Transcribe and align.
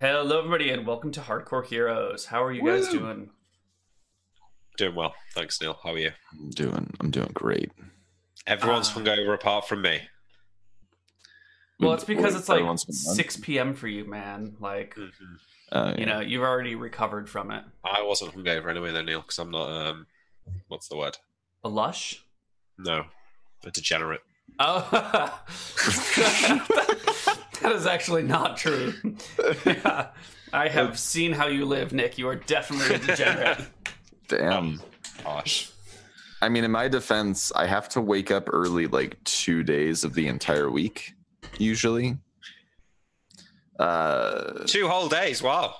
Hello, 0.00 0.38
everybody, 0.38 0.70
and 0.70 0.86
welcome 0.86 1.10
to 1.12 1.20
Hardcore 1.20 1.64
Heroes. 1.64 2.26
How 2.26 2.42
are 2.44 2.52
you 2.52 2.64
guys 2.64 2.88
doing? 2.88 3.30
Doing 4.76 4.94
well, 4.94 5.14
thanks, 5.34 5.60
Neil. 5.60 5.78
How 5.82 5.92
are 5.92 5.98
you? 5.98 6.10
I'm 6.32 6.50
doing 6.50 6.94
I'm 7.00 7.10
doing 7.10 7.30
great. 7.32 7.70
Everyone's 8.46 8.90
Ah. 8.90 8.98
hungover 9.00 9.34
apart 9.34 9.66
from 9.68 9.82
me. 9.82 10.02
Well, 11.80 11.92
it's 11.94 12.04
because 12.04 12.34
it's 12.34 12.48
like 12.48 12.56
everyone's 12.56 12.84
been 12.84 12.94
done? 13.04 13.14
6 13.14 13.36
p.m. 13.38 13.74
for 13.74 13.88
you, 13.88 14.04
man. 14.04 14.56
Like, 14.60 14.94
Mhm. 14.96 15.38
Uh, 15.72 15.94
you 15.98 16.06
know, 16.06 16.20
you've 16.20 16.42
already 16.44 16.74
recovered 16.74 17.28
from 17.28 17.50
it. 17.50 17.64
I 17.84 18.02
wasn't 18.02 18.34
hungover 18.34 18.70
anyway, 18.70 18.92
though, 18.92 19.02
Neil, 19.02 19.20
because 19.22 19.38
I'm 19.38 19.50
not. 19.50 19.68
Um, 19.70 20.06
what's 20.68 20.88
the 20.88 20.96
word? 20.96 21.18
A 21.64 21.68
lush? 21.68 22.22
No, 22.78 23.06
a 23.64 23.70
degenerate. 23.70 24.22
Oh, 24.60 25.42
that 27.60 27.72
is 27.72 27.86
actually 27.86 28.22
not 28.22 28.56
true. 28.56 28.94
Yeah. 29.64 30.08
I 30.52 30.68
have 30.68 30.98
seen 30.98 31.32
how 31.32 31.48
you 31.48 31.66
live, 31.66 31.92
Nick. 31.92 32.18
You 32.18 32.28
are 32.28 32.36
definitely 32.36 32.94
a 32.94 32.98
degenerate. 32.98 33.66
damn. 34.28 34.80
Gosh, 35.24 35.70
I 36.40 36.48
mean, 36.48 36.64
in 36.64 36.70
my 36.70 36.88
defense, 36.88 37.50
I 37.54 37.66
have 37.66 37.88
to 37.90 38.00
wake 38.00 38.30
up 38.30 38.48
early 38.52 38.86
like 38.86 39.22
two 39.24 39.62
days 39.62 40.04
of 40.04 40.14
the 40.14 40.28
entire 40.28 40.70
week, 40.70 41.14
usually. 41.58 42.16
Uh, 43.78 44.64
two 44.66 44.88
whole 44.88 45.08
days. 45.08 45.42
Wow. 45.42 45.74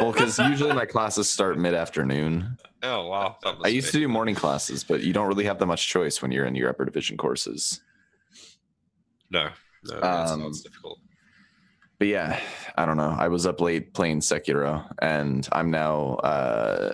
well, 0.00 0.12
because 0.12 0.38
usually 0.38 0.72
my 0.72 0.86
classes 0.86 1.28
start 1.30 1.58
mid 1.58 1.74
afternoon. 1.74 2.58
Oh 2.82 3.06
wow. 3.06 3.36
I 3.64 3.68
used 3.68 3.92
to 3.92 3.98
do 3.98 4.08
morning 4.08 4.34
classes, 4.34 4.84
but 4.84 5.02
you 5.02 5.12
don't 5.12 5.28
really 5.28 5.44
have 5.44 5.58
that 5.58 5.66
much 5.66 5.88
choice 5.88 6.22
when 6.22 6.32
you're 6.32 6.46
in 6.46 6.54
your 6.54 6.68
upper 6.68 6.84
division 6.84 7.16
courses. 7.16 7.80
No, 9.30 9.50
no, 9.90 10.00
that's, 10.00 10.30
Um, 10.32 10.42
that's 10.42 10.60
difficult. 10.62 10.98
But 11.98 12.08
yeah, 12.08 12.38
I 12.76 12.86
don't 12.86 12.96
know. 12.96 13.14
I 13.18 13.28
was 13.28 13.44
up 13.46 13.60
late 13.60 13.92
playing 13.94 14.20
Sekiro, 14.20 14.88
and 15.02 15.48
I'm 15.52 15.70
now 15.70 16.14
uh, 16.16 16.92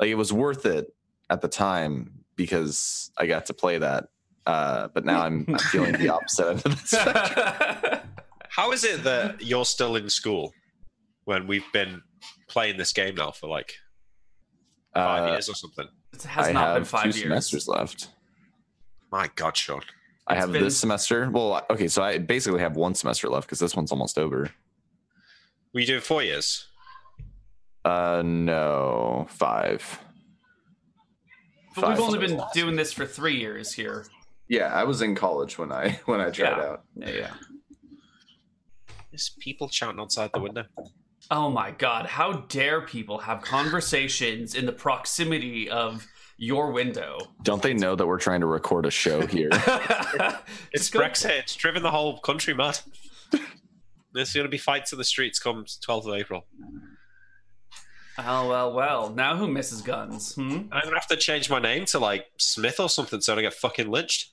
like 0.00 0.08
it 0.08 0.14
was 0.14 0.32
worth 0.32 0.64
it 0.64 0.86
at 1.28 1.42
the 1.42 1.48
time 1.48 2.24
because 2.36 3.10
I 3.18 3.26
got 3.26 3.46
to 3.46 3.54
play 3.54 3.76
that. 3.78 4.04
Uh, 4.46 4.88
but 4.94 5.04
now 5.04 5.20
I'm, 5.22 5.44
I'm 5.48 5.58
feeling 5.58 5.92
the 5.92 6.08
opposite 6.08 6.46
of 6.48 6.62
the. 6.62 8.02
How 8.48 8.72
is 8.72 8.84
it 8.84 9.04
that 9.04 9.42
you're 9.42 9.66
still 9.66 9.96
in 9.96 10.08
school 10.08 10.52
when 11.24 11.46
we've 11.46 11.70
been 11.74 12.00
playing 12.48 12.78
this 12.78 12.94
game 12.94 13.16
now 13.16 13.30
for 13.30 13.48
like 13.48 13.74
five 14.94 15.24
Uh, 15.28 15.32
years 15.32 15.50
or 15.50 15.54
something? 15.54 15.86
it 16.14 16.22
has 16.22 16.48
I 16.48 16.52
not 16.52 16.64
have 16.68 16.74
been 16.76 16.84
five 16.84 17.02
two 17.12 17.18
years. 17.18 17.22
semesters 17.24 17.68
left. 17.68 18.08
My 19.12 19.28
God, 19.36 19.54
Sean. 19.58 19.82
I 20.28 20.34
have 20.36 20.52
been- 20.52 20.62
this 20.62 20.78
semester. 20.78 21.30
Well, 21.30 21.64
okay, 21.70 21.88
so 21.88 22.02
I 22.02 22.18
basically 22.18 22.60
have 22.60 22.76
one 22.76 22.94
semester 22.94 23.28
left 23.28 23.46
because 23.46 23.58
this 23.58 23.74
one's 23.74 23.90
almost 23.92 24.18
over. 24.18 24.50
We 25.72 25.82
do 25.82 25.92
doing 25.92 26.00
four 26.00 26.22
years? 26.22 26.66
Uh, 27.84 28.22
no, 28.24 29.26
five. 29.30 30.00
But 31.74 31.88
we've 31.90 32.00
only 32.00 32.18
been 32.18 32.30
semesters. 32.30 32.52
doing 32.62 32.76
this 32.76 32.92
for 32.92 33.06
three 33.06 33.36
years 33.36 33.72
here. 33.72 34.04
Yeah, 34.48 34.66
I 34.74 34.84
was 34.84 35.02
in 35.02 35.14
college 35.14 35.58
when 35.58 35.70
I 35.72 36.00
when 36.06 36.20
I 36.20 36.30
tried 36.30 36.56
Yeah. 36.56 36.64
out. 36.64 36.84
Yeah, 36.96 37.10
yeah. 37.10 37.30
There's 39.10 39.30
people 39.40 39.68
shouting 39.68 40.00
outside 40.00 40.30
the 40.34 40.40
window. 40.40 40.64
Oh 41.30 41.50
my 41.50 41.70
god, 41.72 42.06
how 42.06 42.32
dare 42.48 42.82
people 42.82 43.18
have 43.18 43.42
conversations 43.42 44.54
in 44.54 44.66
the 44.66 44.72
proximity 44.72 45.68
of 45.70 46.06
your 46.38 46.70
window? 46.72 47.18
Don't 47.42 47.60
they 47.62 47.74
know 47.74 47.94
that 47.96 48.06
we're 48.06 48.18
trying 48.18 48.40
to 48.40 48.46
record 48.46 48.86
a 48.86 48.90
show 48.90 49.26
here? 49.26 49.50
It's 50.72 50.84
Just 50.90 50.92
go- 50.92 51.00
Brexit. 51.00 51.38
It's 51.40 51.56
driven 51.56 51.82
the 51.82 51.90
whole 51.90 52.18
country 52.18 52.54
mad. 52.54 52.78
There's 54.14 54.32
going 54.32 54.44
to 54.46 54.50
be 54.50 54.58
fights 54.58 54.92
in 54.92 54.98
the 54.98 55.04
streets 55.04 55.38
come 55.38 55.64
12th 55.64 56.06
of 56.08 56.14
April. 56.14 56.46
Oh 58.18 58.48
well, 58.48 58.72
well. 58.72 59.10
Now 59.10 59.36
who 59.36 59.46
misses 59.48 59.80
guns? 59.80 60.34
Hmm? 60.34 60.50
I'm 60.72 60.82
going 60.82 60.88
to 60.88 60.94
have 60.94 61.06
to 61.08 61.16
change 61.16 61.48
my 61.50 61.60
name 61.60 61.84
to 61.86 61.98
like 61.98 62.26
Smith 62.38 62.80
or 62.80 62.88
something 62.88 63.20
so 63.20 63.32
I 63.32 63.36
don't 63.36 63.44
get 63.44 63.54
fucking 63.54 63.90
lynched. 63.90 64.32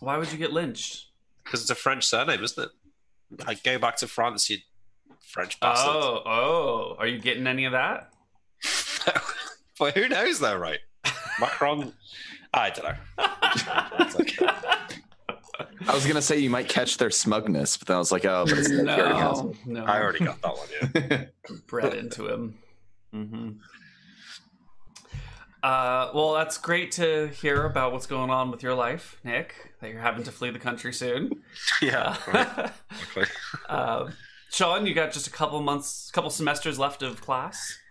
Why 0.00 0.18
would 0.18 0.30
you 0.30 0.38
get 0.38 0.52
lynched? 0.52 1.06
Because 1.42 1.60
it's 1.62 1.70
a 1.70 1.74
French 1.74 2.04
surname, 2.04 2.42
isn't 2.42 2.62
it? 2.64 3.46
Like, 3.46 3.62
go 3.62 3.78
back 3.78 3.96
to 3.98 4.06
France, 4.06 4.50
you 4.50 4.58
French 5.20 5.58
bastard. 5.60 5.90
Oh, 5.94 6.22
oh. 6.26 6.96
Are 6.98 7.06
you 7.06 7.18
getting 7.18 7.46
any 7.46 7.64
of 7.64 7.72
that? 7.72 8.10
but 9.78 9.96
who 9.96 10.08
knows, 10.08 10.38
though, 10.40 10.56
right? 10.56 10.80
Macron. 11.40 11.92
I 12.54 12.70
don't 12.70 12.84
know. 12.84 12.94
I 15.88 15.94
was 15.94 16.06
gonna 16.06 16.22
say 16.22 16.38
you 16.38 16.50
might 16.50 16.68
catch 16.68 16.98
their 16.98 17.10
smugness, 17.10 17.76
but 17.76 17.88
then 17.88 17.96
I 17.96 17.98
was 17.98 18.10
like, 18.12 18.24
oh, 18.24 18.44
but 18.48 18.58
it's 18.58 18.68
no, 18.70 18.94
he 18.94 19.00
already 19.00 19.18
has 19.18 19.66
no. 19.66 19.84
I 19.84 20.00
already 20.02 20.24
got 20.24 20.40
that 20.42 20.56
one, 20.56 20.68
yeah. 21.10 21.24
bred 21.66 21.94
into 21.94 22.26
him. 22.32 22.58
hmm 23.12 23.50
Uh, 25.62 26.10
well, 26.14 26.34
that's 26.34 26.58
great 26.58 26.92
to 26.92 27.28
hear 27.28 27.64
about 27.64 27.92
what's 27.92 28.06
going 28.06 28.30
on 28.30 28.50
with 28.50 28.62
your 28.62 28.74
life, 28.74 29.18
Nick. 29.24 29.72
That 29.80 29.90
you're 29.90 30.00
having 30.00 30.24
to 30.24 30.32
flee 30.32 30.50
the 30.50 30.58
country 30.58 30.92
soon. 30.92 31.42
Yeah. 31.80 32.16
right, 32.26 32.58
Uh, 32.58 32.68
exactly. 32.90 33.24
uh, 33.68 34.10
Sean, 34.50 34.86
you 34.86 34.94
got 34.94 35.12
just 35.12 35.26
a 35.26 35.30
couple 35.30 35.60
months, 35.62 36.10
couple 36.12 36.30
semesters 36.30 36.78
left 36.78 37.02
of 37.02 37.20
class, 37.20 37.56
and 37.58 37.68
then 37.68 37.72
you're 37.72 37.83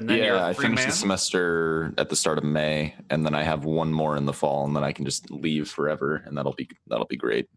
yeah, 0.00 0.46
a 0.46 0.48
I 0.48 0.52
free 0.52 0.64
finished 0.64 0.82
man. 0.82 0.88
the 0.88 0.96
semester 0.96 1.94
at 1.98 2.08
the 2.08 2.16
start 2.16 2.38
of 2.38 2.44
May, 2.44 2.94
and 3.10 3.24
then 3.24 3.34
I 3.34 3.42
have 3.42 3.64
one 3.64 3.92
more 3.92 4.16
in 4.16 4.26
the 4.26 4.32
fall, 4.32 4.64
and 4.64 4.74
then 4.74 4.84
I 4.84 4.92
can 4.92 5.04
just 5.04 5.30
leave 5.30 5.68
forever, 5.68 6.22
and 6.26 6.36
that'll 6.36 6.54
be 6.54 6.68
that'll 6.88 7.06
be 7.06 7.16
great. 7.16 7.48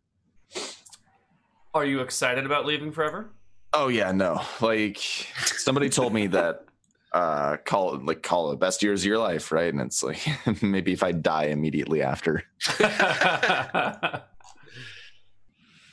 Are 1.73 1.85
you 1.85 2.01
excited 2.01 2.45
about 2.45 2.65
leaving 2.65 2.91
forever? 2.91 3.31
Oh 3.73 3.87
yeah, 3.87 4.11
no, 4.11 4.41
like 4.61 4.97
somebody 4.97 5.89
told 5.89 6.13
me 6.13 6.27
that 6.27 6.65
uh 7.13 7.57
call 7.65 7.95
it 7.95 8.05
like 8.05 8.23
call 8.23 8.51
it 8.51 8.59
best 8.59 8.83
years 8.83 9.01
of 9.03 9.07
your 9.07 9.19
life, 9.19 9.51
right? 9.51 9.73
And 9.73 9.81
it's 9.81 10.03
like 10.03 10.25
maybe 10.61 10.93
if 10.93 11.03
I 11.03 11.11
die 11.11 11.45
immediately 11.45 12.01
after. 12.01 12.43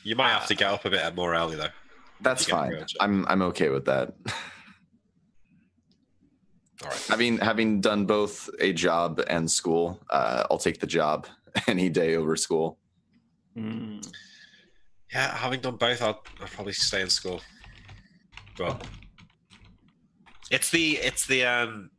You 0.04 0.16
might 0.16 0.30
have 0.30 0.46
to 0.48 0.54
get 0.54 0.68
up 0.68 0.84
a 0.84 0.90
bit 0.90 1.14
more 1.14 1.34
early, 1.34 1.56
though. 1.56 1.68
That's 2.20 2.44
fine. 2.44 2.84
I'm 3.00 3.26
I'm 3.28 3.42
okay 3.42 3.68
with 3.68 3.84
that. 3.86 4.14
All 6.84 6.90
right. 6.90 7.06
Having 7.08 7.38
having 7.38 7.80
done 7.80 8.06
both 8.06 8.48
a 8.60 8.72
job 8.72 9.20
and 9.28 9.50
school, 9.50 10.00
uh, 10.10 10.44
I'll 10.50 10.58
take 10.58 10.80
the 10.80 10.86
job 10.86 11.26
any 11.66 11.88
day 11.88 12.16
over 12.16 12.36
school. 12.36 12.78
Mm. 13.56 14.06
Yeah, 15.12 15.36
having 15.36 15.60
done 15.60 15.76
both, 15.76 16.00
I'll, 16.00 16.22
I'll 16.40 16.46
probably 16.48 16.72
stay 16.72 17.02
in 17.02 17.10
school. 17.10 17.40
But 18.56 18.86
it's 20.50 20.70
the 20.70 20.92
it's 20.98 21.26
the 21.26 21.44
um 21.44 21.90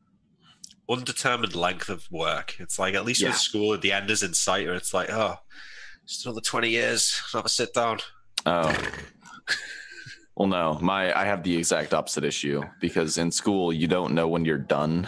undetermined 0.89 1.55
length 1.55 1.89
of 1.89 2.05
work. 2.11 2.55
It's 2.59 2.77
like 2.79 2.95
at 2.95 3.05
least 3.05 3.21
Yeah. 3.21 3.29
with 3.29 3.38
school, 3.38 3.77
the 3.77 3.91
end 3.91 4.09
is 4.09 4.23
in 4.23 4.33
sight, 4.33 4.67
or 4.67 4.73
it's 4.73 4.94
like 4.94 5.09
oh, 5.11 5.35
just 6.07 6.25
another 6.25 6.41
twenty 6.41 6.69
years, 6.69 7.21
have 7.33 7.45
a 7.45 7.50
sit 7.50 7.73
down. 7.73 8.00
Oh. 8.45 8.75
Well, 10.35 10.47
no, 10.47 10.79
my 10.81 11.17
I 11.17 11.25
have 11.25 11.44
the 11.44 11.55
exact 11.55 11.94
opposite 11.94 12.23
issue 12.23 12.63
because 12.79 13.17
in 13.17 13.31
school 13.31 13.71
you 13.71 13.88
don't 13.88 14.13
know 14.13 14.27
when 14.27 14.45
you're 14.45 14.57
done, 14.57 15.07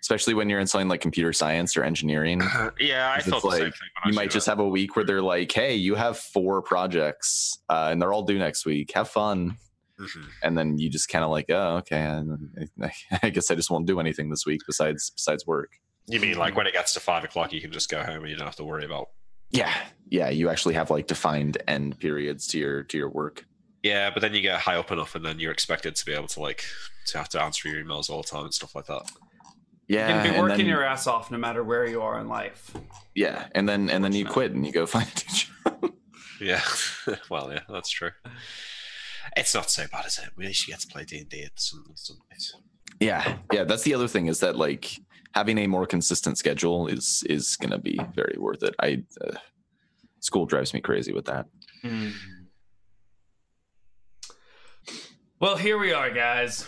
especially 0.00 0.34
when 0.34 0.50
you're 0.50 0.58
in 0.58 0.66
something 0.66 0.88
like 0.88 1.00
computer 1.00 1.32
science 1.32 1.76
or 1.76 1.84
engineering. 1.84 2.40
yeah, 2.80 3.14
I 3.16 3.20
felt 3.20 3.42
thought 3.42 3.50
the 3.52 3.56
same 3.56 3.64
like, 3.66 3.74
thing. 3.74 3.88
when 4.02 4.04
I 4.04 4.08
You 4.08 4.14
might 4.14 4.30
just 4.30 4.46
have 4.46 4.58
a 4.58 4.68
week 4.68 4.96
where 4.96 5.04
they're 5.04 5.22
like, 5.22 5.52
"Hey, 5.52 5.76
you 5.76 5.94
have 5.94 6.18
four 6.18 6.60
projects, 6.60 7.58
uh, 7.68 7.88
and 7.90 8.02
they're 8.02 8.12
all 8.12 8.22
due 8.24 8.38
next 8.38 8.66
week. 8.66 8.90
Have 8.94 9.08
fun." 9.08 9.58
Mhm. 10.00 10.26
And 10.42 10.58
then 10.58 10.76
you 10.76 10.90
just 10.90 11.08
kind 11.08 11.24
of 11.24 11.30
like, 11.30 11.46
"Oh, 11.50 11.76
okay." 11.76 12.00
And 12.00 12.70
I 13.22 13.30
guess 13.30 13.52
I 13.52 13.54
just 13.54 13.70
won't 13.70 13.86
do 13.86 14.00
anything 14.00 14.28
this 14.30 14.44
week 14.44 14.62
besides 14.66 15.10
besides 15.10 15.46
work. 15.46 15.70
You 16.06 16.18
mean 16.18 16.36
like 16.36 16.56
when 16.56 16.66
it 16.66 16.72
gets 16.72 16.94
to 16.94 17.00
five 17.00 17.22
o'clock, 17.22 17.52
you 17.52 17.60
can 17.60 17.70
just 17.70 17.88
go 17.88 18.02
home 18.02 18.22
and 18.22 18.28
you 18.28 18.36
don't 18.36 18.46
have 18.46 18.56
to 18.56 18.64
worry 18.64 18.84
about. 18.84 19.10
Yeah, 19.50 19.72
yeah. 20.08 20.30
You 20.30 20.48
actually 20.48 20.74
have 20.74 20.90
like 20.90 21.06
defined 21.06 21.58
end 21.68 21.98
periods 22.00 22.48
to 22.48 22.58
your 22.58 22.82
to 22.82 22.98
your 22.98 23.08
work. 23.08 23.46
Yeah, 23.84 24.10
but 24.10 24.20
then 24.20 24.34
you 24.34 24.40
get 24.40 24.58
high 24.60 24.76
up 24.76 24.90
enough, 24.90 25.14
and 25.14 25.24
then 25.24 25.38
you're 25.38 25.52
expected 25.52 25.94
to 25.94 26.04
be 26.06 26.12
able 26.14 26.26
to 26.28 26.40
like 26.40 26.64
to 27.08 27.18
have 27.18 27.28
to 27.30 27.40
answer 27.42 27.68
your 27.68 27.84
emails 27.84 28.10
all 28.10 28.22
the 28.22 28.28
time 28.28 28.44
and 28.44 28.54
stuff 28.54 28.74
like 28.74 28.86
that. 28.86 29.10
You 29.86 29.98
Yeah, 29.98 30.22
can 30.22 30.32
be 30.32 30.40
working 30.40 30.56
then- 30.58 30.66
your 30.66 30.82
ass 30.82 31.06
off 31.06 31.30
no 31.30 31.36
matter 31.38 31.62
where 31.62 31.86
you 31.86 32.00
are 32.02 32.18
in 32.18 32.26
life. 32.28 32.72
yeah, 33.14 33.46
and 33.54 33.68
then 33.68 33.90
and 33.90 34.02
then 34.02 34.12
you 34.12 34.24
quit 34.26 34.52
and 34.52 34.64
you 34.66 34.72
go 34.72 34.86
find 34.96 35.06
a 35.06 35.10
teacher. 35.10 35.52
Yeah, 36.40 36.62
well, 37.30 37.52
yeah, 37.52 37.60
that's 37.68 37.90
true. 37.90 38.10
It's 39.36 39.54
not 39.54 39.70
so 39.70 39.84
bad, 39.92 40.06
is 40.06 40.18
it? 40.18 40.30
We 40.36 40.46
used 40.46 40.64
to 40.64 40.70
get 40.70 40.80
to 40.80 40.86
play 40.86 41.04
D 41.04 41.18
and 41.18 41.28
D 41.28 41.42
at 41.44 41.52
some 41.56 41.84
some 41.94 42.16
nights. 42.30 42.54
Yeah, 43.00 43.36
yeah. 43.52 43.64
That's 43.64 43.82
the 43.82 43.92
other 43.94 44.08
thing 44.08 44.26
is 44.28 44.40
that 44.40 44.56
like 44.56 44.98
having 45.34 45.58
a 45.58 45.66
more 45.66 45.86
consistent 45.86 46.38
schedule 46.38 46.86
is 46.86 47.22
is 47.28 47.56
gonna 47.56 47.78
be 47.78 48.00
very 48.14 48.36
worth 48.38 48.62
it. 48.62 48.74
I 48.80 49.04
uh, 49.20 49.36
school 50.20 50.46
drives 50.46 50.72
me 50.72 50.80
crazy 50.80 51.12
with 51.12 51.26
that. 51.26 51.46
Well, 55.40 55.56
here 55.56 55.78
we 55.78 55.92
are, 55.92 56.10
guys. 56.10 56.66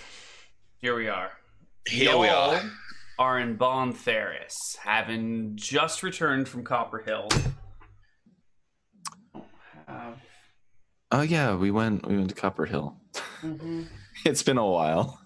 Here 0.78 0.94
we 0.94 1.08
are. 1.08 1.30
Here 1.88 2.16
we 2.18 2.26
Y'all 2.26 2.50
are. 2.50 2.62
Are 3.18 3.38
in 3.38 3.56
Bon 3.56 3.92
Theris, 3.94 4.76
having 4.82 5.52
just 5.56 6.02
returned 6.02 6.48
from 6.48 6.64
Copper 6.64 6.98
Hill. 6.98 7.28
Uh, 9.88 10.12
Oh 11.12 11.20
yeah, 11.22 11.54
we 11.54 11.70
went 11.70 12.04
we 12.06 12.16
went 12.16 12.28
to 12.30 12.34
Copper 12.34 12.66
Hill. 12.66 12.96
Mm-hmm. 13.42 13.82
It's 14.24 14.42
been 14.42 14.58
a 14.58 14.66
while. 14.66 15.20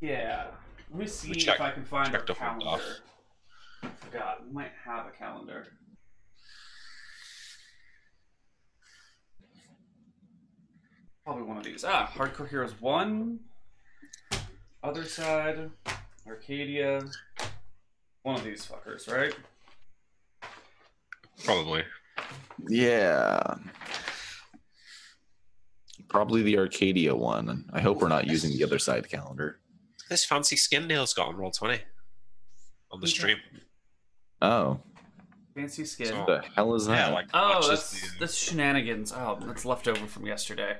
Yeah. 0.00 0.48
Let 0.90 0.98
me 1.00 1.06
see 1.06 1.32
check- 1.34 1.54
if 1.54 1.60
I 1.62 1.70
can 1.70 1.84
find 1.84 2.08
a 2.08 2.18
check 2.18 2.26
the 2.26 2.34
front 2.34 2.62
calendar. 2.62 2.82
off. 2.84 3.00
I 3.84 3.88
forgot. 4.04 4.46
We 4.46 4.52
might 4.52 4.72
have 4.84 5.06
a 5.06 5.10
calendar. 5.12 5.68
Probably 11.24 11.42
one 11.44 11.56
of 11.56 11.64
these. 11.64 11.84
Ah, 11.84 12.10
Hardcore 12.14 12.48
Heroes 12.48 12.80
1. 12.80 13.38
Other 14.82 15.04
side. 15.04 15.70
Arcadia. 16.26 17.02
One 18.22 18.36
of 18.36 18.44
these 18.44 18.66
fuckers, 18.66 19.12
right? 19.12 19.34
Probably. 21.44 21.84
Yeah. 22.68 23.40
Probably 26.08 26.42
the 26.42 26.58
Arcadia 26.58 27.14
one. 27.14 27.68
I 27.72 27.80
hope 27.80 28.00
we're 28.00 28.08
not 28.08 28.26
using 28.26 28.50
the 28.50 28.64
other 28.64 28.78
side 28.78 29.08
calendar. 29.08 29.60
This 30.10 30.24
fancy 30.24 30.56
skin 30.56 30.86
Neil's 30.86 31.14
got 31.14 31.28
on 31.28 31.36
roll 31.36 31.50
twenty 31.50 31.80
on 32.90 33.00
the 33.00 33.06
stream. 33.06 33.38
Oh, 34.42 34.78
Fancy 35.54 35.84
skin. 35.84 36.08
So- 36.08 36.18
what 36.18 36.26
the 36.26 36.42
hell 36.54 36.74
is 36.74 36.86
that? 36.86 37.08
Yeah, 37.08 37.14
like 37.14 37.26
oh, 37.32 37.48
matches 37.54 37.68
that's 37.68 37.90
the- 38.12 38.18
that's 38.20 38.34
shenanigans. 38.36 39.12
Oh, 39.12 39.38
that's 39.40 39.64
left 39.64 39.88
over 39.88 40.06
from 40.06 40.26
yesterday. 40.26 40.76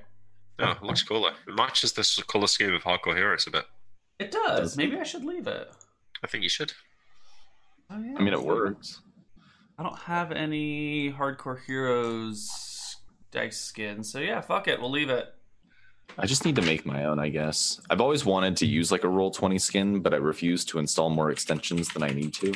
Oh, 0.58 0.70
it 0.72 0.82
looks 0.82 1.02
cooler. 1.02 1.32
It 1.48 1.54
matches 1.54 1.92
this 1.92 2.22
color 2.24 2.46
scheme 2.46 2.72
of 2.74 2.82
Hardcore 2.82 3.16
Heroes 3.16 3.46
a 3.46 3.50
bit. 3.50 3.64
It 4.18 4.30
does. 4.30 4.60
Does? 4.60 4.76
Maybe 4.76 4.96
I 4.98 5.02
should 5.02 5.24
leave 5.24 5.46
it. 5.46 5.70
I 6.22 6.26
think 6.26 6.42
you 6.44 6.48
should. 6.50 6.72
Oh, 7.90 7.98
yeah. 7.98 8.14
I 8.16 8.22
mean, 8.22 8.32
it 8.32 8.42
works. 8.42 9.00
I 9.78 9.82
don't 9.82 9.98
have 9.98 10.30
any 10.32 11.10
hardcore 11.12 11.58
heroes 11.64 12.96
dice 13.30 13.58
skins, 13.58 14.12
so 14.12 14.18
yeah, 14.18 14.40
fuck 14.40 14.68
it, 14.68 14.80
we'll 14.80 14.90
leave 14.90 15.08
it. 15.10 15.34
I 16.18 16.26
just 16.26 16.44
need 16.44 16.56
to 16.56 16.62
make 16.62 16.84
my 16.84 17.06
own, 17.06 17.18
I 17.18 17.30
guess. 17.30 17.80
I've 17.88 18.00
always 18.02 18.24
wanted 18.24 18.56
to 18.58 18.66
use 18.66 18.92
like 18.92 19.02
a 19.04 19.08
roll 19.08 19.30
20 19.30 19.58
skin, 19.58 20.00
but 20.00 20.12
I 20.12 20.18
refuse 20.18 20.64
to 20.66 20.78
install 20.78 21.08
more 21.08 21.30
extensions 21.30 21.88
than 21.88 22.02
I 22.02 22.08
need 22.10 22.34
to. 22.34 22.52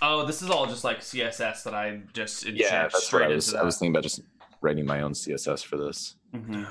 Oh, 0.00 0.24
this 0.24 0.40
is 0.42 0.48
all 0.50 0.66
just 0.66 0.84
like 0.84 1.00
CSS 1.00 1.64
that 1.64 1.74
I 1.74 2.02
just 2.12 2.44
inject 2.46 2.70
Yeah, 2.70 2.82
that's 2.82 2.94
what 2.94 3.02
straight 3.02 3.24
I 3.30 3.34
was. 3.34 3.48
into 3.48 3.60
I 3.60 3.64
was 3.64 3.78
thinking 3.78 3.92
about 3.92 4.04
just 4.04 4.20
writing 4.60 4.86
my 4.86 5.02
own 5.02 5.12
CSS 5.12 5.64
for 5.64 5.76
this. 5.76 6.14
Mhm. 6.32 6.68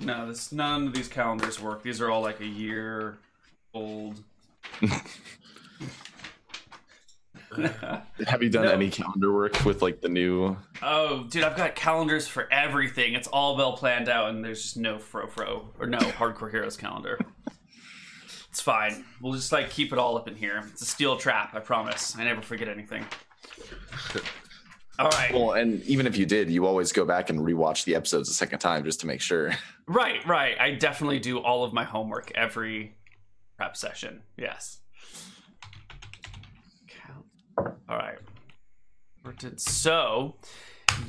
No, 0.00 0.26
this 0.28 0.52
none 0.52 0.86
of 0.88 0.94
these 0.94 1.08
calendars 1.08 1.60
work. 1.60 1.82
These 1.82 2.00
are 2.00 2.10
all 2.10 2.22
like 2.22 2.40
a 2.40 2.46
year 2.46 3.18
old. 3.74 4.22
Have 8.26 8.42
you 8.42 8.48
done 8.48 8.64
No. 8.64 8.72
any 8.72 8.88
calendar 8.88 9.32
work 9.32 9.64
with 9.64 9.82
like 9.82 10.00
the 10.00 10.08
new? 10.08 10.56
oh, 10.82 11.24
dude, 11.24 11.44
I've 11.44 11.56
got 11.56 11.74
calendars 11.74 12.26
for 12.26 12.50
everything. 12.52 13.14
It's 13.14 13.28
all 13.28 13.56
well 13.56 13.74
planned 13.76 14.08
out, 14.08 14.30
and 14.30 14.42
there's 14.44 14.62
just 14.62 14.76
no 14.78 14.98
fro 14.98 15.26
fro 15.26 15.68
or 15.78 15.86
no 15.86 15.98
hardcore 15.98 16.50
heroes 16.50 16.76
calendar. 16.76 17.18
It's 18.48 18.60
fine. 18.60 19.04
We'll 19.20 19.32
just 19.34 19.52
like 19.52 19.70
keep 19.70 19.92
it 19.92 19.98
all 19.98 20.16
up 20.16 20.28
in 20.28 20.34
here. 20.36 20.62
It's 20.72 20.82
a 20.82 20.86
steel 20.86 21.16
trap. 21.16 21.54
I 21.54 21.60
promise. 21.60 22.16
I 22.18 22.24
never 22.24 22.42
forget 22.42 22.68
anything. 22.68 23.04
All 24.98 25.08
right. 25.08 25.32
Well, 25.32 25.52
and 25.52 25.82
even 25.84 26.06
if 26.06 26.16
you 26.16 26.26
did, 26.26 26.50
you 26.50 26.66
always 26.66 26.92
go 26.92 27.04
back 27.04 27.30
and 27.30 27.40
rewatch 27.40 27.84
the 27.84 27.94
episodes 27.94 28.28
a 28.28 28.34
second 28.34 28.58
time 28.58 28.84
just 28.84 29.00
to 29.00 29.06
make 29.06 29.20
sure. 29.20 29.52
Right, 29.88 30.24
right. 30.26 30.58
I 30.60 30.72
definitely 30.72 31.18
do 31.18 31.38
all 31.38 31.64
of 31.64 31.72
my 31.72 31.84
homework 31.84 32.30
every 32.34 32.94
prep 33.56 33.76
session. 33.76 34.22
Yes. 34.36 34.80
Count. 36.88 37.24
All 37.88 37.96
right. 37.96 38.18
So, 39.56 40.36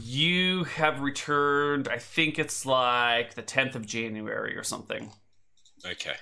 you 0.01 0.63
have 0.63 1.01
returned, 1.01 1.87
I 1.87 1.97
think 1.97 2.39
it's 2.39 2.65
like 2.65 3.33
the 3.33 3.43
10th 3.43 3.75
of 3.75 3.85
January 3.85 4.57
or 4.57 4.63
something. 4.63 5.11
Okay. 5.85 6.15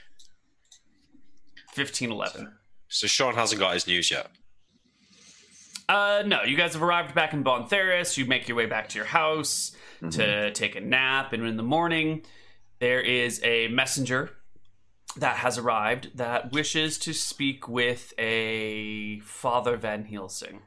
1511. 1.75 2.53
So 2.87 3.07
Sean 3.07 3.35
hasn't 3.35 3.59
got 3.59 3.73
his 3.73 3.87
news 3.87 4.09
yet. 4.11 4.27
Uh, 5.91 6.23
no, 6.25 6.43
you 6.43 6.55
guys 6.55 6.71
have 6.71 6.81
arrived 6.81 7.13
back 7.13 7.33
in 7.33 7.43
Bontheris. 7.43 8.15
You 8.15 8.25
make 8.25 8.47
your 8.47 8.55
way 8.55 8.65
back 8.65 8.87
to 8.89 8.97
your 8.97 9.05
house 9.05 9.75
to 10.11 10.49
take 10.53 10.77
a 10.77 10.79
nap, 10.79 11.33
and 11.33 11.45
in 11.45 11.57
the 11.57 11.63
morning, 11.63 12.23
there 12.79 13.01
is 13.01 13.41
a 13.43 13.67
messenger 13.67 14.31
that 15.17 15.35
has 15.35 15.57
arrived 15.57 16.11
that 16.15 16.53
wishes 16.53 16.97
to 16.99 17.11
speak 17.11 17.67
with 17.67 18.13
a 18.17 19.19
Father 19.19 19.75
Van 19.75 20.05
Helsing. 20.05 20.61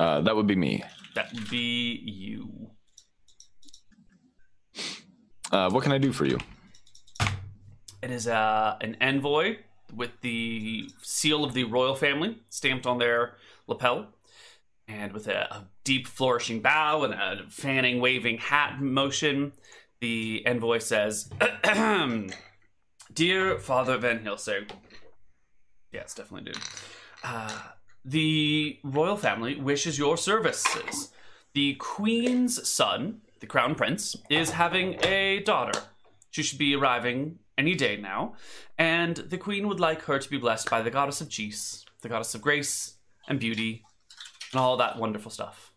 Uh, 0.00 0.22
that 0.22 0.34
would 0.34 0.46
be 0.46 0.56
me. 0.56 0.82
That 1.14 1.30
would 1.34 1.50
be 1.50 2.02
you. 2.06 2.70
Uh, 5.52 5.68
what 5.68 5.82
can 5.82 5.92
I 5.92 5.98
do 5.98 6.10
for 6.10 6.24
you? 6.24 6.38
It 8.02 8.10
is 8.10 8.28
uh, 8.28 8.78
an 8.80 8.96
envoy 9.02 9.58
with 9.96 10.20
the 10.20 10.90
seal 11.02 11.42
of 11.42 11.54
the 11.54 11.64
royal 11.64 11.94
family 11.94 12.38
stamped 12.50 12.86
on 12.86 12.98
their 12.98 13.36
lapel, 13.66 14.08
and 14.86 15.12
with 15.12 15.26
a, 15.26 15.52
a 15.52 15.68
deep 15.82 16.06
flourishing 16.06 16.60
bow 16.60 17.02
and 17.02 17.14
a 17.14 17.44
fanning, 17.48 18.00
waving 18.00 18.38
hat 18.38 18.80
motion. 18.80 19.52
The 20.00 20.44
envoy 20.46 20.78
says, 20.78 21.30
"Dear 23.12 23.58
Father 23.58 23.96
Van 23.96 24.22
Helsing, 24.22 24.66
yes, 25.90 26.14
definitely 26.14 26.52
dude. 26.52 26.62
Uh, 27.24 27.58
the 28.04 28.78
royal 28.84 29.16
family 29.16 29.56
wishes 29.56 29.98
your 29.98 30.16
services. 30.16 31.12
The 31.54 31.74
queen's 31.76 32.68
son, 32.68 33.22
the 33.40 33.46
crown 33.46 33.74
prince, 33.74 34.14
is 34.28 34.50
having 34.50 35.02
a 35.02 35.40
daughter. 35.40 35.80
She 36.30 36.42
should 36.42 36.58
be 36.58 36.76
arriving 36.76 37.38
any 37.58 37.74
day 37.74 37.96
now, 37.96 38.34
and 38.78 39.16
the 39.16 39.38
queen 39.38 39.68
would 39.68 39.80
like 39.80 40.02
her 40.02 40.18
to 40.18 40.30
be 40.30 40.38
blessed 40.38 40.70
by 40.70 40.82
the 40.82 40.90
goddess 40.90 41.20
of 41.20 41.30
Cheese, 41.30 41.84
the 42.02 42.08
goddess 42.08 42.34
of 42.34 42.42
grace 42.42 42.96
and 43.28 43.40
beauty, 43.40 43.84
and 44.52 44.60
all 44.60 44.76
that 44.76 44.98
wonderful 44.98 45.30
stuff. 45.30 45.72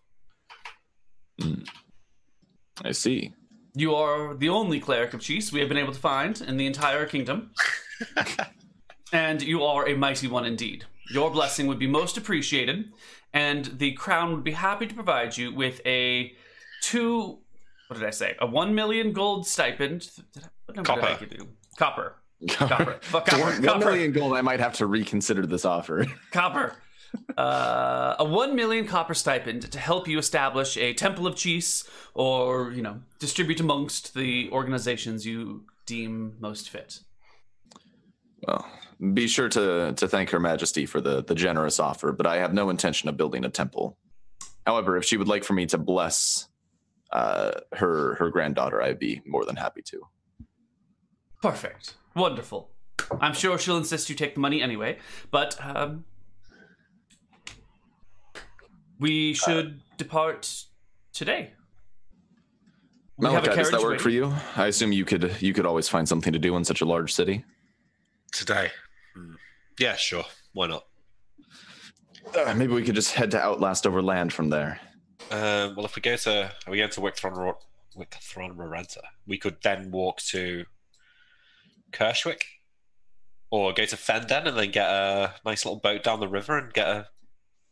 Hmm. 1.41 1.63
I 2.83 2.91
see. 2.91 3.33
You 3.75 3.95
are 3.95 4.35
the 4.35 4.49
only 4.49 4.79
cleric 4.79 5.13
of 5.13 5.21
Cheese 5.21 5.51
we 5.51 5.59
have 5.59 5.69
been 5.69 5.77
able 5.77 5.93
to 5.93 5.99
find 5.99 6.41
in 6.41 6.57
the 6.57 6.65
entire 6.65 7.05
kingdom. 7.05 7.51
and 9.13 9.41
you 9.41 9.63
are 9.63 9.87
a 9.87 9.95
mighty 9.95 10.27
one 10.27 10.45
indeed. 10.45 10.85
Your 11.11 11.31
blessing 11.31 11.67
would 11.67 11.79
be 11.79 11.87
most 11.87 12.17
appreciated, 12.17 12.91
and 13.33 13.65
the 13.65 13.93
crown 13.93 14.33
would 14.33 14.43
be 14.43 14.51
happy 14.51 14.85
to 14.87 14.93
provide 14.93 15.37
you 15.37 15.53
with 15.53 15.81
a 15.85 16.33
two. 16.81 17.39
What 17.87 17.99
did 17.99 18.05
I 18.05 18.11
say? 18.11 18.35
A 18.39 18.45
one 18.45 18.75
million 18.75 19.13
gold 19.13 19.47
stipend. 19.47 20.09
Did 20.33 20.43
I, 20.43 20.47
what 20.65 20.75
number 20.75 20.95
did 20.95 21.03
I 21.03 21.15
give 21.17 21.33
you? 21.33 21.47
Copper. 21.79 22.15
Copper. 22.49 22.99
Copper. 23.11 23.31
one, 23.31 23.53
one 23.53 23.63
Copper. 23.63 23.85
million 23.85 24.11
gold, 24.11 24.33
I 24.33 24.41
might 24.41 24.59
have 24.59 24.73
to 24.73 24.85
reconsider 24.85 25.45
this 25.45 25.63
offer. 25.63 26.05
Copper. 26.31 26.75
Uh, 27.37 28.15
a 28.19 28.25
one 28.25 28.53
million 28.53 28.85
copper 28.85 29.13
stipend 29.13 29.71
to 29.71 29.79
help 29.79 30.07
you 30.07 30.19
establish 30.19 30.75
a 30.77 30.93
temple 30.93 31.25
of 31.25 31.35
cheese, 31.37 31.85
or 32.13 32.71
you 32.71 32.81
know, 32.81 32.99
distribute 33.17 33.61
amongst 33.61 34.13
the 34.13 34.49
organizations 34.51 35.25
you 35.25 35.63
deem 35.85 36.35
most 36.39 36.69
fit. 36.69 36.99
Well, 38.45 38.69
be 39.13 39.27
sure 39.27 39.47
to 39.49 39.93
to 39.93 40.07
thank 40.07 40.29
Her 40.29 40.39
Majesty 40.39 40.85
for 40.85 40.99
the 40.99 41.23
the 41.23 41.33
generous 41.33 41.79
offer, 41.79 42.11
but 42.11 42.27
I 42.27 42.37
have 42.37 42.53
no 42.53 42.69
intention 42.69 43.07
of 43.07 43.15
building 43.15 43.45
a 43.45 43.49
temple. 43.49 43.97
However, 44.67 44.97
if 44.97 45.05
she 45.05 45.15
would 45.17 45.29
like 45.29 45.45
for 45.45 45.53
me 45.53 45.65
to 45.67 45.77
bless 45.77 46.47
uh, 47.11 47.51
her 47.73 48.15
her 48.15 48.29
granddaughter, 48.29 48.83
I'd 48.83 48.99
be 48.99 49.21
more 49.25 49.45
than 49.45 49.55
happy 49.55 49.81
to. 49.85 50.01
Perfect. 51.41 51.95
Wonderful. 52.15 52.69
I'm 53.21 53.33
sure 53.33 53.57
she'll 53.57 53.77
insist 53.77 54.09
you 54.09 54.15
take 54.15 54.35
the 54.35 54.41
money 54.41 54.61
anyway, 54.61 54.97
but 55.31 55.57
um, 55.63 56.03
we 58.99 59.33
should 59.33 59.81
depart 59.97 60.65
today. 61.13 61.51
We 63.17 63.27
have 63.27 63.43
a 63.43 63.47
Malakai, 63.47 63.55
does 63.55 63.71
that 63.71 63.77
carriage 63.77 63.83
work 63.83 63.99
for 63.99 64.09
you? 64.09 64.33
I 64.55 64.67
assume 64.67 64.91
you 64.91 65.05
could 65.05 65.41
you 65.41 65.53
could 65.53 65.65
always 65.65 65.89
find 65.89 66.07
something 66.07 66.31
to 66.33 66.39
do 66.39 66.55
in 66.55 66.63
such 66.63 66.81
a 66.81 66.85
large 66.85 67.13
city. 67.13 67.43
Today. 68.31 68.71
Hmm. 69.15 69.33
Yeah, 69.79 69.95
sure. 69.95 70.25
Why 70.53 70.67
not? 70.67 70.85
Uh, 72.35 72.53
maybe 72.55 72.73
we 72.73 72.83
could 72.83 72.95
just 72.95 73.13
head 73.13 73.31
to 73.31 73.39
Outlast 73.41 73.87
over 73.87 74.01
land 74.01 74.31
from 74.31 74.49
there. 74.49 74.79
Um, 75.31 75.75
well, 75.75 75.85
if 75.85 75.95
we 75.95 76.01
go 76.01 76.15
to, 76.15 76.45
are 76.45 76.71
we 76.71 76.77
going 76.77 76.89
to 76.91 77.01
Wickthron, 77.01 77.55
Wickthron 77.97 78.55
Rorenta? 78.55 79.01
We 79.27 79.37
could 79.37 79.57
then 79.63 79.91
walk 79.91 80.19
to 80.27 80.65
Kershwick, 81.91 82.41
or 83.51 83.73
go 83.73 83.85
to 83.85 83.97
Fenden 83.97 84.47
and 84.47 84.57
then 84.57 84.71
get 84.71 84.89
a 84.89 85.33
nice 85.45 85.65
little 85.65 85.79
boat 85.79 86.03
down 86.03 86.19
the 86.19 86.27
river 86.27 86.57
and 86.57 86.71
get 86.73 86.87
a, 86.87 87.07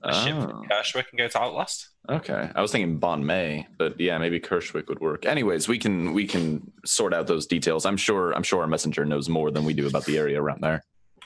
a 0.03 0.13
ship 0.13 0.35
Oh. 0.35 0.41
from 0.47 0.67
Kershwick 0.67 1.05
and 1.11 1.17
go 1.17 1.27
to 1.27 1.39
Outlast. 1.41 1.89
Okay, 2.09 2.49
I 2.55 2.61
was 2.61 2.71
thinking 2.71 2.99
Bon 2.99 3.25
May, 3.25 3.67
but 3.77 3.99
yeah, 3.99 4.17
maybe 4.17 4.39
Kershwick 4.39 4.87
would 4.87 4.99
work. 5.01 5.25
Anyways, 5.25 5.67
we 5.67 5.77
can 5.77 6.13
we 6.13 6.25
can 6.25 6.71
sort 6.85 7.13
out 7.13 7.27
those 7.27 7.45
details. 7.45 7.85
I'm 7.85 7.97
sure 7.97 8.31
I'm 8.33 8.43
sure 8.43 8.61
our 8.61 8.67
messenger 8.67 9.03
knows 9.05 9.27
more 9.29 9.51
than 9.51 9.65
we 9.65 9.73
do 9.73 9.87
about 9.87 10.05
the 10.05 10.17
area 10.17 10.41
around 10.41 10.61
there. 10.61 10.83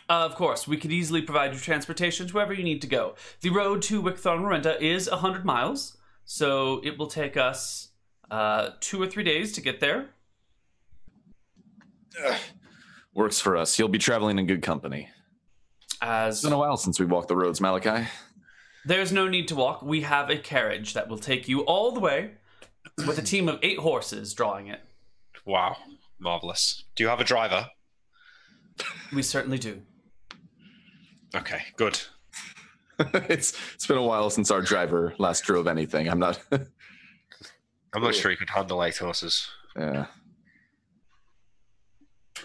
Uh, 0.09 0.25
of 0.25 0.35
course, 0.35 0.67
we 0.67 0.75
could 0.75 0.91
easily 0.91 1.21
provide 1.21 1.53
you 1.53 1.59
transportation 1.59 2.27
to 2.27 2.33
wherever 2.33 2.51
you 2.53 2.63
need 2.63 2.81
to 2.81 2.87
go. 2.87 3.15
The 3.41 3.49
road 3.51 3.81
to 3.83 4.01
Wickthorn 4.01 4.41
Renta 4.41 4.81
is 4.81 5.09
100 5.09 5.45
miles, 5.45 5.95
so 6.25 6.81
it 6.83 6.97
will 6.97 7.07
take 7.07 7.37
us 7.37 7.89
uh, 8.29 8.71
two 8.81 9.01
or 9.01 9.07
three 9.07 9.23
days 9.23 9.53
to 9.53 9.61
get 9.61 9.79
there. 9.79 10.09
Works 13.13 13.39
for 13.41 13.57
us. 13.57 13.77
You'll 13.77 13.89
be 13.89 13.97
traveling 13.97 14.39
in 14.39 14.47
good 14.47 14.61
company. 14.61 15.09
As 16.01 16.35
It's 16.35 16.43
been 16.43 16.53
a 16.53 16.57
while 16.57 16.77
since 16.77 16.99
we 16.99 17.05
walked 17.05 17.27
the 17.27 17.35
roads, 17.35 17.59
Malakai. 17.59 18.07
there's 18.85 19.11
no 19.11 19.27
need 19.27 19.47
to 19.49 19.55
walk, 19.55 19.81
we 19.83 20.01
have 20.01 20.29
a 20.29 20.37
carriage 20.37 20.93
that 20.93 21.07
will 21.07 21.17
take 21.19 21.47
you 21.47 21.61
all 21.61 21.91
the 21.91 21.99
way 21.99 22.31
with 23.05 23.17
a 23.19 23.21
team 23.21 23.47
of 23.47 23.59
eight 23.61 23.77
horses 23.79 24.33
drawing 24.33 24.67
it. 24.67 24.79
Wow, 25.45 25.75
marvelous. 26.19 26.85
Do 26.95 27.03
you 27.03 27.09
have 27.09 27.19
a 27.19 27.23
driver? 27.23 27.67
We 29.13 29.21
certainly 29.21 29.59
do. 29.59 29.81
Okay, 31.35 31.61
good. 31.75 31.99
it's 32.99 33.53
it's 33.75 33.85
been 33.87 33.97
a 33.97 34.03
while 34.03 34.29
since 34.29 34.49
our 34.51 34.61
driver 34.61 35.13
last 35.17 35.43
drove 35.43 35.67
anything. 35.67 36.07
I'm 36.09 36.19
not. 36.19 36.39
I'm 37.93 38.01
not 38.01 38.15
sure 38.15 38.31
he 38.31 38.37
could 38.37 38.49
handle 38.49 38.83
eight 38.83 38.97
horses. 38.97 39.47
yeah. 39.77 40.05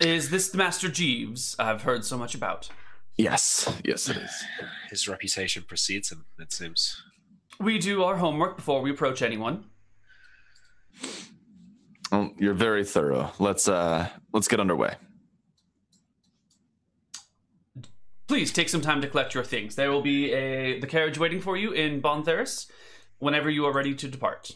Is 0.01 0.31
this 0.31 0.51
the 0.51 0.59
Master 0.59 0.89
Jeeves 0.89 1.57
I've 1.59 1.83
heard 1.83 2.05
so 2.05 2.19
much 2.19 2.35
about? 2.35 2.69
Yes. 3.17 3.73
Yes, 3.83 4.09
it 4.09 4.19
is. 4.19 4.45
His 4.91 5.09
reputation 5.09 5.65
precedes 5.67 6.13
him, 6.13 6.27
it 6.39 6.53
seems. 6.53 7.03
We 7.59 7.79
do 7.79 8.05
our 8.05 8.17
homework 8.17 8.57
before 8.57 8.83
we 8.83 8.91
approach 8.91 9.23
anyone. 9.23 9.65
Well, 12.13 12.33
you're 12.39 12.55
very 12.55 12.85
thorough. 12.85 13.33
Let's 13.39 13.69
uh 13.69 14.09
let's 14.33 14.49
get 14.49 14.61
underway. 14.61 14.95
Please 18.29 18.53
take 18.53 18.69
some 18.69 18.81
time 18.81 19.01
to 19.01 19.09
collect 19.09 19.35
your 19.35 19.45
things. 19.45 19.77
There 19.77 19.91
will 19.91 20.03
be 20.03 20.33
a 20.33 20.79
the 20.79 20.87
carriage 20.87 21.19
waiting 21.19 21.41
for 21.41 21.57
you 21.57 21.73
in 21.73 22.03
Bontheris 22.03 22.67
whenever 23.19 23.49
you 23.49 23.65
are 23.65 23.73
ready 23.73 23.95
to 23.95 24.09
depart. 24.09 24.53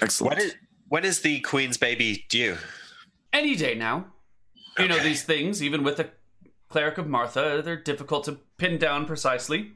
Excellent. 0.00 0.38
When 0.38 0.46
is, 0.46 0.54
when 0.88 1.04
is 1.04 1.20
the 1.20 1.40
Queen's 1.40 1.76
baby 1.76 2.24
due? 2.28 2.56
Any 3.32 3.54
day 3.54 3.74
now. 3.74 4.06
You 4.78 4.88
know 4.88 4.98
these 4.98 5.22
things, 5.22 5.62
even 5.62 5.84
with 5.84 5.96
the 5.98 6.10
cleric 6.68 6.98
of 6.98 7.06
Martha, 7.06 7.62
they're 7.64 7.76
difficult 7.76 8.24
to 8.24 8.38
pin 8.58 8.78
down 8.78 9.06
precisely. 9.06 9.72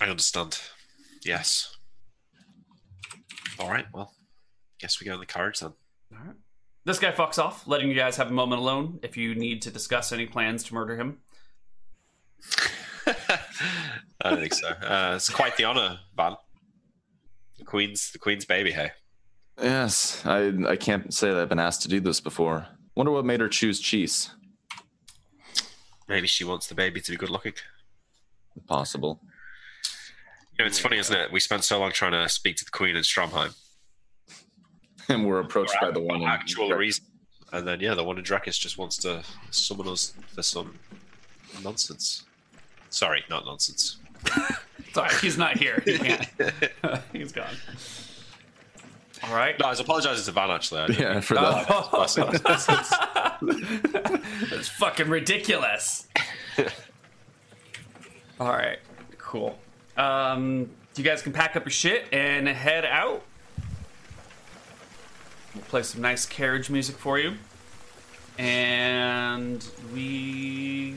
I 0.00 0.06
understand. 0.06 0.58
Yes. 1.24 1.76
All 3.58 3.70
right, 3.70 3.84
well, 3.92 4.14
guess 4.80 5.00
we 5.00 5.06
go 5.06 5.14
in 5.14 5.20
the 5.20 5.26
carriage 5.26 5.60
then. 5.60 5.74
All 6.12 6.18
right. 6.24 6.36
This 6.84 6.98
guy 6.98 7.12
fucks 7.12 7.38
off, 7.38 7.66
letting 7.68 7.88
you 7.88 7.94
guys 7.94 8.16
have 8.16 8.28
a 8.28 8.32
moment 8.32 8.60
alone 8.60 8.98
if 9.02 9.16
you 9.16 9.34
need 9.34 9.62
to 9.62 9.70
discuss 9.70 10.10
any 10.10 10.26
plans 10.26 10.64
to 10.64 10.74
murder 10.74 10.96
him. 10.96 11.18
I 13.06 14.30
don't 14.30 14.40
think 14.40 14.54
so. 14.54 14.68
Uh, 14.68 15.12
it's 15.16 15.28
quite 15.30 15.56
the 15.56 15.64
honor, 15.64 16.00
Van. 16.16 16.36
The 17.58 17.64
Queen's 17.64 18.10
the 18.10 18.18
Queen's 18.18 18.44
baby, 18.44 18.72
hey. 18.72 18.90
Yes, 19.60 20.24
I 20.26 20.52
I 20.66 20.76
can't 20.76 21.14
say 21.14 21.30
that 21.30 21.38
I've 21.38 21.48
been 21.48 21.60
asked 21.60 21.82
to 21.82 21.88
do 21.88 22.00
this 22.00 22.20
before. 22.20 22.66
Wonder 22.94 23.12
what 23.12 23.24
made 23.24 23.40
her 23.40 23.48
choose 23.48 23.80
cheese. 23.80 24.30
Maybe 26.08 26.26
she 26.26 26.44
wants 26.44 26.66
the 26.66 26.74
baby 26.74 27.00
to 27.00 27.10
be 27.10 27.16
good 27.16 27.30
looking. 27.30 27.54
Possible. 28.66 29.20
You 30.58 30.64
know, 30.64 30.66
it's 30.66 30.78
funny, 30.78 30.98
isn't 30.98 31.16
it? 31.16 31.32
We 31.32 31.40
spent 31.40 31.64
so 31.64 31.80
long 31.80 31.92
trying 31.92 32.12
to 32.12 32.28
speak 32.28 32.56
to 32.56 32.64
the 32.64 32.70
Queen 32.70 32.96
in 32.96 33.02
Stromheim. 33.02 33.54
And 35.08 35.26
we're 35.26 35.40
approached 35.40 35.74
by 35.80 35.90
the 35.90 36.00
one 36.00 36.22
in 36.22 36.28
actual 36.28 36.70
reason. 36.70 37.04
And 37.52 37.66
then 37.66 37.80
yeah, 37.80 37.94
the 37.94 38.04
one 38.04 38.18
in 38.18 38.24
Drakis 38.24 38.58
just 38.58 38.78
wants 38.78 38.96
to 38.98 39.22
summon 39.50 39.88
us 39.88 40.14
for 40.28 40.42
some 40.42 40.78
nonsense. 41.62 42.24
Sorry, 42.88 43.24
not 43.28 43.44
nonsense. 43.44 43.96
Sorry, 44.92 45.12
he's 45.20 45.36
not 45.36 45.56
here. 45.56 45.82
He 45.84 45.98
can't. 45.98 46.28
he's 47.12 47.32
gone. 47.32 47.56
All 49.24 49.34
right. 49.34 49.56
No, 49.58 49.66
I 49.66 49.70
was 49.70 49.80
apologizing 49.80 50.24
to 50.24 50.32
Van 50.32 50.50
actually. 50.50 50.80
I 50.80 50.86
Yeah, 50.88 51.12
mean- 51.14 51.22
for 51.22 51.34
that. 51.34 51.68
That's 54.50 54.68
fucking 54.68 55.08
ridiculous. 55.08 56.06
All 58.40 58.48
right, 58.48 58.78
cool. 59.18 59.58
Um, 59.96 60.70
you 60.96 61.04
guys 61.04 61.22
can 61.22 61.32
pack 61.32 61.54
up 61.56 61.64
your 61.64 61.70
shit 61.70 62.06
and 62.12 62.48
head 62.48 62.84
out. 62.84 63.22
We'll 65.54 65.62
play 65.64 65.82
some 65.82 66.00
nice 66.00 66.26
carriage 66.26 66.68
music 66.70 66.96
for 66.96 67.18
you, 67.18 67.34
and 68.38 69.64
we. 69.94 70.96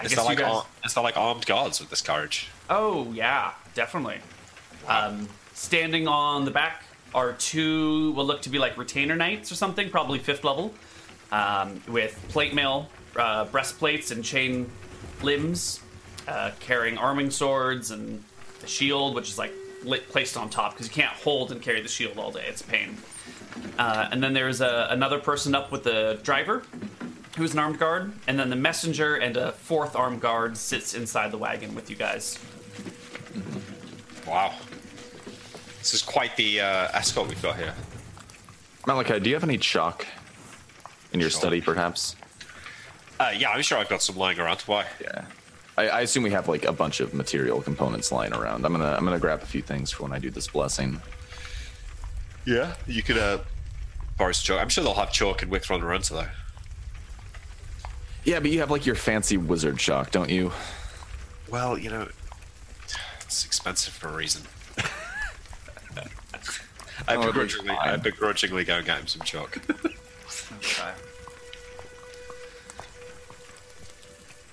I 0.00 0.04
Is 0.04 0.14
guess 0.14 0.16
that 0.16 0.22
you 0.22 0.28
like 0.28 0.38
guys. 0.38 0.54
ar- 0.54 0.66
is 0.84 0.94
that 0.94 1.00
like 1.02 1.16
armed 1.16 1.44
guards 1.46 1.80
with 1.80 1.90
this 1.90 2.00
carriage? 2.00 2.48
Oh 2.70 3.12
yeah, 3.12 3.52
definitely. 3.74 4.18
Um, 4.88 5.28
standing 5.54 6.06
on 6.08 6.44
the 6.44 6.50
back 6.50 6.84
are 7.14 7.32
two 7.34 8.12
will 8.12 8.26
look 8.26 8.42
to 8.42 8.50
be 8.50 8.58
like 8.58 8.76
retainer 8.76 9.16
knights 9.16 9.50
or 9.52 9.54
something, 9.54 9.88
probably 9.90 10.18
fifth 10.18 10.44
level, 10.44 10.74
um, 11.32 11.80
with 11.88 12.22
plate 12.28 12.54
mail, 12.54 12.88
uh, 13.16 13.44
breastplates, 13.46 14.10
and 14.10 14.24
chain 14.24 14.70
limbs, 15.22 15.80
uh, 16.26 16.50
carrying 16.60 16.98
arming 16.98 17.30
swords 17.30 17.90
and 17.90 18.22
the 18.60 18.66
shield, 18.66 19.14
which 19.14 19.30
is 19.30 19.38
like 19.38 19.52
lit, 19.84 20.08
placed 20.08 20.36
on 20.36 20.50
top 20.50 20.72
because 20.72 20.86
you 20.86 20.92
can't 20.92 21.12
hold 21.12 21.52
and 21.52 21.62
carry 21.62 21.80
the 21.80 21.88
shield 21.88 22.18
all 22.18 22.32
day. 22.32 22.44
It's 22.48 22.60
a 22.60 22.64
pain. 22.64 22.96
Uh, 23.78 24.08
and 24.10 24.22
then 24.22 24.32
there's 24.32 24.60
a, 24.60 24.88
another 24.90 25.18
person 25.18 25.54
up 25.54 25.70
with 25.70 25.84
the 25.84 26.18
driver, 26.22 26.64
who's 27.36 27.52
an 27.52 27.58
armed 27.58 27.78
guard, 27.78 28.12
and 28.26 28.38
then 28.38 28.50
the 28.50 28.56
messenger 28.56 29.16
and 29.16 29.36
a 29.36 29.52
fourth 29.52 29.96
armed 29.96 30.20
guard 30.20 30.56
sits 30.56 30.94
inside 30.94 31.30
the 31.30 31.38
wagon 31.38 31.74
with 31.74 31.90
you 31.90 31.96
guys. 31.96 32.38
Wow. 34.26 34.54
This 35.84 35.92
is 35.92 36.00
quite 36.00 36.34
the 36.38 36.62
uh, 36.62 36.88
escort 36.94 37.28
we've 37.28 37.42
got 37.42 37.58
here. 37.58 37.74
Malakai, 38.86 39.22
do 39.22 39.28
you 39.28 39.36
have 39.36 39.44
any 39.44 39.58
chalk 39.58 40.06
in 41.12 41.20
your 41.20 41.28
Chalk. 41.28 41.40
study, 41.40 41.60
perhaps? 41.60 42.16
Uh, 43.20 43.34
yeah, 43.36 43.50
I'm 43.50 43.60
sure 43.60 43.76
I've 43.76 43.90
got 43.90 44.00
some 44.00 44.16
lying 44.16 44.40
around. 44.40 44.62
Why? 44.62 44.86
Yeah. 44.98 45.26
I, 45.76 45.88
I 45.88 46.00
assume 46.00 46.22
we 46.22 46.30
have 46.30 46.48
like 46.48 46.64
a 46.64 46.72
bunch 46.72 47.00
of 47.00 47.12
material 47.12 47.60
components 47.60 48.10
lying 48.10 48.32
around. 48.32 48.64
I'm 48.64 48.72
gonna 48.72 48.94
I'm 48.96 49.04
gonna 49.04 49.18
grab 49.18 49.42
a 49.42 49.46
few 49.46 49.60
things 49.60 49.90
for 49.90 50.04
when 50.04 50.12
I 50.12 50.18
do 50.18 50.30
this 50.30 50.48
blessing. 50.48 51.02
Yeah, 52.46 52.76
you 52.86 53.02
could 53.02 53.18
uh, 53.18 53.40
borrow 54.16 54.32
some 54.32 54.54
chalk. 54.54 54.62
I'm 54.62 54.70
sure 54.70 54.84
they'll 54.84 54.94
have 54.94 55.12
chalk 55.12 55.42
in 55.42 55.50
Wicthron 55.50 55.76
and 55.76 55.84
Runter 55.84 56.14
though. 56.14 56.28
Yeah, 58.24 58.40
but 58.40 58.50
you 58.50 58.60
have 58.60 58.70
like 58.70 58.86
your 58.86 58.94
fancy 58.94 59.36
wizard 59.36 59.76
chalk, 59.76 60.12
don't 60.12 60.30
you? 60.30 60.50
Well, 61.50 61.76
you 61.76 61.90
know, 61.90 62.08
it's 63.20 63.44
expensive 63.44 63.92
for 63.92 64.08
a 64.08 64.14
reason. 64.14 64.44
I 67.08 67.16
Oh, 67.16 67.26
begrudgingly, 67.26 67.70
I 67.70 67.96
begrudgingly 67.96 68.64
go 68.64 68.76
and 68.76 68.86
get 68.86 68.98
him 68.98 69.06
some 69.06 69.22
chalk. 69.22 69.58
Okay. 70.58 70.90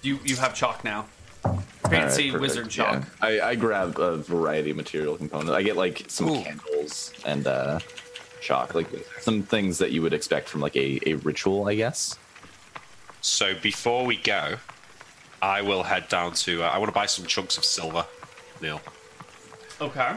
You 0.02 0.20
you 0.24 0.36
have 0.38 0.54
chalk 0.56 0.84
now. 0.84 1.06
Fancy 1.90 2.28
All 2.30 2.34
right, 2.34 2.42
wizard 2.42 2.70
chalk. 2.70 3.04
Yeah. 3.04 3.06
I, 3.28 3.42
I 3.42 3.56
grab 3.56 4.00
a 4.00 4.18
variety 4.18 4.72
of 4.72 4.78
material 4.78 5.18
components. 5.18 5.52
I 5.52 5.62
get 5.64 5.76
like 5.76 6.04
some 6.08 6.30
Ooh. 6.30 6.42
candles 6.44 7.14
and 7.26 7.46
uh, 7.48 7.80
chalk, 8.42 8.74
like 8.76 8.88
some 9.20 9.44
things 9.44 9.78
that 9.80 9.92
you 9.92 10.02
would 10.02 10.14
expect 10.14 10.50
from 10.50 10.62
like 10.62 10.76
a, 10.76 11.00
a 11.06 11.16
ritual, 11.16 11.68
I 11.68 11.76
guess. 11.76 12.18
so 13.22 13.54
before 13.62 14.06
we 14.06 14.18
go, 14.18 14.58
I 15.42 15.62
will 15.62 15.84
head 15.84 16.08
down 16.10 16.34
to. 16.34 16.64
Uh, 16.64 16.68
I 16.68 16.78
want 16.78 16.90
to 16.90 16.94
buy 16.94 17.06
some 17.08 17.26
chunks 17.26 17.58
of 17.58 17.66
silver, 17.66 18.06
Neil. 18.62 18.82
Okay. 19.80 20.16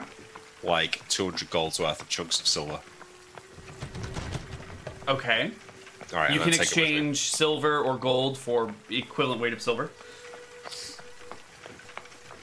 Like 0.64 1.06
200 1.09 1.50
gold's 1.50 1.78
worth 1.78 2.00
of 2.00 2.09
chunks 2.09 2.40
of 2.40 2.47
silver. 2.47 2.80
Okay. 5.06 5.50
All 6.12 6.18
right, 6.18 6.30
you 6.30 6.40
and 6.40 6.42
can 6.42 6.50
then 6.50 6.52
take 6.52 6.61
it 6.61 6.61
with 6.61 6.76
me. 6.76 6.83
exchange 6.97 7.18
silver 7.30 7.78
or 7.80 7.97
gold 7.99 8.38
for 8.38 8.73
equivalent 8.90 9.40
weight 9.40 9.52
of 9.52 9.61
silver. 9.61 9.90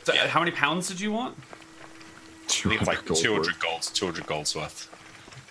So, 0.04 0.14
Yeah. 0.14 0.28
how 0.28 0.40
many 0.40 0.52
pounds 0.52 0.88
did 0.88 1.00
you 1.00 1.12
want? 1.12 1.38
I 2.48 2.52
think 2.54 2.82
it's 2.82 2.88
like 2.88 3.06
200 3.06 3.60
gold, 3.60 3.82
200 3.94 4.26
gold's 4.28 4.56
worth. 4.56 4.90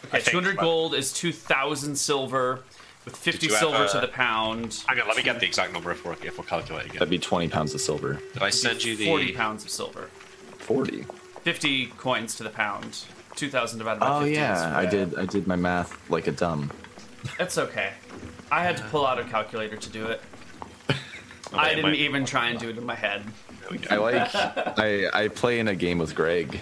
Okay, 0.07 0.19
think, 0.19 0.25
200 0.31 0.57
but- 0.57 0.63
gold 0.63 0.95
is 0.95 1.13
2,000 1.13 1.97
silver 1.97 2.63
with 3.05 3.17
50 3.17 3.49
silver 3.49 3.77
ever- 3.85 3.89
to 3.93 4.01
the 4.01 4.09
pound. 4.09 4.83
Hang 4.87 5.01
on, 5.01 5.09
let 5.09 5.17
me 5.17 5.23
get 5.23 5.41
the 5.41 5.47
exact 5.47 5.73
number 5.73 5.91
if 5.93 6.05
we're, 6.05 6.13
if 6.23 6.37
we're 6.37 6.45
calculating 6.45 6.91
it. 6.91 6.95
That'd 6.95 7.09
be 7.11 7.19
20 7.19 7.49
pounds 7.49 7.75
of 7.75 7.81
silver. 7.81 8.21
Did 8.35 8.43
I 8.43 8.51
send 8.51 8.85
you 8.85 8.97
the 8.97 9.07
40 9.07 9.33
pounds 9.33 9.65
of 9.65 9.71
silver. 9.71 10.11
40. 10.59 11.07
50 11.43 11.87
coins 11.99 12.37
to 12.37 12.43
the 12.45 12.51
pound. 12.51 13.05
2,000 13.37 13.79
divided 13.79 14.01
by 14.01 14.09
Oh 14.09 14.21
50 14.21 14.35
yeah, 14.35 14.77
I 14.77 14.87
did. 14.87 15.19
I 15.19 15.25
did 15.25 15.47
my 15.47 15.57
math 15.57 16.11
like 16.11 16.27
a 16.27 16.33
dumb. 16.33 16.71
It's 17.39 17.57
okay. 17.59 17.93
I 18.51 18.63
had 18.63 18.77
to 18.79 18.83
pull 18.85 19.07
out 19.07 19.19
a 19.19 19.25
calculator 19.25 19.77
to 19.77 19.91
do 19.91 20.07
it. 20.07 20.21
I 21.53 21.71
didn't 21.75 21.91
my- 21.91 21.97
even 21.97 22.25
try 22.25 22.49
and 22.49 22.59
do 22.59 22.69
it 22.69 22.77
in 22.79 22.85
my 22.85 22.95
head. 22.95 23.23
There 23.61 23.69
we 23.71 23.79
go. 23.79 23.95
I 23.95 23.99
like. 23.99 24.31
I 24.79 25.09
I 25.25 25.29
play 25.29 25.59
in 25.61 25.69
a 25.69 25.75
game 25.75 25.99
with 25.99 26.15
Greg, 26.15 26.59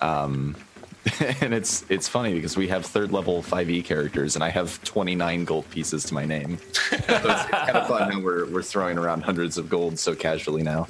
um, 0.00 0.56
and 1.40 1.54
it's 1.54 1.84
it's 1.88 2.08
funny 2.08 2.34
because 2.34 2.56
we 2.56 2.68
have 2.68 2.84
third 2.84 3.12
level 3.12 3.42
5e 3.42 3.84
characters, 3.84 4.34
and 4.34 4.42
I 4.44 4.48
have 4.50 4.82
29 4.84 5.44
gold 5.44 5.68
pieces 5.70 6.04
to 6.04 6.14
my 6.14 6.24
name. 6.24 6.58
so 6.58 6.96
it's, 6.96 7.10
it's 7.10 7.44
kind 7.50 7.76
of 7.76 7.86
fun 7.88 8.10
how 8.10 8.20
we're 8.20 8.46
we're 8.50 8.62
throwing 8.62 8.98
around 8.98 9.22
hundreds 9.22 9.56
of 9.58 9.68
gold 9.70 9.98
so 9.98 10.14
casually 10.14 10.62
now. 10.62 10.88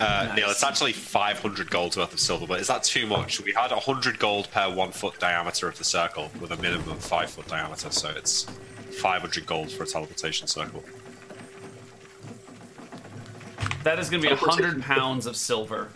Uh, 0.00 0.32
Neil, 0.34 0.48
it's 0.50 0.64
actually 0.64 0.92
500 0.92 1.70
gold's 1.70 1.96
worth 1.96 2.12
of 2.12 2.20
silver, 2.20 2.46
but 2.46 2.60
is 2.60 2.66
that 2.68 2.82
too 2.82 3.06
much? 3.06 3.40
We 3.42 3.52
had 3.52 3.70
100 3.70 4.18
gold 4.18 4.50
per 4.50 4.72
one 4.72 4.90
foot 4.90 5.18
diameter 5.18 5.68
of 5.68 5.76
the 5.76 5.84
circle 5.84 6.30
with 6.40 6.50
a 6.50 6.56
minimum 6.56 6.88
of 6.90 7.04
five 7.04 7.30
foot 7.30 7.46
diameter, 7.46 7.90
so 7.90 8.08
it's 8.10 8.44
500 9.00 9.46
gold 9.46 9.70
for 9.70 9.82
a 9.82 9.86
teleportation 9.86 10.46
circle. 10.46 10.82
That 13.84 13.98
is 13.98 14.08
going 14.08 14.22
to 14.22 14.28
be 14.28 14.34
100 14.34 14.82
pounds 14.82 15.26
of 15.26 15.36
silver. 15.36 15.88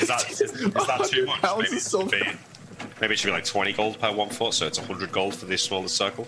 Is 0.00 0.08
that, 0.08 0.30
is, 0.30 0.40
is 0.40 0.52
that 0.72 1.08
too 1.10 1.26
much? 1.26 1.40
pounds 1.40 1.58
Maybe 1.58 1.66
of 1.68 1.72
it, 1.72 1.76
should 1.76 1.82
silver. 1.82 2.10
be, 2.10 2.22
maybe 3.00 3.14
it 3.14 3.18
should 3.18 3.28
be 3.28 3.32
like 3.32 3.44
20 3.44 3.72
gold 3.74 4.00
per 4.00 4.10
one 4.12 4.30
foot, 4.30 4.54
so 4.54 4.66
it's 4.66 4.78
100 4.78 5.12
gold 5.12 5.34
for 5.34 5.46
this 5.46 5.62
smaller 5.62 5.88
circle. 5.88 6.26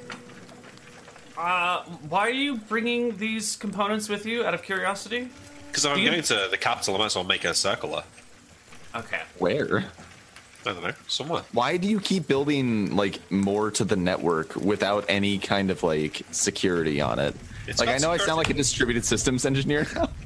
Uh, 1.37 1.83
why 2.09 2.21
are 2.21 2.31
you 2.31 2.57
bringing 2.59 3.17
these 3.17 3.57
components 3.57 4.09
with 4.09 4.27
you 4.27 4.45
out 4.45 4.55
of 4.55 4.63
curiosity? 4.63 5.29
Because 5.69 5.85
if 5.85 5.93
I'm 5.93 5.99
you- 5.99 6.11
going 6.11 6.23
to 6.23 6.49
the 6.51 6.59
capital, 6.59 6.95
I 6.97 6.99
might 6.99 7.07
as 7.07 7.15
well 7.15 7.25
make 7.25 7.45
a 7.45 7.55
circular. 7.55 8.03
Okay. 8.95 9.21
Where? 9.39 9.85
I 10.67 10.73
don't 10.73 10.83
know, 10.83 10.93
somewhere. 11.07 11.43
Why 11.53 11.77
do 11.77 11.89
you 11.89 12.01
keep 12.01 12.27
building 12.27 12.95
like 12.97 13.31
more 13.31 13.71
to 13.71 13.85
the 13.85 13.97
network 13.97 14.57
without 14.57 15.05
any 15.09 15.39
kind 15.39 15.71
of 15.71 15.83
like 15.83 16.23
security 16.33 17.01
on 17.01 17.19
it? 17.19 17.35
It's 17.67 17.81
like 17.81 17.89
I 17.91 17.99
know 17.99 18.11
I 18.11 18.17
sound 18.17 18.39
like 18.39 18.51
a 18.51 18.55
distributed 18.55 19.05
systems 19.05 19.45
engineer 19.47 19.87
now. 19.95 20.11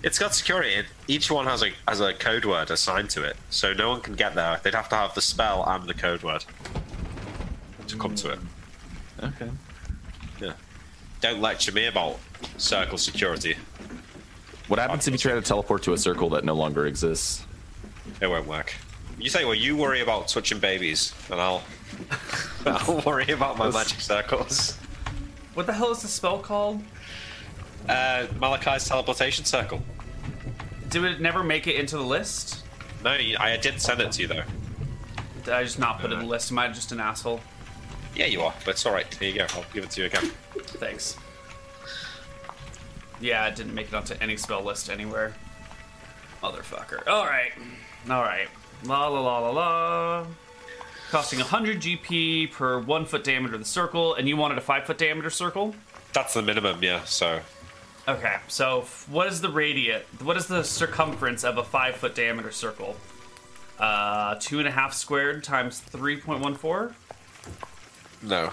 It's 0.00 0.16
got 0.16 0.32
security. 0.32 0.86
Each 1.08 1.28
one 1.28 1.46
has 1.46 1.64
a 1.64 1.72
has 1.88 1.98
a 2.00 2.14
code 2.14 2.44
word 2.44 2.70
assigned 2.70 3.10
to 3.10 3.24
it, 3.24 3.36
so 3.50 3.72
no 3.72 3.88
one 3.88 4.00
can 4.00 4.14
get 4.14 4.36
there. 4.36 4.60
They'd 4.62 4.72
have 4.74 4.88
to 4.90 4.94
have 4.96 5.12
the 5.16 5.20
spell 5.20 5.64
and 5.66 5.88
the 5.88 5.94
code 5.94 6.22
word 6.22 6.44
to 7.88 7.96
come 7.96 8.14
to 8.14 8.30
it. 8.30 8.38
Hmm. 9.18 9.26
okay. 9.26 9.50
Yeah. 10.40 10.52
Don't 11.20 11.40
lecture 11.40 11.72
me 11.72 11.86
about 11.86 12.20
circle 12.58 12.96
security. 12.96 13.56
What 14.68 14.78
happens 14.78 15.08
if 15.08 15.12
you 15.12 15.18
try 15.18 15.32
to 15.32 15.40
teleport 15.40 15.82
to 15.84 15.94
a 15.94 15.98
circle 15.98 16.28
that 16.30 16.44
no 16.44 16.54
longer 16.54 16.86
exists? 16.86 17.44
It 18.20 18.26
won't 18.26 18.46
work. 18.46 18.74
You 19.18 19.30
say, 19.30 19.44
well, 19.44 19.54
you 19.54 19.76
worry 19.76 20.02
about 20.02 20.28
touching 20.28 20.58
babies, 20.58 21.14
and 21.30 21.40
I'll 21.40 21.62
I'll 22.66 23.00
worry 23.00 23.30
about 23.32 23.56
my 23.56 23.70
magic 23.70 24.00
circles. 24.00 24.76
What 25.54 25.66
the 25.66 25.72
hell 25.72 25.90
is 25.90 26.02
the 26.02 26.08
spell 26.08 26.38
called? 26.38 26.82
Uh, 27.88 28.26
Malakai's 28.34 28.86
teleportation 28.86 29.44
circle. 29.44 29.82
Did 30.90 31.04
it 31.04 31.20
never 31.20 31.42
make 31.42 31.66
it 31.66 31.76
into 31.76 31.96
the 31.96 32.04
list? 32.04 32.64
No, 33.02 33.10
I 33.10 33.58
did 33.60 33.80
send 33.80 34.00
it 34.00 34.12
to 34.12 34.22
you 34.22 34.28
though. 34.28 34.42
Did 35.44 35.54
I 35.54 35.64
just 35.64 35.78
not 35.78 35.98
put 36.00 36.12
it 36.12 36.14
in 36.14 36.20
the 36.20 36.26
list? 36.26 36.50
Am 36.52 36.58
I 36.58 36.68
just 36.68 36.92
an 36.92 37.00
asshole? 37.00 37.40
Yeah, 38.14 38.26
you 38.26 38.42
are, 38.42 38.54
but 38.64 38.72
it's 38.72 38.84
all 38.84 38.92
right. 38.92 39.12
Here 39.14 39.30
you 39.30 39.38
go. 39.38 39.46
I'll 39.54 39.64
give 39.72 39.84
it 39.84 39.90
to 39.92 40.02
you 40.02 40.06
again. 40.08 40.30
Thanks. 40.58 41.16
Yeah, 43.20 43.46
it 43.46 43.56
didn't 43.56 43.74
make 43.74 43.88
it 43.88 43.94
onto 43.94 44.14
any 44.20 44.36
spell 44.36 44.62
list 44.62 44.90
anywhere. 44.90 45.34
Motherfucker. 46.42 47.06
Alright. 47.06 47.52
Alright. 48.08 48.48
La 48.84 49.08
la 49.08 49.20
la 49.20 49.38
la 49.40 49.50
la. 49.50 50.26
Costing 51.10 51.38
100 51.40 51.80
GP 51.80 52.52
per 52.52 52.78
one 52.80 53.04
foot 53.06 53.24
diameter 53.24 53.54
of 53.54 53.60
the 53.60 53.66
circle, 53.66 54.14
and 54.14 54.28
you 54.28 54.36
wanted 54.36 54.58
a 54.58 54.60
five 54.60 54.84
foot 54.84 54.98
diameter 54.98 55.30
circle? 55.30 55.74
That's 56.12 56.34
the 56.34 56.42
minimum, 56.42 56.82
yeah. 56.82 57.02
So 57.04 57.40
Okay, 58.06 58.36
so 58.46 58.80
f- 58.82 59.06
what 59.08 59.26
is 59.26 59.40
the 59.40 59.50
radius? 59.50 60.02
What 60.22 60.36
is 60.36 60.46
the 60.46 60.62
circumference 60.62 61.44
of 61.44 61.58
a 61.58 61.64
five 61.64 61.96
foot 61.96 62.14
diameter 62.14 62.50
circle? 62.52 62.96
Uh, 63.78 64.36
two 64.40 64.58
and 64.58 64.68
a 64.68 64.70
half 64.70 64.92
squared 64.94 65.44
times 65.44 65.80
3.14? 65.92 66.92
no, 68.22 68.50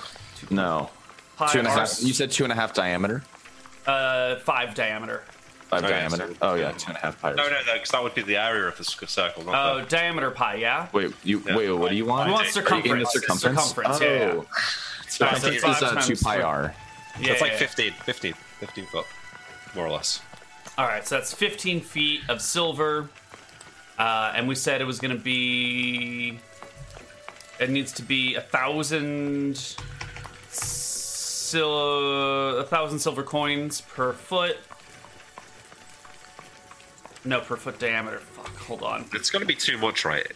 No. 0.50 0.90
Pi 1.38 1.48
Two 1.52 1.60
and 1.60 1.68
a 1.68 1.72
r- 1.72 1.80
half. 1.80 2.02
You 2.02 2.14
said 2.14 2.32
two 2.32 2.44
and 2.44 2.52
a 2.54 2.56
half 2.56 2.74
diameter. 2.74 3.24
Uh, 3.86 4.36
five 4.40 4.74
diameter. 4.76 5.24
Five 5.70 5.84
Oh, 5.84 5.88
yeah, 5.88 6.00
diameter. 6.00 6.28
so- 6.30 6.38
oh 6.44 6.54
yeah, 6.56 6.72
two 6.74 6.90
and 6.90 6.98
a 6.98 7.00
half 7.00 7.20
pi. 7.22 7.32
no, 7.32 7.44
no, 7.44 7.50
no, 7.50 7.74
because 7.74 7.90
that 7.90 8.04
would 8.04 8.14
be 8.14 8.22
the 8.22 8.38
area 8.38 8.68
of 8.68 8.78
the 8.78 8.84
circle, 8.84 9.44
not 9.44 9.56
Oh, 9.74 9.80
the. 9.82 9.86
diameter 9.88 10.30
pi, 10.32 10.56
yeah? 10.56 10.88
Wait, 10.94 11.12
you 11.24 11.42
Yeah. 11.46 11.56
wait. 11.58 11.70
What 11.72 11.90
do 11.90 11.96
you 11.96 12.06
want? 12.06 12.30
I 12.30 12.34
want 12.34 12.48
circumference. 12.48 12.92
in 12.92 13.00
the 13.00 13.06
circumference. 13.06 13.64
Circumference, 13.64 14.02
oh. 14.02 14.06
yeah, 14.06 14.34
yeah. 14.36 14.42
Circumference 15.08 15.42
so 15.44 15.70
is 15.70 15.80
five 15.80 15.98
uh, 15.98 16.02
two 16.02 16.16
pi 16.18 16.42
r. 16.42 16.74
Yeah, 17.20 17.32
It's 17.32 17.42
like 17.42 17.52
yeah, 17.54 17.58
15, 17.58 17.94
15, 17.94 18.34
15 18.60 18.86
foot, 18.88 19.06
more 19.76 19.86
or 19.88 19.92
less. 19.92 20.22
All 20.78 20.86
right, 20.86 21.08
so 21.08 21.16
that's 21.16 21.34
15 21.34 21.80
feet 21.82 22.22
of 22.28 22.42
silver, 22.42 23.10
uh, 23.98 24.34
and 24.36 24.48
we 24.48 24.56
said 24.56 24.82
it 24.82 24.86
was 24.86 25.00
going 25.00 25.16
to 25.16 25.22
be. 25.24 26.40
It 27.60 27.70
needs 27.70 27.94
to 27.94 28.04
be 28.04 28.36
a 28.36 28.42
thousand, 28.42 29.56
sil- 31.46 32.58
a 32.60 32.64
thousand 32.64 33.00
silver 33.00 33.24
coins 33.24 33.82
per 33.82 34.14
foot. 34.14 34.58
No, 37.24 37.42
per 37.42 37.56
foot 37.56 37.80
diameter. 37.80 38.20
Fuck, 38.20 38.56
hold 38.58 38.84
on. 38.84 39.06
It's 39.14 39.30
going 39.30 39.42
to 39.42 39.48
be 39.48 39.56
too 39.56 39.78
much, 39.78 40.06
right? 40.06 40.28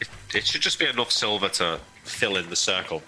It, 0.00 0.08
it 0.34 0.46
should 0.46 0.62
just 0.62 0.78
be 0.78 0.86
enough 0.86 1.10
silver 1.10 1.48
to 1.50 1.78
fill 2.04 2.36
in 2.36 2.48
the 2.48 2.56
circle. 2.56 3.02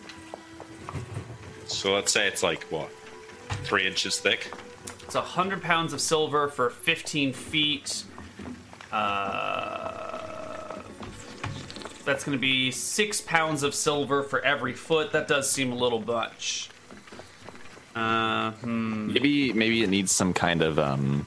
So 1.67 1.95
let's 1.95 2.13
say 2.13 2.29
it's 2.29 2.43
like, 2.43 2.65
what, 2.65 2.91
three 3.65 3.87
inches 3.87 4.19
thick? 4.21 4.53
It's 5.03 5.15
a 5.15 5.21
100 5.21 5.63
pounds 5.63 5.93
of 5.93 6.01
silver 6.01 6.49
for 6.49 6.71
15 6.71 7.33
feet. 7.33 8.05
Uh, 8.93 10.83
that's 12.05 12.25
going 12.25 12.37
to 12.37 12.41
be 12.41 12.71
six 12.71 13.21
pounds 13.21 13.63
of 13.63 13.75
silver 13.75 14.23
for 14.23 14.41
every 14.45 14.75
foot. 14.75 15.13
That 15.13 15.27
does 15.27 15.51
seem 15.51 15.73
a 15.73 15.75
little 15.75 16.01
much. 16.01 16.69
Uh, 17.95 18.51
hmm. 18.53 19.13
Maybe 19.13 19.53
maybe 19.53 19.83
it 19.83 19.89
needs 19.91 20.11
some 20.13 20.33
kind 20.33 20.63
of 20.63 20.79
um. 20.79 21.27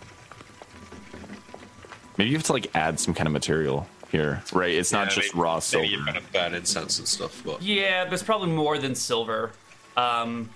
Maybe 2.17 2.29
you 2.31 2.35
have 2.37 2.45
to 2.47 2.53
like 2.53 2.75
add 2.75 2.99
some 2.99 3.13
kind 3.13 3.27
of 3.27 3.33
material 3.33 3.87
here, 4.11 4.41
right? 4.51 4.73
It's 4.73 4.91
not 4.91 5.07
Yeah, 5.09 5.15
just 5.21 5.35
maybe- 5.35 5.41
raw 5.43 5.59
silver. 5.59 5.83
Maybe 5.83 5.95
you're 5.95 6.03
going 6.05 6.15
to 6.21 6.33
burn 6.33 6.53
incense 6.55 6.97
and 6.97 7.07
stuff, 7.07 7.41
but 7.45 7.61
Yeah, 7.61 8.05
there's 8.05 8.23
probably 8.23 8.49
more 8.49 8.77
than 8.79 8.95
silver. 8.95 9.51
Um, 9.95 10.49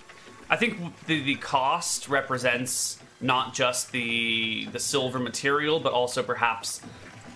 I 0.49 0.55
think 0.55 0.79
the, 1.05 1.21
the 1.21 1.35
cost 1.35 2.09
represents 2.09 2.97
not 3.21 3.53
just 3.53 3.91
the 3.91 4.65
the 4.71 4.79
silver 4.79 5.19
material, 5.19 5.79
but 5.79 5.93
also 5.93 6.23
perhaps 6.23 6.81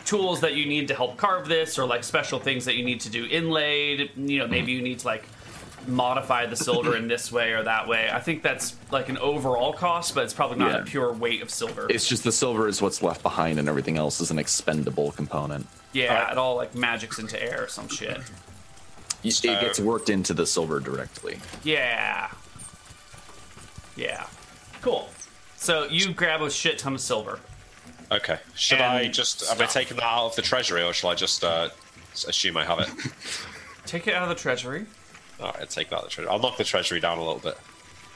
tools 0.05 0.41
that 0.41 0.55
you 0.55 0.65
need 0.65 0.88
to 0.88 0.95
help 0.95 1.17
carve 1.17 1.47
this, 1.47 1.77
or 1.79 1.85
like 1.85 2.03
special 2.03 2.39
things 2.39 2.65
that 2.65 2.75
you 2.75 2.83
need 2.83 2.99
to 3.01 3.09
do 3.09 3.25
inlaid. 3.25 4.09
You 4.17 4.39
know, 4.39 4.47
maybe 4.47 4.71
you 4.71 4.81
need 4.81 4.99
to 4.99 5.07
like 5.07 5.25
modify 5.88 6.45
the 6.45 6.56
silver 6.56 6.95
in 6.95 7.08
this 7.10 7.32
way 7.32 7.52
or 7.54 7.63
that 7.63 7.88
way. 7.88 8.10
I 8.12 8.19
think 8.19 8.41
that's 8.43 8.76
like 8.91 9.10
an 9.10 9.17
overall 9.17 9.74
cost, 9.74 10.13
but 10.15 10.24
it's 10.24 10.34
probably 10.34 10.58
not 10.58 10.71
Yeah. 10.71 10.80
a 10.80 10.84
pure 10.84 11.13
weight 11.13 11.41
of 11.41 11.50
silver. 11.50 11.88
It's 11.89 12.08
just 12.08 12.24
the 12.24 12.32
silver 12.32 12.67
is 12.67 12.82
what's 12.82 13.02
left 13.02 13.21
behind, 13.24 13.60
and 13.60 13.67
everything 13.69 13.98
else 13.98 14.19
is 14.21 14.32
an 14.32 14.39
expendable 14.39 15.12
component. 15.12 15.67
yeah, 15.93 16.32
it 16.32 16.38
all 16.38 16.56
like 16.56 16.76
magics 16.76 17.19
into 17.19 17.41
air 17.41 17.63
or 17.63 17.67
some 17.67 17.88
shit. 17.88 18.17
Y- 19.24 19.30
So- 19.32 19.52
it 19.52 19.62
gets 19.62 19.80
worked 19.80 20.10
into 20.10 20.34
the 20.34 20.45
silver 20.45 20.80
directly. 20.80 21.39
Yeah. 21.63 22.30
Yeah. 23.95 24.26
Cool. 24.82 25.10
So 25.58 25.86
you 25.86 26.13
grab 26.13 26.41
a 26.41 26.50
shit 26.52 26.78
ton 26.80 26.93
of 26.95 27.02
silver. 27.02 27.39
okay. 28.12 28.39
Should 28.56 28.82
I 28.82 29.08
just, 29.08 29.43
am 29.43 29.54
I 29.54 29.56
stuff. 29.56 29.74
taking 29.74 29.98
that 29.98 30.04
out 30.06 30.26
of 30.28 30.36
the 30.36 30.41
treasury 30.41 30.84
or 30.84 30.93
shall 30.93 31.10
I 31.10 31.15
just 31.15 31.43
uh, 31.43 31.69
assume 32.28 32.58
I 32.58 32.65
have 32.65 32.80
it? 32.80 32.89
Take 33.86 34.08
it 34.08 34.13
out 34.13 34.24
of 34.24 34.30
the 34.30 34.36
treasury. 34.36 34.86
Alright, 35.39 35.69
take 35.69 35.89
that 35.89 35.98
out 35.98 36.04
the 36.04 36.10
treasury. 36.10 36.32
I'll 36.32 36.39
knock 36.39 36.58
the 36.58 36.63
treasury 36.63 37.00
down 37.00 37.17
a 37.17 37.24
little 37.24 37.39
bit. 37.39 37.58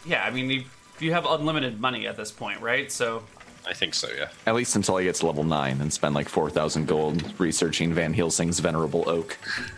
Yeah, 0.06 0.24
I 0.24 0.30
mean, 0.32 0.50
you 0.50 0.64
you 1.00 1.14
have 1.14 1.26
unlimited 1.26 1.80
money 1.80 2.08
at 2.08 2.18
this 2.18 2.32
point, 2.32 2.62
right? 2.62 2.92
So 2.92 3.24
I 3.68 3.74
think 3.74 3.94
so, 3.94 4.10
yeah. 4.16 4.30
At 4.46 4.56
least 4.56 4.76
until 4.76 4.96
I 4.98 5.04
get 5.04 5.16
to 5.16 5.26
level 5.26 5.44
nine 5.44 5.82
and 5.82 5.92
spend 5.92 6.16
like 6.16 6.30
four 6.30 6.50
thousand 6.50 6.88
gold 6.88 7.34
researching 7.40 7.94
Van 7.94 8.14
Helsing's 8.14 8.60
venerable 8.60 9.08
oak. 9.10 9.38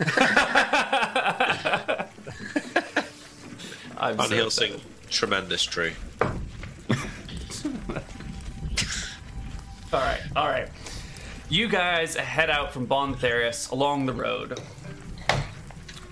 I'm 3.98 4.16
Van 4.16 4.28
so 4.28 4.34
Helsing, 4.36 4.80
tremendous 5.10 5.62
tree. 5.64 5.92
All 9.92 10.00
right, 10.00 10.20
all 10.34 10.48
right. 10.48 10.68
You 11.50 11.68
guys 11.68 12.16
head 12.16 12.48
out 12.48 12.72
from 12.72 12.86
Bon 12.86 13.14
Theris 13.14 13.70
along 13.70 14.06
the 14.06 14.14
road. 14.14 14.58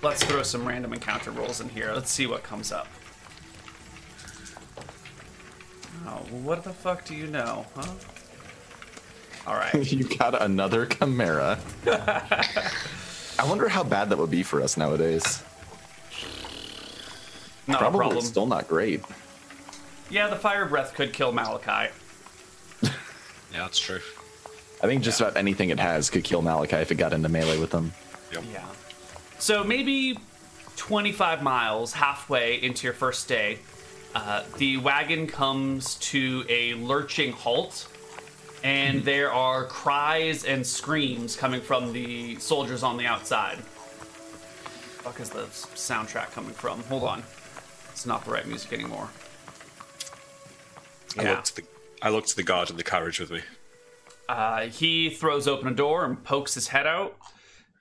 Let's 0.01 0.23
throw 0.23 0.41
some 0.43 0.67
random 0.67 0.93
encounter 0.93 1.31
rolls 1.31 1.61
in 1.61 1.69
here. 1.69 1.91
Let's 1.93 2.11
see 2.11 2.25
what 2.25 2.41
comes 2.43 2.71
up. 2.71 2.87
Oh, 6.07 6.17
what 6.43 6.63
the 6.63 6.73
fuck 6.73 7.05
do 7.05 7.15
you 7.15 7.27
know, 7.27 7.65
huh? 7.75 7.93
All 9.45 9.53
right. 9.55 9.73
you 9.91 10.03
got 10.17 10.41
another 10.41 10.85
chimera. 10.87 11.59
I 11.87 13.45
wonder 13.47 13.69
how 13.69 13.83
bad 13.83 14.09
that 14.09 14.17
would 14.17 14.31
be 14.31 14.43
for 14.43 14.61
us 14.61 14.75
nowadays. 14.77 15.43
Not 17.67 17.79
Probably 17.79 17.99
a 17.99 18.01
problem. 18.01 18.21
still 18.25 18.47
not 18.47 18.67
great. 18.67 19.03
Yeah, 20.09 20.27
the 20.27 20.35
fire 20.35 20.65
breath 20.65 20.93
could 20.93 21.13
kill 21.13 21.31
Malakai. 21.33 21.89
Yeah, 23.53 23.63
that's 23.63 23.79
true. 23.79 23.99
I 24.81 24.87
think 24.87 25.03
just 25.03 25.19
about 25.19 25.35
anything 25.35 25.71
it 25.71 25.79
has 25.79 26.09
could 26.09 26.23
kill 26.23 26.41
Malakai 26.41 26.81
if 26.83 26.89
it 26.89 26.95
got 26.95 27.11
into 27.11 27.27
melee 27.27 27.59
with 27.59 27.71
them. 27.71 27.91
Yep. 28.31 28.43
Yeah. 28.53 28.65
So 29.41 29.63
maybe 29.63 30.19
25 30.75 31.41
miles, 31.41 31.93
halfway 31.93 32.61
into 32.61 32.85
your 32.85 32.93
first 32.93 33.27
day, 33.27 33.57
uh, 34.13 34.43
the 34.57 34.77
wagon 34.77 35.25
comes 35.25 35.95
to 35.95 36.45
a 36.47 36.75
lurching 36.75 37.31
halt. 37.31 37.87
and 38.63 39.03
there 39.03 39.33
are 39.33 39.65
cries 39.65 40.45
and 40.45 40.65
screams 40.67 41.35
coming 41.35 41.59
from 41.59 41.91
the 41.93 42.35
soldiers 42.37 42.83
on 42.83 42.95
the 42.95 43.07
outside. 43.07 43.57
Fuck 43.57 45.19
is 45.19 45.31
the 45.31 45.45
soundtrack 45.45 46.29
coming 46.31 46.53
from? 46.53 46.83
Hold 46.83 47.01
on, 47.05 47.23
it's 47.89 48.05
not 48.05 48.23
the 48.23 48.29
right 48.29 48.45
music 48.47 48.71
anymore. 48.71 49.09
I 51.17 51.23
Yeah. 51.23 51.31
looked 51.31 51.45
to 51.47 51.55
the 51.55 51.63
I 52.03 52.09
looked 52.09 52.27
to 52.29 52.35
the 52.35 52.43
guard 52.43 52.69
in 52.69 52.77
the 52.77 52.83
carriage 52.83 53.19
with 53.19 53.31
me. 53.31 53.41
Uh, 54.29 54.67
he 54.67 55.09
throws 55.09 55.47
open 55.47 55.67
a 55.67 55.73
door 55.73 56.05
and 56.05 56.23
pokes 56.23 56.53
his 56.53 56.67
head 56.67 56.85
out, 56.85 57.17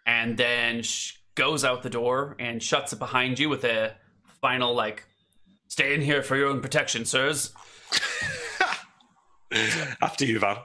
and 0.06 0.38
then 0.38 0.82
sh- 0.82 1.12
goes 1.34 1.64
out 1.64 1.82
the 1.82 1.90
door 1.90 2.36
and 2.38 2.62
shuts 2.62 2.92
it 2.92 2.98
behind 2.98 3.38
you 3.38 3.48
with 3.48 3.64
a 3.64 3.94
final 4.40 4.74
like, 4.74 5.04
"Stay 5.68 5.94
in 5.94 6.00
here 6.00 6.22
for 6.22 6.36
your 6.36 6.48
own 6.48 6.60
protection, 6.60 7.04
sirs." 7.04 7.52
After 10.02 10.24
you, 10.24 10.38
Van. 10.38 10.56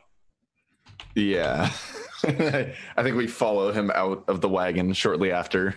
Yeah. 1.16 1.72
I 2.24 3.04
think 3.04 3.16
we 3.16 3.28
follow 3.28 3.72
him 3.72 3.92
out 3.96 4.24
of 4.28 4.42
the 4.42 4.50
wagon 4.50 4.94
shortly 4.94 5.32
after, 5.32 5.76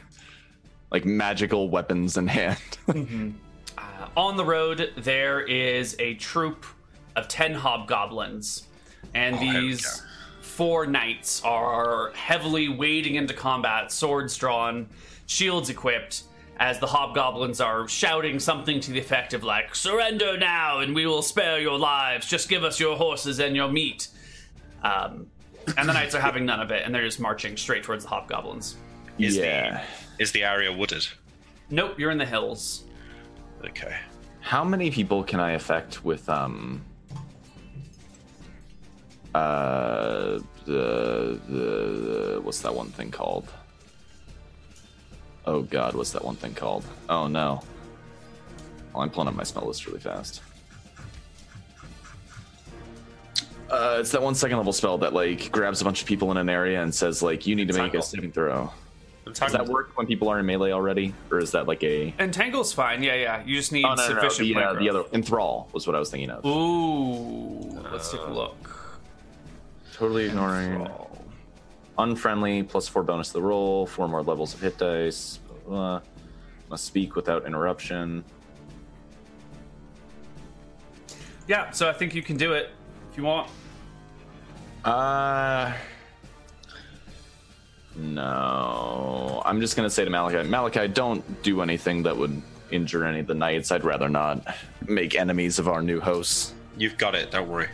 like 0.90 1.05
magical 1.05 1.68
weapons 1.70 2.16
in 2.16 2.27
hand. 2.29 2.59
Uh, 3.77 4.09
on 4.16 4.37
the 4.37 4.44
road, 4.44 4.92
there 4.96 5.40
is 5.40 5.94
a 6.01 6.14
troop 6.14 6.66
of 7.14 7.29
10 7.29 7.55
hobgoblins, 7.55 8.64
and 9.14 9.37
Oh, 9.37 9.38
these 9.38 9.85
yeah. 9.85 10.08
Four 10.59 10.87
knights 10.87 11.40
are 11.44 12.11
heavily 12.16 12.68
wading 12.68 13.14
into 13.14 13.33
combat, 13.33 13.92
swords 13.92 14.37
drawn, 14.37 14.88
shields 15.27 15.71
equipped, 15.71 16.25
as 16.59 16.81
the 16.81 16.87
hobgoblins 16.88 17.61
are 17.61 17.87
shouting 17.87 18.40
something 18.40 18.81
to 18.81 18.90
the 18.90 18.99
effect 18.99 19.35
of, 19.35 19.44
like, 19.44 19.73
Surrender 19.73 20.37
now, 20.37 20.81
and 20.81 20.97
we 20.97 21.07
will 21.07 21.23
spare 21.23 21.61
your 21.61 21.79
lives. 21.79 22.29
Just 22.29 22.49
give 22.49 22.64
us 22.64 22.81
your 22.81 22.97
horses 22.97 23.38
and 23.38 23.55
your 23.55 23.68
meat. 23.68 24.09
Um, 24.83 25.29
and 25.77 25.88
the 25.88 25.92
knights 25.92 26.16
are 26.16 26.21
having 26.21 26.44
none 26.44 26.59
of 26.59 26.73
it, 26.73 26.83
and 26.85 26.92
they're 26.92 27.05
just 27.05 27.21
marching 27.21 27.57
straight 27.57 27.85
towards 27.85 28.03
the 28.03 28.11
hobgoblins. 28.11 28.75
Is 29.16 29.37
yeah. 29.37 29.85
the 30.16 30.23
is 30.25 30.33
the 30.33 30.42
area 30.42 30.73
wooded? 30.73 31.07
Nope, 31.71 32.01
you're 32.01 32.11
in 32.11 32.18
the 32.18 32.27
hills. 32.27 32.83
Okay. 33.64 33.97
How 34.40 34.64
many 34.64 34.90
people 34.90 35.23
can 35.23 35.38
I 35.38 35.53
affect 35.53 36.05
with 36.05 36.29
um 36.29 36.85
uh 39.35 39.97
the, 40.68 41.40
the 41.48 41.57
the 41.57 42.40
what's 42.42 42.61
that 42.61 42.74
one 42.74 42.88
thing 42.90 43.11
called? 43.11 43.48
Oh 45.46 45.62
god, 45.62 45.94
what's 45.94 46.12
that 46.12 46.24
one 46.24 46.37
thing 46.37 46.54
called? 46.54 46.85
Oh 47.09 47.26
no. 47.26 47.62
Well, 48.92 49.02
I'm 49.02 49.11
pulling 49.11 49.28
up 49.28 49.35
my 49.35 49.44
spell 49.44 49.66
list 49.66 49.87
really 49.87 50.00
fast. 50.00 50.42
Uh, 53.70 53.98
it's 54.00 54.11
that 54.12 54.22
one 54.22 54.35
second 54.35 54.57
level 54.57 54.72
spell 54.72 54.98
that 54.98 55.12
like 55.12 55.50
grabs 55.50 55.81
a 55.81 55.85
bunch 55.85 56.00
of 56.00 56.07
people 56.07 56.31
in 56.31 56.37
an 56.37 56.48
area 56.48 56.83
and 56.83 56.94
says 56.94 57.22
like 57.22 57.46
you 57.46 57.54
need 57.54 57.68
to 57.68 57.74
make 57.74 57.94
a 57.94 58.02
saving 58.02 58.33
throw. 58.33 58.70
Does 59.33 59.52
that 59.52 59.66
work 59.66 59.96
when 59.96 60.07
people 60.07 60.28
are 60.28 60.38
in 60.38 60.46
melee 60.46 60.72
already, 60.72 61.12
or 61.31 61.38
is 61.38 61.50
that 61.50 61.66
like 61.66 61.83
a? 61.83 62.14
Entangle's 62.18 62.72
fine, 62.72 63.02
yeah, 63.02 63.14
yeah. 63.14 63.42
You 63.44 63.57
just 63.57 63.72
need 63.72 63.85
Oh 63.85 63.94
no, 63.94 64.09
no, 64.09 64.14
no, 64.14 64.28
sufficient 64.28 64.54
the, 64.54 64.61
uh, 64.61 64.72
the 64.74 64.88
other 64.88 65.04
enthrall 65.12 65.68
was 65.72 65.87
what 65.87 65.94
I 65.94 65.98
was 65.98 66.11
thinking 66.11 66.31
of. 66.31 66.46
Ooh, 66.46 67.78
let's 67.92 68.11
take 68.11 68.22
a 68.22 68.33
look. 68.33 68.78
Totally 69.98 70.26
ignoring. 70.26 70.88
Unfriendly, 71.98 72.62
plus 72.62 72.87
four 72.87 73.02
bonus 73.02 73.28
to 73.28 73.34
the 73.34 73.42
roll, 73.42 73.84
four 73.84 74.06
more 74.06 74.22
levels 74.22 74.54
of 74.54 74.61
hit 74.61 74.78
dice. 74.78 75.38
blah, 75.38 75.56
blah, 75.56 75.68
blah. 75.68 76.00
Must 76.70 76.84
speak 76.84 77.16
without 77.16 77.46
interruption. 77.46 78.24
Yeah, 81.48 81.70
so 81.70 81.88
I 81.88 81.92
think 81.92 82.14
you 82.14 82.22
can 82.22 82.37
do 82.37 82.52
it 82.52 82.70
if 83.11 83.16
you 83.16 83.24
want. 83.24 83.50
Uh. 84.84 85.72
No. 87.96 89.42
I'm 89.44 89.61
just 89.61 89.74
going 89.76 89.88
to 89.88 89.92
say 89.92 90.04
to 90.04 90.11
Malakai 90.11 90.46
Malakai, 90.46 90.94
don't 90.94 91.42
do 91.42 91.61
anything 91.61 92.04
that 92.04 92.16
would 92.16 92.40
injure 92.70 93.04
any 93.04 93.18
of 93.20 93.26
the 93.26 93.34
knights. 93.34 93.72
I'd 93.72 93.82
rather 93.82 94.08
not 94.08 94.46
make 94.87 95.16
enemies 95.16 95.58
of 95.58 95.66
our 95.66 95.82
new 95.82 95.98
hosts. 95.98 96.54
You've 96.76 96.98
got 96.98 97.16
it. 97.16 97.32
Don't 97.32 97.48
worry. 97.48 97.68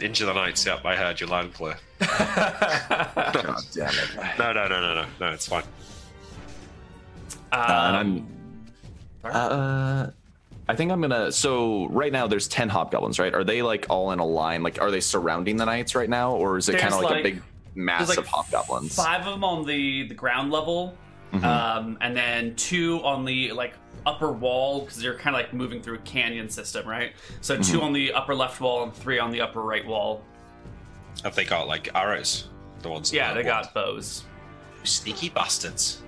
Into 0.00 0.26
the 0.26 0.32
nights. 0.34 0.64
Yep, 0.66 0.84
I 0.84 0.94
heard 0.96 1.18
your 1.20 1.28
loud 1.28 1.46
and 1.46 1.54
clear. 1.54 1.76
God 2.00 3.56
damn 3.72 3.88
it. 3.88 4.38
No, 4.38 4.52
no, 4.52 4.68
no, 4.68 4.80
no, 4.80 4.94
no, 4.94 5.06
no. 5.20 5.28
It's 5.32 5.46
fine. 5.48 5.62
Um, 7.52 7.60
and 7.60 7.96
I'm- 7.96 8.26
Uh, 9.24 10.10
I 10.68 10.74
think 10.76 10.90
I'm 10.92 11.00
gonna. 11.00 11.30
So 11.32 11.86
right 11.88 12.12
now, 12.12 12.26
there's 12.26 12.48
ten 12.48 12.68
hobgoblins, 12.68 13.18
right? 13.18 13.34
Are 13.34 13.44
they 13.44 13.62
like 13.62 13.86
all 13.88 14.10
in 14.12 14.18
a 14.18 14.26
line? 14.26 14.62
Like, 14.62 14.80
are 14.80 14.90
they 14.90 15.00
surrounding 15.00 15.56
the 15.56 15.64
knights 15.64 15.94
right 15.94 16.10
now, 16.10 16.32
or 16.34 16.58
is 16.58 16.68
it 16.68 16.78
kind 16.78 16.92
of 16.92 17.00
like, 17.02 17.10
like- 17.10 17.20
a 17.20 17.22
big 17.22 17.42
mass 17.74 18.06
there's 18.06 18.18
of 18.18 18.26
hobgoblins? 18.26 18.94
five 18.94 19.20
of 19.26 19.32
them 19.32 19.44
on 19.44 19.64
the 19.64 20.06
the 20.08 20.14
ground 20.14 20.50
level, 20.50 20.94
Mhm. 21.32 21.44
um, 21.44 21.98
and 22.00 22.16
then 22.16 22.54
two 22.56 23.00
on 23.04 23.24
the 23.24 23.52
like 23.52 23.74
upper 24.06 24.32
wall 24.32 24.80
because 24.80 25.02
you're 25.02 25.18
kind 25.18 25.34
of 25.34 25.42
like 25.42 25.52
moving 25.52 25.82
through 25.82 25.96
a 25.96 25.98
canyon 25.98 26.48
system, 26.48 26.88
right? 26.88 27.12
So 27.40 27.56
2 27.56 27.60
mm-hmm. 27.60 27.80
on 27.80 27.92
the 27.92 28.12
upper 28.12 28.34
left 28.34 28.60
wall 28.60 28.84
and 28.84 28.94
three 28.94 29.18
on 29.18 29.30
the 29.30 29.40
upper 29.40 29.60
right 29.60 29.84
wall. 29.84 30.22
Have 31.24 31.34
they 31.34 31.44
got 31.44 31.66
like 31.66 31.88
arrows? 31.94 32.48
The 32.82 32.88
ones. 32.88 33.12
Yeah, 33.12 33.34
they 33.34 33.42
got 33.42 33.74
bows. 33.74 34.24
sneaky 34.84 35.28
bastards. 35.28 36.02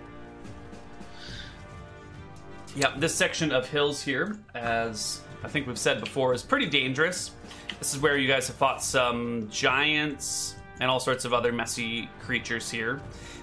Yep, 2.76 3.00
this 3.00 3.14
section 3.14 3.50
of 3.50 3.66
hills 3.66 4.02
here, 4.02 4.38
as 4.54 5.20
I 5.42 5.48
think 5.48 5.66
we've 5.66 5.78
said 5.78 6.00
before, 6.00 6.32
is 6.34 6.42
pretty 6.42 6.66
dangerous. 6.66 7.32
This 7.78 7.94
is 7.94 8.00
where 8.00 8.16
you 8.16 8.28
guys 8.28 8.46
have 8.48 8.56
fought 8.56 8.82
some 8.82 9.48
giants 9.50 10.54
and 10.80 10.90
all 10.90 11.00
sorts 11.00 11.24
of 11.24 11.32
other 11.32 11.52
messy 11.52 12.08
creatures 12.20 12.70
here. 12.70 13.00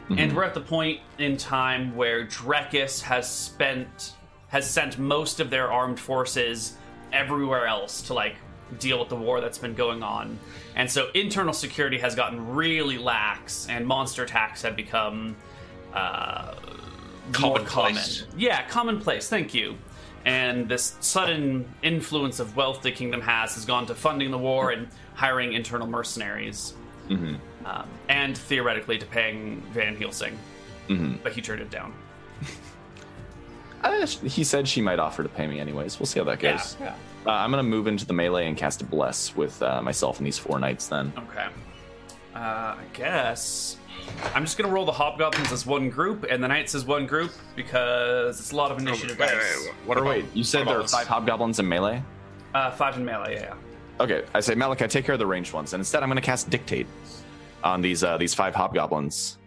And 0.10 0.18
mm-hmm. 0.18 0.36
we're 0.36 0.44
at 0.44 0.54
the 0.54 0.62
point 0.62 1.02
in 1.18 1.36
time 1.36 1.96
where 1.96 2.26
Drekis 2.26 3.02
has 3.02 3.30
spent 3.30 4.14
has 4.56 4.70
sent 4.70 4.98
most 4.98 5.42
of 5.42 5.50
their 5.50 5.70
armed 5.70 6.00
forces 6.00 6.78
everywhere 7.12 7.68
else 7.68 8.02
to 8.04 8.14
like 8.14 8.38
deal 8.80 8.98
with 9.02 9.10
the 9.10 9.16
war 9.16 9.42
that's 9.42 9.58
been 9.58 9.74
going 9.74 10.02
on. 10.02 10.40
And 10.78 10.90
so 10.90 11.10
internal 11.14 11.52
security 11.54 11.98
has 12.00 12.16
gotten 12.16 12.56
really 12.56 12.98
lax 12.98 13.68
and 13.68 13.86
monster 13.86 14.24
attacks 14.24 14.62
have 14.62 14.78
become 14.78 15.36
uh, 15.94 16.56
more 17.42 17.60
common. 17.60 18.02
Yeah, 18.38 18.66
commonplace. 18.70 19.28
Thank 19.28 19.54
you. 19.54 19.76
And 20.24 20.70
this 20.70 20.96
sudden 21.02 21.66
influence 21.84 22.40
of 22.40 22.56
wealth 22.56 22.82
the 22.82 22.94
kingdom 22.94 23.20
has 23.20 23.56
has 23.56 23.66
gone 23.66 23.86
to 23.88 23.94
funding 23.94 24.32
the 24.32 24.38
war 24.38 24.72
and 24.72 24.88
hiring 25.16 25.52
internal 25.52 25.86
mercenaries, 25.86 26.74
Mhm. 27.10 27.40
um, 27.66 27.88
and 28.08 28.38
theoretically 28.38 28.98
to 29.00 29.06
paying 29.06 29.62
Van 29.74 29.98
Helsing. 29.98 30.40
Mhm. 30.88 31.18
But 31.24 31.34
he 31.34 31.42
turned 31.42 31.62
it 31.62 31.70
down. 31.70 31.92
Uh, 33.86 34.06
he 34.08 34.44
said 34.44 34.68
she 34.68 34.82
might 34.82 35.00
offer 35.00 35.22
to 35.24 35.30
pay 35.30 35.46
me 35.48 35.60
anyways. 35.60 36.00
We'll 36.00 36.08
see 36.08 36.20
how 36.20 36.26
that 36.26 36.40
goes. 36.40 36.76
yeah. 36.80 36.96
Uh, 37.26 37.32
I'm 37.32 37.52
gonna 37.52 37.64
move 37.64 37.88
into 37.88 38.06
the 38.06 38.14
melee 38.14 38.48
and 38.48 38.58
cast 38.58 38.82
a 38.82 38.86
bless 38.86 39.36
with 39.36 39.62
uh, 39.62 39.82
myself 39.82 40.18
and 40.18 40.26
these 40.28 40.38
four 40.38 40.60
knights. 40.60 40.88
Then. 40.88 41.14
Okay. 41.18 41.48
Uh, 42.36 42.40
I 42.40 42.84
guess 42.94 43.78
I'm 44.34 44.44
just 44.44 44.58
gonna 44.58 44.74
roll 44.74 44.86
the 44.86 44.92
hobgoblins 44.92 45.52
as 45.52 45.66
one 45.66 45.90
group 45.90 46.26
and 46.30 46.44
the 46.44 46.48
knights 46.48 46.76
as 46.76 46.84
one 46.86 47.06
group 47.08 47.32
because 47.56 48.40
it's 48.40 48.52
a 48.52 48.56
lot 48.56 48.72
of 48.72 48.80
initiative 48.80 49.18
Wait, 49.18 49.28
dice. 49.30 49.58
wait, 49.60 49.66
wait, 49.68 49.76
What 49.88 49.98
Or 49.98 50.02
about? 50.02 50.10
wait, 50.10 50.26
you 50.36 50.44
said 50.44 50.68
there 50.68 50.80
are 50.80 50.88
five 50.88 51.08
hobgoblins 51.08 51.60
in 51.60 51.68
melee. 51.68 52.02
Uh, 52.54 52.72
five 52.72 52.98
in 52.98 53.06
melee. 53.06 53.36
Yeah. 53.36 53.54
Okay, 54.00 54.24
I 54.34 54.40
say 54.42 54.56
Malakai, 54.56 54.90
take 54.90 55.06
care 55.06 55.14
of 55.14 55.20
the 55.20 55.26
ranged 55.26 55.54
ones, 55.54 55.74
and 55.74 55.80
instead 55.80 56.04
I'm 56.04 56.10
going 56.10 56.18
to 56.18 56.22
cast 56.26 56.50
Dictate 56.50 56.88
on 57.64 57.82
these 57.82 58.04
uh, 58.04 58.18
these 58.18 58.34
five 58.34 58.54
hobgoblins. 58.54 59.38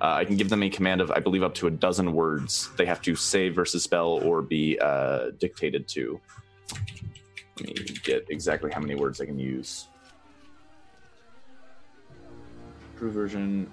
Uh, 0.00 0.12
I 0.12 0.24
can 0.26 0.36
give 0.36 0.50
them 0.50 0.62
a 0.62 0.68
command 0.68 1.00
of, 1.00 1.10
I 1.10 1.20
believe, 1.20 1.42
up 1.42 1.54
to 1.54 1.68
a 1.68 1.70
dozen 1.70 2.12
words. 2.12 2.70
They 2.76 2.84
have 2.86 3.00
to 3.02 3.16
say 3.16 3.48
versus 3.48 3.82
spell 3.82 4.08
or 4.08 4.42
be 4.42 4.78
uh, 4.78 5.30
dictated 5.38 5.88
to. 5.88 6.20
Let 7.58 7.68
me 7.68 7.74
get 8.02 8.26
exactly 8.28 8.70
how 8.70 8.80
many 8.80 8.94
words 8.94 9.20
I 9.20 9.24
can 9.26 9.38
use. 9.38 9.88
True 12.98 13.10
version. 13.10 13.70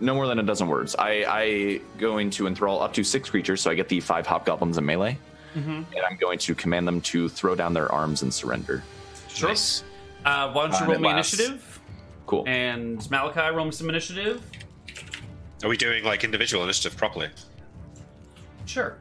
No 0.00 0.14
more 0.14 0.26
than 0.26 0.38
a 0.38 0.42
dozen 0.42 0.68
words. 0.68 0.96
I, 0.98 1.24
I 1.28 1.80
going 1.98 2.28
to 2.30 2.46
enthrall 2.46 2.82
up 2.82 2.92
to 2.94 3.04
six 3.04 3.30
creatures, 3.30 3.60
so 3.60 3.70
I 3.70 3.74
get 3.74 3.88
the 3.88 4.00
five 4.00 4.26
hobgoblins 4.26 4.78
in 4.78 4.84
melee 4.86 5.18
Mm-hmm. 5.54 5.70
and 5.70 6.00
I'm 6.08 6.16
going 6.16 6.38
to 6.38 6.54
command 6.54 6.88
them 6.88 7.02
to 7.02 7.28
throw 7.28 7.54
down 7.54 7.74
their 7.74 7.92
arms 7.92 8.22
and 8.22 8.32
surrender. 8.32 8.82
Sure. 9.28 9.50
Nice. 9.50 9.84
Uh, 10.24 10.50
why 10.50 10.62
don't 10.66 10.80
you 10.80 10.86
Uh, 10.86 10.90
roll 10.92 10.98
me 10.98 11.08
lasts. 11.08 11.34
initiative? 11.34 11.71
Cool. 12.32 12.44
And 12.46 12.98
Malakai, 12.98 13.54
roll 13.54 13.66
me 13.66 13.72
some 13.72 13.90
initiative. 13.90 14.42
Are 15.62 15.68
we 15.68 15.76
doing 15.76 16.02
like 16.02 16.24
individual 16.24 16.64
initiative 16.64 16.96
properly? 16.96 17.28
Sure. 18.64 18.96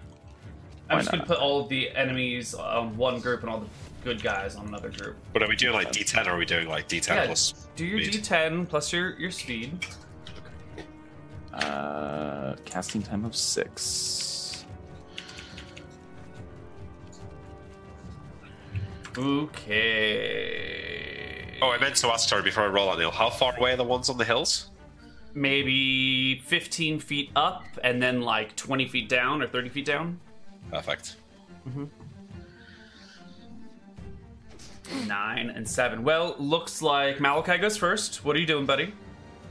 I'm 0.90 0.98
Why 0.98 1.00
just 1.00 1.12
gonna 1.12 1.26
put 1.26 1.38
all 1.38 1.62
of 1.62 1.70
the 1.70 1.92
enemies 1.92 2.54
on 2.54 2.98
one 2.98 3.22
group 3.22 3.40
and 3.40 3.50
all 3.50 3.62
the 3.62 3.68
good 4.04 4.22
guys 4.22 4.58
on 4.58 4.68
another 4.68 4.90
group. 4.90 5.16
But 5.32 5.44
are 5.44 5.48
we 5.48 5.56
doing 5.56 5.74
like 5.74 5.94
D10 5.94 6.28
or 6.28 6.32
are 6.32 6.38
we 6.38 6.46
doing 6.46 6.68
like 6.68 6.90
D10 6.90 7.08
Yeah, 7.08 7.26
plus? 7.28 7.70
Do 7.78 7.86
your 7.86 8.04
speed? 8.04 8.22
D10 8.22 8.68
plus 8.68 8.92
your 8.92 9.18
your 9.18 9.32
speed. 9.32 9.86
Uh, 11.54 12.58
casting 12.66 13.02
time 13.02 13.24
of 13.24 13.34
six. 13.34 14.66
Okay. 19.18 21.11
Oh, 21.62 21.70
I 21.70 21.78
meant 21.78 21.96
to 21.98 22.08
ask, 22.08 22.28
sorry, 22.28 22.42
before 22.42 22.64
I 22.64 22.68
roll 22.68 22.90
on 22.90 22.98
Neil, 22.98 23.12
how 23.12 23.30
far 23.30 23.56
away 23.58 23.74
are 23.74 23.78
the 23.78 23.84
ones 23.84 24.10
on 24.10 24.18
the 24.18 24.26
hills? 24.26 24.70
Maybe 25.34 26.40
15 26.46 27.00
feet 27.00 27.30
up 27.36 27.64
and 27.84 28.02
then 28.02 28.22
like 28.22 28.56
20 28.56 28.88
feet 28.88 29.08
down 29.08 29.42
or 29.42 29.48
30 29.48 29.70
feet 29.70 29.86
down. 29.86 30.20
Perfect. 30.72 31.16
Nine 35.08 35.50
and 35.52 35.68
seven. 35.68 36.04
Well, 36.04 36.36
looks 36.38 36.82
like 36.82 37.18
Malakai 37.18 37.62
goes 37.62 37.78
first. 37.78 38.26
What 38.26 38.36
are 38.36 38.40
you 38.40 38.46
doing, 38.48 38.66
buddy? 38.66 38.94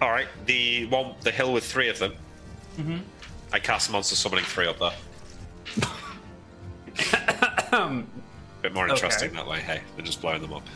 All 0.03 0.11
right, 0.11 0.27
the 0.47 0.87
one, 0.87 1.15
the 1.23 1.31
hill 1.31 1.53
with 1.53 1.65
three 1.65 1.89
of 1.89 1.99
them. 1.99 2.13
Mm-hmm. 2.77 2.99
I 3.53 3.59
cast 3.59 3.91
monster 3.91 4.17
summoning 4.17 4.45
three 4.45 4.67
up 4.67 4.79
there. 4.79 4.93
Bit 8.63 8.75
more 8.75 8.89
interesting 8.89 9.29
Okay. 9.29 9.37
that 9.37 9.47
way. 9.47 9.61
Hey, 9.61 9.81
they're 9.97 10.05
just 10.05 10.21
blowing 10.21 10.43
them 10.43 10.53
up. 10.53 10.67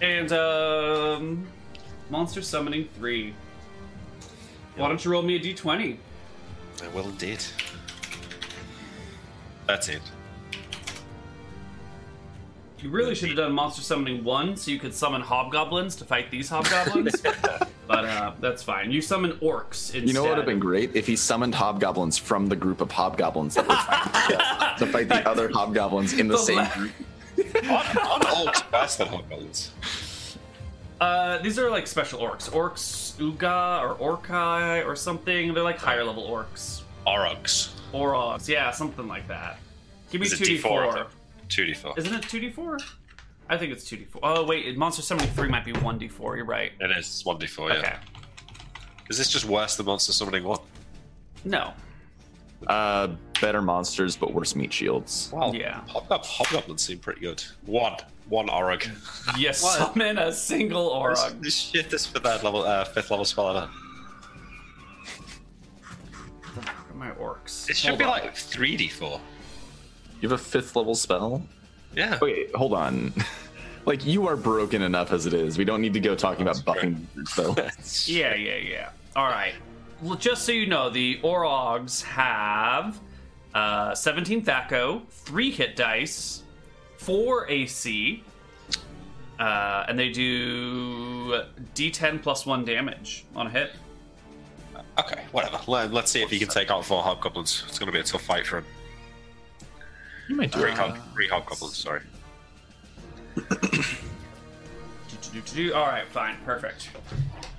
And 0.00 0.32
um, 0.32 1.46
monster 2.10 2.42
summoning 2.42 2.88
three. 2.96 3.34
Why 4.76 4.88
don't 4.88 5.02
you 5.04 5.10
roll 5.10 5.22
me 5.22 5.36
a 5.36 5.40
d20? 5.40 5.96
I 6.82 6.88
will 6.88 7.08
indeed. 7.08 7.42
Thirteen. 9.66 10.00
You 12.78 12.90
really 12.90 13.14
should 13.14 13.28
have 13.30 13.38
done 13.38 13.52
monster 13.52 13.80
summoning 13.82 14.22
one, 14.22 14.54
so 14.56 14.70
you 14.70 14.78
could 14.78 14.94
summon 14.94 15.22
hobgoblins 15.22 15.96
to 15.96 16.04
fight 16.04 16.30
these 16.30 16.48
hobgoblins. 16.50 17.20
but 17.88 18.04
uh, 18.04 18.32
that's 18.38 18.62
fine. 18.62 18.90
You 18.90 19.00
summon 19.00 19.32
orcs 19.38 19.94
instead. 19.94 20.06
You 20.06 20.12
know 20.12 20.22
what 20.22 20.30
would 20.30 20.38
have 20.38 20.46
been 20.46 20.58
great 20.60 20.94
if 20.94 21.06
he 21.06 21.16
summoned 21.16 21.54
hobgoblins 21.54 22.18
from 22.18 22.46
the 22.48 22.54
group 22.56 22.82
of 22.82 22.92
hobgoblins 22.92 23.54
that 23.54 23.66
were 23.66 23.74
trying 23.74 24.78
to 24.78 24.86
fight 24.86 25.08
the 25.08 25.26
other 25.26 25.48
hobgoblins 25.48 26.12
in 26.12 26.28
the, 26.28 26.34
The 26.34 26.38
same 26.42 26.56
la- 26.58 26.74
group. 26.74 26.92
On 27.38 28.20
orcs 28.20 28.62
hobgoblins. 28.72 29.70
Uh, 31.00 31.38
these 31.38 31.58
are 31.58 31.70
like 31.70 31.86
special 31.86 32.20
orcs. 32.20 32.50
Orcs 32.50 33.14
Uga 33.16 33.82
or 33.98 34.16
Orkai 34.18 34.86
or 34.86 34.96
something. 34.96 35.52
They're 35.52 35.62
like 35.62 35.78
higher 35.78 36.04
level 36.04 36.26
orcs. 36.28 36.82
Orogs. 37.06 37.70
Orogs, 37.92 38.48
yeah, 38.48 38.70
something 38.70 39.06
like 39.06 39.28
that. 39.28 39.58
Give 40.10 40.20
me 40.20 40.26
2d4. 40.26 41.06
Two 41.48 41.64
D 41.64 41.74
four. 41.74 41.94
Isn't 41.96 42.14
it 42.14 42.22
2d4? 42.22 42.82
I 43.48 43.56
think 43.56 43.72
it's 43.72 43.88
2d4. 43.88 44.18
Oh, 44.22 44.44
wait, 44.44 44.76
Monster 44.76 45.02
73 45.02 45.48
might 45.48 45.64
be 45.64 45.72
1d4. 45.72 46.36
You're 46.36 46.44
right. 46.44 46.72
It 46.80 46.90
is 46.96 47.24
one 47.24 47.38
D 47.38 47.46
four. 47.46 47.70
Yeah. 47.70 47.78
Okay. 47.78 47.94
Is 49.08 49.18
this 49.18 49.28
just 49.28 49.44
worse 49.44 49.76
than 49.76 49.86
monster 49.86 50.12
summoning 50.12 50.42
one? 50.42 50.58
No. 51.44 51.72
Uh, 52.66 53.08
better 53.40 53.60
monsters, 53.62 54.16
but 54.16 54.32
worse 54.32 54.54
meat 54.56 54.72
shields. 54.72 55.30
Well, 55.32 55.54
Yeah. 55.54 55.80
Hobgob- 55.88 56.24
hobgoblins 56.24 56.82
seem 56.82 56.98
pretty 56.98 57.20
good. 57.20 57.42
One, 57.66 57.96
one 58.28 58.48
Orog. 58.48 58.88
You 59.38 59.52
summon 59.52 60.18
a 60.18 60.32
single 60.32 60.90
Orog. 60.90 61.40
This 61.42 61.54
shit 61.54 61.92
is 61.92 62.06
for 62.06 62.18
that 62.20 62.42
level, 62.44 62.62
uh, 62.62 62.84
fifth 62.84 63.10
level 63.10 63.24
spell. 63.24 63.56
Ever. 63.56 63.68
My 66.94 67.10
orcs? 67.12 67.68
It 67.68 67.76
should 67.76 67.88
Hold 67.90 67.98
be 67.98 68.04
on. 68.04 68.10
like 68.10 68.34
three 68.34 68.76
D 68.76 68.88
four. 68.88 69.20
You 70.22 70.28
have 70.30 70.40
a 70.40 70.42
fifth 70.42 70.74
level 70.76 70.94
spell? 70.94 71.42
Yeah. 71.94 72.18
Wait, 72.22 72.54
hold 72.56 72.72
on. 72.72 73.12
like 73.84 74.06
you 74.06 74.26
are 74.26 74.36
broken 74.36 74.80
enough 74.80 75.12
as 75.12 75.26
it 75.26 75.34
is. 75.34 75.58
We 75.58 75.64
don't 75.66 75.82
need 75.82 75.92
to 75.92 76.00
go 76.00 76.14
talking 76.14 76.42
about 76.42 76.56
That's 76.64 76.78
buffing 76.80 77.04
your 77.14 77.26
spell. 77.26 77.54
Yeah, 78.06 78.34
yeah, 78.34 78.56
yeah. 78.56 78.88
All 79.14 79.26
right. 79.26 79.52
Well, 80.02 80.16
just 80.16 80.44
so 80.44 80.52
you 80.52 80.66
know, 80.66 80.90
the 80.90 81.18
Orogs 81.22 82.02
have 82.02 83.00
uh, 83.54 83.94
17 83.94 84.44
Thaco, 84.44 85.08
3 85.08 85.50
hit 85.50 85.76
dice, 85.76 86.42
4 86.98 87.50
AC, 87.50 88.22
uh, 89.38 89.84
and 89.88 89.98
they 89.98 90.10
do 90.10 91.42
d10 91.74 92.22
plus 92.22 92.44
1 92.46 92.64
damage 92.64 93.24
on 93.34 93.46
a 93.46 93.50
hit. 93.50 93.72
Okay, 94.98 95.22
whatever. 95.32 95.58
Let, 95.66 95.92
let's 95.92 96.10
see 96.10 96.22
if 96.22 96.30
he 96.30 96.38
can 96.38 96.48
take 96.48 96.70
out 96.70 96.84
four 96.84 97.02
hobgoblins. 97.02 97.64
It's 97.68 97.78
going 97.78 97.86
to 97.86 97.92
be 97.92 98.00
a 98.00 98.02
tough 98.02 98.22
fight 98.22 98.46
for 98.46 98.58
him. 98.58 98.64
You 100.28 100.36
might 100.36 100.52
do 100.52 100.60
Three, 100.60 100.70
it. 100.72 100.78
hob- 100.78 100.98
three 101.12 101.28
hobgoblins. 101.28 101.76
Sorry. 101.76 102.00
All 105.74 105.86
right, 105.86 106.06
fine, 106.08 106.36
perfect. 106.46 106.88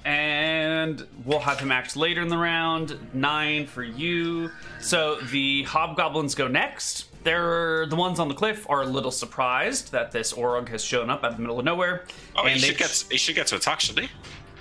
And 0.08 1.06
we'll 1.26 1.40
have 1.42 1.60
him 1.60 1.70
act 1.70 1.98
later 1.98 2.22
in 2.22 2.30
the 2.30 2.38
round. 2.38 2.98
Nine 3.14 3.68
for 3.68 3.84
you. 3.84 4.50
So 4.80 5.18
the 5.32 5.64
hobgoblins 5.64 6.34
go 6.34 6.48
next. 6.48 7.08
They're 7.26 7.86
the 7.88 7.98
ones 7.98 8.18
on 8.18 8.30
the 8.30 8.34
cliff 8.34 8.66
are 8.70 8.84
a 8.84 8.86
little 8.86 9.12
surprised 9.12 9.92
that 9.92 10.14
this 10.14 10.32
Orog 10.32 10.70
has 10.70 10.82
shown 10.82 11.10
up 11.10 11.26
out 11.26 11.32
of 11.32 11.36
the 11.36 11.42
middle 11.42 11.60
of 11.60 11.66
nowhere. 11.66 12.06
Oh, 12.38 12.46
he 12.48 12.58
should 12.58 12.78
get 12.78 13.04
he 13.12 13.18
should 13.18 13.36
get 13.36 13.48
to 13.48 13.58
attack, 13.58 13.82
shouldn't 13.82 14.08
he? 14.08 14.12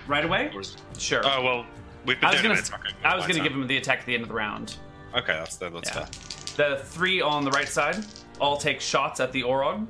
right 0.08 0.24
away. 0.24 0.50
Sure. 0.98 1.22
Oh 1.24 1.42
well, 1.44 1.66
we've 2.04 2.18
been 2.20 2.28
I 2.28 2.32
was 2.32 2.40
doing 2.42 2.54
gonna, 2.56 2.66
it. 2.66 2.74
Okay, 2.74 2.96
I 3.04 3.14
was 3.14 3.24
gonna 3.28 3.40
give 3.44 3.52
him 3.52 3.64
the 3.68 3.76
attack 3.76 4.00
at 4.00 4.06
the 4.06 4.14
end 4.14 4.24
of 4.24 4.28
the 4.28 4.34
round. 4.34 4.78
Okay, 5.16 5.32
that's 5.34 5.56
then 5.56 5.72
that's 5.74 5.90
Yeah. 5.94 6.06
fair. 6.06 6.76
The 6.76 6.82
three 6.82 7.20
on 7.20 7.44
the 7.44 7.52
right 7.52 7.68
side 7.68 8.04
all 8.40 8.56
take 8.56 8.80
shots 8.80 9.20
at 9.20 9.30
the 9.30 9.42
Orog. 9.42 9.86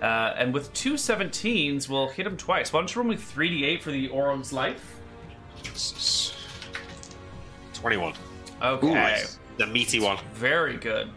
Uh, 0.00 0.34
and 0.38 0.54
with 0.54 0.72
two 0.72 0.94
17s, 0.94 1.88
we'll 1.88 2.08
hit 2.08 2.26
him 2.26 2.36
twice. 2.36 2.72
Why 2.72 2.80
don't 2.80 2.94
you 2.94 3.02
roll 3.02 3.10
me 3.10 3.16
3d8 3.16 3.82
for 3.82 3.90
the 3.90 4.08
Orog's 4.08 4.50
life? 4.52 4.89
Twenty-one. 7.74 8.14
Okay. 8.62 9.24
The 9.56 9.66
meaty 9.66 10.00
one. 10.00 10.18
Very 10.34 10.76
good. 10.76 11.08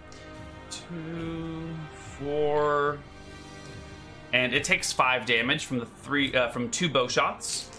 Two, 0.69 1.69
four, 1.93 2.97
and 4.33 4.53
it 4.53 4.63
takes 4.63 4.91
five 4.91 5.25
damage 5.25 5.65
from 5.65 5.79
the 5.79 5.85
three 5.85 6.33
uh, 6.33 6.49
from 6.49 6.69
two 6.69 6.89
bow 6.89 7.07
shots. 7.07 7.69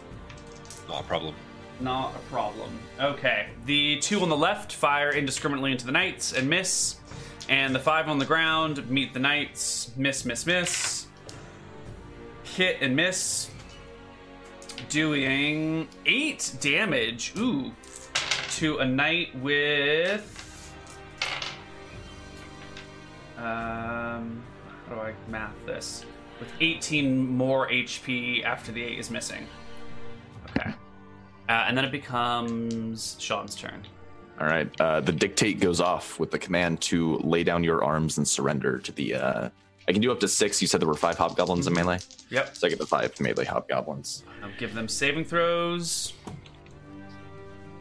Not 0.89 1.01
a 1.01 1.05
problem. 1.05 1.35
Not 1.81 2.15
a 2.15 2.19
problem. 2.31 2.71
Okay, 3.01 3.49
the 3.67 3.99
two 3.99 4.21
on 4.21 4.29
the 4.29 4.37
left 4.37 4.73
fire 4.73 5.11
indiscriminately 5.11 5.73
into 5.73 5.87
the 5.87 5.93
knights 5.93 6.33
and 6.33 6.49
miss, 6.49 6.97
and 7.49 7.75
the 7.75 7.81
five 7.81 8.09
on 8.09 8.19
the 8.19 8.25
ground 8.25 8.89
meet 8.89 9.13
the 9.13 9.19
knights, 9.19 9.91
miss, 9.97 10.25
miss, 10.25 10.47
miss, 10.47 11.07
hit 12.45 12.79
and 12.81 12.95
miss, 12.95 13.51
doing 14.89 15.89
eight 16.07 16.55
damage. 16.61 17.33
Ooh, 17.37 17.73
to 18.57 18.79
a 18.79 18.85
knight 18.85 19.35
with 19.41 20.35
um, 23.37 24.43
how 24.89 24.95
do 24.95 25.01
I 25.01 25.15
math 25.29 25.67
this? 25.67 26.05
With 26.41 26.49
18 26.61 27.29
more 27.29 27.69
HP 27.69 28.45
after 28.45 28.73
the 28.73 28.83
8 28.83 28.99
is 28.99 29.11
missing. 29.11 29.47
Okay. 30.51 30.71
Uh, 31.49 31.53
and 31.69 31.77
then 31.77 31.85
it 31.85 31.93
becomes 31.93 33.17
Sean's 33.19 33.55
turn. 33.55 33.87
All 34.41 34.47
right. 34.47 34.69
Uh, 34.81 35.01
the 35.01 35.13
dictate 35.13 35.61
goes 35.61 35.81
off 35.81 36.19
with 36.19 36.31
the 36.31 36.39
command 36.39 36.81
to 36.83 37.19
lay 37.19 37.45
down 37.45 37.63
your 37.63 37.85
arms 37.85 38.19
and 38.19 38.27
surrender 38.27 38.79
to 38.79 38.93
the. 38.93 39.15
Uh, 39.15 39.49
I 39.87 39.93
can 39.93 40.01
do 40.01 40.11
up 40.13 40.21
to 40.21 40.29
six. 40.29 40.61
You 40.63 40.69
said 40.69 40.81
there 40.81 40.89
were 40.89 40.95
five 40.95 41.19
hobgoblins 41.19 41.67
in 41.67 41.73
melee, 41.75 41.99
Yep. 42.31 42.57
so 42.57 42.67
I 42.67 42.71
get 42.71 42.79
the 42.79 42.87
five 42.87 43.19
melee 43.21 43.45
hobgoblins. 43.45 44.23
I'll 44.43 44.51
give 44.59 44.75
them 44.75 44.89
saving 44.89 45.25
throws. 45.25 46.13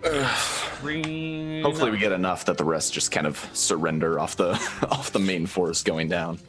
Hopefully, 0.03 1.91
we 1.91 1.97
get 1.97 2.11
enough 2.11 2.43
that 2.45 2.57
the 2.57 2.65
rest 2.65 2.93
just 2.93 3.11
kind 3.11 3.25
of 3.25 3.49
surrender 3.53 4.19
off 4.19 4.35
the 4.35 4.51
off 4.91 5.11
the 5.11 5.19
main 5.19 5.45
force 5.45 5.81
going 5.81 6.09
down. 6.09 6.39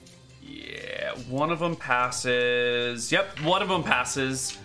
Yeah, 0.42 1.12
one 1.28 1.50
of 1.52 1.60
them 1.60 1.76
passes. 1.76 3.12
Yep, 3.12 3.40
one 3.40 3.62
of 3.62 3.68
them 3.68 3.84
passes. 3.84 4.58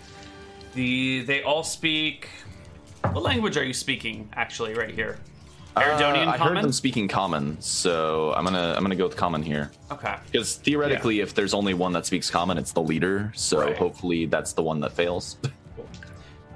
The 0.74 1.22
they 1.22 1.42
all 1.44 1.62
speak. 1.62 2.28
What 3.12 3.22
language 3.22 3.56
are 3.56 3.64
you 3.64 3.72
speaking? 3.74 4.28
Actually, 4.34 4.74
right 4.74 4.94
here. 4.94 5.18
Eridonian 5.76 6.26
Uh, 6.26 6.30
I 6.30 6.36
common. 6.38 6.56
heard 6.56 6.64
them 6.64 6.72
speaking 6.72 7.06
common, 7.08 7.60
so 7.60 8.32
I'm 8.34 8.44
gonna 8.44 8.74
I'm 8.76 8.82
gonna 8.82 8.96
go 8.96 9.06
with 9.06 9.16
common 9.16 9.42
here. 9.42 9.70
Okay. 9.90 10.16
Because 10.26 10.56
theoretically, 10.56 11.20
if 11.20 11.34
there's 11.34 11.54
only 11.54 11.74
one 11.74 11.92
that 11.92 12.06
speaks 12.06 12.28
common, 12.28 12.58
it's 12.58 12.72
the 12.72 12.82
leader. 12.82 13.32
So 13.36 13.60
Right. 13.60 13.76
hopefully, 13.76 14.26
that's 14.26 14.52
the 14.52 14.62
one 14.62 14.80
that 14.80 14.92
fails. 14.92 15.36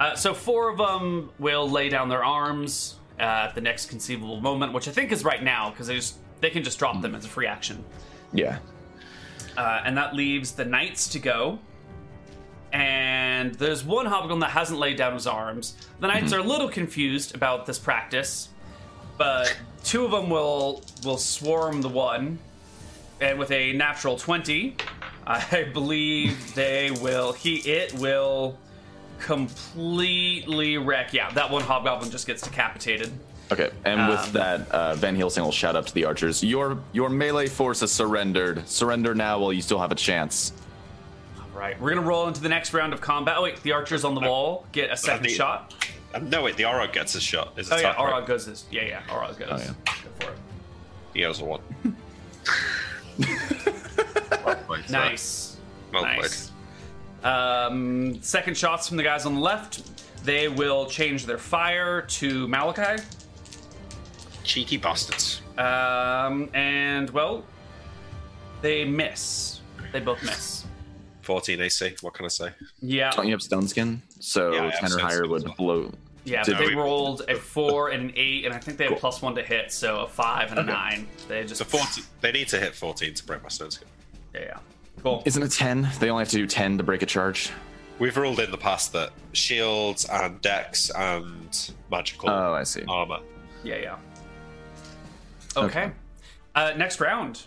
Uh, 0.00 0.12
so 0.16 0.34
four 0.34 0.68
of 0.68 0.76
them 0.76 1.30
will 1.38 1.70
lay 1.70 1.88
down 1.88 2.08
their 2.08 2.24
arms 2.24 2.96
uh, 3.20 3.22
at 3.22 3.54
the 3.54 3.60
next 3.60 3.86
conceivable 3.88 4.40
moment, 4.40 4.72
which 4.72 4.88
I 4.88 4.90
think 4.90 5.12
is 5.12 5.24
right 5.24 5.40
now 5.40 5.70
because 5.70 5.86
they 5.86 5.94
just 5.94 6.16
they 6.40 6.50
can 6.50 6.64
just 6.64 6.80
drop 6.80 7.00
them 7.00 7.14
as 7.14 7.24
a 7.24 7.28
free 7.28 7.46
action. 7.46 7.82
yeah. 8.32 8.58
uh, 9.56 9.82
and 9.84 9.96
that 9.96 10.12
leaves 10.16 10.50
the 10.50 10.64
knights 10.64 11.06
to 11.10 11.20
go. 11.20 11.60
And 12.72 13.54
there's 13.54 13.84
one 13.84 14.06
hobgoblin 14.06 14.40
that 14.40 14.50
hasn't 14.50 14.80
laid 14.80 14.96
down 14.96 15.14
his 15.14 15.28
arms. 15.28 15.76
The 16.00 16.08
knights 16.08 16.32
are 16.32 16.40
a 16.40 16.42
little 16.42 16.68
confused 16.68 17.36
about 17.36 17.64
this 17.64 17.78
practice, 17.78 18.48
but 19.16 19.56
two 19.82 20.04
of 20.04 20.10
them 20.10 20.30
will 20.30 20.82
will 21.04 21.18
swarm 21.18 21.82
the 21.82 21.88
one, 21.88 22.38
and 23.20 23.38
with 23.38 23.50
a 23.50 23.72
natural 23.72 24.16
twenty, 24.16 24.76
I 25.26 25.64
believe 25.72 26.54
they 26.54 26.90
will. 26.90 27.32
He 27.32 27.56
it 27.56 27.94
will 27.94 28.58
completely 29.18 30.76
wreck. 30.78 31.12
Yeah, 31.12 31.30
that 31.32 31.50
one 31.50 31.62
hobgoblin 31.62 32.10
just 32.10 32.26
gets 32.26 32.42
decapitated. 32.42 33.12
Okay, 33.52 33.70
and 33.84 34.00
Um, 34.00 34.08
with 34.08 34.32
that, 34.32 34.70
uh, 34.70 34.94
Van 34.94 35.14
Helsing 35.14 35.44
will 35.44 35.52
shout 35.52 35.76
up 35.76 35.86
to 35.86 35.94
the 35.94 36.04
archers: 36.04 36.42
"Your 36.42 36.78
your 36.92 37.08
melee 37.10 37.46
force 37.46 37.80
has 37.80 37.92
surrendered. 37.92 38.66
Surrender 38.68 39.14
now 39.14 39.38
while 39.38 39.52
you 39.52 39.62
still 39.62 39.78
have 39.78 39.92
a 39.92 39.96
chance." 39.96 40.52
All 41.54 41.60
right, 41.60 41.80
we're 41.80 41.94
gonna 41.94 42.06
roll 42.06 42.26
into 42.26 42.40
the 42.40 42.48
next 42.48 42.74
round 42.74 42.92
of 42.92 43.00
combat. 43.00 43.36
Oh 43.38 43.42
wait, 43.44 43.62
the 43.62 43.70
archers 43.72 44.04
on 44.04 44.14
the 44.16 44.20
wall 44.20 44.66
get 44.72 44.90
a 44.90 44.96
second 44.96 45.26
need- 45.26 45.34
shot. 45.34 45.72
Um, 46.12 46.28
no, 46.28 46.42
wait, 46.42 46.56
the 46.56 46.64
Orog 46.64 46.92
gets 46.92 47.14
a 47.14 47.20
shot. 47.20 47.52
Is 47.56 47.70
Oh 47.72 47.76
yeah, 47.76 47.90
attack, 47.90 47.98
right? 47.98 48.26
Goes 48.26 48.46
this. 48.46 48.64
Yeah, 48.70 48.82
yeah, 48.84 49.02
Orog 49.08 49.38
goes. 49.38 49.48
Oh, 49.50 49.56
yeah. 49.56 49.72
Go 49.84 49.92
for 50.20 50.32
it. 50.32 50.38
He 51.12 51.20
has 51.22 51.40
a 51.40 51.44
one. 51.44 51.60
well 54.44 54.56
played. 54.66 54.90
Nice. 54.90 55.56
Well 55.92 56.02
nice. 56.02 56.50
Um, 57.22 58.20
second 58.22 58.56
shots 58.56 58.86
from 58.88 58.96
the 58.96 59.02
guys 59.02 59.26
on 59.26 59.34
the 59.34 59.40
left. 59.40 59.82
They 60.24 60.48
will 60.48 60.86
change 60.86 61.26
their 61.26 61.38
fire 61.38 62.02
to 62.02 62.46
Malakai. 62.48 63.04
Cheeky 64.42 64.76
bastards. 64.76 65.40
Um, 65.58 66.50
and 66.54 67.10
well, 67.10 67.44
they 68.60 68.84
miss. 68.84 69.60
They 69.92 70.00
both 70.00 70.22
miss. 70.22 70.63
14 71.24 71.60
AC. 71.60 71.96
What 72.02 72.14
can 72.14 72.24
I 72.24 72.28
say? 72.28 72.50
Yeah, 72.80 73.10
Don't 73.10 73.26
you 73.26 73.32
have 73.32 73.42
stone 73.42 73.66
skin? 73.66 74.02
So 74.20 74.52
Yeah, 74.52 74.70
ten 74.70 74.92
or 74.92 74.98
higher 74.98 75.26
would 75.26 75.44
well. 75.44 75.54
blow. 75.56 75.92
yeah. 76.24 76.42
Did 76.44 76.56
But 76.56 76.60
they 76.60 76.68
we- 76.68 76.74
rolled 76.74 77.22
a 77.28 77.34
four 77.36 77.88
and 77.90 78.10
an 78.10 78.12
eight, 78.16 78.44
and 78.44 78.54
I 78.54 78.58
think 78.58 78.78
they 78.78 78.84
have 78.84 78.92
Cool. 78.92 79.00
plus 79.00 79.20
one 79.22 79.34
to 79.34 79.42
hit, 79.42 79.72
so 79.72 80.00
a 80.00 80.06
five 80.08 80.50
and 80.50 80.60
a 80.60 80.62
nine. 80.62 81.08
They 81.28 81.42
just 81.44 81.58
So 81.58 81.64
14. 81.64 82.04
They 82.20 82.30
need 82.32 82.48
to 82.48 82.60
hit 82.60 82.74
14 82.74 83.14
to 83.14 83.24
break 83.26 83.42
my 83.42 83.48
stone 83.48 83.70
skin. 83.70 83.88
yeah, 84.34 84.40
yeah. 84.42 84.58
Cool. 85.02 85.22
Isn't 85.26 85.42
it 85.42 85.50
ten? 85.52 85.90
They 86.00 86.08
only 86.10 86.22
have 86.22 86.30
to 86.30 86.36
do 86.36 86.46
ten 86.46 86.78
to 86.78 86.84
break 86.84 87.02
a 87.02 87.06
charge. 87.06 87.50
We've 87.98 88.16
ruled 88.16 88.40
in 88.40 88.50
the 88.50 88.56
past 88.58 88.92
that 88.94 89.10
shields 89.32 90.04
and 90.06 90.40
dex 90.40 90.90
and 90.90 91.70
magical 91.90 92.30
Oh, 92.30 92.54
I 92.54 92.62
see. 92.64 92.82
armor. 92.88 93.18
Yeah, 93.62 93.76
yeah. 93.76 93.96
Okay. 95.56 95.66
Okay. 95.84 95.92
Uh, 96.54 96.72
next 96.76 97.00
round. 97.00 97.42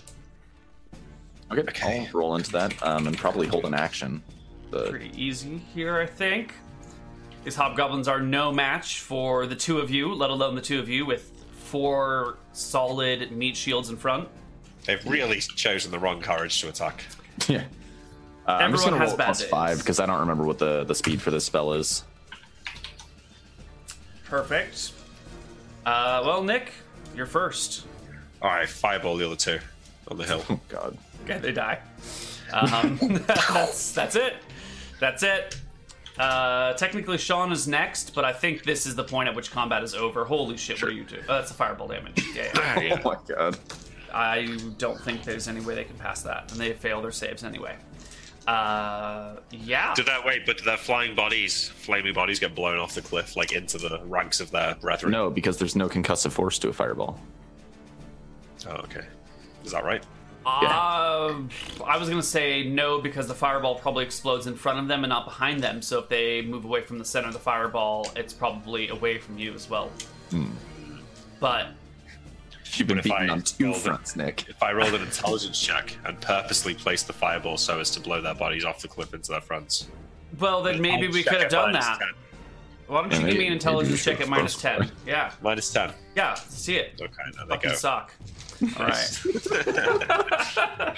Okay, 1.52 1.62
Okay. 1.62 2.08
I'll 2.08 2.18
roll 2.20 2.36
into 2.36 2.52
that 2.52 2.82
um, 2.84 3.08
and 3.08 3.18
probably 3.18 3.48
hold 3.48 3.66
an 3.66 3.74
action. 3.74 4.22
The, 4.72 4.90
Pretty 4.90 5.12
easy 5.16 5.62
here, 5.74 5.98
I 5.98 6.06
think. 6.06 6.54
These 7.44 7.56
hobgoblins 7.56 8.08
are 8.10 8.20
no 8.20 8.52
match 8.52 9.00
for 9.00 9.46
the 9.48 9.56
two 9.56 9.80
of 9.80 9.90
you, 9.90 10.14
let 10.14 10.30
alone 10.30 10.56
the 10.56 10.62
two 10.62 10.80
of 10.80 10.90
you 10.90 11.06
with 11.06 11.32
four 11.54 12.38
solid 12.52 13.32
meat 13.32 13.56
shields 13.56 13.90
in 13.90 13.96
front. 13.96 14.28
They've 14.86 15.04
really 15.06 15.40
chosen 15.40 15.92
the 15.92 16.00
wrong 16.00 16.22
courage 16.22 16.60
to 16.62 16.70
attack. 16.70 17.04
yeah. 17.48 17.64
Uh, 18.46 18.52
I'm 18.52 18.72
just 18.72 18.84
gonna 18.86 18.98
has 18.98 19.10
roll 19.10 19.18
bad 19.18 19.26
plus 19.26 19.40
days. 19.42 19.50
five 19.50 19.78
because 19.80 20.00
I 20.00 20.06
don't 20.06 20.20
remember 20.22 20.44
what 20.46 20.58
the, 20.60 20.84
the 20.86 20.96
speed 20.96 21.22
for 21.22 21.32
this 21.32 21.46
spell 21.46 21.74
is. 21.74 22.04
Perfect. 24.26 24.92
Uh, 25.86 26.22
well, 26.26 26.44
Nick, 26.44 26.72
you're 27.16 27.26
first. 27.26 27.86
All 28.42 28.50
right, 28.50 28.68
fireball 28.68 29.18
the 29.18 29.26
other 29.26 29.36
two 29.36 29.60
on 30.10 30.18
the 30.18 30.26
hill. 30.26 30.44
Oh 30.50 30.60
God. 30.70 30.98
Okay, 31.24 31.38
they 31.40 31.52
die. 31.52 31.80
Um, 32.54 32.98
that's 33.28 33.92
that's 33.92 34.16
it. 34.16 34.36
That's 35.00 35.24
it. 35.24 35.60
Uh, 36.18 36.74
technically, 36.74 37.18
Sean 37.18 37.52
is 37.52 37.68
next, 37.68 38.16
but 38.16 38.26
I 38.26 38.34
think 38.34 38.64
this 38.64 38.86
is 38.86 38.96
the 38.96 39.04
point 39.04 39.30
at 39.30 39.36
which 39.36 39.52
combat 39.52 39.84
is 39.84 39.94
over. 39.94 40.26
Holy 40.26 40.58
shit, 40.58 40.82
what 40.82 40.90
are 40.92 40.94
you 40.94 41.04
two? 41.04 41.22
Oh, 41.30 41.36
that's 41.36 41.52
a 41.52 41.54
fireball 41.54 41.88
damage. 41.88 42.24
Yeah, 42.34 42.50
yeah. 42.56 42.80
Yeah. 42.82 43.02
Oh 43.04 43.10
my 43.10 43.18
God. 43.36 43.58
I 44.14 44.58
don't 44.78 45.00
think 45.02 45.24
there's 45.24 45.48
any 45.48 45.62
way 45.62 45.76
they 45.76 45.84
can 45.84 45.98
pass 45.98 46.24
that, 46.24 46.52
and 46.52 46.60
they 46.60 46.74
fail 46.74 47.02
their 47.02 47.12
saves 47.12 47.44
anyway. 47.44 47.76
Uh, 48.48 49.36
yeah. 49.52 49.94
Did 49.94 50.06
that 50.06 50.26
wait? 50.26 50.46
But 50.46 50.58
did 50.58 50.66
their 50.66 50.78
flying 50.78 51.14
bodies, 51.14 51.68
flaming 51.68 52.14
bodies, 52.14 52.40
get 52.40 52.56
blown 52.56 52.80
off 52.80 52.96
the 52.96 53.02
cliff 53.02 53.36
like 53.36 53.52
into 53.52 53.78
the 53.78 54.02
ranks 54.06 54.40
of 54.40 54.50
their 54.52 54.76
brethren? 54.76 55.12
No, 55.12 55.30
because 55.30 55.58
there's 55.58 55.76
no 55.76 55.90
concussive 55.90 56.32
force 56.32 56.58
to 56.60 56.70
a 56.70 56.74
fireball. 56.74 57.20
Oh, 58.66 58.72
okay. 58.78 59.06
Is 59.66 59.72
that 59.74 59.84
right? 59.84 60.04
Uh, 60.48 61.34
I 61.86 61.98
was 61.98 62.08
gonna 62.10 62.24
say 62.24 62.64
no 62.64 63.02
because 63.02 63.28
the 63.28 63.34
fireball 63.36 63.76
probably 63.76 64.06
explodes 64.06 64.48
in 64.48 64.56
front 64.56 64.80
of 64.80 64.88
them 64.88 65.04
and 65.04 65.10
not 65.10 65.26
behind 65.26 65.62
them. 65.62 65.82
So 65.82 66.00
if 66.00 66.08
they 66.10 66.42
move 66.42 66.64
away 66.64 66.82
from 66.82 66.98
the 67.00 67.06
center 67.06 67.28
of 67.28 67.34
the 67.34 67.40
fireball, 67.40 68.10
it's 68.16 68.34
probably 68.34 68.88
away 68.90 69.18
from 69.18 69.38
you 69.38 69.54
as 69.54 69.70
well. 69.70 69.92
But 71.40 71.68
You've 72.74 72.88
been 72.88 72.98
if 72.98 73.04
beaten 73.06 73.30
I 73.30 73.34
on 73.34 73.42
two 73.42 73.66
roll 73.66 73.74
the- 73.74 73.80
fronts, 73.80 74.16
Nick. 74.16 74.46
If 74.50 74.62
I 74.64 74.72
rolled 74.72 74.94
an 74.94 75.02
intelligence 75.02 75.60
check 75.62 75.98
and 76.06 76.20
purposely 76.22 76.74
placed 76.74 77.08
the 77.08 77.14
fireball 77.14 77.58
so 77.58 77.80
as 77.80 77.90
to 77.92 78.00
blow 78.00 78.22
their 78.22 78.36
bodies 78.36 78.66
off 78.66 78.82
the 78.82 78.88
cliff 78.88 79.14
into 79.14 79.32
their 79.32 79.42
fronts, 79.42 79.88
well, 80.40 80.62
then 80.64 80.82
maybe 80.82 81.08
we 81.08 81.24
could 81.24 81.42
have 81.42 81.52
done 81.52 81.74
that. 81.74 82.00
10. 82.00 82.08
Why 82.88 83.02
don't 83.02 83.12
you 83.13 83.19
Yeah, 83.19 83.30
give 83.30 83.38
me 83.39 83.47
an 83.47 83.54
intelligence 83.54 84.04
check 84.04 84.21
at 84.21 84.30
minus 84.30 84.56
ten? 84.60 84.80
one. 84.80 84.91
Yeah, 85.06 85.32
Minus 85.41 85.71
ten. 85.71 85.91
yeah. 86.15 86.34
See 86.36 86.78
it. 86.78 86.93
Okay, 87.02 87.13
there 87.36 87.45
they 87.45 87.50
Fucking 87.56 87.69
go. 87.71 87.76
suck. 87.76 88.13
All 88.80 88.86
right. 88.88 89.23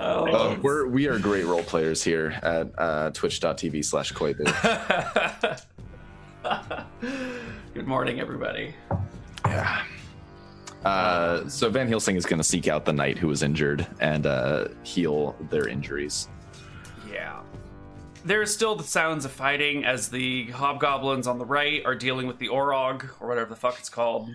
Uh, 0.00 0.56
we're 0.62 0.88
we 0.88 1.06
are 1.06 1.16
great 1.16 1.44
role 1.46 1.62
players 1.62 2.02
here 2.02 2.36
at 2.42 2.68
uh, 2.76 3.10
twitch.tv 3.12 3.84
slash 3.84 4.12
Koibu. 4.12 4.44
Good 7.74 7.86
morning, 7.86 8.18
everybody. 8.18 8.74
yeah. 9.46 9.84
Uh, 10.84 11.48
so 11.48 11.70
Van 11.70 11.86
Helsing 11.86 12.16
is 12.16 12.26
going 12.26 12.38
to 12.38 12.44
seek 12.44 12.66
out 12.66 12.84
the 12.84 12.92
knight 12.92 13.16
who 13.16 13.28
was 13.28 13.44
injured 13.44 13.86
and 14.00 14.26
uh, 14.26 14.66
heal 14.82 15.36
their 15.50 15.68
injuries. 15.68 16.28
Yeah. 18.20 18.26
There 18.26 18.42
is 18.42 18.52
still 18.52 18.74
the 18.74 18.84
sounds 18.84 19.24
of 19.24 19.32
fighting 19.32 19.84
as 19.84 20.08
the 20.08 20.46
hobgoblins 20.50 21.26
on 21.26 21.38
the 21.38 21.44
right 21.46 21.84
are 21.84 21.94
dealing 21.94 22.26
with 22.26 22.38
the 22.38 22.48
Orog, 22.48 23.08
or 23.20 23.28
whatever 23.28 23.50
the 23.50 23.56
fuck 23.56 23.78
it's 23.78 23.88
called. 23.88 24.30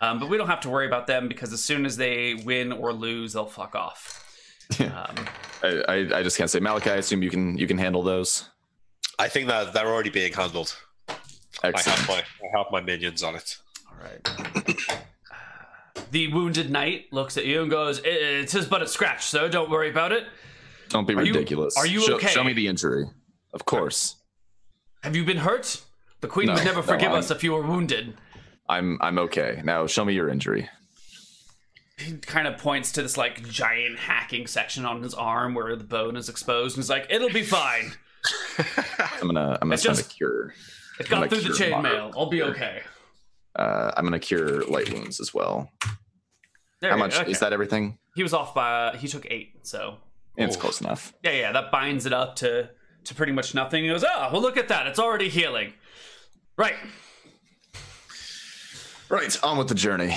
Um, 0.00 0.18
but 0.18 0.28
we 0.28 0.36
don't 0.36 0.48
have 0.48 0.60
to 0.62 0.68
worry 0.68 0.86
about 0.86 1.06
them 1.06 1.28
because 1.28 1.52
as 1.52 1.62
soon 1.62 1.86
as 1.86 1.96
they 1.96 2.34
win 2.44 2.72
or 2.72 2.92
lose, 2.92 3.32
they'll 3.34 3.46
fuck 3.46 3.74
off. 3.74 4.18
Um, 4.80 5.14
I, 5.62 5.82
I, 5.88 5.94
I 6.18 6.22
just 6.22 6.36
can't 6.38 6.50
say 6.50 6.58
Malakai. 6.58 6.92
I 6.92 6.96
assume 6.96 7.22
you 7.22 7.30
can 7.30 7.56
you 7.58 7.66
can 7.66 7.78
handle 7.78 8.02
those. 8.02 8.48
I 9.18 9.28
think 9.28 9.46
that 9.48 9.72
they're 9.74 9.86
already 9.86 10.10
being 10.10 10.32
handled. 10.32 10.74
I 11.62 11.72
have 11.78 12.08
my 12.08 12.14
I 12.22 12.56
have 12.58 12.66
my 12.72 12.80
minions 12.80 13.22
on 13.22 13.36
it. 13.36 13.58
all 13.88 13.96
right. 14.02 14.96
The 16.10 16.32
wounded 16.32 16.70
knight 16.70 17.06
looks 17.12 17.36
at 17.36 17.44
you 17.46 17.62
and 17.62 17.70
goes, 17.70 17.98
"It- 17.98 18.06
"It 18.06 18.54
is 18.54 18.66
but 18.66 18.82
a 18.82 18.86
scratch, 18.88 19.24
so 19.26 19.48
don't 19.48 19.70
worry 19.70 19.88
about 19.90 20.10
it. 20.12 20.24
Don't 20.88 21.06
be 21.06 21.14
Are 21.14 21.22
you- 21.22 21.32
ridiculous. 21.32 21.76
are 21.76 21.86
you 21.86 22.00
show, 22.02 22.14
okay? 22.16 22.26
Show 22.28 22.44
me 22.44 22.52
the 22.52 22.66
injury. 22.66 23.04
Of 23.52 23.64
course. 23.64 24.16
Have 25.02 25.16
you 25.16 25.24
been 25.24 25.38
hurt? 25.38 25.82
The 26.20 26.28
queen 26.28 26.46
No, 26.46 26.54
would 26.54 26.64
never 26.64 26.76
no, 26.80 26.82
forgive 26.82 27.10
I'm- 27.10 27.18
us 27.18 27.30
if 27.30 27.42
you 27.44 27.52
were 27.52 27.62
wounded." 27.62 28.14
I'm 28.68 28.96
I'm 29.00 29.18
okay. 29.18 29.60
Now 29.64 29.86
show 29.86 30.04
me 30.04 30.14
your 30.14 30.28
injury. 30.28 30.68
he 31.98 32.14
kind 32.18 32.46
of 32.46 32.58
points 32.58 32.92
to 32.92 33.02
this 33.02 33.16
like 33.16 33.46
giant 33.48 33.98
hacking 33.98 34.46
section 34.46 34.84
on 34.86 35.02
his 35.02 35.14
arm 35.14 35.54
where 35.54 35.76
the 35.76 35.84
bone 35.84 36.16
is 36.16 36.28
exposed 36.28 36.76
and 36.76 36.82
he's 36.82 36.88
like 36.90 37.06
it'll 37.10 37.28
be 37.30 37.42
fine 37.42 37.92
I'm 39.20 39.26
gonna 39.26 39.58
I'm 39.60 39.68
gonna 39.68 39.74
It 39.74 39.78
spend 39.80 39.96
just- 39.98 40.10
a 40.12 40.14
cure. 40.14 40.54
it 40.98 41.08
got 41.08 41.28
through 41.28 41.38
the 41.40 41.44
cure 41.46 41.54
chain 41.56 41.70
moderate. 41.72 41.92
mail 41.94 42.12
i'll 42.16 42.30
be 42.30 42.42
okay 42.42 42.82
Uh, 43.56 43.92
I'm 43.96 44.04
gonna 44.04 44.18
cure 44.18 44.64
light 44.64 44.90
wounds 44.92 45.20
as 45.20 45.34
well. 45.34 45.70
there 46.80 46.90
How 46.92 46.96
much 46.96 47.16
okay. 47.18 47.30
is 47.30 47.40
that? 47.40 47.52
Everything? 47.52 47.98
he 48.14 48.22
was 48.22 48.32
off 48.32 48.54
by 48.54 48.96
he 48.96 49.06
took 49.08 49.26
eight 49.30 49.66
so 49.66 49.98
It's 50.36 50.56
close 50.56 50.80
enough. 50.80 51.12
yeah 51.22 51.32
yeah 51.32 51.52
that 51.52 51.70
binds 51.70 52.06
it 52.06 52.12
up 52.12 52.36
to 52.36 52.70
to 53.04 53.14
pretty 53.14 53.32
much 53.32 53.54
nothing. 53.54 53.84
He 53.84 53.90
goes 53.90 54.04
oh 54.04 54.28
well 54.32 54.42
look 54.42 54.56
at 54.56 54.68
that. 54.68 54.86
It's 54.86 54.98
already 54.98 55.28
healing. 55.28 55.72
Right. 56.56 56.76
Right, 59.08 59.36
on 59.44 59.58
with 59.58 59.68
the 59.68 59.74
journey. 59.74 60.16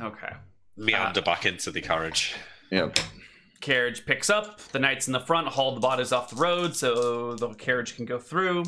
okay. 0.00 0.32
Meander 0.76 1.22
back 1.22 1.46
into 1.46 1.70
the 1.70 1.80
carriage. 1.80 2.34
Yep. 2.70 2.98
carriage 3.60 4.04
picks 4.06 4.28
up. 4.30 4.60
The 4.72 4.78
knights 4.78 5.06
in 5.06 5.12
the 5.12 5.20
front 5.20 5.48
haul 5.48 5.74
the 5.74 5.80
bodies 5.80 6.12
off 6.12 6.30
the 6.30 6.36
road 6.36 6.74
so 6.76 7.34
the 7.34 7.48
carriage 7.54 7.96
can 7.96 8.04
go 8.04 8.18
through. 8.18 8.64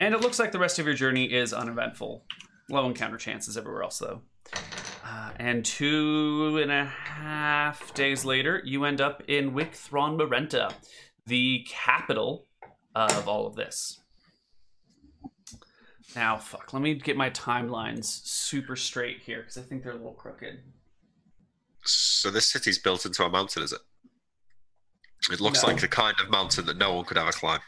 And 0.00 0.14
it 0.14 0.20
looks 0.20 0.38
like 0.38 0.52
the 0.52 0.58
rest 0.58 0.78
of 0.78 0.86
your 0.86 0.94
journey 0.94 1.32
is 1.32 1.52
uneventful. 1.52 2.24
Low 2.68 2.86
encounter 2.86 3.16
chances 3.16 3.56
everywhere 3.56 3.82
else 3.82 3.98
though. 3.98 4.22
Uh, 5.04 5.30
and 5.36 5.64
two 5.64 6.58
and 6.62 6.70
a 6.70 6.84
half 6.84 7.92
days 7.94 8.24
later 8.24 8.60
you 8.64 8.84
end 8.84 9.00
up 9.00 9.22
in 9.28 9.52
Wick 9.54 9.74
Thron 9.74 10.16
Marenta 10.18 10.72
the 11.26 11.66
capital 11.68 12.46
Uh, 12.94 13.08
of 13.16 13.28
all 13.28 13.46
of 13.46 13.54
this 13.54 14.00
now 16.16 16.36
fuck 16.36 16.72
let 16.72 16.82
me 16.82 16.94
get 16.94 17.16
my 17.16 17.30
timelines 17.30 18.06
super 18.26 18.74
straight 18.74 19.20
here 19.20 19.40
because 19.40 19.56
i 19.56 19.62
think 19.62 19.82
they're 19.82 19.92
a 19.92 19.96
little 19.96 20.12
crooked 20.12 20.58
So 21.84 22.30
this 22.30 22.50
city's 22.50 22.78
built 22.78 23.06
into 23.06 23.24
a 23.24 23.30
mountain, 23.30 23.62
is 23.62 23.72
it? 23.72 23.80
It 25.32 25.40
looks 25.40 25.62
No. 25.62 25.68
like 25.68 25.80
the 25.80 25.88
kind 25.88 26.14
of 26.20 26.28
mountain 26.30 26.66
that 26.66 26.76
no 26.78 26.94
one 26.94 27.04
could 27.04 27.16
ever 27.16 27.32
climb. 27.32 27.60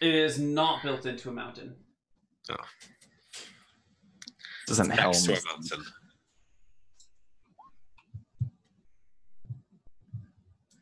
it 0.00 0.14
is 0.14 0.38
not 0.38 0.82
built 0.82 1.06
into 1.06 1.28
a 1.28 1.32
mountain 1.32 1.74
Oh. 2.50 2.56
Doesn't 4.66 4.90
help. 4.90 5.12
Next 5.14 5.24
to 5.24 5.32
a 5.32 5.52
mountain. 5.52 5.84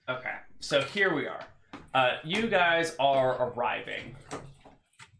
Okay, 0.08 0.34
so 0.60 0.82
here 0.82 1.12
we 1.14 1.26
are. 1.26 1.40
Uh, 1.96 2.18
you 2.24 2.46
guys 2.46 2.94
are 3.00 3.42
arriving. 3.42 4.14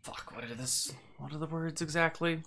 fuck. 0.02 0.30
What 0.34 0.44
are 0.44 0.54
this? 0.54 0.92
What 1.16 1.32
are 1.32 1.38
the 1.38 1.46
words 1.46 1.80
exactly? 1.80 2.42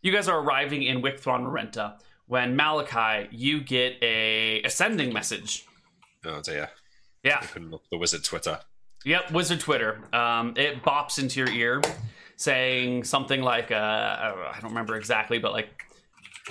You 0.00 0.12
guys 0.12 0.28
are 0.28 0.38
arriving 0.38 0.84
in 0.84 1.02
Wickthron 1.02 1.50
Renta 1.52 1.98
when 2.26 2.56
Malakai, 2.56 3.26
you 3.32 3.60
get 3.60 3.96
a 4.00 4.62
ascending 4.62 5.12
message. 5.12 5.66
Oh 6.24 6.40
dear. 6.40 6.70
Yeah. 7.24 7.40
Open 7.42 7.74
up 7.74 7.82
the 7.90 7.98
wizard 7.98 8.22
Twitter. 8.22 8.60
Yep, 9.04 9.32
Wizard 9.32 9.58
Twitter. 9.58 9.98
Um, 10.12 10.54
it 10.56 10.80
bops 10.84 11.18
into 11.20 11.40
your 11.40 11.50
ear, 11.50 11.82
saying 12.36 13.02
something 13.02 13.42
like, 13.42 13.72
uh, 13.72 13.74
I 13.74 14.58
don't 14.60 14.70
remember 14.70 14.94
exactly, 14.94 15.40
but 15.40 15.50
like, 15.50 15.68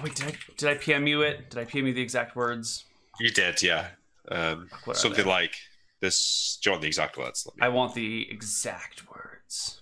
wait, 0.03 0.13
did 0.15 0.27
I 0.27 0.33
did 0.57 0.67
I 0.67 0.73
PM 0.73 1.07
you 1.07 1.21
it? 1.21 1.51
Did 1.51 1.59
I 1.59 1.63
PM 1.63 1.87
you 1.87 1.93
the 1.93 2.01
exact 2.01 2.35
words? 2.35 2.83
You 3.21 3.29
did, 3.29 3.63
yeah. 3.63 3.91
Um, 4.29 4.67
something 4.91 5.25
like 5.25 5.53
this. 6.01 6.59
Do 6.61 6.69
you 6.69 6.71
want 6.73 6.81
the 6.81 6.87
exact 6.87 7.17
words? 7.17 7.45
Let 7.47 7.55
me, 7.55 7.61
I 7.65 7.69
want 7.69 7.93
the 7.93 8.29
exact 8.29 9.09
words. 9.09 9.81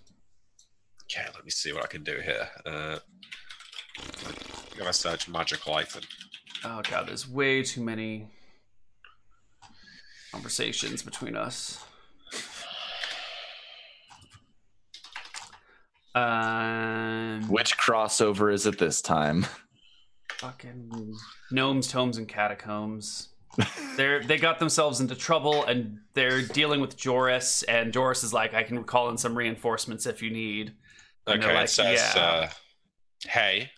okay, 1.06 1.26
let 1.34 1.44
me 1.44 1.52
see 1.52 1.74
what 1.74 1.84
I 1.84 1.88
can 1.88 2.04
do 2.04 2.20
here. 2.24 2.48
Uh, 2.66 3.00
I'm 4.28 4.36
gonna 4.78 4.94
search 4.94 5.28
magical 5.28 5.74
item. 5.74 6.04
Oh 6.64 6.82
god, 6.90 7.08
there's 7.08 7.28
way 7.28 7.64
too 7.64 7.82
many 7.84 8.28
conversations 10.32 11.02
between 11.02 11.36
us. 11.36 11.84
Um, 16.16 17.48
Which 17.50 17.78
crossover 17.78 18.52
is 18.54 18.66
it 18.66 18.78
this 18.80 19.02
time? 19.02 19.46
fucking 20.34 20.90
gnomes, 21.52 21.88
tomes, 21.88 22.18
and 22.18 22.28
catacombs. 22.28 23.30
They're 23.98 24.24
they 24.24 24.38
got 24.38 24.60
themselves 24.60 25.00
into 25.02 25.16
trouble, 25.16 25.66
and 25.66 26.00
they're 26.14 26.42
dealing 26.42 26.80
with 26.82 26.96
Joris. 26.98 27.64
And 27.64 27.92
Joris 27.92 28.24
is 28.24 28.34
like, 28.34 28.54
I 28.54 28.64
can 28.64 28.84
call 28.84 29.10
in 29.10 29.18
some 29.18 29.38
reinforcements 29.38 30.06
if 30.06 30.22
you 30.22 30.30
need. 30.30 30.74
And 31.28 31.44
Okay, 31.44 31.54
like, 31.54 31.66
it 31.66 31.70
says, 31.70 32.14
yeah. 32.16 32.22
uh, 32.22 32.50
"Hey, 33.28 33.72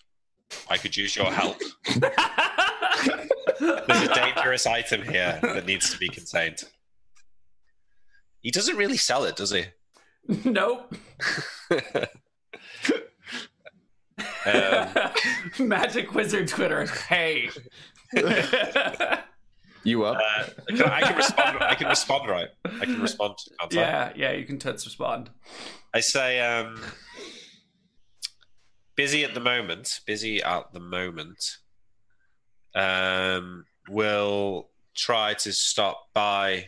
I 0.70 0.78
could 0.78 0.96
use 0.96 1.16
your 1.16 1.32
help. 1.32 1.58
There's 3.60 4.02
a 4.10 4.14
dangerous 4.14 4.66
item 4.68 5.02
here 5.04 5.40
that 5.42 5.66
needs 5.66 5.90
to 5.92 5.98
be 5.98 6.10
contained." 6.10 6.64
He 8.42 8.52
doesn't 8.52 8.76
really 8.78 8.98
sell 8.98 9.24
it, 9.26 9.36
does 9.36 9.52
he? 9.52 9.66
nope. 10.46 10.94
Um, 14.46 14.88
Magic 15.68 16.14
Wizard 16.14 16.48
Twitter. 16.48 16.86
Hey. 16.86 17.50
You 19.84 20.04
up? 20.04 20.18
uh, 20.18 20.44
can 20.68 20.84
I, 20.84 20.98
I 20.98 21.02
can 21.02 21.16
respond. 21.16 21.58
I 21.64 21.76
can 21.76 21.88
respond, 21.88 22.30
right? 22.30 22.50
I 22.66 22.86
can 22.86 23.02
respond. 23.02 23.36
can't 23.60 23.74
I? 23.74 23.78
yeah, 23.78 24.14
yeah, 24.16 24.32
you 24.34 24.46
can 24.46 24.60
tits 24.60 24.86
respond. 24.86 25.30
I 25.94 26.00
say, 26.02 26.40
um, 26.40 26.80
busy 28.96 29.24
at 29.24 29.34
the 29.34 29.40
moment. 29.40 30.02
Busy 30.06 30.42
at 30.44 30.72
the 30.74 30.80
moment. 30.80 31.58
Um, 32.76 33.66
will 33.90 34.70
try 34.96 35.34
to 35.34 35.52
stop 35.52 36.08
by 36.14 36.68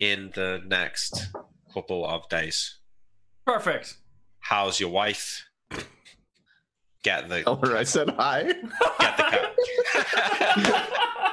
in 0.00 0.30
the 0.34 0.60
next 0.66 1.28
couple 1.72 2.04
of 2.06 2.28
days. 2.28 2.78
Perfect. 3.46 3.96
How's 4.40 4.80
your 4.80 4.90
wife? 4.90 5.44
Get 7.02 7.28
the 7.28 7.42
Tell 7.42 7.56
her 7.56 7.76
I 7.76 7.84
said 7.84 8.10
hi. 8.18 8.42
get 8.98 9.16
the 9.16 9.22
cat. 9.22 10.88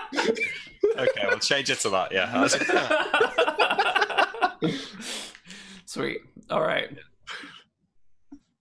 okay, 0.98 1.26
we'll 1.28 1.40
change 1.40 1.70
it 1.70 1.80
to 1.80 1.90
that. 1.90 2.12
Yeah. 2.12 2.48
Sweet. 5.86 6.20
All 6.50 6.62
right. 6.62 6.90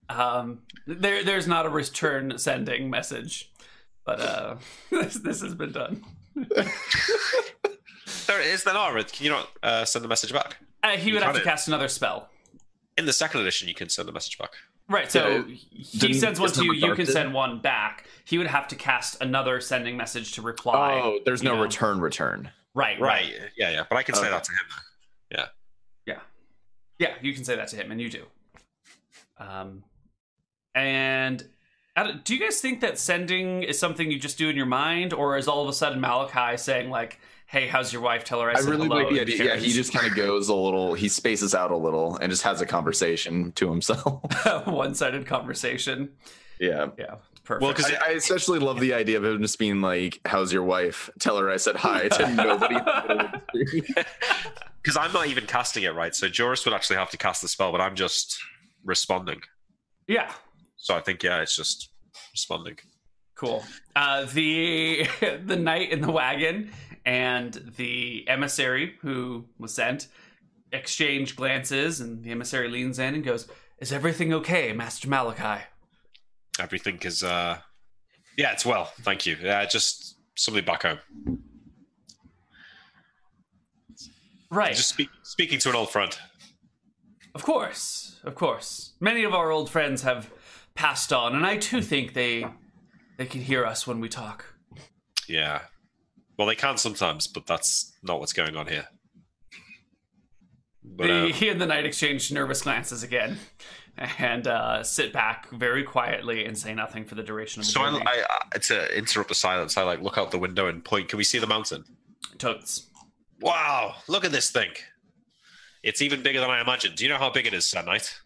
Um, 0.09 0.59
there, 0.87 1.23
there's 1.23 1.47
not 1.47 1.65
a 1.65 1.69
return 1.69 2.37
sending 2.37 2.89
message, 2.89 3.51
but 4.05 4.19
uh, 4.19 4.55
this, 4.91 5.15
this 5.15 5.41
has 5.41 5.55
been 5.55 5.71
done. 5.71 6.03
There 6.35 6.69
it 8.41 8.47
is. 8.47 8.63
Then, 8.63 8.75
Arvid, 8.75 9.11
can 9.11 9.25
you 9.25 9.31
not 9.31 9.49
uh, 9.63 9.85
send 9.85 10.03
the 10.05 10.09
message 10.09 10.33
back? 10.33 10.57
Uh, 10.83 10.91
he 10.91 11.09
You 11.09 11.15
would 11.15 11.23
have 11.23 11.33
to 11.35 11.41
it. 11.41 11.43
cast 11.43 11.67
another 11.67 11.87
spell. 11.87 12.29
In 12.97 13.05
the 13.05 13.13
second 13.13 13.41
edition, 13.41 13.67
you 13.67 13.73
can 13.75 13.89
send 13.89 14.07
the 14.07 14.13
message 14.13 14.37
back. 14.37 14.51
Right. 14.87 15.11
So 15.11 15.43
he 15.43 16.13
sends 16.13 16.39
one 16.39 16.51
to 16.51 16.63
you. 16.63 16.73
You 16.73 16.93
can 16.95 17.05
send 17.05 17.33
one 17.33 17.59
back. 17.59 18.07
He 18.23 18.37
would 18.37 18.47
have 18.47 18.67
to 18.69 18.75
cast 18.75 19.21
another 19.21 19.59
sending 19.59 19.97
message 19.97 20.33
to 20.33 20.41
reply. 20.41 21.01
Oh, 21.03 21.19
there's 21.25 21.41
no 21.41 21.55
know. 21.55 21.61
return 21.61 21.99
return. 21.99 22.51
Right. 22.73 22.99
Right. 22.99 23.33
Yeah, 23.57 23.71
yeah. 23.71 23.85
But 23.89 23.97
I 23.97 24.03
can 24.03 24.15
say 24.15 24.29
that 24.29 24.43
to 24.43 24.51
him. 24.51 24.57
Yeah, 25.31 25.45
Yeah. 26.05 26.19
Yeah, 26.99 27.15
you 27.21 27.33
can 27.33 27.43
say 27.43 27.55
that 27.55 27.67
to 27.69 27.75
him, 27.75 27.91
and 27.91 27.99
you 27.99 28.09
do. 28.09 28.25
Um, 29.37 29.83
and 30.75 31.43
do 32.23 32.35
you 32.35 32.39
guys 32.39 32.59
think 32.59 32.81
that 32.81 32.99
sending 32.99 33.63
is 33.63 33.79
something 33.79 34.11
you 34.11 34.19
just 34.19 34.37
do 34.37 34.49
in 34.49 34.55
your 34.55 34.65
mind, 34.65 35.13
or 35.13 35.37
is 35.37 35.47
all 35.47 35.63
of 35.63 35.69
a 35.69 35.73
sudden 35.73 35.99
Malachi 35.99 36.57
saying 36.57 36.89
like, 36.89 37.19
"Hey, 37.55 37.67
how's 37.67 37.93
your 37.93 38.01
wife? 38.01 38.23
Tell 38.23 38.41
her 38.41 38.49
I 38.49 38.53
I 38.53 38.55
said 38.61 38.69
really 38.69 38.87
hello." 38.87 39.03
like 39.03 39.09
the 39.13 39.21
idea. 39.21 39.43
Yeah, 39.45 39.55
he 39.55 39.71
just 39.71 39.93
kind 39.93 40.05
of 40.07 40.15
goes 40.15 40.49
a 40.49 40.55
little. 40.55 40.93
He 40.93 41.07
spaces 41.09 41.55
out 41.55 41.71
a 41.71 41.77
little 41.77 42.17
and 42.17 42.29
just 42.29 42.43
has 42.43 42.59
a 42.61 42.65
conversation 42.65 43.51
to 43.53 43.69
himself. 43.69 44.21
one-sided 44.67 45.25
conversation. 45.25 46.11
yeah. 46.59 46.87
Yeah, 46.97 47.15
perfect. 47.43 47.61
Well, 47.61 47.73
'cause- 47.73 47.91
I, 47.91 48.09
I 48.09 48.13
especially 48.15 48.59
love 48.59 48.79
the 48.79 48.93
idea 48.93 49.17
of 49.17 49.23
him 49.25 49.41
just 49.41 49.57
being 49.59 49.81
like, 49.81 50.19
"How's 50.25 50.51
your 50.51 50.63
wife?" 50.63 51.09
Tell 51.19 51.37
her 51.37 51.49
I 51.49 51.57
said 51.57 51.75
hi 51.77 52.07
to 52.09 52.29
nobody. 52.35 52.75
in 52.79 52.83
the 52.85 53.03
middle 53.07 53.19
of 53.19 53.31
the 53.53 53.65
street. 53.67 53.85
Because 54.81 54.97
I'm 54.97 55.13
not 55.13 55.27
even 55.27 55.45
casting 55.47 55.83
it 55.83 55.95
right. 55.95 56.13
So 56.13 56.27
Joris 56.29 56.63
would 56.65 56.73
actually 56.73 56.97
have 56.97 57.09
to 57.11 57.17
cast 57.17 57.41
the 57.41 57.47
spell, 57.47 57.71
but 57.71 57.81
I'm 57.81 57.95
just 57.95 58.37
responding. 58.83 59.41
yeah, 60.07 60.31
So 60.77 60.95
I 60.95 60.99
think, 61.01 61.23
yeah, 61.23 61.41
it's 61.41 61.55
just 61.55 61.89
responding. 62.33 62.77
Cool. 63.45 63.63
Uh, 63.95 64.25
the 64.25 65.07
the 65.45 65.55
knight 65.55 65.91
in 65.91 66.01
the 66.01 66.11
wagon 66.11 66.71
and 67.05 67.73
the 67.77 68.25
emissary 68.27 68.95
who 69.01 69.45
was 69.59 69.73
sent 69.73 70.07
exchange 70.71 71.35
glances, 71.35 72.01
and 72.01 72.23
the 72.23 72.31
emissary 72.31 72.69
leans 72.69 72.99
in 72.99 73.15
and 73.15 73.23
goes, 73.23 73.47
"Is 73.79 73.91
everything 73.93 74.33
okay, 74.33 74.73
Master 74.73 75.07
Malakai?" 75.07 75.61
Everything 76.59 76.97
is, 77.03 77.21
uh, 77.21 77.57
yeah, 78.37 78.53
it's 78.53 78.65
well. 78.65 78.85
Thank 79.01 79.25
you. 79.25 79.37
Yeah, 79.41 79.65
just 79.65 80.15
somebody 80.35 80.65
back 80.65 80.83
home. 80.83 80.99
Right. 84.49 84.75
Just 84.75 84.89
speak, 84.89 85.09
speaking 85.23 85.59
to 85.59 85.69
an 85.69 85.75
old 85.75 85.89
friend. 85.89 86.17
Of 87.33 87.43
course, 87.43 88.19
of 88.23 88.35
course. 88.35 88.93
Many 89.01 89.25
of 89.25 89.33
our 89.33 89.51
old 89.51 89.69
friends 89.69 90.03
have 90.03 90.31
passed 90.75 91.11
on, 91.11 91.35
and 91.35 91.45
I 91.45 91.57
too 91.57 91.81
think 91.81 92.13
they 92.13 92.45
they 93.17 93.25
can 93.25 93.41
hear 93.41 93.65
us 93.65 93.87
when 93.87 93.99
we 93.99 94.09
talk. 94.09 94.45
Yeah. 95.27 95.61
Well, 96.37 96.47
they 96.47 96.55
can 96.55 96.77
sometimes, 96.77 97.27
but 97.27 97.47
that's 97.47 97.93
not 98.03 98.19
what's 98.19 98.33
going 98.33 98.55
on 98.55 98.67
here. 98.67 98.87
But, 100.83 101.07
the, 101.07 101.23
uh, 101.23 101.27
he 101.33 101.49
and 101.49 101.59
the 101.59 101.65
knight 101.65 101.85
exchange 101.85 102.31
nervous 102.31 102.61
glances 102.61 103.03
again, 103.03 103.37
and 104.19 104.47
uh, 104.47 104.83
sit 104.83 105.13
back 105.13 105.49
very 105.51 105.83
quietly 105.83 106.45
and 106.45 106.57
say 106.57 106.73
nothing 106.73 107.05
for 107.05 107.15
the 107.15 107.23
duration 107.23 107.61
of 107.61 107.65
the 107.65 107.71
so 107.71 107.81
I, 107.81 107.91
journey. 107.91 108.05
I, 108.05 108.23
I, 108.53 108.57
to 108.57 108.97
interrupt 108.97 109.29
the 109.29 109.35
silence, 109.35 109.77
I 109.77 109.83
like 109.83 110.01
look 110.01 110.17
out 110.17 110.31
the 110.31 110.39
window 110.39 110.67
and 110.67 110.83
point. 110.83 111.09
Can 111.09 111.17
we 111.17 111.23
see 111.23 111.39
the 111.39 111.47
mountain? 111.47 111.85
Totes. 112.37 112.87
Wow, 113.41 113.95
look 114.07 114.25
at 114.25 114.31
this 114.31 114.49
thing. 114.49 114.71
It's 115.83 116.01
even 116.01 116.23
bigger 116.23 116.39
than 116.39 116.49
I 116.49 116.61
imagined. 116.61 116.95
Do 116.95 117.03
you 117.03 117.09
know 117.09 117.17
how 117.17 117.29
big 117.29 117.45
it 117.45 117.53
is, 117.53 117.65
Sir 117.65 117.81
Knight? 117.83 118.19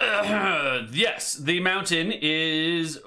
Uh, 0.00 0.86
yes, 0.92 1.34
the 1.34 1.60
mountain 1.60 2.12
is 2.12 2.98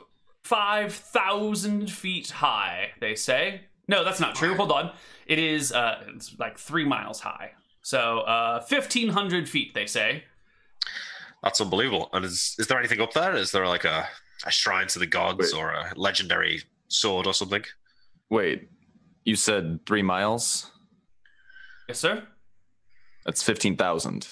5,000 0.45 1.89
feet 1.89 2.29
high, 2.29 2.91
they 2.99 3.15
say. 3.15 3.61
No, 3.87 4.03
that's 4.03 4.19
not 4.19 4.35
true. 4.35 4.53
Hold 4.53 4.71
on. 4.71 4.91
It 5.25 5.39
is 5.39 5.71
uh, 5.71 6.03
it's 6.15 6.37
like 6.37 6.59
three 6.59 6.85
miles 6.85 7.19
high. 7.19 7.53
So 7.81 8.19
uh, 8.19 8.63
1,500 8.67 9.49
feet, 9.49 9.73
they 9.73 9.87
say. 9.87 10.23
That's 11.41 11.59
unbelievable. 11.59 12.09
And 12.13 12.23
is, 12.23 12.55
is 12.59 12.67
there 12.67 12.77
anything 12.77 13.01
up 13.01 13.13
there? 13.13 13.35
Is 13.35 13.51
there 13.51 13.65
like 13.67 13.85
a, 13.85 14.07
a 14.45 14.51
shrine 14.51 14.85
to 14.89 14.99
the 14.99 15.07
gods 15.07 15.51
Wait. 15.51 15.59
or 15.59 15.71
a 15.71 15.91
legendary 15.95 16.61
sword 16.89 17.25
or 17.25 17.33
something? 17.33 17.63
Wait, 18.29 18.69
you 19.23 19.35
said 19.35 19.79
three 19.87 20.03
miles? 20.03 20.69
Yes, 21.87 21.99
sir. 21.99 22.21
That's 23.25 23.41
15,000. 23.41 24.27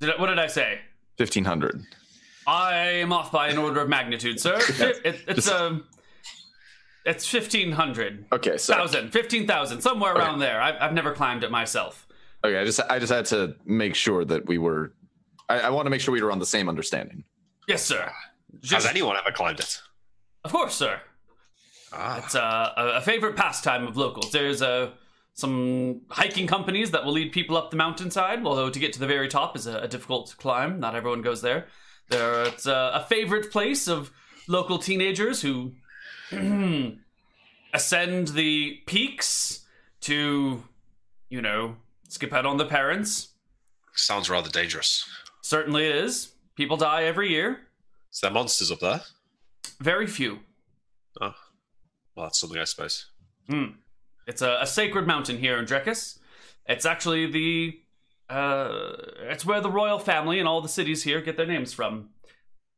What 0.00 0.26
did 0.28 0.38
I 0.38 0.46
say? 0.46 0.78
1,500. 1.18 1.84
I'm 2.46 3.12
off 3.12 3.30
by 3.32 3.48
an 3.48 3.58
order 3.58 3.80
of 3.80 3.88
magnitude, 3.88 4.40
sir. 4.40 4.58
It, 5.04 5.22
it's 5.28 5.50
um, 5.50 5.84
it's 7.04 7.26
fifteen 7.26 7.72
hundred. 7.72 8.26
Okay, 8.32 8.56
so 8.56 8.74
thousand, 8.74 9.10
fifteen 9.12 9.46
thousand, 9.46 9.80
somewhere 9.80 10.14
around 10.14 10.36
okay. 10.36 10.46
there. 10.46 10.60
I've, 10.60 10.76
I've 10.80 10.92
never 10.92 11.12
climbed 11.12 11.44
it 11.44 11.50
myself. 11.50 12.06
Okay, 12.44 12.58
I 12.58 12.64
just 12.64 12.80
I 12.88 12.98
just 12.98 13.12
had 13.12 13.26
to 13.26 13.56
make 13.64 13.94
sure 13.94 14.24
that 14.24 14.46
we 14.46 14.58
were. 14.58 14.92
I, 15.48 15.60
I 15.60 15.70
want 15.70 15.86
to 15.86 15.90
make 15.90 16.00
sure 16.00 16.12
we 16.12 16.22
were 16.22 16.32
on 16.32 16.38
the 16.38 16.46
same 16.46 16.68
understanding. 16.68 17.24
Yes, 17.68 17.84
sir. 17.84 18.10
Just, 18.60 18.84
Has 18.84 18.86
anyone 18.86 19.16
ever 19.16 19.32
climbed 19.32 19.60
it? 19.60 19.80
Of 20.44 20.52
course, 20.52 20.74
sir. 20.74 21.00
Ah. 21.92 22.18
It's 22.18 22.34
uh, 22.34 22.72
a, 22.76 22.86
a 22.96 23.00
favorite 23.00 23.36
pastime 23.36 23.86
of 23.86 23.96
locals. 23.96 24.30
There's 24.32 24.62
a 24.62 24.94
some 25.34 26.02
hiking 26.10 26.46
companies 26.46 26.90
that 26.90 27.04
will 27.04 27.12
lead 27.12 27.32
people 27.32 27.56
up 27.56 27.70
the 27.70 27.76
mountainside, 27.76 28.44
although 28.44 28.68
to 28.68 28.78
get 28.78 28.92
to 28.92 28.98
the 29.00 29.06
very 29.06 29.28
top 29.28 29.56
is 29.56 29.66
a, 29.66 29.78
a 29.78 29.88
difficult 29.88 30.34
climb. 30.38 30.78
Not 30.78 30.94
everyone 30.94 31.22
goes 31.22 31.40
there. 31.40 31.66
There, 32.08 32.44
it's 32.44 32.66
a, 32.66 32.92
a 32.94 33.06
favorite 33.08 33.50
place 33.50 33.88
of 33.88 34.10
local 34.48 34.78
teenagers 34.78 35.40
who 35.42 35.72
ascend 37.74 38.28
the 38.28 38.80
peaks 38.86 39.64
to, 40.02 40.62
you 41.28 41.40
know, 41.42 41.76
skip 42.08 42.32
out 42.32 42.46
on 42.46 42.56
the 42.56 42.66
parents. 42.66 43.28
Sounds 43.94 44.28
rather 44.28 44.50
dangerous. 44.50 45.08
Certainly 45.42 45.86
is. 45.86 46.32
People 46.56 46.76
die 46.76 47.04
every 47.04 47.30
year. 47.30 47.60
Is 48.12 48.20
there 48.20 48.30
monsters 48.30 48.70
up 48.70 48.80
there? 48.80 49.00
Very 49.80 50.06
few. 50.06 50.40
Oh, 51.20 51.34
well, 52.14 52.26
that's 52.26 52.40
something 52.40 52.58
I 52.58 52.64
suppose. 52.64 53.06
Hmm. 53.48 53.64
It's 54.26 54.42
a, 54.42 54.58
a 54.60 54.66
sacred 54.66 55.06
mountain 55.06 55.38
here 55.38 55.58
in 55.58 55.64
Drekis. 55.64 56.18
It's 56.66 56.86
actually 56.86 57.26
the 57.26 57.80
uh, 58.32 58.96
it's 59.30 59.44
where 59.44 59.60
the 59.60 59.70
royal 59.70 59.98
family 59.98 60.38
and 60.38 60.48
all 60.48 60.60
the 60.60 60.68
cities 60.68 61.02
here 61.02 61.20
get 61.20 61.36
their 61.36 61.46
names 61.46 61.72
from. 61.72 62.10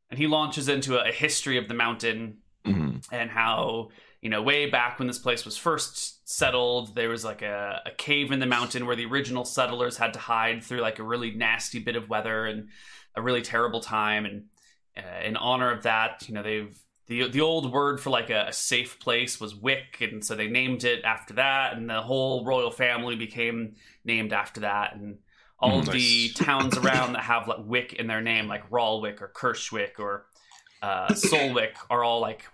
And 0.09 0.19
he 0.19 0.27
launches 0.27 0.67
into 0.69 0.97
a, 0.97 1.09
a 1.09 1.11
history 1.11 1.57
of 1.57 1.67
the 1.67 1.73
mountain 1.73 2.39
Mhm. 2.65 3.05
and 3.11 3.29
how 3.29 3.89
you 4.21 4.29
know 4.31 4.41
way 4.41 4.67
back 4.67 4.97
when 4.97 5.07
this 5.07 5.19
place 5.19 5.45
was 5.45 5.55
first 5.55 6.27
settled, 6.27 6.95
there 6.95 7.09
was 7.09 7.23
like 7.23 7.43
a, 7.43 7.81
a 7.85 7.91
cave 7.91 8.31
in 8.31 8.39
the 8.39 8.47
mountain 8.47 8.87
where 8.87 8.95
the 8.95 9.05
original 9.05 9.45
settlers 9.45 9.97
had 9.97 10.13
to 10.13 10.19
hide 10.19 10.63
through 10.63 10.79
like 10.81 10.97
a 10.97 11.03
really 11.03 11.31
nasty 11.31 11.77
bit 11.77 11.95
of 11.95 12.09
weather 12.09 12.45
and 12.45 12.69
a 13.15 13.21
really 13.21 13.43
terrible 13.43 13.81
time. 13.81 14.25
And 14.25 14.45
uh, 14.97 15.23
in 15.23 15.37
honor 15.37 15.71
of 15.71 15.83
that, 15.83 16.25
you 16.27 16.33
know 16.33 16.41
they've 16.41 16.75
the 17.07 17.29
the 17.29 17.41
old 17.41 17.71
word 17.71 17.99
for 17.99 18.09
like 18.09 18.31
a, 18.31 18.47
a 18.47 18.53
safe 18.53 18.99
place 18.99 19.39
was 19.39 19.53
Wick, 19.55 19.97
and 20.01 20.25
so 20.25 20.33
they 20.35 20.47
named 20.47 20.83
it 20.83 21.03
after 21.03 21.35
that, 21.35 21.73
and 21.77 21.87
the 21.87 22.01
whole 22.01 22.43
royal 22.45 22.71
family 22.71 23.15
became 23.15 23.75
named 24.03 24.33
after 24.33 24.61
that, 24.61 24.95
and 24.95 25.19
all 25.59 25.79
of 25.79 25.89
the 25.89 26.29
towns 26.29 26.77
around 26.83 27.13
that 27.13 27.23
have 27.23 27.47
like 27.47 27.59
Wick 27.65 27.93
in 27.93 28.07
their 28.07 28.21
name, 28.21 28.47
like 28.47 28.69
Ralwick 28.69 29.21
or 29.21 29.27
Kirschwick 29.29 29.99
or 29.99 30.25
uh, 30.81 31.07
Solwick, 31.13 31.73
are 31.89 32.03
all 32.03 32.19
like 32.19 32.45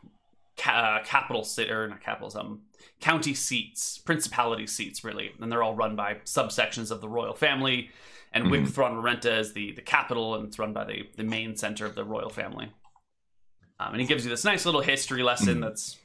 ca- 0.58 1.00
uh, 1.02 1.04
capital 1.04 1.44
city 1.44 1.72
or 1.72 1.88
not 1.88 2.02
capitals, 2.02 2.36
um, 2.36 2.62
county 3.00 3.34
seats, 3.34 3.98
principality 3.98 4.68
seats, 4.68 5.04
really, 5.04 5.32
and 5.40 5.52
they're 5.52 5.64
all 5.64 5.76
run 5.76 5.96
by 5.96 6.16
subsections 6.26 6.92
of 6.92 7.02
the 7.02 7.10
royal 7.10 7.34
family. 7.34 7.90
And 8.34 8.50
Wick 8.50 8.62
Mhm. 8.62 8.72
Thronrenta 8.72 9.40
is 9.40 9.52
the 9.54 9.74
the 9.74 9.82
capital, 9.82 10.36
and 10.36 10.48
it's 10.48 10.58
run 10.60 10.72
by 10.72 10.86
the 10.86 11.10
the 11.18 11.24
main 11.24 11.58
center 11.58 11.86
of 11.86 11.96
the 11.96 12.06
royal 12.06 12.30
family. 12.30 12.72
Um, 13.80 13.94
and 13.94 14.00
he 14.02 14.08
gives 14.08 14.24
you 14.24 14.30
this 14.30 14.46
nice 14.46 14.66
little 14.66 14.80
history 14.82 15.24
lesson 15.24 15.58
Mhm. 15.58 15.62
that's 15.62 15.98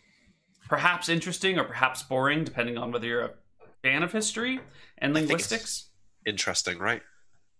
perhaps 0.68 1.08
interesting 1.08 1.58
or 1.58 1.64
perhaps 1.64 2.02
boring, 2.02 2.42
depending 2.42 2.78
on 2.78 2.90
whether 2.90 3.06
you're 3.06 3.24
a 3.26 3.30
fan 3.82 4.02
of 4.02 4.10
history 4.12 4.58
and 4.98 5.12
I 5.16 5.20
think 5.20 5.30
it's- 5.32 5.50
linguistics. 5.52 5.90
Interesting, 6.26 6.78
right? 6.78 7.02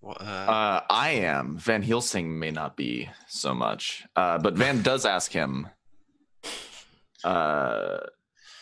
What? 0.01 0.21
Uh, 0.21 0.25
Uh, 0.25 0.81
I 0.91 1.11
am. 1.11 1.57
Van 1.57 1.83
Helsing 1.83 2.39
may 2.39 2.51
not 2.51 2.77
be 2.77 3.09
so 3.29 3.55
much, 3.55 4.05
uh, 4.17 4.39
but 4.39 4.55
Van 4.55 4.83
does 4.83 5.07
ask 5.07 5.33
him 5.33 5.69
uh, 7.25 7.99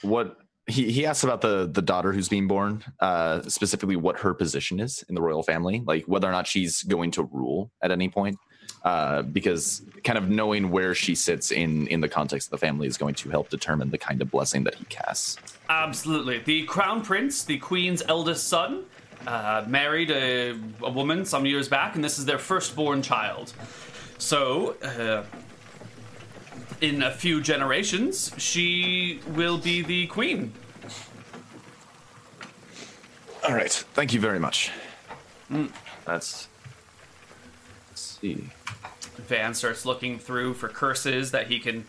what 0.02 0.38
he, 0.66 0.90
he 0.90 1.04
asks 1.06 1.24
about 1.24 1.40
the 1.40 1.68
the 1.70 1.82
daughter 1.82 2.12
who's 2.12 2.28
being 2.28 2.46
born, 2.46 2.84
uh, 3.00 3.42
specifically 3.42 3.96
what 3.96 4.20
her 4.20 4.32
position 4.34 4.80
is 4.80 5.04
in 5.08 5.14
the 5.14 5.22
royal 5.22 5.42
family, 5.42 5.82
like 5.86 6.04
whether 6.04 6.28
or 6.28 6.32
not 6.32 6.46
she's 6.46 6.82
going 6.84 7.10
to 7.12 7.24
rule 7.32 7.70
at 7.82 7.90
any 7.90 8.08
point. 8.08 8.38
Uh, 8.82 9.22
because 9.22 9.82
kind 10.04 10.18
of 10.18 10.28
knowing 10.28 10.70
where 10.70 10.94
she 10.94 11.14
sits 11.14 11.50
in 11.50 11.86
in 11.88 12.00
the 12.00 12.08
context 12.08 12.48
of 12.48 12.50
the 12.50 12.58
family 12.66 12.86
is 12.86 12.98
going 12.98 13.14
to 13.14 13.30
help 13.30 13.48
determine 13.48 13.90
the 13.90 13.98
kind 13.98 14.20
of 14.20 14.30
blessing 14.30 14.62
that 14.64 14.74
he 14.74 14.84
casts. 14.86 15.38
Absolutely. 15.70 16.38
The 16.38 16.64
crown 16.64 17.02
prince, 17.02 17.44
the 17.44 17.56
queen's 17.58 18.02
eldest 18.08 18.48
son, 18.48 18.84
uh, 19.26 19.64
married 19.66 20.10
a, 20.10 20.50
a 20.82 20.90
woman 20.90 21.24
some 21.24 21.46
years 21.46 21.68
back, 21.68 21.94
and 21.94 22.04
this 22.04 22.18
is 22.18 22.24
their 22.24 22.38
firstborn 22.38 23.02
child. 23.02 23.52
So, 24.18 24.76
uh, 24.82 25.24
in 26.80 27.02
a 27.02 27.10
few 27.10 27.40
generations, 27.40 28.32
she 28.38 29.20
will 29.34 29.58
be 29.58 29.82
the 29.82 30.06
queen. 30.06 30.52
All 33.46 33.54
right. 33.54 33.72
Thank 33.72 34.12
you 34.12 34.20
very 34.20 34.38
much. 34.38 34.70
That's. 36.04 36.48
Let's 37.90 38.00
see. 38.00 38.50
Van 39.18 39.54
starts 39.54 39.86
looking 39.86 40.18
through 40.18 40.54
for 40.54 40.68
curses 40.68 41.30
that 41.30 41.46
he 41.46 41.58
can 41.58 41.84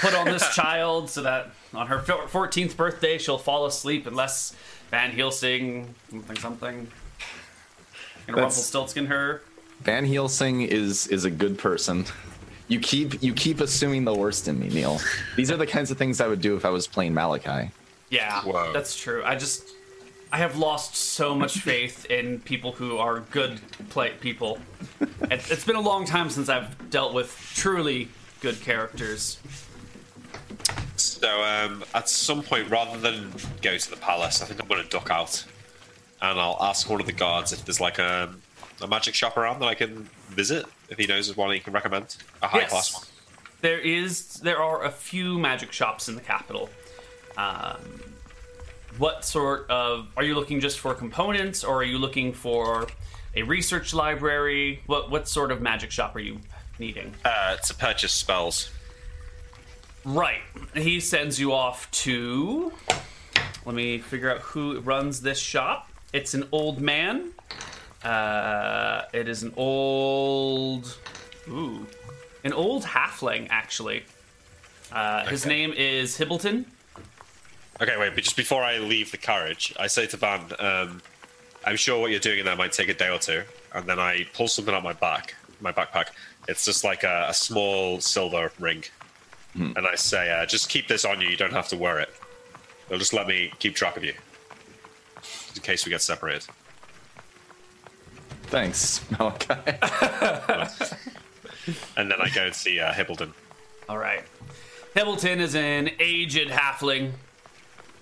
put 0.00 0.14
on 0.14 0.26
this 0.26 0.48
child 0.54 1.10
so 1.10 1.22
that 1.22 1.50
on 1.74 1.88
her 1.88 1.98
14th 1.98 2.76
birthday 2.76 3.18
she'll 3.18 3.38
fall 3.38 3.66
asleep 3.66 4.06
unless 4.06 4.54
Van 4.90 5.10
Helsing 5.10 5.94
something 6.10 6.36
something. 6.36 6.76
And 8.26 8.36
That's- 8.36 8.36
Rumpelstiltskin 8.36 9.06
her. 9.06 9.42
Van 9.82 10.04
Helsing 10.06 10.62
is 10.62 11.06
is 11.06 11.24
a 11.24 11.30
good 11.30 11.58
person. 11.58 12.04
You 12.66 12.80
keep 12.80 13.22
you 13.22 13.32
keep 13.32 13.60
assuming 13.60 14.04
the 14.04 14.14
worst 14.14 14.48
in 14.48 14.58
me, 14.58 14.68
Neil. 14.68 15.00
These 15.36 15.50
are 15.50 15.56
the 15.56 15.66
kinds 15.66 15.90
of 15.90 15.98
things 15.98 16.20
I 16.20 16.26
would 16.26 16.40
do 16.40 16.56
if 16.56 16.64
I 16.64 16.70
was 16.70 16.86
playing 16.86 17.14
Malakai. 17.14 17.70
Yeah, 18.10 18.42
Whoa. 18.42 18.72
that's 18.72 18.98
true. 18.98 19.22
I 19.24 19.36
just 19.36 19.70
I 20.32 20.38
have 20.38 20.56
lost 20.58 20.96
so 20.96 21.34
much 21.34 21.58
faith 21.60 22.06
in 22.06 22.40
people 22.40 22.72
who 22.72 22.98
are 22.98 23.20
good 23.30 23.60
play 23.88 24.10
people. 24.20 24.58
It's 25.30 25.64
been 25.64 25.76
a 25.76 25.80
long 25.80 26.04
time 26.04 26.28
since 26.28 26.48
I've 26.48 26.90
dealt 26.90 27.14
with 27.14 27.34
truly 27.54 28.08
good 28.40 28.60
characters. 28.60 29.38
So 31.00 31.42
um, 31.42 31.84
at 31.94 32.08
some 32.08 32.42
point, 32.42 32.70
rather 32.70 32.98
than 32.98 33.32
go 33.62 33.76
to 33.76 33.90
the 33.90 33.96
palace, 33.96 34.42
I 34.42 34.46
think 34.46 34.60
I'm 34.60 34.68
going 34.68 34.82
to 34.82 34.88
duck 34.88 35.10
out, 35.10 35.44
and 36.20 36.38
I'll 36.38 36.58
ask 36.60 36.88
one 36.88 37.00
of 37.00 37.06
the 37.06 37.12
guards 37.12 37.52
if 37.52 37.64
there's 37.64 37.80
like 37.80 37.98
a, 37.98 38.28
a 38.80 38.86
magic 38.86 39.14
shop 39.14 39.36
around 39.36 39.60
that 39.60 39.66
I 39.66 39.74
can 39.74 40.08
visit. 40.28 40.66
If 40.88 40.98
he 40.98 41.06
knows 41.06 41.28
of 41.28 41.36
one 41.36 41.52
he 41.52 41.60
can 41.60 41.72
recommend, 41.72 42.16
a 42.42 42.48
high 42.48 42.64
class 42.64 42.94
one. 42.94 43.04
There 43.60 43.78
is 43.78 44.34
there 44.34 44.62
are 44.62 44.84
a 44.84 44.90
few 44.90 45.38
magic 45.38 45.72
shops 45.72 46.08
in 46.08 46.14
the 46.14 46.20
capital. 46.20 46.70
Um, 47.36 47.78
what 48.98 49.24
sort 49.24 49.70
of 49.70 50.08
are 50.16 50.24
you 50.24 50.34
looking 50.34 50.60
just 50.60 50.78
for 50.78 50.94
components, 50.94 51.62
or 51.64 51.76
are 51.76 51.84
you 51.84 51.98
looking 51.98 52.32
for 52.32 52.88
a 53.34 53.42
research 53.42 53.94
library? 53.94 54.82
What 54.86 55.10
what 55.10 55.28
sort 55.28 55.52
of 55.52 55.60
magic 55.60 55.90
shop 55.90 56.16
are 56.16 56.20
you 56.20 56.40
needing? 56.78 57.14
Uh, 57.24 57.56
to 57.56 57.74
purchase 57.74 58.12
spells. 58.12 58.70
Right. 60.08 60.40
He 60.74 61.00
sends 61.00 61.38
you 61.38 61.52
off 61.52 61.90
to. 61.90 62.72
Let 63.66 63.74
me 63.74 63.98
figure 63.98 64.30
out 64.30 64.38
who 64.38 64.80
runs 64.80 65.20
this 65.20 65.38
shop. 65.38 65.90
It's 66.14 66.32
an 66.32 66.48
old 66.50 66.80
man. 66.80 67.32
Uh, 68.02 69.02
it 69.12 69.28
is 69.28 69.42
an 69.42 69.52
old. 69.56 70.96
Ooh. 71.48 71.86
An 72.42 72.54
old 72.54 72.84
halfling, 72.84 73.48
actually. 73.50 74.04
Uh, 74.90 75.26
His 75.26 75.44
Okay. 75.44 75.54
name 75.54 75.74
is 75.76 76.16
Hibbleton. 76.16 76.64
Okay, 77.80 77.96
wait, 77.98 78.14
but 78.14 78.24
just 78.24 78.36
before 78.36 78.62
I 78.62 78.78
leave 78.78 79.10
the 79.10 79.18
carriage, 79.18 79.74
I 79.78 79.88
say 79.88 80.06
to 80.06 80.16
Van, 80.16 80.40
um, 80.58 81.02
I'm 81.66 81.76
sure 81.76 82.00
what 82.00 82.10
you're 82.10 82.18
doing 82.20 82.38
in 82.38 82.46
there 82.46 82.56
might 82.56 82.72
take 82.72 82.88
a 82.88 82.94
day 82.94 83.10
or 83.10 83.18
two. 83.18 83.42
And 83.74 83.86
then 83.86 83.98
I 84.00 84.24
pull 84.32 84.48
something 84.48 84.74
out 84.74 84.82
my 84.82 84.94
back, 84.94 85.34
my 85.60 85.70
backpack. 85.72 86.06
It's 86.48 86.64
just 86.64 86.82
like 86.82 87.04
a, 87.04 87.26
a 87.28 87.34
small 87.34 88.00
silver 88.00 88.50
ring. 88.58 88.84
And 89.54 89.86
I 89.86 89.96
say, 89.96 90.30
uh, 90.30 90.46
just 90.46 90.68
keep 90.68 90.86
this 90.86 91.04
on 91.04 91.20
you. 91.20 91.28
You 91.28 91.36
don't 91.36 91.52
have 91.52 91.68
to 91.68 91.76
wear 91.76 91.98
it. 91.98 92.10
They'll 92.88 92.98
just 92.98 93.12
let 93.12 93.26
me 93.26 93.52
keep 93.58 93.74
track 93.74 93.96
of 93.96 94.04
you. 94.04 94.14
In 95.56 95.62
case 95.62 95.84
we 95.84 95.90
get 95.90 96.00
separated. 96.00 96.46
Thanks, 98.44 99.00
Malakai. 99.10 99.74
And 101.96 102.10
then 102.10 102.20
I 102.20 102.30
go 102.30 102.46
and 102.46 102.54
see 102.54 102.80
uh, 102.80 102.92
Hibbleton. 102.92 103.32
All 103.88 103.98
right. 103.98 104.22
Hibbleton 104.94 105.38
is 105.38 105.54
an 105.54 105.90
aged 105.98 106.48
halfling. 106.48 107.12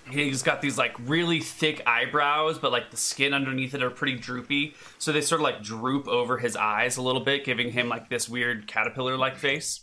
He's 0.08 0.42
got 0.42 0.62
these 0.62 0.78
like 0.78 0.94
really 1.00 1.40
thick 1.40 1.82
eyebrows, 1.84 2.58
but 2.58 2.70
like 2.70 2.90
the 2.90 2.96
skin 2.96 3.34
underneath 3.34 3.74
it 3.74 3.82
are 3.82 3.90
pretty 3.90 4.16
droopy. 4.16 4.74
So 4.98 5.10
they 5.10 5.20
sort 5.20 5.40
of 5.40 5.44
like 5.44 5.62
droop 5.62 6.06
over 6.06 6.38
his 6.38 6.54
eyes 6.54 6.96
a 6.96 7.02
little 7.02 7.22
bit, 7.22 7.44
giving 7.44 7.72
him 7.72 7.88
like 7.88 8.08
this 8.08 8.28
weird 8.28 8.68
caterpillar 8.68 9.16
like 9.16 9.36
face. 9.36 9.80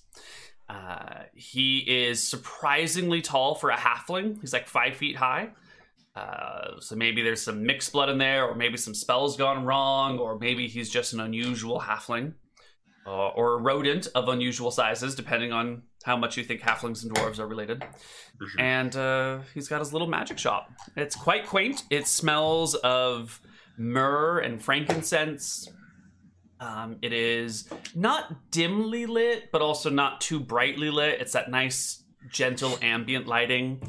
Uh, 0.74 1.24
he 1.36 1.80
is 1.80 2.28
surprisingly 2.28 3.22
tall 3.22 3.56
for 3.56 3.70
a 3.70 3.78
halfling. 3.78 4.40
He's 4.42 4.54
like 4.54 4.68
five 4.68 4.96
feet 4.96 5.16
high. 5.16 5.50
Uh, 6.16 6.80
so 6.80 6.96
maybe 6.96 7.22
there's 7.22 7.42
some 7.42 7.64
mixed 7.64 7.92
blood 7.92 8.10
in 8.10 8.18
there, 8.18 8.46
or 8.46 8.56
maybe 8.56 8.78
some 8.78 8.94
spells 8.94 9.38
gone 9.38 9.66
wrong, 9.66 10.20
or 10.20 10.38
maybe 10.40 10.68
he's 10.68 10.90
just 10.90 11.14
an 11.14 11.20
unusual 11.20 11.80
halfling 11.80 12.34
uh, 13.06 13.30
or 13.30 13.54
a 13.54 13.58
rodent 13.58 14.08
of 14.16 14.30
unusual 14.30 14.72
sizes, 14.72 15.16
depending 15.16 15.52
on 15.52 15.84
how 16.04 16.18
much 16.18 16.38
you 16.38 16.44
think 16.44 16.62
halflings 16.62 17.04
and 17.04 17.14
dwarves 17.14 17.40
are 17.40 17.48
related. 17.48 17.84
And 18.58 18.96
uh, 18.96 19.40
he's 19.54 19.68
got 19.68 19.80
his 19.80 19.94
little 19.94 20.08
magic 20.08 20.38
shop. 20.38 20.72
It's 20.96 21.16
quite 21.16 21.48
quaint. 21.48 21.84
It 21.90 22.08
smells 22.08 22.76
of 22.76 23.42
myrrh 23.78 24.40
and 24.40 24.62
frankincense. 24.62 25.70
Um, 26.64 26.98
it 27.02 27.12
is 27.14 27.68
not 27.94 28.50
dimly 28.52 29.06
lit, 29.06 29.52
but 29.52 29.62
also 29.62 29.90
not 29.90 30.22
too 30.22 30.40
brightly 30.40 30.90
lit. 30.90 31.20
It's 31.20 31.34
that 31.34 31.52
nice, 31.52 32.04
gentle 32.32 32.78
ambient 32.82 33.28
lighting. 33.28 33.82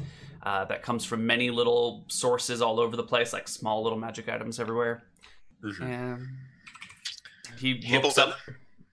uh, 0.43 0.63
that 0.65 0.83
comes 0.83 1.03
from 1.03 1.25
many 1.25 1.49
little 1.49 2.05
sources 2.07 2.61
all 2.61 2.79
over 2.79 2.95
the 2.95 3.03
place, 3.03 3.33
like 3.33 3.47
small 3.47 3.81
little 3.81 3.97
magic 3.97 4.29
items 4.29 4.59
everywhere. 4.59 5.01
Mhm. 5.63 5.81
And 5.81 6.27
he 7.57 7.99
pulls 7.99 8.19
up. 8.19 8.37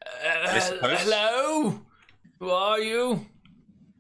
Uh, 0.03 0.61
hello, 0.97 1.81
who 2.39 2.51
are 2.51 2.81
you? 2.81 3.27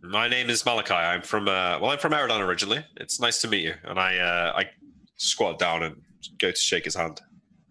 My 0.02 0.28
name 0.28 0.48
is 0.48 0.62
Malakai. 0.62 1.04
I'm 1.14 1.20
from 1.22 1.46
uh, 1.46 1.78
well, 1.78 1.90
I'm 1.90 1.98
from 1.98 2.12
Eridon 2.12 2.40
originally. 2.40 2.86
It's 2.96 3.20
nice 3.20 3.40
to 3.42 3.48
meet 3.48 3.64
you. 3.64 3.74
And 3.84 3.98
I 4.00 4.16
uh, 4.16 4.52
I 4.60 4.70
squat 5.16 5.58
down 5.58 5.82
and 5.82 5.96
go 6.38 6.50
to 6.52 6.56
shake 6.56 6.84
his 6.86 6.94
hand. 6.94 7.20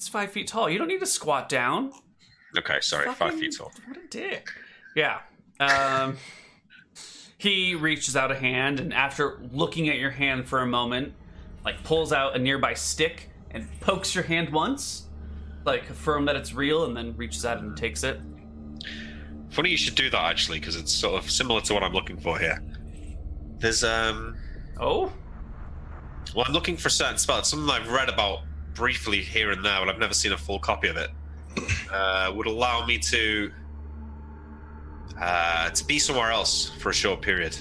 It's 0.01 0.07
five 0.07 0.31
feet 0.31 0.47
tall. 0.47 0.67
You 0.67 0.79
don't 0.79 0.87
need 0.87 1.01
to 1.01 1.05
squat 1.05 1.47
down. 1.47 1.91
Okay, 2.57 2.79
sorry, 2.81 3.13
five 3.13 3.35
feet 3.35 3.55
tall. 3.55 3.71
What 3.85 3.97
a 3.97 4.07
dick. 4.09 4.49
Yeah. 4.95 5.19
Um, 5.59 6.17
he 7.37 7.75
reaches 7.75 8.15
out 8.15 8.31
a 8.31 8.35
hand 8.35 8.79
and, 8.79 8.95
after 8.95 9.39
looking 9.51 9.89
at 9.89 9.99
your 9.99 10.09
hand 10.09 10.49
for 10.49 10.61
a 10.61 10.65
moment, 10.65 11.13
like 11.63 11.83
pulls 11.83 12.11
out 12.11 12.35
a 12.35 12.39
nearby 12.39 12.73
stick 12.73 13.29
and 13.51 13.67
pokes 13.79 14.15
your 14.15 14.23
hand 14.23 14.49
once, 14.49 15.05
like 15.65 15.87
affirm 15.87 16.25
that 16.25 16.35
it's 16.35 16.51
real, 16.51 16.85
and 16.85 16.97
then 16.97 17.15
reaches 17.15 17.45
out 17.45 17.59
and 17.59 17.77
takes 17.77 18.03
it. 18.03 18.19
Funny 19.51 19.69
you 19.69 19.77
should 19.77 19.93
do 19.93 20.09
that 20.09 20.23
actually, 20.23 20.59
because 20.59 20.77
it's 20.77 20.91
sort 20.91 21.23
of 21.23 21.29
similar 21.29 21.61
to 21.61 21.75
what 21.75 21.83
I'm 21.83 21.93
looking 21.93 22.17
for 22.17 22.39
here. 22.39 22.57
There's 23.59 23.83
um, 23.83 24.35
Oh, 24.79 25.13
well, 26.35 26.45
I'm 26.47 26.53
looking 26.53 26.75
for 26.75 26.89
certain 26.89 27.19
spells. 27.19 27.49
Something 27.51 27.69
I've 27.69 27.91
read 27.91 28.09
about 28.09 28.39
briefly 28.73 29.21
here 29.21 29.51
and 29.51 29.63
there, 29.65 29.79
but 29.79 29.89
I've 29.89 29.99
never 29.99 30.13
seen 30.13 30.31
a 30.33 30.37
full 30.37 30.59
copy 30.59 30.87
of 30.87 30.97
it. 30.97 31.09
Uh, 31.91 32.31
would 32.33 32.47
allow 32.47 32.85
me 32.85 32.97
to 32.97 33.51
uh, 35.19 35.69
to 35.71 35.83
be 35.85 35.99
somewhere 35.99 36.31
else 36.31 36.69
for 36.79 36.89
a 36.89 36.93
short 36.93 37.21
period 37.21 37.57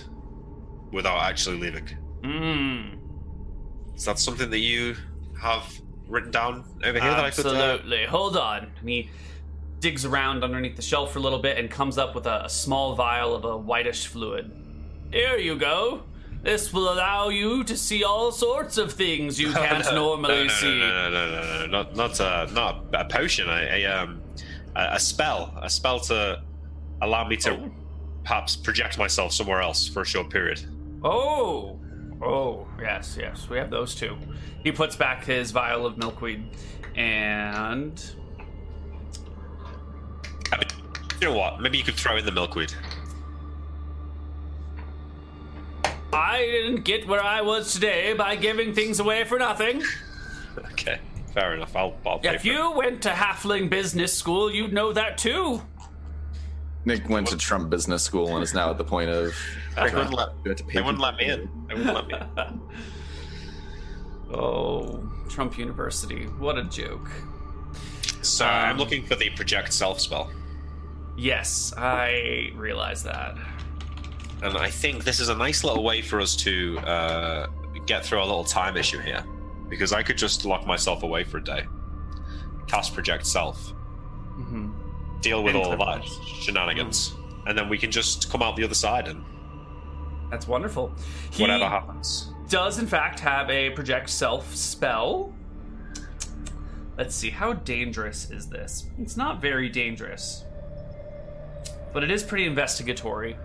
without 0.93 1.19
actually 1.23 1.59
leaving. 1.59 1.85
mm, 2.23 2.97
Is 3.97 4.05
that 4.05 4.21
something 4.21 4.49
that 4.51 4.59
you 4.61 4.95
have 5.41 5.67
written 6.07 6.31
down 6.31 6.65
over 6.85 7.01
here 7.01 7.11
that 7.11 7.25
I 7.25 7.31
could? 7.31 7.45
Uh, 7.47 7.51
absolutely. 7.51 8.07
Hold 8.07 8.37
on. 8.37 8.71
And 8.79 8.89
he 8.89 9.11
digs 9.81 10.05
around 10.05 10.45
underneath 10.45 10.77
the 10.77 10.83
shelf 10.83 11.13
for 11.13 11.19
a 11.19 11.23
little 11.23 11.41
bit 11.41 11.59
and 11.59 11.69
comes 11.71 11.99
up 11.99 12.15
with 12.15 12.27
a, 12.27 12.45
a 12.45 12.49
small 12.49 12.95
vial 12.95 13.35
of 13.35 13.45
a 13.45 13.57
whitish 13.57 14.07
fluid. 14.07 14.51
Here 15.13 15.37
you 15.39 15.57
go. 15.57 16.05
This 16.43 16.73
will 16.73 16.93
allow 16.93 17.29
you 17.29 17.65
to 17.65 17.77
see 17.77 18.03
all 18.03 18.33
sorts 18.33 18.79
of 18.79 18.93
things 18.93 19.39
you 19.39 19.53
can't 19.53 19.85
no, 19.85 19.95
normally 19.95 20.35
no, 20.35 20.43
no, 20.45 20.49
see. 20.49 20.79
No, 20.79 21.11
no, 21.11 21.11
no, 21.11 21.31
no, 21.31 21.43
no, 21.43 21.67
not 21.67 21.97
not 21.97 22.21
uh, 22.21 22.47
not 22.53 22.85
a 22.95 23.05
potion. 23.05 23.49
A, 23.49 23.83
a 23.83 23.87
um 23.87 24.23
a, 24.75 24.95
a 24.95 25.01
spell, 25.01 25.53
a 25.63 25.69
spell 25.69 26.01
to 26.01 26.43
allow 27.03 27.27
me 27.27 27.37
to 27.39 27.51
Oh. 27.53 27.71
perhaps 28.25 28.57
project 28.57 28.99
myself 28.99 29.33
somewhere 29.33 29.61
else 29.61 29.87
for 29.89 30.03
a 30.03 30.07
short 30.07 30.31
period. 30.31 30.61
Oh, 31.03 31.79
oh, 32.23 32.67
yes, 32.81 33.17
yes, 33.19 33.49
we 33.49 33.57
have 33.59 33.71
those 33.71 33.95
two. 33.95 34.17
He 34.63 34.71
puts 34.71 34.95
back 34.97 35.25
his 35.25 35.51
vial 35.51 35.87
of 35.87 35.97
milkweed, 35.99 36.45
and 36.95 37.99
you 41.21 41.29
know 41.29 41.35
what? 41.37 41.61
Maybe 41.61 41.79
you 41.79 41.85
could 41.85 41.95
throw 41.95 42.17
in 42.17 42.25
the 42.25 42.33
milkweed. 42.33 42.73
I 46.13 46.39
didn't 46.41 46.83
get 46.85 47.07
where 47.07 47.23
I 47.23 47.41
was 47.43 47.73
today 47.73 48.13
by 48.15 48.37
giving 48.37 48.75
things 48.75 49.01
away 49.01 49.25
for 49.25 49.39
nothing. 49.39 49.83
Okay, 50.73 50.99
fair 51.33 51.55
enough. 51.55 51.75
I'll 51.77 51.97
I'll 52.05 52.19
pay 52.19 52.35
If 52.35 52.43
for 52.43 52.49
it. 52.49 52.53
you 52.53 52.71
went 52.73 53.03
to 53.03 53.11
Halfling 53.11 53.71
Business 53.71 54.13
School, 54.13 54.51
you'd 54.53 54.73
know 54.73 54.93
that 54.93 55.17
too. 55.17 55.63
Nick 56.85 57.09
went 57.09 57.29
to 57.29 57.37
Trump 57.37 57.71
Business 57.71 58.03
School 58.03 58.35
and 58.35 58.43
is 58.43 58.53
now 58.53 58.69
at 58.71 58.77
the 58.79 58.85
point 58.85 59.11
of. 59.11 59.33
They 59.77 59.83
wouldn't 59.95 60.13
let 60.15 60.31
You 60.45 60.55
to 60.55 60.65
pay 60.65 60.75
they 60.75 60.81
wouldn't 60.83 61.01
let 61.01 61.17
me 61.17 61.27
in. 61.27 61.49
They 61.69 61.75
wouldn't 61.75 61.95
let 61.95 62.07
me 62.09 62.15
in. 62.15 62.61
oh, 64.35 65.09
Trump 65.29 65.57
University, 65.57 66.25
what 66.25 66.59
a 66.59 66.65
joke. 66.65 67.09
So 68.23 68.45
Um, 68.45 68.51
I'm 68.53 68.79
looking 68.79 69.05
for 69.07 69.15
the 69.15 69.31
project 69.31 69.73
self 69.73 70.01
spell, 70.01 70.31
Yes, 71.17 71.73
I 71.77 72.51
realize 72.57 73.03
that. 73.05 73.37
And 74.43 74.57
I 74.57 74.71
think 74.71 75.05
this 75.05 75.21
is 75.21 75.29
a 75.29 75.35
nice 75.37 75.65
little 75.65 75.83
way 75.85 76.03
for 76.03 76.21
us 76.21 76.37
to 76.37 76.79
uh, 76.81 77.47
get 77.87 78.05
through 78.05 78.21
a 78.21 78.25
little 78.25 78.45
time 78.45 78.77
issue 78.77 78.99
here, 78.99 79.25
because 79.69 79.93
I 79.93 80.03
could 80.03 80.19
just 80.19 80.45
lock 80.45 80.67
myself 80.67 81.03
away 81.03 81.25
for 81.25 81.39
a 81.39 81.45
day, 81.45 81.65
cast 82.67 82.95
project 82.95 83.27
self, 83.27 83.71
hmm 83.71 84.71
deal 85.21 85.43
with 85.43 85.55
all 85.55 85.73
of 85.73 85.79
that 85.79 86.03
shenanigans, 86.41 87.15
and 87.47 87.57
then 87.59 87.69
we 87.69 87.77
can 87.77 87.91
just 87.91 88.31
come 88.31 88.41
out 88.41 88.57
the 88.57 88.65
other 88.65 88.75
side 88.75 89.07
and 89.07 89.23
That's 90.31 90.49
wonderful. 90.49 90.95
He 91.31 91.43
whatever 91.43 91.67
happens. 91.67 92.33
does, 92.49 92.79
in 92.79 92.87
fact, 92.87 93.21
have 93.21 93.51
a 93.51 93.69
project 93.71 94.09
self 94.09 94.55
spell. 94.55 95.35
Let's 96.97 97.15
see, 97.15 97.29
how 97.31 97.53
dangerous 97.53 98.31
is 98.31 98.49
this? 98.49 98.87
It's 98.99 99.17
not 99.17 99.43
very 99.43 99.69
dangerous, 99.69 100.45
but 101.93 102.03
it 102.03 102.11
is 102.11 102.23
pretty 102.23 102.47
investigatory. 102.47 103.37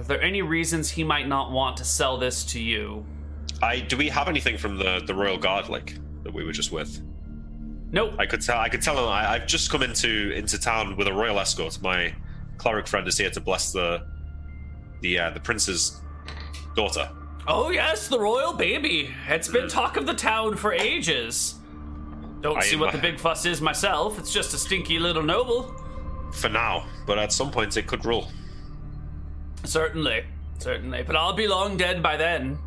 Are 0.00 0.04
there 0.04 0.22
any 0.22 0.40
reasons 0.40 0.88
he 0.88 1.04
might 1.04 1.28
not 1.28 1.50
want 1.52 1.76
to 1.76 1.84
sell 1.84 2.16
this 2.16 2.42
to 2.46 2.58
you? 2.60 3.04
I 3.62 3.80
do 3.80 3.98
we 3.98 4.08
have 4.08 4.28
anything 4.28 4.56
from 4.56 4.78
the 4.78 5.02
the 5.06 5.14
royal 5.14 5.36
guard 5.36 5.68
like 5.68 5.98
that 6.22 6.32
we 6.32 6.42
were 6.42 6.52
just 6.52 6.72
with? 6.72 7.02
Nope. 7.92 8.14
I 8.18 8.24
could 8.24 8.40
tell. 8.40 8.58
I 8.58 8.70
could 8.70 8.80
tell 8.80 8.96
him. 8.96 9.04
I, 9.10 9.32
I've 9.32 9.46
just 9.46 9.70
come 9.70 9.82
into 9.82 10.32
into 10.32 10.58
town 10.58 10.96
with 10.96 11.06
a 11.06 11.12
royal 11.12 11.38
escort. 11.38 11.78
My 11.82 12.14
cleric 12.56 12.86
friend 12.88 13.06
is 13.06 13.18
here 13.18 13.28
to 13.28 13.40
bless 13.42 13.72
the 13.72 14.06
the 15.02 15.18
uh, 15.18 15.30
the 15.30 15.40
prince's 15.40 16.00
daughter. 16.74 17.10
Oh, 17.46 17.68
yes, 17.70 18.08
the 18.08 18.18
royal 18.18 18.54
baby. 18.54 19.10
It's 19.28 19.48
been 19.48 19.68
talk 19.68 19.98
of 19.98 20.06
the 20.06 20.14
town 20.14 20.56
for 20.56 20.72
ages. 20.72 21.56
Don't 22.40 22.56
I 22.56 22.62
see 22.62 22.76
what 22.76 22.94
a- 22.94 22.96
the 22.96 23.02
big 23.02 23.20
fuss 23.20 23.44
is 23.44 23.60
myself. 23.60 24.18
It's 24.18 24.32
just 24.32 24.54
a 24.54 24.58
stinky 24.58 24.98
little 24.98 25.22
noble. 25.22 25.74
For 26.32 26.48
now, 26.48 26.86
but 27.06 27.18
at 27.18 27.32
some 27.34 27.50
point 27.50 27.76
it 27.76 27.86
could 27.86 28.06
rule. 28.06 28.30
Certainly, 29.64 30.24
certainly. 30.58 31.02
But 31.02 31.16
I'll 31.16 31.32
be 31.34 31.46
long 31.48 31.76
dead 31.76 32.02
by 32.02 32.16
then. 32.16 32.58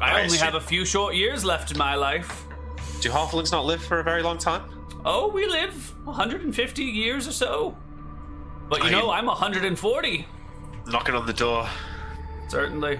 I, 0.00 0.20
I 0.20 0.22
only 0.22 0.38
have 0.38 0.54
a 0.54 0.60
few 0.60 0.84
short 0.84 1.14
years 1.14 1.44
left 1.44 1.70
in 1.72 1.78
my 1.78 1.94
life. 1.94 2.44
Do 3.00 3.10
halflings 3.10 3.52
not 3.52 3.64
live 3.64 3.82
for 3.82 4.00
a 4.00 4.04
very 4.04 4.22
long 4.22 4.38
time? 4.38 4.62
Oh, 5.04 5.28
we 5.28 5.46
live 5.46 5.94
150 6.04 6.82
years 6.84 7.26
or 7.28 7.32
so. 7.32 7.76
But 8.68 8.80
you 8.82 8.88
I- 8.88 8.90
know, 8.90 9.10
I'm 9.10 9.26
140. 9.26 10.26
Knocking 10.86 11.14
on 11.14 11.26
the 11.26 11.32
door. 11.32 11.68
Certainly. 12.48 12.98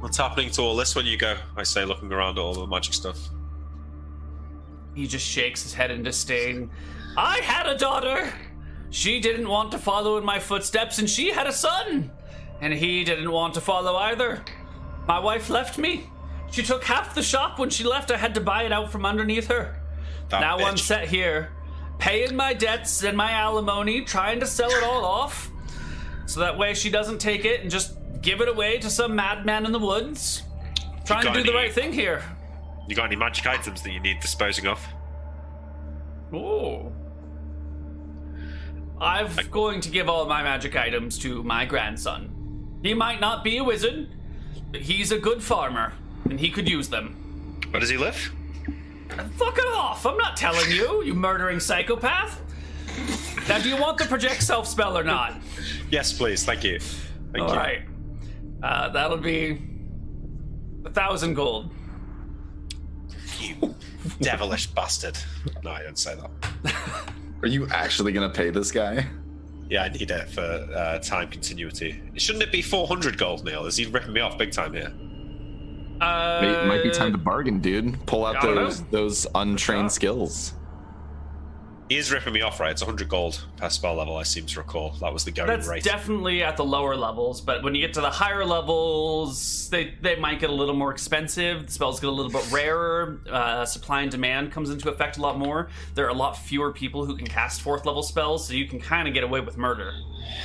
What's 0.00 0.16
happening 0.16 0.50
to 0.52 0.62
all 0.62 0.76
this 0.76 0.96
when 0.96 1.06
you 1.06 1.16
go? 1.16 1.36
I 1.56 1.62
say, 1.62 1.84
looking 1.84 2.12
around 2.12 2.38
at 2.38 2.42
all 2.42 2.54
the 2.54 2.66
magic 2.66 2.94
stuff. 2.94 3.18
He 4.94 5.06
just 5.06 5.26
shakes 5.26 5.62
his 5.62 5.74
head 5.74 5.90
in 5.90 6.02
disdain. 6.02 6.70
I 7.16 7.38
had 7.38 7.66
a 7.66 7.76
daughter. 7.76 8.32
She 8.90 9.20
didn't 9.20 9.48
want 9.48 9.70
to 9.72 9.78
follow 9.78 10.16
in 10.16 10.24
my 10.24 10.38
footsteps, 10.38 10.98
and 10.98 11.08
she 11.08 11.30
had 11.30 11.46
a 11.46 11.52
son. 11.52 12.10
And 12.60 12.72
he 12.72 13.04
didn't 13.04 13.30
want 13.30 13.54
to 13.54 13.60
follow 13.60 13.96
either. 13.96 14.44
My 15.06 15.18
wife 15.18 15.48
left 15.48 15.78
me. 15.78 16.10
She 16.50 16.62
took 16.62 16.84
half 16.84 17.14
the 17.14 17.22
shop 17.22 17.58
when 17.58 17.70
she 17.70 17.84
left. 17.84 18.10
I 18.10 18.16
had 18.16 18.34
to 18.34 18.40
buy 18.40 18.64
it 18.64 18.72
out 18.72 18.90
from 18.90 19.06
underneath 19.06 19.48
her. 19.48 19.80
That 20.28 20.40
now 20.40 20.58
I'm 20.58 20.76
set 20.76 21.08
here, 21.08 21.50
paying 21.98 22.36
my 22.36 22.54
debts 22.54 23.02
and 23.02 23.16
my 23.16 23.32
alimony, 23.32 24.02
trying 24.02 24.40
to 24.40 24.46
sell 24.46 24.70
it 24.70 24.84
all 24.84 25.04
off. 25.04 25.50
So 26.26 26.40
that 26.40 26.58
way 26.58 26.74
she 26.74 26.90
doesn't 26.90 27.18
take 27.18 27.44
it 27.44 27.62
and 27.62 27.70
just 27.70 27.96
give 28.20 28.40
it 28.40 28.48
away 28.48 28.78
to 28.78 28.90
some 28.90 29.16
madman 29.16 29.64
in 29.64 29.72
the 29.72 29.78
woods. 29.78 30.42
Trying 31.04 31.26
to 31.26 31.32
do 31.32 31.42
the 31.42 31.54
right 31.54 31.72
thing 31.72 31.92
here. 31.92 32.22
You 32.88 32.94
got 32.94 33.06
any 33.06 33.16
magic 33.16 33.46
items 33.46 33.82
that 33.82 33.92
you 33.92 34.00
need 34.00 34.20
disposing 34.20 34.66
of? 34.66 34.84
Oh. 36.32 36.92
I'm 39.00 39.28
going 39.50 39.80
to 39.80 39.90
give 39.90 40.08
all 40.08 40.26
my 40.26 40.42
magic 40.42 40.76
items 40.76 41.18
to 41.20 41.42
my 41.42 41.64
grandson. 41.64 42.39
He 42.82 42.94
might 42.94 43.20
not 43.20 43.44
be 43.44 43.58
a 43.58 43.64
wizard, 43.64 44.08
but 44.72 44.80
he's 44.80 45.12
a 45.12 45.18
good 45.18 45.42
farmer, 45.42 45.92
and 46.28 46.40
he 46.40 46.50
could 46.50 46.68
use 46.68 46.88
them. 46.88 47.60
Where 47.70 47.80
does 47.80 47.90
he 47.90 47.96
live? 47.96 48.16
Fuck 49.36 49.58
it 49.58 49.66
off! 49.66 50.06
I'm 50.06 50.16
not 50.16 50.36
telling 50.36 50.70
you, 50.70 51.02
you 51.02 51.14
murdering 51.14 51.60
psychopath! 51.60 52.40
Now, 53.48 53.58
do 53.58 53.68
you 53.68 53.76
want 53.76 53.98
the 53.98 54.04
project 54.04 54.42
self 54.42 54.66
spell 54.66 54.96
or 54.96 55.04
not? 55.04 55.34
Yes, 55.90 56.12
please. 56.12 56.44
Thank 56.44 56.64
you. 56.64 56.78
Thank 56.78 57.36
you. 57.36 57.42
Alright. 57.42 57.82
Uh, 58.62 58.90
that'll 58.90 59.16
be 59.16 59.60
a 60.84 60.90
thousand 60.90 61.34
gold. 61.34 61.70
You 63.40 63.74
devilish 64.20 64.66
bastard. 64.68 65.18
No, 65.62 65.70
I 65.70 65.82
don't 65.82 65.98
say 65.98 66.14
that. 66.14 67.12
Are 67.42 67.48
you 67.48 67.66
actually 67.70 68.12
gonna 68.12 68.28
pay 68.28 68.50
this 68.50 68.70
guy? 68.70 69.06
Yeah, 69.70 69.84
I 69.84 69.88
need 69.88 70.10
it 70.10 70.28
for 70.28 70.42
uh, 70.42 70.98
time 70.98 71.30
continuity. 71.30 72.02
Shouldn't 72.16 72.42
it 72.42 72.50
be 72.50 72.60
400 72.60 73.16
gold, 73.16 73.44
Neil? 73.44 73.66
Is 73.66 73.76
he 73.76 73.86
ripping 73.86 74.12
me 74.12 74.20
off 74.20 74.36
big 74.36 74.50
time 74.50 74.72
here? 74.74 74.92
Uh, 76.00 76.40
It 76.42 76.66
might 76.66 76.82
be 76.82 76.90
time 76.90 77.12
to 77.12 77.18
bargain, 77.18 77.60
dude. 77.60 78.04
Pull 78.06 78.26
out 78.26 78.42
those 78.42 78.80
know. 78.80 78.86
those 78.90 79.26
untrained 79.34 79.84
shot. 79.84 79.92
skills. 79.92 80.54
He 81.90 81.96
is 81.96 82.12
ripping 82.12 82.34
me 82.34 82.40
off, 82.40 82.60
right? 82.60 82.70
It's 82.70 82.82
100 82.82 83.08
gold 83.08 83.44
per 83.56 83.68
spell 83.68 83.96
level, 83.96 84.16
I 84.16 84.22
seem 84.22 84.46
to 84.46 84.60
recall. 84.60 84.90
That 85.00 85.12
was 85.12 85.24
the 85.24 85.32
going 85.32 85.48
That's 85.48 85.66
rate. 85.66 85.82
definitely 85.82 86.40
at 86.40 86.56
the 86.56 86.64
lower 86.64 86.94
levels, 86.94 87.40
but 87.40 87.64
when 87.64 87.74
you 87.74 87.84
get 87.84 87.94
to 87.94 88.00
the 88.00 88.10
higher 88.10 88.44
levels, 88.44 89.68
they, 89.70 89.94
they 90.00 90.14
might 90.14 90.38
get 90.38 90.50
a 90.50 90.52
little 90.52 90.76
more 90.76 90.92
expensive. 90.92 91.66
The 91.66 91.72
spells 91.72 91.98
get 91.98 92.08
a 92.08 92.12
little 92.12 92.30
bit 92.30 92.48
rarer. 92.52 93.20
Uh, 93.28 93.64
supply 93.64 94.02
and 94.02 94.10
demand 94.10 94.52
comes 94.52 94.70
into 94.70 94.88
effect 94.88 95.16
a 95.16 95.20
lot 95.20 95.36
more. 95.36 95.68
There 95.96 96.06
are 96.06 96.10
a 96.10 96.14
lot 96.14 96.38
fewer 96.38 96.72
people 96.72 97.04
who 97.04 97.16
can 97.16 97.26
cast 97.26 97.60
fourth 97.60 97.84
level 97.84 98.04
spells, 98.04 98.46
so 98.46 98.54
you 98.54 98.68
can 98.68 98.78
kind 98.78 99.08
of 99.08 99.14
get 99.14 99.24
away 99.24 99.40
with 99.40 99.56
murder. 99.56 99.92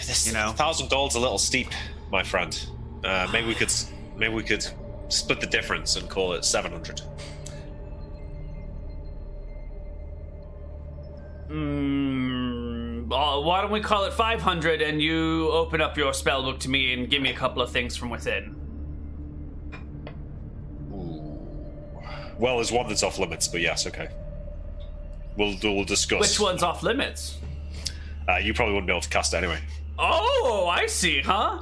this 0.07 0.25
you 0.25 0.33
know. 0.33 0.47
1,000 0.47 0.89
gold's 0.89 1.13
a 1.13 1.19
little 1.19 1.37
steep, 1.37 1.67
my 2.11 2.23
friend. 2.23 2.59
Uh, 3.03 3.27
maybe 3.31 3.47
we 3.47 3.53
could 3.53 3.71
maybe 4.17 4.33
we 4.33 4.41
could 4.41 4.65
split 5.09 5.39
the 5.39 5.45
difference 5.45 5.95
and 5.95 6.09
call 6.09 6.33
it 6.33 6.43
700. 6.43 7.01
Mm, 11.49 13.11
uh, 13.11 13.41
why 13.41 13.61
don't 13.61 13.71
we 13.71 13.79
call 13.79 14.05
it 14.05 14.13
500 14.13 14.81
and 14.81 15.01
you 15.01 15.49
open 15.51 15.79
up 15.79 15.97
your 15.97 16.13
spell 16.13 16.41
book 16.43 16.59
to 16.61 16.69
me 16.69 16.93
and 16.93 17.09
give 17.09 17.21
me 17.21 17.29
a 17.29 17.35
couple 17.35 17.61
of 17.61 17.71
things 17.71 17.95
from 17.95 18.09
within? 18.09 18.55
Well, 22.37 22.55
there's 22.57 22.71
one 22.71 22.87
that's 22.87 23.03
off 23.03 23.17
limits, 23.17 23.47
but 23.47 23.61
yes, 23.61 23.87
okay. 23.87 24.09
We'll 25.37 25.55
we'll 25.63 25.85
discuss. 25.85 26.19
Which 26.21 26.39
one's 26.39 26.63
off 26.63 26.83
limits? 26.83 27.37
Uh, 28.27 28.37
you 28.37 28.53
probably 28.53 28.73
wouldn't 28.73 28.87
be 28.87 28.93
able 28.93 29.01
to 29.01 29.09
cast 29.09 29.33
it 29.33 29.37
anyway. 29.37 29.59
Oh, 29.97 30.67
I 30.69 30.87
see, 30.87 31.21
huh? 31.21 31.61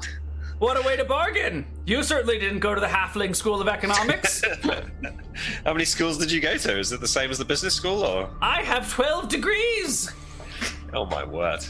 What 0.63 0.77
a 0.77 0.87
way 0.87 0.95
to 0.95 1.03
bargain! 1.03 1.65
You 1.85 2.03
certainly 2.03 2.39
didn't 2.39 2.59
go 2.59 2.73
to 2.73 2.79
the 2.79 2.87
Halfling 2.87 3.35
School 3.35 3.59
of 3.59 3.67
Economics. 3.67 4.41
How 5.65 5.73
many 5.73 5.83
schools 5.83 6.17
did 6.17 6.31
you 6.31 6.39
go 6.39 6.55
to? 6.55 6.79
Is 6.79 6.93
it 6.93 7.01
the 7.01 7.07
same 7.07 7.31
as 7.31 7.37
the 7.37 7.43
business 7.43 7.73
school, 7.73 8.01
or? 8.01 8.29
I 8.41 8.61
have 8.61 8.89
12 8.89 9.27
degrees! 9.27 10.09
Oh 10.93 11.05
my 11.05 11.25
word! 11.25 11.65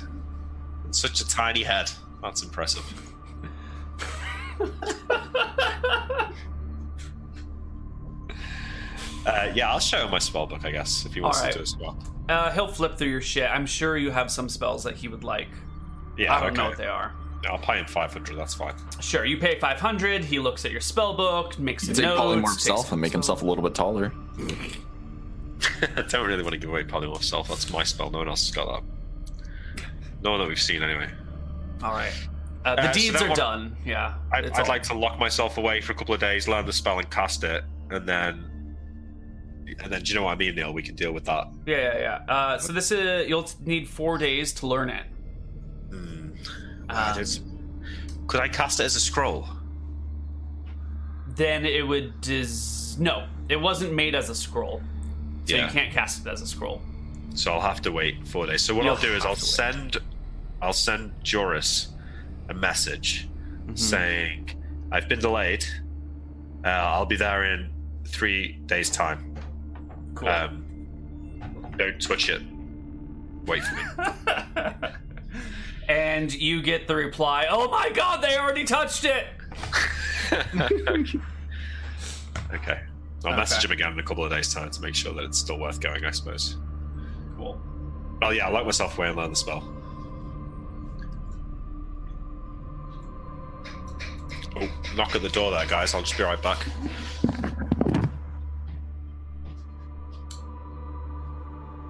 Such 0.92 1.22
a 1.22 1.28
tiny 1.28 1.64
head. 1.64 1.90
That's 2.22 2.44
impressive. 2.44 2.84
Uh, 9.26 9.50
yeah, 9.56 9.72
I'll 9.72 9.80
show 9.80 10.04
him 10.04 10.12
my 10.12 10.20
spell 10.20 10.46
book, 10.46 10.66
I 10.66 10.72
guess, 10.72 11.06
if 11.06 11.14
he 11.14 11.22
wants 11.22 11.38
Alright. 11.38 11.54
to 11.54 11.60
do 11.60 11.64
as 11.64 11.78
well. 11.78 11.98
Uh, 12.28 12.52
he'll 12.52 12.68
flip 12.68 12.98
through 12.98 13.08
your 13.08 13.22
shit. 13.22 13.50
I'm 13.50 13.66
sure 13.66 13.96
you 13.96 14.12
have 14.12 14.30
some 14.30 14.50
spells 14.50 14.84
that 14.84 14.98
he 14.98 15.08
would 15.08 15.24
like. 15.24 15.48
Yeah, 16.18 16.36
I 16.36 16.42
don't 16.42 16.50
okay. 16.50 16.58
know 16.58 16.68
what 16.68 16.78
they 16.78 16.88
are. 16.88 17.16
I'll 17.46 17.58
pay 17.58 17.78
him 17.80 17.86
500, 17.86 18.38
that's 18.38 18.54
fine. 18.54 18.74
Sure, 19.02 19.26
you 19.26 19.38
pay 19.38 19.60
500, 19.60 20.24
he 20.24 20.40
looks 20.40 20.64
at 20.66 20.72
your 20.72 20.82
spell 20.82 21.14
book, 21.14 21.60
makes 21.60 21.88
a 21.88 21.94
Take 21.94 22.06
note. 22.06 22.18
polymorph 22.20 22.50
himself 22.52 22.92
and 22.92 23.02
make 23.02 23.12
himself 23.12 23.42
a 23.42 23.46
little 23.46 23.64
bit 23.64 23.76
taller. 23.76 24.12
I 25.98 26.02
don't 26.04 26.28
really 26.28 26.44
want 26.44 26.54
to 26.54 26.58
give 26.60 26.70
away 26.70 26.84
Polymorph 26.84 27.24
Self, 27.24 27.48
that's 27.50 27.72
my 27.72 27.84
spell, 27.84 28.10
no 28.12 28.20
one 28.20 28.28
else 28.30 28.48
has 28.48 28.56
got 28.56 28.84
that. 28.84 29.84
No 30.22 30.32
one 30.32 30.40
that 30.40 30.48
we've 30.48 30.62
seen, 30.62 30.82
anyway. 30.84 31.10
Alright. 31.82 32.14
Uh, 32.66 32.76
the 32.76 32.90
Uh, 32.90 32.94
deeds 32.94 33.14
that 33.14 33.24
are 33.24 33.28
one- 33.30 33.38
done, 33.38 33.78
yeah. 33.86 34.16
I'd, 34.32 34.46
I'd 34.46 34.60
all- 34.62 34.68
like 34.68 34.84
to 34.84 34.94
lock 34.94 35.20
myself 35.20 35.58
away 35.58 35.82
for 35.82 35.92
a 35.92 35.96
couple 35.96 36.14
of 36.14 36.22
days, 36.22 36.48
learn 36.48 36.66
the 36.66 36.74
spell 36.74 37.00
and 37.00 37.10
cast 37.10 37.44
it, 37.44 37.64
and 37.90 38.08
then. 38.08 38.50
And 39.84 39.92
then, 39.92 40.02
do 40.04 40.10
you 40.14 40.20
know 40.20 40.26
what 40.26 40.32
I 40.34 40.36
mean, 40.36 40.56
Neil? 40.56 40.72
We 40.74 40.84
can 40.84 40.96
deal 40.96 41.12
with 41.14 41.26
that. 41.26 41.48
Yeah, 41.66 41.78
yeah, 41.78 41.98
yeah. 42.28 42.34
Uh, 42.34 42.58
so 42.60 42.74
this 42.74 42.92
is 42.92 43.28
you'll 43.28 43.50
need 43.66 43.88
four 43.90 44.18
days 44.18 44.54
to 44.56 44.68
learn 44.68 44.90
it. 44.90 45.04
Um, 46.90 47.24
Could 48.28 48.40
I 48.42 48.48
cast 48.48 48.80
it 48.80 48.84
as 48.84 48.96
a 48.96 49.00
scroll? 49.00 49.48
then 51.36 51.66
it 51.66 51.82
would 51.88 52.22
dis- 52.22 52.96
no, 53.00 53.26
it 53.50 53.56
wasn't 53.60 53.92
made 53.94 54.14
as 54.14 54.30
a 54.30 54.36
scroll, 54.36 54.82
so 55.46 55.56
Yeah. 55.56 55.66
you 55.66 55.72
can't 55.72 55.92
cast 55.92 56.26
it 56.26 56.30
as 56.30 56.42
a 56.42 56.48
scroll. 56.48 56.82
So 57.34 57.52
I'll 57.54 57.62
have 57.62 57.82
to 57.84 57.92
wait 57.92 58.28
four 58.28 58.46
days. 58.46 58.62
So 58.62 58.76
what 58.76 58.84
You'll 58.86 58.94
I'll 58.96 59.02
do 59.02 59.16
is 59.16 59.26
I'll 59.26 59.36
send, 59.36 59.98
I'll 60.62 60.74
send 60.74 61.12
Joris 61.24 61.88
a 62.50 62.54
message 62.54 63.28
Mm-hmm. 63.64 63.76
saying 63.76 64.50
I've 64.92 65.08
been 65.08 65.20
delayed. 65.20 65.66
Uh, 66.66 66.68
I'll 66.68 67.06
be 67.06 67.16
there 67.16 67.46
in 67.46 67.70
three 68.06 68.54
days' 68.68 68.90
time. 68.90 69.36
Cool. 70.16 70.28
Um, 70.30 71.72
don't 71.78 72.00
touch 72.02 72.30
it. 72.30 72.42
Wait 73.46 73.64
for 73.64 73.76
me. 73.76 73.84
and 75.90 76.34
you 76.34 76.62
get 76.62 76.88
the 76.88 76.96
reply, 76.96 77.48
"Oh 77.50 77.70
my 77.70 77.90
God, 77.90 78.22
they 78.22 78.38
already 78.38 78.64
touched 78.64 79.06
it." 79.06 79.26
okay. 82.54 82.80
I'll 83.26 83.32
Okay. 83.32 83.38
message 83.38 83.64
him 83.64 83.72
again 83.72 83.94
in 83.94 84.00
a 84.00 84.04
couple 84.04 84.24
of 84.26 84.32
days' 84.32 84.54
time 84.54 84.70
to 84.72 84.82
make 84.82 84.96
sure 84.96 85.14
that 85.14 85.24
it's 85.24 85.38
still 85.38 85.58
worth 85.60 85.80
going. 85.80 86.04
I 86.06 86.12
suppose. 86.12 86.58
Cool. 87.38 87.60
Well, 88.22 88.34
yeah, 88.34 88.48
I'll 88.48 88.54
lock 88.54 88.66
myself 88.66 88.98
away 88.98 89.08
and 89.08 89.16
learn 89.18 89.30
the 89.30 89.36
spell. 89.36 89.64
Oh, 94.56 94.70
knock 94.96 95.16
at 95.16 95.22
the 95.24 95.30
door 95.30 95.52
there, 95.52 95.66
guys. 95.66 95.94
I'll 95.96 96.02
just 96.04 96.16
be 96.18 96.24
right 96.24 96.42
back. 96.42 96.60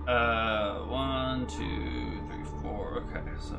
Uh, 0.07 0.79
one, 0.85 1.47
two, 1.47 2.19
three, 2.27 2.43
four. 2.61 3.03
Okay, 3.09 3.21
so. 3.39 3.55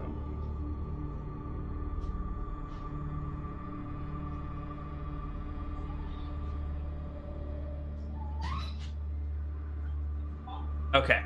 Okay. 10.94 11.24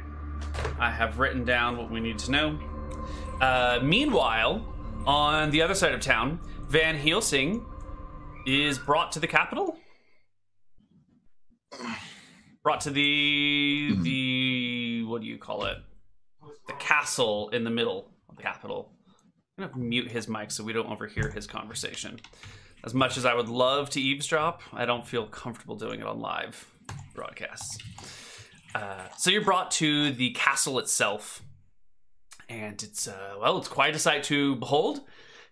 I 0.81 0.91
have 0.91 1.19
written 1.19 1.45
down 1.45 1.77
what 1.77 1.91
we 1.91 2.01
need 2.01 2.19
to 2.21 2.31
know. 2.31 2.59
Uh, 3.39 3.81
meanwhile, 3.83 4.65
on 5.07 5.51
the 5.51 5.61
other 5.61 5.75
side 5.75 5.93
of 5.93 6.01
town, 6.01 6.41
Van 6.69 6.97
Helsing 6.97 7.67
is 8.47 8.79
brought 8.79 9.13
to 9.13 9.21
the 9.21 9.27
capital. 9.27 9.77
Brought 12.63 12.81
to 12.83 12.91
the 12.91 13.95
the 14.01 15.05
what 15.05 15.21
do 15.21 15.27
you 15.27 15.37
call 15.37 15.65
it? 15.65 15.77
The 16.67 16.73
castle 16.75 17.51
in 17.51 17.63
the 17.63 17.71
middle 17.71 18.11
of 18.31 18.37
the 18.37 18.43
capital. 18.43 18.93
I'm 19.59 19.69
gonna 19.69 19.85
mute 19.85 20.11
his 20.11 20.29
mic 20.29 20.51
so 20.51 20.65
we 20.65 20.73
don't 20.73 20.91
overhear 20.91 21.31
his 21.31 21.47
conversation. 21.47 22.21
As 22.85 22.95
much 22.95 23.19
as 23.19 23.27
I 23.27 23.35
would 23.35 23.49
love 23.49 23.91
to 23.91 24.01
eavesdrop, 24.01 24.63
I 24.73 24.87
don't 24.87 25.07
feel 25.07 25.27
comfortable 25.27 25.77
doing 25.77 26.01
it 26.01 26.07
on 26.07 26.21
live 26.21 26.73
broadcasts. 27.15 27.79
Uh, 28.75 29.09
so 29.17 29.31
you're 29.31 29.45
brought 29.45 29.71
to 29.73 30.13
the 30.13 30.31
castle 30.33 30.79
itself, 30.79 31.43
and 32.49 32.83
it's 32.83 33.09
uh, 33.09 33.35
well, 33.41 33.59
it's 33.59 33.69
quite 33.69 33.95
a 33.95 33.99
sight 33.99 34.23
to 34.25 34.57
behold. 34.57 35.01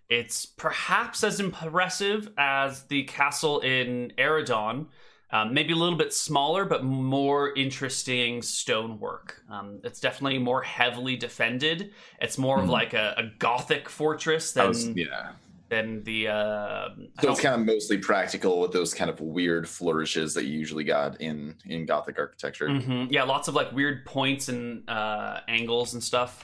It's 0.09 0.45
perhaps 0.45 1.23
as 1.23 1.39
impressive 1.39 2.29
as 2.37 2.83
the 2.83 3.03
castle 3.03 3.59
in 3.59 4.13
Eridon, 4.17 4.85
um, 5.31 5.53
maybe 5.53 5.73
a 5.73 5.75
little 5.75 5.97
bit 5.97 6.13
smaller, 6.13 6.63
but 6.63 6.85
more 6.85 7.53
interesting 7.55 8.41
stonework. 8.41 9.41
Um, 9.51 9.81
it's 9.83 9.99
definitely 9.99 10.39
more 10.39 10.61
heavily 10.61 11.17
defended. 11.17 11.91
It's 12.21 12.37
more 12.37 12.57
of 12.59 12.67
Mhm. 12.67 12.71
like 12.71 12.93
a, 12.93 13.15
a 13.17 13.23
gothic 13.37 13.89
fortress 13.89 14.53
That 14.53 14.61
than 14.61 14.67
was, 14.69 14.87
yeah. 14.95 15.31
Than 15.69 16.03
the. 16.03 16.27
Uh, 16.29 16.89
So 17.21 17.31
it's 17.31 17.41
kind 17.41 17.59
of 17.59 17.65
mostly 17.65 17.97
practical 17.97 18.59
with 18.61 18.71
those 18.71 18.93
kind 18.93 19.09
of 19.09 19.19
weird 19.19 19.67
flourishes 19.67 20.33
that 20.35 20.45
you 20.45 20.57
usually 20.57 20.83
got 20.83 21.19
in 21.21 21.55
in 21.65 21.85
Gothic 21.85 22.17
architecture. 22.19 22.67
Mhm. 22.67 23.11
Yeah, 23.11 23.23
lots 23.23 23.47
of 23.47 23.55
like 23.55 23.71
weird 23.71 24.05
points 24.05 24.49
and 24.49 24.89
uh, 24.89 25.41
angles 25.47 25.93
and 25.93 26.03
stuff. 26.03 26.43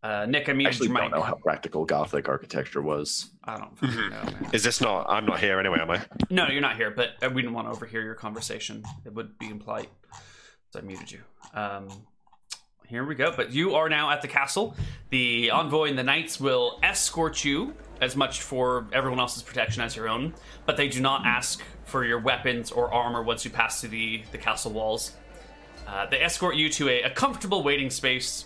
Uh, 0.00 0.26
Nick, 0.26 0.48
I 0.48 0.52
I 0.52 0.62
actually 0.66 0.88
your 0.88 0.96
don't 0.96 1.06
mic. 1.06 1.12
know 1.12 1.22
how 1.22 1.34
practical 1.34 1.84
Gothic 1.84 2.28
architecture 2.28 2.80
was. 2.80 3.30
I 3.44 3.58
don't 3.58 3.82
know, 3.82 4.08
man. 4.10 4.48
Is 4.52 4.62
this 4.62 4.80
not? 4.80 5.06
I'm 5.08 5.26
not 5.26 5.40
here 5.40 5.58
anyway, 5.58 5.78
am 5.80 5.90
I? 5.90 6.00
No, 6.30 6.46
you're 6.48 6.60
not 6.60 6.76
here, 6.76 6.92
but 6.92 7.10
uh, 7.22 7.28
we 7.30 7.42
didn't 7.42 7.54
want 7.54 7.66
to 7.66 7.72
overhear 7.72 8.02
your 8.02 8.14
conversation. 8.14 8.84
It 9.04 9.12
would 9.12 9.36
be 9.38 9.48
impolite. 9.50 9.88
So 10.72 10.78
I 10.78 10.82
muted 10.82 11.10
you. 11.10 11.20
Um, 11.52 11.88
here 12.88 13.04
we 13.04 13.14
go. 13.14 13.32
But 13.34 13.52
you 13.52 13.74
are 13.74 13.88
now 13.88 14.10
at 14.10 14.22
the 14.22 14.28
castle. 14.28 14.74
The 15.10 15.50
envoy 15.50 15.88
and 15.90 15.98
the 15.98 16.02
knights 16.02 16.40
will 16.40 16.78
escort 16.82 17.44
you 17.44 17.74
as 18.00 18.16
much 18.16 18.42
for 18.42 18.86
everyone 18.92 19.18
else's 19.20 19.42
protection 19.42 19.82
as 19.82 19.96
your 19.96 20.08
own, 20.08 20.32
but 20.66 20.76
they 20.76 20.88
do 20.88 21.00
not 21.00 21.26
ask 21.26 21.62
for 21.84 22.04
your 22.04 22.18
weapons 22.20 22.70
or 22.70 22.92
armor 22.92 23.22
once 23.22 23.44
you 23.44 23.50
pass 23.50 23.80
through 23.80 23.90
the, 23.90 24.22
the 24.32 24.38
castle 24.38 24.72
walls. 24.72 25.12
Uh, 25.86 26.06
they 26.06 26.20
escort 26.20 26.54
you 26.54 26.68
to 26.68 26.88
a, 26.88 27.02
a 27.02 27.10
comfortable 27.10 27.62
waiting 27.62 27.90
space. 27.90 28.44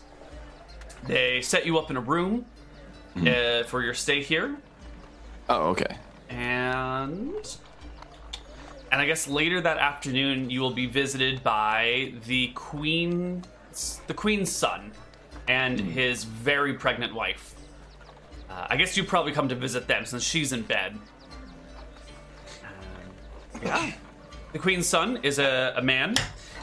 They 1.07 1.43
set 1.43 1.67
you 1.67 1.79
up 1.79 1.91
in 1.91 1.97
a 1.97 2.01
room 2.01 2.47
uh, 3.17 3.65
for 3.65 3.83
your 3.83 3.93
stay 3.95 4.23
here 4.23 4.57
Oh, 5.49 5.71
okay. 5.71 5.97
and 6.31 7.35
and 8.91 9.01
I 9.01 9.05
guess 9.07 9.27
later 9.29 9.61
that 9.61 9.77
afternoon 9.79 10.49
you 10.49 10.61
will 10.61 10.73
be 10.73 10.87
visited 10.87 11.43
by 11.43 12.15
the 12.27 12.49
queen, 12.55 13.43
the 14.07 14.15
queen's 14.15 14.51
son, 14.51 14.93
and 15.49 15.79
his 15.79 16.25
very 16.25 16.75
pregnant 16.75 17.15
wife. 17.15 17.55
Uh, 18.51 18.67
I 18.71 18.77
guess 18.77 18.97
you 18.97 19.05
probably 19.05 19.33
come 19.33 19.49
to 19.49 19.55
visit 19.55 19.87
them 19.87 20.05
since 20.05 20.23
she's 20.23 20.53
in 20.53 20.63
bed. 20.63 20.99
Um, 22.63 23.63
yeah, 23.63 23.93
the 24.53 24.59
queen's 24.59 24.87
son 24.87 25.19
is 25.23 25.39
a, 25.39 25.75
a 25.77 25.83
man 25.83 26.15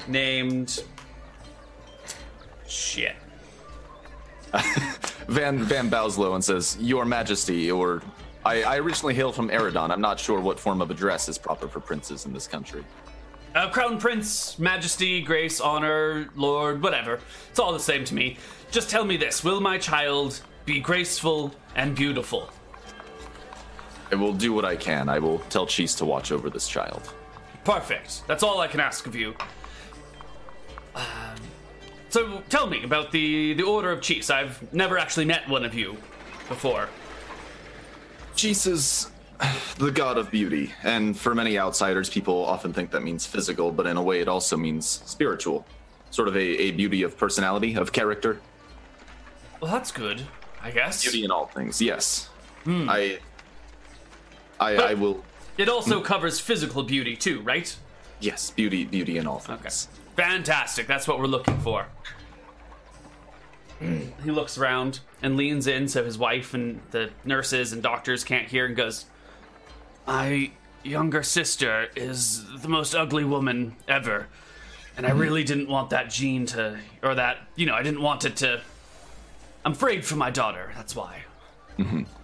named 0.08 0.84
shit. 2.68 3.16
Van 5.28 5.60
Van 5.64 5.90
bows 5.90 6.18
low 6.18 6.36
and 6.36 6.44
says, 6.44 6.78
"Your 6.80 7.06
Majesty," 7.06 7.72
or 7.72 8.02
I, 8.46 8.64
I 8.64 8.78
originally 8.78 9.14
hail 9.14 9.32
from 9.32 9.50
Eridon. 9.50 9.92
I'm 9.92 10.02
not 10.02 10.20
sure 10.20 10.40
what 10.40 10.60
form 10.60 10.82
of 10.82 10.92
address 10.92 11.30
is 11.30 11.38
proper 11.38 11.68
for 11.68 11.80
princes 11.80 12.26
in 12.26 12.34
this 12.34 12.48
country. 12.48 12.84
Uh, 13.56 13.68
Crown 13.70 13.98
Prince, 13.98 14.60
Majesty, 14.60 15.22
Grace, 15.22 15.60
Honor, 15.60 16.30
Lord, 16.36 16.84
whatever. 16.84 17.20
It's 17.50 17.58
all 17.58 17.74
the 17.74 17.80
same 17.80 18.06
to 18.06 18.14
me. 18.14 18.38
Just 18.70 18.90
tell 18.90 19.04
me 19.04 19.18
this 19.18 19.44
Will 19.44 19.60
my 19.60 19.78
child 19.78 20.42
be 20.66 20.80
graceful 20.80 21.54
and 21.76 21.96
beautiful? 21.96 22.50
I 24.12 24.16
will 24.16 24.34
do 24.34 24.54
what 24.54 24.66
I 24.66 24.76
can. 24.76 25.10
I 25.10 25.20
will 25.20 25.40
tell 25.50 25.66
Cheese 25.66 25.96
to 25.96 26.06
watch 26.06 26.32
over 26.32 26.50
this 26.50 26.68
child. 26.68 27.14
Perfect. 27.64 28.24
That's 28.28 28.44
all 28.44 28.60
I 28.60 28.68
can 28.68 28.80
ask 28.80 29.08
of 29.08 29.16
you. 29.16 29.36
Um, 30.96 31.04
so 32.10 32.42
tell 32.50 32.68
me 32.68 32.84
about 32.84 33.12
the, 33.12 33.54
the 33.54 33.64
Order 33.64 33.92
of 33.92 34.02
Cheese. 34.02 34.30
I've 34.30 34.74
never 34.74 34.98
actually 34.98 35.26
met 35.26 35.48
one 35.48 35.64
of 35.66 35.74
you 35.74 35.98
before. 36.48 36.90
Cheese 38.36 38.66
is 38.66 39.12
the 39.78 39.92
god 39.92 40.18
of 40.18 40.32
beauty, 40.32 40.74
and 40.84 41.18
for 41.18 41.34
many 41.34 41.58
outsiders, 41.58 42.10
people 42.10 42.46
often 42.46 42.74
think 42.74 42.92
that 42.92 43.04
means 43.04 43.26
physical, 43.26 43.72
but 43.72 43.88
in 43.88 43.98
a 43.98 44.02
way, 44.02 44.20
it 44.20 44.28
also 44.28 44.58
means 44.58 45.02
spiritual. 45.06 45.66
Sort 46.12 46.28
of 46.28 46.36
a, 46.36 46.40
a 46.40 46.72
beauty 46.72 47.04
of 47.04 47.18
personality, 47.18 47.76
of 47.76 47.92
character. 47.92 48.42
Well, 49.62 49.72
that's 49.72 49.92
good, 49.92 50.24
I 50.62 50.72
guess. 50.72 51.04
Beauty 51.04 51.24
in 51.24 51.32
all 51.32 51.46
things, 51.46 51.82
yes. 51.82 52.30
Hmm. 52.64 52.90
I, 52.90 53.20
I, 54.60 54.76
I 54.76 54.94
will. 54.96 55.24
It 55.58 55.70
also 55.70 56.02
covers 56.02 56.40
physical 56.40 56.84
beauty 56.84 57.16
too, 57.16 57.42
right? 57.42 57.76
Yes, 58.20 58.50
beauty, 58.52 58.86
beauty 58.86 59.18
in 59.18 59.28
all 59.28 59.40
things. 59.40 59.88
Okay. 59.96 60.24
Fantastic. 60.24 60.88
That's 60.88 61.08
what 61.08 61.20
we're 61.20 61.26
looking 61.28 61.60
for. 61.60 61.88
Hmm. 63.80 64.08
he 64.26 64.32
looks 64.32 64.58
around 64.58 65.00
and 65.22 65.38
leans 65.38 65.66
in 65.66 65.88
so 65.88 66.04
his 66.04 66.18
wife 66.18 66.54
and 66.54 66.82
the 66.92 67.12
nurses 67.24 67.72
and 67.72 67.82
doctors 67.82 68.26
can't 68.26 68.50
hear 68.50 68.66
and 68.66 68.76
goes, 68.76 69.06
My 70.10 70.50
younger 70.82 71.22
sister 71.22 71.88
is 71.96 72.44
the 72.64 72.68
most 72.68 72.96
ugly 72.96 73.24
woman 73.24 73.76
ever. 73.88 74.26
And 74.98 75.06
I 75.06 75.12
really 75.12 75.44
didn't 75.44 75.70
want 75.70 75.92
that 75.92 76.10
gene 76.10 76.48
to, 76.48 76.80
or 77.04 77.14
that, 77.14 77.38
you 77.56 77.68
know, 77.68 77.76
I 77.76 77.84
didn't 77.84 78.02
want 78.02 78.26
it 78.26 78.36
to. 78.38 78.60
I'm 79.64 79.74
afraid 79.74 80.04
for 80.04 80.16
my 80.16 80.32
daughter. 80.32 80.72
That's 80.76 80.96
why. 80.96 81.22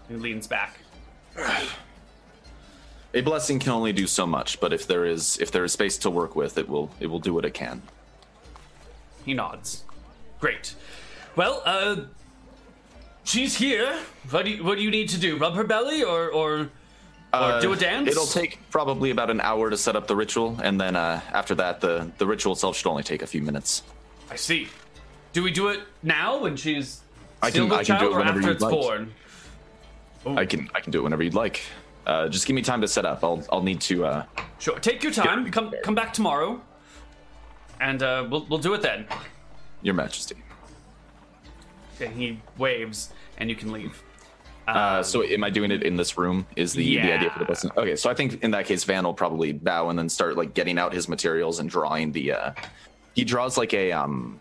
He 0.07 0.15
leans 0.15 0.47
back. 0.47 0.79
A 3.13 3.21
blessing 3.21 3.59
can 3.59 3.71
only 3.71 3.93
do 3.93 4.07
so 4.07 4.25
much, 4.25 4.59
but 4.59 4.73
if 4.73 4.87
there 4.87 5.05
is 5.05 5.37
if 5.39 5.51
there 5.51 5.63
is 5.63 5.71
space 5.71 5.99
to 5.99 6.09
work 6.09 6.35
with, 6.35 6.57
it 6.57 6.67
will 6.67 6.89
it 6.99 7.05
will 7.05 7.19
do 7.19 7.35
what 7.35 7.45
it 7.45 7.53
can. 7.53 7.83
He 9.23 9.35
nods. 9.35 9.83
Great. 10.39 10.73
Well, 11.35 11.61
uh, 11.65 11.97
she's 13.25 13.57
here. 13.57 13.99
What 14.31 14.45
do 14.45 14.51
you, 14.51 14.63
what 14.63 14.79
do 14.79 14.83
you 14.83 14.89
need 14.89 15.09
to 15.09 15.19
do? 15.19 15.37
Rub 15.37 15.53
her 15.53 15.63
belly 15.63 16.01
or 16.01 16.31
or 16.31 16.71
or 17.43 17.61
do 17.61 17.73
a 17.73 17.75
dance? 17.75 18.07
Uh, 18.07 18.11
It'll 18.11 18.25
take 18.25 18.59
probably 18.71 19.09
about 19.11 19.29
an 19.29 19.41
hour 19.41 19.69
to 19.69 19.77
set 19.77 19.95
up 19.95 20.07
the 20.07 20.15
ritual, 20.15 20.57
and 20.63 20.79
then 20.79 20.95
uh, 20.95 21.21
after 21.33 21.55
that, 21.55 21.81
the 21.81 22.11
the 22.17 22.25
ritual 22.27 22.53
itself 22.53 22.75
should 22.77 22.87
only 22.89 23.03
take 23.03 23.21
a 23.21 23.27
few 23.27 23.41
minutes. 23.41 23.83
I 24.29 24.35
see. 24.35 24.67
Do 25.33 25.43
we 25.43 25.51
do 25.51 25.67
it 25.69 25.81
now 26.03 26.39
when 26.41 26.55
she's 26.55 27.01
I 27.41 27.49
still 27.49 27.67
can- 27.67 27.73
I 27.79 27.83
can 27.83 27.95
do 27.95 27.99
child, 27.99 28.03
it 28.03 28.15
or 28.15 28.19
whenever 28.19 28.37
after 28.39 28.47
you'd 28.49 28.55
it's 28.55 28.63
like. 28.63 28.71
born? 28.71 29.13
I 30.37 30.45
can 30.45 30.69
I 30.73 30.79
can 30.79 30.91
do 30.91 30.99
it 30.99 31.03
whenever 31.03 31.21
you'd 31.23 31.33
like. 31.35 31.61
Uh, 32.07 32.27
just 32.29 32.45
give 32.47 32.55
me 32.55 32.61
time 32.61 32.81
to 32.81 32.87
set 32.87 33.05
up. 33.05 33.23
I'll 33.23 33.43
I'll 33.51 33.63
need 33.63 33.81
to. 33.81 34.05
Uh, 34.05 34.23
Sure. 34.57 34.79
Take 34.79 35.03
your 35.03 35.11
time. 35.11 35.51
Come 35.51 35.73
come 35.83 35.95
back 35.95 36.13
tomorrow, 36.13 36.61
and 37.81 38.01
uh, 38.01 38.25
we'll 38.29 38.45
we'll 38.49 38.59
do 38.59 38.73
it 38.73 38.81
then. 38.81 39.05
Your 39.81 39.93
Majesty. 39.93 40.35
And 41.99 42.13
he 42.15 42.39
waves, 42.57 43.09
and 43.37 43.49
you 43.49 43.55
can 43.55 43.71
leave. 43.71 44.01
Uh, 44.67 45.03
so 45.03 45.23
am 45.23 45.43
I 45.43 45.49
doing 45.49 45.71
it 45.71 45.83
in 45.83 45.95
this 45.95 46.17
room? 46.17 46.45
Is 46.55 46.73
the, 46.73 46.83
the 46.83 47.11
idea 47.11 47.29
for 47.29 47.39
the 47.39 47.43
Yeah. 47.43 47.47
blessing? 47.47 47.71
Okay, 47.77 47.95
so 47.95 48.09
I 48.09 48.13
think 48.13 48.43
in 48.43 48.51
that 48.51 48.65
case, 48.65 48.83
Van 48.83 49.03
will 49.03 49.13
probably 49.13 49.51
bow 49.53 49.89
and 49.89 49.97
then 49.99 50.09
start 50.09 50.37
like 50.37 50.53
getting 50.53 50.77
out 50.79 50.93
his 50.93 51.07
materials 51.07 51.59
and 51.59 51.69
drawing 51.69 52.11
the. 52.11 52.31
Uh, 52.33 52.51
he 53.13 53.23
draws 53.23 53.57
like 53.57 53.73
a 53.73 53.91
um, 53.91 54.39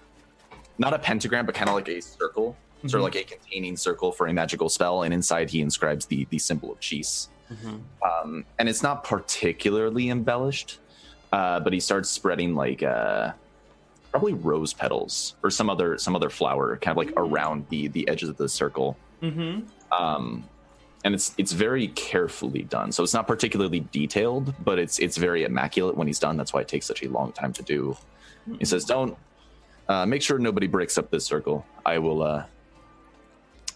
not 0.79 0.95
a 0.95 0.99
pentagram, 0.99 1.47
but 1.47 1.55
kind 1.55 1.69
of 1.69 1.75
like 1.77 1.89
a 1.89 2.01
circle, 2.01 2.57
sort 2.87 2.95
of 3.01 3.03
like 3.03 3.17
a 3.17 3.25
containing 3.25 3.77
circle 3.77 4.11
for 4.13 4.27
a 4.27 4.33
magical 4.33 4.69
spell, 4.69 5.03
and 5.03 5.13
inside 5.13 5.51
he 5.51 5.61
inscribes 5.61 6.07
the 6.07 6.27
the 6.31 6.39
symbol 6.39 6.73
of 6.73 6.81
cheese. 6.81 7.29
Um, 8.03 8.45
and 8.59 8.69
it's 8.69 8.83
not 8.83 9.05
particularly 9.05 10.09
embellished, 10.11 10.81
uh, 11.33 11.61
but 11.61 11.73
he 11.73 11.79
starts 11.79 12.09
spreading 12.11 12.55
like 12.55 12.83
uh, 12.83 13.33
probably 14.11 14.33
rose 14.33 14.73
petals 14.73 15.37
or 15.45 15.51
some 15.51 15.69
other 15.71 15.99
some 15.99 16.17
other 16.17 16.31
flower, 16.31 16.77
kind 16.79 16.99
of 16.99 17.05
like 17.07 17.13
around 17.17 17.67
the 17.69 17.89
the 17.89 18.09
edges 18.09 18.29
of 18.31 18.37
the 18.39 18.49
circle 18.49 18.97
Mm-hmm. 19.23 19.67
Um, 19.99 20.49
and 21.05 21.15
it's 21.15 21.35
it's 21.37 21.53
very 21.53 21.89
carefully 21.89 22.63
done. 22.63 22.93
So 22.93 23.03
it's 23.03 23.15
not 23.15 23.27
particularly 23.27 23.81
detailed, 23.93 24.55
but 24.65 24.79
it's 24.79 24.99
it's 24.99 25.17
very 25.17 25.45
immaculate 25.45 25.97
when 25.97 26.07
he's 26.07 26.19
done. 26.19 26.37
That's 26.37 26.53
why 26.53 26.61
it 26.63 26.69
takes 26.69 26.87
such 26.87 27.03
a 27.03 27.09
long 27.09 27.33
time 27.33 27.53
to 27.55 27.63
do. 27.63 27.97
He 28.59 28.65
says, 28.65 28.85
"Don't 28.85 29.17
uh, 29.89 30.07
make 30.07 30.23
sure 30.23 30.39
nobody 30.39 30.67
breaks 30.67 30.97
up 30.97 31.11
this 31.11 31.25
circle. 31.25 31.65
I 31.85 31.99
will. 31.99 32.23
Uh, 32.23 32.45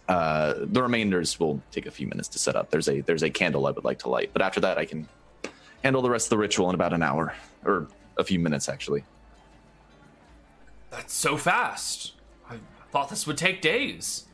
uh, 0.08 0.54
the 0.58 0.82
remainders 0.82 1.38
will 1.38 1.60
take 1.70 1.84
a 1.84 1.90
few 1.90 2.06
minutes 2.06 2.28
to 2.28 2.38
set 2.38 2.56
up. 2.56 2.70
There's 2.70 2.88
a 2.88 3.02
there's 3.02 3.22
a 3.22 3.30
candle 3.30 3.66
I 3.66 3.72
would 3.72 3.84
like 3.84 3.98
to 4.00 4.08
light, 4.08 4.30
but 4.32 4.40
after 4.40 4.60
that 4.60 4.78
I 4.78 4.86
can 4.86 5.06
handle 5.84 6.00
the 6.00 6.10
rest 6.10 6.26
of 6.26 6.30
the 6.30 6.38
ritual 6.38 6.68
in 6.70 6.74
about 6.74 6.94
an 6.94 7.02
hour 7.02 7.34
or 7.64 7.88
a 8.16 8.24
few 8.24 8.38
minutes 8.38 8.68
actually. 8.68 9.04
That's 10.90 11.12
so 11.12 11.36
fast. 11.36 12.12
I 12.50 12.56
thought 12.90 13.10
this 13.10 13.26
would 13.26 13.36
take 13.36 13.60
days. 13.60 14.24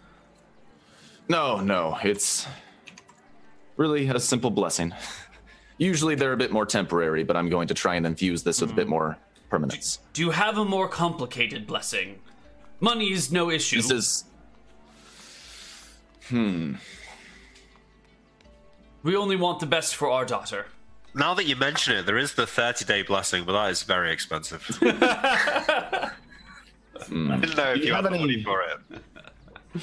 No, 1.29 1.61
no, 1.61 1.99
it's 2.03 2.47
really 3.77 4.09
a 4.09 4.21
simple 4.21 4.51
blessing. 4.51 4.93
Usually 5.79 6.15
they're 6.15 6.33
a 6.33 6.37
bit 6.37 6.53
more 6.53 6.67
temporary, 6.67 7.25
but 7.25 7.37
I'm 7.37 7.49
going 7.49 7.69
to 7.69 7.75
try 7.75 7.95
and 7.97 8.07
infuse 8.07 8.43
this 8.43 8.61
with 8.61 8.71
a 8.71 8.75
bit 8.75 8.89
more 8.89 9.17
permanence. 9.51 9.99
Do 10.13 10.23
you 10.23 10.31
have 10.31 10.59
a 10.59 10.65
more 10.65 10.89
complicated 10.89 11.67
blessing? 11.67 12.21
Money 12.81 13.13
is 13.13 13.33
no 13.33 13.51
issue. 13.51 13.77
This 13.77 13.91
is 13.91 14.25
hmm. 16.29 16.75
we 19.03 19.17
only 19.17 19.37
want 19.37 19.61
the 19.61 19.67
best 19.67 19.97
for 19.97 20.11
our 20.11 20.25
daughter. 20.25 20.67
Now 21.15 21.35
that 21.35 21.45
you 21.47 21.57
mention 21.57 21.97
it, 21.97 22.07
there 22.07 22.19
is 22.19 22.35
the 22.35 22.47
30 22.47 22.85
day 22.85 23.03
blessing, 23.03 23.45
but 23.45 23.53
that 23.53 23.71
is 23.71 23.83
very 23.83 24.13
expensive. 24.13 24.67
I 24.83 26.11
didn't 27.09 27.57
know 27.57 27.73
if 27.73 27.79
you 27.79 27.85
you, 27.85 27.95
have 27.95 28.05
had 28.05 28.13
the 28.13 28.17
any- 28.17 28.19
money 28.19 28.43
for 28.43 28.63
it. 28.63 29.83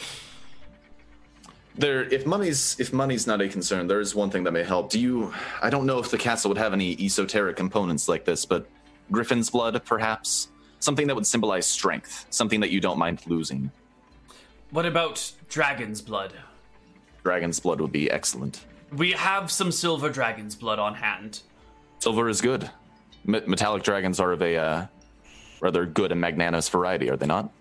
There, 1.77 2.03
if 2.03 2.25
money's 2.25 2.75
if 2.79 2.91
money's 2.91 3.25
not 3.25 3.41
a 3.41 3.47
concern, 3.47 3.87
there 3.87 4.01
is 4.01 4.13
one 4.13 4.29
thing 4.29 4.43
that 4.43 4.51
may 4.51 4.63
help. 4.63 4.89
Do 4.89 4.99
you? 4.99 5.33
I 5.61 5.69
don't 5.69 5.85
know 5.85 5.99
if 5.99 6.11
the 6.11 6.17
castle 6.17 6.49
would 6.49 6.57
have 6.57 6.73
any 6.73 6.97
esoteric 6.99 7.55
components 7.55 8.09
like 8.09 8.25
this, 8.25 8.45
but 8.45 8.67
griffin's 9.11 9.49
blood, 9.49 9.81
perhaps 9.85 10.49
something 10.79 11.07
that 11.07 11.15
would 11.15 11.27
symbolize 11.27 11.65
strength, 11.65 12.25
something 12.29 12.59
that 12.59 12.71
you 12.71 12.81
don't 12.81 12.97
mind 12.97 13.21
losing. 13.27 13.71
What 14.71 14.85
about 14.85 15.31
dragon's 15.49 16.01
blood? 16.01 16.33
Dragon's 17.23 17.59
blood 17.59 17.79
would 17.79 17.91
be 17.91 18.09
excellent. 18.09 18.65
We 18.91 19.11
have 19.11 19.51
some 19.51 19.71
silver 19.71 20.09
dragon's 20.09 20.55
blood 20.55 20.79
on 20.79 20.95
hand. 20.95 21.41
Silver 21.99 22.27
is 22.27 22.41
good. 22.41 22.69
Me- 23.23 23.41
metallic 23.45 23.83
dragons 23.83 24.19
are 24.19 24.31
of 24.31 24.41
a 24.41 24.57
uh, 24.57 24.85
rather 25.61 25.85
good 25.85 26.11
and 26.11 26.19
magnanimous 26.19 26.67
variety, 26.67 27.09
are 27.09 27.15
they 27.15 27.27
not? 27.27 27.51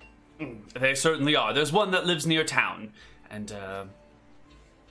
They 0.74 0.94
certainly 0.94 1.36
are. 1.36 1.52
There's 1.52 1.72
one 1.72 1.90
that 1.90 2.06
lives 2.06 2.26
near 2.26 2.44
town, 2.44 2.92
and 3.30 3.52
uh, 3.52 3.84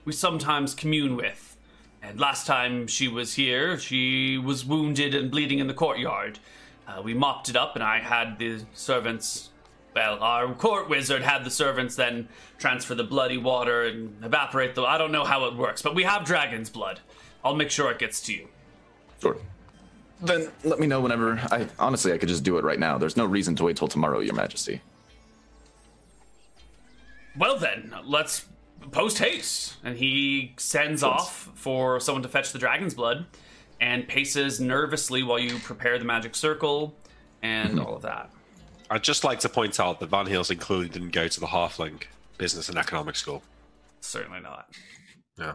we 0.10 0.14
sometimes 0.14 0.74
commune 0.74 1.16
with. 1.16 1.56
And 2.02 2.20
last 2.20 2.48
time 2.48 2.88
she 2.88 3.08
was 3.08 3.36
here, 3.36 3.78
she 3.78 4.40
was 4.40 4.66
wounded 4.66 5.14
and 5.14 5.30
bleeding 5.30 5.60
in 5.60 5.68
the 5.68 5.74
courtyard. 5.74 6.40
Uh, 6.88 7.04
we 7.04 7.14
mopped 7.14 7.48
it 7.48 7.56
up, 7.56 7.76
and 7.76 7.84
I 7.84 8.00
had 8.00 8.40
the 8.40 8.62
servants. 8.74 9.50
Well, 9.96 10.18
our 10.24 10.52
court 10.56 10.90
wizard 10.90 11.22
had 11.22 11.44
the 11.44 11.52
servants 11.52 11.96
then 11.96 12.28
transfer 12.58 12.96
the 12.96 13.04
bloody 13.04 13.38
water 13.38 13.84
and 13.84 14.24
evaporate 14.24 14.74
the. 14.74 14.82
I 14.82 14.98
don't 14.98 15.12
know 15.12 15.26
how 15.26 15.46
it 15.46 15.56
works, 15.56 15.84
but 15.84 15.94
we 15.94 16.02
have 16.04 16.26
dragon's 16.26 16.72
blood. 16.72 17.02
I'll 17.46 17.56
make 17.56 17.70
sure 17.70 17.92
it 17.92 18.00
gets 18.00 18.20
to 18.22 18.34
you. 18.34 18.48
Sure. 19.22 19.38
Then 20.22 20.50
let 20.64 20.80
me 20.80 20.88
know 20.88 21.02
whenever. 21.02 21.38
I 21.52 21.68
honestly, 21.78 22.14
I 22.14 22.18
could 22.18 22.30
just 22.30 22.44
do 22.44 22.58
it 22.58 22.64
right 22.64 22.80
now. 22.80 22.98
There's 22.98 23.16
no 23.16 23.26
reason 23.26 23.56
to 23.58 23.66
wait 23.66 23.78
till 23.78 23.88
tomorrow, 23.88 24.22
Your 24.22 24.34
Majesty. 24.34 24.82
Well 27.38 27.60
then, 27.60 27.94
let's 28.04 28.46
post 28.92 29.20
haste. 29.20 29.76
And 29.84 29.98
he 29.98 30.54
sends 30.58 31.04
off 31.04 31.50
for 31.56 32.00
someone 32.00 32.24
to 32.24 32.30
fetch 32.30 32.52
the 32.52 32.60
dragon's 32.60 32.94
blood 32.94 33.26
and 33.82 34.08
paces 34.08 34.60
nervously 34.60 35.24
while 35.24 35.40
you 35.40 35.58
prepare 35.60 35.98
the 35.98 36.06
magic 36.06 36.36
circle 36.36 36.98
and 37.42 37.80
all 37.80 37.96
of 37.96 38.02
that. 38.04 38.32
I'd 38.92 39.04
just 39.04 39.24
like 39.24 39.40
to 39.42 39.50
point 39.50 39.80
out 39.80 40.00
that 40.00 40.10
Van 40.10 40.26
Helsing 40.26 40.58
clearly 40.58 40.90
didn't 40.90 41.12
go 41.12 41.28
to 41.28 41.40
the 41.40 41.46
Halfling 41.46 42.02
Business 42.38 42.70
and 42.70 42.78
Economics 42.78 43.20
School. 43.20 43.44
Certainly 44.02 44.40
not. 44.40 44.74
Yeah. 45.38 45.54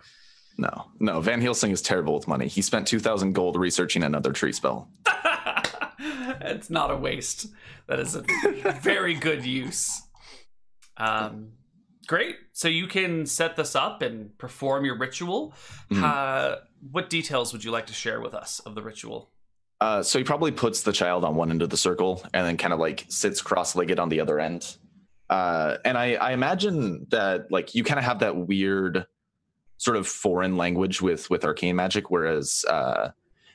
No, 0.57 0.87
no. 1.01 1.20
Van 1.20 1.41
Helsing 1.41 1.72
is 1.72 1.82
terrible 1.82 2.14
with 2.14 2.28
money. 2.28 2.47
He 2.47 2.62
spent 2.62 2.87
two 2.87 3.01
thousand 3.01 3.32
gold 3.32 3.57
researching 3.57 4.05
another 4.05 4.30
tree 4.32 4.53
spell. 4.53 4.89
it's 5.99 6.70
not 6.70 6.93
a 6.93 6.97
waste. 6.97 7.49
That 7.89 7.99
is 7.99 8.14
a 8.14 8.22
very 8.80 9.14
good 9.14 9.45
use. 9.45 10.03
Um, 10.97 11.49
great. 12.05 12.37
So 12.53 12.69
you 12.69 12.87
can 12.87 13.27
set 13.27 13.57
this 13.57 13.75
up 13.75 14.03
and 14.03 14.37
perform 14.39 14.85
your 14.85 14.97
ritual. 14.97 15.55
Mhm. 15.91 16.03
Uh, 16.03 16.57
what 16.91 17.11
details 17.11 17.53
would 17.53 17.65
you 17.65 17.71
like 17.71 17.87
to 17.87 17.95
share 17.95 18.21
with 18.21 18.35
us 18.35 18.61
of 18.61 18.75
the 18.75 18.83
ritual? 18.83 19.31
Uh, 19.81 20.03
so 20.03 20.19
he 20.19 20.25
probably 20.25 20.53
puts 20.53 20.83
the 20.83 20.93
child 20.93 21.25
on 21.25 21.35
one 21.35 21.51
end 21.51 21.61
of 21.61 21.71
the 21.71 21.77
circle 21.77 22.23
and 22.33 22.47
then 22.47 22.57
kind 22.57 22.73
of 22.73 22.79
like 22.79 23.05
sits 23.09 23.43
cross-legged 23.43 23.99
on 23.99 24.09
the 24.09 24.21
other 24.21 24.39
end. 24.39 24.77
Uh, 25.29 25.77
and 25.85 25.99
I, 25.99 26.15
I 26.15 26.33
imagine 26.33 27.07
that 27.11 27.51
like 27.51 27.75
you 27.75 27.83
kind 27.85 27.99
of 27.99 28.05
have 28.05 28.21
that 28.21 28.37
weird 28.37 29.07
sort 29.79 29.97
of 29.97 30.07
foreign 30.07 30.57
language 30.57 31.03
with 31.03 31.29
with 31.29 31.45
arcane 31.45 31.77
magic, 31.77 32.11
whereas 32.11 32.65
uh, 32.69 33.11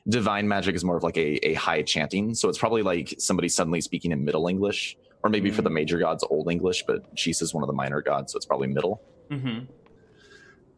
divine 0.07 0.47
magic 0.47 0.75
is 0.75 0.83
more 0.83 0.97
of 0.97 1.03
like 1.03 1.17
a, 1.17 1.47
a 1.47 1.53
high 1.53 1.81
chanting. 1.81 2.33
So 2.35 2.49
it's 2.49 2.57
probably 2.57 2.81
like 2.81 3.15
somebody 3.17 3.47
suddenly 3.49 3.81
speaking 3.81 4.11
in 4.11 4.25
Middle 4.25 4.47
English, 4.47 4.97
or 5.23 5.29
maybe 5.29 5.51
for 5.51 5.61
the 5.61 5.69
major 5.69 5.99
gods, 5.99 6.23
Old 6.29 6.51
English. 6.51 6.83
But 6.87 7.05
Shees 7.15 7.41
is 7.41 7.53
one 7.53 7.63
of 7.63 7.67
the 7.67 7.73
minor 7.73 8.01
gods, 8.01 8.31
so 8.33 8.37
it's 8.37 8.45
probably 8.45 8.67
Middle. 8.67 9.01
Mm-hmm. 9.29 9.65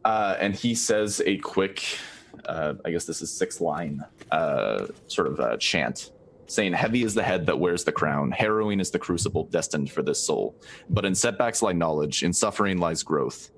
Uh, 0.04 0.36
and 0.40 0.54
he 0.54 0.74
says 0.74 1.22
a 1.24 1.38
quick, 1.38 1.84
uh, 2.46 2.74
I 2.84 2.90
guess 2.90 3.04
this 3.04 3.22
is 3.22 3.30
six 3.30 3.60
line 3.60 4.04
uh, 4.30 4.86
sort 5.06 5.28
of 5.28 5.40
uh, 5.40 5.56
chant, 5.58 6.10
saying, 6.46 6.72
"Heavy 6.72 7.04
is 7.04 7.14
the 7.14 7.22
head 7.22 7.46
that 7.46 7.58
wears 7.58 7.84
the 7.84 7.92
crown. 7.92 8.32
Harrowing 8.32 8.80
is 8.80 8.90
the 8.90 8.98
crucible 8.98 9.44
destined 9.44 9.90
for 9.90 10.02
this 10.02 10.24
soul. 10.24 10.56
But 10.90 11.04
in 11.04 11.14
setbacks 11.14 11.62
lie 11.62 11.72
knowledge. 11.72 12.22
In 12.22 12.32
suffering 12.32 12.78
lies 12.78 13.02
growth. 13.02 13.50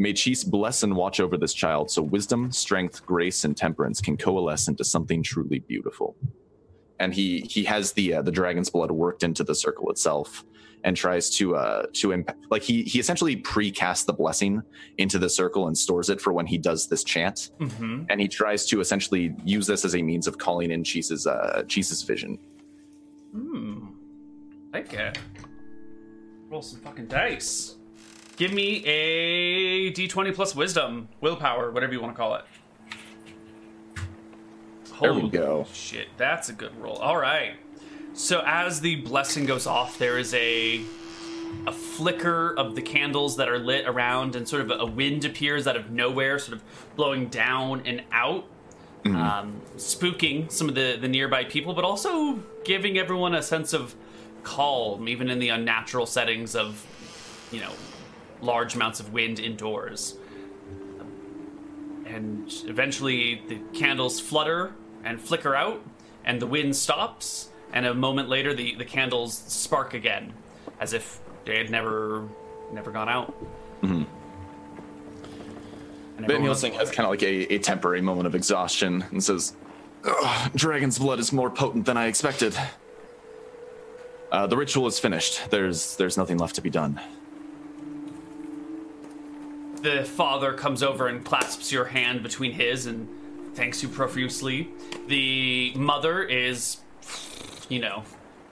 May 0.00 0.12
Chis 0.12 0.44
bless 0.44 0.84
and 0.84 0.94
watch 0.94 1.18
over 1.18 1.36
this 1.36 1.52
child, 1.52 1.90
so 1.90 2.02
wisdom, 2.02 2.52
strength, 2.52 3.04
grace, 3.04 3.42
and 3.42 3.56
temperance 3.56 4.00
can 4.00 4.16
coalesce 4.16 4.68
into 4.68 4.84
something 4.84 5.22
truly 5.24 5.58
beautiful." 5.58 6.16
And 7.00 7.14
he 7.14 7.40
he 7.48 7.64
has 7.64 7.92
the 7.92 8.14
uh, 8.14 8.22
the 8.22 8.32
dragon's 8.32 8.70
blood 8.70 8.90
worked 8.90 9.22
into 9.22 9.44
the 9.44 9.54
circle 9.54 9.90
itself, 9.90 10.44
and 10.84 10.96
tries 10.96 11.30
to 11.36 11.54
uh 11.56 11.86
to 11.94 12.12
imp- 12.12 12.36
like 12.50 12.62
he 12.62 12.82
he 12.82 12.98
essentially 12.98 13.36
pre-casts 13.36 14.04
the 14.04 14.12
blessing 14.12 14.62
into 14.98 15.18
the 15.18 15.28
circle 15.28 15.66
and 15.68 15.76
stores 15.78 16.08
it 16.10 16.20
for 16.20 16.32
when 16.32 16.46
he 16.46 16.56
does 16.58 16.86
this 16.88 17.02
chant 17.04 17.50
Mm-hmm. 17.60 18.04
and 18.08 18.20
he 18.20 18.28
tries 18.28 18.64
to 18.66 18.80
essentially 18.80 19.34
use 19.44 19.66
this 19.66 19.84
as 19.84 19.94
a 19.96 20.02
means 20.02 20.26
of 20.26 20.38
calling 20.38 20.70
in 20.70 20.82
Cheese's 20.84 21.26
uh 21.26 21.64
Cheese's 21.68 22.02
vision 22.02 22.38
Hmm. 23.32 23.88
Like 24.72 24.92
it. 24.94 25.18
Roll 26.48 26.62
some 26.62 26.80
fucking 26.80 27.06
dice. 27.08 27.76
Give 28.36 28.52
me 28.52 28.84
a 28.86 29.92
d20 29.92 30.34
plus 30.34 30.54
wisdom, 30.54 31.08
willpower, 31.20 31.70
whatever 31.72 31.92
you 31.92 32.00
want 32.00 32.14
to 32.14 32.16
call 32.16 32.34
it. 32.36 32.44
There 35.00 35.14
we 35.14 35.28
go. 35.28 35.66
Shit, 35.72 36.08
that's 36.16 36.48
a 36.48 36.52
good 36.52 36.76
roll. 36.80 36.96
All 36.96 37.16
right. 37.16 37.54
So 38.14 38.42
as 38.44 38.80
the 38.80 38.96
blessing 38.96 39.46
goes 39.46 39.66
off, 39.66 39.98
there 39.98 40.18
is 40.18 40.34
a 40.34 40.82
a 41.66 41.72
flicker 41.72 42.54
of 42.58 42.74
the 42.74 42.82
candles 42.82 43.36
that 43.36 43.48
are 43.48 43.58
lit 43.58 43.86
around, 43.86 44.36
and 44.36 44.46
sort 44.46 44.62
of 44.62 44.80
a 44.80 44.84
wind 44.84 45.24
appears 45.24 45.66
out 45.66 45.76
of 45.76 45.90
nowhere, 45.90 46.38
sort 46.38 46.56
of 46.58 46.64
blowing 46.96 47.28
down 47.28 47.82
and 47.86 48.02
out, 48.12 48.44
um, 49.06 49.60
spooking 49.76 50.50
some 50.50 50.68
of 50.68 50.74
the 50.74 50.98
the 51.00 51.08
nearby 51.08 51.44
people, 51.44 51.74
but 51.74 51.84
also 51.84 52.42
giving 52.64 52.98
everyone 52.98 53.34
a 53.34 53.42
sense 53.42 53.72
of 53.72 53.94
calm, 54.42 55.08
even 55.08 55.30
in 55.30 55.38
the 55.38 55.48
unnatural 55.48 56.06
settings 56.06 56.54
of, 56.54 56.86
you 57.50 57.60
know, 57.60 57.72
large 58.40 58.74
amounts 58.74 59.00
of 59.00 59.12
wind 59.12 59.38
indoors. 59.38 60.16
And 62.06 62.52
eventually, 62.66 63.42
the 63.48 63.58
candles 63.78 64.18
flutter 64.18 64.72
and 65.08 65.20
flicker 65.20 65.54
out, 65.54 65.80
and 66.24 66.40
the 66.40 66.46
wind 66.46 66.76
stops. 66.76 67.48
And 67.72 67.86
a 67.86 67.94
moment 67.94 68.28
later, 68.28 68.54
the, 68.54 68.74
the 68.76 68.84
candles 68.84 69.36
spark 69.36 69.94
again, 69.94 70.32
as 70.80 70.92
if 70.92 71.20
they 71.44 71.58
had 71.58 71.70
never 71.70 72.28
never 72.72 72.90
gone 72.90 73.08
out. 73.08 73.34
Mm-hmm. 73.82 74.04
Helsing 76.44 76.72
has 76.74 76.90
kind 76.90 77.06
of 77.06 77.10
like 77.10 77.22
a, 77.22 77.54
a 77.54 77.58
temporary 77.58 78.00
moment 78.00 78.26
of 78.26 78.34
exhaustion 78.34 79.04
and 79.10 79.22
says, 79.22 79.54
Dragon's 80.54 80.98
blood 80.98 81.20
is 81.20 81.32
more 81.32 81.50
potent 81.50 81.86
than 81.86 81.96
I 81.96 82.06
expected. 82.06 82.56
Uh, 84.32 84.46
the 84.46 84.56
ritual 84.56 84.86
is 84.86 84.98
finished. 84.98 85.50
There's 85.50 85.96
there's 85.96 86.16
nothing 86.16 86.38
left 86.38 86.54
to 86.56 86.62
be 86.62 86.70
done. 86.70 87.00
the 89.82 90.04
father 90.04 90.52
comes 90.52 90.82
over 90.82 91.08
and 91.08 91.24
clasps 91.24 91.72
your 91.72 91.86
hand 91.86 92.22
between 92.22 92.52
his 92.52 92.86
and 92.86 93.08
thanks 93.58 93.82
you 93.82 93.88
profusely. 93.88 94.68
The 95.08 95.72
mother 95.74 96.22
is, 96.22 96.78
you 97.68 97.80
know, 97.80 98.04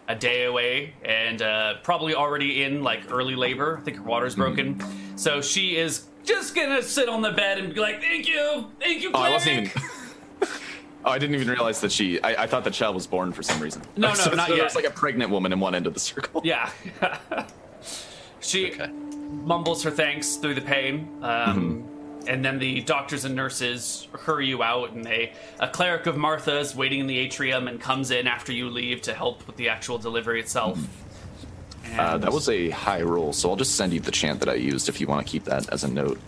a 0.08 0.16
day 0.16 0.44
away 0.46 0.94
and 1.04 1.40
uh, 1.40 1.74
probably 1.84 2.12
already 2.14 2.64
in 2.64 2.82
like 2.82 3.12
early 3.12 3.36
labor. 3.36 3.78
I 3.78 3.84
think 3.84 3.98
her 3.98 4.02
water's 4.02 4.34
broken, 4.34 4.82
so 5.16 5.40
she 5.40 5.76
is 5.76 6.06
just 6.24 6.56
gonna 6.56 6.82
sit 6.82 7.08
on 7.08 7.22
the 7.22 7.30
bed 7.30 7.58
and 7.58 7.72
be 7.72 7.80
like, 7.80 8.00
"Thank 8.00 8.26
you, 8.28 8.66
thank 8.80 9.00
you." 9.02 9.12
Oh, 9.14 9.22
I 9.22 9.30
wasn't 9.30 9.68
even. 9.68 9.82
oh, 11.04 11.10
I 11.10 11.18
didn't 11.20 11.36
even 11.36 11.48
realize 11.48 11.80
that 11.82 11.92
she. 11.92 12.20
I, 12.22 12.42
I 12.42 12.46
thought 12.48 12.64
the 12.64 12.70
child 12.72 12.96
was 12.96 13.06
born 13.06 13.32
for 13.32 13.44
some 13.44 13.60
reason. 13.60 13.82
No, 13.96 14.08
no, 14.08 14.14
so, 14.14 14.32
not 14.32 14.48
so 14.48 14.54
yet. 14.54 14.62
There's 14.62 14.74
like 14.74 14.86
a 14.86 14.90
pregnant 14.90 15.30
woman 15.30 15.52
in 15.52 15.60
one 15.60 15.76
end 15.76 15.86
of 15.86 15.94
the 15.94 16.00
circle. 16.00 16.40
Yeah. 16.44 16.68
she 18.40 18.72
Okay. 18.72 18.90
mumbles 18.90 19.84
her 19.84 19.90
thanks 19.92 20.34
through 20.34 20.54
the 20.54 20.60
pain. 20.62 21.08
Um, 21.22 21.84
And 22.28 22.44
then 22.44 22.58
the 22.58 22.80
doctors 22.80 23.24
and 23.24 23.36
nurses 23.36 24.08
hurry 24.12 24.46
you 24.48 24.62
out, 24.62 24.92
and 24.92 25.04
they 25.04 25.32
a 25.60 25.68
cleric 25.68 26.06
of 26.06 26.16
Martha's 26.16 26.74
waiting 26.74 27.00
in 27.00 27.06
the 27.06 27.18
atrium 27.18 27.68
and 27.68 27.80
comes 27.80 28.10
in 28.10 28.26
after 28.26 28.52
you 28.52 28.68
leave 28.68 29.02
to 29.02 29.14
help 29.14 29.46
with 29.46 29.56
the 29.56 29.68
actual 29.68 29.98
delivery 29.98 30.40
itself. 30.40 30.78
Uh, 31.96 32.18
that 32.18 32.32
was 32.32 32.48
a 32.48 32.70
high 32.70 33.02
roll, 33.02 33.32
so 33.32 33.48
I'll 33.48 33.56
just 33.56 33.76
send 33.76 33.92
you 33.92 34.00
the 34.00 34.10
chant 34.10 34.40
that 34.40 34.48
I 34.48 34.54
used 34.54 34.88
if 34.88 35.00
you 35.00 35.06
want 35.06 35.24
to 35.24 35.30
keep 35.30 35.44
that 35.44 35.72
as 35.72 35.84
a 35.84 35.88
note. 35.88 36.18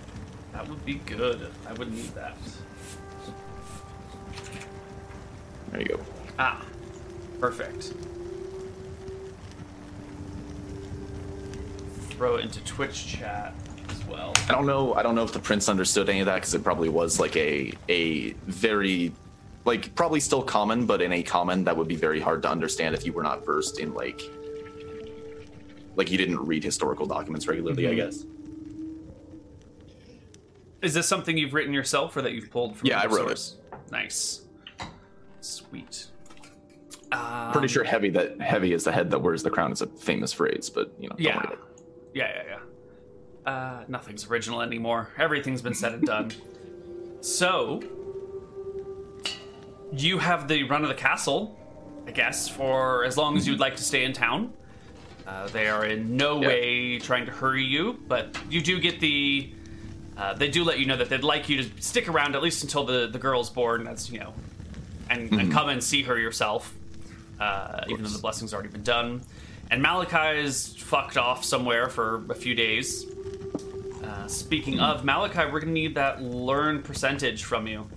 that 0.52 0.68
would 0.68 0.84
be 0.84 0.94
good. 1.06 1.50
I 1.66 1.72
would 1.74 1.92
need 1.92 2.14
that. 2.14 2.36
There 5.72 5.80
you 5.80 5.86
go. 5.88 6.00
Ah, 6.38 6.64
perfect. 7.40 7.92
Throw 12.10 12.36
it 12.36 12.44
into 12.44 12.64
Twitch 12.64 13.06
chat 13.06 13.54
as 13.90 14.04
well. 14.06 14.32
I 14.48 14.52
don't 14.52 14.66
know. 14.66 14.94
I 14.94 15.02
don't 15.02 15.14
know 15.14 15.24
if 15.24 15.32
the 15.32 15.38
prince 15.38 15.68
understood 15.68 16.08
any 16.08 16.20
of 16.20 16.26
that 16.26 16.36
because 16.36 16.54
it 16.54 16.62
probably 16.64 16.88
was 16.88 17.18
like 17.20 17.36
a 17.36 17.72
a 17.88 18.32
very 18.46 19.12
like 19.64 19.94
probably 19.94 20.20
still 20.20 20.42
common, 20.42 20.86
but 20.86 21.02
in 21.02 21.12
a 21.12 21.22
common 21.22 21.64
that 21.64 21.76
would 21.76 21.88
be 21.88 21.96
very 21.96 22.20
hard 22.20 22.42
to 22.42 22.50
understand 22.50 22.94
if 22.94 23.04
you 23.04 23.12
were 23.12 23.22
not 23.22 23.44
versed 23.44 23.78
in 23.80 23.92
like 23.94 24.22
like 25.96 26.10
you 26.10 26.18
didn't 26.18 26.38
read 26.46 26.62
historical 26.64 27.06
documents 27.06 27.46
regularly. 27.48 27.86
I 27.88 27.92
Mhm. 27.92 27.96
guess. 27.96 28.24
Is 30.80 30.94
this 30.94 31.08
something 31.08 31.36
you've 31.36 31.54
written 31.54 31.72
yourself 31.72 32.16
or 32.16 32.22
that 32.22 32.32
you've 32.32 32.50
pulled 32.50 32.76
from? 32.76 32.86
Yeah, 32.86 33.00
I 33.00 33.06
wrote 33.06 33.32
it. 33.32 33.52
Nice, 33.90 34.42
sweet. 35.40 36.06
Um, 37.10 37.50
Pretty 37.52 37.68
sure 37.68 37.82
heavy 37.84 38.10
that 38.10 38.40
heavy 38.40 38.72
is 38.72 38.84
the 38.84 38.92
head 38.92 39.10
that 39.10 39.18
wears 39.20 39.42
the 39.42 39.50
crown 39.50 39.72
is 39.72 39.80
a 39.82 39.86
famous 39.86 40.32
phrase, 40.32 40.70
but 40.70 40.92
you 41.00 41.08
know. 41.08 41.16
Don't 41.16 41.20
Yeah, 41.20 41.36
worry 41.36 41.46
about 41.46 41.52
it. 41.54 41.84
yeah, 42.14 42.28
yeah, 42.36 42.42
yeah. 42.46 42.58
Uh, 43.48 43.84
nothing's 43.88 44.28
original 44.30 44.60
anymore. 44.60 45.08
Everything's 45.16 45.62
been 45.62 45.74
said 45.74 45.92
and 45.94 46.02
done. 46.06 46.32
So, 47.22 47.82
you 49.92 50.18
have 50.18 50.48
the 50.48 50.64
run 50.64 50.82
of 50.82 50.88
the 50.88 50.94
castle, 50.94 51.58
I 52.06 52.10
guess, 52.10 52.46
for 52.48 53.04
as 53.04 53.16
long 53.16 53.36
as 53.38 53.46
you'd 53.46 53.58
like 53.58 53.76
to 53.76 53.82
stay 53.82 54.04
in 54.04 54.12
town. 54.12 54.52
Uh, 55.26 55.48
they 55.48 55.66
are 55.68 55.86
in 55.86 56.16
no 56.16 56.40
Yeah. 56.42 56.48
way 56.48 56.98
trying 56.98 57.24
to 57.26 57.32
hurry 57.32 57.64
you, 57.64 57.98
but 58.06 58.36
you 58.50 58.60
do 58.60 58.78
get 58.80 59.00
the. 59.00 59.50
Uh, 60.16 60.34
they 60.34 60.48
do 60.48 60.62
let 60.64 60.78
you 60.78 60.84
know 60.86 60.96
that 60.96 61.08
they'd 61.08 61.22
like 61.24 61.48
you 61.48 61.62
to 61.62 61.82
stick 61.82 62.08
around 62.08 62.34
at 62.34 62.42
least 62.42 62.62
until 62.64 62.84
the, 62.84 63.06
the 63.06 63.18
girl's 63.18 63.48
born, 63.50 63.86
as 63.86 64.10
you 64.10 64.18
know, 64.18 64.34
and, 65.08 65.32
and 65.32 65.52
come 65.52 65.68
and 65.68 65.82
see 65.82 66.02
her 66.02 66.18
yourself, 66.18 66.74
uh, 67.40 67.82
even 67.88 68.02
though 68.02 68.08
the 68.10 68.18
blessing's 68.18 68.52
already 68.52 68.68
been 68.68 68.82
done. 68.82 69.22
And 69.70 69.82
Malakai's 69.84 70.74
fucked 70.76 71.16
off 71.16 71.44
somewhere 71.44 71.88
for 71.88 72.24
a 72.30 72.34
few 72.34 72.54
days. 72.54 73.04
Speaking 74.28 74.78
of 74.78 75.02
Malakai, 75.02 75.50
we're 75.50 75.60
gonna 75.60 75.72
need 75.72 75.94
that 75.94 76.22
learn 76.22 76.82
percentage 76.82 77.44
from 77.44 77.66
you. 77.66 77.88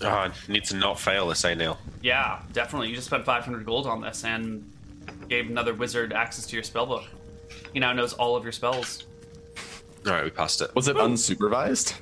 Oh, 0.00 0.08
I 0.08 0.30
need 0.48 0.64
to 0.64 0.76
not 0.76 0.98
fail 0.98 1.28
this, 1.28 1.44
eh, 1.44 1.54
Neil? 1.54 1.78
Yeah, 2.02 2.40
definitely. 2.52 2.88
You 2.88 2.94
just 2.94 3.08
spent 3.08 3.24
500 3.24 3.64
gold 3.64 3.86
on 3.86 4.00
this 4.00 4.24
and 4.24 4.70
gave 5.28 5.48
another 5.48 5.74
wizard 5.74 6.12
access 6.12 6.46
to 6.46 6.56
your 6.56 6.62
spellbook. 6.62 7.04
He 7.72 7.80
now 7.80 7.92
knows 7.92 8.12
all 8.12 8.36
of 8.36 8.42
your 8.44 8.52
spells. 8.52 9.04
All 10.06 10.12
right, 10.12 10.24
we 10.24 10.30
passed 10.30 10.60
it. 10.62 10.74
Was 10.74 10.88
it 10.88 10.96
unsupervised? 10.96 11.94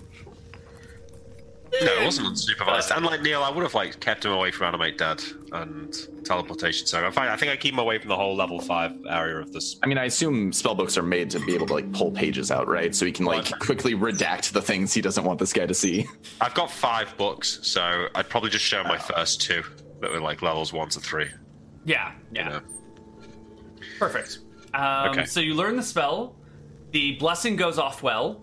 No, 1.82 1.92
it 1.92 2.04
wasn't 2.04 2.28
unsupervised. 2.28 2.94
And 2.94 3.04
like 3.04 3.22
Neil, 3.22 3.42
I 3.42 3.50
would 3.50 3.62
have 3.62 3.74
like 3.74 4.00
kept 4.00 4.24
him 4.24 4.32
away 4.32 4.50
from 4.50 4.66
animate 4.66 4.98
dead 4.98 5.22
and 5.52 6.24
teleportation. 6.24 6.86
So 6.86 6.98
I, 7.00 7.32
I 7.32 7.36
think 7.36 7.50
I 7.52 7.56
keep 7.56 7.72
him 7.74 7.78
away 7.80 7.98
from 7.98 8.08
the 8.08 8.16
whole 8.16 8.36
level 8.36 8.60
five 8.60 8.92
area 9.08 9.38
of 9.38 9.52
this. 9.52 9.76
I 9.82 9.86
mean, 9.86 9.98
I 9.98 10.04
assume 10.04 10.52
spellbooks 10.52 10.96
are 10.96 11.02
made 11.02 11.30
to 11.30 11.40
be 11.40 11.54
able 11.54 11.66
to 11.68 11.74
like 11.74 11.90
pull 11.92 12.10
pages 12.12 12.50
out, 12.50 12.68
right? 12.68 12.94
So 12.94 13.04
he 13.06 13.12
can 13.12 13.24
like 13.26 13.50
quickly 13.58 13.94
redact 13.94 14.52
the 14.52 14.62
things 14.62 14.92
he 14.94 15.00
doesn't 15.00 15.24
want 15.24 15.38
this 15.38 15.52
guy 15.52 15.66
to 15.66 15.74
see. 15.74 16.06
I've 16.40 16.54
got 16.54 16.70
five 16.70 17.16
books, 17.16 17.58
so 17.62 18.06
I'd 18.14 18.28
probably 18.28 18.50
just 18.50 18.64
show 18.64 18.82
my 18.84 18.98
first 18.98 19.40
two 19.42 19.62
that 20.00 20.10
were 20.12 20.20
like 20.20 20.42
levels 20.42 20.72
one 20.72 20.88
to 20.90 21.00
three. 21.00 21.28
Yeah, 21.84 22.12
yeah. 22.32 22.44
You 22.44 22.50
know? 22.50 22.60
Perfect. 23.98 24.38
Um, 24.74 25.10
Okay. 25.10 25.24
So 25.24 25.40
you 25.40 25.54
learn 25.54 25.76
the 25.76 25.82
spell. 25.82 26.36
the 26.92 27.12
blessing 27.16 27.56
goes 27.56 27.78
off 27.78 28.02
well. 28.02 28.42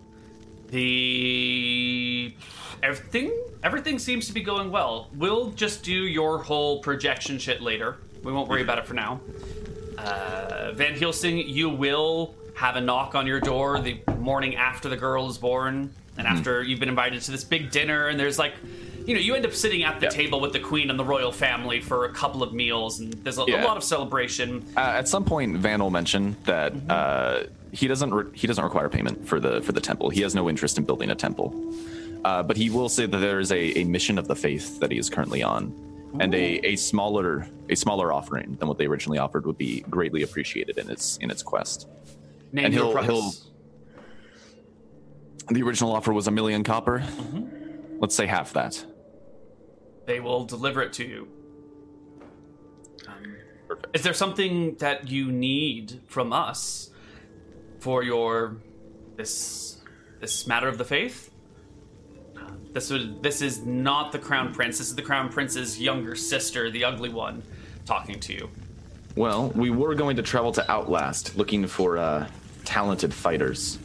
The 0.69 2.35
everything 2.83 3.31
everything 3.63 3.99
seems 3.99 4.27
to 4.27 4.33
be 4.33 4.41
going 4.41 4.71
well. 4.71 5.09
We'll 5.15 5.49
just 5.51 5.83
do 5.83 5.91
your 5.91 6.41
whole 6.43 6.79
projection 6.81 7.37
shit 7.39 7.61
later. 7.61 7.97
We 8.23 8.31
won't 8.31 8.47
worry 8.49 8.61
about 8.61 8.77
it 8.77 8.85
for 8.85 8.93
now. 8.93 9.19
Uh, 9.97 10.71
Van 10.73 10.93
Helsing, 10.95 11.37
you 11.37 11.69
will 11.69 12.35
have 12.55 12.75
a 12.75 12.81
knock 12.81 13.15
on 13.15 13.25
your 13.27 13.39
door 13.39 13.79
the 13.79 13.99
morning 14.19 14.55
after 14.55 14.89
the 14.89 14.97
girl 14.97 15.29
is 15.29 15.37
born, 15.37 15.91
and 16.17 16.27
after 16.27 16.63
you've 16.63 16.79
been 16.79 16.89
invited 16.89 17.21
to 17.23 17.31
this 17.31 17.43
big 17.43 17.71
dinner, 17.71 18.07
and 18.07 18.19
there's 18.19 18.37
like, 18.39 18.53
you 19.05 19.13
know, 19.13 19.19
you 19.19 19.35
end 19.35 19.45
up 19.45 19.53
sitting 19.53 19.83
at 19.83 19.99
the 19.99 20.05
Yeah. 20.07 20.09
table 20.11 20.39
with 20.39 20.53
the 20.53 20.59
queen 20.59 20.89
and 20.89 20.99
the 20.99 21.03
royal 21.05 21.31
family 21.31 21.81
for 21.81 22.05
a 22.05 22.11
couple 22.13 22.43
of 22.43 22.53
meals, 22.53 22.99
and 22.99 23.13
there's 23.23 23.37
a, 23.37 23.43
a 23.43 23.63
lot 23.63 23.77
of 23.77 23.83
celebration. 23.83 24.65
Uh, 24.75 24.79
at 24.81 25.07
some 25.07 25.23
point, 25.25 25.57
Van 25.57 25.81
will 25.81 25.89
mention 25.91 26.35
that 26.45 26.73
Mm-hmm. 26.73 26.87
uh, 26.89 27.43
he 27.71 27.87
doesn't 27.87 28.13
re- 28.13 28.31
he 28.33 28.47
doesn't 28.47 28.63
require 28.63 28.87
payment 28.89 29.27
for 29.27 29.39
the 29.39 29.61
for 29.61 29.71
the 29.71 29.81
temple. 29.81 30.09
He 30.09 30.21
has 30.21 30.33
no 30.33 30.49
interest 30.49 30.77
in 30.77 30.85
building 30.85 31.09
a 31.11 31.15
temple, 31.15 31.53
uh, 32.27 32.43
but 32.43 32.57
he 32.57 32.69
will 32.69 32.89
say 32.89 33.05
that 33.05 33.17
there 33.17 33.39
is 33.39 33.51
a, 33.51 33.79
a 33.79 33.83
mission 33.85 34.17
of 34.17 34.27
the 34.27 34.35
faith 34.35 34.79
that 34.81 34.91
he 34.91 34.97
is 34.97 35.09
currently 35.09 35.41
on, 35.43 35.61
and 36.19 36.33
a, 36.35 36.59
a 36.71 36.75
smaller 36.75 37.47
a 37.69 37.75
smaller 37.75 38.11
offering 38.11 38.55
than 38.59 38.67
what 38.67 38.77
they 38.77 38.85
originally 38.85 39.17
offered 39.19 39.45
would 39.45 39.57
be 39.57 39.81
greatly 39.89 40.23
appreciated 40.23 40.77
in 40.77 40.89
its 40.89 41.17
in 41.17 41.31
its 41.31 41.41
quest. 41.43 41.87
Name 42.51 42.65
And 42.65 42.73
he'll- 42.73 42.97
he'll- 43.03 43.33
The 45.49 45.61
original 45.63 45.93
offer 45.93 46.11
was 46.11 46.27
a 46.27 46.31
million 46.31 46.63
copper. 46.63 46.99
Mm-hmm. 46.99 47.99
Let's 48.01 48.15
say 48.15 48.25
half 48.25 48.51
that. 48.53 48.85
They 50.05 50.19
will 50.19 50.43
deliver 50.45 50.81
it 50.81 50.91
to 50.93 51.05
you. 51.05 51.27
Um, 53.07 53.35
Perfect. 53.67 53.95
is 53.95 54.01
there 54.03 54.13
something 54.13 54.75
that 54.79 55.07
you 55.09 55.31
need 55.31 56.01
from 56.07 56.33
us 56.33 56.89
for 57.79 58.03
your 58.03 58.57
this 59.15 59.77
this 60.19 60.45
matter 60.47 60.67
of 60.67 60.77
the 60.77 60.85
faith? 60.85 61.26
This 62.73 62.91
would 62.91 63.23
this 63.23 63.41
is 63.41 63.65
not 63.65 64.11
the 64.11 64.19
crown 64.19 64.53
prince. 64.53 64.77
This 64.77 64.89
is 64.89 64.95
the 64.95 65.01
crown 65.01 65.29
prince's 65.29 65.79
younger 65.79 66.15
sister, 66.15 66.69
the 66.69 66.83
ugly 66.83 67.09
one, 67.09 67.41
talking 67.85 68.19
to 68.21 68.33
you. 68.33 68.49
Well, 69.15 69.49
we 69.49 69.71
were 69.71 69.95
going 69.95 70.15
to 70.17 70.21
travel 70.21 70.51
to 70.53 70.71
Outlast 70.71 71.37
looking 71.37 71.65
for 71.65 71.97
uh, 71.97 72.27
talented 72.65 73.13
fighters. 73.13 73.79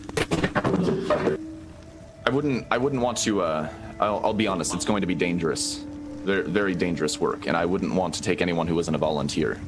I 2.24 2.30
wouldn't. 2.30 2.66
I 2.70 2.78
wouldn't 2.78 3.03
want 3.03 3.18
to. 3.18 3.41
Uh, 3.43 3.68
I'll, 3.99 4.20
I'll 4.24 4.35
be 4.35 4.47
honest. 4.47 4.74
It's 4.74 4.85
going 4.85 5.01
to 5.01 5.07
be 5.07 5.14
dangerous, 5.14 5.85
very, 6.24 6.43
very 6.43 6.74
dangerous 6.74 7.18
work, 7.20 7.47
and 7.47 7.57
I 7.57 7.64
wouldn't 7.64 7.95
want 7.95 8.14
to 8.14 8.22
take 8.22 8.43
anyone 8.43 8.66
who 8.66 8.78
isn't 8.78 8.95
a 8.95 8.99
volunteer. 8.99 9.61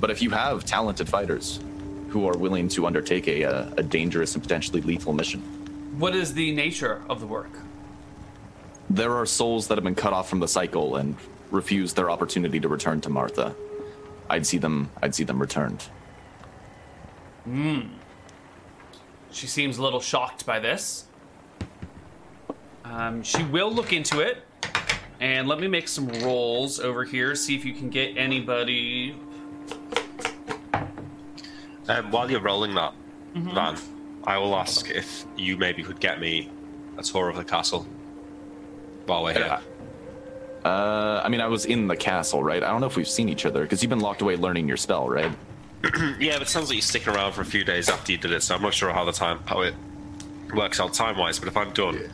But 0.00 0.10
if 0.10 0.22
you 0.22 0.30
have 0.30 0.64
talented 0.64 1.08
fighters 1.08 1.60
who 2.08 2.26
are 2.28 2.36
willing 2.36 2.68
to 2.68 2.86
undertake 2.86 3.28
a, 3.28 3.44
uh, 3.44 3.70
a 3.76 3.82
dangerous 3.82 4.34
and 4.34 4.42
potentially 4.42 4.80
lethal 4.80 5.12
mission, 5.12 5.40
What 5.98 6.14
is 6.14 6.34
the 6.34 6.52
nature 6.52 7.02
of 7.08 7.20
the 7.20 7.26
work? 7.26 7.50
There 8.90 9.14
are 9.14 9.26
souls 9.26 9.68
that 9.68 9.76
have 9.76 9.84
been 9.84 9.94
cut 9.94 10.12
off 10.12 10.28
from 10.28 10.40
the 10.40 10.48
cycle 10.48 10.96
and 10.96 11.16
refuse 11.50 11.92
their 11.92 12.10
opportunity 12.10 12.60
to 12.60 12.68
return 12.68 13.00
to 13.02 13.10
Martha. 13.10 13.54
I'd 14.28 14.46
see 14.46 14.58
them. 14.58 14.90
I'd 15.02 15.14
see 15.14 15.24
them 15.24 15.40
returned. 15.40 15.88
Hmm. 17.44 17.80
She 19.30 19.46
seems 19.46 19.78
a 19.78 19.82
little 19.82 20.00
shocked 20.00 20.46
by 20.46 20.58
this. 20.58 21.04
Um, 22.84 23.22
she 23.22 23.42
will 23.44 23.72
look 23.72 23.92
into 23.92 24.20
it. 24.20 24.42
And 25.18 25.48
let 25.48 25.60
me 25.60 25.66
make 25.66 25.88
some 25.88 26.08
rolls 26.22 26.78
over 26.78 27.02
here, 27.02 27.34
see 27.34 27.56
if 27.56 27.64
you 27.64 27.72
can 27.72 27.88
get 27.88 28.18
anybody. 28.18 29.16
Um, 31.88 32.10
while 32.10 32.30
you're 32.30 32.42
rolling 32.42 32.74
that, 32.74 32.92
Van, 33.34 33.78
I 34.24 34.36
will 34.36 34.54
ask 34.54 34.90
if 34.90 35.24
you 35.36 35.56
maybe 35.56 35.82
could 35.82 36.00
get 36.00 36.20
me 36.20 36.50
a 36.98 37.02
tour 37.02 37.30
of 37.30 37.36
the 37.36 37.44
castle 37.44 37.86
while 39.06 39.22
we're 39.22 39.34
here. 39.34 39.60
Uh, 40.64 41.22
I 41.24 41.28
mean, 41.28 41.40
I 41.40 41.46
was 41.46 41.64
in 41.64 41.86
the 41.86 41.96
castle, 41.96 42.42
right? 42.42 42.62
I 42.62 42.68
don't 42.70 42.80
know 42.80 42.88
if 42.88 42.96
we've 42.96 43.08
seen 43.08 43.28
each 43.28 43.46
other 43.46 43.62
because 43.62 43.82
you've 43.82 43.90
been 43.90 44.00
locked 44.00 44.20
away 44.20 44.36
learning 44.36 44.66
your 44.66 44.76
spell, 44.76 45.08
right? 45.08 45.32
Yeah, 46.18 46.32
but 46.34 46.42
it 46.42 46.48
sounds 46.48 46.68
like 46.68 46.76
you're 46.76 46.82
sticking 46.82 47.14
around 47.14 47.32
for 47.32 47.42
a 47.42 47.46
few 47.46 47.62
days 47.62 47.88
after 47.88 48.10
you 48.10 48.18
did 48.18 48.32
it, 48.32 48.42
so 48.42 48.56
I'm 48.56 48.62
not 48.62 48.74
sure 48.74 48.92
how 48.92 49.04
the 49.04 49.12
time 49.12 49.40
how 49.46 49.60
it 49.60 49.74
works 50.54 50.80
out 50.80 50.94
time 50.94 51.16
wise. 51.16 51.38
But 51.38 51.48
if 51.48 51.56
I'm 51.56 51.72
done, 51.72 52.10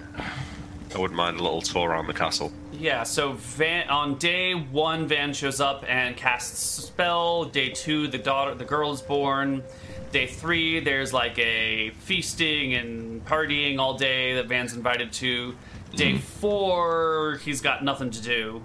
I 0.94 0.98
wouldn't 0.98 1.16
mind 1.16 1.38
a 1.40 1.42
little 1.42 1.62
tour 1.62 1.88
around 1.90 2.06
the 2.06 2.12
castle. 2.12 2.52
Yeah, 2.72 3.04
so 3.04 3.32
Van 3.32 3.88
on 3.88 4.16
day 4.16 4.52
one, 4.52 5.06
Van 5.06 5.32
shows 5.32 5.60
up 5.60 5.84
and 5.88 6.16
casts 6.16 6.84
spell. 6.84 7.44
Day 7.44 7.70
two, 7.70 8.08
the 8.08 8.18
daughter, 8.18 8.54
the 8.54 8.64
girl 8.64 8.92
is 8.92 9.00
born. 9.00 9.62
Day 10.10 10.26
three, 10.26 10.80
there's 10.80 11.14
like 11.14 11.38
a 11.38 11.90
feasting 12.00 12.74
and 12.74 13.24
partying 13.24 13.78
all 13.78 13.96
day 13.96 14.34
that 14.34 14.46
Van's 14.46 14.74
invited 14.74 15.12
to. 15.14 15.56
Day 15.94 16.18
four, 16.18 17.38
he's 17.44 17.60
got 17.60 17.84
nothing 17.84 18.10
to 18.10 18.20
do. 18.22 18.62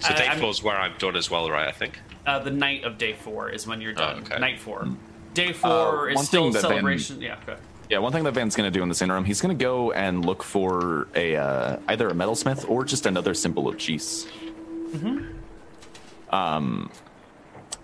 So 0.00 0.08
I- 0.12 0.16
day 0.16 0.26
I'm- 0.28 0.40
four's 0.40 0.62
where 0.62 0.76
I'm 0.76 0.94
done 0.98 1.16
as 1.16 1.30
well, 1.30 1.50
right? 1.50 1.68
I 1.68 1.72
think. 1.72 2.00
Uh, 2.26 2.38
the 2.38 2.50
night 2.50 2.84
of 2.84 2.96
day 2.98 3.12
four 3.12 3.50
is 3.50 3.66
when 3.66 3.80
you're 3.80 3.92
done. 3.92 4.20
okay. 4.20 4.38
Night 4.38 4.58
four. 4.58 4.86
Day 5.34 5.52
four 5.52 6.08
Uh, 6.08 6.12
is 6.12 6.16
one 6.16 6.24
still 6.24 6.42
thing 6.44 6.52
that 6.54 6.62
Van- 6.62 6.70
celebration. 6.70 7.20
Yeah, 7.20 7.36
go 7.46 7.52
ahead. 7.52 7.64
Yeah, 7.90 7.98
one 7.98 8.12
thing 8.12 8.24
that 8.24 8.32
Van's 8.32 8.56
going 8.56 8.70
to 8.72 8.76
do 8.76 8.82
in 8.82 8.88
this 8.88 9.02
interim, 9.02 9.24
he's 9.26 9.42
going 9.42 9.56
to 9.56 9.62
go 9.62 9.92
and 9.92 10.24
look 10.24 10.42
for 10.42 11.08
a 11.14 11.36
uh, 11.36 11.76
either 11.88 12.08
a 12.08 12.12
metalsmith 12.14 12.64
or 12.68 12.82
just 12.84 13.04
another 13.04 13.34
symbol 13.34 13.68
of 13.68 13.76
Jeez. 13.76 14.26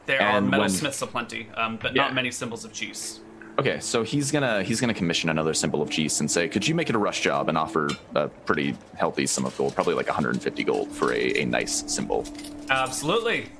There 0.07 0.21
are 0.23 0.39
And 0.39 0.51
when- 0.51 0.61
metalsmiths 0.61 1.03
aplenty, 1.03 1.49
um, 1.57 1.77
but 1.81 1.95
Yeah. 1.95 2.03
not 2.05 2.15
many 2.15 2.31
symbols 2.31 2.65
of 2.65 2.73
cheese. 2.73 3.21
Okay, 3.61 3.79
so 3.79 4.03
he's 4.03 4.33
gonna 4.33 4.63
he's 4.63 4.81
gonna 4.81 4.95
commission 4.95 5.29
another 5.29 5.53
symbol 5.53 5.83
of 5.83 5.91
Jeez 5.91 6.19
and 6.21 6.31
say, 6.31 6.49
could 6.49 6.67
you 6.67 6.75
make 6.75 6.89
it 6.89 6.95
a 6.95 6.99
rush 6.99 7.21
job 7.21 7.51
and 7.51 7.59
offer 7.59 7.91
a 8.15 8.27
pretty 8.27 8.75
healthy 8.97 9.27
sum 9.27 9.45
of 9.45 9.55
gold, 9.59 9.75
probably 9.75 9.93
like 9.93 10.07
150 10.07 10.65
gold 10.65 10.91
for 10.91 11.13
a, 11.13 11.43
a 11.43 11.45
nice 11.45 11.85
symbol. 11.87 12.27
Absolutely. 12.71 13.51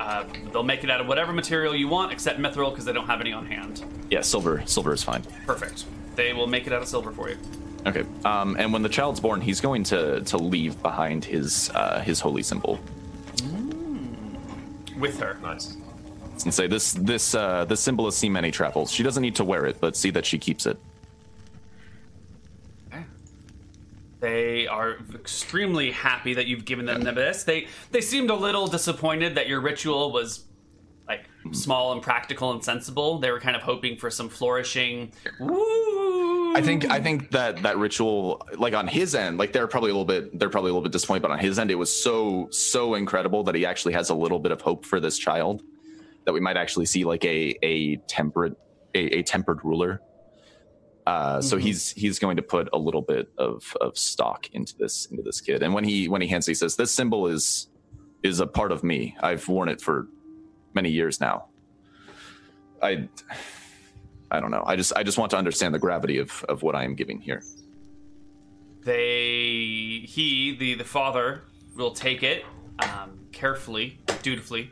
Uh, 0.00 0.24
they'll 0.52 0.64
make 0.64 0.82
it 0.82 0.90
out 0.90 1.00
of 1.00 1.06
whatever 1.06 1.32
material 1.32 1.72
you 1.72 1.86
want, 1.86 2.10
except 2.10 2.40
mithril, 2.40 2.70
because 2.70 2.84
they 2.84 2.92
don't 2.92 3.06
have 3.06 3.20
any 3.20 3.32
on 3.32 3.46
hand. 3.46 3.84
Yeah, 4.10 4.22
silver 4.22 4.64
silver 4.66 4.92
is 4.92 5.04
fine. 5.04 5.22
Perfect. 5.46 5.84
They 6.16 6.32
will 6.32 6.48
make 6.48 6.66
it 6.66 6.72
out 6.72 6.82
of 6.82 6.88
silver 6.88 7.12
for 7.12 7.30
you. 7.30 7.38
Okay, 7.86 8.04
um, 8.24 8.56
and 8.58 8.72
when 8.72 8.82
the 8.82 8.88
child's 8.88 9.20
born, 9.20 9.40
he's 9.40 9.60
going 9.60 9.84
to 9.84 10.20
to 10.22 10.36
leave 10.36 10.82
behind 10.82 11.24
his 11.24 11.70
uh, 11.76 12.00
his 12.00 12.18
holy 12.18 12.42
symbol 12.42 12.80
With 14.98 15.20
her. 15.20 15.38
Nice. 15.42 15.76
And 16.44 16.54
say, 16.54 16.66
this 16.66 16.92
this 16.92 17.34
uh, 17.34 17.64
this 17.64 17.80
symbol 17.80 18.04
has 18.04 18.16
seen 18.16 18.32
many 18.32 18.50
travels. 18.50 18.90
She 18.90 19.02
doesn't 19.02 19.22
need 19.22 19.36
to 19.36 19.44
wear 19.44 19.66
it, 19.66 19.80
but 19.80 19.96
see 19.96 20.10
that 20.10 20.26
she 20.26 20.38
keeps 20.38 20.66
it. 20.66 20.78
They 24.22 24.68
are 24.68 24.98
extremely 25.14 25.90
happy 25.90 26.34
that 26.34 26.46
you've 26.46 26.64
given 26.64 26.86
them 26.86 27.02
this. 27.02 27.42
They 27.42 27.66
they 27.90 28.00
seemed 28.00 28.30
a 28.30 28.36
little 28.36 28.68
disappointed 28.68 29.34
that 29.34 29.48
your 29.48 29.60
ritual 29.60 30.12
was 30.12 30.44
like 31.08 31.24
small 31.50 31.92
and 31.92 32.00
practical 32.00 32.52
and 32.52 32.62
sensible. 32.62 33.18
They 33.18 33.32
were 33.32 33.40
kind 33.40 33.56
of 33.56 33.62
hoping 33.62 33.96
for 33.96 34.10
some 34.10 34.28
flourishing. 34.28 35.12
Woo! 35.40 36.54
I 36.54 36.60
think 36.62 36.88
I 36.88 37.00
think 37.00 37.32
that 37.32 37.64
that 37.64 37.78
ritual, 37.78 38.46
like 38.58 38.74
on 38.74 38.86
his 38.86 39.16
end, 39.16 39.38
like 39.38 39.52
they're 39.52 39.66
probably 39.66 39.90
a 39.90 39.94
little 39.94 40.04
bit 40.04 40.38
they're 40.38 40.50
probably 40.50 40.70
a 40.70 40.74
little 40.74 40.84
bit 40.84 40.92
disappointed, 40.92 41.22
but 41.22 41.32
on 41.32 41.40
his 41.40 41.58
end, 41.58 41.72
it 41.72 41.74
was 41.74 41.90
so 41.90 42.46
so 42.52 42.94
incredible 42.94 43.42
that 43.42 43.56
he 43.56 43.66
actually 43.66 43.94
has 43.94 44.10
a 44.10 44.14
little 44.14 44.38
bit 44.38 44.52
of 44.52 44.60
hope 44.60 44.86
for 44.86 45.00
this 45.00 45.18
child 45.18 45.64
that 46.24 46.32
we 46.32 46.40
might 46.40 46.56
actually 46.56 46.86
see 46.86 47.04
like 47.04 47.24
a 47.24 47.54
a 47.62 47.96
temperate 48.08 48.54
a, 48.94 49.18
a 49.18 49.22
tempered 49.22 49.60
ruler. 49.64 50.00
Uh, 51.06 51.40
so 51.40 51.56
Mhm. 51.56 51.62
he's 51.62 51.90
he's 51.92 52.18
going 52.18 52.36
to 52.36 52.42
put 52.42 52.68
a 52.72 52.78
little 52.78 53.02
bit 53.02 53.26
of 53.38 53.62
of 53.80 53.98
stock 53.98 54.46
into 54.52 54.74
this 54.78 55.06
into 55.10 55.22
this 55.22 55.40
kid, 55.40 55.62
and 55.62 55.74
when 55.74 55.84
he 55.84 56.08
when 56.08 56.22
he 56.22 56.28
hands, 56.28 56.46
it, 56.46 56.52
he 56.52 56.54
says, 56.54 56.76
"This 56.76 56.92
symbol 56.92 57.26
is 57.26 57.68
is 58.22 58.38
a 58.38 58.46
part 58.46 58.70
of 58.70 58.84
me. 58.84 59.16
I've 59.20 59.46
worn 59.48 59.68
it 59.68 59.80
for 59.80 60.06
many 60.74 60.90
years 60.90 61.20
now. 61.20 61.46
I 62.80 63.08
I 64.30 64.38
don't 64.40 64.52
know. 64.52 64.62
I 64.64 64.76
just 64.76 64.92
I 64.94 65.02
just 65.02 65.18
want 65.18 65.30
to 65.32 65.36
understand 65.36 65.74
the 65.74 65.80
gravity 65.80 66.18
of 66.18 66.44
of 66.48 66.62
what 66.62 66.76
I 66.76 66.84
am 66.84 66.94
giving 66.94 67.20
here. 67.20 67.42
they 68.84 70.04
he 70.08 70.56
the 70.58 70.74
the 70.74 70.84
father 70.84 71.42
will 71.76 71.92
take 71.92 72.22
it 72.22 72.44
um, 72.80 73.26
carefully 73.32 74.00
dutifully 74.22 74.70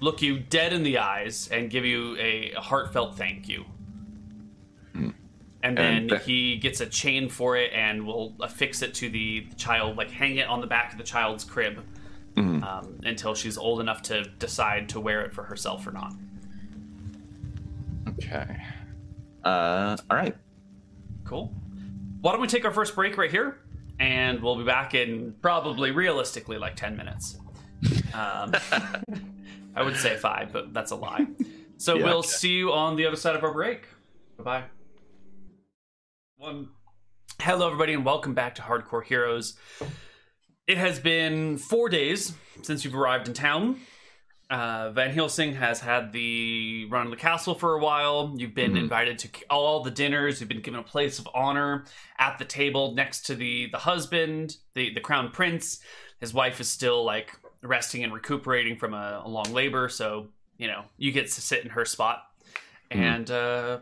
look 0.00 0.22
you 0.22 0.38
dead 0.38 0.72
in 0.72 0.82
the 0.82 0.98
eyes 0.98 1.48
and 1.52 1.70
give 1.70 1.84
you 1.84 2.16
a, 2.16 2.52
a 2.56 2.60
heartfelt 2.60 3.16
thank 3.16 3.48
you 3.48 3.64
and 5.62 5.76
then 5.76 6.10
And 6.10 6.22
he 6.22 6.56
gets 6.56 6.80
a 6.80 6.86
chain 6.86 7.28
for 7.28 7.54
it 7.54 7.70
and 7.74 8.06
will 8.06 8.34
affix 8.40 8.80
it 8.80 8.94
to 8.94 9.10
the 9.10 9.46
child 9.56 9.96
like 9.96 10.10
hang 10.10 10.36
it 10.36 10.48
on 10.48 10.60
the 10.60 10.66
back 10.66 10.92
of 10.92 10.98
the 10.98 11.04
child's 11.04 11.44
crib 11.44 11.84
um, 12.36 12.98
until 13.04 13.34
she's 13.34 13.58
old 13.58 13.80
enough 13.80 14.00
to 14.02 14.24
decide 14.38 14.88
to 14.90 15.00
wear 15.00 15.20
it 15.20 15.32
for 15.34 15.44
herself 15.44 15.86
or 15.86 15.90
not 15.90 16.14
Okay. 18.22 18.56
Uh, 19.44 19.96
all 20.10 20.16
right. 20.16 20.36
Cool. 21.24 21.52
Why 22.20 22.32
don't 22.32 22.40
we 22.40 22.48
take 22.48 22.64
our 22.64 22.72
first 22.72 22.94
break 22.94 23.16
right 23.16 23.30
here? 23.30 23.58
And 23.98 24.42
we'll 24.42 24.56
be 24.56 24.64
back 24.64 24.94
in 24.94 25.34
probably 25.42 25.90
realistically 25.90 26.58
like 26.58 26.76
10 26.76 26.96
minutes. 26.96 27.38
Um, 28.12 28.52
I 29.74 29.82
would 29.82 29.96
say 29.96 30.16
five, 30.16 30.52
but 30.52 30.72
that's 30.72 30.90
a 30.90 30.96
lie. 30.96 31.26
So 31.78 31.94
Yeah, 31.96 32.04
we'll 32.04 32.18
okay. 32.18 32.28
see 32.28 32.52
you 32.52 32.72
on 32.74 32.96
the 32.96 33.06
other 33.06 33.16
side 33.16 33.34
of 33.36 33.42
our 33.42 33.54
break. 33.54 33.86
Bye-bye. 34.36 34.64
One. 36.36 36.68
Hello, 37.40 37.64
everybody, 37.68 37.94
and 37.94 38.04
welcome 38.04 38.34
back 38.34 38.54
to 38.56 38.62
Hardcore 38.62 39.02
Heroes. 39.02 39.56
It 40.66 40.76
has 40.76 40.98
been 41.00 41.56
four 41.56 41.88
days 41.88 42.34
since 42.60 42.84
you've 42.84 42.94
arrived 42.94 43.28
in 43.28 43.32
town. 43.34 43.80
Uh, 44.50 44.90
Van 44.90 45.10
Helsing 45.10 45.54
has 45.54 45.80
had 45.80 46.12
the 46.12 46.84
run 46.90 47.06
of 47.06 47.10
the 47.12 47.16
castle 47.16 47.54
for 47.54 47.72
a 47.76 47.78
while. 47.80 48.34
You've 48.36 48.54
been 48.54 48.72
Mhm. 48.74 48.80
invited 48.80 49.18
to 49.20 49.28
all 49.48 49.82
the 49.82 49.90
dinners. 49.90 50.38
You've 50.40 50.50
been 50.50 50.60
given 50.60 50.80
a 50.80 50.82
place 50.82 51.18
of 51.18 51.26
honor 51.32 51.86
at 52.18 52.36
the 52.38 52.44
table 52.44 52.92
next 52.94 53.22
to 53.26 53.34
the 53.34 53.70
the 53.72 53.78
husband, 53.78 54.58
the 54.74 54.92
the 54.92 55.00
crown 55.00 55.30
prince. 55.30 55.80
His 56.20 56.34
wife 56.34 56.60
is 56.60 56.68
still 56.68 57.02
like 57.04 57.38
resting 57.62 58.04
and 58.04 58.12
recuperating 58.12 58.76
from 58.76 58.94
a, 58.94 59.22
a 59.24 59.28
long 59.28 59.52
labor, 59.52 59.88
so 59.88 60.28
you 60.58 60.66
know 60.66 60.84
you 60.96 61.12
get 61.12 61.30
to 61.30 61.40
sit 61.40 61.64
in 61.64 61.70
her 61.70 61.84
spot. 61.84 62.24
Mhm. 62.90 63.00
And 63.00 63.30
uh, 63.30 63.78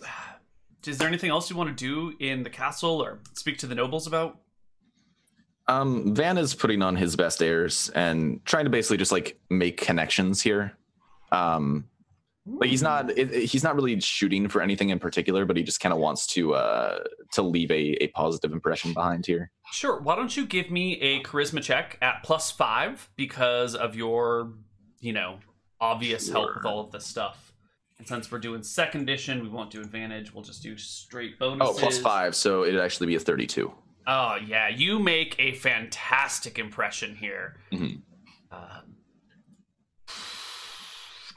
is 0.86 0.98
there 0.98 1.08
anything 1.08 1.30
else 1.30 1.50
you 1.50 1.56
want 1.56 1.76
to 1.76 1.84
do 1.84 2.14
in 2.20 2.42
the 2.42 2.50
castle 2.50 3.02
or 3.02 3.20
speak 3.34 3.58
to 3.58 3.66
the 3.66 3.74
nobles 3.74 4.06
about? 4.06 4.38
Um, 5.66 6.14
Van 6.14 6.36
is 6.36 6.54
putting 6.54 6.82
on 6.82 6.94
his 6.94 7.16
best 7.16 7.42
airs 7.42 7.88
and 7.94 8.44
trying 8.44 8.64
to 8.64 8.70
basically 8.70 8.98
just 8.98 9.12
like 9.12 9.38
make 9.48 9.78
connections 9.78 10.42
here. 10.42 10.76
Um, 11.32 11.88
like 12.46 12.68
he's 12.70 12.82
not 12.82 13.10
it, 13.16 13.32
it- 13.32 13.44
he's 13.44 13.62
not 13.64 13.74
really 13.74 13.98
shooting 14.00 14.48
for 14.48 14.60
anything 14.60 14.90
in 14.90 14.98
particular, 14.98 15.44
but 15.44 15.56
he 15.56 15.62
just 15.62 15.80
kind 15.80 15.92
of 15.92 15.98
wants 15.98 16.26
to 16.34 16.54
uh 16.54 16.98
to 17.32 17.42
leave 17.42 17.70
a, 17.70 18.02
a 18.04 18.08
positive 18.08 18.52
impression 18.52 18.92
behind 18.92 19.24
here. 19.26 19.50
Sure. 19.72 20.00
Why 20.00 20.14
don't 20.16 20.36
you 20.36 20.44
give 20.46 20.70
me 20.70 21.00
a 21.00 21.22
charisma 21.22 21.62
check 21.62 21.98
at 22.02 22.22
plus 22.22 22.50
five 22.50 23.08
because 23.16 23.74
of 23.74 23.96
your, 23.96 24.52
you 25.00 25.12
know, 25.12 25.38
obvious 25.80 26.28
help 26.30 26.54
with 26.56 26.66
all 26.66 26.80
of 26.80 26.92
this 26.92 27.06
stuff. 27.06 27.52
And 27.98 28.06
since 28.08 28.30
we're 28.30 28.38
doing 28.40 28.62
second 28.62 29.02
edition, 29.02 29.42
we 29.42 29.48
won't 29.48 29.70
do 29.70 29.80
advantage. 29.80 30.34
We'll 30.34 30.42
just 30.44 30.62
do 30.62 30.76
straight 30.76 31.38
bonuses. 31.38 31.76
Oh, 31.76 31.78
plus 31.80 31.98
five, 31.98 32.34
so 32.34 32.64
it'd 32.64 32.80
actually 32.80 33.06
be 33.06 33.14
a 33.14 33.20
thirty-two. 33.20 33.72
Oh 34.06 34.36
yeah, 34.46 34.68
you 34.68 34.98
make 34.98 35.34
a 35.38 35.52
fantastic 35.54 36.58
impression 36.58 37.14
here. 37.14 37.56
Mhm. 37.72 38.02
Um, 38.52 38.93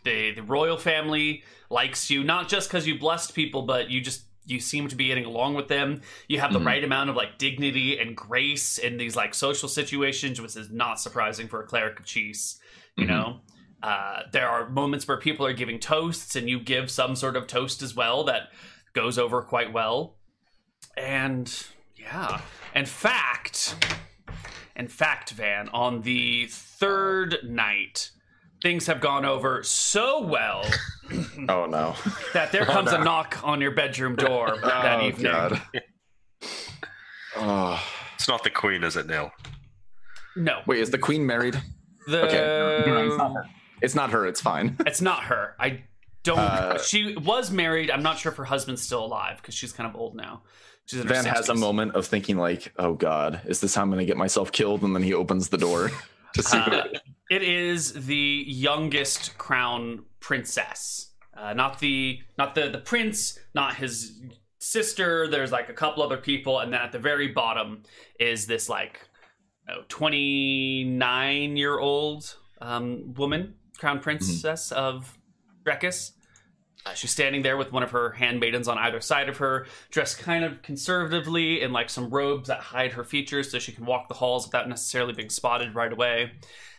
the 0.07 0.31
the 0.31 0.43
royal 0.43 0.77
family 0.77 1.43
likes 1.69 2.09
you 2.09 2.23
not 2.23 2.47
just 2.47 2.69
because 2.69 2.88
you 2.88 2.97
blessed 2.97 3.35
people, 3.35 3.61
but 3.63 3.89
you 3.89 4.01
just 4.01 4.23
you 4.45 4.59
seem 4.61 4.88
to 4.88 4.95
be 4.95 5.07
getting 5.07 5.25
along 5.25 5.55
with 5.55 5.67
them. 5.67 6.01
You 6.29 6.39
have 6.39 6.53
the 6.53 6.59
Mhm. 6.59 6.65
right 6.65 6.84
amount 6.84 7.09
of 7.09 7.17
like 7.17 7.38
dignity 7.38 7.99
and 7.99 8.15
grace 8.15 8.77
in 8.77 8.95
these 8.97 9.13
like 9.15 9.34
social 9.35 9.67
situations, 9.67 10.39
which 10.39 10.55
is 10.55 10.69
not 10.71 11.01
surprising 11.01 11.49
for 11.49 11.61
a 11.61 11.67
cleric 11.67 11.99
of 11.99 12.05
cheese. 12.05 12.57
You 12.95 13.03
Mhm. 13.05 13.07
know, 13.09 13.41
uh, 13.84 14.21
there 14.31 14.47
are 14.47 14.69
moments 14.69 15.05
where 15.05 15.17
people 15.17 15.45
are 15.45 15.51
giving 15.53 15.79
toasts, 15.79 16.35
and 16.38 16.49
you 16.49 16.61
give 16.61 16.89
some 16.89 17.15
sort 17.17 17.35
of 17.35 17.45
toast 17.45 17.81
as 17.81 17.93
well 17.93 18.23
that 18.23 18.43
goes 18.93 19.19
over 19.19 19.41
quite 19.41 19.73
well. 19.73 20.17
And 20.95 21.51
yeah, 21.97 22.39
in 22.73 22.85
fact, 22.85 23.75
in 24.77 24.88
fact, 24.88 25.31
Van, 25.31 25.67
on 25.69 26.01
the 26.03 26.47
third 26.49 27.39
night, 27.43 28.11
things 28.61 28.88
have 28.88 28.99
gone 29.01 29.25
over 29.25 29.63
so 29.63 30.21
well 30.21 30.63
Oh 31.49 31.65
no! 31.65 31.95
that 32.34 32.51
there 32.51 32.65
comes 32.65 32.91
a 32.91 32.97
knock 33.03 33.39
on 33.43 33.61
your 33.61 33.71
bedroom 33.71 34.15
door 34.15 34.57
that 34.63 34.99
oh 34.99 35.07
evening. 35.07 35.31
god! 35.31 35.61
oh 37.38 37.81
It's 38.15 38.27
not 38.27 38.43
the 38.43 38.49
queen, 38.49 38.84
is 38.84 38.95
it, 38.97 39.07
Neil? 39.07 39.31
No, 40.35 40.61
wait, 40.65 40.79
is 40.79 40.89
the 40.91 40.97
queen 40.97 41.25
married? 41.25 41.59
the 42.07 42.25
Okay, 42.25 43.07
it's 43.07 43.17
not 43.17 43.34
her. 43.34 43.45
It's 43.81 43.95
not 43.95 44.09
her. 44.11 44.25
It's 44.25 44.41
fine. 44.41 44.75
it's 44.85 45.01
not 45.01 45.23
her. 45.23 45.55
I 45.59 45.84
don't. 46.23 46.39
Uh, 46.39 46.77
she 46.79 47.15
was 47.15 47.51
married. 47.51 47.91
I'm 47.91 48.03
not 48.03 48.17
sure 48.17 48.31
if 48.31 48.38
her 48.38 48.45
husband's 48.45 48.81
still 48.81 49.05
alive 49.05 49.38
because 49.38 49.53
she's 49.55 49.71
kind 49.71 49.89
of 49.89 49.95
old 49.95 50.15
now. 50.15 50.41
She's 50.85 51.01
in 51.01 51.07
Van 51.07 51.25
has 51.25 51.49
a 51.49 51.55
moment 51.55 51.95
of 51.95 52.05
thinking 52.05 52.38
like, 52.38 52.73
"Oh 52.77 52.93
God, 52.93 53.41
is 53.45 53.59
this 53.59 53.75
how 53.75 53.81
I'm 53.81 53.89
going 53.89 53.99
to 53.99 54.05
get 54.05 54.17
myself 54.17 54.51
killed?" 54.51 54.84
And 54.84 54.95
then 54.95 55.03
he 55.03 55.13
opens 55.13 55.49
the 55.49 55.57
door 55.57 55.91
to 56.34 56.44
see. 56.44 56.58
Uh, 56.58 56.84
it 57.30 57.44
is 57.44 57.94
the 57.94 58.44
youngest 58.48 59.38
crown 59.38 60.06
princess, 60.20 61.12
uh, 61.36 61.54
not 61.54 61.80
the 61.80 62.20
not 62.38 62.56
the 62.56 62.70
the 62.70 62.80
prince, 62.80 63.40
not 63.54 63.76
his 63.76 64.22
sister. 64.60 65.28
There's 65.28 65.52
like 65.52 65.70
a 65.70 65.74
couple 65.74 66.04
other 66.04 66.18
people, 66.18 66.60
and 66.60 66.72
then 66.72 66.82
at 66.82 66.91
the 66.91 66.99
very 66.99 67.28
bottom 67.28 67.84
is 68.20 68.45
this 68.45 68.70
like 68.70 69.02
oh, 69.70 69.84
29 69.90 71.58
year 71.58 71.80
old 71.80 72.36
um, 72.62 73.14
woman, 73.16 73.56
crown 73.78 73.99
princess 73.99 74.72
of 74.72 75.18
Drekis. 75.66 76.12
Uh, 76.88 76.93
she's 76.93 77.11
standing 77.11 77.41
there 77.41 77.57
with 77.57 77.72
one 77.72 77.84
of 77.84 77.91
her 77.91 78.11
handmaidens 78.11 78.68
on 78.68 78.77
either 78.77 79.01
side 79.01 79.27
of 79.27 79.38
her, 79.38 79.65
dressed 79.91 80.19
kind 80.19 80.43
of 80.43 80.61
conservatively 80.61 81.61
in 81.61 81.73
like 81.73 81.89
some 81.89 82.09
robes 82.09 82.47
that 82.47 82.59
hide 82.59 82.93
her 82.93 83.03
features 83.03 83.51
so 83.51 83.59
she 83.59 83.72
can 83.72 83.85
walk 83.85 84.07
the 84.07 84.14
halls 84.14 84.45
without 84.45 84.69
necessarily 84.69 85.14
being 85.14 85.30
spotted 85.30 85.76
right 85.76 85.91
away. 85.91 86.31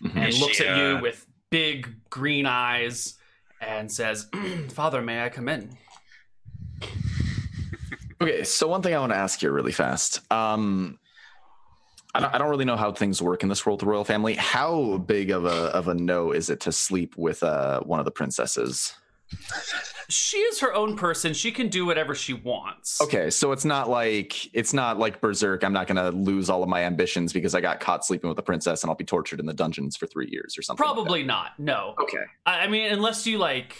Mhm. 0.03 0.17
And 0.17 0.29
Is 0.29 0.41
looks 0.41 0.57
she, 0.57 0.67
at 0.67 0.79
you 0.79 0.97
uh, 0.97 1.01
with 1.03 1.27
big 1.51 1.95
green 2.09 2.47
eyes 2.47 3.19
and 3.61 3.91
says, 3.91 4.29
Father, 4.71 5.03
may 5.03 5.25
I 5.25 5.29
come 5.29 5.49
in? 5.49 5.77
Okay, 8.21 8.45
so 8.45 8.67
one 8.67 8.83
thing 8.83 8.95
I 8.95 8.99
want 8.99 9.13
to 9.13 9.19
ask 9.19 9.41
here 9.41 9.53
really 9.53 9.73
fast. 9.73 10.21
Um, 10.33 10.99
I 12.15 12.21
don't, 12.21 12.35
I 12.35 12.39
don't 12.39 12.49
really 12.49 12.65
know 12.65 12.77
how 12.77 12.93
things 12.93 13.21
work 13.21 13.43
in 13.43 13.49
this 13.49 13.65
world, 13.67 13.81
the 13.81 13.87
royal 13.87 14.05
family. 14.05 14.35
How 14.35 14.99
big 14.99 15.31
of 15.31 15.45
a 15.45 15.67
of 15.75 15.89
a 15.89 15.95
no 15.95 16.33
is 16.33 16.49
it 16.51 16.61
to 16.61 16.73
sleep 16.73 17.17
with 17.17 17.43
uh, 17.43 17.81
one 17.81 17.99
of 17.99 18.07
the 18.07 18.11
princesses? 18.11 18.95
She 20.09 20.39
is 20.39 20.61
her 20.61 20.75
own 20.75 20.97
person. 20.97 21.35
She 21.35 21.53
can 21.53 21.69
do 21.69 21.85
whatever 21.85 22.15
she 22.15 22.33
wants. 22.33 23.01
Okay, 23.03 23.29
so 23.31 23.53
it's 23.53 23.65
not 23.65 23.91
like 23.91 24.55
it's 24.55 24.73
not 24.73 24.99
like 24.99 25.21
Berserk. 25.21 25.65
I'm 25.65 25.73
not 25.73 25.87
going 25.87 25.97
to 25.97 26.17
lose 26.17 26.49
all 26.49 26.63
of 26.63 26.69
my 26.69 26.85
ambitions 26.85 27.33
because 27.33 27.55
I 27.55 27.61
got 27.61 27.81
caught 27.81 28.07
sleeping 28.07 28.29
with 28.29 28.39
a 28.39 28.43
princess 28.43 28.83
and 28.83 28.91
I'll 28.91 28.97
be 28.97 29.05
tortured 29.05 29.41
in 29.41 29.47
the 29.47 29.55
dungeons 29.55 29.97
for 29.97 30.07
three 30.07 30.29
years 30.31 30.57
or 30.57 30.63
something. 30.63 30.85
like. 30.85 30.95
Probably 30.95 31.23
not. 31.23 31.59
No. 31.59 31.95
Okay. 32.01 32.25
I, 32.47 32.61
I 32.61 32.69
mean, 32.69 32.91
unless 32.91 33.27
you 33.27 33.39
like 33.39 33.77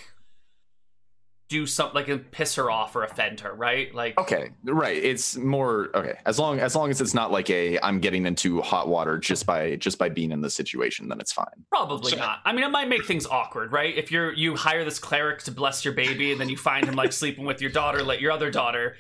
do 1.49 1.67
something 1.67 2.05
like 2.07 2.31
piss 2.31 2.55
her 2.57 2.71
off 2.71 2.95
or 2.95 3.05
offend 3.05 3.41
her, 3.41 3.53
right? 3.55 3.95
Like, 3.95 4.19
Okay, 4.19 4.51
right. 4.65 4.97
It's 4.97 5.37
more 5.37 5.89
okay 5.95 6.15
as 6.27 6.39
long 6.39 6.61
as 6.61 6.77
long 6.77 6.91
as 6.91 7.01
it's 7.01 7.15
not 7.15 7.31
like 7.33 7.49
a 7.49 7.79
I'm 7.83 8.01
getting 8.01 8.27
into 8.27 8.61
hot 8.61 8.89
water 8.89 9.17
just 9.19 9.47
by 9.47 9.77
just 9.77 9.99
by 9.99 10.11
being 10.11 10.31
in 10.33 10.41
the 10.43 10.51
situation, 10.51 11.09
then 11.09 11.21
it's 11.21 11.33
fine. 11.33 11.47
Probably 11.71 12.13
So- 12.13 12.19
not. 12.19 12.41
I 12.45 12.53
mean, 12.53 12.65
it 12.65 12.71
might 12.71 12.89
make 12.89 13.07
things 13.07 13.27
awkward, 13.27 13.73
right? 13.73 13.97
If 13.97 14.13
you're 14.13 14.33
you 14.35 14.57
hire 14.57 14.85
this 14.85 14.99
cleric 14.99 15.43
to 15.45 15.51
bless 15.51 15.85
your 15.85 15.95
baby, 15.95 16.33
and 16.33 16.41
then 16.41 16.49
you 16.51 16.57
find 16.59 16.87
him 16.87 16.95
like 16.95 17.13
sleeping 17.13 17.45
with 17.47 17.63
your 17.63 17.71
daughter, 17.71 18.03
like 18.03 18.21
your 18.21 18.33
other 18.33 18.51
daughter. 18.51 18.97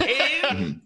It, 0.00 0.44
Um, 0.44 0.82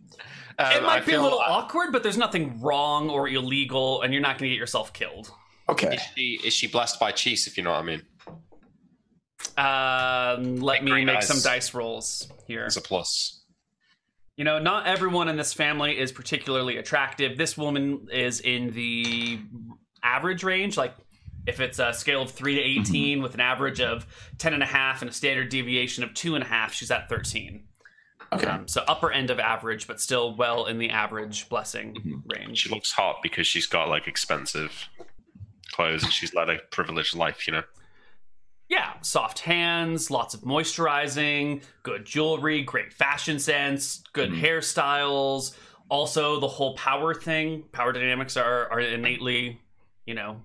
it 0.59 0.62
I 0.64 0.80
might 0.80 1.06
be 1.06 1.12
a 1.12 1.14
feel- 1.16 1.22
little 1.22 1.40
awkward, 1.40 1.93
but 1.93 2.02
there's 2.02 2.18
nothing 2.18 2.60
wrong 2.60 3.09
or 3.10 3.26
illegal, 3.28 4.02
and 4.02 4.12
you're 4.12 4.22
not 4.22 4.39
going 4.39 4.51
to 4.51 4.55
get 4.55 4.59
yourself 4.60 4.93
killed. 4.93 5.30
Okay. 5.68 5.94
Is 5.94 6.02
she 6.14 6.40
is 6.44 6.52
she 6.55 6.66
blessed 6.66 7.01
by 7.01 7.10
cheese? 7.12 7.47
If 7.47 7.56
you 7.56 7.62
know 7.64 7.70
what 7.70 7.78
I 7.78 7.82
mean. 7.82 8.02
Um, 9.59 10.57
let 10.57 10.83
me 10.85 11.05
make 11.05 11.16
eyes. 11.19 11.29
some 11.29 11.41
dice 11.41 11.74
rolls 11.74 12.29
here. 12.47 12.65
It's 12.66 12.77
a 12.77 12.81
plus. 12.81 13.41
You 14.37 14.45
know, 14.45 14.59
not 14.59 14.87
everyone 14.87 15.29
in 15.29 15.37
this 15.37 15.53
family 15.53 15.99
is 15.99 16.11
particularly 16.11 16.79
attractive. 16.79 17.37
This 17.37 17.57
woman 17.57 18.09
is 18.11 18.41
in 18.41 18.70
the 18.70 19.41
average 20.03 20.43
range. 20.43 20.77
Like, 20.77 20.95
if 21.47 21.61
it's 21.61 21.79
a 21.79 21.93
scale 21.93 22.23
of 22.23 22.31
3 22.31 22.55
to 22.55 22.61
18 22.61 23.20
with 23.23 23.35
an 23.35 23.41
average 23.41 23.81
of 23.81 24.07
10 24.39 24.55
and 24.55 24.62
a 24.62 24.66
half 24.66 25.03
and 25.03 25.11
a 25.11 25.15
standard 25.15 25.49
deviation 25.51 26.03
of 26.03 26.15
two 26.15 26.35
and 26.35 26.43
a 26.43 26.47
half, 26.47 26.73
she's 26.73 26.91
at 26.91 27.09
13. 27.09 27.65
Okay. 28.33 28.47
Um, 28.47 28.66
so 28.66 28.83
upper 28.89 29.12
end 29.12 29.31
of 29.31 29.39
average, 29.39 29.87
but 29.87 30.01
still 30.01 30.35
well 30.35 30.65
in 30.65 30.79
the 30.79 30.89
average 30.89 31.49
blessing 31.51 31.95
Mhm. 31.97 32.23
range. 32.35 32.59
She 32.61 32.70
looks 32.70 32.93
hot 32.93 33.19
because 33.23 33.47
she's 33.47 33.66
got 33.66 33.89
like 33.91 34.07
expensive 34.07 34.89
clothes 35.73 36.03
and 36.05 36.12
she's 36.12 36.33
led 36.33 36.49
a 36.49 36.59
privileged 36.70 37.15
life, 37.15 37.47
you 37.47 37.53
know. 37.53 37.65
Yeah, 38.73 38.94
soft 39.03 39.40
hands, 39.40 40.11
lots 40.11 40.32
of 40.32 40.40
moisturizing, 40.40 41.62
good 41.82 42.07
jewelry, 42.07 42.62
great 42.62 42.90
fashion 42.90 43.39
sense, 43.39 44.03
good 44.15 44.31
Mhm. 44.31 44.40
hairstyles. 44.40 45.55
Also, 45.90 46.40
the 46.40 46.49
whole 46.49 46.74
power 46.74 47.12
thing, 47.12 47.65
power 47.73 47.93
dynamics 47.93 48.35
are, 48.35 48.70
are 48.73 48.81
innately, 48.81 49.61
you 50.07 50.15
know, 50.15 50.43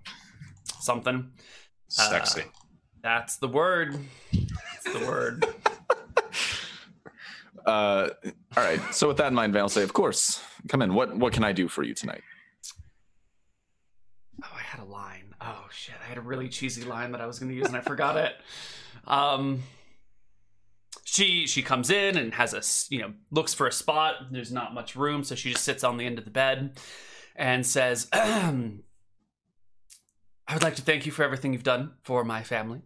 something. 0.81 1.31
Uh, 1.97 2.09
Sexy. 2.09 2.43
That's 3.01 3.37
the 3.37 3.47
word. 3.47 3.97
That's 4.33 4.99
the 4.99 5.05
word. 5.07 5.45
Uh, 7.65 8.11
all 8.55 8.63
right. 8.63 8.79
So 8.95 9.09
with 9.09 9.17
that 9.17 9.27
in 9.27 9.33
mind, 9.33 9.51
Van 9.51 9.61
will 9.63 9.67
say, 9.67 9.83
"Of 9.83 9.91
course, 9.91 10.41
come 10.69 10.81
in. 10.81 10.93
What 10.93 11.17
what 11.17 11.33
can 11.33 11.43
I 11.43 11.51
do 11.51 11.67
for 11.67 11.83
you 11.83 11.93
tonight?" 11.93 12.23
Oh, 14.41 14.47
I 14.55 14.61
had 14.61 14.79
a 14.79 14.85
line. 14.85 15.35
Oh 15.49 15.65
shit, 15.71 15.95
I 16.03 16.09
had 16.09 16.17
a 16.17 16.21
really 16.21 16.49
cheesy 16.49 16.83
line 16.83 17.13
that 17.13 17.21
I 17.21 17.25
was 17.25 17.39
going 17.39 17.49
to 17.49 17.55
use 17.55 17.67
and 17.67 17.75
I 17.77 17.81
forgot 17.81 18.17
it. 18.17 18.33
Um, 19.05 19.63
she 21.05 21.47
she 21.47 21.61
comes 21.61 21.89
in 21.89 22.17
and 22.17 22.33
has 22.33 22.53
a 22.53 22.61
you 22.93 22.99
know 23.01 23.13
looks 23.31 23.53
for 23.53 23.65
a 23.65 23.71
spot. 23.71 24.15
There's 24.31 24.51
not 24.51 24.73
much 24.73 24.97
room, 24.97 25.23
so 25.23 25.33
she 25.33 25.53
just 25.53 25.63
sits 25.63 25.85
on 25.85 25.95
the 25.95 26.05
end 26.05 26.19
of 26.19 26.25
the 26.25 26.31
bed 26.31 26.77
and 27.33 27.65
says, 27.65 28.09
"I 28.13 28.73
would 30.51 30.63
like 30.63 30.75
to 30.75 30.81
thank 30.81 31.05
you 31.05 31.13
for 31.13 31.23
everything 31.23 31.53
you've 31.53 31.63
done 31.63 31.93
for 32.03 32.25
my 32.25 32.43
family. 32.43 32.81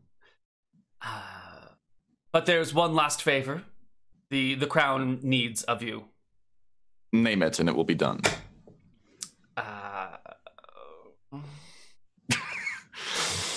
Uh, 1.01 1.69
But 2.31 2.45
there's 2.45 2.71
one 2.71 2.93
last 2.93 3.23
favor 3.23 3.63
the 4.29 4.53
the 4.53 4.67
crown 4.67 5.19
needs 5.23 5.63
of 5.63 5.81
you. 5.81 6.05
Name 7.11 7.41
it, 7.41 7.57
and 7.59 7.67
it 7.67 7.75
will 7.75 7.83
be 7.83 7.95
done. 7.95 8.21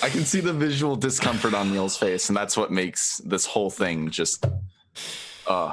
I 0.05 0.10
can 0.10 0.24
see 0.26 0.40
the 0.40 0.52
visual 0.52 0.97
discomfort 0.97 1.55
on 1.55 1.70
Neil's 1.72 1.97
face, 1.97 2.28
and 2.28 2.36
that's 2.36 2.56
what 2.59 2.70
makes 2.70 3.18
this 3.24 3.47
whole 3.47 3.70
thing 3.70 4.10
just. 4.10 4.44
Uh, 5.47 5.72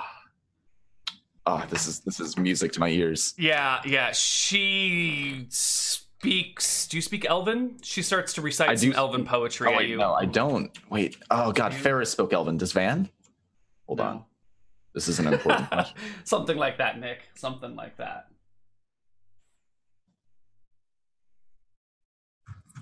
uh, 1.45 1.65
this 1.65 1.85
is 1.87 1.99
this 1.99 2.19
is 2.21 2.37
music 2.37 2.71
to 2.73 2.79
my 2.79 2.87
ears. 2.89 3.33
yeah, 3.37 3.81
yeah. 3.85 4.11
She 4.13 5.47
speaks. 5.49 6.87
Do 6.87 6.95
you 6.97 7.01
speak 7.01 7.25
Elven? 7.25 7.75
She 7.83 8.01
starts 8.01 8.31
to 8.35 8.41
recite 8.41 8.69
I 8.69 8.75
some 8.75 8.91
do- 8.91 8.95
Elven 8.95 9.25
poetry 9.25 9.67
Oh 9.67 9.71
at 9.71 9.77
wait, 9.79 9.89
you. 9.89 9.97
no, 9.97 10.13
I 10.13 10.25
don't. 10.25 10.71
Wait. 10.89 11.17
Oh 11.29 11.51
God, 11.51 11.73
Ferris 11.73 12.09
spoke 12.11 12.31
Elven. 12.31 12.57
Does 12.57 12.71
Van? 12.71 13.09
Hold 13.87 13.99
No. 13.99 14.05
on. 14.05 14.23
This 14.93 15.07
is 15.09 15.19
an 15.19 15.27
important 15.27 15.67
question. 15.71 15.97
Something 16.23 16.55
like 16.57 16.77
that, 16.77 16.99
Nick. 17.01 17.19
Something 17.35 17.75
like 17.75 17.97
that. 17.97 18.27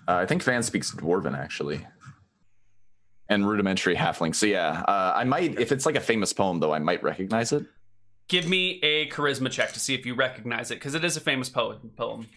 Uh, 0.10 0.16
I 0.16 0.26
think 0.26 0.42
Van 0.42 0.64
speaks 0.64 0.90
Dwarven 0.90 1.38
actually, 1.38 1.86
and 3.30 3.48
rudimentary 3.48 3.96
Halfling. 3.96 4.34
So 4.34 4.48
yeah, 4.48 4.82
uh, 4.88 5.14
I 5.16 5.24
might 5.24 5.60
if 5.60 5.72
it's 5.72 5.86
like 5.86 5.96
a 5.96 6.02
famous 6.02 6.34
poem 6.34 6.60
though, 6.60 6.74
I 6.74 6.80
might 6.80 7.04
recognize 7.04 7.52
it. 7.52 7.64
Give 8.28 8.50
me 8.50 8.80
a 8.82 9.08
charisma 9.10 9.52
check 9.52 9.72
to 9.74 9.80
see 9.80 9.94
if 9.94 10.08
you 10.08 10.16
recognize 10.16 10.72
it, 10.72 10.76
because 10.76 10.96
it 10.96 11.04
is 11.04 11.16
a 11.16 11.20
famous 11.20 11.48
poet 11.48 11.96
poem. 11.96 12.28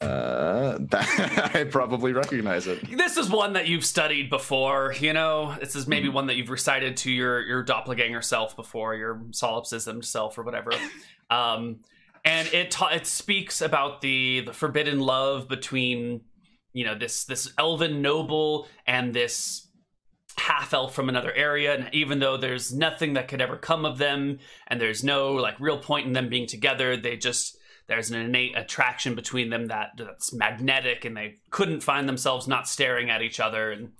Uh, 0.00 0.78
that, 0.90 1.50
I 1.54 1.64
probably 1.64 2.14
recognize 2.14 2.66
it. 2.66 2.96
This 2.96 3.18
is 3.18 3.28
one 3.28 3.52
that 3.52 3.68
you've 3.68 3.84
studied 3.84 4.30
before, 4.30 4.94
you 4.98 5.12
know. 5.12 5.56
This 5.60 5.76
is 5.76 5.86
maybe 5.86 6.08
one 6.08 6.28
that 6.28 6.36
you've 6.36 6.48
recited 6.48 6.96
to 6.98 7.12
your 7.12 7.42
your 7.42 7.62
doppelganger 7.62 8.22
self 8.22 8.56
before, 8.56 8.94
your 8.94 9.20
solipsism 9.32 10.00
self 10.00 10.38
or 10.38 10.42
whatever. 10.42 10.70
Um, 11.30 11.80
and 12.28 12.52
it 12.52 12.70
ta- 12.70 12.88
it 12.88 13.06
speaks 13.06 13.62
about 13.62 14.02
the 14.02 14.40
the 14.40 14.52
forbidden 14.52 15.00
love 15.00 15.48
between 15.48 16.20
you 16.74 16.84
know 16.84 16.94
this 16.94 17.24
this 17.24 17.50
elven 17.56 18.02
noble 18.02 18.68
and 18.86 19.14
this 19.14 19.66
half 20.36 20.74
elf 20.74 20.94
from 20.94 21.08
another 21.08 21.32
area. 21.32 21.74
And 21.74 21.92
even 21.92 22.20
though 22.20 22.36
there's 22.36 22.72
nothing 22.72 23.14
that 23.14 23.28
could 23.28 23.40
ever 23.40 23.56
come 23.56 23.84
of 23.84 23.98
them 23.98 24.38
and 24.66 24.80
there's 24.80 25.02
no 25.02 25.32
like 25.32 25.58
real 25.58 25.78
point 25.78 26.06
in 26.06 26.12
them 26.12 26.28
being 26.28 26.46
together 26.46 26.96
they 26.96 27.16
just 27.16 27.56
there's 27.88 28.10
an 28.10 28.20
innate 28.20 28.56
attraction 28.56 29.14
between 29.14 29.48
them 29.48 29.66
that 29.66 29.92
that's 29.96 30.32
magnetic 30.32 31.06
and 31.06 31.16
they 31.16 31.36
couldn't 31.50 31.82
find 31.82 32.06
themselves 32.06 32.46
not 32.46 32.68
staring 32.68 33.08
at 33.08 33.22
each 33.22 33.40
other. 33.40 33.72
And 33.72 33.92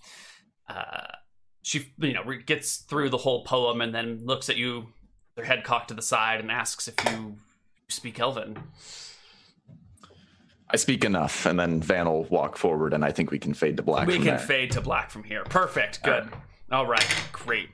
uh, 0.68 1.06
she 1.62 1.94
you 1.98 2.12
know 2.12 2.24
gets 2.44 2.76
through 2.76 3.08
the 3.08 3.16
whole 3.16 3.44
poem 3.44 3.80
and 3.80 3.94
then 3.94 4.20
looks 4.26 4.50
at 4.50 4.58
you 4.58 4.88
their 5.34 5.46
head 5.46 5.64
cocked 5.64 5.88
to 5.88 5.94
the 5.94 6.02
side 6.02 6.40
and 6.40 6.50
asks 6.50 6.88
if 6.88 6.94
you 7.06 7.38
speak 7.88 8.20
elven 8.20 8.58
I 10.70 10.76
speak 10.76 11.02
enough, 11.06 11.46
and 11.46 11.58
then 11.58 11.80
Van 11.80 12.04
will 12.04 12.24
walk 12.24 12.58
forward, 12.58 12.92
and 12.92 13.02
I 13.02 13.10
think 13.10 13.30
we 13.30 13.38
can 13.38 13.54
fade 13.54 13.78
to 13.78 13.82
black. 13.82 14.06
we 14.06 14.16
from 14.16 14.24
can 14.24 14.36
there. 14.36 14.46
fade 14.46 14.70
to 14.72 14.82
black 14.82 15.10
from 15.10 15.24
here 15.24 15.44
perfect 15.44 16.02
good 16.02 16.28
all 16.70 16.86
right 16.86 17.06
great 17.32 17.70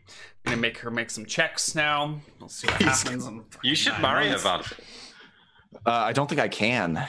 I'm 0.47 0.53
gonna 0.53 0.57
make 0.59 0.79
her 0.79 0.91
make 0.93 1.11
some 1.11 1.27
checks 1.27 1.75
now 1.75 2.21
we'll 2.39 2.49
see 2.49 2.69
what 2.69 2.81
happens 2.83 3.27
in 3.27 3.45
You 3.65 3.75
should 3.75 3.99
marry 4.01 4.29
her, 4.29 4.39
months. 4.39 4.69
Van. 4.69 5.83
Uh, 5.87 5.91
I 5.91 6.13
don't 6.13 6.29
think 6.29 6.41
I 6.41 6.47
can. 6.47 7.05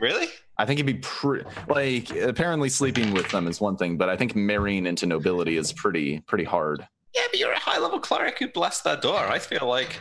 Really? 0.00 0.28
I 0.56 0.64
think 0.64 0.80
it'd 0.80 0.86
be 0.86 1.00
pretty 1.02 1.44
like 1.68 2.10
apparently 2.16 2.70
sleeping 2.70 3.12
with 3.12 3.28
them 3.30 3.46
is 3.48 3.60
one 3.60 3.76
thing, 3.76 3.98
but 3.98 4.08
I 4.08 4.16
think 4.16 4.34
marrying 4.34 4.86
into 4.86 5.04
nobility 5.04 5.58
is 5.58 5.72
pretty 5.74 6.20
pretty 6.20 6.44
hard. 6.44 6.88
Yeah, 7.14 7.22
but 7.30 7.38
you're 7.38 7.52
a 7.52 7.58
high 7.58 7.78
level 7.78 7.98
cleric 8.00 8.38
who 8.38 8.48
blessed 8.48 8.84
that 8.84 9.02
door. 9.02 9.18
I 9.18 9.38
feel 9.38 9.66
like 9.68 9.98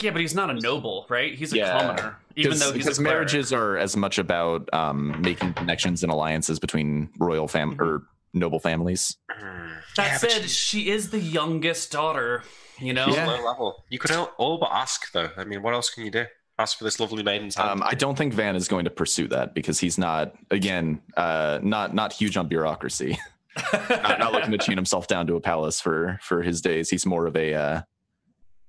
yeah 0.00 0.10
but 0.10 0.20
he's 0.20 0.34
not 0.34 0.50
a 0.50 0.54
noble 0.54 1.06
right 1.08 1.34
he's 1.34 1.52
a 1.52 1.56
Yeah. 1.56 1.72
commoner 1.72 2.18
even 2.36 2.58
though 2.58 2.72
he's 2.72 2.84
because 2.84 2.98
a 2.98 3.02
marriages 3.02 3.52
are 3.52 3.76
as 3.76 3.96
much 3.96 4.18
about 4.18 4.68
um, 4.72 5.20
making 5.22 5.52
connections 5.54 6.02
and 6.02 6.10
alliances 6.10 6.58
between 6.58 7.10
royal 7.18 7.46
fam 7.46 7.80
or 7.80 8.02
noble 8.32 8.58
families. 8.58 9.16
that 9.38 9.78
Yeah, 9.96 10.16
said 10.16 10.42
she's 10.42 10.52
she 10.56 10.90
is 10.90 11.10
the 11.10 11.20
youngest 11.20 11.92
daughter 11.92 12.42
you 12.80 12.92
know 12.92 13.06
Yeah. 13.14 13.26
low 13.26 13.44
level. 13.44 13.84
You 13.88 14.00
could 14.00 14.10
all, 14.10 14.32
all 14.36 14.58
but 14.58 14.70
ask, 14.72 15.12
though. 15.12 15.30
I 15.36 15.44
mean, 15.44 15.62
what 15.62 15.74
else 15.74 15.90
can 15.90 16.04
you 16.04 16.10
do? 16.10 16.24
Ask 16.58 16.76
for 16.76 16.82
this 16.82 16.98
lovely 16.98 17.22
maiden's 17.22 17.54
hand. 17.54 17.70
Um, 17.70 17.82
I 17.84 17.94
don't 17.94 18.18
think 18.18 18.34
Van 18.34 18.56
is 18.56 18.66
going 18.66 18.84
to 18.86 18.90
pursue 18.90 19.28
that 19.28 19.54
because 19.54 19.78
he's 19.78 19.96
not 19.96 20.34
again 20.50 21.00
uh, 21.16 21.60
not 21.62 21.94
not 21.94 22.12
huge 22.12 22.36
on 22.36 22.48
bureaucracy. 22.48 23.16
not, 23.72 24.18
not 24.18 24.32
looking 24.32 24.50
to 24.50 24.58
chain 24.58 24.76
himself 24.76 25.06
down 25.06 25.28
to 25.28 25.36
a 25.36 25.40
palace 25.40 25.80
for 25.80 26.18
for 26.20 26.42
his 26.42 26.60
days. 26.60 26.90
He's 26.90 27.06
more 27.06 27.26
of 27.28 27.36
a. 27.36 27.54
Uh, 27.54 27.82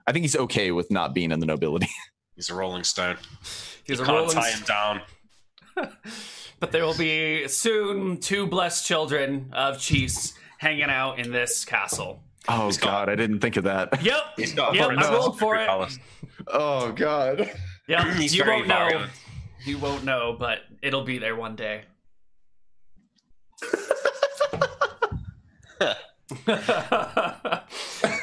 I 0.08 0.12
think 0.12 0.24
he's 0.24 0.36
okay 0.36 0.72
with 0.72 0.92
not 0.92 1.14
being 1.14 1.32
in 1.32 1.40
the 1.40 1.46
nobility. 1.46 1.88
He's 2.36 2.50
a 2.50 2.54
rolling 2.54 2.84
stone. 2.84 3.16
he's 3.86 4.00
a 4.02 4.04
Can't 4.04 4.18
rolling 4.18 4.36
tie 4.36 4.52
him 4.52 4.64
down. 4.66 5.02
But 6.60 6.72
there 6.72 6.86
will 6.86 6.98
be 6.98 7.48
soon 7.50 8.18
two 8.20 8.46
blessed 8.48 8.86
children 8.86 9.50
of 9.54 9.78
chiefs 9.80 10.34
hanging 10.58 10.90
out 10.90 11.20
in 11.20 11.32
this 11.32 11.64
castle. 11.66 12.24
Oh 12.48 12.72
got- 12.72 12.80
God, 12.82 13.10
I 13.10 13.16
didn't 13.16 13.40
think 13.40 13.58
of 13.58 13.64
that. 13.66 14.02
Yep. 14.04 14.22
He's 14.38 14.54
got 14.54 14.74
a 14.74 14.78
Yep, 14.78 14.88
prince 14.88 15.06
I 15.06 15.14
rolled 15.14 15.38
for 15.40 15.56
it. 15.58 15.70
Oh 16.48 16.92
God. 16.92 17.50
Yep. 17.88 18.06
He's 18.16 18.36
you 18.36 18.44
won't 18.46 18.68
know. 18.68 18.90
violent. 18.90 19.12
You 19.66 19.78
won't 19.78 20.04
know, 20.06 20.36
but 20.40 20.60
it'll 20.82 21.04
be 21.04 21.18
there 21.20 21.36
one 21.36 21.56
day. 21.56 21.84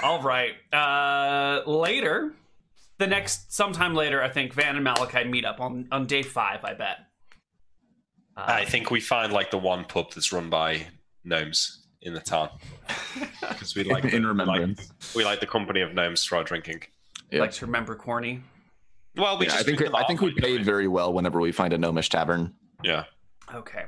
All 0.02 0.20
right. 0.22 0.54
Uh, 0.72 1.62
later, 1.66 2.32
the 2.98 3.06
next, 3.06 3.52
sometime 3.52 3.94
later, 3.94 4.22
I 4.22 4.28
think 4.28 4.52
Van 4.54 4.76
and 4.76 4.86
Malakai 4.86 5.28
meet 5.28 5.44
up 5.44 5.60
on 5.60 5.88
on 5.92 6.06
day 6.06 6.22
five. 6.22 6.64
I 6.64 6.74
bet. 6.74 6.98
Uh, 8.36 8.44
I 8.46 8.64
think 8.64 8.90
we 8.90 9.00
find 9.00 9.32
like 9.32 9.50
the 9.50 9.58
one 9.58 9.84
pub 9.84 10.12
that's 10.12 10.32
run 10.32 10.48
by 10.50 10.86
gnomes 11.24 11.86
in 12.00 12.14
the 12.14 12.20
town 12.20 12.48
because 13.40 13.74
we 13.76 13.84
like 13.84 14.04
In 14.04 14.10
the- 14.10 14.16
we 14.18 14.22
like, 14.24 14.28
remembrance. 14.60 14.92
we 15.14 15.24
like 15.24 15.40
the 15.40 15.46
company 15.46 15.80
of 15.82 15.94
gnomes 15.94 16.24
for 16.24 16.36
our 16.36 16.44
drinking. 16.44 16.82
Yeah. 17.30 17.40
like 17.40 17.52
to 17.52 17.66
remember 17.66 17.94
corny. 17.94 18.42
Well, 19.16 19.38
we 19.38 19.46
Yeah, 19.46 19.52
just 19.52 19.68
I 19.68 19.76
think 19.76 19.94
I 19.94 20.04
think 20.06 20.20
we 20.22 20.28
off, 20.30 20.34
like, 20.36 20.42
pay 20.44 20.58
very 20.62 20.88
well 20.88 21.12
whenever 21.12 21.40
we 21.40 21.52
find 21.52 21.72
a 21.74 21.78
gnomish 21.78 22.08
tavern. 22.08 22.54
Yeah, 22.82 23.04
Okay. 23.54 23.84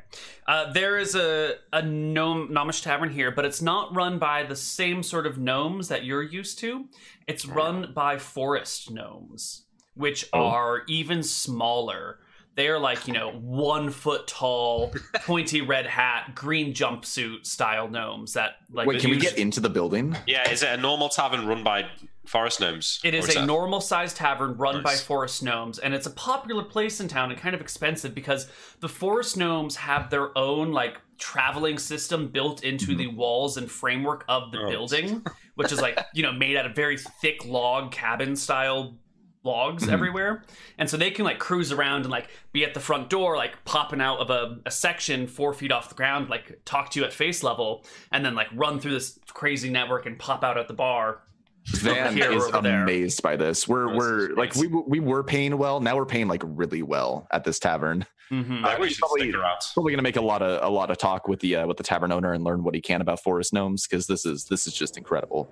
Uh, 0.46 0.72
there 0.72 0.98
is 0.98 1.14
a, 1.14 1.54
a 1.72 1.82
gnome 1.82 2.52
gnomish 2.52 2.82
tavern 2.82 3.10
here, 3.10 3.30
but 3.30 3.44
it's 3.44 3.62
not 3.62 3.94
run 3.94 4.18
by 4.18 4.42
the 4.42 4.56
same 4.56 5.02
sort 5.02 5.26
of 5.26 5.38
gnomes 5.38 5.88
that 5.88 6.04
you're 6.04 6.22
used 6.22 6.58
to. 6.60 6.86
It's 7.26 7.46
run 7.46 7.92
by 7.94 8.18
forest 8.18 8.90
gnomes, 8.90 9.62
which 9.94 10.28
Oh. 10.32 10.40
are 10.44 10.82
even 10.88 11.22
smaller. 11.22 12.18
They're 12.56 12.78
like, 12.78 13.08
you 13.08 13.14
know, 13.14 13.30
one 13.32 13.90
foot 13.90 14.28
tall, 14.28 14.92
pointy 15.26 15.60
red 15.60 15.86
hat, 15.86 16.34
green 16.36 16.72
jumpsuit 16.72 17.46
style 17.46 17.88
gnomes 17.88 18.34
that 18.34 18.52
like 18.70 18.86
Wait, 18.86 19.00
can 19.00 19.10
we 19.10 19.16
get 19.18 19.36
into 19.38 19.58
the 19.60 19.70
building? 19.70 20.16
yeah. 20.26 20.48
Is 20.50 20.62
it 20.62 20.68
a 20.68 20.76
normal 20.76 21.08
tavern 21.08 21.46
run 21.46 21.64
by 21.64 21.86
forest 22.26 22.60
gnomes? 22.60 23.00
It 23.04 23.14
is, 23.14 23.28
is 23.28 23.36
a 23.36 23.40
that- 23.40 23.46
normal 23.46 23.80
sized 23.80 24.16
tavern 24.16 24.56
run 24.56 24.82
by 24.82 24.94
forest 24.94 25.42
gnomes, 25.42 25.78
and 25.78 25.94
it's 25.94 26.06
a 26.06 26.10
popular 26.10 26.64
place 26.64 27.00
in 27.00 27.08
town 27.08 27.30
and 27.30 27.38
kind 27.40 27.54
of 27.54 27.60
expensive 27.60 28.14
because 28.14 28.48
the 28.80 28.88
forest 28.88 29.36
gnomes 29.36 29.76
have 29.76 30.10
their 30.10 30.36
own 30.36 30.72
like 30.72 31.00
traveling 31.18 31.78
system 31.78 32.28
built 32.28 32.64
into 32.64 32.94
the 32.96 33.06
walls 33.08 33.56
and 33.56 33.70
framework 33.70 34.24
of 34.28 34.50
the 34.52 34.58
Oh. 34.60 34.68
building, 34.70 35.24
which 35.54 35.70
is 35.72 35.80
like, 35.80 35.98
you 36.14 36.22
know, 36.22 36.32
made 36.32 36.56
out 36.56 36.66
of 36.66 36.74
very 36.74 36.96
thick 36.98 37.44
log 37.44 37.92
cabin 37.92 38.34
style 38.36 38.96
logs 39.44 39.84
Mhm. 39.86 39.92
everywhere. 39.92 40.42
And 40.78 40.88
so 40.88 40.96
they 40.96 41.10
can 41.10 41.24
like 41.26 41.38
cruise 41.38 41.70
around 41.70 42.02
and 42.02 42.10
like 42.10 42.28
be 42.52 42.64
at 42.64 42.72
the 42.72 42.80
front 42.80 43.10
door, 43.10 43.36
like 43.36 43.62
popping 43.66 44.00
out 44.00 44.18
of 44.18 44.30
a, 44.30 44.58
a 44.64 44.70
section 44.70 45.26
four 45.26 45.52
feet 45.52 45.70
off 45.70 45.90
the 45.90 45.94
ground, 45.94 46.30
like 46.30 46.60
talk 46.64 46.90
to 46.92 46.98
you 47.00 47.04
at 47.04 47.12
face 47.12 47.42
level, 47.42 47.84
and 48.10 48.24
then 48.24 48.34
like 48.34 48.48
run 48.54 48.80
through 48.80 48.92
this 48.92 49.18
crazy 49.28 49.68
network 49.68 50.06
and 50.06 50.18
pop 50.18 50.42
out 50.42 50.56
at 50.56 50.66
the 50.66 50.72
bar. 50.74 51.20
Van 51.68 52.14
here 52.14 52.30
or 52.30 52.36
is 52.36 52.44
over 52.44 52.60
there. 52.60 52.82
amazed 52.82 53.22
by 53.22 53.36
this. 53.36 53.66
We're 53.66 53.88
This 53.88 53.96
we're 53.96 54.30
is 54.32 54.36
like 54.36 54.54
we 54.56 54.66
we 54.66 55.00
were 55.00 55.22
paying 55.24 55.56
well. 55.56 55.80
Now 55.80 55.96
we're 55.96 56.04
paying 56.06 56.28
like 56.28 56.42
really 56.44 56.82
well 56.82 57.26
at 57.32 57.44
this 57.44 57.58
tavern. 57.58 58.04
Mm-hmm. 58.30 58.64
I 58.64 58.76
think 58.76 58.80
we 58.80 58.94
Probably- 58.94 59.32
Probably 59.74 59.92
gonna 59.92 60.02
make 60.02 60.16
a 60.16 60.20
lot 60.20 60.42
of 60.42 60.62
a 60.62 60.68
lot 60.72 60.90
of 60.90 60.98
talk 60.98 61.26
with 61.28 61.40
the 61.40 61.56
uh, 61.56 61.66
with 61.66 61.76
the 61.76 61.82
tavern 61.82 62.12
owner 62.12 62.32
and 62.32 62.44
learn 62.44 62.62
what 62.64 62.74
he 62.74 62.80
can 62.80 63.00
about 63.00 63.22
forest 63.22 63.52
gnomes 63.52 63.86
because 63.86 64.06
this 64.06 64.26
is 64.26 64.44
this 64.44 64.66
is 64.66 64.74
just 64.74 64.96
incredible. 64.98 65.50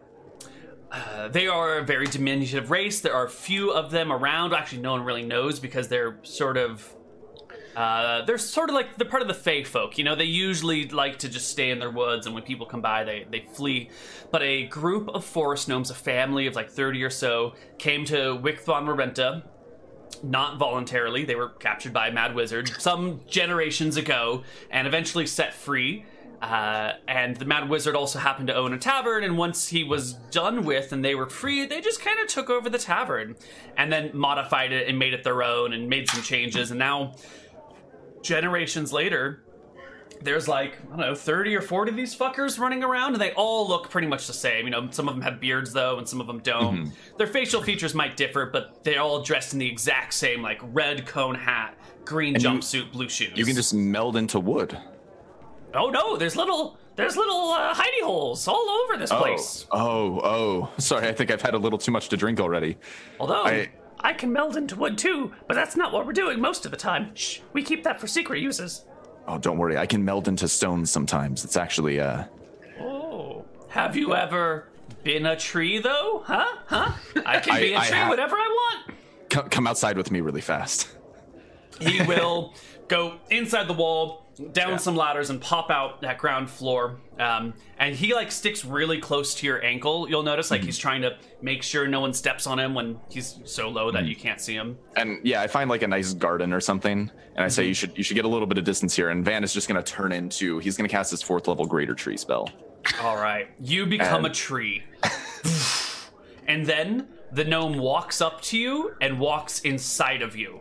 Uh, 0.90 1.28
they 1.28 1.46
are 1.46 1.78
a 1.78 1.82
very 1.84 2.06
diminutive 2.06 2.70
race. 2.70 3.00
There 3.00 3.14
are 3.14 3.26
few 3.28 3.70
of 3.72 3.90
them 3.90 4.12
around. 4.12 4.52
Actually, 4.52 4.82
no 4.82 4.92
one 4.92 5.04
really 5.04 5.24
knows 5.24 5.58
because 5.60 5.88
they're 5.88 6.18
sort 6.22 6.56
of. 6.58 6.94
Uh, 7.76 8.24
they're 8.26 8.38
sort 8.38 8.68
of 8.68 8.74
like 8.74 8.98
they're 8.98 9.08
part 9.08 9.22
of 9.22 9.28
the 9.28 9.34
Fey 9.34 9.64
folk, 9.64 9.96
you 9.96 10.04
know. 10.04 10.14
They 10.14 10.24
usually 10.24 10.88
like 10.88 11.18
to 11.20 11.28
just 11.28 11.48
stay 11.48 11.70
in 11.70 11.78
their 11.78 11.90
woods, 11.90 12.26
and 12.26 12.34
when 12.34 12.44
people 12.44 12.66
come 12.66 12.82
by, 12.82 13.04
they 13.04 13.26
they 13.30 13.46
flee. 13.52 13.90
But 14.30 14.42
a 14.42 14.66
group 14.66 15.08
of 15.08 15.24
forest 15.24 15.68
gnomes, 15.68 15.90
a 15.90 15.94
family 15.94 16.46
of 16.46 16.54
like 16.54 16.70
thirty 16.70 17.02
or 17.02 17.10
so, 17.10 17.54
came 17.78 18.04
to 18.06 18.36
Wickthon 18.36 18.84
Marenta, 18.84 19.44
not 20.22 20.58
voluntarily. 20.58 21.24
They 21.24 21.34
were 21.34 21.48
captured 21.48 21.94
by 21.94 22.08
a 22.08 22.12
mad 22.12 22.34
wizard 22.34 22.68
some 22.78 23.20
generations 23.26 23.96
ago, 23.96 24.42
and 24.70 24.86
eventually 24.86 25.26
set 25.26 25.54
free. 25.54 26.04
Uh, 26.42 26.94
and 27.06 27.36
the 27.36 27.44
Mad 27.44 27.68
Wizard 27.68 27.94
also 27.94 28.18
happened 28.18 28.48
to 28.48 28.54
own 28.54 28.72
a 28.72 28.78
tavern, 28.78 29.22
and 29.22 29.38
once 29.38 29.68
he 29.68 29.84
was 29.84 30.14
done 30.32 30.64
with 30.64 30.90
and 30.92 31.04
they 31.04 31.14
were 31.14 31.30
free, 31.30 31.66
they 31.66 31.80
just 31.80 32.00
kind 32.00 32.18
of 32.18 32.26
took 32.26 32.50
over 32.50 32.68
the 32.68 32.78
tavern 32.78 33.36
and 33.76 33.92
then 33.92 34.10
modified 34.12 34.72
it 34.72 34.88
and 34.88 34.98
made 34.98 35.14
it 35.14 35.22
their 35.22 35.44
own 35.44 35.72
and 35.72 35.88
made 35.88 36.10
some 36.10 36.20
changes. 36.20 36.72
And 36.72 36.80
now, 36.80 37.14
generations 38.22 38.92
later, 38.92 39.42
there's 40.20 40.46
like, 40.46 40.78
I 40.86 40.88
don't 40.90 41.00
know, 41.00 41.14
30 41.14 41.56
or 41.56 41.60
40 41.60 41.90
of 41.90 41.96
these 41.96 42.16
fuckers 42.16 42.58
running 42.58 42.84
around, 42.84 43.14
and 43.14 43.20
they 43.20 43.32
all 43.32 43.66
look 43.68 43.90
pretty 43.90 44.06
much 44.06 44.26
the 44.28 44.32
same. 44.32 44.64
You 44.66 44.70
know, 44.70 44.88
some 44.90 45.08
of 45.08 45.14
them 45.14 45.22
have 45.22 45.40
beards, 45.40 45.72
though, 45.72 45.98
and 45.98 46.08
some 46.08 46.20
of 46.20 46.26
them 46.28 46.38
don't. 46.40 46.92
Their 47.18 47.26
facial 47.26 47.60
features 47.62 47.94
might 47.94 48.16
differ, 48.16 48.46
but 48.46 48.84
they're 48.84 49.00
all 49.00 49.22
dressed 49.22 49.52
in 49.52 49.58
the 49.58 49.68
exact 49.68 50.14
same, 50.14 50.40
like, 50.40 50.60
red 50.62 51.06
cone 51.06 51.34
hat, 51.34 51.76
green 52.04 52.34
And 52.36 52.42
you- 52.44 52.50
jumpsuit, 52.50 52.92
blue 52.92 53.08
shoes. 53.08 53.32
You 53.34 53.44
can 53.44 53.56
just 53.56 53.74
meld 53.74 54.16
into 54.16 54.38
wood. 54.38 54.78
Oh 55.74 55.88
no, 55.88 56.16
there's 56.18 56.36
little 56.36 56.76
there's 56.96 57.16
little 57.16 57.50
uh, 57.52 57.72
hidey 57.74 58.02
holes 58.02 58.46
all 58.46 58.68
over 58.84 58.98
this 58.98 59.10
place. 59.10 59.66
Oh, 59.72 60.20
oh. 60.22 60.70
Sorry, 60.78 61.08
I 61.08 61.12
think 61.12 61.30
I've 61.30 61.40
had 61.40 61.54
a 61.54 61.58
little 61.58 61.78
too 61.78 61.90
much 61.90 62.10
to 62.10 62.16
drink 62.18 62.38
already. 62.40 62.76
Although 63.18 63.42
I- 63.44 63.70
I 64.02 64.12
can 64.12 64.32
meld 64.32 64.56
into 64.56 64.76
wood 64.76 64.98
too, 64.98 65.32
but 65.46 65.54
that's 65.54 65.76
not 65.76 65.92
what 65.92 66.06
we're 66.06 66.12
doing 66.12 66.40
most 66.40 66.64
of 66.64 66.70
the 66.70 66.76
time. 66.76 67.14
Shh, 67.14 67.38
we 67.52 67.62
keep 67.62 67.84
that 67.84 68.00
for 68.00 68.06
secret 68.06 68.40
uses. 68.40 68.84
Oh, 69.28 69.38
don't 69.38 69.58
worry. 69.58 69.78
I 69.78 69.86
can 69.86 70.04
meld 70.04 70.26
into 70.28 70.48
stones 70.48 70.90
sometimes. 70.90 71.44
It's 71.44 71.56
actually 71.56 72.00
uh 72.00 72.24
Oh, 72.80 73.44
have 73.68 73.96
you 73.96 74.14
ever 74.14 74.68
been 75.04 75.26
a 75.26 75.36
tree 75.36 75.78
though? 75.78 76.22
Huh? 76.26 76.56
Huh? 76.66 76.92
I 77.24 77.38
can 77.40 77.56
be 77.60 77.74
I- 77.76 77.78
a 77.78 77.82
I 77.82 77.86
tree 77.88 77.96
have- 77.98 78.08
whatever 78.08 78.36
I 78.36 78.48
want. 78.48 78.96
come, 79.30 79.48
come 79.48 79.66
outside 79.66 79.96
with 79.96 80.10
me 80.10 80.20
really 80.20 80.40
fast. 80.40 80.88
He 81.80 82.02
will 82.06 82.54
go 82.88 83.18
inside 83.30 83.68
the 83.68 83.72
wall, 83.74 84.21
down 84.52 84.70
Yeah. 84.70 84.76
some 84.76 84.96
ladders, 84.96 85.30
and 85.30 85.40
pop 85.40 85.70
out 85.70 86.00
that 86.02 86.18
ground 86.18 86.50
floor. 86.50 86.96
Um, 87.18 87.54
and 87.78 87.94
he 87.94 88.14
like 88.14 88.32
sticks 88.32 88.64
really 88.64 88.98
close 88.98 89.34
to 89.36 89.46
your 89.46 89.62
ankle. 89.64 90.08
You'll 90.08 90.22
notice 90.22 90.50
like 90.50 90.62
he's 90.62 90.78
mhm. 90.78 90.82
trying 90.82 91.02
to 91.02 91.16
make 91.40 91.62
sure 91.62 91.86
no 91.86 92.00
one 92.00 92.12
steps 92.12 92.46
on 92.46 92.58
him 92.58 92.74
when 92.74 92.98
he's 93.10 93.38
so 93.44 93.68
low 93.68 93.90
that 93.90 94.04
mhm. 94.04 94.08
you 94.08 94.16
can't 94.16 94.40
see 94.40 94.54
him. 94.54 94.78
And 94.96 95.20
yeah, 95.22 95.42
I 95.42 95.46
find 95.46 95.68
like 95.68 95.82
a 95.82 95.88
nice 95.88 96.14
garden 96.14 96.52
or 96.52 96.60
something, 96.60 97.10
and 97.36 97.44
I 97.44 97.48
say 97.48 97.64
you 97.64 97.72
mhm. 97.72 97.76
should 97.76 97.98
you 97.98 98.04
should 98.04 98.14
get 98.14 98.24
a 98.24 98.28
little 98.28 98.46
bit 98.46 98.58
of 98.58 98.64
distance 98.64 98.96
here. 98.96 99.10
And 99.10 99.24
Van 99.24 99.44
is 99.44 99.52
just 99.52 99.68
going 99.68 99.82
to 99.82 99.92
turn 99.92 100.12
into 100.12 100.58
he's 100.58 100.76
going 100.76 100.88
to 100.88 100.92
cast 100.92 101.10
his 101.10 101.22
fourth 101.22 101.48
level 101.48 101.66
greater 101.66 101.94
tree 101.94 102.16
spell. 102.16 102.48
All 103.00 103.16
right, 103.16 103.48
you 103.60 103.86
become 103.86 104.24
a 104.24 104.30
tree, 104.30 104.82
and 106.48 106.66
then 106.66 107.06
the 107.32 107.44
gnome 107.44 107.78
walks 107.78 108.20
up 108.20 108.40
to 108.42 108.58
you 108.58 108.94
and 109.00 109.18
walks 109.20 109.60
inside 109.60 110.20
of 110.20 110.36
you, 110.36 110.60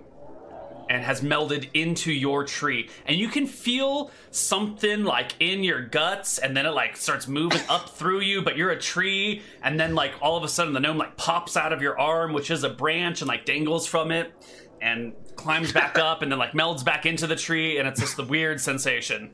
and 0.92 1.04
has 1.04 1.22
melded 1.22 1.70
into 1.74 2.12
your 2.12 2.44
tree, 2.44 2.90
and 3.06 3.18
you 3.18 3.30
can 3.30 3.48
feel 3.48 4.12
something 4.30 5.04
like 5.04 5.34
in 5.40 5.64
your 5.64 5.82
guts, 5.82 6.38
and 6.38 6.56
then 6.56 6.66
it 6.66 6.72
like 6.72 6.98
starts 6.98 7.28
moving 7.28 7.62
up 7.70 7.90
through 7.90 8.20
you, 8.20 8.42
but 8.42 8.58
you're 8.58 8.72
a 8.72 8.80
tree, 8.80 9.42
and 9.64 9.80
then 9.80 9.96
like 9.96 10.14
all 10.22 10.38
of 10.38 10.44
a 10.44 10.48
sudden 10.50 10.74
the 10.74 10.80
gnome 10.80 10.98
like 10.98 11.16
pops 11.18 11.56
out 11.56 11.72
of 11.72 11.82
your 11.82 11.98
arm, 12.00 12.34
which 12.34 12.52
is 12.52 12.64
a 12.64 12.70
branch, 12.70 13.22
and 13.22 13.28
like 13.28 13.46
dangles 13.46 13.88
from 13.88 14.12
it. 14.12 14.34
And 14.84 15.14
climbs 15.36 15.72
back 15.72 16.00
up 16.00 16.24
and 16.24 16.32
then 16.32 16.40
like 16.40 16.54
melds 16.54 16.84
back 16.84 17.06
into 17.06 17.28
the 17.28 17.36
tree, 17.36 17.78
and 17.78 17.88
it's 17.88 18.00
just 18.00 18.18
the 18.18 18.24
weird 18.24 18.60
sensation. 18.60 19.30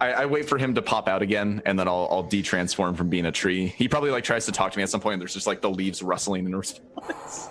I, 0.00 0.12
I 0.12 0.26
wait 0.26 0.48
for 0.48 0.56
him 0.56 0.74
to 0.74 0.80
pop 0.80 1.06
out 1.06 1.20
again, 1.20 1.60
and 1.66 1.78
then 1.78 1.86
I'll 1.86 2.08
I'll 2.10 2.22
de-transform 2.22 2.94
from 2.94 3.10
being 3.10 3.26
a 3.26 3.32
tree. 3.32 3.66
He 3.66 3.88
probably 3.88 4.10
like 4.10 4.24
tries 4.24 4.46
to 4.46 4.52
talk 4.52 4.72
to 4.72 4.78
me 4.78 4.82
at 4.82 4.88
some 4.88 5.00
point. 5.00 5.12
And 5.14 5.20
there's 5.20 5.34
just 5.34 5.46
like 5.46 5.60
the 5.60 5.68
leaves 5.70 6.02
rustling 6.02 6.46
in 6.46 6.56
response. 6.56 7.48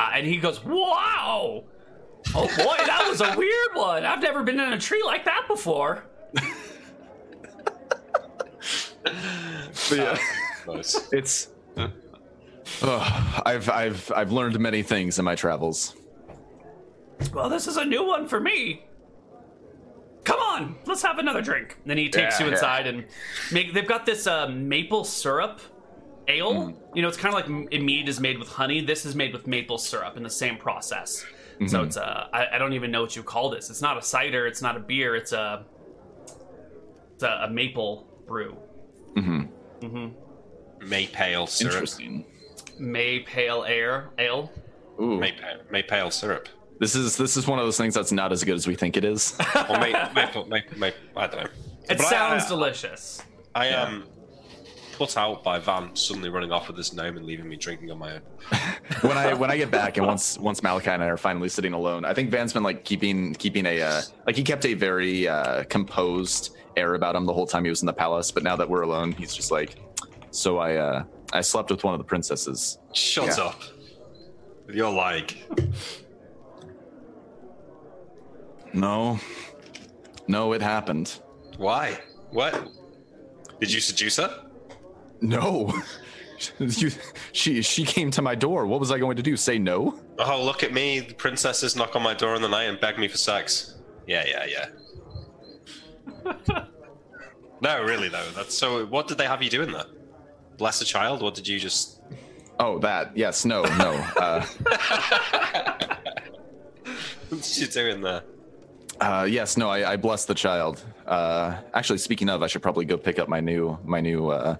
Uh, 0.00 0.10
and 0.14 0.26
he 0.26 0.38
goes, 0.38 0.64
"Wow! 0.64 1.64
Oh 2.34 2.46
boy, 2.46 2.76
that 2.86 3.06
was 3.08 3.20
a 3.20 3.34
weird 3.36 3.74
one. 3.74 4.04
I've 4.06 4.22
never 4.22 4.42
been 4.42 4.58
in 4.58 4.72
a 4.72 4.78
tree 4.78 5.02
like 5.04 5.24
that 5.26 5.44
before." 5.46 6.04
But 9.02 9.12
yeah, 9.92 10.18
Nice. 10.66 11.08
it's. 11.12 11.48
Ugh, 12.82 13.42
I've 13.44 13.68
I've 13.68 14.12
I've 14.14 14.32
learned 14.32 14.58
many 14.58 14.82
things 14.82 15.18
in 15.18 15.24
my 15.24 15.34
travels. 15.34 15.94
Well, 17.34 17.48
this 17.50 17.66
is 17.66 17.76
a 17.76 17.84
new 17.84 18.06
one 18.06 18.26
for 18.26 18.40
me. 18.40 18.84
Come 20.24 20.38
on, 20.40 20.76
let's 20.86 21.02
have 21.02 21.18
another 21.18 21.42
drink. 21.42 21.76
Then 21.84 21.98
he 21.98 22.08
takes 22.08 22.38
Yeah, 22.38 22.46
you 22.46 22.50
yeah. 22.50 22.56
inside 22.56 22.86
and 22.86 23.04
make. 23.52 23.74
They've 23.74 23.86
got 23.86 24.06
this 24.06 24.26
uh, 24.26 24.48
maple 24.48 25.04
syrup 25.04 25.60
ale. 26.28 26.52
Mm. 26.54 26.76
You 26.94 27.02
know, 27.02 27.08
it's 27.08 27.16
kind 27.16 27.34
of 27.34 27.40
like 27.40 27.72
mead 27.82 28.08
is 28.08 28.20
made 28.20 28.38
with 28.38 28.48
honey. 28.48 28.80
This 28.80 29.04
is 29.06 29.14
made 29.14 29.32
with 29.32 29.46
maple 29.46 29.78
syrup 29.78 30.16
in 30.16 30.22
the 30.22 30.30
same 30.30 30.56
process. 30.56 31.24
Mm-hmm. 31.54 31.66
So 31.68 31.82
it's 31.82 31.96
a. 31.96 32.28
I, 32.32 32.56
I 32.56 32.58
don't 32.58 32.72
even 32.72 32.90
know 32.90 33.02
what 33.02 33.14
you 33.16 33.22
call 33.22 33.50
this. 33.50 33.70
It's 33.70 33.82
not 33.82 33.98
a 33.98 34.02
cider. 34.02 34.46
It's 34.46 34.62
not 34.62 34.76
a 34.76 34.80
beer. 34.80 35.14
It's 35.16 35.32
a. 35.32 35.64
It's 37.14 37.22
a, 37.22 37.42
a 37.44 37.50
maple 37.50 38.06
brew. 38.26 38.56
May 40.82 41.06
pale 41.06 41.46
syrup. 41.46 41.74
Interesting. 41.74 42.24
May 42.78 43.20
pale 43.20 43.64
air 43.64 44.10
ale. 44.18 44.50
Ooh, 45.00 45.18
May, 45.18 45.34
may 45.70 45.82
pale 45.82 46.10
syrup. 46.10 46.48
this 46.78 46.94
is 46.94 47.16
this 47.16 47.36
is 47.36 47.46
one 47.46 47.58
of 47.58 47.64
those 47.66 47.76
things 47.78 47.94
that's 47.94 48.12
not 48.12 48.32
as 48.32 48.44
good 48.44 48.54
as 48.54 48.66
we 48.66 48.74
think 48.74 48.96
it 48.96 49.04
is. 49.04 49.34
Or 49.68 49.78
may, 49.78 49.92
maple, 50.14 50.46
may, 50.46 50.62
may, 50.76 50.92
I 51.16 51.26
don't 51.26 51.44
know. 51.44 51.50
It 51.88 51.98
But 51.98 52.00
sounds 52.00 52.44
I, 52.44 52.48
delicious. 52.48 53.22
I 53.54 53.66
am 53.68 54.04
put 55.00 55.16
out 55.16 55.42
by 55.42 55.58
Van 55.58 55.96
suddenly 55.96 56.28
running 56.28 56.52
off 56.52 56.66
with 56.66 56.76
this 56.76 56.92
gnome 56.92 57.16
and 57.16 57.24
leaving 57.24 57.48
me 57.48 57.56
drinking 57.56 57.90
on 57.90 57.96
my 57.98 58.16
own. 58.16 58.20
when 59.00 59.16
I 59.16 59.32
when 59.32 59.50
I 59.50 59.56
get 59.56 59.70
back 59.70 59.96
and 59.96 60.06
once 60.06 60.36
once 60.38 60.60
Malakai 60.60 60.88
and 60.88 61.02
I 61.02 61.06
are 61.06 61.16
finally 61.16 61.48
sitting 61.48 61.72
alone, 61.72 62.04
I 62.04 62.12
think 62.12 62.30
Van's 62.30 62.52
been 62.52 62.62
like 62.62 62.84
keeping 62.84 63.32
keeping 63.34 63.64
a 63.64 63.80
uh, 63.80 64.02
like 64.26 64.36
he 64.36 64.42
kept 64.42 64.66
a 64.66 64.74
very 64.74 65.26
uh, 65.26 65.64
composed 65.70 66.54
air 66.76 66.96
about 66.96 67.16
him 67.16 67.24
the 67.24 67.32
whole 67.32 67.46
time 67.46 67.64
he 67.64 67.70
was 67.70 67.80
in 67.80 67.86
the 67.86 67.94
palace. 67.94 68.30
But 68.30 68.42
now 68.42 68.56
that 68.56 68.68
we're 68.68 68.82
alone, 68.82 69.12
he's 69.12 69.34
just 69.34 69.50
like, 69.50 69.76
so 70.32 70.58
I 70.58 70.76
uh, 70.76 71.04
I 71.32 71.40
slept 71.40 71.70
with 71.70 71.82
one 71.82 71.94
of 71.94 71.98
the 71.98 72.04
princesses. 72.04 72.78
Shut 72.92 73.38
Yeah. 73.38 73.44
up. 73.44 73.62
You're 74.68 74.92
like. 74.92 75.38
No, 78.74 79.18
no, 80.28 80.52
it 80.52 80.60
happened. 80.60 81.20
Why? 81.56 81.98
What? 82.32 82.68
Did 83.60 83.72
you 83.72 83.80
seduce 83.80 84.18
her? 84.18 84.49
No, 85.20 85.72
you, 86.58 86.90
she 87.32 87.62
she 87.62 87.84
came 87.84 88.10
to 88.12 88.22
my 88.22 88.34
door. 88.34 88.66
What 88.66 88.80
was 88.80 88.90
I 88.90 88.98
going 88.98 89.16
to 89.16 89.22
do? 89.22 89.36
Say 89.36 89.58
no? 89.58 89.98
Oh, 90.18 90.42
look 90.42 90.62
at 90.62 90.72
me. 90.72 91.00
The 91.00 91.14
princesses 91.14 91.76
knock 91.76 91.94
on 91.96 92.02
my 92.02 92.14
door 92.14 92.34
in 92.34 92.42
the 92.42 92.48
night 92.48 92.64
and 92.64 92.80
beg 92.80 92.98
me 92.98 93.08
for 93.08 93.18
sex. 93.18 93.76
Yeah, 94.06 94.24
yeah, 94.26 94.46
yeah. 96.24 96.34
no, 97.60 97.82
really 97.82 98.08
though. 98.08 98.30
That's 98.34 98.54
so. 98.56 98.86
What 98.86 99.08
did 99.08 99.18
they 99.18 99.26
have 99.26 99.42
you 99.42 99.50
doing 99.50 99.72
there? 99.72 99.84
Bless 100.56 100.80
a 100.80 100.84
child? 100.84 101.22
What 101.22 101.34
did 101.34 101.46
you 101.46 101.58
just? 101.58 102.00
Oh, 102.58 102.78
that 102.80 103.16
yes, 103.16 103.44
no, 103.44 103.62
no. 103.62 103.92
Uh, 104.16 104.44
What 107.30 107.42
did 107.42 107.56
you 107.58 107.66
doing 107.68 108.00
there? 108.00 108.22
Uh, 109.00 109.26
yes, 109.28 109.56
no, 109.56 109.70
I, 109.70 109.92
I 109.92 109.96
blessed 109.96 110.26
the 110.26 110.34
child. 110.34 110.84
Uh, 111.06 111.56
actually, 111.74 111.98
speaking 111.98 112.28
of, 112.28 112.42
I 112.42 112.48
should 112.48 112.60
probably 112.60 112.84
go 112.84 112.96
pick 112.96 113.18
up 113.20 113.28
my 113.28 113.38
new 113.40 113.78
my 113.84 114.00
new 114.00 114.28
uh, 114.30 114.56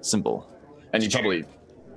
symbol. 0.00 0.50
And 0.92 1.02
you 1.02 1.10
probably 1.10 1.44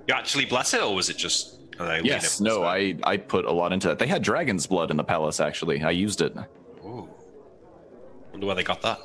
You 0.08 0.14
actually 0.14 0.46
bless 0.46 0.74
it, 0.74 0.82
or 0.82 0.94
was 0.94 1.10
it 1.10 1.18
just? 1.18 1.60
are 1.80 2.00
yes, 2.02 2.40
no, 2.40 2.64
I 2.64 2.96
I 3.04 3.18
put 3.18 3.46
a 3.46 3.52
lot 3.52 3.74
into 3.74 3.88
that. 3.88 4.00
They 4.00 4.08
had 4.08 4.22
dragon's 4.22 4.68
blood 4.68 4.92
in 4.92 4.98
the 4.98 5.04
palace. 5.04 5.40
Actually, 5.40 5.82
I 5.82 5.92
used 5.92 6.22
it. 6.22 6.36
Ooh. 6.86 7.10
Wonder 8.32 8.46
where 8.46 8.56
they 8.56 8.64
got 8.64 8.82
that. 8.82 9.00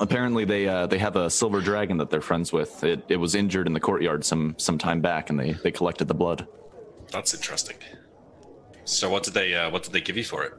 Apparently, 0.00 0.44
they 0.44 0.68
uh, 0.68 0.86
they 0.86 0.98
have 0.98 1.16
a 1.16 1.30
silver 1.30 1.60
dragon 1.60 1.96
that 1.96 2.10
they're 2.10 2.20
friends 2.20 2.52
with. 2.52 2.84
It 2.84 3.04
it 3.08 3.16
was 3.16 3.34
injured 3.34 3.66
in 3.66 3.72
the 3.72 3.80
courtyard 3.80 4.24
some 4.24 4.54
some 4.58 4.78
time 4.78 5.00
back, 5.00 5.30
and 5.30 5.38
they 5.40 5.52
they 5.52 5.72
collected 5.72 6.08
the 6.08 6.14
blood. 6.14 6.46
That's 7.10 7.34
interesting. 7.34 7.76
So 8.84 9.10
what 9.10 9.22
did 9.22 9.34
they 9.34 9.54
uh, 9.54 9.70
what 9.70 9.82
did 9.82 9.92
they 9.92 10.00
give 10.00 10.16
you 10.16 10.24
for 10.24 10.44
it? 10.44 10.52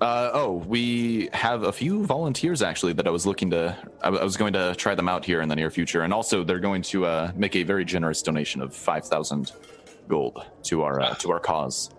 Uh, 0.00 0.30
oh, 0.32 0.52
we 0.66 1.28
have 1.34 1.64
a 1.64 1.72
few 1.72 2.06
volunteers 2.06 2.62
actually 2.62 2.94
that 2.94 3.06
I 3.06 3.10
was 3.10 3.26
looking 3.26 3.50
to. 3.50 3.76
I, 4.00 4.06
w- 4.06 4.20
I 4.20 4.24
was 4.24 4.36
going 4.36 4.54
to 4.54 4.74
try 4.76 4.94
them 4.94 5.08
out 5.10 5.26
here 5.26 5.42
in 5.42 5.48
the 5.48 5.56
near 5.56 5.70
future, 5.70 6.02
and 6.02 6.12
also 6.12 6.42
they're 6.42 6.58
going 6.58 6.80
to 6.82 7.04
uh, 7.04 7.32
make 7.34 7.54
a 7.54 7.62
very 7.64 7.84
generous 7.84 8.22
donation 8.22 8.62
of 8.62 8.74
five 8.74 9.04
thousand 9.04 9.52
gold 10.08 10.42
to 10.64 10.82
our 10.82 11.00
uh, 11.00 11.14
to 11.16 11.30
our 11.30 11.38
cause. 11.38 11.90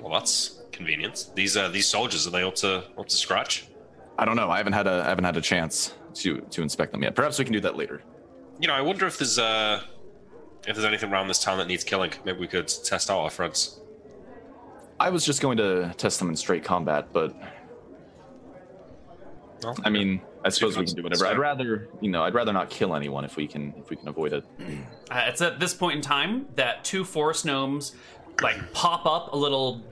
Well, 0.00 0.10
that's 0.12 0.62
convenient. 0.72 1.32
These 1.34 1.58
uh, 1.58 1.68
these 1.68 1.86
soldiers 1.86 2.26
are 2.26 2.30
they 2.30 2.42
up 2.42 2.54
to 2.56 2.84
up 2.98 3.06
to 3.08 3.16
scratch? 3.16 3.66
I 4.18 4.24
don't 4.24 4.36
know. 4.36 4.50
I 4.50 4.56
haven't 4.56 4.72
had 4.72 4.86
a 4.86 5.02
I 5.04 5.08
haven't 5.10 5.24
had 5.24 5.36
a 5.36 5.42
chance 5.42 5.94
to 6.14 6.40
to 6.40 6.62
inspect 6.62 6.92
them 6.92 7.02
yet. 7.02 7.14
Perhaps 7.14 7.38
we 7.38 7.44
can 7.44 7.52
do 7.52 7.60
that 7.60 7.76
later. 7.76 8.02
You 8.58 8.68
know, 8.68 8.74
I 8.74 8.80
wonder 8.80 9.06
if 9.06 9.18
there's 9.18 9.38
uh 9.38 9.82
if 10.66 10.76
there's 10.76 10.86
anything 10.86 11.12
around 11.12 11.28
this 11.28 11.42
town 11.42 11.58
that 11.58 11.68
needs 11.68 11.84
killing. 11.84 12.12
Maybe 12.24 12.38
we 12.38 12.46
could 12.46 12.68
test 12.68 13.10
out 13.10 13.18
our 13.18 13.30
friends. 13.30 13.80
I 15.00 15.08
was 15.08 15.24
just 15.24 15.40
going 15.40 15.56
to 15.56 15.92
test 15.96 16.18
them 16.18 16.28
in 16.28 16.36
straight 16.36 16.62
combat, 16.62 17.08
but 17.12 17.34
Well, 19.62 19.74
I 19.82 19.88
mean, 19.88 20.20
I 20.44 20.50
suppose 20.50 20.76
we 20.76 20.84
can 20.84 20.94
do 20.94 21.02
whatever. 21.02 21.24
so. 21.24 21.30
I'd 21.30 21.38
rather, 21.38 21.88
you 22.02 22.10
know, 22.10 22.22
I'd 22.22 22.34
rather 22.34 22.52
not 22.52 22.68
kill 22.68 22.94
anyone 22.94 23.24
if 23.24 23.36
we 23.36 23.46
can 23.46 23.74
if 23.78 23.88
we 23.88 23.96
can 23.96 24.08
avoid 24.08 24.34
it. 24.34 24.44
Uh, 25.10 25.24
it's 25.26 25.40
at 25.40 25.58
this 25.58 25.72
point 25.72 25.96
in 25.96 26.02
time 26.02 26.46
that 26.54 26.84
two 26.84 27.02
forest 27.04 27.46
gnomes 27.46 27.94
like 28.42 28.72
pop 28.74 29.06
up 29.06 29.32
a 29.32 29.36
little 29.36 29.82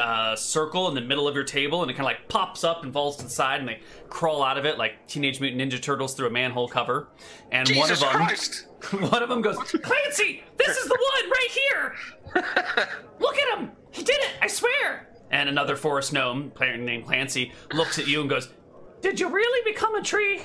uh, 0.00 0.34
circle 0.36 0.88
in 0.88 0.94
the 0.94 1.00
middle 1.00 1.28
of 1.28 1.34
your 1.34 1.44
table, 1.44 1.82
and 1.82 1.90
it 1.90 1.94
kind 1.94 2.06
of 2.06 2.06
like 2.06 2.28
pops 2.28 2.64
up 2.64 2.82
and 2.82 2.92
falls 2.92 3.16
to 3.18 3.24
the 3.24 3.30
side, 3.30 3.60
and 3.60 3.68
they 3.68 3.80
crawl 4.08 4.42
out 4.42 4.58
of 4.58 4.64
it 4.64 4.78
like 4.78 5.06
Teenage 5.06 5.40
Mutant 5.40 5.60
Ninja 5.60 5.80
Turtles 5.80 6.14
through 6.14 6.26
a 6.26 6.30
manhole 6.30 6.68
cover. 6.68 7.08
And 7.52 7.68
one 7.70 7.90
of 7.90 8.00
them, 8.00 8.10
Christ! 8.10 8.66
one 8.90 9.22
of 9.22 9.28
them 9.28 9.42
goes, 9.42 9.56
Clancy, 9.56 10.42
this 10.56 10.76
is 10.76 10.88
the 10.88 10.98
one 11.14 11.30
right 11.30 11.48
here. 11.50 12.88
Look 13.20 13.36
at 13.38 13.58
him. 13.58 13.70
He 13.92 14.02
did 14.02 14.18
it. 14.20 14.30
I 14.40 14.46
swear. 14.46 15.08
And 15.30 15.48
another 15.48 15.76
forest 15.76 16.12
gnome, 16.12 16.50
player 16.50 16.76
named 16.76 17.06
Clancy, 17.06 17.52
looks 17.72 17.98
at 17.98 18.08
you 18.08 18.20
and 18.20 18.28
goes, 18.28 18.48
Did 19.00 19.20
you 19.20 19.28
really 19.28 19.70
become 19.72 19.94
a 19.94 20.02
tree? 20.02 20.42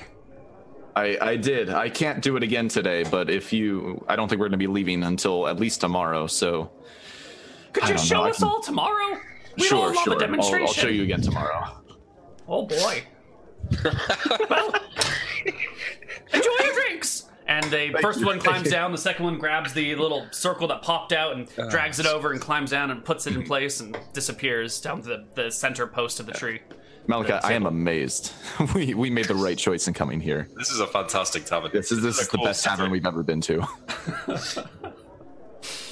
I, 0.94 1.18
I 1.20 1.36
did. 1.36 1.68
I 1.68 1.90
can't 1.90 2.22
do 2.22 2.36
it 2.36 2.42
again 2.42 2.68
today, 2.68 3.04
but 3.04 3.28
if 3.28 3.52
you, 3.52 4.02
I 4.08 4.16
don't 4.16 4.28
think 4.28 4.40
we're 4.40 4.46
going 4.46 4.52
to 4.52 4.58
be 4.58 4.66
leaving 4.66 5.02
until 5.02 5.46
at 5.46 5.58
least 5.58 5.80
tomorrow. 5.82 6.26
So 6.26 6.70
Could 7.74 7.88
you 7.90 7.98
show 7.98 8.22
know, 8.22 8.30
us 8.30 8.38
can- 8.38 8.48
all 8.48 8.60
tomorrow? 8.62 9.20
We'd 9.58 9.66
sure, 9.66 9.78
all 9.78 9.94
love 9.94 10.04
sure. 10.04 10.14
a 10.14 10.18
I'll. 10.18 10.54
I'll 10.62 10.72
show 10.72 10.88
you 10.88 11.02
again 11.02 11.20
tomorrow. 11.20 11.82
Oh 12.48 12.66
boy. 12.66 13.02
well, 14.50 14.74
enjoy 16.32 16.50
your 16.64 16.74
drinks. 16.74 17.25
And 17.48 17.64
the 17.66 17.96
first 18.00 18.20
you, 18.20 18.26
one 18.26 18.40
climbs 18.40 18.70
down, 18.70 18.92
the 18.92 18.98
second 18.98 19.24
one 19.24 19.38
grabs 19.38 19.72
the 19.72 19.94
little 19.94 20.26
circle 20.32 20.66
that 20.68 20.82
popped 20.82 21.12
out 21.12 21.36
and 21.36 21.48
uh, 21.58 21.70
drags 21.70 22.00
it 22.00 22.06
over 22.06 22.32
and 22.32 22.40
climbs 22.40 22.70
down 22.70 22.90
and 22.90 23.04
puts 23.04 23.26
it 23.26 23.34
in 23.34 23.44
place 23.46 23.80
and 23.80 23.96
disappears 24.12 24.80
down 24.80 25.02
to 25.02 25.08
the, 25.08 25.24
the 25.34 25.50
center 25.50 25.86
post 25.86 26.18
of 26.20 26.26
the 26.26 26.32
tree. 26.32 26.60
Malakai, 27.06 27.40
I 27.44 27.52
am 27.52 27.66
amazed. 27.66 28.32
we 28.74 28.94
we 28.94 29.10
made 29.10 29.26
the 29.26 29.34
right 29.34 29.56
choice 29.56 29.86
in 29.86 29.94
coming 29.94 30.20
here. 30.20 30.48
This 30.56 30.70
is 30.70 30.80
a 30.80 30.88
fantastic 30.88 31.44
tavern. 31.44 31.70
This 31.72 31.92
is 31.92 32.02
this 32.02 32.18
a 32.18 32.22
is 32.22 32.28
the 32.28 32.36
cool 32.36 32.46
best 32.46 32.64
tavern 32.64 32.90
we've 32.90 33.06
ever 33.06 33.22
been 33.22 33.40
to. 33.42 33.64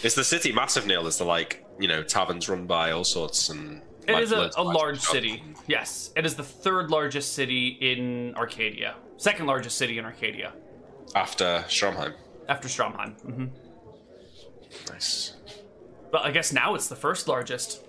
it's 0.02 0.14
the 0.16 0.24
city 0.24 0.51
massive, 0.51 0.86
Neil? 0.89 1.06
Is 1.06 1.18
the 1.18 1.24
like 1.24 1.64
you 1.78 1.86
know 1.86 2.02
taverns 2.02 2.48
run 2.48 2.66
by 2.66 2.90
all 2.90 3.05
sorts 3.05 3.48
and? 3.48 3.81
It 4.06 4.18
is 4.18 4.32
a, 4.32 4.51
a 4.59 4.62
large 4.62 5.01
city. 5.01 5.43
Yes, 5.66 6.10
it 6.14 6.26
is 6.26 6.35
the 6.35 6.43
third 6.43 6.90
largest 6.90 7.32
city 7.32 7.68
in 7.68 8.35
Arcadia. 8.35 8.97
Second 9.16 9.47
largest 9.47 9.78
city 9.78 9.97
in 9.98 10.05
Arcadia 10.05 10.52
after 11.15 11.65
Stromheim. 11.69 12.15
after 12.49 12.69
Stromheim. 12.69 13.20
hmm 13.20 13.47
Nice. 14.91 15.35
But 16.11 16.23
I 16.24 16.31
guess 16.31 16.53
now 16.53 16.74
it's 16.74 16.89
the 16.89 16.97
first 16.97 17.28
largest. 17.28 17.82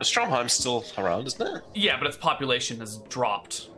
Stromheim's 0.00 0.52
still 0.52 0.84
around, 0.96 1.26
isn't 1.26 1.56
it? 1.56 1.62
Yeah, 1.74 1.98
but 1.98 2.06
its 2.06 2.16
population 2.16 2.78
has 2.80 2.98
dropped. 3.08 3.68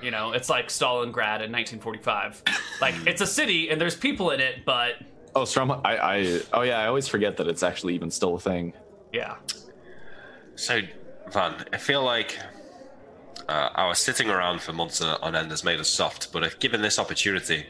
You 0.00 0.10
know, 0.10 0.32
it's 0.32 0.48
like 0.48 0.68
Stalingrad 0.68 1.40
in 1.42 1.50
1945. 1.52 2.42
Like, 2.80 2.94
it's 3.06 3.20
a 3.20 3.26
city 3.26 3.70
and 3.70 3.80
there's 3.80 3.96
people 3.96 4.30
in 4.30 4.40
it, 4.40 4.64
but 4.64 4.94
Oh, 5.36 5.44
Strom, 5.44 5.70
I, 5.72 5.96
I 5.96 6.40
oh 6.52 6.62
yeah, 6.62 6.78
I 6.78 6.86
always 6.86 7.08
forget 7.08 7.36
that 7.38 7.48
it's 7.48 7.62
actually 7.64 7.94
even 7.94 8.10
still 8.10 8.36
a 8.36 8.40
thing. 8.40 8.72
yeah. 9.12 9.36
So, 10.56 10.80
Van, 11.32 11.64
I 11.72 11.76
feel 11.78 12.04
like 12.04 12.38
uh, 13.48 13.70
our 13.74 13.94
sitting 13.96 14.30
around 14.30 14.60
for 14.62 14.72
months 14.72 15.02
on 15.02 15.18
on 15.22 15.34
end 15.34 15.50
has 15.50 15.64
made 15.64 15.80
us 15.80 15.88
soft. 15.88 16.32
But 16.32 16.44
if 16.44 16.60
given 16.60 16.82
this 16.82 16.98
opportunity 17.00 17.66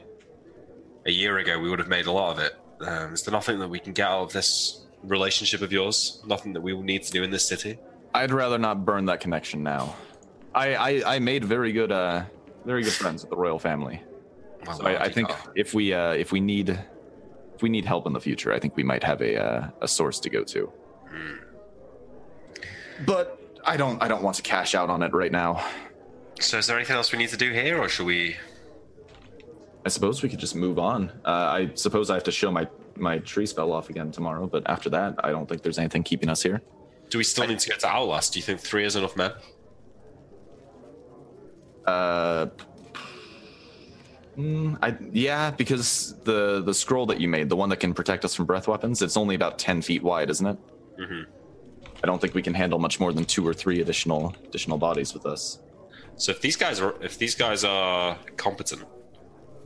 a 1.07 1.11
year 1.11 1.39
ago, 1.39 1.59
we 1.59 1.71
would 1.71 1.79
have 1.79 1.89
made 1.89 2.07
a 2.07 2.13
lot 2.13 2.33
of 2.33 2.39
it. 2.39 2.57
Um, 2.81 3.15
is 3.15 3.23
there 3.23 3.33
nothing 3.33 3.59
that 3.61 3.69
we 3.69 3.79
can 3.79 3.93
get 3.93 4.09
out 4.09 4.23
of 4.23 4.33
this 4.33 4.83
relationship 5.03 5.61
of 5.63 5.73
yours? 5.73 6.23
Nothing 6.27 6.53
that 6.55 6.61
we 6.61 6.73
will 6.73 6.83
need 6.83 7.03
to 7.05 7.13
do 7.13 7.23
in 7.23 7.31
this 7.31 7.47
city? 7.47 7.79
I'd 8.15 8.31
rather 8.31 8.59
not 8.59 8.85
burn 8.85 9.07
that 9.07 9.21
connection 9.21 9.63
now. 9.63 9.97
I 10.55 10.75
I, 10.75 11.15
I 11.17 11.19
made 11.19 11.45
very 11.45 11.73
good 11.73 11.91
uh 11.93 12.25
very 12.65 12.83
good 12.83 12.93
friends 12.93 13.23
with 13.23 13.31
the 13.31 13.37
royal 13.37 13.59
family. 13.59 14.03
Well, 14.67 14.79
So 14.79 14.87
I, 14.87 15.05
I 15.05 15.09
think 15.09 15.31
if 15.55 15.75
we 15.75 15.93
uh 15.93 16.13
if 16.13 16.33
we 16.33 16.41
need 16.41 16.71
if 16.71 17.63
we 17.63 17.69
need 17.69 17.85
help 17.85 18.07
in 18.07 18.13
the 18.13 18.21
future, 18.21 18.53
I 18.53 18.59
think 18.59 18.77
we 18.77 18.83
might 18.83 19.03
have 19.05 19.21
a 19.21 19.43
uh, 19.43 19.69
a 19.83 19.89
source 19.89 20.19
to 20.21 20.31
go 20.31 20.43
to. 20.45 20.73
But 23.07 23.41
I 23.65 23.77
don't 23.77 24.03
I 24.03 24.09
don't 24.09 24.23
want 24.23 24.37
to 24.37 24.43
cash 24.43 24.75
out 24.75 24.91
on 24.91 25.03
it 25.03 25.13
right 25.13 25.33
now. 25.33 25.65
So, 26.41 26.59
is 26.59 26.67
there 26.67 26.77
anything 26.77 26.97
else 26.97 27.13
we 27.13 27.19
need 27.19 27.31
to 27.31 27.37
do 27.37 27.53
here, 27.53 27.79
or 27.79 27.89
should 27.89 28.07
we? 28.07 28.37
I 29.85 29.89
suppose 29.91 30.23
we 30.23 30.29
could 30.29 30.39
just 30.39 30.57
move 30.57 30.79
on. 30.79 31.11
Uh, 31.25 31.29
I 31.29 31.71
suppose 31.75 32.11
I 32.11 32.15
have 32.15 32.25
to 32.25 32.33
show 32.33 32.51
my 32.51 32.67
my 32.97 33.19
tree 33.19 33.47
spell 33.47 33.73
off 33.73 33.91
again 33.91 34.11
tomorrow, 34.11 34.47
but 34.47 34.63
after 34.67 34.89
that, 34.91 35.17
I 35.23 35.31
don't 35.31 35.49
think 35.49 35.63
there's 35.63 35.79
anything 35.79 36.03
keeping 36.03 36.29
us 36.29 36.43
here. 36.43 36.63
Do 37.11 37.19
we 37.19 37.25
still 37.25 37.47
need 37.47 37.59
to 37.59 37.69
get 37.69 37.81
to 37.81 37.89
Outlast? 37.89 38.33
Do 38.33 38.39
you 38.39 38.43
think 38.43 38.61
three 38.61 38.85
is 38.85 38.97
enough 38.97 39.17
men? 39.17 39.33
Uh, 41.87 42.47
mm, 44.39 44.79
I 44.83 44.97
yeah, 45.13 45.51
because 45.51 46.15
the 46.25 46.63
the 46.63 46.73
scroll 46.73 47.07
that 47.07 47.21
you 47.21 47.29
made, 47.29 47.49
the 47.49 47.57
one 47.57 47.69
that 47.69 47.81
can 47.81 47.93
protect 47.93 48.25
us 48.25 48.35
from 48.35 48.47
breath 48.47 48.69
weapons, 48.69 49.03
it's 49.03 49.17
only 49.17 49.35
about 49.35 49.59
ten 49.59 49.83
feet 49.83 50.03
wide, 50.03 50.31
isn't 50.31 50.47
it? 50.47 50.59
Mm-hmm. 50.99 51.31
I 52.03 52.07
don't 52.07 52.21
think 52.21 52.35
we 52.35 52.43
can 52.43 52.55
handle 52.55 52.79
much 52.79 53.01
more 53.01 53.13
than 53.13 53.25
two 53.25 53.47
or 53.47 53.53
three 53.53 53.81
additional 53.81 54.35
additional 54.45 54.79
bodies 54.79 55.13
with 55.13 55.27
us. 55.27 55.59
So 56.17 56.33
if 56.33 56.41
these 56.41 56.57
guys 56.57 56.81
are 56.81 56.95
if 57.03 57.19
these 57.19 57.35
guys 57.35 57.65
are 57.65 58.17
competent, 58.37 58.85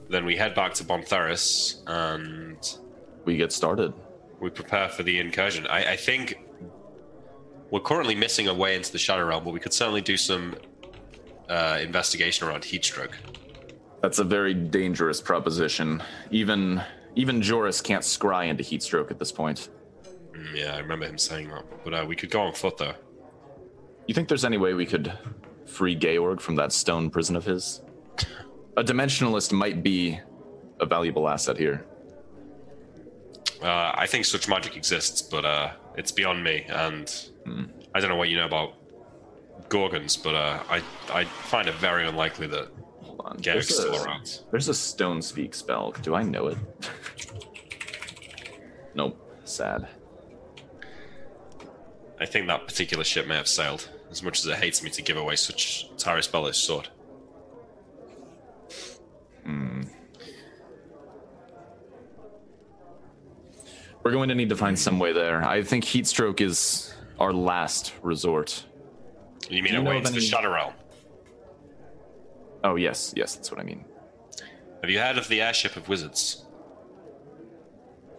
then 0.09 0.24
we 0.24 0.36
head 0.36 0.55
back 0.55 0.74
to 0.74 0.85
Bontheris 0.85 1.82
and 1.86 2.59
We 3.24 3.36
get 3.36 3.52
started. 3.52 3.93
we 4.40 4.51
prepare 4.51 4.89
for 4.89 5.02
the 5.02 5.18
incursion. 5.18 5.66
I, 5.66 5.93
I 5.93 5.97
think 5.97 6.39
we're 7.70 7.80
currently 7.80 8.14
missing 8.14 8.48
a 8.48 8.55
way 8.55 8.76
into 8.76 8.90
the 8.93 8.98
Shadow 8.98 9.24
Realm, 9.26 9.44
but 9.44 9.52
we 9.52 9.60
could 9.60 9.72
certainly 9.72 10.01
do 10.01 10.16
some 10.16 10.56
uh, 11.48 11.78
investigation 11.80 12.48
around 12.48 12.62
Heatstroke. 12.62 13.12
That's 14.01 14.18
a 14.18 14.24
very 14.24 14.55
dangerous 14.55 15.20
proposition. 15.20 16.02
Even 16.30 16.80
even 17.16 17.43
Joris 17.43 17.80
can't 17.80 18.05
scry 18.05 18.48
into 18.48 18.62
heatstroke 18.62 19.10
at 19.10 19.18
this 19.18 19.32
point. 19.32 19.70
Mm, 20.32 20.55
yeah, 20.55 20.76
I 20.76 20.78
remember 20.78 21.06
him 21.06 21.18
saying 21.18 21.48
that. 21.48 21.64
But 21.82 21.94
uh, 21.94 22.05
we 22.06 22.14
could 22.14 22.30
go 22.30 22.43
on 22.43 22.55
foot 22.55 22.76
though. 22.76 22.94
You 24.06 24.14
think 24.14 24.28
there's 24.28 24.44
any 24.44 24.56
way 24.56 24.72
we 24.74 24.86
could 24.86 25.12
free 25.66 25.97
Georg 25.97 26.40
from 26.40 26.55
that 26.56 26.72
stone 26.72 27.10
prison 27.10 27.35
of 27.35 27.44
his? 27.44 27.82
A 28.78 28.84
dimensionalist 28.84 29.50
might 29.50 29.82
be 29.82 30.20
a 30.78 30.86
valuable 30.86 31.28
asset 31.28 31.56
here. 31.56 31.84
Uh, 33.60 33.90
I 33.92 34.06
think 34.06 34.24
such 34.24 34.46
magic 34.48 34.76
exists, 34.76 35.20
but 35.20 35.44
uh, 35.44 35.72
it's 35.96 36.12
beyond 36.12 36.44
me, 36.44 36.64
and 36.68 37.12
I 37.92 37.98
don't 37.98 38.09
know 38.09 38.14
what 38.14 38.28
you 38.28 38.36
know 38.36 38.44
about 38.46 38.74
Gorgons, 39.68 40.16
but 40.16 40.36
uh, 40.36 40.62
I 40.70 40.80
I 41.12 41.24
find 41.24 41.66
it 41.66 41.74
very 41.74 42.06
unlikely 42.06 42.46
that 42.46 42.68
Hold 43.02 43.20
on. 43.24 43.40
Georg's 43.40 43.66
There's 43.66 43.80
still 43.80 43.94
a- 43.94 44.05
around. 44.05 44.42
There's 44.52 44.68
a 44.68 44.74
stone 44.74 45.22
speak 45.22 45.56
spell. 45.56 45.90
Do 46.02 46.14
I 46.14 46.22
know 46.22 46.46
it? 46.46 46.59
nope. 48.94 49.18
Sad. 49.44 49.88
I 52.20 52.26
think 52.26 52.46
that 52.46 52.68
particular 52.68 53.02
ship 53.02 53.26
may 53.26 53.34
have 53.36 53.48
sailed, 53.48 53.88
as 54.12 54.22
much 54.22 54.38
as 54.38 54.46
it 54.46 54.55
hates 54.56 54.84
me 54.84 54.90
to 54.90 55.02
give 55.02 55.16
away 55.16 55.34
such 55.34 55.90
Tyrus 55.96 56.28
Bellows' 56.28 56.59
sword. 56.59 56.90
We're 64.03 64.12
going 64.12 64.29
to 64.29 64.35
need 64.35 64.49
to 64.51 64.57
find 64.57 64.79
some 64.79 64.99
way 64.99 65.12
there. 65.12 65.45
I 65.45 65.62
think 65.62 65.85
heatstroke 65.85 66.41
is 66.41 66.95
our 67.19 67.33
last 67.33 67.93
resort. 68.03 68.65
You 69.51 69.62
mean 69.62 69.73
you 69.75 69.81
a 69.81 69.83
know 69.83 69.91
way 69.91 69.97
of 69.99 70.03
into 70.03 70.12
the 70.12 70.19
any- 70.19 70.27
Shadow 70.27 70.53
Realm? 70.53 70.73
Oh 72.65 72.77
yes, 72.77 73.12
yes, 73.16 73.35
that's 73.37 73.51
what 73.51 73.61
I 73.61 73.62
mean. 73.65 73.85
Have 74.83 74.91
you 74.91 74.99
heard 75.01 75.19
of 75.19 75.29
the 75.29 75.41
airship 75.43 75.77
of 75.77 75.89
wizards? 75.89 76.45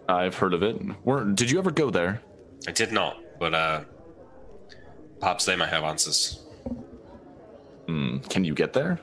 I've 0.08 0.36
heard 0.36 0.54
of 0.54 0.64
it. 0.64 0.74
Where, 1.04 1.24
did 1.24 1.52
you 1.52 1.60
ever 1.60 1.72
go 1.72 1.90
there? 1.90 2.22
I 2.68 2.72
did 2.72 2.92
not, 2.92 3.18
but 3.40 3.54
uh, 3.54 3.82
perhaps 5.20 5.46
they 5.46 5.56
might 5.56 5.70
have 5.70 5.84
answers. 5.84 6.44
Hmm, 7.88 8.18
Can 8.30 8.44
you 8.44 8.54
get 8.54 8.74
there? 8.74 9.00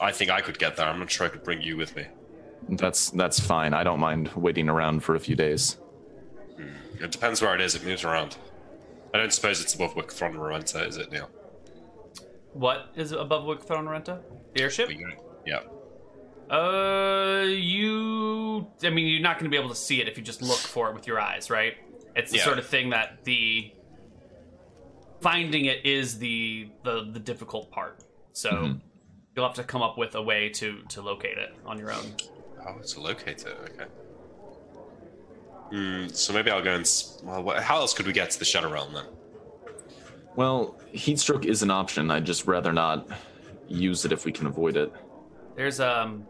I 0.00 0.12
think 0.12 0.30
I 0.30 0.40
could 0.40 0.58
get 0.58 0.76
there. 0.76 0.86
I'm 0.86 0.98
not 0.98 1.10
sure 1.10 1.26
I 1.26 1.30
could 1.30 1.42
bring 1.44 1.62
you 1.62 1.76
with 1.76 1.96
me. 1.96 2.06
That's 2.68 3.10
that's 3.10 3.38
fine. 3.38 3.72
I 3.74 3.84
don't 3.84 4.00
mind 4.00 4.28
waiting 4.34 4.68
around 4.68 5.00
for 5.00 5.14
a 5.14 5.20
few 5.20 5.36
days. 5.36 5.78
It 7.00 7.10
depends 7.12 7.40
where 7.42 7.54
it 7.54 7.60
is. 7.60 7.74
It 7.74 7.84
moves 7.84 8.04
around. 8.04 8.36
I 9.14 9.18
don't 9.18 9.32
suppose 9.32 9.60
it's 9.60 9.74
above 9.74 9.94
Wickthron 9.94 10.34
Renta, 10.34 10.86
is 10.88 10.96
it, 10.96 11.12
Neil? 11.12 11.30
What 12.54 12.88
is 12.96 13.12
above 13.12 13.44
Wickthorn 13.44 13.84
Renta? 13.86 14.20
The 14.54 14.62
airship? 14.62 14.90
Yeah. 15.46 15.60
Uh, 16.50 17.42
you. 17.46 18.66
I 18.82 18.90
mean, 18.90 19.06
you're 19.06 19.20
not 19.22 19.38
going 19.38 19.44
to 19.44 19.50
be 19.50 19.58
able 19.58 19.68
to 19.68 19.74
see 19.74 20.00
it 20.00 20.08
if 20.08 20.16
you 20.16 20.24
just 20.24 20.42
look 20.42 20.58
for 20.58 20.88
it 20.88 20.94
with 20.94 21.06
your 21.06 21.20
eyes, 21.20 21.50
right? 21.50 21.74
It's 22.14 22.30
the 22.30 22.38
Yeah. 22.38 22.44
sort 22.44 22.58
of 22.58 22.66
thing 22.66 22.90
that 22.90 23.24
the 23.24 23.72
finding 25.20 25.66
it 25.66 25.84
is 25.84 26.18
the 26.18 26.68
the, 26.82 27.10
the 27.12 27.20
difficult 27.20 27.70
part. 27.70 28.00
So 28.32 28.50
Mhm. 28.50 28.80
You'll 29.36 29.46
have 29.46 29.54
to 29.56 29.64
come 29.64 29.82
up 29.82 29.98
with 29.98 30.14
a 30.14 30.22
way 30.22 30.48
to 30.48 30.80
to 30.88 31.02
locate 31.02 31.38
it 31.38 31.54
on 31.64 31.78
your 31.78 31.92
own. 31.92 32.14
Oh, 32.66 32.76
it's 32.80 32.96
a 32.96 33.00
locator. 33.00 33.54
Okay. 33.64 33.84
Hmm. 35.70 36.08
So 36.08 36.32
maybe 36.32 36.50
I'll 36.50 36.62
go 36.62 36.72
and. 36.72 36.80
s- 36.82 37.20
Well, 37.22 37.42
what, 37.42 37.62
how 37.62 37.76
else 37.76 37.92
could 37.94 38.06
we 38.06 38.12
get 38.12 38.30
to 38.30 38.38
the 38.38 38.44
Shadow 38.44 38.70
Realm 38.72 38.92
then? 38.92 39.04
Well, 40.36 40.78
heat 40.90 41.18
stroke 41.18 41.44
is 41.44 41.62
an 41.62 41.70
option. 41.70 42.10
I'd 42.10 42.24
just 42.24 42.46
rather 42.46 42.72
not 42.72 43.08
use 43.68 44.04
it 44.04 44.12
if 44.12 44.24
we 44.24 44.32
can 44.32 44.46
avoid 44.46 44.76
it. 44.76 44.92
There's 45.56 45.80
um, 45.80 46.26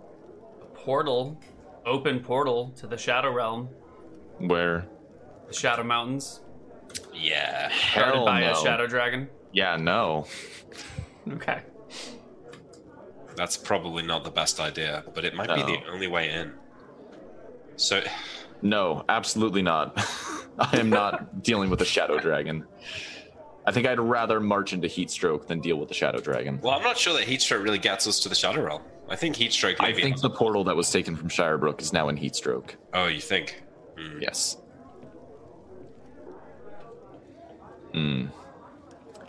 a 0.63 0.65
portal, 0.67 1.41
open 1.85 2.21
portal 2.21 2.71
to 2.77 2.87
the 2.87 2.97
Shadow 2.97 3.33
Realm, 3.33 3.69
Where? 4.39 4.87
the 5.49 5.53
Shadow 5.55 5.83
Mountains. 5.83 6.41
Yeah. 7.13 7.71
Guarded 7.95 8.15
Hell 8.15 8.25
by 8.25 8.41
no. 8.41 8.53
a 8.53 8.55
shadow 8.63 8.87
dragon. 8.87 9.29
Yeah, 9.53 9.77
no. 9.77 10.27
Okay. 11.33 11.61
That's 13.37 13.57
probably 13.57 14.03
not 14.03 14.25
the 14.25 14.31
best 14.31 14.61
idea, 14.61 15.05
but 15.15 15.25
it 15.25 15.35
might 15.35 15.49
be 15.49 15.63
the 15.63 15.79
only 15.91 16.07
way 16.07 16.31
in. 16.31 16.53
So, 17.77 18.03
No, 18.63 19.05
absolutely 19.09 19.63
not. 19.63 19.97
I 20.59 20.79
am 20.79 20.89
not 20.89 21.43
dealing 21.43 21.69
with 21.69 21.83
a 21.83 21.85
shadow 21.85 22.19
dragon. 22.19 22.65
I 23.67 23.73
think 23.73 23.87
I'd 23.87 24.01
rather 24.01 24.41
march 24.41 24.73
into 24.73 24.89
Heatstroke 24.89 25.47
than 25.49 25.61
deal 25.61 25.77
with 25.77 25.89
the 25.89 25.95
shadow 25.95 26.21
dragon. 26.21 26.61
well, 26.63 26.73
I'm 26.75 26.83
not 26.83 26.97
sure 26.97 27.13
that 27.15 27.27
Heatstroke 27.27 27.63
really 27.63 27.79
gets 27.79 28.07
us 28.07 28.21
to 28.21 28.29
the 28.29 28.35
Shadow 28.35 28.63
Realm. 28.63 28.83
I 29.09 29.17
think 29.17 29.37
Heatstroke 29.37 29.77
I 29.81 29.93
think 29.93 30.21
the 30.21 30.31
portal 30.31 30.65
that 30.65 30.77
was 30.77 30.91
taken 30.91 31.17
from 31.17 31.29
Shirebrook 31.29 31.81
is 31.81 31.93
now 31.93 32.09
in 32.09 32.17
Heatstroke. 32.17 32.71
Oh, 32.95 33.07
you 33.07 33.21
think? 33.21 33.63
Hmm. 33.99 34.21
Yes. 34.21 34.57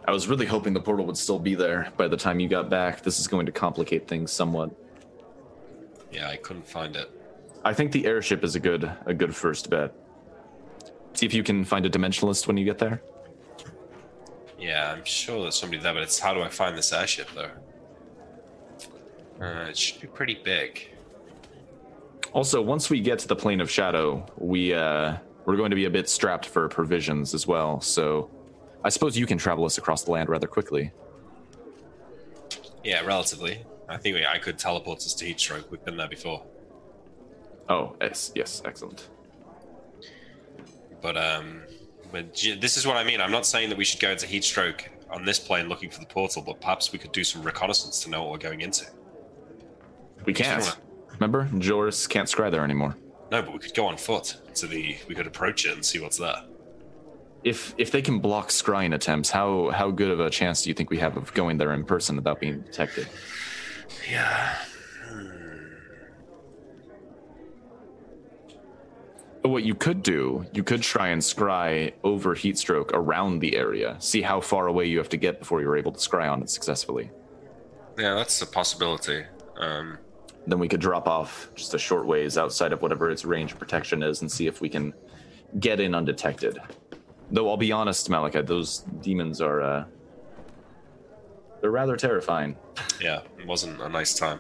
I 0.08 0.12
was 0.12 0.30
really 0.30 0.46
hoping 0.46 0.74
the 0.74 0.80
portal 0.80 1.06
would 1.06 1.18
still 1.18 1.38
be 1.38 1.54
there 1.54 1.92
by 1.98 2.08
the 2.08 2.16
time 2.16 2.40
you 2.40 2.48
got 2.48 2.70
back. 2.70 3.04
This 3.04 3.20
is 3.20 3.28
going 3.28 3.46
to 3.46 3.52
complicate 3.52 4.08
things 4.08 4.32
somewhat. 4.32 4.72
Yeah, 6.14 6.30
I 6.30 6.38
couldn't 6.38 6.66
find 6.66 6.96
it. 6.96 7.12
I 7.66 7.74
think 7.74 7.92
the 7.92 8.06
airship 8.06 8.46
is 8.46 8.56
a 8.56 8.60
good 8.60 8.90
a 9.06 9.14
good 9.14 9.36
first 9.36 9.70
bet. 9.70 9.94
See 11.14 11.26
if 11.26 11.34
you 11.34 11.44
can 11.44 11.66
find 11.66 11.86
a 11.86 11.90
dimensionalist 11.90 12.48
when 12.48 12.56
you 12.56 12.64
get 12.64 12.78
there. 12.78 13.02
Yeah, 14.58 14.94
I'm 14.94 15.04
sure 15.04 15.42
there's 15.42 15.56
somebody 15.56 15.82
there, 15.84 15.94
but 15.94 16.04
it's 16.04 16.20
how 16.20 16.34
do 16.34 16.42
I 16.42 16.48
find 16.48 16.78
this 16.78 16.94
airship 16.94 17.28
though? 17.36 17.52
Uh, 19.44 19.66
it 19.70 19.78
should 19.78 20.00
be 20.00 20.08
pretty 20.08 20.40
big. 20.42 20.88
Also, 22.32 22.62
once 22.62 22.90
we 22.90 23.02
get 23.02 23.20
to 23.20 23.28
the 23.28 23.36
plane 23.36 23.60
of 23.60 23.70
shadow, 23.70 24.26
we 24.38 24.74
uh, 24.74 25.18
we're 25.46 25.58
going 25.58 25.70
to 25.70 25.76
be 25.76 25.86
a 25.86 25.90
bit 25.90 26.08
strapped 26.08 26.46
for 26.46 26.70
provisions 26.70 27.34
as 27.34 27.46
well. 27.46 27.82
So, 27.82 28.30
I 28.84 28.90
suppose 28.90 29.18
you 29.18 29.26
can 29.26 29.38
travel 29.38 29.66
us 29.66 29.78
across 29.78 30.04
the 30.04 30.12
land 30.12 30.30
rather 30.30 30.48
quickly. 30.48 30.92
Yeah, 32.84 33.02
relatively. 33.02 33.66
I 33.90 33.98
think 33.98 34.16
we, 34.16 34.26
I 34.26 34.38
could 34.38 34.58
teleport 34.58 35.00
us 35.00 35.14
to 35.16 35.26
Heatstroke. 35.26 35.70
We've 35.70 35.84
been 35.84 35.98
there 35.98 36.08
before. 36.08 36.44
Oh, 37.70 37.96
yes, 38.02 38.32
yes, 38.36 38.62
excellent. 38.66 39.10
But 41.02 41.18
um, 41.18 41.62
but 42.12 42.34
this 42.34 42.78
is 42.78 42.88
what 42.88 42.98
I 42.98 43.04
mean. 43.04 43.22
I'm 43.22 43.32
not 43.32 43.46
saying 43.46 43.70
that 43.70 43.78
we 43.78 43.84
should 43.84 44.00
go 44.00 44.12
into 44.12 44.26
Heatstroke 44.26 44.88
on 45.10 45.26
this 45.26 45.40
plane 45.40 45.70
looking 45.70 45.90
for 45.90 46.00
the 46.00 46.06
portal, 46.06 46.42
but 46.42 46.60
perhaps 46.62 46.92
we 46.92 47.00
could 47.00 47.12
do 47.12 47.24
some 47.24 47.44
reconnaissance 47.44 48.04
to 48.04 48.10
know 48.10 48.24
what 48.24 48.32
we're 48.32 48.38
going 48.38 48.62
into. 48.62 48.86
We 50.26 50.34
can't. 50.34 50.78
Remember, 51.14 51.50
Joris 51.58 52.08
can't 52.08 52.28
scry 52.28 52.52
there 52.52 52.64
anymore. 52.64 52.96
No, 53.32 53.42
but 53.42 53.54
we 53.54 53.60
could 53.60 53.74
go 53.74 53.86
on 53.86 53.98
foot 53.98 54.38
to 54.56 54.68
the. 54.68 54.98
We 55.08 55.16
could 55.16 55.28
approach 55.28 55.66
it 55.66 55.74
and 55.74 55.84
see 55.84 56.00
what's 56.00 56.18
there. 56.18 56.44
If 57.48 57.74
if 57.78 57.92
they 57.92 58.02
can 58.02 58.20
block 58.20 58.50
scrying 58.50 58.94
attempts, 58.94 59.30
how 59.30 59.70
how 59.70 59.90
good 59.90 60.12
of 60.12 60.20
a 60.20 60.30
chance 60.30 60.64
do 60.64 60.70
you 60.70 60.74
think 60.74 60.90
we 60.90 61.00
have 61.00 61.16
of 61.16 61.34
going 61.34 61.58
there 61.58 61.72
in 61.74 61.86
person 61.86 62.18
without 62.18 62.42
being 62.42 62.60
detected? 62.60 63.08
Yeah. 64.12 64.56
But 69.42 69.50
what 69.50 69.64
you 69.64 69.76
could 69.76 70.04
do, 70.04 70.46
you 70.52 70.62
could 70.62 70.82
try 70.82 71.08
and 71.08 71.22
scry 71.22 71.94
over 72.04 72.36
heatstroke 72.36 72.92
around 72.92 73.40
the 73.40 73.56
area. 73.56 73.96
See 74.00 74.22
how 74.22 74.42
far 74.42 74.68
away 74.68 74.86
you 74.88 74.98
have 74.98 75.08
to 75.10 75.18
get 75.18 75.40
before 75.40 75.62
you're 75.62 75.78
able 75.78 75.94
to 75.94 76.00
scry 76.00 76.30
on 76.30 76.42
it 76.42 76.50
successfully. 76.50 77.12
Yeah, 77.98 78.16
that's 78.16 78.42
a 78.42 78.46
possibility. 78.46 79.24
Um, 79.58 80.00
Then 80.48 80.60
we 80.60 80.68
could 80.68 80.82
drop 80.82 81.08
off 81.08 81.50
just 81.56 81.74
a 81.74 81.80
short 81.80 82.06
ways 82.08 82.38
outside 82.38 82.74
of 82.74 82.82
whatever 82.82 83.10
its 83.10 83.24
range 83.24 83.54
of 83.54 83.60
protection 83.60 84.04
is 84.04 84.22
and 84.22 84.30
see 84.30 84.48
if 84.48 84.60
we 84.60 84.68
can 84.68 84.94
get 85.60 85.80
in 85.80 85.96
undetected. 85.96 86.60
Though 87.32 87.50
I'll 87.50 87.58
be 87.58 87.72
honest, 87.72 88.10
Malakai, 88.10 88.46
those 88.46 88.80
demons 89.02 89.42
are 89.42 89.62
uh 89.62 89.86
they're 91.62 91.72
rather 91.72 91.98
terrifying. 91.98 92.56
yeah, 93.02 93.22
it 93.40 93.46
wasn't 93.48 93.82
a 93.82 93.90
nice 93.90 94.14
time. 94.14 94.40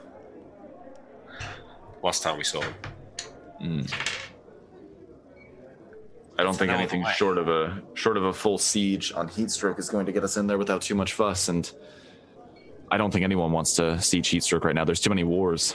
Last 2.03 2.21
time 2.23 2.37
we 2.37 2.43
saw 2.43 2.61
him. 2.61 3.85
I 6.39 6.43
don't 6.43 6.55
think 6.55 6.71
anything 6.71 7.03
short 7.15 7.37
of 7.39 7.47
a 7.49 7.81
short 7.95 8.15
of 8.17 8.25
a 8.25 8.33
full 8.33 8.59
siege 8.59 9.11
on 9.13 9.27
Heatstroke 9.27 9.79
is 9.79 9.89
going 9.89 10.05
to 10.05 10.11
get 10.11 10.23
us 10.23 10.37
in 10.37 10.45
there 10.45 10.59
without 10.59 10.83
too 10.83 10.93
much 10.93 11.13
fuss. 11.13 11.49
And 11.49 11.69
I 12.91 12.97
don't 12.97 13.11
think 13.11 13.23
anyone 13.23 13.51
wants 13.51 13.73
to 13.75 13.99
siege 13.99 14.29
Heatstroke 14.29 14.63
right 14.63 14.75
now. 14.75 14.85
There's 14.85 14.99
too 15.01 15.09
many 15.09 15.23
wars. 15.23 15.73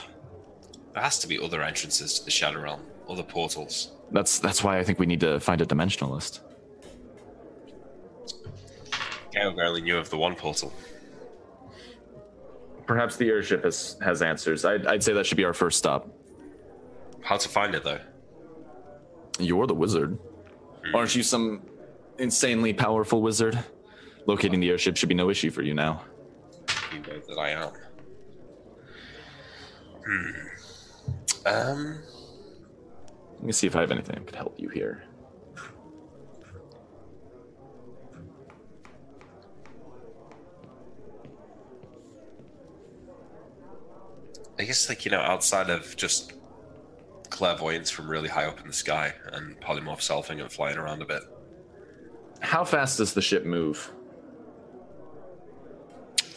There 0.93 1.03
has 1.03 1.19
to 1.19 1.27
be 1.27 1.37
other 1.43 1.61
entrances 1.61 2.19
to 2.19 2.25
the 2.25 2.31
Shadow 2.31 2.61
Realm, 2.61 2.81
other 3.09 3.23
portals. 3.23 3.91
That's 4.11 4.39
that's 4.39 4.63
why 4.63 4.79
I 4.79 4.83
think 4.85 4.99
we 4.99 5.05
need 5.05 5.19
to 5.19 5.39
find 5.41 5.59
a 5.59 5.65
dimensionalist. 5.65 6.39
Gale 9.33 9.59
only 9.59 9.81
knew 9.81 9.97
of 9.97 10.09
the 10.09 10.17
one 10.17 10.35
portal. 10.35 10.71
Perhaps 12.85 13.15
the 13.15 13.29
airship 13.29 13.63
has 13.63 13.97
has 14.01 14.21
answers. 14.21 14.65
I'd, 14.65 14.85
I'd 14.85 15.03
say 15.03 15.13
that 15.13 15.25
should 15.25 15.37
be 15.37 15.45
our 15.45 15.53
first 15.53 15.77
stop. 15.77 16.07
How 17.21 17.37
to 17.37 17.49
find 17.49 17.73
it 17.73 17.83
though? 17.83 17.99
You're 19.39 19.65
the 19.65 19.73
wizard. 19.73 20.19
Aren't 20.93 21.15
you 21.15 21.23
some 21.23 21.63
insanely 22.19 22.73
powerful 22.73 23.21
wizard? 23.21 23.57
Locating 24.25 24.59
the 24.59 24.69
airship 24.69 24.97
should 24.97 25.09
be 25.09 25.15
no 25.15 25.29
issue 25.29 25.49
for 25.49 25.63
you 25.63 25.73
now. 25.73 26.03
You 26.93 26.99
know 26.99 27.19
that 27.27 27.39
I 27.39 27.49
am. 27.49 27.71
Hmm. 30.05 31.47
Um. 31.47 32.03
Let 33.35 33.43
me 33.43 33.51
see 33.51 33.67
if 33.67 33.75
I 33.75 33.81
have 33.81 33.91
anything 33.91 34.15
that 34.15 34.25
could 34.25 34.35
help 34.35 34.59
you 34.59 34.69
here. 34.69 35.03
I 44.63 44.65
guess, 44.65 44.87
like, 44.87 45.03
you 45.03 45.11
know, 45.11 45.19
outside 45.19 45.69
of 45.69 45.93
just 45.97 46.31
clairvoyance 47.29 47.89
from 47.89 48.09
really 48.09 48.29
high 48.29 48.45
up 48.45 48.61
in 48.61 48.67
the 48.67 48.73
sky 48.73 49.13
and 49.33 49.59
polymorph 49.59 49.99
selfing 49.99 50.39
and 50.39 50.49
flying 50.49 50.77
around 50.77 51.01
a 51.01 51.05
bit. 51.05 51.21
How 52.39 52.63
fast 52.63 52.97
does 52.99 53.13
the 53.13 53.21
ship 53.21 53.43
move? 53.43 53.91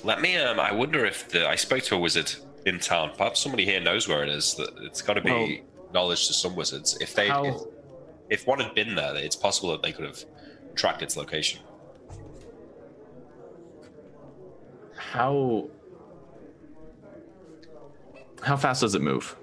Let 0.02 0.20
me, 0.20 0.36
um, 0.38 0.58
I 0.58 0.72
wonder 0.72 1.06
if 1.06 1.28
the, 1.28 1.48
I 1.48 1.54
spoke 1.54 1.84
to 1.84 1.94
a 1.94 1.98
wizard 1.98 2.34
in 2.64 2.80
town. 2.80 3.12
Perhaps 3.16 3.38
somebody 3.38 3.64
here 3.64 3.80
knows 3.80 4.08
where 4.08 4.24
it 4.24 4.28
is. 4.28 4.56
That 4.56 4.70
It's 4.82 5.02
got 5.02 5.14
to 5.14 5.20
be 5.20 5.62
knowledge 5.94 6.26
to 6.26 6.32
some 6.32 6.56
wizards. 6.56 6.98
If 7.00 7.14
they, 7.14 7.30
if, 7.30 7.60
if 8.28 8.44
one 8.44 8.58
had 8.58 8.74
been 8.74 8.96
there, 8.96 9.14
it's 9.14 9.36
possible 9.36 9.70
that 9.70 9.82
they 9.82 9.92
could 9.92 10.04
have 10.04 10.24
tracked 10.74 11.00
its 11.00 11.16
location. 11.16 11.60
how 14.96 15.68
how 18.42 18.56
fast 18.56 18.80
does 18.80 18.94
it 18.94 19.02
move? 19.02 19.36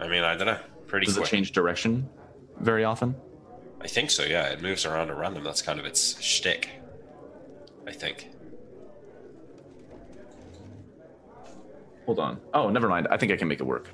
I 0.00 0.08
mean, 0.08 0.22
I 0.22 0.36
don't 0.36 0.46
know. 0.46 0.58
Pretty 0.86 1.06
Does 1.06 1.16
quick. 1.16 1.28
it 1.28 1.30
change 1.30 1.52
direction 1.52 2.08
very 2.60 2.84
often? 2.84 3.14
I 3.80 3.86
think 3.86 4.10
so, 4.10 4.24
yeah. 4.24 4.44
It 4.46 4.62
moves 4.62 4.86
around 4.86 5.10
at 5.10 5.16
random. 5.16 5.44
That's 5.44 5.62
kind 5.62 5.78
of 5.78 5.84
its 5.86 6.20
shtick. 6.20 6.70
I 7.86 7.92
think. 7.92 8.28
Hold 12.06 12.18
on. 12.18 12.40
Oh, 12.54 12.70
never 12.70 12.88
mind. 12.88 13.06
I 13.10 13.16
think 13.16 13.32
I 13.32 13.36
can 13.36 13.48
make 13.48 13.60
it 13.60 13.66
work. 13.66 13.88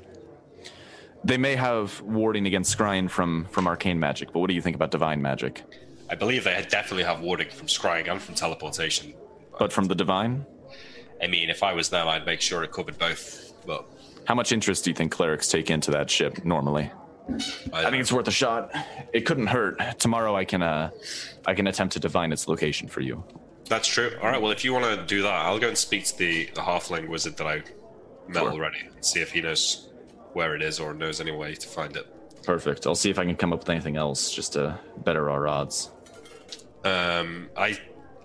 They 1.25 1.37
may 1.39 1.57
have 1.57 2.01
warding 2.03 2.47
against 2.47 2.77
scrying 2.77 3.11
from 3.11 3.47
from 3.47 3.67
arcane 3.67 3.99
magic, 3.99 4.33
but 4.33 4.41
what 4.41 4.49
do 4.49 4.55
you 4.55 4.61
think 4.63 4.77
about 4.77 4.91
divine 4.91 5.21
magic? 5.23 5.63
I 6.11 6.15
believe 6.15 6.45
they 6.45 6.65
definitely 6.69 7.05
have 7.05 7.21
warding 7.21 7.49
from 7.49 7.67
scrying 7.67 8.11
and 8.11 8.21
from 8.21 8.35
teleportation. 8.35 9.15
But 9.59 9.73
from 9.73 9.87
the 9.87 9.95
divine, 9.95 10.45
I 11.23 11.27
mean, 11.27 11.49
if 11.49 11.63
I 11.63 11.73
was 11.73 11.89
them, 11.89 12.07
I'd 12.09 12.27
make 12.27 12.41
sure 12.41 12.63
it 12.63 12.73
covered 12.73 12.99
both. 12.99 13.55
But 13.67 13.87
how 14.25 14.35
much 14.35 14.53
interest 14.53 14.85
do 14.85 14.91
you 14.91 14.95
think 14.95 15.13
clerics 15.13 15.49
take 15.49 15.71
into 15.71 15.91
that 15.93 16.11
ship 16.11 16.45
normally? 16.45 16.91
I, 17.73 17.87
I 17.87 17.91
think 17.91 18.01
it's 18.03 18.13
worth 18.13 18.29
a 18.29 18.31
shot. 18.33 18.71
It 19.13 19.23
couldn't 19.27 19.47
hurt. 19.47 19.99
Tomorrow 19.99 20.37
I 20.37 20.45
can 20.45 20.63
uh 20.63 20.91
I 21.47 21.55
can 21.55 21.67
attempt 21.67 21.95
to 21.95 22.01
divine 22.01 22.33
its 22.33 22.49
location 22.49 22.89
for 22.89 23.01
you. 23.01 23.25
that's 23.69 23.89
true. 23.89 24.11
All 24.23 24.29
right. 24.29 24.41
Well, 24.41 24.51
if 24.53 24.65
you 24.65 24.73
want 24.75 24.85
to 24.85 25.07
do 25.07 25.23
that, 25.23 25.33
I'll 25.33 25.59
go 25.59 25.69
and 25.69 25.79
speak 25.79 26.05
to 26.07 26.19
the 26.19 26.47
the 26.55 26.61
halfling 26.61 27.09
wizard 27.09 27.37
that 27.39 27.47
I 27.47 27.63
met 28.29 28.43
Sure. 28.43 28.53
already 28.53 28.81
and 28.95 29.05
see 29.05 29.21
if 29.21 29.33
he 29.33 29.41
knows 29.41 29.89
where 30.35 30.55
it 30.55 30.63
is 30.63 30.81
or 30.81 30.93
knows 30.95 31.21
any 31.21 31.31
way 31.33 31.55
to 31.55 31.67
find 31.69 31.97
it. 31.97 32.07
Perfect. 32.43 32.87
I'll 32.87 32.95
see 32.95 33.09
if 33.11 33.19
I 33.19 33.25
can 33.25 33.37
come 33.37 33.53
up 33.55 33.61
with 33.61 33.71
anything 33.71 33.97
else 33.97 34.31
just 34.35 34.53
to 34.55 34.79
better 35.05 35.31
our 35.31 35.49
odds. 35.49 35.91
Um, 36.85 37.49
I 37.57 37.79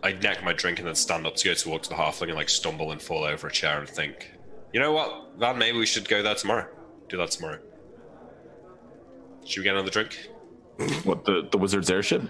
I 0.03 0.13
neck 0.13 0.43
my 0.43 0.51
drink 0.53 0.79
and 0.79 0.87
then 0.87 0.95
stand 0.95 1.25
up 1.25 1.35
to 1.37 1.45
go 1.49 1.53
to 1.53 1.69
walk 1.69 1.83
to 1.83 1.89
the 1.89 1.95
halfling 1.95 2.27
and 2.27 2.35
like 2.35 2.49
stumble 2.49 2.91
and 2.91 3.01
fall 3.01 3.23
over 3.23 3.47
a 3.47 3.51
chair 3.51 3.79
and 3.79 3.87
think, 3.87 4.31
you 4.73 4.79
know 4.79 4.91
what, 4.91 5.37
Van, 5.37 5.57
maybe 5.57 5.77
we 5.77 5.85
should 5.85 6.07
go 6.07 6.21
there 6.21 6.35
tomorrow. 6.35 6.67
Do 7.07 7.17
that 7.17 7.31
tomorrow. 7.31 7.59
Should 9.45 9.61
we 9.61 9.63
get 9.63 9.73
another 9.73 9.89
drink? 9.91 10.29
What 11.03 11.25
the 11.25 11.47
the 11.51 11.57
wizard's 11.57 11.89
airship? 11.91 12.21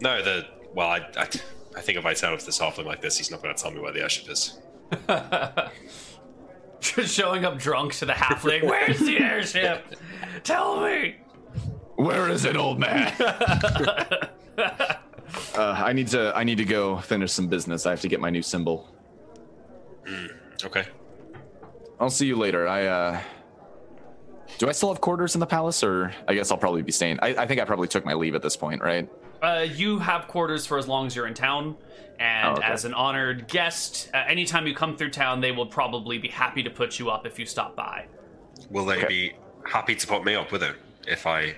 No, 0.00 0.22
the 0.22 0.46
well, 0.74 0.88
I 0.88 0.98
I, 1.16 1.28
I 1.76 1.80
think 1.80 1.96
if 1.96 2.04
I 2.04 2.12
turn 2.12 2.32
up 2.32 2.40
to 2.40 2.46
this 2.46 2.58
halfling 2.58 2.84
like 2.84 3.00
this, 3.00 3.16
he's 3.16 3.30
not 3.30 3.42
going 3.42 3.54
to 3.54 3.62
tell 3.62 3.70
me 3.70 3.80
where 3.80 3.92
the 3.92 4.02
airship 4.02 4.28
is. 4.28 4.58
Just 6.80 7.14
showing 7.14 7.44
up 7.44 7.58
drunk 7.58 7.94
to 7.94 8.04
the 8.04 8.12
halfling. 8.12 8.62
Where's 8.68 8.98
the 8.98 9.18
airship? 9.18 9.96
Tell 10.44 10.80
me. 10.82 11.16
Where 11.94 12.28
is 12.28 12.44
it, 12.44 12.56
old 12.56 12.78
man? 12.78 13.14
Uh, 15.56 15.72
I 15.84 15.92
need 15.92 16.08
to. 16.08 16.36
I 16.36 16.44
need 16.44 16.58
to 16.58 16.64
go 16.64 16.98
finish 16.98 17.32
some 17.32 17.48
business. 17.48 17.86
I 17.86 17.90
have 17.90 18.00
to 18.02 18.08
get 18.08 18.20
my 18.20 18.30
new 18.30 18.42
symbol. 18.42 18.88
Okay. 20.64 20.86
I'll 22.00 22.10
see 22.10 22.26
you 22.26 22.36
later. 22.36 22.66
I. 22.68 22.86
uh 22.86 23.20
Do 24.58 24.68
I 24.68 24.72
still 24.72 24.88
have 24.90 25.00
quarters 25.00 25.34
in 25.34 25.40
the 25.40 25.46
palace, 25.46 25.82
or 25.82 26.12
I 26.28 26.34
guess 26.34 26.50
I'll 26.50 26.58
probably 26.58 26.82
be 26.82 26.92
staying. 26.92 27.18
I, 27.22 27.28
I 27.36 27.46
think 27.46 27.60
I 27.60 27.64
probably 27.64 27.88
took 27.88 28.04
my 28.04 28.14
leave 28.14 28.34
at 28.34 28.42
this 28.42 28.56
point, 28.56 28.82
right? 28.82 29.08
Uh, 29.42 29.66
you 29.70 29.98
have 29.98 30.28
quarters 30.28 30.66
for 30.66 30.78
as 30.78 30.88
long 30.88 31.06
as 31.06 31.14
you're 31.16 31.26
in 31.26 31.34
town, 31.34 31.76
and 32.18 32.48
Oh, 32.56 32.58
okay. 32.58 32.66
as 32.72 32.84
an 32.86 32.94
honored 32.94 33.48
guest, 33.48 34.08
uh, 34.14 34.18
anytime 34.26 34.66
you 34.66 34.74
come 34.74 34.96
through 34.96 35.10
town, 35.10 35.40
they 35.40 35.52
will 35.52 35.66
probably 35.66 36.16
be 36.18 36.28
happy 36.28 36.62
to 36.62 36.70
put 36.70 36.98
you 36.98 37.10
up 37.10 37.26
if 37.26 37.38
you 37.38 37.44
stop 37.46 37.76
by. 37.76 38.06
Will 38.70 38.86
they 38.86 38.96
Okay. 38.98 39.06
be 39.08 39.32
happy 39.66 39.94
to 39.94 40.06
put 40.06 40.24
me 40.24 40.34
up 40.34 40.52
with 40.52 40.62
it 40.62 40.76
if 41.06 41.26
I? 41.26 41.54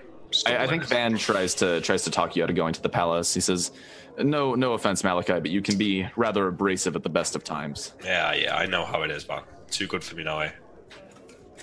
I, 0.47 0.56
I 0.65 0.66
think? 0.66 0.85
Van 0.85 1.16
tries 1.16 1.55
to 1.56 1.81
tries 1.81 2.02
to 2.05 2.10
talk 2.10 2.36
you 2.36 2.43
out 2.44 2.51
of 2.51 2.56
going 2.56 2.74
to 2.74 2.82
the 2.82 2.89
palace. 2.90 3.32
He 3.32 3.40
says, 3.40 3.70
"No, 4.19 4.55
no 4.55 4.73
offense, 4.74 5.01
Malakai, 5.02 5.40
but 5.40 5.51
you 5.51 5.62
can 5.62 5.78
be 5.78 6.06
rather 6.16 6.48
abrasive 6.48 6.97
at 6.97 7.02
the 7.02 7.09
best 7.09 7.35
of 7.36 7.44
times." 7.44 7.93
Yeah, 8.05 8.35
yeah, 8.35 8.56
I 8.56 8.66
know 8.66 8.85
how 8.85 9.02
it 9.05 9.10
is, 9.10 9.27
man. 9.28 9.43
Too 9.70 9.86
good 9.86 10.03
for 10.05 10.16
me 10.16 10.24
now. 10.24 10.40
Eh? 10.40 10.51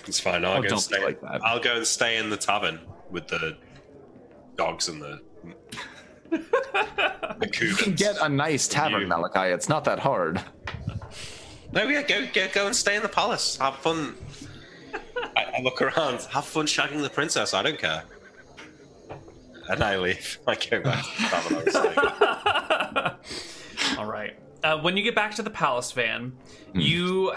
It's 0.07 0.19
fine. 0.19 0.45
I'll 0.45 0.57
Oh, 0.57 0.61
go 0.61 0.69
and 0.69 0.79
stay. 0.79 1.03
like 1.03 1.19
that. 1.21 1.43
I'll 1.43 1.59
go 1.59 1.75
and 1.77 1.85
stay 1.87 2.17
in 2.17 2.29
the 2.29 2.37
tavern 2.37 2.79
with 3.09 3.27
the 3.27 3.57
dogs 4.55 4.87
and 4.87 5.01
the 5.01 5.19
the 6.31 7.49
You 7.61 7.75
can 7.75 7.93
get 7.95 8.17
a 8.21 8.29
nice 8.29 8.67
tavern, 8.67 9.01
You. 9.01 9.07
Malakai. 9.07 9.53
It's 9.53 9.69
not 9.69 9.83
that 9.85 9.99
hard. 9.99 10.41
No, 11.71 11.83
yeah, 11.83 12.03
go, 12.03 12.25
go, 12.33 12.47
go 12.53 12.67
and 12.67 12.75
stay 12.75 12.95
in 12.95 13.01
the 13.03 13.09
palace. 13.09 13.57
Have 13.57 13.75
fun. 13.77 14.15
I, 15.35 15.45
I 15.57 15.61
look 15.61 15.81
around. 15.81 16.21
Have 16.31 16.45
fun 16.45 16.65
shagging 16.67 17.01
the 17.01 17.09
princess. 17.09 17.53
I 17.53 17.61
don't 17.63 17.77
care. 17.79 18.03
And 19.67 19.83
I 19.83 19.97
leave. 19.97 20.37
I 20.47 20.55
go 20.55 20.81
back 20.81 21.03
to 21.03 21.09
the 21.21 21.27
tavern. 21.27 21.57
I 21.57 21.63
was 21.63 23.17
staying. 23.25 23.97
All 23.99 24.05
right. 24.05 24.37
Uh, 24.63 24.79
when 24.79 24.95
you 24.97 25.03
get 25.03 25.15
back 25.15 25.33
to 25.35 25.41
the 25.43 25.49
palace 25.49 25.91
van, 25.91 26.33
Hmm. 26.73 26.79
you 26.79 27.33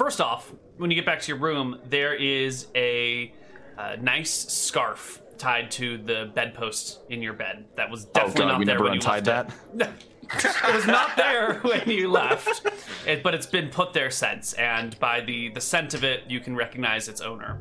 first 0.00 0.18
off, 0.18 0.50
when 0.78 0.90
you 0.90 0.96
get 0.96 1.04
back 1.04 1.20
to 1.20 1.28
your 1.28 1.36
room, 1.36 1.78
there 1.84 2.14
is 2.14 2.68
a, 2.74 3.34
uh 3.76 3.96
nice 4.00 4.30
scarf 4.48 5.20
tied 5.36 5.70
to 5.70 5.98
the 5.98 6.30
bedpost 6.34 7.00
in 7.10 7.20
your 7.20 7.34
bed. 7.34 7.66
That 7.76 7.90
was 7.90 8.06
Oh 8.06 8.10
definitely 8.14 8.40
god, 8.40 8.48
not 8.48 8.58
we 8.60 8.64
there 8.64 8.74
never 8.76 8.84
when 8.84 8.92
you 8.94 9.00
untied 9.00 9.26
left 9.26 9.52
that. 9.76 9.88
it. 9.88 10.44
it 10.68 10.74
was 10.74 10.86
not 10.86 11.16
there 11.18 11.54
when 11.70 11.90
you 11.90 12.08
left, 12.10 12.66
it, 13.06 13.22
but 13.22 13.34
it's 13.34 13.46
been 13.46 13.68
put 13.68 13.92
there 13.92 14.10
since. 14.10 14.54
And 14.54 14.98
by 15.00 15.20
the 15.20 15.50
the 15.50 15.60
scent 15.60 15.92
of 15.92 16.02
it, 16.02 16.24
you 16.28 16.40
can 16.40 16.56
recognize 16.56 17.08
its 17.08 17.20
owner. 17.20 17.58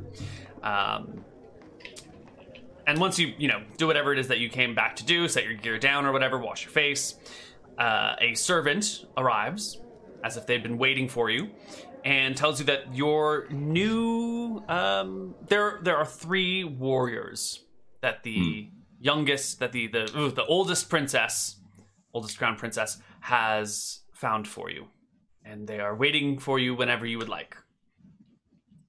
Um, 0.63 1.25
and 2.87 2.99
once 2.99 3.19
you 3.19 3.33
you 3.37 3.47
know 3.49 3.61
do 3.77 3.85
whatever 3.87 4.13
it 4.13 4.19
is 4.19 4.27
that 4.29 4.39
you 4.39 4.49
came 4.49 4.73
back 4.73 4.95
to 4.97 5.05
do, 5.05 5.27
set 5.27 5.43
your 5.43 5.55
gear 5.55 5.77
down 5.77 6.05
or 6.05 6.13
whatever, 6.13 6.37
wash 6.39 6.63
your 6.63 6.71
face. 6.71 7.15
Uh, 7.77 8.15
a 8.19 8.33
servant 8.35 9.05
arrives, 9.17 9.81
as 10.23 10.37
if 10.37 10.45
they'd 10.45 10.63
been 10.63 10.77
waiting 10.77 11.07
for 11.07 11.29
you, 11.29 11.49
and 12.03 12.35
tells 12.35 12.59
you 12.59 12.65
that 12.67 12.95
your 12.95 13.47
new 13.49 14.63
um, 14.67 15.35
there 15.47 15.79
there 15.83 15.97
are 15.97 16.05
three 16.05 16.63
warriors 16.63 17.63
that 18.01 18.23
the 18.23 18.69
youngest 18.99 19.59
that 19.59 19.71
the 19.71 19.87
the 19.87 20.17
ooh, 20.17 20.31
the 20.31 20.45
oldest 20.45 20.89
princess, 20.89 21.59
oldest 22.13 22.37
crown 22.37 22.55
princess 22.55 23.01
has 23.21 24.01
found 24.13 24.47
for 24.47 24.69
you, 24.69 24.87
and 25.43 25.67
they 25.67 25.79
are 25.79 25.95
waiting 25.95 26.39
for 26.39 26.59
you 26.59 26.75
whenever 26.75 27.05
you 27.05 27.17
would 27.17 27.29
like. 27.29 27.57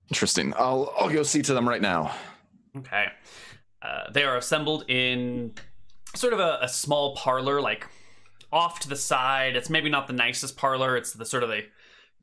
Interesting. 0.09 0.53
I'll 0.57 0.93
I'll 0.99 1.11
go 1.11 1.23
see 1.23 1.43
to 1.43 1.55
them 1.55 1.69
right 1.69 1.83
now. 1.83 2.15
Okay. 2.77 3.07
Uh, 3.83 4.11
they 4.13 4.25
are 4.25 4.37
assembled 4.37 4.85
in 4.89 5.53
sort 6.15 6.33
of 6.33 6.41
a, 6.41 6.59
a 6.63 6.69
small 6.69 7.17
parlor, 7.17 7.61
like 7.61 7.87
off 8.53 8.81
to 8.81 8.89
the 8.89 8.97
side. 8.97 9.57
It's 9.57 9.71
maybe 9.71 9.89
not 9.89 10.07
the 10.07 10.13
nicest 10.13 10.57
parlor. 10.57 10.97
It's 10.97 11.13
the 11.13 11.25
sort 11.25 11.43
of 11.43 11.49
the 11.49 11.65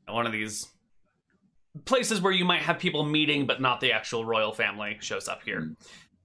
one 0.06 0.26
of 0.26 0.32
these 0.32 0.68
places 1.84 2.20
where 2.20 2.32
you 2.32 2.44
might 2.44 2.62
have 2.62 2.78
people 2.78 3.04
meeting, 3.04 3.46
but 3.46 3.60
not 3.60 3.80
the 3.80 3.92
actual 3.92 4.24
royal 4.24 4.52
family 4.52 4.98
shows 5.00 5.28
up 5.28 5.42
here. 5.44 5.72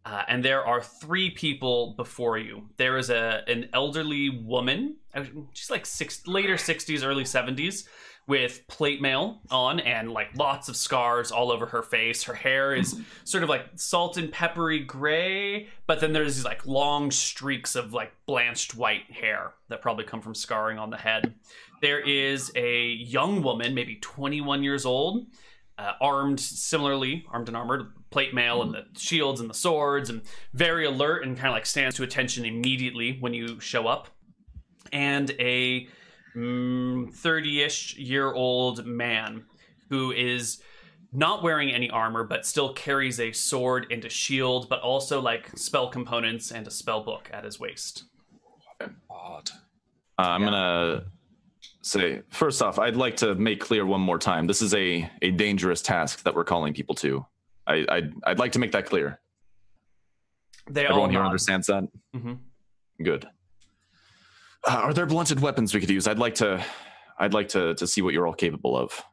Uh, 0.06 0.24
and 0.28 0.44
there 0.44 0.66
are 0.66 0.82
three 0.82 1.30
people 1.30 1.94
before 1.96 2.38
you. 2.38 2.70
There 2.78 2.98
is 2.98 3.10
a 3.10 3.44
an 3.48 3.70
elderly 3.74 4.30
woman. 4.30 4.98
uh, 5.16 5.24
She's 5.54 5.72
like 5.72 5.86
six, 5.86 6.28
later 6.28 6.58
sixties, 6.58 7.04
early 7.06 7.24
seventies, 7.24 7.88
with 8.28 8.68
plate 8.68 9.02
mail 9.02 9.40
on 9.50 9.80
and 9.80 10.12
like 10.12 10.28
lots 10.38 10.68
of 10.68 10.76
scars 10.76 11.32
all 11.32 11.52
over 11.52 11.66
her 11.68 11.82
face. 11.82 12.24
Her 12.24 12.34
hair 12.34 12.76
is 12.76 13.00
sort 13.24 13.44
of 13.44 13.50
like 13.50 13.66
salt 13.76 14.18
and 14.18 14.30
peppery 14.30 14.80
gray, 14.80 15.70
but 15.88 16.02
then 16.02 16.12
there's 16.12 16.36
these 16.36 16.46
like 16.46 16.66
long 16.66 17.10
streaks 17.10 17.76
of 17.76 17.94
like 17.94 18.14
blanched 18.26 18.76
white 18.76 19.10
hair 19.10 19.54
that 19.70 19.82
probably 19.82 20.04
come 20.04 20.22
from 20.22 20.36
scarring 20.36 20.80
on 20.80 20.90
the 20.90 20.98
head. 20.98 21.34
There 21.84 22.00
is 22.00 22.50
a 22.56 22.94
young 22.94 23.44
woman, 23.44 23.74
maybe 23.74 23.98
21 23.98 24.64
years 24.64 24.86
old, 24.86 25.26
uh, 25.78 25.92
armed 26.00 26.40
similarly, 26.40 27.26
armed 27.30 27.50
and 27.50 27.58
armored, 27.58 27.92
plate 28.10 28.34
mail 28.34 28.62
and 28.62 28.74
the 28.74 28.86
shields 28.98 29.42
and 29.42 29.50
the 29.50 29.54
swords, 29.54 30.10
and 30.10 30.22
very 30.54 30.86
alert 30.86 31.26
and 31.26 31.36
kind 31.36 31.50
of 31.50 31.54
like 31.54 31.66
stands 31.66 31.98
to 31.98 32.04
attention 32.04 32.46
immediately 32.46 33.18
when 33.20 33.34
you 33.34 33.60
show 33.60 33.86
up. 33.86 34.08
And 34.94 35.32
a 35.42 35.90
30 36.36 37.62
ish 37.62 37.98
year 37.98 38.32
old 38.32 38.86
man 38.86 39.44
who 39.90 40.14
is 40.14 40.62
not 41.12 41.44
wearing 41.44 41.70
any 41.70 41.90
armor, 41.90 42.24
but 42.24 42.46
still 42.46 42.72
carries 42.72 43.20
a 43.20 43.34
sword 43.34 43.88
and 43.92 44.06
a 44.06 44.10
shield, 44.10 44.70
but 44.70 44.80
also 44.80 45.20
like 45.20 45.52
spell 45.58 45.90
components 45.90 46.50
and 46.50 46.66
a 46.66 46.72
spell 46.72 47.04
book 47.04 47.30
at 47.34 47.44
his 47.44 47.60
waist. 47.60 48.06
Odd. 49.10 49.50
Uh, 50.18 50.22
I'm 50.22 50.44
gonna 50.44 51.08
say 51.84 52.22
first 52.30 52.62
off, 52.62 52.80
I'd 52.80 52.96
like 52.96 53.18
to 53.18 53.36
make 53.36 53.60
clear 53.60 53.86
one 53.86 54.02
more 54.02 54.18
time. 54.18 54.48
This 54.48 54.62
is 54.62 54.74
a 54.74 55.10
a 55.22 55.32
dangerous 55.32 55.82
task 55.82 56.24
that 56.24 56.34
we're 56.34 56.44
calling 56.44 56.74
people 56.74 56.96
to. 56.96 57.26
I 57.68 57.86
I'd, 57.90 58.14
I'd 58.24 58.40
like 58.40 58.54
to 58.54 58.60
make 58.60 58.72
that 58.72 58.86
clear. 58.86 59.20
They 60.70 60.86
all 60.86 60.92
Everyone 60.94 61.12
here 61.12 61.22
understands 61.24 61.68
that. 61.68 61.84
Mhm. 62.16 62.40
Good. 63.02 63.28
Uh, 64.66 64.72
are 64.72 64.94
there 64.94 65.06
blunted 65.06 65.42
weapons 65.42 65.74
we 65.74 65.80
could 65.82 65.90
use? 65.90 66.08
I'd 66.08 66.20
like 66.20 66.36
to. 66.36 66.64
I'd 67.20 67.34
like 67.34 67.50
to 67.50 67.76
to 67.76 67.86
see 67.86 68.02
what 68.02 68.14
you're 68.14 68.26
all 68.26 68.34
capable 68.34 68.76
of. 68.78 69.04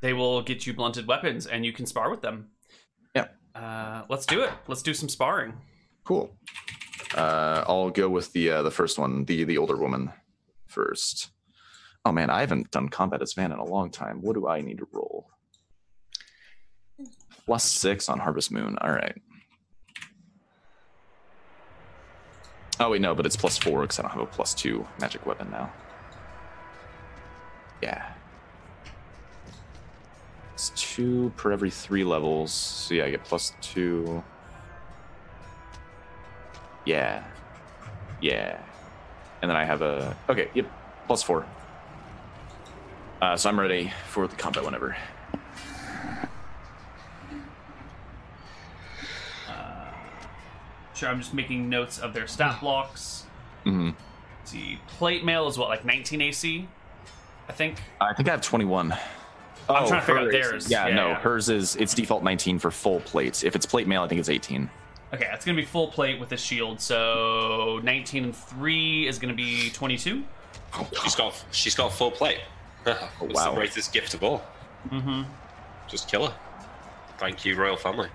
They 0.00 0.12
will 0.12 0.42
get 0.42 0.66
you 0.66 0.74
blunted 0.74 1.06
weapons, 1.06 1.46
and 1.46 1.64
you 1.64 1.72
can 1.72 1.86
spar 1.86 2.10
with 2.10 2.22
them. 2.22 2.50
Yeah. 3.14 3.28
Uh, 3.54 4.02
let's 4.08 4.26
do 4.26 4.42
it. 4.42 4.50
Let's 4.68 4.82
do 4.82 4.94
some 4.94 5.08
sparring. 5.08 5.54
Cool. 6.04 6.36
Uh, 7.16 7.64
I'll 7.66 7.90
go 7.90 8.08
with 8.08 8.32
the 8.32 8.50
uh, 8.50 8.62
the 8.62 8.70
first 8.70 8.98
one, 8.98 9.24
the 9.24 9.44
the 9.44 9.58
older 9.58 9.76
woman 9.76 10.12
first. 10.68 11.30
Oh 12.04 12.12
man, 12.12 12.30
I 12.30 12.40
haven't 12.40 12.70
done 12.70 12.88
combat 12.88 13.22
as 13.22 13.34
Van 13.34 13.52
in 13.52 13.58
a 13.58 13.64
long 13.64 13.90
time. 13.90 14.20
What 14.22 14.34
do 14.34 14.46
I 14.46 14.60
need 14.60 14.78
to 14.78 14.88
roll? 14.92 15.28
Plus 17.44 17.64
six 17.64 18.08
on 18.08 18.18
Harvest 18.18 18.52
Moon. 18.52 18.78
All 18.80 18.92
right. 18.92 19.16
Oh 22.80 22.90
wait, 22.90 23.00
no, 23.00 23.14
but 23.14 23.26
it's 23.26 23.36
plus 23.36 23.58
four 23.58 23.82
because 23.82 23.98
I 23.98 24.02
don't 24.02 24.12
have 24.12 24.20
a 24.20 24.26
plus 24.26 24.54
two 24.54 24.86
magic 25.00 25.26
weapon 25.26 25.50
now. 25.50 25.72
Yeah. 27.82 28.12
It's 30.54 30.70
two 30.70 31.32
per 31.36 31.52
every 31.52 31.70
three 31.70 32.04
levels. 32.04 32.52
So 32.52 32.94
yeah, 32.94 33.04
I 33.04 33.10
get 33.10 33.24
plus 33.24 33.52
two. 33.60 34.22
Yeah. 36.84 37.24
Yeah. 38.20 38.60
And 39.42 39.50
then 39.50 39.56
I 39.56 39.64
have 39.64 39.82
a. 39.82 40.16
Okay, 40.28 40.50
yep. 40.54 40.70
Plus 41.06 41.22
four. 41.22 41.46
Uh, 43.22 43.36
so 43.36 43.48
I'm 43.48 43.58
ready 43.58 43.92
for 44.08 44.26
the 44.26 44.36
combat 44.36 44.64
whenever. 44.64 44.96
Sure, 50.98 51.08
I'm 51.08 51.20
just 51.20 51.32
making 51.32 51.68
notes 51.68 52.00
of 52.00 52.12
their 52.12 52.26
stat 52.26 52.58
blocks. 52.60 53.24
Mm-hmm. 53.64 53.90
See, 54.44 54.80
plate 54.88 55.24
mail 55.24 55.46
is 55.46 55.56
what, 55.56 55.68
like 55.68 55.84
19 55.84 56.20
AC? 56.20 56.66
I 57.48 57.52
think. 57.52 57.80
I 58.00 58.12
think 58.14 58.28
I 58.28 58.32
have 58.32 58.40
21. 58.40 58.92
I'm 59.68 59.86
trying 59.86 60.00
to 60.00 60.06
figure 60.06 60.22
out 60.22 60.32
theirs. 60.32 60.68
Yeah, 60.68 60.88
Yeah, 60.88 60.94
no, 60.96 61.08
yeah. 61.10 61.20
hers 61.20 61.50
is 61.50 61.76
it's 61.76 61.94
default 61.94 62.24
19 62.24 62.58
for 62.58 62.72
full 62.72 62.98
plates. 63.00 63.44
If 63.44 63.54
it's 63.54 63.64
plate 63.64 63.86
mail, 63.86 64.02
I 64.02 64.08
think 64.08 64.18
it's 64.18 64.28
18. 64.28 64.68
Okay, 65.12 65.26
that's 65.30 65.44
gonna 65.44 65.56
be 65.56 65.64
full 65.64 65.88
plate 65.88 66.20
with 66.20 66.32
a 66.32 66.36
shield. 66.36 66.80
So 66.80 67.80
19 67.82 68.24
and 68.24 68.36
three 68.36 69.06
is 69.06 69.18
gonna 69.18 69.34
be 69.34 69.70
22. 69.70 70.22
She's 71.02 71.14
got 71.14 71.44
she's 71.50 71.74
got 71.74 71.92
full 71.92 72.10
plate. 72.10 72.40
It's 72.86 73.34
wow. 73.34 73.50
the 73.50 73.56
greatest 73.56 73.92
gift 73.92 74.14
of 74.14 74.22
all. 74.22 74.42
Mm-hmm. 74.90 75.22
Just 75.88 76.08
kill 76.10 76.26
her. 76.28 76.34
Thank 77.18 77.44
you, 77.44 77.54
royal 77.56 77.76
family. 77.76 78.08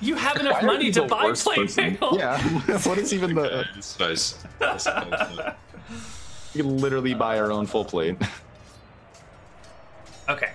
You 0.00 0.14
have 0.14 0.38
enough 0.38 0.62
money 0.62 0.90
to 0.92 1.02
buy 1.02 1.32
plate 1.32 1.76
mail. 1.76 2.16
Yeah, 2.16 2.40
what 2.84 2.98
is 2.98 3.12
even 3.12 3.34
the? 3.34 3.66
I 3.76 3.80
suppose. 3.80 4.38
I 4.60 4.76
suppose. 4.76 5.54
We 6.54 6.62
literally 6.62 7.14
buy 7.14 7.38
our 7.38 7.50
own 7.52 7.66
full 7.66 7.84
plate. 7.84 8.16
Okay. 10.28 10.50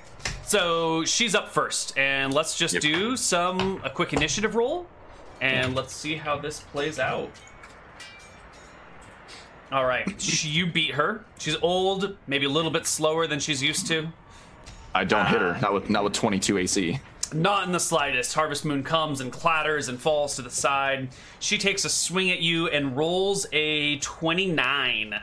So 0.52 1.06
she's 1.06 1.34
up 1.34 1.48
first, 1.48 1.98
and 1.98 2.34
let's 2.34 2.58
just 2.58 2.74
Yep. 2.74 2.82
do 2.84 3.16
some 3.16 3.80
a 3.86 3.90
quick 3.90 4.12
initiative 4.12 4.54
roll, 4.54 4.86
and 5.40 5.74
let's 5.74 5.96
see 5.96 6.16
how 6.16 6.38
this 6.40 6.60
plays 6.60 7.00
out. 7.00 7.30
All 9.72 9.86
right, 9.86 10.06
she, 10.22 10.50
you 10.50 10.66
beat 10.68 10.96
her. 10.96 11.24
She's 11.40 11.56
old, 11.62 12.18
maybe 12.28 12.46
a 12.48 12.50
little 12.50 12.70
bit 12.70 12.86
slower 12.86 13.28
than 13.28 13.40
she's 13.40 13.64
used 13.64 13.88
to. 13.88 14.10
I 14.94 15.06
don't 15.06 15.26
hit 15.28 15.40
her. 15.40 15.58
Not 15.62 15.72
with 15.74 15.90
not 15.90 16.04
with 16.04 16.12
22 16.12 16.58
AC. 16.58 17.00
Not 17.32 17.66
in 17.66 17.72
the 17.72 17.80
slightest. 17.80 18.34
Harvest 18.34 18.66
Moon 18.66 18.84
comes 18.84 19.22
and 19.22 19.32
clatters 19.32 19.88
and 19.88 19.98
falls 20.02 20.36
to 20.36 20.42
the 20.42 20.50
side. 20.50 21.12
She 21.40 21.58
takes 21.58 21.86
a 21.86 21.90
swing 21.90 22.30
at 22.30 22.40
you 22.42 22.68
and 22.68 22.98
rolls 22.98 23.48
a 23.54 24.00
29, 24.00 25.18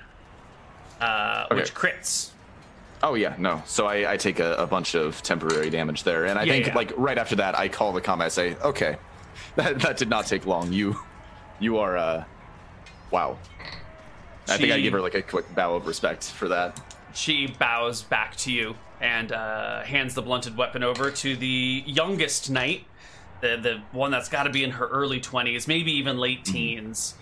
uh, 1.02 1.46
which 1.50 1.74
crits. 1.74 2.30
Oh 3.02 3.14
yeah, 3.14 3.34
no. 3.38 3.62
So 3.66 3.86
I, 3.86 4.12
I 4.12 4.16
take 4.16 4.40
a, 4.40 4.54
a 4.54 4.66
bunch 4.66 4.94
of 4.94 5.22
temporary 5.22 5.70
damage 5.70 6.02
there, 6.02 6.26
and 6.26 6.38
I 6.38 6.42
Yeah, 6.44 6.52
think 6.54 6.66
yeah. 6.68 6.74
like 6.74 6.92
right 6.96 7.18
after 7.18 7.36
that, 7.36 7.56
I 7.58 7.68
call 7.68 7.92
the 7.92 8.00
combat. 8.00 8.26
I 8.26 8.28
say, 8.28 8.56
okay, 8.56 8.96
that 9.56 9.78
that 9.80 9.96
did 9.96 10.08
not 10.08 10.26
take 10.26 10.46
long. 10.46 10.72
You, 10.72 10.98
you 11.60 11.78
are, 11.78 11.96
uh, 11.96 12.24
wow. 13.10 13.38
I 14.48 14.56
think 14.56 14.72
I 14.72 14.80
give 14.80 14.92
her 14.94 15.00
like 15.00 15.14
a 15.14 15.22
quick 15.22 15.54
bow 15.54 15.74
of 15.76 15.86
respect 15.86 16.24
for 16.24 16.48
that. 16.48 16.80
She 17.14 17.46
bows 17.46 18.02
back 18.02 18.34
to 18.36 18.52
you 18.52 18.76
and 19.00 19.30
uh, 19.30 19.82
hands 19.82 20.14
the 20.14 20.22
blunted 20.22 20.56
weapon 20.56 20.82
over 20.82 21.10
to 21.10 21.36
the 21.36 21.84
youngest 21.86 22.50
knight, 22.50 22.84
the 23.42 23.56
the 23.62 23.82
one 23.92 24.10
that's 24.10 24.28
got 24.28 24.44
to 24.44 24.50
be 24.50 24.64
in 24.64 24.70
her 24.72 24.86
early 24.88 25.20
twenties, 25.20 25.68
maybe 25.68 25.92
even 25.92 26.18
late 26.18 26.44
teens. 26.44 27.14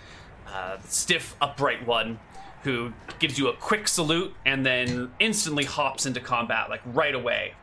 Uh, 0.47 0.77
stiff, 0.85 1.35
upright 1.41 1.85
one 1.85 2.19
who 2.67 2.91
gives 3.19 3.39
you 3.39 3.47
a 3.47 3.53
quick 3.53 3.87
salute 3.87 4.35
and 4.45 4.65
then 4.65 5.09
instantly 5.21 5.63
hops 5.63 6.05
into 6.05 6.19
combat 6.19 6.69
like 6.69 6.81
right 6.87 7.15
away. 7.15 7.53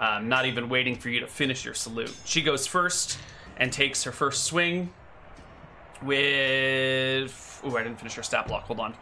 Um, 0.00 0.28
not 0.28 0.46
even 0.46 0.68
waiting 0.68 0.96
for 0.96 1.10
you 1.10 1.20
to 1.20 1.28
finish 1.28 1.64
your 1.64 1.74
salute. 1.74 2.12
She 2.24 2.42
goes 2.42 2.66
first 2.66 3.20
and 3.56 3.72
takes 3.72 4.02
her 4.02 4.10
first 4.10 4.42
swing 4.42 4.92
with. 6.02 7.60
Oh, 7.62 7.76
I 7.76 7.84
didn't 7.84 7.98
finish 7.98 8.14
her 8.14 8.24
stat 8.24 8.48
block. 8.48 8.64
Hold 8.64 8.80
on. 8.80 8.94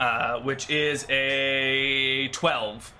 uh, 0.00 0.40
which 0.40 0.68
is 0.68 1.06
a 1.08 2.28
12. 2.28 2.92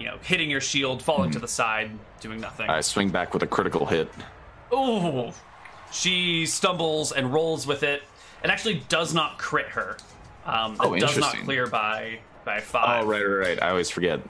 You 0.00 0.06
know, 0.06 0.16
hitting 0.22 0.48
your 0.50 0.62
shield, 0.62 1.02
falling 1.02 1.30
to 1.32 1.38
the 1.38 1.46
side, 1.46 1.90
doing 2.20 2.40
nothing. 2.40 2.68
I 2.70 2.80
swing 2.80 3.10
back 3.10 3.34
with 3.34 3.42
a 3.42 3.46
critical 3.46 3.84
hit. 3.86 4.10
Ooh! 4.72 5.30
She 5.92 6.46
stumbles 6.46 7.12
and 7.12 7.32
rolls 7.32 7.66
with 7.66 7.82
it, 7.82 8.02
and 8.42 8.50
actually 8.50 8.82
does 8.88 9.12
not 9.12 9.38
crit 9.38 9.66
her. 9.66 9.96
Um, 10.46 10.76
Oh, 10.80 10.94
it 10.94 11.00
does 11.00 11.18
not 11.18 11.36
clear 11.36 11.66
by 11.66 12.20
by 12.46 12.60
five. 12.60 13.04
Oh 13.04 13.08
right, 13.08 13.22
right, 13.22 13.48
right. 13.48 13.62
I 13.62 13.68
always 13.70 13.90
forget. 13.90 14.20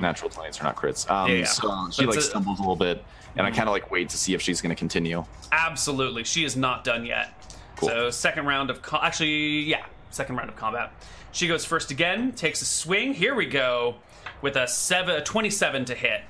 Natural 0.00 0.30
twenties 0.30 0.58
are 0.60 0.64
not 0.64 0.74
crits. 0.76 1.08
Um, 1.10 1.28
Mm-hmm. 1.28 1.32
Yeah, 1.34 1.38
yeah. 1.40 1.44
So 1.44 1.90
she 1.90 2.06
like 2.06 2.16
a- 2.18 2.22
stumbles 2.22 2.58
a 2.58 2.62
little 2.62 2.74
bit, 2.76 3.04
and 3.36 3.46
I 3.46 3.50
kind 3.50 3.68
of 3.68 3.72
like 3.72 3.90
wait 3.90 4.08
to 4.08 4.16
see 4.18 4.32
if 4.34 4.40
she's 4.40 4.60
going 4.62 4.70
to 4.74 4.78
continue. 4.78 5.24
Absolutely, 5.52 6.24
she 6.24 6.44
is 6.44 6.56
not 6.56 6.82
done 6.82 7.04
yet. 7.04 7.34
Cool. 7.76 7.88
So 7.90 8.10
second 8.10 8.46
round 8.46 8.70
of 8.70 8.80
co- 8.82 8.98
actually, 9.02 9.60
yeah, 9.64 9.84
second 10.10 10.36
round 10.36 10.48
of 10.48 10.56
combat. 10.56 10.92
She 11.30 11.46
goes 11.46 11.64
first 11.64 11.90
again, 11.90 12.32
takes 12.32 12.62
a 12.62 12.64
swing. 12.64 13.12
Here 13.14 13.34
we 13.34 13.44
go 13.46 13.96
with 14.42 14.56
a 14.56 14.66
seven, 14.68 15.16
a 15.16 15.22
twenty-seven 15.22 15.84
to 15.86 15.94
hit. 15.94 16.22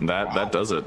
That 0.00 0.34
that 0.34 0.52
does 0.52 0.72
it. 0.72 0.84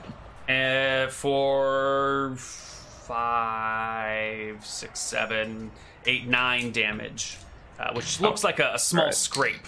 Uh, 0.50 1.10
for 1.10 2.36
five, 2.38 4.66
six, 4.66 5.00
seven, 5.00 5.72
eight, 6.06 6.28
nine 6.28 6.72
damage, 6.72 7.38
uh, 7.80 7.92
which 7.94 8.20
looks 8.22 8.44
like 8.44 8.60
a, 8.60 8.74
a 8.76 8.80
small 8.80 9.04
Alright. 9.06 9.16
scrape, 9.16 9.68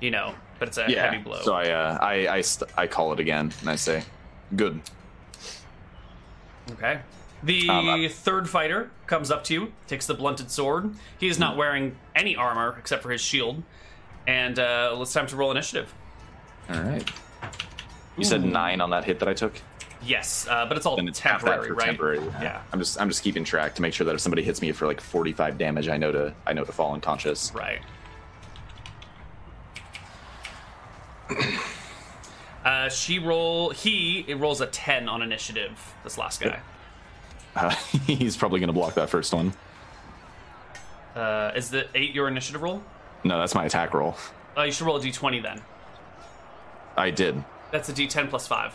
you 0.00 0.10
know, 0.10 0.34
but 0.58 0.68
it's 0.68 0.78
a 0.78 0.86
Yeah. 0.88 1.10
heavy 1.10 1.22
blow. 1.22 1.40
So 1.42 1.54
I 1.54 1.70
uh, 1.70 1.98
I 2.00 2.28
I, 2.28 2.40
st- 2.40 2.70
I 2.76 2.86
call 2.86 3.12
it 3.12 3.20
again, 3.20 3.52
and 3.60 3.70
I 3.70 3.76
say, 3.76 4.02
"Good." 4.54 4.80
Okay. 6.72 7.00
The 7.42 7.68
Um, 7.68 8.08
third 8.08 8.48
fighter 8.48 8.90
comes 9.06 9.30
up 9.30 9.44
to 9.44 9.54
you, 9.54 9.72
takes 9.86 10.06
the 10.06 10.14
blunted 10.14 10.50
sword. 10.50 10.94
He 11.18 11.28
is 11.28 11.36
Hmm. 11.36 11.42
not 11.42 11.56
wearing 11.56 11.96
any 12.14 12.34
armor 12.34 12.74
except 12.78 13.02
for 13.02 13.10
his 13.10 13.20
shield. 13.20 13.62
And 14.26 14.58
uh, 14.58 14.96
it's 15.00 15.12
time 15.12 15.28
to 15.28 15.36
roll 15.36 15.52
initiative. 15.52 15.94
All 16.70 16.80
right. 16.82 17.08
You 18.16 18.24
said 18.24 18.44
nine 18.44 18.80
on 18.80 18.90
that 18.90 19.04
hit 19.04 19.18
that 19.20 19.28
I 19.28 19.34
took. 19.34 19.60
Yes, 20.02 20.46
uh, 20.48 20.66
but 20.66 20.76
it's 20.76 20.86
all 20.86 20.96
Then 20.96 21.08
it's 21.08 21.18
half 21.18 21.42
that 21.42 21.48
temporary, 21.62 21.68
for 21.68 21.74
right? 21.74 21.86
temporary. 21.86 22.18
Yeah. 22.40 22.60
I'm 22.72 22.78
just 22.78 23.00
I'm 23.00 23.08
just 23.08 23.22
keeping 23.22 23.44
track 23.44 23.74
to 23.76 23.82
make 23.82 23.92
sure 23.94 24.04
that 24.04 24.14
if 24.14 24.20
somebody 24.20 24.42
hits 24.42 24.60
me 24.62 24.70
for 24.72 24.86
like 24.86 25.00
45 25.00 25.58
damage, 25.58 25.88
I 25.88 25.96
know 25.96 26.12
to 26.12 26.34
I 26.46 26.52
know 26.52 26.64
to 26.64 26.72
fall 26.72 26.92
unconscious. 26.94 27.52
Right. 27.54 27.80
Uh, 32.64 32.88
she 32.88 33.20
roll. 33.20 33.70
He 33.70 34.24
it 34.26 34.38
rolls 34.38 34.60
a 34.60 34.66
ten 34.66 35.08
on 35.08 35.22
initiative. 35.22 35.94
This 36.02 36.18
last 36.18 36.40
guy. 36.40 36.58
Uh, 37.54 37.70
he's 38.06 38.36
probably 38.36 38.58
going 38.58 38.66
to 38.66 38.72
block 38.72 38.94
that 38.94 39.08
first 39.08 39.32
one. 39.32 39.52
Uh, 41.14 41.52
is 41.54 41.70
the 41.70 41.86
eight 41.94 42.12
your 42.12 42.26
initiative 42.26 42.60
roll? 42.62 42.82
No, 43.22 43.38
that's 43.38 43.54
my 43.54 43.66
attack 43.66 43.94
roll. 43.94 44.16
Oh, 44.56 44.64
you 44.64 44.72
should 44.72 44.84
roll 44.84 44.96
a 44.96 45.00
d20 45.00 45.44
then. 45.44 45.62
I 46.96 47.10
did. 47.10 47.42
That's 47.70 47.88
a 47.88 47.92
d10 47.92 48.28
plus 48.30 48.46
five. 48.46 48.72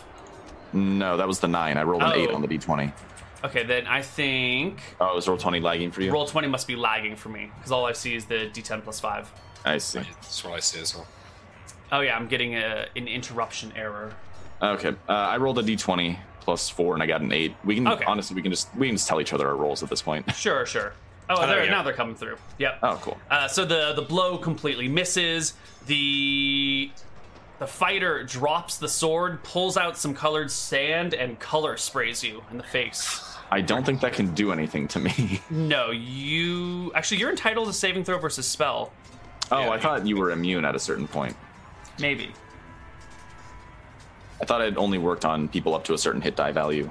No, 0.74 1.18
that 1.18 1.28
was 1.28 1.40
the 1.40 1.48
nine. 1.48 1.78
I 1.78 1.84
rolled 1.84 2.04
an 2.04 2.14
eight 2.14 2.32
on 2.32 2.42
the 2.42 2.48
d20. 2.48 2.92
Okay, 3.44 3.64
then 3.64 3.88
I 3.88 4.02
think 4.04 4.80
Oh, 5.00 5.18
is 5.18 5.26
Roll20 5.26 5.62
lagging 5.64 5.92
for 5.92 6.02
you? 6.02 6.12
roll 6.12 6.26
20 6.28 6.48
must 6.48 6.68
be 6.68 6.76
lagging 6.76 7.16
for 7.16 7.30
me 7.30 7.52
because 7.58 7.72
all 7.72 7.86
I 7.86 7.94
see 7.94 8.14
is 8.16 8.26
the 8.26 8.50
d10 8.54 8.84
plus 8.84 9.00
five. 9.00 9.32
I 9.66 9.80
see. 9.80 10.00
That's 10.00 10.44
what 10.44 10.54
I 10.54 10.60
see 10.60 10.80
as 10.80 10.96
well. 10.96 11.08
Oh 11.92 12.02
yeah, 12.02 12.16
I'm 12.16 12.28
getting 12.28 12.56
a, 12.56 12.86
an 12.96 13.08
interruption 13.08 13.74
error. 13.76 14.14
Okay, 14.62 14.90
uh, 15.10 15.12
I 15.12 15.38
rolled 15.38 15.58
a 15.60 15.64
d20 15.64 16.18
plus 16.42 16.70
four, 16.70 16.94
and 16.94 17.02
I 17.04 17.08
got 17.08 17.22
an 17.22 17.32
eight. 17.32 17.56
We 17.66 17.76
can 17.76 17.88
Okay. 17.88 18.06
honestly, 18.06 18.36
we 18.36 18.42
can 18.44 18.52
just 18.52 18.70
we 18.76 18.88
can 18.88 18.96
just 18.96 19.08
tell 19.08 19.20
each 19.20 19.34
other 19.34 19.48
our 19.48 19.56
rolls 19.56 19.82
at 19.84 19.90
this 19.90 20.02
point. 20.02 20.32
Sure, 20.36 20.66
sure. 20.68 20.94
Oh, 21.30 21.36
Oh, 21.40 21.48
there, 21.48 21.64
yeah. 21.64 21.72
now 21.72 21.82
they're 21.84 21.94
coming 21.94 22.16
through. 22.16 22.38
Yep. 22.60 22.80
Oh, 22.84 23.00
cool. 23.02 23.18
Uh, 23.30 23.48
so 23.48 23.66
the 23.66 23.94
the 23.94 24.02
blow 24.04 24.38
completely 24.38 24.88
misses. 24.88 25.54
The 25.88 26.92
the 27.62 27.68
fighter 27.68 28.24
drops 28.24 28.78
the 28.78 28.90
sword, 28.90 29.44
pulls 29.44 29.78
out 29.78 29.96
some 29.96 30.16
colored 30.16 30.50
sand, 30.50 31.14
and 31.14 31.40
color 31.40 31.78
sprays 31.78 32.24
you 32.24 32.44
in 32.50 32.58
the 32.58 32.64
face. 32.64 33.38
I 33.52 33.62
don't 33.62 33.86
think 33.86 34.02
that 34.02 34.14
can 34.14 34.34
do 34.34 34.52
anything 34.52 34.88
to 34.88 35.00
me. 35.00 35.42
No, 35.52 35.92
you 35.92 36.92
actually 36.96 37.20
you're 37.20 37.30
entitled 37.30 37.68
to 37.68 37.74
saving 37.74 38.04
throw 38.04 38.18
versus 38.18 38.48
spell. 38.48 38.92
Oh, 39.52 39.60
Yeah, 39.60 39.70
I 39.70 39.80
thought 39.80 40.08
you 40.08 40.18
were 40.18 40.32
immune 40.32 40.66
at 40.66 40.74
a 40.74 40.80
certain 40.80 41.08
point. 41.08 41.36
Maybe. 42.00 42.32
I 44.42 44.46
thought 44.46 44.62
it 44.62 44.76
only 44.76 44.98
worked 44.98 45.24
on 45.24 45.48
people 45.48 45.76
up 45.76 45.84
to 45.84 45.94
a 45.94 46.00
certain 46.00 46.20
hit 46.20 46.36
die 46.36 46.52
value. 46.52 46.90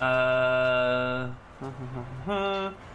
Uh. 0.00 1.30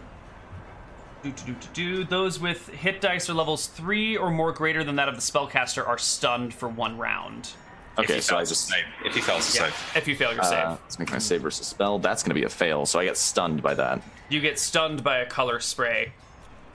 Do, 1.24 1.32
do, 1.46 1.54
do. 1.72 2.04
Those 2.04 2.38
with 2.38 2.68
hit 2.68 3.00
dice 3.00 3.30
or 3.30 3.34
levels 3.34 3.66
three 3.66 4.16
or 4.16 4.30
more 4.30 4.52
greater 4.52 4.84
than 4.84 4.96
that 4.96 5.08
of 5.08 5.14
the 5.14 5.22
spellcaster 5.22 5.86
are 5.86 5.96
stunned 5.98 6.52
for 6.52 6.68
one 6.68 6.98
round. 6.98 7.50
Okay, 7.96 8.20
so 8.20 8.36
I 8.36 8.44
just 8.44 8.68
save. 8.68 8.84
If 9.04 9.14
he 9.14 9.20
fails 9.22 9.52
to 9.52 9.58
Yeah, 9.58 9.70
save. 9.70 9.96
if 9.96 10.08
you 10.08 10.16
fail 10.16 10.32
your 10.32 10.42
uh, 10.42 10.44
save. 10.44 10.66
let's 10.82 10.98
make 10.98 11.10
my 11.12 11.18
save 11.18 11.40
versus 11.42 11.66
spell. 11.66 11.98
That's 11.98 12.22
going 12.22 12.30
to 12.30 12.34
be 12.34 12.44
a 12.44 12.48
fail, 12.50 12.84
so 12.86 12.98
I 12.98 13.04
get 13.04 13.16
stunned 13.16 13.62
by 13.62 13.72
that. 13.74 14.02
you 14.28 14.40
get 14.40 14.58
stunned 14.58 15.02
by 15.02 15.18
a 15.18 15.26
color 15.26 15.60
spray. 15.60 16.12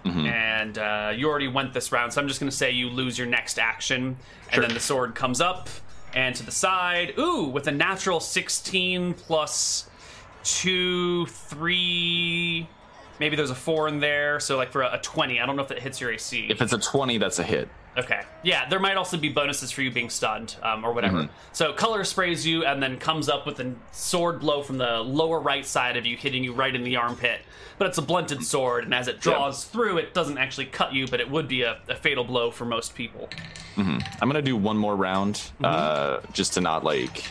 And 0.05 0.79
uh, 0.79 1.13
you 1.15 1.29
already 1.29 1.47
went 1.49 1.71
this 1.73 1.91
round, 1.91 2.11
so 2.13 2.19
I'm 2.21 2.27
just 2.27 2.39
going 2.39 2.49
to 2.49 2.55
say 2.55 2.71
you 2.71 2.89
lose 2.89 3.15
your 3.19 3.27
next 3.27 3.59
action. 3.59 4.17
And 4.51 4.63
then 4.63 4.73
the 4.73 4.79
sword 4.79 5.13
comes 5.13 5.39
up 5.39 5.69
and 6.15 6.33
to 6.35 6.43
the 6.43 6.51
side. 6.51 7.13
Ooh, 7.19 7.43
with 7.43 7.67
a 7.67 7.71
natural 7.71 8.19
16 8.19 9.13
plus 9.13 9.87
2, 10.45 11.27
3. 11.27 12.67
Maybe 13.19 13.35
there's 13.35 13.49
a 13.51 13.55
4 13.55 13.87
in 13.89 13.99
there. 13.99 14.39
So, 14.39 14.57
like 14.57 14.71
for 14.71 14.81
a, 14.81 14.95
a 14.95 14.99
20. 14.99 15.39
I 15.39 15.45
don't 15.45 15.55
know 15.55 15.63
if 15.63 15.71
it 15.71 15.79
hits 15.79 15.99
your 15.99 16.11
AC. 16.11 16.47
If 16.49 16.61
it's 16.61 16.73
a 16.73 16.77
20, 16.79 17.17
that's 17.17 17.39
a 17.39 17.43
hit. 17.43 17.67
Okay. 17.97 18.21
Yeah, 18.43 18.69
there 18.69 18.79
might 18.79 18.95
also 18.95 19.17
be 19.17 19.29
bonuses 19.29 19.71
for 19.71 19.81
you 19.81 19.91
being 19.91 20.09
stunned 20.09 20.55
um, 20.63 20.85
or 20.85 20.93
whatever. 20.93 21.23
Mm-hmm. 21.23 21.33
So 21.51 21.73
color 21.73 22.03
sprays 22.05 22.45
you 22.47 22.63
and 22.63 22.81
then 22.81 22.97
comes 22.97 23.27
up 23.27 23.45
with 23.45 23.59
a 23.59 23.73
sword 23.91 24.39
blow 24.39 24.61
from 24.61 24.77
the 24.77 24.99
lower 24.99 25.39
right 25.39 25.65
side 25.65 25.97
of 25.97 26.05
you, 26.05 26.15
hitting 26.15 26.43
you 26.43 26.53
right 26.53 26.73
in 26.73 26.83
the 26.83 26.95
armpit. 26.95 27.41
But 27.77 27.87
it's 27.87 27.97
a 27.97 28.01
blunted 28.01 28.43
sword, 28.45 28.83
and 28.83 28.93
as 28.93 29.07
it 29.07 29.19
draws 29.21 29.63
through, 29.65 29.97
it 29.97 30.13
doesn't 30.13 30.37
actually 30.37 30.65
cut 30.67 30.93
you, 30.93 31.07
but 31.07 31.19
it 31.19 31.29
would 31.29 31.47
be 31.47 31.63
a, 31.63 31.79
a 31.89 31.95
fatal 31.95 32.23
blow 32.25 32.51
for 32.51 32.65
most 32.65 32.93
people. 32.93 33.27
I'm 33.77 33.99
gonna 34.21 34.41
do 34.41 34.55
one 34.57 34.77
more 34.77 34.95
round, 34.95 35.35
Mm-hmm. 35.35 35.65
uh, 35.65 36.19
just 36.33 36.53
to 36.55 36.61
not 36.61 36.83
like 36.83 37.23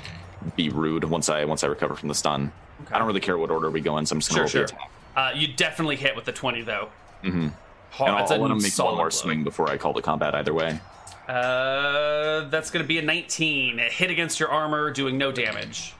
be 0.56 0.70
rude 0.70 1.04
once 1.04 1.28
I 1.28 1.44
once 1.44 1.62
I 1.64 1.66
recover 1.66 1.94
from 1.94 2.08
the 2.08 2.14
stun. 2.14 2.52
I 2.90 2.98
don't 2.98 3.06
really 3.06 3.20
care 3.20 3.36
what 3.38 3.50
order 3.50 3.70
we 3.70 3.80
go 3.82 3.98
in, 3.98 4.06
so 4.06 4.14
I'm 4.14 4.20
just 4.20 4.30
gonna 4.34 4.48
Sure, 4.48 4.60
roll 4.62 4.66
sure. 4.68 4.76
the 4.78 4.82
attack. 4.82 4.90
Uh, 5.18 5.32
you 5.34 5.48
definitely 5.48 5.96
hit 5.96 6.14
with 6.14 6.24
the 6.24 6.32
20, 6.32 6.62
though. 6.62 6.88
Mm-hmm. 7.24 7.38
And 7.40 7.52
I'll, 7.98 8.08
I'll 8.32 8.38
let 8.38 8.50
him 8.52 8.62
make 8.62 8.78
one 8.78 8.94
more 8.94 9.04
blow. 9.04 9.10
swing 9.10 9.42
before 9.42 9.68
I 9.68 9.76
call 9.76 9.92
the 9.92 10.02
combat. 10.02 10.34
Either 10.34 10.54
way, 10.54 10.78
Uh, 11.26 12.48
that's 12.48 12.70
going 12.70 12.84
to 12.84 12.86
be 12.88 12.98
a 12.98 13.02
19. 13.02 13.80
A 13.80 13.82
hit 13.84 14.10
against 14.10 14.38
your 14.40 14.48
armor, 14.50 14.90
doing 14.90 15.18
no 15.18 15.32
damage. 15.32 15.94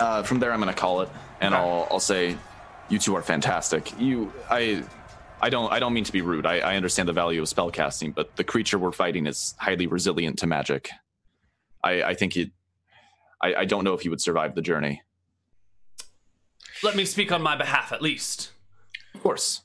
uh, 0.00 0.22
from 0.22 0.38
there 0.40 0.52
I'm 0.52 0.58
gonna 0.60 0.72
call 0.74 1.00
it, 1.02 1.08
and 1.40 1.54
Okay. 1.54 1.62
I'll 1.62 1.86
I'll 1.90 2.00
say, 2.00 2.36
you 2.88 2.98
two 2.98 3.14
are 3.16 3.22
fantastic. 3.22 3.92
You 3.98 4.32
I. 4.50 4.84
I 5.40 5.50
don't. 5.50 5.70
I 5.72 5.78
don't 5.78 5.92
mean 5.92 6.04
to 6.04 6.12
be 6.12 6.22
rude. 6.22 6.46
I, 6.46 6.58
I 6.60 6.76
understand 6.76 7.08
the 7.08 7.12
value 7.12 7.42
of 7.42 7.48
spellcasting, 7.48 8.14
but 8.14 8.34
the 8.36 8.44
creature 8.44 8.78
we're 8.78 8.92
fighting 8.92 9.26
is 9.26 9.54
highly 9.58 9.86
resilient 9.86 10.38
to 10.38 10.46
magic. 10.46 10.88
I, 11.82 12.02
I 12.02 12.14
think 12.14 12.36
it. 12.36 12.50
I, 13.42 13.54
I 13.54 13.64
don't 13.66 13.84
know 13.84 13.92
if 13.94 14.00
he 14.02 14.08
would 14.08 14.22
survive 14.22 14.54
the 14.54 14.62
journey. 14.62 15.02
Let 16.82 16.96
me 16.96 17.04
speak 17.04 17.32
on 17.32 17.42
my 17.42 17.56
behalf, 17.56 17.92
at 17.92 18.02
least. 18.02 18.50
Of 19.14 19.22
course. 19.22 19.62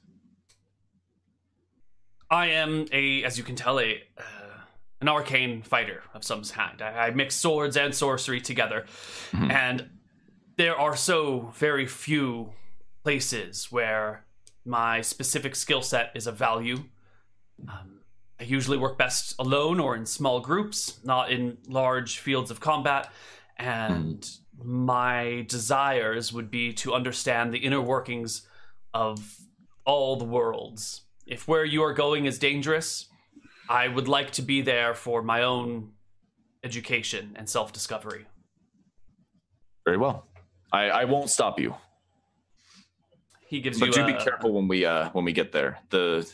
I 2.31 2.48
am 2.48 2.86
a, 2.91 3.23
as 3.23 3.38
you 3.38 3.44
can 3.44 3.56
tell, 3.56 3.80
a 3.80 4.02
uh, 4.18 4.22
an 5.02 5.07
arcane 5.07 5.61
fighter 5.64 6.03
of 6.14 6.23
some 6.23 6.44
kind. 6.44 6.81
I, 6.81 7.07
I 7.07 7.11
mix 7.11 7.36
swords 7.36 7.76
and 7.77 7.95
sorcery 7.95 8.41
together, 8.41 8.86
Mhm. 9.31 9.52
and 9.52 9.90
there 10.57 10.77
are 10.77 10.95
so 10.95 11.52
very 11.56 11.88
few 11.88 12.52
places 13.03 13.72
where 13.72 14.26
my 14.65 15.02
specific 15.02 15.56
skill 15.56 15.81
set 15.81 16.11
is 16.15 16.27
of 16.27 16.36
value. 16.38 16.84
Um, 17.68 18.02
I 18.40 18.44
usually 18.44 18.77
work 18.77 18.98
best 18.98 19.34
alone 19.40 19.80
or 19.80 19.95
in 19.95 20.06
small 20.06 20.41
groups, 20.41 20.99
not 21.03 21.31
in 21.31 21.57
large 21.68 22.19
fields 22.19 22.52
of 22.52 22.60
combat. 22.60 23.11
And 23.57 24.30
my 24.64 25.45
desires 25.48 26.34
would 26.34 26.52
be 26.52 26.73
to 26.73 26.94
understand 26.94 27.53
the 27.53 27.60
inner 27.60 27.81
workings 27.81 28.48
of 28.94 29.38
all 29.86 30.15
the 30.15 30.26
worlds. 30.26 31.02
If 31.26 31.48
where 31.48 31.65
you 31.65 31.84
are 31.84 31.94
going 31.94 32.26
is 32.26 32.40
dangerous, 32.40 33.07
I 33.69 33.88
would 33.88 34.07
like 34.07 34.31
to 34.31 34.41
be 34.41 34.61
there 34.61 34.94
for 34.94 35.22
my 35.22 35.44
own 35.44 35.91
education 36.64 37.36
and 37.36 37.48
self 37.48 37.72
discovery. 37.72 38.26
Very 39.86 39.98
well. 39.98 40.27
I, 40.72 40.90
I 40.90 41.06
won't 41.06 41.30
stop 41.30 41.60
you. 41.60 41.76
He 43.48 43.61
gives 43.61 43.80
But 43.80 43.88
you 43.88 43.94
do 43.94 44.03
a, 44.03 44.06
be 44.06 44.14
careful 44.14 44.53
when 44.53 44.68
we 44.68 44.86
uh 44.86 45.10
when 45.11 45.26
we 45.26 45.34
get 45.34 45.52
there. 45.52 45.80
The 45.90 46.31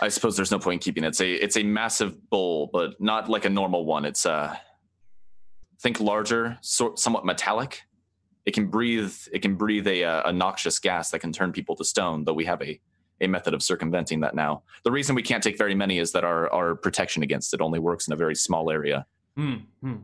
I 0.00 0.08
suppose 0.08 0.36
there's 0.36 0.50
no 0.50 0.58
point 0.58 0.74
in 0.74 0.84
keeping 0.84 1.04
it. 1.04 1.08
It's 1.08 1.20
a 1.20 1.32
it's 1.32 1.56
a 1.56 1.62
massive 1.62 2.30
bowl, 2.30 2.70
but 2.72 3.00
not 3.00 3.28
like 3.28 3.44
a 3.44 3.50
normal 3.50 3.84
one. 3.84 4.04
It's 4.04 4.24
uh 4.24 4.56
think 5.82 6.00
larger, 6.00 6.58
sort 6.60 6.98
somewhat 6.98 7.24
metallic. 7.24 7.82
It 8.46 8.52
can 8.54 8.66
breathe 8.68 9.14
it 9.32 9.42
can 9.42 9.56
breathe 9.56 9.86
a 9.86 10.02
a 10.02 10.32
noxious 10.32 10.78
gas 10.78 11.10
that 11.10 11.18
can 11.18 11.32
turn 11.32 11.52
people 11.52 11.76
to 11.76 11.84
stone, 11.84 12.24
though 12.24 12.32
we 12.32 12.44
have 12.44 12.62
a 12.62 12.80
a 13.20 13.26
method 13.28 13.54
of 13.54 13.62
circumventing 13.62 14.20
that 14.20 14.34
now. 14.34 14.62
The 14.84 14.90
reason 14.90 15.14
we 15.14 15.22
can't 15.22 15.42
take 15.42 15.56
very 15.58 15.74
many 15.74 15.98
is 15.98 16.12
that 16.12 16.24
our 16.24 16.52
our 16.52 16.74
protection 16.74 17.22
against 17.22 17.54
it 17.54 17.60
only 17.60 17.78
works 17.78 18.06
in 18.06 18.12
a 18.12 18.16
very 18.16 18.34
small 18.34 18.70
area. 18.70 19.06
Hmm, 19.36 19.56
hmm. 19.80 19.96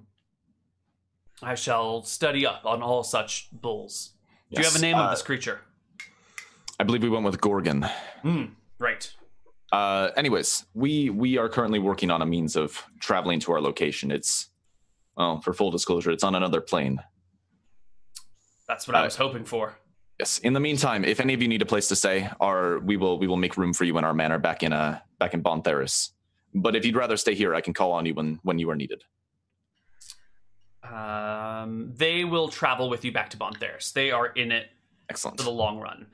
I 1.43 1.55
shall 1.55 2.03
study 2.03 2.47
up 2.47 2.65
on 2.65 2.83
all 2.83 3.03
such 3.05 3.49
bulls. 3.53 4.11
Do 4.53 4.61
you 4.61 4.65
have 4.65 4.75
a 4.75 4.77
Yes, 4.77 4.83
name 4.83 4.97
of 4.97 5.07
uh, 5.07 5.11
this 5.11 5.23
creature? 5.23 5.61
I 6.81 6.85
believe 6.85 7.03
we 7.03 7.09
went 7.09 7.25
with 7.25 7.41
Gorgon. 7.41 7.87
Hmm, 8.23 8.45
right. 8.79 9.13
Uh, 9.73 10.11
anyways, 10.17 10.65
we 10.75 11.11
we 11.11 11.39
are 11.39 11.49
currently 11.49 11.79
working 11.79 12.11
on 12.11 12.23
a 12.23 12.27
means 12.27 12.57
of 12.57 12.83
traveling 13.01 13.41
to 13.41 13.53
our 13.53 13.61
location. 13.61 14.11
It's 14.11 14.49
well, 15.19 15.41
for 15.41 15.53
full 15.53 15.71
disclosure, 15.71 16.11
it's 16.13 16.25
on 16.25 16.35
another 16.35 16.61
plane. 16.61 17.03
That's 18.69 18.87
what 18.87 18.97
I 18.97 19.01
Uh, 19.01 19.05
was 19.05 19.17
hoping 19.17 19.45
for. 19.45 19.77
Yes. 20.19 20.39
In 20.39 20.53
the 20.53 20.61
meantime, 20.61 21.05
if 21.05 21.21
any 21.21 21.35
of 21.35 21.43
you 21.43 21.49
need 21.49 21.63
a 21.63 21.67
place 21.67 21.89
to 21.89 21.97
stay, 21.97 22.29
our 22.41 22.79
we 22.79 22.97
will 22.97 23.19
we 23.19 23.27
will 23.27 23.37
make 23.37 23.57
room 23.57 23.73
for 23.73 23.85
you 23.85 23.97
in 23.99 24.05
our 24.05 24.15
manor 24.15 24.39
back 24.39 24.63
in 24.63 24.73
uh 24.73 25.01
back 25.19 25.35
in 25.35 25.43
Bontheris. 25.43 26.11
But 26.55 26.75
if 26.77 26.85
you'd 26.85 26.97
rather 26.97 27.17
stay 27.17 27.35
here, 27.35 27.55
I 27.55 27.61
can 27.61 27.75
call 27.75 27.93
on 27.93 28.07
you 28.07 28.15
when 28.15 28.41
when 28.43 28.59
you 28.59 28.69
are 28.71 28.77
needed. 28.77 29.05
Um, 30.83 31.93
they 31.97 32.25
will 32.25 32.49
travel 32.49 32.89
with 32.89 33.05
you 33.05 33.13
back 33.13 33.31
to 33.31 33.37
Bontheris. 33.37 33.93
They 33.93 34.11
are 34.11 34.27
in 34.29 34.53
it 34.53 34.71
Excellent. 35.11 35.37
for 35.39 35.45
the 35.45 35.51
long 35.51 35.79
run. 35.79 36.07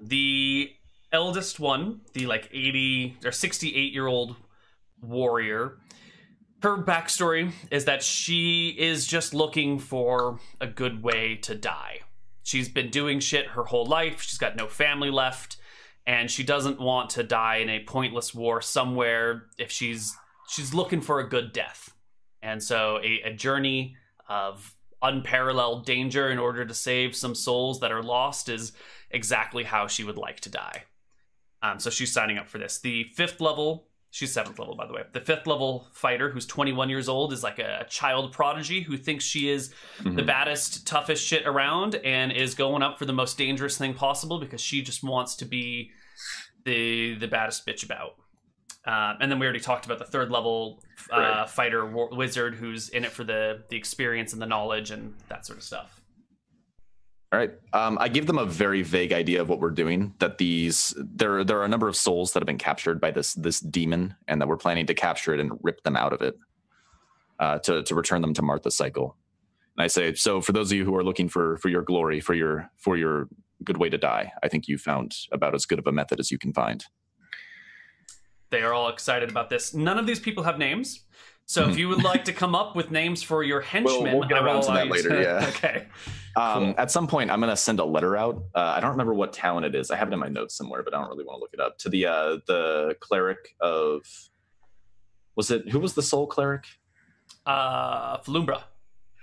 The 0.00 0.72
eldest 1.12 1.60
one, 1.60 2.00
the 2.14 2.26
like 2.26 2.48
80 2.52 3.18
or 3.24 3.32
68 3.32 3.92
year 3.92 4.06
old 4.06 4.36
warrior, 5.00 5.78
her 6.62 6.78
backstory 6.78 7.52
is 7.70 7.86
that 7.86 8.02
she 8.02 8.68
is 8.68 9.06
just 9.06 9.34
looking 9.34 9.78
for 9.78 10.38
a 10.60 10.66
good 10.66 11.02
way 11.02 11.36
to 11.36 11.54
die. 11.54 12.00
She's 12.44 12.68
been 12.68 12.90
doing 12.90 13.20
shit 13.20 13.48
her 13.48 13.64
whole 13.64 13.86
life. 13.86 14.22
She's 14.22 14.38
got 14.38 14.56
no 14.56 14.68
family 14.68 15.10
left, 15.10 15.56
and 16.06 16.30
she 16.30 16.42
doesn't 16.42 16.80
want 16.80 17.10
to 17.10 17.22
die 17.22 17.56
in 17.56 17.68
a 17.68 17.84
pointless 17.84 18.34
war 18.34 18.60
somewhere. 18.60 19.46
If 19.58 19.70
she's 19.70 20.16
she's 20.48 20.72
looking 20.72 21.00
for 21.00 21.20
a 21.20 21.28
good 21.28 21.52
death, 21.52 21.94
and 22.42 22.62
so 22.62 22.98
a, 23.02 23.22
a 23.22 23.32
journey 23.32 23.96
of 24.28 24.74
unparalleled 25.02 25.84
danger 25.84 26.30
in 26.30 26.38
order 26.38 26.64
to 26.64 26.74
save 26.74 27.16
some 27.16 27.34
souls 27.34 27.80
that 27.80 27.90
are 27.90 28.02
lost 28.02 28.48
is 28.48 28.72
exactly 29.10 29.64
how 29.64 29.88
she 29.88 30.04
would 30.04 30.16
like 30.16 30.38
to 30.40 30.50
die. 30.50 30.84
Um, 31.60 31.80
so 31.80 31.90
she's 31.90 32.12
signing 32.12 32.38
up 32.38 32.48
for 32.48 32.58
this. 32.58 32.78
The 32.78 33.04
fifth 33.04 33.40
level, 33.40 33.88
she's 34.12 34.32
seventh 34.32 34.58
level, 34.60 34.76
by 34.76 34.86
the 34.86 34.92
way. 34.92 35.02
The 35.12 35.20
fifth 35.20 35.46
level 35.48 35.88
fighter, 35.92 36.30
who's 36.30 36.46
21 36.46 36.88
years 36.88 37.08
old, 37.08 37.32
is 37.32 37.42
like 37.42 37.58
a, 37.58 37.78
a 37.80 37.84
child 37.88 38.30
prodigy 38.32 38.82
who 38.82 38.96
thinks 38.96 39.24
she 39.24 39.48
is 39.48 39.74
the 40.00 40.10
Mhm. 40.10 40.26
baddest, 40.26 40.86
toughest 40.86 41.26
shit 41.26 41.44
around 41.46 41.96
and 41.96 42.30
is 42.30 42.54
going 42.54 42.82
up 42.82 42.98
for 42.98 43.06
the 43.06 43.12
most 43.12 43.36
dangerous 43.38 43.76
thing 43.76 43.94
possible 43.94 44.38
because 44.38 44.60
she 44.60 44.82
just 44.82 45.02
wants 45.02 45.34
to 45.36 45.44
be 45.44 45.90
the 46.64 47.14
the 47.16 47.26
baddest 47.26 47.66
bitch 47.66 47.84
about. 47.84 48.12
Um, 48.84 49.16
and 49.20 49.30
then 49.30 49.38
we 49.38 49.46
already 49.46 49.60
talked 49.60 49.86
about 49.86 49.98
the 49.98 50.04
third 50.04 50.30
level 50.30 50.82
uh, 51.10 51.16
Right. 51.16 51.48
fighter 51.50 51.86
war- 51.86 52.10
wizard 52.12 52.56
who's 52.56 52.88
in 52.90 53.04
it 53.04 53.12
for 53.12 53.24
the 53.24 53.64
the 53.70 53.76
experience 53.76 54.32
and 54.32 54.42
the 54.42 54.46
knowledge 54.46 54.90
and 54.90 55.14
that 55.28 55.46
sort 55.46 55.58
of 55.58 55.64
stuff. 55.64 56.01
All 57.32 57.38
right. 57.38 57.52
Um, 57.72 57.96
I 57.98 58.08
give 58.08 58.26
them 58.26 58.36
a 58.36 58.44
very 58.44 58.82
vague 58.82 59.12
idea 59.12 59.40
of 59.40 59.48
what 59.48 59.58
we're 59.58 59.70
doing. 59.70 60.14
That 60.18 60.36
these 60.36 60.94
there 60.98 61.42
there 61.44 61.58
are 61.58 61.64
a 61.64 61.68
number 61.68 61.88
of 61.88 61.96
souls 61.96 62.32
that 62.32 62.40
have 62.40 62.46
been 62.46 62.58
captured 62.58 63.00
by 63.00 63.10
this 63.10 63.32
this 63.32 63.58
demon, 63.58 64.14
and 64.28 64.40
that 64.40 64.48
we're 64.48 64.58
planning 64.58 64.84
to 64.86 64.94
capture 64.94 65.32
it 65.32 65.40
and 65.40 65.52
rip 65.62 65.82
them 65.82 65.96
out 65.96 66.12
of 66.12 66.20
it 66.20 66.38
uh, 67.38 67.58
to 67.60 67.82
to 67.84 67.94
return 67.94 68.20
them 68.20 68.34
to 68.34 68.42
Martha's 68.42 68.76
cycle. 68.76 69.16
And 69.78 69.82
I 69.82 69.86
say, 69.86 70.12
so 70.12 70.42
for 70.42 70.52
those 70.52 70.70
of 70.70 70.76
you 70.76 70.84
who 70.84 70.94
are 70.94 71.02
looking 71.02 71.30
for 71.30 71.56
for 71.56 71.70
your 71.70 71.80
glory, 71.80 72.20
for 72.20 72.34
your 72.34 72.70
for 72.76 72.98
your 72.98 73.28
good 73.64 73.78
way 73.78 73.88
to 73.88 73.96
die, 73.96 74.32
I 74.42 74.48
think 74.48 74.68
you 74.68 74.76
found 74.76 75.16
about 75.32 75.54
as 75.54 75.64
good 75.64 75.78
of 75.78 75.86
a 75.86 75.92
method 75.92 76.20
as 76.20 76.30
you 76.30 76.36
can 76.36 76.52
find. 76.52 76.84
They 78.50 78.60
are 78.60 78.74
all 78.74 78.90
excited 78.90 79.30
about 79.30 79.48
this. 79.48 79.72
None 79.72 79.98
of 79.98 80.06
these 80.06 80.20
people 80.20 80.44
have 80.44 80.58
names. 80.58 81.06
So 81.46 81.68
if 81.68 81.76
you 81.78 81.88
would 81.88 82.02
like 82.12 82.24
to 82.26 82.32
come 82.32 82.54
up 82.54 82.74
with 82.76 82.90
names 82.90 83.22
for 83.22 83.42
your 83.42 83.60
henchmen, 83.60 84.18
we'll 84.18 84.28
get 84.28 84.38
I 84.38 84.40
will 84.40 84.46
around 84.48 84.62
to 84.62 84.72
that 84.72 84.88
later, 84.88 85.08
to- 85.10 85.22
yeah. 85.22 85.46
okay. 85.48 85.86
Um, 86.36 86.64
Cool. 86.66 86.74
At 86.78 86.90
some 86.90 87.06
point, 87.06 87.30
I'm 87.30 87.40
going 87.40 87.50
to 87.50 87.56
send 87.56 87.78
a 87.78 87.84
letter 87.84 88.16
out. 88.16 88.42
Uh, 88.54 88.60
I 88.76 88.80
don't 88.80 88.92
remember 88.92 89.12
what 89.12 89.32
town 89.34 89.64
it 89.64 89.74
is. 89.74 89.90
I 89.90 89.96
have 89.96 90.08
it 90.08 90.14
in 90.14 90.18
my 90.18 90.28
notes 90.28 90.54
somewhere, 90.54 90.82
but 90.82 90.94
I 90.94 91.00
don't 91.00 91.08
really 91.10 91.24
want 91.24 91.36
to 91.36 91.40
look 91.40 91.52
it 91.52 91.60
up. 91.60 91.76
To 91.78 91.88
the 91.90 92.06
uh, 92.06 92.38
the 92.46 92.96
cleric 93.00 93.54
of 93.60 94.02
was 95.36 95.50
it 95.50 95.68
who 95.68 95.78
was 95.78 95.92
the 95.94 96.02
soul 96.02 96.26
cleric? 96.26 96.64
Uh, 97.44 98.18
Falumbra. 98.18 98.62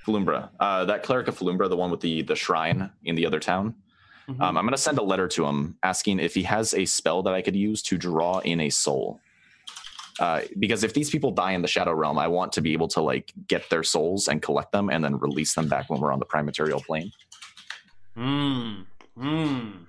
Falumbra. 0.06 0.50
Uh, 0.60 0.86
that 0.86 1.04
cleric 1.04 1.28
of 1.28 1.38
Falumbra, 1.38 1.68
the 1.70 1.78
one 1.78 1.90
with 1.90 2.02
the 2.02 2.22
the 2.22 2.36
shrine 2.36 2.91
in 3.04 3.16
the 3.16 3.26
other 3.26 3.40
town. 3.40 3.76
Mhm. 4.30 4.40
Um, 4.40 4.58
I'm 4.58 4.64
going 4.66 4.72
to 4.72 4.78
send 4.78 5.00
a 5.00 5.04
letter 5.04 5.28
to 5.30 5.46
him 5.46 5.78
asking 5.82 6.20
if 6.20 6.36
he 6.36 6.44
has 6.44 6.74
a 6.76 6.86
spell 6.86 7.24
that 7.24 7.34
I 7.34 7.41
could 7.41 7.56
use 7.56 7.82
to 7.84 7.98
draw 7.98 8.38
in 8.40 8.60
a 8.60 8.70
soul. 8.70 9.20
Uh, 10.20 10.41
because 10.60 10.84
if 10.84 10.94
these 10.94 11.10
people 11.10 11.32
die 11.32 11.54
in 11.54 11.62
the 11.62 11.68
shadow 11.68 11.94
realm, 11.94 12.20
I 12.20 12.28
want 12.28 12.52
to 12.54 12.62
be 12.62 12.74
able 12.74 12.90
to 12.90 13.02
like 13.02 13.32
get 13.48 13.70
their 13.70 13.84
souls 13.84 14.28
and 14.28 14.41
collect 14.41 14.72
them 14.72 14.90
and 14.90 15.04
then 15.04 15.18
release 15.18 15.54
them 15.54 15.70
back 15.70 15.90
when 15.90 16.02
we're 16.02 16.12
on 16.12 16.20
the 16.20 16.26
prime 16.26 16.46
material 16.46 16.82
plane. 16.82 17.12
Mm. 18.18 18.86
Mm. 19.18 19.86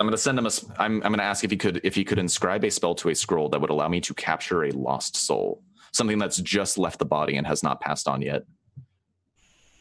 I'm 0.00 0.06
going 0.06 0.10
to 0.10 0.18
send 0.18 0.38
him 0.38 0.46
a. 0.46 0.50
I'm 0.78 0.96
I'm 0.96 1.12
going 1.12 1.18
to 1.18 1.24
ask 1.24 1.44
if 1.44 1.50
he 1.50 1.56
could 1.56 1.80
if 1.84 1.94
he 1.94 2.04
could 2.04 2.18
inscribe 2.18 2.64
a 2.64 2.70
spell 2.70 2.96
to 2.96 3.10
a 3.10 3.14
scroll 3.14 3.48
that 3.50 3.60
would 3.60 3.70
allow 3.70 3.88
me 3.88 4.00
to 4.02 4.14
capture 4.14 4.64
a 4.64 4.70
lost 4.72 5.16
soul, 5.16 5.62
something 5.92 6.18
that's 6.18 6.38
just 6.38 6.76
left 6.76 6.98
the 6.98 7.04
body 7.04 7.36
and 7.36 7.46
has 7.46 7.62
not 7.62 7.80
passed 7.80 8.08
on 8.08 8.20
yet. 8.20 8.42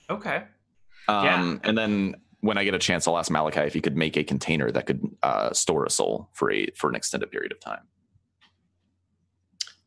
Okay. 0.09 0.43
Um, 1.07 1.25
Yeah. 1.25 1.57
And 1.63 1.77
then 1.77 2.15
when 2.41 2.57
I 2.57 2.63
get 2.63 2.75
a 2.75 2.79
chance, 2.79 3.07
I'll 3.07 3.17
ask 3.17 3.31
Malakai 3.31 3.65
if 3.65 3.73
he 3.73 3.81
could 3.81 3.97
make 3.97 4.17
a 4.17 4.23
container 4.23 4.69
that 4.69 4.85
could 4.85 5.01
uh, 5.23 5.51
store 5.53 5.85
a 5.85 5.89
soul 5.89 6.29
for 6.33 6.51
a 6.51 6.67
for 6.75 6.89
an 6.89 6.95
extended 6.95 7.31
period 7.31 7.51
of 7.51 7.59
time. 7.59 7.81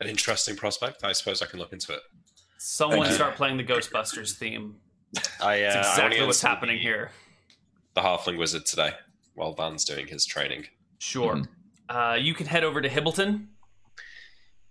An 0.01 0.09
interesting 0.09 0.57
prospect. 0.57 1.05
I 1.05 1.13
suppose 1.13 1.43
I 1.43 1.47
can 1.47 1.59
look 1.59 1.73
into 1.73 1.93
it. 1.95 2.01
Someone 2.59 3.11
start 3.13 3.37
playing 3.37 3.57
the 3.57 3.65
Ghostbusters 3.65 4.37
theme. 4.37 4.77
I, 5.41 5.63
uh, 5.63 5.67
It's 5.69 5.77
I 5.77 5.79
exactly 5.81 6.17
only 6.17 6.27
what's 6.27 6.43
happening 6.43 6.77
the, 6.77 6.83
here. 6.83 7.11
The 7.95 8.01
halfling 8.03 8.39
wizard 8.39 8.67
today, 8.67 8.93
while 9.35 9.53
Van's 9.55 9.85
doing 9.85 10.07
his 10.07 10.27
training. 10.27 10.67
Sure. 10.99 11.37
Mhm. 11.37 11.49
Uh, 11.89 12.17
you 12.21 12.35
can 12.35 12.47
head 12.47 12.65
over 12.65 12.81
to 12.83 12.89
Hibbleton. 12.89 13.47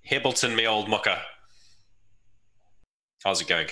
Hibbleton, 0.10 0.56
me 0.56 0.68
old 0.68 0.90
mucker. 0.90 1.20
How's 3.24 3.42
it 3.42 3.48
going? 3.48 3.70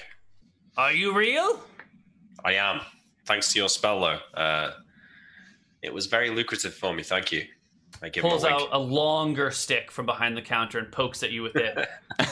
Are 0.77 0.91
you 0.93 1.13
real? 1.13 1.63
I 2.43 2.53
am. 2.53 2.81
Thanks 3.25 3.53
to 3.53 3.59
your 3.59 3.69
spell, 3.69 4.01
though. 4.01 4.19
Uh, 4.39 4.71
it 5.83 5.93
was 5.93 6.07
very 6.07 6.29
lucrative 6.29 6.73
for 6.73 6.93
me. 6.93 7.03
Thank 7.03 7.31
you. 7.31 7.45
I 8.03 8.09
give 8.09 8.23
him 8.23 8.27
a 8.27 8.31
Pulls 8.31 8.43
out 8.43 8.67
a 8.73 8.79
longer 8.79 9.49
stick 9.49 9.89
from 9.89 10.05
behind 10.05 10.35
the 10.35 10.41
counter 10.41 10.77
and 10.77 10.91
pokes 10.91 11.23
at 11.23 11.31
you 11.31 11.41
with 11.41 11.55
it. 11.55 11.87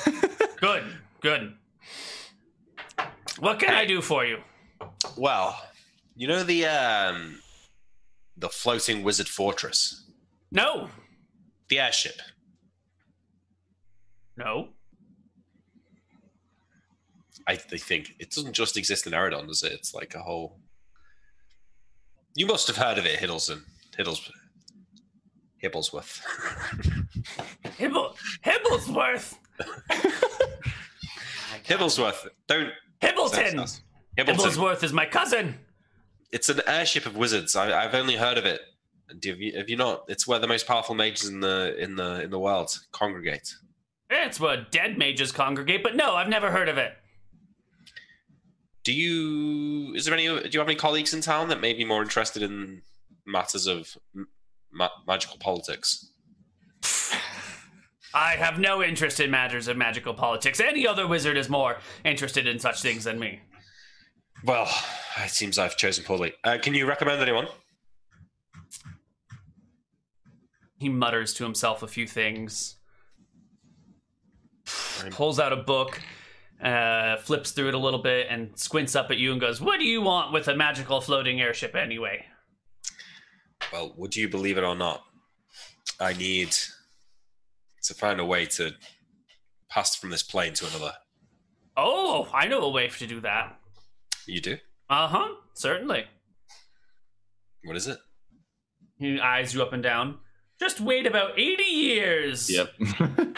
good, 0.60 0.84
good. 1.22 1.54
What 3.40 3.60
can 3.60 3.74
I 3.74 3.86
do 3.86 4.02
for 4.02 4.26
you? 4.26 4.40
Well, 5.18 5.58
you 6.16 6.28
know 6.28 6.44
the 6.44 6.66
um, 6.66 7.40
the 8.36 8.50
floating 8.50 9.02
wizard 9.04 9.30
fortress, 9.30 10.04
No, 10.52 10.90
the 11.70 11.80
airship. 11.80 12.20
no. 14.36 14.70
I, 17.48 17.54
I 17.54 17.58
think 17.78 18.14
it 18.20 18.30
doesn't 18.30 18.54
just 18.54 18.78
exist 18.78 19.08
in 19.08 19.14
Eridon, 19.14 19.48
does 19.48 19.64
it? 19.64 19.72
It's 19.72 19.96
like 19.96 20.14
a 20.14 20.20
whole. 20.20 20.60
You 22.36 22.46
must 22.46 22.68
have 22.68 22.78
heard 22.78 23.00
of 23.00 23.06
it, 23.06 23.20
Hiddleston. 23.20 23.64
Hiddles. 23.98 24.30
Hibblesworth. 25.64 26.22
Hibble, 27.78 28.16
Hibblesworth, 28.46 29.36
Hibblesworth. 31.66 32.28
Don't. 32.48 32.70
Hibbleton. 33.02 33.82
Hibbleton. 34.18 34.26
Hibblesworth 34.36 34.84
is 34.84 34.94
my 34.94 35.06
cousin. 35.06 35.56
It's 36.32 36.50
an 36.50 36.62
airship 36.68 37.06
of 37.06 37.16
wizards. 37.16 37.56
I, 37.56 37.84
I've 37.84 37.94
only 37.96 38.16
heard 38.16 38.38
of 38.38 38.46
it. 38.46 38.62
Do 39.20 39.30
have 39.30 39.40
you, 39.40 39.58
have 39.58 39.70
you 39.70 39.76
not? 39.76 40.06
It's 40.08 40.26
where 40.28 40.40
the 40.40 40.48
most 40.48 40.66
powerful 40.66 40.96
mages 40.96 41.28
in 41.28 41.42
the 41.42 41.76
in 41.78 41.96
the 41.96 42.22
in 42.22 42.30
the 42.32 42.40
world 42.40 42.78
congregate. 42.92 43.54
Eh, 44.10 44.26
it's 44.26 44.40
where 44.40 44.66
dead 44.72 44.98
mages 44.98 45.32
congregate, 45.32 45.84
but 45.84 45.96
no, 45.96 46.16
I've 46.16 46.30
never 46.30 46.50
heard 46.52 46.70
of 46.70 46.78
it. 46.78 46.94
Do 48.84 48.94
you? 48.94 49.94
Is 49.96 50.06
there 50.06 50.14
any? 50.14 50.28
Do 50.28 50.50
you 50.52 50.60
have 50.60 50.68
any 50.68 50.78
colleagues 50.78 51.14
in 51.14 51.22
town 51.22 51.50
that 51.50 51.60
may 51.60 51.74
be 51.74 51.84
more 51.84 52.02
interested 52.02 52.42
in 52.42 52.82
matters 53.26 53.68
of 53.68 53.98
m- 54.16 54.28
ma- 54.72 54.90
magical 55.08 55.38
politics? 55.38 56.12
I 58.14 58.32
have 58.32 58.60
no 58.60 58.84
interest 58.84 59.20
in 59.20 59.32
matters 59.32 59.68
of 59.68 59.78
magical 59.78 60.14
politics. 60.14 60.60
Any 60.60 60.86
other 60.86 61.08
wizard 61.08 61.38
is 61.38 61.50
more 61.50 61.78
interested 62.04 62.46
in 62.46 62.60
such 62.60 62.82
things 62.82 63.06
than 63.06 63.20
me. 63.20 63.40
Well, 64.44 64.70
it 65.24 65.30
seems 65.30 65.58
I've 65.58 65.78
chosen 65.78 66.04
poorly. 66.04 66.34
Uh, 66.44 66.58
can 66.62 66.74
you 66.74 66.88
recommend 66.88 67.22
anyone? 67.22 67.48
He 70.78 70.90
mutters 70.90 71.34
to 71.36 71.44
himself 71.44 71.84
a 71.84 71.88
few 71.88 72.08
things, 72.08 72.78
pulls 75.12 75.40
out 75.40 75.54
a 75.54 75.58
book, 75.58 76.02
uh, 76.62 77.18
flips 77.18 77.52
through 77.52 77.68
it 77.68 77.76
a 77.76 77.78
little 77.78 78.02
bit, 78.02 78.28
and 78.30 78.58
squints 78.58 78.96
up 78.96 79.12
at 79.12 79.18
you 79.18 79.32
and 79.32 79.40
goes, 79.40 79.62
What 79.62 79.80
do 79.80 79.86
you 79.86 80.02
want 80.02 80.34
with 80.34 80.48
a 80.48 80.56
magical 80.56 81.00
floating 81.00 81.40
airship 81.40 81.76
anyway? 81.76 82.26
Well, 83.72 83.94
would 83.98 84.16
you 84.16 84.28
believe 84.30 84.58
it 84.58 84.64
or 84.64 84.76
not? 84.76 85.04
I 86.00 86.14
need 86.14 86.52
to 87.84 87.94
find 87.94 88.20
a 88.20 88.26
way 88.26 88.46
to 88.46 88.72
pass 89.70 89.96
from 89.96 90.10
this 90.10 90.24
plane 90.24 90.54
to 90.56 90.68
another. 90.68 90.94
Oh, 91.78 92.28
I 92.34 92.48
know 92.48 92.62
a 92.62 92.70
way 92.70 92.88
to 92.90 93.08
do 93.08 93.22
that. 93.22 93.58
You 94.26 94.42
do? 94.42 94.58
Uh 94.90 95.08
huh, 95.08 95.30
certainly. 95.54 96.06
What 97.64 97.78
is 97.78 97.88
it? 97.88 97.98
He 98.98 99.20
eyes 99.20 99.54
you 99.54 99.62
up 99.62 99.72
and 99.74 99.82
down. 99.82 100.18
Just 100.60 100.80
wait 100.82 101.08
about 101.08 101.40
80 101.40 101.64
years. 101.64 102.50
Yep. 102.52 102.74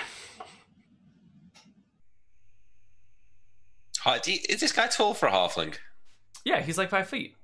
Hi- 3.99 4.19
do 4.19 4.33
you- 4.33 4.39
Is 4.49 4.59
this 4.59 4.71
guy 4.71 4.87
tall 4.87 5.13
for 5.13 5.27
a 5.27 5.31
halfling? 5.31 5.77
Yeah, 6.43 6.61
he's 6.61 6.77
like 6.77 6.89
five 6.89 7.07
feet. 7.07 7.35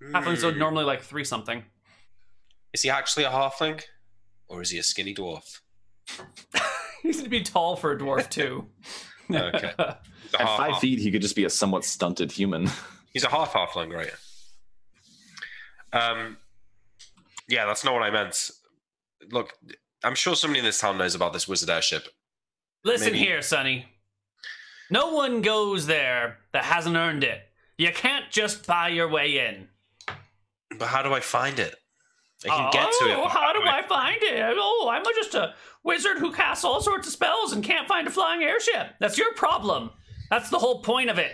Halflings 0.00 0.44
are 0.44 0.52
Hmm. 0.52 0.58
normally 0.60 0.84
like 0.84 1.02
three 1.02 1.24
something. 1.24 1.64
Is 2.72 2.82
he 2.82 2.90
actually 2.90 3.24
a 3.24 3.30
halfling? 3.30 3.82
Or 4.48 4.62
is 4.62 4.70
he 4.70 4.78
a 4.78 4.82
skinny 4.82 5.14
dwarf? 5.14 5.60
He's 7.02 7.16
needs 7.16 7.22
to 7.22 7.28
be 7.28 7.42
tall 7.42 7.76
for 7.76 7.92
a 7.92 7.98
dwarf, 7.98 8.28
too. 8.30 8.66
Okay. 9.30 9.72
At 9.78 10.00
half- 10.38 10.56
five 10.56 10.72
half- 10.72 10.80
feet, 10.80 10.98
he 10.98 11.10
could 11.10 11.20
just 11.20 11.36
be 11.36 11.44
a 11.44 11.50
somewhat 11.50 11.84
stunted 11.84 12.32
human. 12.32 12.70
He's 13.12 13.24
a 13.24 13.28
half 13.28 13.52
halfling, 13.52 13.92
right? 13.94 14.10
Um, 15.92 16.38
yeah, 17.46 17.66
that's 17.66 17.84
not 17.84 17.92
what 17.92 18.02
I 18.02 18.10
meant. 18.10 18.50
Look, 19.30 19.52
I'm 20.02 20.14
sure 20.14 20.34
somebody 20.34 20.60
in 20.60 20.64
this 20.64 20.80
town 20.80 20.96
knows 20.96 21.14
about 21.14 21.34
this 21.34 21.46
wizard 21.46 21.68
airship. 21.68 22.08
Listen 22.84 23.12
Maybe- 23.12 23.18
here, 23.24 23.42
Sonny. 23.42 23.86
No 24.90 25.12
one 25.12 25.42
goes 25.42 25.86
there 25.86 26.38
that 26.54 26.64
hasn't 26.64 26.96
earned 26.96 27.22
it. 27.22 27.40
You 27.76 27.92
can't 27.92 28.30
just 28.30 28.66
buy 28.66 28.88
your 28.88 29.08
way 29.08 29.46
in. 29.46 29.68
But 30.78 30.88
how 30.88 31.02
do 31.02 31.12
I 31.12 31.20
find 31.20 31.58
it? 31.58 31.74
I 32.44 32.48
can 32.48 32.70
get 32.72 32.92
to 33.00 33.04
it. 33.10 33.16
Oh, 33.18 33.28
how 33.28 33.52
do 33.52 33.60
I 33.66 33.82
find 33.88 34.18
it? 34.22 34.56
Oh, 34.56 34.88
I'm 34.92 35.02
just 35.16 35.34
a 35.34 35.54
wizard 35.82 36.18
who 36.18 36.32
casts 36.32 36.64
all 36.64 36.80
sorts 36.80 37.06
of 37.08 37.12
spells 37.12 37.52
and 37.52 37.64
can't 37.64 37.88
find 37.88 38.06
a 38.06 38.10
flying 38.10 38.42
airship. 38.42 38.88
That's 39.00 39.18
your 39.18 39.32
problem. 39.34 39.90
That's 40.30 40.50
the 40.50 40.58
whole 40.58 40.82
point 40.82 41.10
of 41.10 41.18
it. 41.18 41.32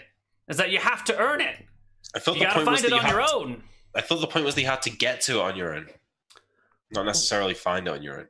Is 0.48 0.56
that 0.58 0.70
you 0.70 0.78
have 0.78 1.04
to 1.04 1.18
earn 1.18 1.40
it. 1.40 1.56
I 2.14 2.18
thought 2.20 2.34
You 2.36 2.40
the 2.40 2.46
gotta 2.46 2.54
point 2.60 2.70
was 2.70 2.80
find 2.82 2.92
that 2.92 2.96
it 2.96 3.02
you 3.02 3.08
on 3.08 3.14
your 3.16 3.26
to- 3.26 3.34
own. 3.34 3.62
I 3.94 4.00
thought 4.00 4.20
the 4.20 4.26
point 4.26 4.44
was 4.44 4.54
that 4.54 4.60
you 4.62 4.66
had 4.66 4.82
to 4.82 4.90
get 4.90 5.20
to 5.22 5.38
it 5.38 5.42
on 5.42 5.56
your 5.56 5.74
own, 5.74 5.86
not 6.90 7.04
necessarily 7.06 7.54
find 7.54 7.86
it 7.86 7.90
on 7.90 8.02
your 8.02 8.18
own. 8.20 8.28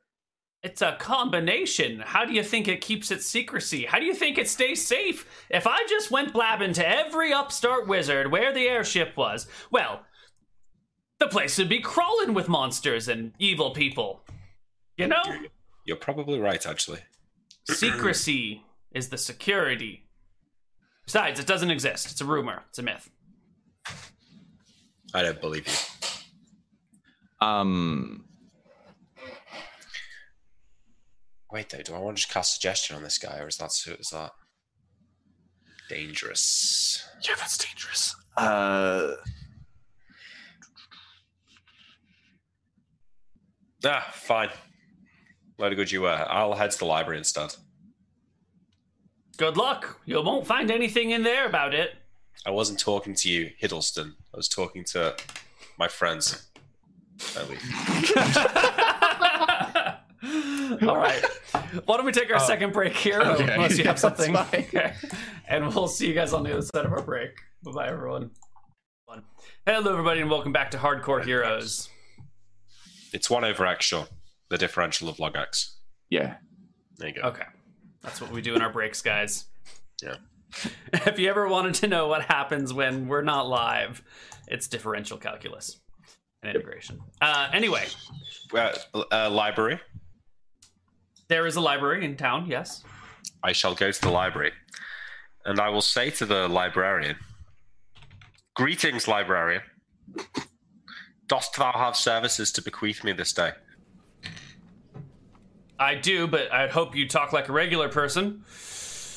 It's 0.63 0.81
a 0.83 0.97
combination. 0.99 2.01
How 2.01 2.25
do 2.25 2.33
you 2.33 2.43
think 2.43 2.69
it 2.69 2.81
keeps 2.81 3.11
its 3.11 3.27
secrecy? 3.27 3.85
How 3.85 3.99
do 3.99 4.05
you 4.07 4.15
think 4.15 4.39
it 4.39 4.49
stays 4.49 4.87
safe? 4.87 5.27
If 5.51 5.67
I 5.67 5.85
just 5.89 6.11
went 6.11 6.33
blabbing 6.33 6.73
to 6.75 6.89
every 6.89 7.33
upstart 7.33 7.87
wizard 7.87 8.31
where 8.33 8.53
the 8.53 8.67
airship 8.69 9.17
was, 9.17 9.47
well, 9.71 10.05
the 11.21 11.29
place 11.29 11.59
would 11.59 11.69
be 11.69 11.81
crawling 11.81 12.35
with 12.35 12.49
monsters 12.49 13.09
and 13.09 13.33
evil 13.39 13.71
people. 13.71 14.25
You 14.97 15.09
know? 15.09 15.23
You're 15.85 15.97
probably 15.97 16.39
right, 16.39 16.65
actually. 16.67 17.01
Secrecy 17.71 18.63
is 18.93 19.09
the 19.09 19.19
security. 19.19 20.07
Besides, 21.07 21.41
it 21.41 21.47
doesn't 21.47 21.71
exist. 21.71 22.11
It's 22.11 22.21
a 22.21 22.25
rumor, 22.25 22.63
it's 22.69 22.79
a 22.79 22.83
myth. 22.83 23.11
I 25.13 25.23
don't 25.23 25.41
believe 25.41 25.67
you. 25.67 27.47
Um, 27.47 28.25
Wait, 31.53 31.69
though, 31.71 31.83
do 31.83 31.95
I 31.95 31.99
want 31.99 32.17
to 32.17 32.21
just 32.23 32.33
cast 32.33 32.55
suggestion 32.55 32.97
on 32.97 33.05
this 33.05 33.17
guy, 33.17 33.39
or 33.39 33.47
is 33.47 33.59
that 33.59 33.71
is 34.01 34.09
that 34.11 34.33
dangerous? 35.89 37.07
yeah, 37.23 37.35
that's 37.39 37.59
dangerous. 37.59 38.17
Uh, 38.37 39.13
Ah, 43.87 44.09
fine. 44.13 44.51
Load 45.59 45.73
of 45.73 45.77
good 45.77 45.91
you 45.93 46.03
were. 46.03 46.27
I'll 46.29 46.55
head 46.55 46.71
to 46.73 46.79
the 46.79 46.85
library 46.87 47.19
instead. 47.19 47.55
Good 49.37 49.57
luck. 49.57 50.01
You 50.05 50.23
won't 50.23 50.47
find 50.47 50.71
anything 50.71 51.11
in 51.11 51.23
there 51.23 51.47
about 51.47 51.75
it. 51.75 51.91
I 52.47 52.51
wasn't 52.51 52.79
talking 52.79 53.15
to 53.17 53.29
you, 53.29 53.51
Hiddleston. 53.61 54.13
I 54.33 54.37
was 54.37 54.49
talking 54.49 54.85
to 54.87 55.17
my 55.79 55.89
friends. 55.89 56.47
Ellie. 57.37 57.59
All 60.89 60.97
right. 60.97 61.25
Why 61.85 61.97
don't 61.97 62.07
we 62.07 62.13
take 62.13 62.33
our 62.33 62.41
second 62.41 62.73
break 62.73 62.95
here, 62.95 63.21
okay. 63.21 63.55
unless 63.55 63.79
you 63.79 63.85
have 63.85 63.97
Yeah, 63.97 64.01
something? 64.01 64.37
Okay. 64.55 64.95
And 65.49 65.73
we'll 65.75 65.89
see 65.89 66.09
you 66.09 66.15
guys 66.15 66.33
on 66.33 66.43
the 66.43 66.53
other 66.53 66.63
side 66.63 66.85
of 66.87 66.93
our 66.93 67.03
break. 67.03 67.31
Bye 67.63 67.73
bye, 67.73 67.89
everyone. 67.89 68.31
Hello, 69.67 69.93
everybody, 69.93 70.21
and 70.21 70.31
welcome 70.31 70.53
back 70.53 70.71
to 70.73 70.79
Hardcore 70.79 71.25
Heroes. 71.25 71.89
It's 73.15 73.31
one 73.31 73.45
over 73.45 73.65
X, 73.65 73.87
sure. 73.87 74.07
The 74.51 74.59
differential 74.59 75.09
of 75.09 75.19
log 75.19 75.37
X. 75.37 75.79
yeah. 76.11 76.35
There 76.99 77.09
you 77.09 77.15
go. 77.15 77.23
Okay. 77.29 77.43
That's 78.03 78.21
what 78.21 78.31
we 78.31 78.41
do 78.43 78.55
in 78.55 78.63
our 78.63 78.71
breaks, 78.71 79.01
guys. 79.03 79.47
Yeah. 80.03 80.17
If 80.93 81.19
you 81.19 81.29
ever 81.29 81.49
wanted 81.49 81.75
to 81.77 81.89
know 81.89 82.07
what 82.07 82.23
happens 82.23 82.73
when 82.73 83.09
we're 83.09 83.23
not 83.23 83.49
live, 83.49 84.03
it's 84.47 84.69
differential 84.69 85.19
calculus 85.19 85.81
and 86.43 86.55
integration. 86.55 87.01
Uh, 87.21 87.49
anyway, 87.53 87.87
Uh, 88.55 88.73
uh, 89.11 89.29
library. 89.31 89.81
there 91.29 91.47
is 91.49 91.57
a 91.57 91.61
library 91.61 92.05
in 92.05 92.17
town, 92.17 92.47
yes. 92.47 92.85
I 93.43 93.51
shall 93.53 93.75
go 93.75 93.91
to 93.91 94.01
the 94.01 94.11
library, 94.11 94.53
and 95.45 95.59
I 95.59 95.69
will 95.71 95.83
say 95.83 96.11
to 96.11 96.25
the 96.27 96.47
librarian, 96.49 97.17
"Greetings, 98.55 99.09
librarian. 99.09 99.63
Dost 101.29 101.57
thou 101.57 101.73
have 101.73 101.97
services 101.97 102.53
to 102.53 102.63
bequeath 102.63 103.03
me 103.05 103.13
this 103.13 103.33
day?" 103.33 103.53
I 105.79 105.95
do, 105.97 106.27
but 106.27 106.53
I'd 106.53 106.71
hope 106.71 106.95
you 106.95 107.09
talk 107.09 107.33
like 107.33 107.49
a 107.49 107.53
regular 107.53 107.89
person. 107.89 108.45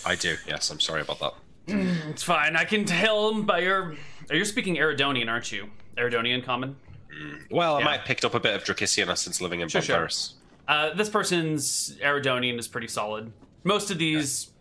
I 0.05 0.15
do. 0.15 0.35
Yes, 0.47 0.69
I'm 0.71 0.79
sorry 0.79 1.01
about 1.01 1.19
that. 1.19 1.33
It's 2.09 2.23
fine. 2.23 2.55
I 2.55 2.63
can 2.63 2.85
tell 2.85 3.41
by 3.43 3.59
your. 3.59 3.95
You're 4.31 4.45
speaking 4.45 4.75
Eridonian, 4.77 5.29
aren't 5.29 5.51
you? 5.51 5.69
Eridonian 5.97 6.43
common. 6.43 6.75
Well, 7.51 7.75
I 7.75 7.79
Yeah. 7.79 7.85
might 7.85 7.97
have 7.99 8.05
picked 8.07 8.25
up 8.25 8.33
a 8.33 8.39
bit 8.39 8.55
of 8.55 8.63
Dracician 8.63 9.13
since 9.15 9.41
living 9.41 9.59
in 9.61 9.69
Sure, 9.69 9.81
sure. 9.81 10.09
Uh, 10.67 10.93
this 10.93 11.09
person's 11.09 11.95
Eridonian 12.01 12.57
is 12.59 12.67
pretty 12.67 12.87
solid. 12.87 13.31
Most 13.63 13.91
of 13.91 13.97
these 13.97 14.51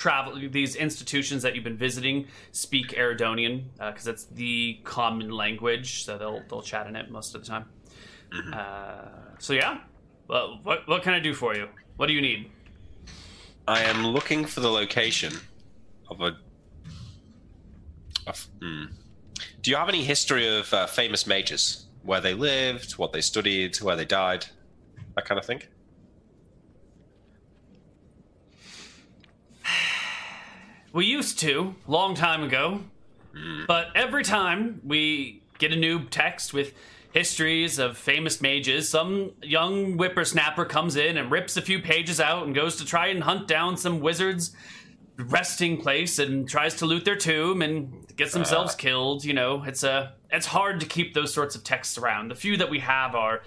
travel, 0.00 0.40
these 0.50 0.76
institutions 0.76 1.42
that 1.42 1.54
you've 1.54 1.62
been 1.62 1.76
visiting 1.76 2.26
speak 2.52 2.92
Eridonian 2.92 3.64
because 3.76 4.06
it's 4.06 4.24
the 4.24 4.80
common 4.82 5.30
language, 5.30 6.04
so 6.04 6.16
they'll 6.16 6.42
they'll 6.48 6.62
chat 6.62 6.86
in 6.86 6.96
it 6.96 7.10
most 7.10 7.34
of 7.34 7.44
the 7.44 7.46
time. 7.46 7.66
Uh, 8.52 9.08
so 9.38 9.52
yeah, 9.52 9.78
well, 10.26 10.58
what 10.62 10.88
what 10.88 11.02
can 11.02 11.12
I 11.12 11.20
do 11.20 11.34
for 11.34 11.54
you? 11.54 11.68
What 11.96 12.06
do 12.06 12.14
you 12.14 12.22
need? 12.22 12.50
I 13.68 13.82
am 13.82 14.06
looking 14.06 14.46
for 14.46 14.60
the 14.60 14.70
location 14.70 15.34
of 16.08 16.22
a. 16.22 16.36
Of, 18.26 18.48
hmm. 18.60 18.84
Do 19.60 19.70
you 19.70 19.76
have 19.76 19.88
any 19.88 20.02
history 20.02 20.48
of 20.58 20.72
uh, 20.72 20.86
famous 20.86 21.26
mages? 21.26 21.86
Where 22.02 22.22
they 22.22 22.32
lived, 22.32 22.92
what 22.92 23.12
they 23.12 23.20
studied, 23.20 23.76
where 23.76 23.96
they 23.96 24.06
died, 24.06 24.46
that 25.14 25.26
kind 25.26 25.38
of 25.38 25.44
thing? 25.44 25.62
We 30.92 31.06
used 31.06 31.38
to, 31.40 31.74
long 31.86 32.14
time 32.14 32.42
ago. 32.42 32.80
Hmm. 33.34 33.64
But 33.66 33.88
every 33.94 34.24
time 34.24 34.80
we 34.84 35.42
get 35.58 35.72
a 35.72 35.76
new 35.76 36.04
text 36.06 36.52
with 36.52 36.74
histories 37.12 37.78
of 37.78 37.96
famous 37.96 38.40
mages, 38.40 38.88
some 38.88 39.32
young 39.42 39.94
whippersnapper 39.94 40.64
comes 40.64 40.96
in 40.96 41.16
and 41.16 41.30
rips 41.30 41.56
a 41.56 41.62
few 41.62 41.80
pages 41.80 42.20
out 42.20 42.46
and 42.46 42.54
goes 42.54 42.76
to 42.76 42.84
try 42.84 43.08
and 43.08 43.22
hunt 43.22 43.46
down 43.46 43.76
some 43.76 44.00
wizard's 44.00 44.54
resting 45.16 45.76
place 45.76 46.18
and 46.18 46.48
tries 46.48 46.74
to 46.76 46.86
loot 46.86 47.04
their 47.04 47.16
tomb 47.16 47.62
and 47.62 48.06
gets 48.16 48.32
themselves 48.32 48.74
uh. 48.74 48.76
killed. 48.76 49.24
You 49.24 49.34
know, 49.34 49.62
it's 49.64 49.82
a 49.82 50.14
it's 50.30 50.46
hard 50.46 50.80
to 50.80 50.86
keep 50.86 51.14
those 51.14 51.32
sorts 51.32 51.54
of 51.54 51.62
texts 51.62 51.98
around. 51.98 52.28
The 52.28 52.34
few 52.34 52.56
that 52.56 52.70
we 52.70 52.78
have 52.80 53.14
are 53.14 53.42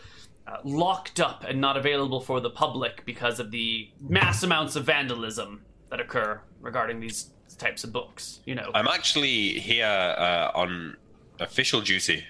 uh, 0.45 0.57
locked 0.64 1.20
up 1.20 1.45
and 1.48 1.60
not 1.60 1.78
available 1.78 2.20
for 2.20 2.40
the 2.40 2.49
public 2.49 3.06
because 3.06 3.40
of 3.40 3.52
the 3.52 3.90
mass 4.02 4.44
amounts 4.44 4.76
of 4.76 4.84
vandalism 4.86 5.61
that 5.94 5.99
occur 5.99 6.41
regarding 6.60 6.99
these 6.99 7.30
types 7.60 7.84
of 7.84 7.94
books. 7.94 8.40
You 8.45 8.56
know, 8.56 8.72
I'm 8.74 8.88
actually 8.88 9.60
here 9.60 9.86
uh, 9.86 10.49
on 10.56 10.98
official 11.40 11.82
duty 11.82 12.26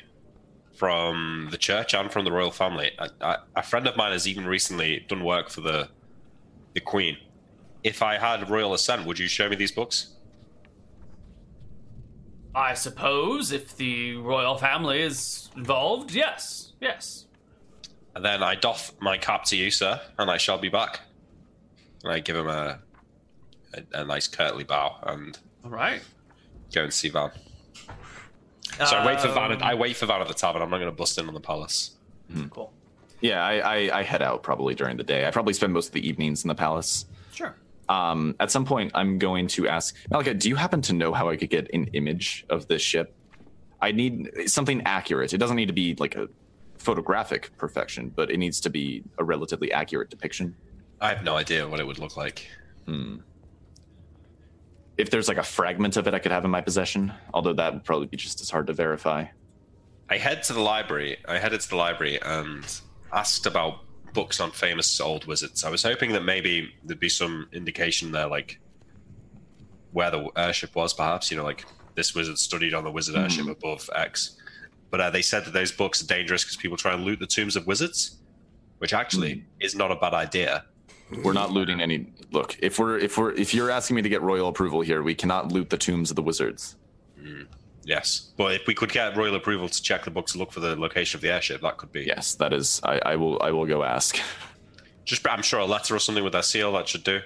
from 0.76 1.48
the 1.50 1.58
church 1.58 1.94
and 1.94 2.12
from 2.12 2.26
the 2.26 2.32
royal 2.32 2.52
family. 2.52 2.92
I, 3.00 3.08
I, 3.22 3.38
a 3.56 3.64
friend 3.64 3.88
of 3.88 3.96
mine 3.96 4.12
has 4.12 4.28
even 4.28 4.46
recently 4.46 5.06
done 5.08 5.24
work 5.24 5.50
for 5.50 5.62
the 5.62 5.88
the 6.74 6.82
queen. 6.82 7.16
If 7.84 8.02
I 8.02 8.18
had 8.18 8.50
royal 8.50 8.74
assent, 8.74 9.06
would 9.06 9.18
you 9.18 9.30
show 9.30 9.48
me 9.48 9.56
these 9.56 9.72
books? 9.72 10.10
I 12.54 12.74
suppose 12.74 13.54
if 13.54 13.78
the 13.78 14.18
royal 14.18 14.58
family 14.58 15.02
is 15.02 15.50
involved, 15.56 16.12
yes, 16.12 16.74
yes. 16.82 17.28
And 18.14 18.26
then 18.26 18.44
I 18.44 18.56
doff 18.56 18.92
my 19.00 19.18
cap 19.18 19.46
to 19.46 19.56
you, 19.56 19.72
sir, 19.72 20.02
and 20.20 20.30
I 20.30 20.38
shall 20.38 20.58
be 20.58 20.70
back. 20.70 21.00
And 22.04 22.12
I 22.12 22.20
give 22.20 22.36
him 22.36 22.48
a 22.48 22.80
a, 23.74 24.02
a 24.02 24.06
nice 24.06 24.28
curtly 24.28 24.64
bow 24.64 24.98
and 25.04 25.38
All 25.64 25.72
right. 25.72 26.02
go 26.74 26.84
and 26.84 26.94
see 26.94 27.10
Van. 27.10 27.32
So 28.88 28.96
I 28.96 29.06
wait 29.06 29.22
for 29.22 29.28
Van. 29.28 29.62
I 29.62 29.74
wait 29.76 29.96
for 29.96 30.06
Van 30.06 30.22
at 30.22 30.28
the 30.28 30.34
tavern. 30.34 30.62
I'm 30.62 30.70
not 30.70 30.78
going 30.78 30.90
to 30.90 30.96
bust 30.96 31.18
in 31.18 31.28
on 31.28 31.34
the 31.34 31.40
palace. 31.40 31.92
Cool. 32.50 32.74
Yeah, 33.22 33.46
I, 33.46 33.54
I, 33.60 34.00
I 34.00 34.04
head 34.04 34.22
out 34.22 34.42
probably 34.44 34.74
during 34.76 34.98
the 34.98 35.04
day. 35.04 35.26
I 35.28 35.32
probably 35.32 35.54
spend 35.54 35.72
most 35.74 35.88
of 35.88 35.94
the 35.94 36.06
evenings 36.08 36.44
in 36.44 36.48
the 36.48 36.56
palace. 36.56 37.06
Sure. 37.34 37.56
Um, 37.88 38.36
at 38.40 38.50
some 38.50 38.66
point, 38.66 38.92
I'm 38.96 39.20
going 39.20 39.48
to 39.50 39.68
ask 39.68 39.96
Malika, 40.10 40.34
do 40.34 40.50
you 40.50 40.56
happen 40.56 40.82
to 40.84 40.94
know 40.94 41.14
how 41.14 41.30
I 41.30 41.38
could 41.38 41.50
get 41.50 41.70
an 41.74 41.86
image 41.94 42.46
of 42.50 42.68
this 42.68 42.82
ship? 42.82 43.14
I 43.82 43.92
need 43.92 44.32
something 44.48 44.82
accurate. 44.86 45.34
It 45.34 45.38
doesn't 45.38 45.56
need 45.58 45.68
to 45.68 45.74
be 45.74 45.96
like 46.00 46.16
a 46.16 46.28
photographic 46.78 47.52
perfection, 47.58 48.10
but 48.16 48.32
it 48.32 48.38
needs 48.38 48.60
to 48.62 48.70
be 48.70 49.04
a 49.20 49.24
relatively 49.24 49.72
accurate 49.72 50.10
depiction. 50.10 50.56
I 51.00 51.10
have 51.10 51.24
no 51.24 51.36
idea 51.36 51.68
what 51.68 51.80
it 51.80 51.86
would 51.88 52.00
look 52.00 52.18
like. 52.18 52.48
If 54.98 55.10
there's 55.10 55.28
like 55.28 55.38
a 55.38 55.44
fragment 55.44 55.98
of 55.98 56.08
it 56.08 56.14
I 56.14 56.20
could 56.20 56.32
have 56.32 56.46
in 56.46 56.52
my 56.52 56.62
possession, 56.62 57.14
although 57.34 57.54
that 57.54 57.74
would 57.74 57.84
probably 57.84 58.08
be 58.08 58.18
just 58.18 58.42
as 58.42 58.50
hard 58.50 58.68
to 58.68 58.74
verify. 58.74 59.26
I 60.10 60.18
head 60.18 60.44
to 60.44 60.54
the 60.54 60.60
library. 60.60 61.18
I 61.28 61.40
headed 61.40 61.62
to 61.62 61.70
the 61.70 61.76
library 61.76 62.22
and 62.22 62.64
asked 63.12 63.46
about 63.46 63.80
books 64.14 64.40
on 64.40 64.52
famous 64.52 65.00
old 65.00 65.26
wizards. 65.26 65.64
I 65.64 65.70
was 65.70 65.82
hoping 65.82 66.12
that 66.14 66.24
maybe 66.24 66.74
there'd 66.84 67.00
be 67.00 67.10
some 67.10 67.48
indication 67.52 68.12
there, 68.12 68.28
like 68.28 68.60
where 69.92 70.12
the 70.12 70.30
airship 70.36 70.76
was, 70.76 70.94
perhaps. 70.94 71.32
You 71.32 71.38
know, 71.38 71.44
like 71.44 71.66
this 71.96 72.14
wizard 72.14 72.38
studied 72.38 72.74
on 72.74 72.84
the 72.84 72.92
wizard 72.92 73.16
airship 73.16 73.48
above 73.48 73.90
X. 73.96 74.38
But 74.92 75.02
uh, 75.02 75.10
they 75.10 75.24
said 75.24 75.46
that 75.46 75.54
those 75.54 75.72
books 75.72 76.04
are 76.04 76.08
dangerous 76.08 76.44
because 76.44 76.58
people 76.58 76.78
try 76.78 76.94
and 76.94 77.04
loot 77.04 77.20
the 77.20 77.26
tombs 77.26 77.56
of 77.56 77.66
wizards, 77.66 78.18
which 78.78 78.94
actually 78.94 79.44
is 79.60 79.74
not 79.74 79.92
a 79.92 79.96
bad 79.96 80.14
idea. 80.14 80.66
We're 81.24 81.34
not 81.34 81.52
looting 81.52 81.82
any. 81.82 82.08
Look, 82.32 82.58
if 82.60 82.80
we're 82.80 82.98
if 82.98 83.18
we're 83.18 83.32
if 83.32 83.54
you're 83.54 83.70
asking 83.70 83.96
me 83.96 84.02
to 84.02 84.10
get 84.10 84.22
royal 84.22 84.48
approval 84.48 84.82
here, 84.82 85.04
we 85.04 85.16
cannot 85.16 85.52
loot 85.52 85.70
the 85.70 85.78
tombs 85.78 86.10
of 86.10 86.16
the 86.16 86.24
wizards. 86.24 86.76
Yes, 87.86 88.32
but 88.38 88.54
if 88.54 88.68
we 88.68 88.74
could 88.74 88.92
get 88.92 89.16
royal 89.18 89.36
approval 89.36 89.68
to 89.68 89.82
check 89.82 90.06
the 90.06 90.12
books 90.12 90.34
and 90.34 90.40
look 90.40 90.52
for 90.52 90.62
the 90.62 90.76
location 90.76 91.18
of 91.18 91.22
the 91.22 91.30
airship, 91.30 91.62
that 91.62 91.78
could 91.78 91.92
be. 91.92 92.04
Yes, 92.04 92.36
that 92.36 92.54
is. 92.54 92.80
I, 92.84 93.00
I 93.06 93.16
will. 93.18 93.42
I 93.42 93.52
will 93.52 93.66
go 93.66 93.84
ask. 93.84 94.20
Just, 95.06 95.28
I'm 95.28 95.42
sure 95.42 95.60
a 95.60 95.66
letter 95.66 95.96
or 95.96 96.00
something 96.00 96.24
with 96.24 96.32
that 96.32 96.46
seal 96.46 96.72
that 96.74 96.88
should 96.88 97.04
do. 97.04 97.20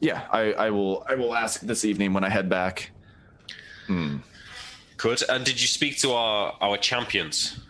Yeah, 0.00 0.26
I, 0.30 0.52
I 0.52 0.70
will. 0.70 1.06
I 1.08 1.14
will 1.14 1.34
ask 1.34 1.60
this 1.62 1.84
evening 1.84 2.12
when 2.12 2.22
I 2.22 2.28
head 2.28 2.50
back. 2.50 2.90
Hmm. 3.86 4.18
Good. 4.98 5.22
And 5.28 5.44
did 5.44 5.60
you 5.60 5.66
speak 5.66 5.98
to 5.98 6.12
our 6.12 6.56
our 6.60 6.76
champions? 6.76 7.60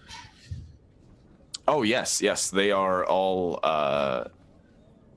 Oh 1.69 1.83
yes, 1.83 2.21
yes, 2.21 2.51
they 2.51 2.73
are 2.73 3.07
all. 3.07 3.61
Uh, 3.63 4.25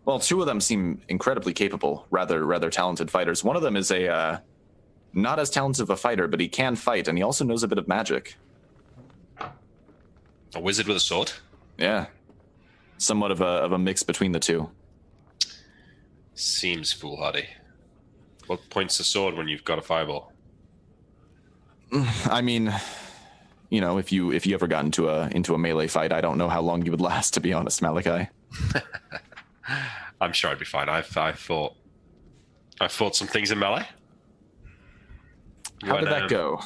well, 0.08 0.20
two 0.20 0.40
of 0.40 0.48
them 0.48 0.62
seem 0.62 1.02
incredibly 1.10 1.52
capable, 1.52 2.08
rather 2.12 2.46
rather 2.46 2.70
talented 2.70 3.12
fighters. 3.12 3.44
One 3.44 3.58
of 3.58 3.62
them 3.62 3.76
is 3.76 3.92
a 3.92 4.08
uh, 4.08 4.40
not 5.12 5.38
as 5.38 5.50
talented 5.50 5.82
of 5.84 5.90
a 5.90 5.98
fighter, 5.98 6.30
but 6.30 6.40
he 6.40 6.48
can 6.48 6.78
fight, 6.78 7.10
and 7.10 7.18
he 7.18 7.24
also 7.26 7.44
knows 7.44 7.62
a 7.62 7.68
bit 7.68 7.78
of 7.78 7.90
magic. 7.90 8.38
A 10.56 10.62
wizard 10.62 10.88
with 10.88 10.96
a 10.96 11.02
sword. 11.02 11.34
Yeah, 11.78 12.06
somewhat 12.98 13.32
of 13.32 13.42
a 13.42 13.46
of 13.66 13.74
a 13.74 13.78
mix 13.78 14.02
between 14.02 14.32
the 14.32 14.40
two. 14.40 14.70
Seems 16.36 16.94
foolhardy. 16.94 17.48
What 18.46 18.62
points 18.70 19.00
the 19.00 19.04
sword 19.04 19.36
when 19.36 19.50
you've 19.50 19.66
got 19.66 19.78
a 19.78 19.82
fireball? 19.82 20.32
I 21.92 22.40
mean, 22.40 22.74
you 23.70 23.82
know, 23.82 23.98
if 23.98 24.14
you 24.14 24.32
if 24.32 24.48
you 24.48 24.54
ever 24.54 24.68
got 24.68 24.86
into 24.86 25.10
a 25.10 25.28
into 25.32 25.54
a 25.54 25.58
melee 25.58 25.88
fight, 25.88 26.14
I 26.14 26.22
don't 26.22 26.38
know 26.38 26.48
how 26.48 26.62
long 26.62 26.86
you 26.86 26.92
would 26.92 27.02
last. 27.12 27.34
To 27.34 27.42
be 27.42 27.52
honest, 27.52 27.82
Malakai. 27.82 28.30
I'm 30.19 30.34
sure 30.34 30.52
I'd 30.52 30.60
be 30.60 30.65
fine. 30.65 30.89
I've 30.89 31.15
I 31.18 31.31
fought 31.31 31.76
I 32.80 32.88
fought 32.88 33.15
some 33.15 33.27
things 33.27 33.52
in 33.52 33.60
melee. 33.60 33.88
How 35.84 35.95
When, 35.95 36.03
did 36.03 36.14
that 36.14 36.23
um, 36.23 36.27
go? 36.30 36.61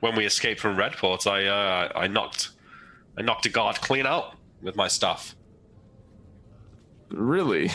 When 0.00 0.16
we 0.16 0.26
escaped 0.26 0.60
from 0.60 0.76
Redport, 0.76 1.26
I 1.26 1.46
uh, 1.46 1.92
I 1.94 2.06
knocked 2.06 2.50
I 3.18 3.22
knocked 3.22 3.46
a 3.46 3.50
guard 3.50 3.80
clean 3.80 4.06
out 4.06 4.36
with 4.62 4.76
my 4.76 4.88
stuff. 4.88 5.34
Really? 7.10 7.70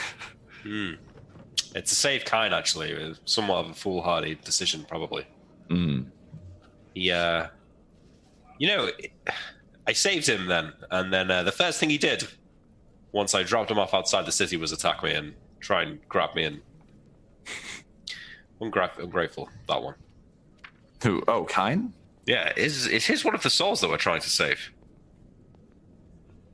It's 1.76 1.92
a 1.92 1.96
safe 1.96 2.26
kind, 2.26 2.54
actually. 2.54 2.92
It 2.92 3.10
was 3.10 3.22
somewhat 3.26 3.66
of 3.66 3.72
a 3.72 3.74
foolhardy 3.74 4.36
decision, 4.36 4.86
probably. 4.88 5.26
Mm. 5.70 6.08
He, 6.94 7.12
uh, 7.12 7.48
you 8.58 8.68
know, 8.68 8.90
I 9.88 9.94
saved 9.94 10.28
him 10.28 10.48
then, 10.48 10.74
and 10.92 11.14
then 11.14 11.30
uh, 11.30 11.44
the 11.44 11.52
first 11.52 11.80
thing 11.80 11.90
he 11.90 11.98
did, 11.98 12.28
once 13.12 13.34
I 13.36 13.44
dropped 13.44 13.72
him 13.72 13.80
off 13.80 13.94
outside 13.94 14.26
the 14.26 14.32
city, 14.32 14.58
was 14.58 14.72
attack 14.72 15.04
me 15.04 15.14
and 15.14 15.34
try 15.60 15.84
and 15.84 16.00
grab 16.08 16.36
me. 16.36 16.44
And 16.46 16.62
I'm, 18.62 18.70
gra- 18.70 18.92
I'm 19.00 19.10
grateful 19.10 19.50
that 19.68 19.82
one. 19.82 19.96
Who? 21.04 21.24
Oh, 21.28 21.46
Kine. 21.46 21.94
Yeah, 22.26 22.52
is 22.56 22.86
is 22.88 23.06
his 23.06 23.26
one 23.26 23.34
of 23.34 23.42
the 23.42 23.50
souls 23.50 23.82
that 23.82 23.90
we're 23.90 23.98
trying 23.98 24.22
to 24.22 24.30
save? 24.30 24.72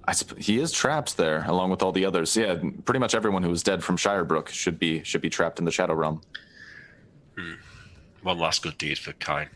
I 0.07 0.13
supp- 0.13 0.39
he 0.41 0.59
is 0.59 0.71
trapped 0.71 1.17
there, 1.17 1.43
along 1.47 1.71
with 1.71 1.81
all 1.81 1.91
the 1.91 2.05
others. 2.05 2.37
Yeah, 2.37 2.55
pretty 2.85 2.99
much 2.99 3.15
everyone 3.15 3.41
who 3.43 3.49
was 3.49 3.63
dead 3.63 3.83
from 3.83 3.97
Shirebrook 3.97 4.47
should 4.49 4.77
be 4.79 5.03
should 5.03 5.21
be 5.21 5.29
trapped 5.29 5.59
in 5.59 5.65
the 5.65 5.71
Shadow 5.71 5.95
Realm. 5.95 6.21
Hmm. 7.37 7.53
One 8.21 8.37
last 8.37 8.61
good 8.61 8.77
deed 8.77 8.97
for 8.99 9.13
Kine. 9.13 9.49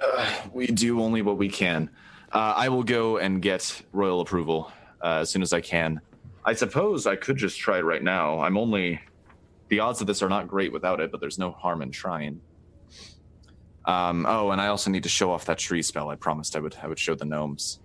Uh, 0.00 0.26
we 0.52 0.66
do 0.66 1.00
only 1.00 1.22
what 1.22 1.36
we 1.38 1.48
can. 1.48 1.88
Uh, 2.32 2.54
I 2.56 2.68
will 2.68 2.82
go 2.82 3.18
and 3.18 3.40
get 3.40 3.82
royal 3.92 4.20
approval 4.20 4.72
uh, 5.02 5.18
as 5.18 5.30
soon 5.30 5.42
as 5.42 5.52
I 5.52 5.60
can. 5.60 6.00
I 6.44 6.54
suppose 6.54 7.06
I 7.06 7.16
could 7.16 7.36
just 7.36 7.58
try 7.58 7.78
it 7.78 7.84
right 7.84 8.02
now. 8.02 8.40
I'm 8.40 8.56
only. 8.56 9.00
The 9.68 9.80
odds 9.80 10.00
of 10.00 10.06
this 10.06 10.22
are 10.22 10.28
not 10.28 10.46
great 10.46 10.72
without 10.72 11.00
it, 11.00 11.10
but 11.10 11.20
there's 11.20 11.38
no 11.38 11.50
harm 11.50 11.82
in 11.82 11.90
trying. 11.90 12.40
Um, 13.84 14.26
oh, 14.28 14.50
and 14.50 14.60
I 14.60 14.68
also 14.68 14.90
need 14.90 15.02
to 15.04 15.08
show 15.08 15.32
off 15.32 15.44
that 15.46 15.58
tree 15.58 15.82
spell. 15.82 16.08
I 16.08 16.16
promised 16.16 16.56
I 16.56 16.60
would. 16.60 16.76
I 16.82 16.86
would 16.86 16.98
show 16.98 17.14
the 17.14 17.24
gnomes. 17.24 17.80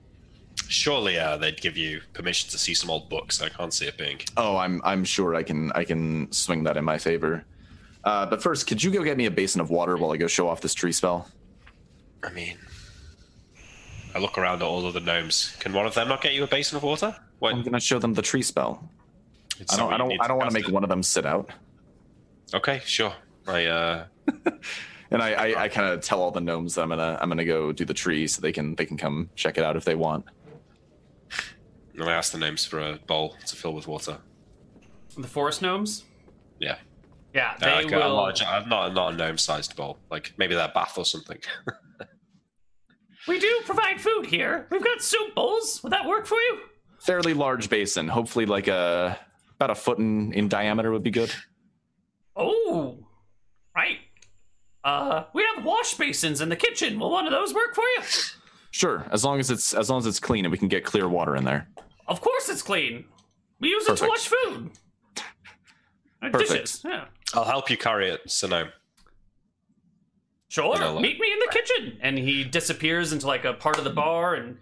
Surely 0.67 1.17
uh, 1.17 1.37
they'd 1.37 1.59
give 1.59 1.77
you 1.77 2.01
permission 2.13 2.49
to 2.49 2.57
see 2.57 2.73
some 2.73 2.89
old 2.89 3.09
books. 3.09 3.41
I 3.41 3.49
can't 3.49 3.73
see 3.73 3.85
it 3.85 3.97
being. 3.97 4.19
Oh, 4.37 4.57
I'm. 4.57 4.81
I'm 4.83 5.03
sure 5.03 5.35
I 5.35 5.43
can. 5.43 5.71
I 5.73 5.83
can 5.83 6.31
swing 6.31 6.63
that 6.63 6.77
in 6.77 6.83
my 6.83 6.97
favor. 6.97 7.45
Uh, 8.03 8.25
but 8.25 8.41
first, 8.41 8.67
could 8.67 8.83
you 8.83 8.89
go 8.91 9.03
get 9.03 9.17
me 9.17 9.27
a 9.27 9.31
basin 9.31 9.61
of 9.61 9.69
water 9.69 9.95
while 9.97 10.11
I 10.11 10.17
go 10.17 10.27
show 10.27 10.47
off 10.47 10.61
this 10.61 10.73
tree 10.73 10.91
spell? 10.91 11.29
I 12.23 12.31
mean, 12.31 12.57
I 14.13 14.19
look 14.19 14.37
around 14.37 14.61
at 14.61 14.67
all 14.67 14.85
of 14.85 14.93
the 14.93 14.99
gnomes. 14.99 15.55
Can 15.59 15.73
one 15.73 15.85
of 15.85 15.93
them 15.93 16.07
not 16.09 16.21
get 16.21 16.33
you 16.33 16.43
a 16.43 16.47
basin 16.47 16.77
of 16.77 16.83
water? 16.83 17.15
What? 17.39 17.53
I'm 17.53 17.63
gonna 17.63 17.79
show 17.79 17.99
them 17.99 18.13
the 18.13 18.21
tree 18.21 18.41
spell. 18.41 18.87
It's 19.59 19.73
I 19.73 19.77
don't. 19.77 19.93
I 19.93 19.97
don't. 19.97 20.11
I 20.21 20.27
don't 20.27 20.37
want 20.37 20.49
to 20.49 20.53
make 20.53 20.67
it. 20.67 20.73
one 20.73 20.83
of 20.83 20.89
them 20.89 21.03
sit 21.03 21.25
out. 21.25 21.49
Okay, 22.53 22.81
sure. 22.85 23.13
I 23.47 23.65
uh, 23.65 24.05
And 25.11 25.21
I, 25.21 25.31
I, 25.33 25.63
I 25.63 25.67
kind 25.67 25.91
of 25.91 25.99
tell 26.01 26.21
all 26.21 26.31
the 26.31 26.39
gnomes 26.39 26.75
that 26.75 26.83
I'm 26.83 26.89
gonna 26.89 27.17
I'm 27.21 27.27
gonna 27.29 27.43
go 27.45 27.71
do 27.71 27.83
the 27.85 27.93
tree 27.93 28.27
so 28.27 28.41
they 28.41 28.51
can 28.53 28.75
they 28.75 28.85
can 28.85 28.97
come 28.97 29.29
check 29.35 29.57
it 29.57 29.63
out 29.63 29.75
if 29.75 29.83
they 29.85 29.95
want. 29.95 30.25
and 31.93 32.03
I 32.03 32.13
ask 32.13 32.31
the 32.31 32.37
gnomes 32.37 32.65
for 32.65 32.79
a 32.79 32.97
bowl 33.07 33.35
to 33.45 33.55
fill 33.55 33.73
with 33.73 33.87
water. 33.87 34.17
The 35.17 35.27
forest 35.27 35.61
gnomes. 35.61 36.05
Yeah, 36.59 36.77
Yeah, 37.33 37.53
Uh, 37.61 37.65
they 37.65 37.83
like, 37.83 37.93
uh, 37.93 37.97
will. 37.97 38.15
large- 38.15 38.41
uh, 38.41 38.63
not 38.67 38.93
not 38.93 39.13
a 39.13 39.17
gnome-sized 39.17 39.75
bowl, 39.75 39.97
like 40.09 40.33
maybe 40.37 40.55
their 40.55 40.69
bath 40.69 40.97
or 40.97 41.05
something. 41.05 41.39
We 43.27 43.39
do 43.39 43.61
provide 43.65 44.01
food 44.01 44.25
here. 44.25 44.67
We've 44.71 44.83
got 44.83 45.01
soup 45.01 45.35
bowls. 45.35 45.81
Would 45.83 45.91
that 45.93 46.07
work 46.07 46.25
for 46.25 46.37
you? 46.37 46.59
Fairly 46.99 47.33
large 47.33 47.69
basin, 47.69 48.07
hopefully 48.07 48.45
like 48.45 48.67
a 48.67 49.17
about 49.55 49.69
a 49.69 49.75
foot 49.75 49.99
in, 49.99 50.33
in 50.33 50.47
diameter 50.47 50.91
would 50.91 51.03
be 51.03 51.11
good. 51.11 51.31
Oh, 52.35 52.97
right. 53.75 53.99
Uh, 54.83 55.25
we 55.33 55.45
have 55.55 55.63
wash 55.63 55.93
basins 55.95 56.41
in 56.41 56.49
the 56.49 56.55
kitchen. 56.55 56.99
Will 56.99 57.11
one 57.11 57.25
of 57.25 57.31
those 57.31 57.53
work 57.53 57.75
for 57.75 57.83
you? 57.83 58.01
Sure, 58.71 59.05
as 59.11 59.23
long 59.23 59.39
as 59.39 59.51
it's 59.51 59.73
as 59.73 59.89
long 59.89 59.99
as 59.99 60.05
it's 60.07 60.19
clean 60.19 60.45
and 60.45 60.51
we 60.51 60.57
can 60.57 60.67
get 60.67 60.83
clear 60.85 61.07
water 61.07 61.35
in 61.35 61.43
there. 61.43 61.67
Of 62.07 62.21
course 62.21 62.49
it's 62.49 62.61
clean. 62.63 63.05
We 63.59 63.69
use 63.69 63.87
it 63.87 63.97
to 63.97 64.07
wash 64.07 64.27
food. 64.27 64.71
And 66.23 66.31
Perfect. 66.31 66.51
dishes. 66.51 66.81
Yeah. 66.85 67.05
I'll 67.33 67.43
help 67.43 67.69
you 67.69 67.77
carry 67.77 68.09
it, 68.09 68.21
Sino. 68.29 68.69
Sure. 70.51 70.73
You 70.75 70.81
know, 70.81 70.93
like- 70.95 71.01
Meet 71.03 71.19
me 71.19 71.31
in 71.31 71.39
the 71.39 71.51
kitchen. 71.51 71.97
And 72.01 72.17
he 72.17 72.43
disappears 72.43 73.13
into 73.13 73.25
like 73.25 73.45
a 73.45 73.53
part 73.53 73.77
of 73.77 73.85
the 73.85 73.89
bar 73.89 74.35
and 74.35 74.57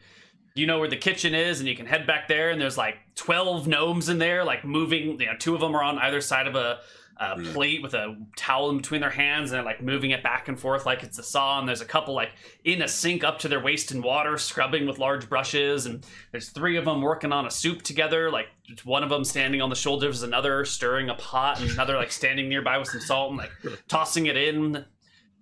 you 0.56 0.68
know 0.68 0.78
where 0.80 0.88
the 0.90 0.98
kitchen 0.98 1.34
is 1.34 1.60
and 1.60 1.68
you 1.68 1.76
can 1.76 1.86
head 1.88 2.06
back 2.06 2.28
there 2.28 2.50
and 2.52 2.60
there's 2.62 2.78
like 2.78 2.98
12 3.16 3.68
gnomes 3.68 4.10
in 4.10 4.18
there 4.20 4.44
like 4.44 4.64
moving 4.66 5.20
you 5.20 5.26
know 5.26 5.36
two 5.40 5.56
of 5.56 5.62
them 5.62 5.74
are 5.76 5.82
on 5.84 5.98
either 6.00 6.20
side 6.22 6.48
of 6.48 6.56
a, 6.56 6.80
a 7.18 7.36
Hmm. 7.36 7.44
plate 7.54 7.82
with 7.82 7.94
a 7.94 8.16
towel 8.36 8.70
in 8.70 8.78
between 8.78 9.00
their 9.02 9.10
hands 9.10 9.52
and 9.52 9.58
they're 9.58 9.66
like 9.66 9.82
moving 9.82 10.12
it 10.12 10.22
back 10.24 10.48
and 10.48 10.60
forth 10.60 10.86
like 10.86 11.02
it's 11.04 11.18
a 11.20 11.24
saw 11.24 11.60
and 11.60 11.68
there's 11.68 11.82
a 11.82 11.86
couple 11.86 12.14
like 12.14 12.32
in 12.66 12.82
a 12.82 12.88
sink 12.88 13.24
up 13.24 13.40
to 13.40 13.48
their 13.48 13.60
waist 13.62 13.92
in 13.92 14.02
water 14.02 14.38
scrubbing 14.38 14.86
with 14.88 15.00
large 15.00 15.30
brushes 15.30 15.86
and 15.86 16.06
there's 16.32 16.50
three 16.50 16.76
of 16.78 16.86
them 16.86 17.02
working 17.02 17.32
on 17.32 17.46
a 17.46 17.52
soup 17.52 17.82
together 17.82 18.30
like 18.32 18.48
one 18.84 19.04
of 19.04 19.10
them 19.10 19.24
standing 19.24 19.62
on 19.62 19.70
the 19.70 19.76
shoulders 19.76 20.22
of 20.24 20.30
another 20.30 20.66
stirring 20.66 21.10
a 21.10 21.16
pot 21.16 21.60
and 21.62 21.72
another 21.72 21.96
like 21.96 22.12
standing 22.12 22.50
nearby 22.50 22.78
with 22.78 22.88
some 22.90 23.02
salt 23.02 23.30
and 23.32 23.38
like 23.40 23.52
tossing 23.88 24.26
it 24.26 24.36
in 24.38 24.84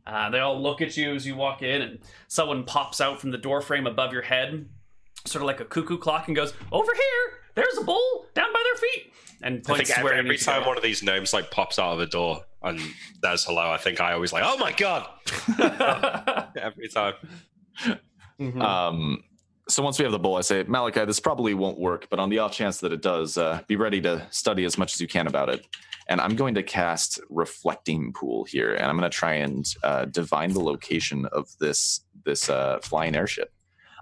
uh, 0.08 0.30
they 0.30 0.40
all 0.40 0.62
look 0.62 0.82
at 0.82 0.96
you 0.98 1.14
as 1.14 1.28
you 1.28 1.36
walk 1.36 1.62
in, 1.62 1.82
and 1.82 2.00
someone 2.28 2.64
pops 2.64 3.02
out 3.02 3.20
from 3.20 3.32
the 3.32 3.38
door 3.38 3.62
frame 3.62 3.86
above 3.86 4.14
your 4.14 4.22
head, 4.24 4.68
sort 5.26 5.42
of 5.44 5.48
like 5.48 5.60
a 5.60 5.66
cuckoo 5.66 5.98
clock, 5.98 6.28
and 6.28 6.36
goes, 6.36 6.54
"Over 6.72 6.92
here! 6.94 7.40
There's 7.56 7.78
a 7.78 7.84
bowl 7.84 8.28
down 8.34 8.52
by 8.54 8.64
their 8.64 8.90
feet," 8.90 9.14
and 9.42 9.58
I 9.66 9.68
points 9.74 9.92
think 9.92 10.04
where 10.04 10.14
every, 10.14 10.32
every 10.32 10.38
time 10.38 10.66
one 10.66 10.78
of 10.78 10.84
these 10.84 11.04
gnomes 11.04 11.34
like 11.34 11.52
pops 11.52 11.78
out 11.78 11.94
of 11.94 12.00
a 12.00 12.06
door 12.06 12.44
and 12.64 12.80
there's 13.22 13.44
hello, 13.46 13.72
I 13.72 13.78
think 13.78 14.02
I 14.02 14.14
always 14.14 14.34
like, 14.34 14.44
oh 14.46 14.58
my 14.58 14.72
god, 14.72 15.08
every 16.60 16.88
time. 16.90 17.14
Mhm. 18.40 18.62
Um, 18.62 19.24
so 19.70 19.84
once 19.84 20.00
we 20.00 20.04
have 20.04 20.12
the 20.12 20.20
bowl, 20.20 20.38
I 20.38 20.42
say, 20.42 20.64
Malakai, 20.64 21.06
this 21.06 21.20
probably 21.20 21.54
won't 21.54 21.80
work, 21.80 22.08
but 22.10 22.20
on 22.20 22.30
the 22.30 22.40
off 22.40 22.54
chance 22.54 22.80
that 22.80 22.94
it 22.94 23.02
does, 23.02 23.38
uh, 23.38 23.62
be 23.68 23.76
ready 23.76 24.00
to 24.02 24.26
study 24.32 24.64
as 24.64 24.78
much 24.78 24.94
as 24.94 25.02
you 25.02 25.08
can 25.08 25.28
about 25.28 25.50
it. 25.50 25.66
And 26.10 26.22
I'm 26.22 26.36
going 26.36 26.56
to 26.56 26.64
cast 26.64 27.20
Reflecting 27.30 28.14
Pool 28.14 28.46
here, 28.46 28.74
and 28.74 28.86
I'm 28.86 28.98
going 28.98 29.10
to 29.10 29.16
try 29.16 29.34
and 29.34 29.66
uh, 29.84 30.06
divine 30.06 30.52
the 30.54 30.62
location 30.62 31.26
of 31.34 31.50
this 31.60 32.02
this 32.24 32.50
uh, 32.50 32.80
flying 32.82 33.16
airship. 33.16 33.52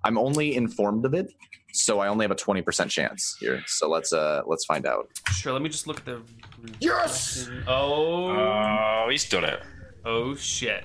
I'm 0.04 0.18
only 0.20 0.56
informed 0.56 1.04
of 1.06 1.16
it, 1.16 1.34
so 1.74 2.00
I 2.00 2.08
only 2.08 2.24
have 2.24 2.32
a 2.32 2.36
20% 2.36 2.90
chance 2.90 3.36
here. 3.40 3.64
So 3.66 3.90
let's 3.90 4.14
uh, 4.14 4.44
let's 4.46 4.66
find 4.66 4.86
out. 4.86 5.10
sure, 5.32 5.52
let 5.52 5.64
me 5.64 5.70
just 5.70 5.88
look 5.88 5.98
at 5.98 6.06
the. 6.06 6.22
Yes! 6.80 7.50
Oh, 7.68 8.28
Oh, 8.30 9.08
he's 9.10 9.28
done 9.28 9.46
it. 9.46 9.62
oh 10.06 10.36
shit. 10.36 10.84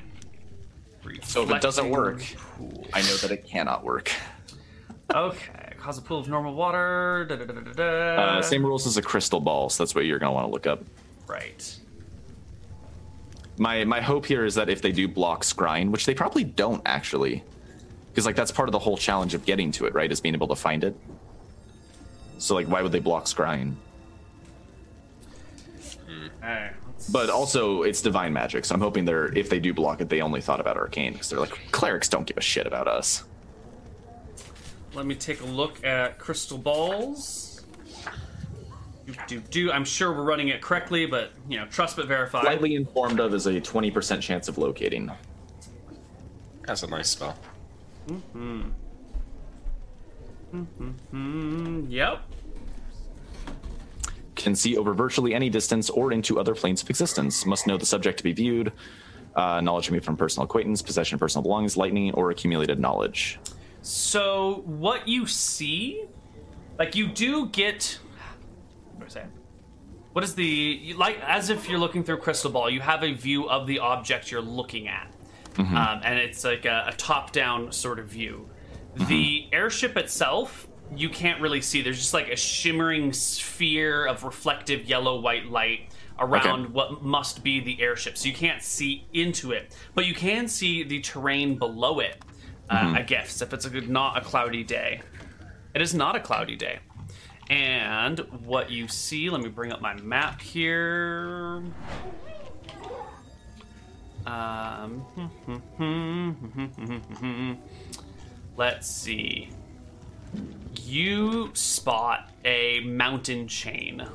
So 1.22 1.42
if 1.44 1.50
it 1.50 1.60
doesn't 1.62 1.88
work, 1.90 2.22
pool. 2.56 2.86
I 2.94 3.00
know 3.02 3.16
that 3.16 3.30
it 3.30 3.46
cannot 3.46 3.84
work. 3.84 4.10
Okay, 5.14 5.72
cause 5.78 5.98
a 5.98 6.02
pool 6.02 6.18
of 6.18 6.28
normal 6.28 6.54
water. 6.54 7.26
Da, 7.28 7.36
da, 7.36 7.44
da, 7.44 7.52
da, 7.54 7.60
da, 7.60 7.72
da. 7.72 8.22
Uh, 8.38 8.42
same 8.42 8.64
rules 8.64 8.86
as 8.86 8.96
a 8.96 9.02
crystal 9.02 9.40
ball, 9.40 9.68
so 9.70 9.82
that's 9.82 9.94
what 9.94 10.04
you're 10.06 10.18
going 10.18 10.30
to 10.30 10.34
want 10.34 10.46
to 10.46 10.52
look 10.52 10.66
up. 10.66 10.82
Right. 11.30 11.78
my 13.58 13.84
my 13.84 14.00
hope 14.00 14.26
here 14.26 14.44
is 14.44 14.54
that 14.56 14.68
if 14.68 14.82
they 14.82 14.92
do 14.92 15.06
block 15.06 15.42
scrying, 15.44 15.90
which 15.90 16.06
they 16.06 16.14
probably 16.14 16.44
don't 16.44 16.82
actually, 16.86 17.44
because 18.10 18.26
like 18.26 18.36
that's 18.36 18.50
part 18.50 18.68
of 18.68 18.72
the 18.72 18.78
whole 18.78 18.96
challenge 18.96 19.34
of 19.34 19.44
getting 19.44 19.70
to 19.72 19.86
it, 19.86 19.94
right? 19.94 20.10
Is 20.10 20.20
being 20.20 20.34
able 20.34 20.48
to 20.48 20.56
find 20.56 20.82
it. 20.82 20.96
So 22.38 22.54
like, 22.54 22.66
why 22.68 22.82
would 22.82 22.92
they 22.92 23.00
block 23.00 23.26
scrying? 23.26 23.74
Hmm. 26.08 26.26
Alright, 26.42 26.72
But 27.12 27.30
also, 27.30 27.82
it's 27.82 28.00
divine 28.00 28.32
magic, 28.32 28.64
so 28.64 28.74
I'm 28.74 28.80
hoping 28.80 29.04
they're 29.04 29.32
if 29.36 29.50
they 29.50 29.60
do 29.60 29.72
block 29.74 30.00
it, 30.00 30.08
they 30.08 30.22
only 30.22 30.40
thought 30.40 30.60
about 30.60 30.76
arcane 30.76 31.12
because 31.12 31.28
they're 31.28 31.40
like 31.40 31.56
clerics 31.70 32.08
don't 32.08 32.26
give 32.26 32.38
a 32.38 32.42
shit 32.42 32.66
about 32.66 32.88
us. 32.88 33.24
Let 34.94 35.06
me 35.06 35.14
take 35.14 35.40
a 35.42 35.46
look 35.46 35.84
at 35.84 36.18
crystal 36.18 36.58
balls. 36.58 37.49
Do, 39.26 39.40
do, 39.40 39.40
do. 39.50 39.72
I'm 39.72 39.84
sure 39.84 40.12
we're 40.12 40.24
running 40.24 40.48
it 40.48 40.60
correctly, 40.60 41.06
but 41.06 41.32
you 41.48 41.58
know, 41.58 41.66
trust 41.66 41.96
but 41.96 42.06
verify. 42.06 42.42
Slightly 42.42 42.74
informed 42.74 43.20
of 43.20 43.34
is 43.34 43.46
a 43.46 43.60
20% 43.60 44.20
chance 44.20 44.48
of 44.48 44.58
locating. 44.58 45.10
That's 46.66 46.82
a 46.82 46.86
nice 46.86 47.08
spell. 47.08 47.36
Mm-hmm. 48.06 48.62
Mm-hmm. 50.54 51.86
yep. 51.88 52.22
Can 54.34 54.54
see 54.54 54.76
over 54.76 54.94
virtually 54.94 55.34
any 55.34 55.50
distance 55.50 55.90
or 55.90 56.12
into 56.12 56.40
other 56.40 56.54
planes 56.54 56.82
of 56.82 56.90
existence. 56.90 57.46
Must 57.46 57.66
know 57.66 57.76
the 57.76 57.86
subject 57.86 58.18
to 58.18 58.24
be 58.24 58.32
viewed. 58.32 58.72
Uh, 59.34 59.60
knowledge 59.60 59.90
may 59.90 59.98
be 59.98 60.04
from 60.04 60.16
personal 60.16 60.44
acquaintance, 60.44 60.82
possession 60.82 61.14
of 61.14 61.20
personal 61.20 61.42
belongings, 61.42 61.76
lightning, 61.76 62.12
or 62.14 62.30
accumulated 62.30 62.80
knowledge. 62.80 63.38
So 63.82 64.62
what 64.66 65.06
you 65.06 65.26
see, 65.26 66.04
like 66.78 66.94
you 66.94 67.06
do 67.06 67.46
get. 67.46 67.98
What 69.10 69.14
do 69.14 69.20
I 69.20 69.22
say? 69.22 69.28
What 70.12 70.24
is 70.24 70.34
the 70.34 70.44
you- 70.44 70.96
like? 70.96 71.20
As 71.26 71.50
if 71.50 71.68
you're 71.68 71.78
looking 71.78 72.02
through 72.04 72.16
a 72.16 72.20
crystal 72.20 72.50
ball, 72.50 72.68
you 72.70 72.80
have 72.80 73.02
a 73.02 73.12
view 73.12 73.48
of 73.48 73.66
the 73.66 73.78
object 73.78 74.30
you're 74.30 74.40
looking 74.42 74.88
at, 74.88 75.12
um, 75.58 76.00
and 76.04 76.18
it's 76.18 76.44
like 76.44 76.64
a, 76.64 76.86
a 76.88 76.92
top-down 76.96 77.72
sort 77.72 77.98
of 77.98 78.06
view. 78.06 78.48
The 79.08 79.48
airship 79.52 79.96
itself, 79.96 80.66
you 80.96 81.08
can't 81.08 81.40
really 81.40 81.60
see. 81.60 81.80
There's 81.82 81.98
just 81.98 82.12
like 82.14 82.28
a 82.28 82.36
shimmering 82.36 83.12
sphere 83.12 84.06
of 84.06 84.24
reflective 84.24 84.84
yellow-white 84.84 85.46
light 85.46 85.92
around 86.18 86.68
what 86.74 87.02
must 87.02 87.42
be 87.44 87.60
the 87.60 87.80
airship. 87.80 88.18
So 88.18 88.28
you 88.28 88.34
can't 88.34 88.62
see 88.62 89.06
into 89.12 89.52
it, 89.52 89.76
but 89.94 90.06
you 90.06 90.14
can 90.14 90.48
see 90.48 90.82
the 90.82 91.00
terrain 91.00 91.56
below 91.56 92.00
it. 92.00 92.16
Uh, 92.68 92.94
I 92.96 93.02
guess 93.02 93.42
if 93.42 93.52
it's 93.52 93.64
a 93.64 93.70
good, 93.70 93.88
not 93.88 94.16
a 94.18 94.20
cloudy 94.20 94.64
day. 94.64 95.02
It 95.74 95.82
is 95.82 95.94
not 95.94 96.16
a 96.16 96.20
cloudy 96.20 96.56
day. 96.56 96.80
And 97.50 98.20
what 98.44 98.70
you 98.70 98.86
see, 98.86 99.28
let 99.28 99.42
me 99.42 99.48
bring 99.48 99.72
up 99.72 99.80
my 99.80 99.94
map 99.94 100.40
here. 100.40 101.64
Um, 104.24 105.04
let's 108.56 108.88
see. 108.88 109.50
You 110.84 111.50
spot 111.54 112.30
a 112.44 112.80
mountain 112.84 113.48
chain. 113.48 114.06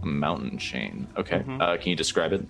A 0.00 0.06
mountain 0.06 0.56
chain. 0.58 1.08
Okay. 1.16 1.42
Uh, 1.58 1.76
can 1.76 1.88
you 1.88 1.96
describe 1.96 2.32
it? 2.32 2.46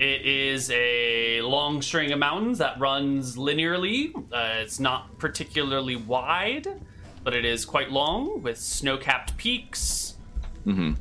It 0.00 0.22
is 0.22 0.72
a 0.72 1.40
long 1.42 1.82
string 1.82 2.10
of 2.10 2.18
mountains 2.18 2.58
that 2.58 2.80
runs 2.80 3.36
linearly. 3.36 4.16
Uh, 4.32 4.60
it's 4.62 4.80
not 4.80 5.18
particularly 5.18 5.94
wide, 5.94 6.66
but 7.22 7.34
it 7.34 7.44
is 7.44 7.64
quite 7.64 7.90
long 7.90 8.42
with 8.42 8.58
snow 8.58 8.96
capped 8.96 9.36
peaks. 9.36 10.14
Mm-hmm. 10.66 10.94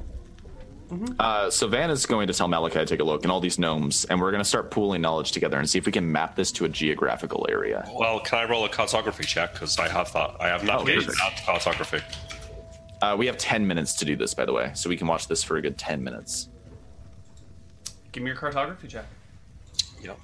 Uh, 1.20 1.52
so 1.52 1.68
Van 1.68 1.92
is 1.92 2.06
going 2.06 2.28
to 2.28 2.34
tell 2.34 2.48
Malakai 2.48 2.74
to 2.74 2.86
take 2.86 3.00
a 3.00 3.04
look 3.04 3.24
and 3.24 3.32
all 3.32 3.40
these 3.40 3.60
gnomes, 3.60 4.06
and 4.06 4.20
we're 4.20 4.32
going 4.32 4.42
to 4.42 4.48
start 4.48 4.72
pooling 4.72 5.02
knowledge 5.02 5.32
together 5.32 5.60
and 5.60 5.70
see 5.70 5.78
if 5.78 5.86
we 5.86 5.92
can 5.92 6.12
map 6.12 6.36
this 6.36 6.52
to 6.54 6.66
a 6.66 6.70
geographical 6.70 7.46
area. 7.50 7.88
Well, 7.94 8.20
can 8.20 8.40
I 8.40 8.50
roll 8.50 8.66
a 8.66 8.70
cartography 8.70 9.24
check? 9.24 9.54
Because 9.54 9.78
I 9.78 9.88
have 9.88 10.08
thought 10.08 10.38
I 10.42 10.48
have 10.48 10.64
navigation 10.64 11.14
perfect. 11.14 11.38
and 11.38 11.46
cartography. 11.46 12.00
Uh, 13.02 13.16
we 13.18 13.28
have 13.28 13.38
10 13.38 13.66
minutes 13.66 13.94
to 13.96 14.06
do 14.06 14.16
this, 14.16 14.34
by 14.34 14.46
the 14.46 14.54
way, 14.54 14.72
so 14.74 14.90
we 14.90 14.98
can 14.98 15.08
watch 15.08 15.28
this 15.28 15.44
for 15.44 15.58
a 15.58 15.62
good 15.62 15.78
10 15.78 16.04
minutes. 16.04 16.50
Give 18.12 18.24
me 18.24 18.30
your 18.30 18.38
cartography 18.38 18.88
check. 18.88 19.06
Yep. 20.02 20.20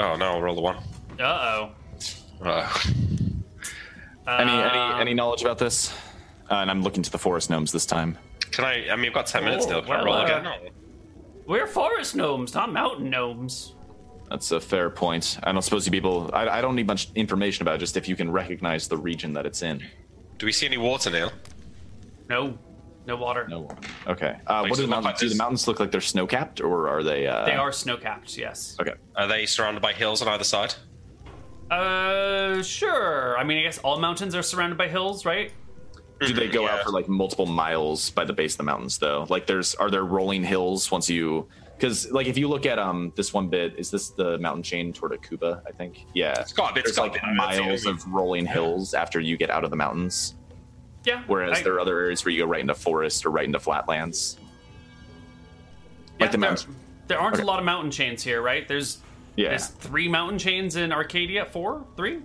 Oh 0.00 0.16
no! 0.16 0.26
I'll 0.32 0.42
roll 0.42 0.54
the 0.54 0.60
one. 0.60 0.76
Uh 1.18 1.22
oh. 1.22 1.70
Uh, 2.42 2.78
Any, 4.26 4.50
Uh, 4.50 4.70
any, 4.94 5.00
any 5.02 5.14
knowledge 5.14 5.42
about 5.42 5.58
this? 5.58 5.92
Uh, 6.50 6.54
and 6.56 6.70
I'm 6.70 6.82
looking 6.82 7.02
to 7.02 7.10
the 7.10 7.18
forest 7.18 7.50
gnomes 7.50 7.70
this 7.72 7.84
time. 7.86 8.16
can 8.50 8.64
I? 8.64 8.88
I 8.90 8.96
mean, 8.96 9.06
I've 9.06 9.14
got 9.14 9.26
ten 9.26 9.44
minutes 9.44 9.66
Oh, 9.66 9.68
still. 9.68 9.82
Can 9.82 9.92
I 9.92 10.04
roll 10.04 10.14
uh, 10.14 10.24
again? 10.24 10.42
No. 10.44 10.56
We're 11.46 11.66
forest 11.66 12.14
gnomes, 12.16 12.54
not 12.54 12.72
mountain 12.72 13.10
gnomes. 13.10 13.74
That's 14.30 14.52
a 14.52 14.60
fair 14.60 14.88
point. 14.90 15.38
I 15.42 15.50
don't 15.52 15.62
suppose 15.62 15.84
you 15.84 15.90
people. 15.92 16.30
I, 16.32 16.48
I 16.48 16.60
don't 16.60 16.76
need 16.76 16.86
much 16.86 17.08
information 17.16 17.62
about 17.62 17.74
it, 17.74 17.78
just 17.78 17.96
if 17.96 18.08
you 18.08 18.14
can 18.16 18.30
recognize 18.30 18.86
the 18.88 18.96
region 18.96 19.32
that 19.34 19.44
it's 19.46 19.62
in. 19.62 19.82
Do 20.38 20.46
we 20.46 20.52
see 20.52 20.66
any 20.66 20.78
water, 20.78 21.10
Neil? 21.10 21.32
No, 22.28 22.56
no 23.06 23.16
water. 23.16 23.46
No. 23.48 23.60
Water. 23.62 23.76
Okay. 24.06 24.36
Uh, 24.48 24.62
Like, 24.62 24.62
what 24.62 24.68
do 24.70 24.74
so 24.74 24.74
the 24.76 24.80
look 24.82 24.90
mountains? 24.90 25.04
like 25.06 25.18
do 25.18 25.26
the 25.26 25.28
this. 25.30 25.38
mountains 25.38 25.68
look 25.68 25.80
like 25.80 25.90
they're 25.90 26.00
snow 26.00 26.26
capped, 26.26 26.60
or 26.60 26.88
are 26.88 27.02
they? 27.02 27.26
Uh, 27.26 27.44
They 27.44 27.54
are 27.54 27.72
snow 27.72 27.96
capped. 27.96 28.36
Yes. 28.36 28.76
Okay. 28.80 28.94
Are 29.16 29.26
they 29.26 29.46
surrounded 29.46 29.80
by 29.82 29.92
hills 29.92 30.22
on 30.22 30.28
either 30.28 30.44
side? 30.44 30.74
Uh, 31.70 32.62
sure. 32.62 33.38
I 33.38 33.44
mean, 33.44 33.58
I 33.58 33.62
guess 33.62 33.78
all 33.78 33.98
mountains 34.00 34.34
are 34.34 34.42
surrounded 34.42 34.76
by 34.76 34.88
hills, 34.88 35.24
right? 35.24 35.52
Do 36.20 36.34
they 36.34 36.48
go 36.48 36.64
Yeah. 36.64 36.74
out 36.74 36.82
for 36.82 36.90
like 36.90 37.08
multiple 37.08 37.46
miles 37.46 38.10
by 38.10 38.24
the 38.24 38.32
base 38.32 38.54
of 38.54 38.58
the 38.58 38.64
mountains 38.64 38.98
though? 38.98 39.24
Like 39.30 39.46
there's 39.46 39.74
are 39.76 39.90
there 39.90 40.04
rolling 40.04 40.44
hills 40.44 40.90
once 40.90 41.08
you 41.08 41.48
because 41.78 42.10
like 42.12 42.26
if 42.26 42.36
you 42.36 42.46
look 42.46 42.66
at 42.66 42.78
um 42.78 43.10
this 43.16 43.32
one 43.32 43.48
bit 43.48 43.74
is 43.78 43.90
this 43.90 44.10
the 44.10 44.36
mountain 44.36 44.62
chain 44.62 44.92
toward 44.92 45.12
Akuba 45.12 45.62
I 45.66 45.70
think 45.72 46.04
yeah 46.12 46.38
It's 46.38 46.52
got- 46.52 46.76
it's 46.76 46.84
there's 46.88 46.96
got 46.96 47.02
like 47.12 47.22
to. 47.22 47.24
I 47.26 47.30
mean, 47.30 47.38
it's- 47.70 47.84
miles 47.84 47.86
of 47.86 48.06
rolling 48.12 48.44
hills 48.44 48.92
after 48.92 49.18
you 49.18 49.38
get 49.38 49.48
out 49.48 49.64
of 49.64 49.70
the 49.70 49.76
mountains 49.76 50.34
Yeah. 51.04 51.22
Whereas 51.26 51.58
I- 51.58 51.62
there 51.62 51.74
are 51.74 51.80
other 51.80 51.98
areas 51.98 52.24
where 52.24 52.32
you 52.32 52.40
go 52.44 52.46
right 52.46 52.60
into 52.60 52.74
forest 52.74 53.24
or 53.24 53.30
right 53.30 53.44
into 53.44 53.58
flatlands. 53.60 54.36
yeah, 56.18 56.26
like 56.26 56.32
the 56.32 56.38
there, 56.38 56.56
there 57.06 57.18
aren't 57.20 57.34
Okay. 57.36 57.42
a 57.42 57.46
lot 57.46 57.58
of 57.58 57.64
mountain 57.64 57.90
chains 57.90 58.22
here, 58.22 58.42
right? 58.42 58.66
There's 58.68 58.98
Yeah. 59.36 59.50
there's 59.50 59.68
three 59.68 60.08
mountain 60.08 60.38
chains 60.38 60.76
in 60.76 60.92
Arcadia. 60.92 61.46
Four, 61.46 61.84
three. 61.96 62.20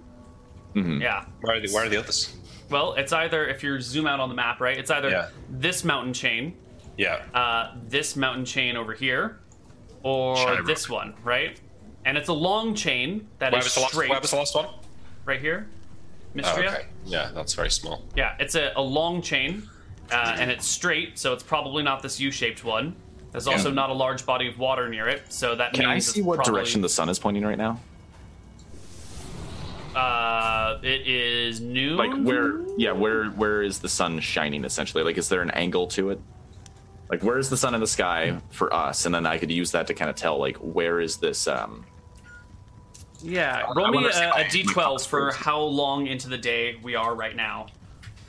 Mhm. 0.75 1.01
Yeah. 1.01 1.25
Where 1.41 1.55
are 1.55 1.59
the, 1.61 1.71
where 1.73 1.85
are 1.85 1.89
the 1.89 1.97
others? 1.97 2.35
Well, 2.69 2.93
it's 2.95 3.13
either 3.13 3.47
if 3.47 3.63
you 3.63 3.79
zoom 3.79 4.07
out 4.07 4.19
on 4.19 4.27
the 4.27 4.35
map, 4.35 4.59
right? 4.59 4.77
It's 4.77 4.91
either 4.91 5.09
Yeah. 5.09 5.29
this 5.49 5.83
mountain 5.85 6.13
chain, 6.13 6.57
Yeah. 6.97 7.21
uh, 7.33 7.71
this 7.87 8.15
mountain 8.17 8.43
chain 8.43 8.75
over 8.75 8.93
here, 8.93 9.39
or 10.03 10.35
Shyrock. 10.35 10.65
this 10.65 10.89
one, 10.89 11.13
right? 11.23 11.57
And 12.03 12.17
it's 12.17 12.27
a 12.29 12.33
long 12.33 12.75
chain 12.75 13.27
that 13.39 13.51
Where 13.53 13.59
is 13.59 13.65
was, 13.65 13.77
last, 13.77 13.91
straight 13.93 14.09
where 14.09 14.19
was 14.19 14.31
the 14.31 14.35
last 14.37 14.55
one? 14.55 14.67
right 15.25 15.39
here. 15.39 15.67
Oh, 16.43 16.59
okay. 16.59 16.85
Yeah, 17.05 17.31
that's 17.33 17.53
very 17.53 17.69
small. 17.69 18.03
Yeah, 18.15 18.35
it's 18.39 18.55
a, 18.55 18.73
a 18.75 18.81
long 18.81 19.21
chain, 19.21 19.67
uh, 20.11 20.35
and 20.37 20.51
it's 20.51 20.65
straight, 20.67 21.17
so 21.17 21.33
it's 21.33 21.43
probably 21.43 21.83
not 21.83 22.01
this 22.01 22.19
U-shaped 22.19 22.63
one. 22.63 22.95
There's 23.31 23.47
also 23.47 23.69
not 23.69 23.89
a 23.89 23.93
large 23.93 24.25
body 24.25 24.47
of 24.47 24.57
water 24.57 24.87
near 24.89 25.07
it, 25.07 25.31
so 25.31 25.55
that 25.55 25.73
Can 25.73 25.85
I 25.85 25.93
means 25.95 26.07
see 26.07 26.19
it's 26.19 26.27
what 26.27 26.37
probably, 26.37 26.53
direction 26.53 26.81
the 26.81 26.89
sun 26.89 27.09
is 27.09 27.19
pointing 27.19 27.43
right 27.43 27.57
now? 27.57 27.79
Uh, 29.95 30.79
it 30.83 31.07
is 31.07 31.61
noon. 31.61 31.97
Like 31.97 32.13
where? 32.25 32.61
Yeah, 32.77 32.91
where? 32.91 33.25
Where 33.27 33.61
is 33.61 33.79
the 33.79 33.89
sun 33.89 34.19
shining? 34.19 34.65
Essentially, 34.65 35.03
like 35.03 35.17
is 35.17 35.29
there 35.29 35.41
an 35.41 35.51
angle 35.51 35.87
to 35.87 36.09
it? 36.11 36.19
Like 37.09 37.23
where 37.23 37.37
is 37.37 37.49
the 37.49 37.57
sun 37.57 37.73
in 37.75 37.81
the 37.81 37.87
sky 37.87 38.37
for 38.51 38.73
us? 38.73 39.05
And 39.05 39.13
then 39.13 39.25
I 39.25 39.37
could 39.37 39.51
use 39.51 39.71
that 39.71 39.87
to 39.87 39.93
kind 39.93 40.09
of 40.09 40.15
tell 40.15 40.37
like 40.37 40.57
where 40.57 40.99
is 40.99 41.17
this? 41.17 41.47
Um, 41.47 41.85
Yeah, 43.25 43.65
I 43.67 43.73
roll 43.73 43.89
me 43.89 44.05
a, 44.05 44.09
a 44.09 44.29
many 44.37 44.49
d12 44.49 45.07
for 45.07 45.31
how 45.31 45.59
long 45.59 46.07
into 46.07 46.29
the 46.29 46.37
day 46.37 46.77
we 46.83 46.95
are 46.95 47.15
right 47.15 47.35
now. 47.35 47.67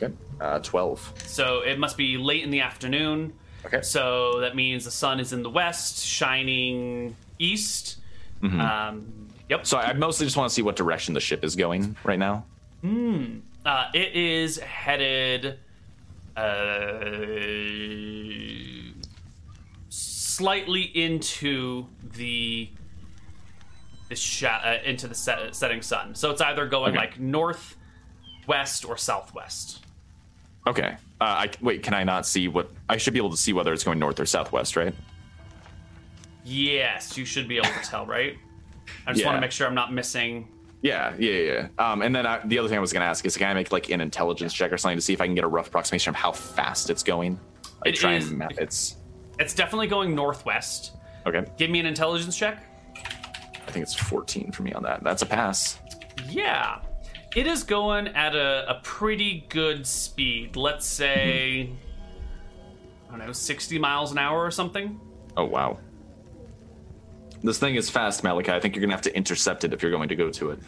okay, 0.02 0.12
uh, 0.40 0.58
twelve. 0.60 1.12
So 1.26 1.60
it 1.60 1.78
must 1.78 1.96
be 1.96 2.16
late 2.16 2.42
in 2.42 2.50
the 2.50 2.60
afternoon. 2.60 3.32
Okay. 3.66 3.82
So 3.82 4.40
that 4.40 4.56
means 4.56 4.84
the 4.84 4.90
sun 4.90 5.20
is 5.20 5.32
in 5.32 5.42
the 5.42 5.50
west, 5.50 6.04
shining 6.04 7.14
east. 7.38 7.98
Um, 8.42 9.28
yep. 9.48 9.66
So 9.66 9.76
I 9.76 9.92
mostly 9.92 10.24
just 10.26 10.36
want 10.36 10.48
to 10.48 10.54
see 10.54 10.62
what 10.62 10.76
direction 10.76 11.14
the 11.14 11.20
ship 11.20 11.44
is 11.44 11.56
going 11.56 11.96
right 12.04 12.18
now. 12.18 12.44
Uh, 12.84 13.90
it 13.92 14.14
is 14.14 14.58
headed 14.58 15.58
uh, 16.36 17.00
slightly 19.88 20.82
into 20.82 21.86
the 22.14 22.70
sha- 24.14 24.60
uh, 24.64 24.78
into 24.84 25.08
the 25.08 25.14
set- 25.14 25.54
setting 25.56 25.82
sun. 25.82 26.14
So 26.14 26.30
it's 26.30 26.40
either 26.40 26.66
going 26.66 26.90
Okay. 26.90 26.98
like 26.98 27.18
north, 27.18 27.76
west, 28.46 28.84
or 28.84 28.96
southwest. 28.96 29.84
Okay. 30.66 30.96
Uh, 31.20 31.24
I 31.24 31.50
wait. 31.60 31.82
Can 31.82 31.94
I 31.94 32.04
not 32.04 32.26
see 32.26 32.48
what? 32.48 32.70
I 32.88 32.96
should 32.98 33.12
be 33.14 33.18
able 33.18 33.30
to 33.30 33.36
see 33.36 33.52
whether 33.52 33.72
it's 33.72 33.84
going 33.84 33.98
north 33.98 34.20
or 34.20 34.26
southwest, 34.26 34.76
right? 34.76 34.94
Yes, 36.44 37.16
you 37.16 37.24
should 37.24 37.48
be 37.48 37.56
able 37.56 37.68
to 37.68 37.80
tell, 37.88 38.06
right? 38.06 38.36
I 39.06 39.12
just 39.12 39.24
want 39.24 39.36
to 39.36 39.40
make 39.40 39.50
sure 39.50 39.66
I'm 39.66 39.74
not 39.74 39.92
missing. 39.92 40.48
Yeah, 40.82 41.14
yeah, 41.18 41.32
yeah. 41.32 41.68
yeah. 41.78 41.92
Um, 41.92 42.02
and 42.02 42.14
then 42.14 42.26
I, 42.26 42.40
the 42.46 42.58
other 42.58 42.68
thing 42.68 42.76
I 42.78 42.80
was 42.80 42.92
going 42.92 43.00
to 43.00 43.06
ask 43.06 43.24
is, 43.26 43.36
can 43.36 43.48
I 43.50 43.54
make 43.54 43.72
like 43.72 43.90
an 43.90 44.00
intelligence 44.00 44.52
check 44.52 44.72
or 44.72 44.78
something 44.78 44.96
to 44.98 45.00
see 45.02 45.12
if 45.12 45.20
I 45.20 45.26
can 45.26 45.34
get 45.34 45.42
a 45.44 45.48
rough 45.48 45.68
approximation 45.68 46.10
of 46.10 46.16
how 46.16 46.30
fast 46.32 46.90
it's 46.90 47.02
going? 47.02 47.40
Like 47.84 47.94
It 47.94 47.98
try 47.98 48.14
is- 48.16 48.28
and 48.28 48.38
map 48.38 48.52
its. 48.58 48.96
It's 49.38 49.54
definitely 49.54 49.88
going 49.88 50.14
northwest. 50.14 50.92
Okay, 51.26 51.44
Give 51.58 51.68
me 51.70 51.80
an 51.80 51.86
intelligence 51.86 52.36
check. 52.36 52.64
I 53.66 53.70
think 53.70 53.82
it's 53.82 53.94
14 53.94 54.52
for 54.52 54.62
me 54.62 54.72
on 54.72 54.82
that. 54.84 55.02
That's 55.02 55.22
a 55.22 55.26
pass. 55.26 55.78
Yeah. 56.28 56.80
It 57.34 57.46
is 57.46 57.64
going 57.64 58.08
at 58.08 58.34
a, 58.34 58.70
a 58.70 58.80
pretty 58.82 59.44
good 59.48 59.86
speed. 59.86 60.56
Let's 60.56 60.86
say, 60.86 61.70
I 63.08 63.10
don't 63.10 63.26
know, 63.26 63.32
60 63.32 63.78
miles 63.78 64.12
an 64.12 64.18
hour 64.18 64.44
or 64.44 64.50
something. 64.50 65.00
Oh 65.36 65.44
wow. 65.44 65.78
This 67.42 67.58
thing 67.58 67.74
is 67.74 67.90
fast, 67.90 68.22
Malakai. 68.22 68.50
I 68.50 68.60
think 68.60 68.74
you're 68.74 68.80
going 68.80 68.90
to 68.90 68.96
have 68.96 69.02
to 69.02 69.14
intercept 69.14 69.64
it 69.64 69.72
if 69.72 69.82
you're 69.82 69.90
going 69.90 70.08
to 70.08 70.16
go 70.16 70.30
to 70.30 70.50
it. 70.50 70.58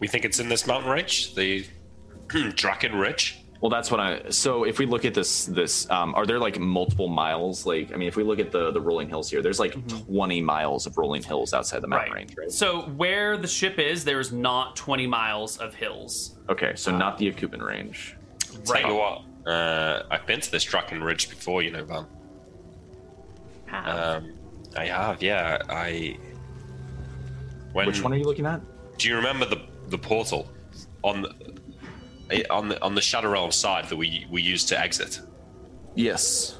We 0.00 0.08
think 0.08 0.24
it's 0.24 0.40
in 0.40 0.48
this 0.48 0.66
mountain 0.66 0.90
range, 0.90 1.34
the 1.34 1.64
Draken 2.26 2.96
Ridge. 2.96 3.43
Well, 3.64 3.70
that's 3.70 3.90
what 3.90 3.98
I. 3.98 4.28
So 4.28 4.64
if 4.64 4.78
we 4.78 4.84
look 4.84 5.06
at 5.06 5.14
this, 5.14 5.46
this 5.46 5.88
um, 5.88 6.14
are 6.14 6.26
there 6.26 6.38
like 6.38 6.58
multiple 6.58 7.08
miles? 7.08 7.64
Like, 7.64 7.94
I 7.94 7.96
mean, 7.96 8.08
if 8.08 8.14
we 8.14 8.22
look 8.22 8.38
at 8.38 8.52
the 8.52 8.70
the 8.72 8.80
rolling 8.80 9.08
hills 9.08 9.30
here, 9.30 9.40
there's 9.40 9.58
like 9.58 9.74
20 10.04 10.42
miles 10.42 10.86
of 10.86 10.98
rolling 10.98 11.22
hills 11.22 11.54
outside 11.54 11.80
the 11.80 11.88
mountain 11.88 12.12
range, 12.12 12.36
right? 12.36 12.52
So 12.52 12.82
where 12.82 13.38
the 13.38 13.48
ship 13.48 13.78
is, 13.78 14.04
there 14.04 14.20
is 14.20 14.32
not 14.32 14.76
20 14.76 15.06
miles 15.06 15.56
of 15.56 15.72
hills. 15.72 16.36
Okay, 16.50 16.74
so 16.76 16.94
not 16.94 17.16
the 17.16 17.32
Akuban 17.32 17.66
range. 17.66 18.18
Tell 18.66 18.80
you 18.82 18.96
what, 18.96 19.22
uh, 19.50 20.02
I've 20.10 20.26
been 20.26 20.42
to 20.42 20.50
this 20.50 20.64
Draken 20.64 21.02
Ridge 21.02 21.30
before, 21.30 21.62
you 21.62 21.70
know, 21.70 21.86
Van. 21.86 22.06
How? 23.64 24.18
Um, 24.18 24.34
I 24.76 24.84
have, 24.84 25.22
yeah. 25.22 25.62
I. 25.70 26.18
When, 27.72 27.86
Which 27.86 28.02
one 28.02 28.12
are 28.12 28.16
you 28.16 28.24
looking 28.24 28.44
at? 28.44 28.60
Do 28.98 29.08
you 29.08 29.16
remember 29.16 29.46
the 29.46 29.62
the 29.88 29.96
portal 29.96 30.50
on 31.02 31.22
the 31.22 31.54
on 32.50 32.68
the 32.68 32.82
on 32.82 32.94
the 32.94 33.00
Shadow 33.00 33.30
Realm 33.30 33.52
side 33.52 33.88
that 33.88 33.96
we 33.96 34.26
we 34.30 34.42
used 34.42 34.68
to 34.68 34.80
exit? 34.80 35.20
Yes. 35.94 36.58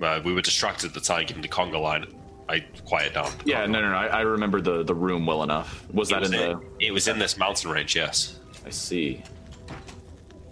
Uh, 0.00 0.20
we 0.24 0.32
were 0.32 0.42
distracted 0.42 0.88
at 0.88 0.94
the 0.94 1.00
time, 1.00 1.26
given 1.26 1.42
the 1.42 1.48
conga 1.48 1.80
line. 1.80 2.06
I 2.48 2.60
quiet 2.84 3.14
down. 3.14 3.32
Yeah, 3.44 3.64
no, 3.66 3.80
no, 3.80 3.90
no. 3.90 3.96
I, 3.96 4.06
I 4.06 4.20
remember 4.22 4.60
the 4.60 4.82
the 4.82 4.94
room 4.94 5.26
well 5.26 5.42
enough. 5.42 5.86
Was 5.92 6.10
It 6.10 6.14
that 6.14 6.20
was, 6.22 6.32
in 6.32 6.38
the? 6.38 6.60
it 6.80 6.90
was 6.90 7.06
in 7.08 7.18
this 7.18 7.36
mountain 7.38 7.70
range, 7.70 7.94
yes. 7.94 8.40
I 8.66 8.70
see. 8.70 9.22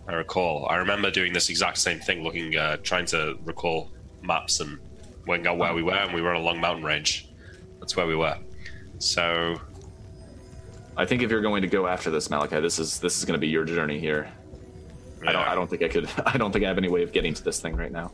I 0.09 0.15
recall. 0.15 0.67
I 0.69 0.77
remember 0.77 1.11
doing 1.11 1.33
this 1.33 1.49
exact 1.51 1.79
same 1.79 1.99
thing, 2.01 2.23
looking, 2.23 2.57
uh, 2.57 2.79
trying 2.79 3.07
to 3.07 3.39
recall 3.45 3.91
maps 4.23 4.61
and 4.61 4.79
working 5.27 5.47
out 5.47 5.59
where 5.59 5.73
we 5.75 5.83
were, 5.83 5.93
and 5.95 6.13
we 6.15 6.23
were 6.23 6.31
on 6.31 6.41
a 6.41 6.45
long 6.45 6.61
mountain 6.61 6.85
range. 6.85 7.29
That's 7.79 7.97
where 7.97 8.07
we 8.07 8.17
were. 8.17 8.37
So 8.99 9.61
I 10.97 11.05
think 11.07 11.23
if 11.23 11.31
you're 11.31 11.41
going 11.43 11.63
to 11.63 11.69
go 11.69 11.87
after 11.87 12.11
this, 12.11 12.29
Malakai, 12.29 12.61
this 12.61 12.79
is 12.79 12.99
this 13.01 13.19
is 13.19 13.25
going 13.25 13.35
to 13.35 13.41
be 13.41 13.49
your 13.49 13.65
journey 13.65 13.99
here. 13.99 14.31
I 15.27 15.33
don't. 15.33 15.49
I 15.49 15.55
don't 15.55 15.69
think 15.69 15.83
I 15.83 15.89
could. 15.89 16.09
I 16.27 16.39
don't 16.39 16.53
think 16.53 16.65
I 16.65 16.69
have 16.69 16.79
any 16.79 16.89
way 16.89 17.03
of 17.03 17.13
getting 17.13 17.35
to 17.35 17.43
this 17.43 17.61
thing 17.61 17.77
right 17.77 17.93
now. 17.93 18.11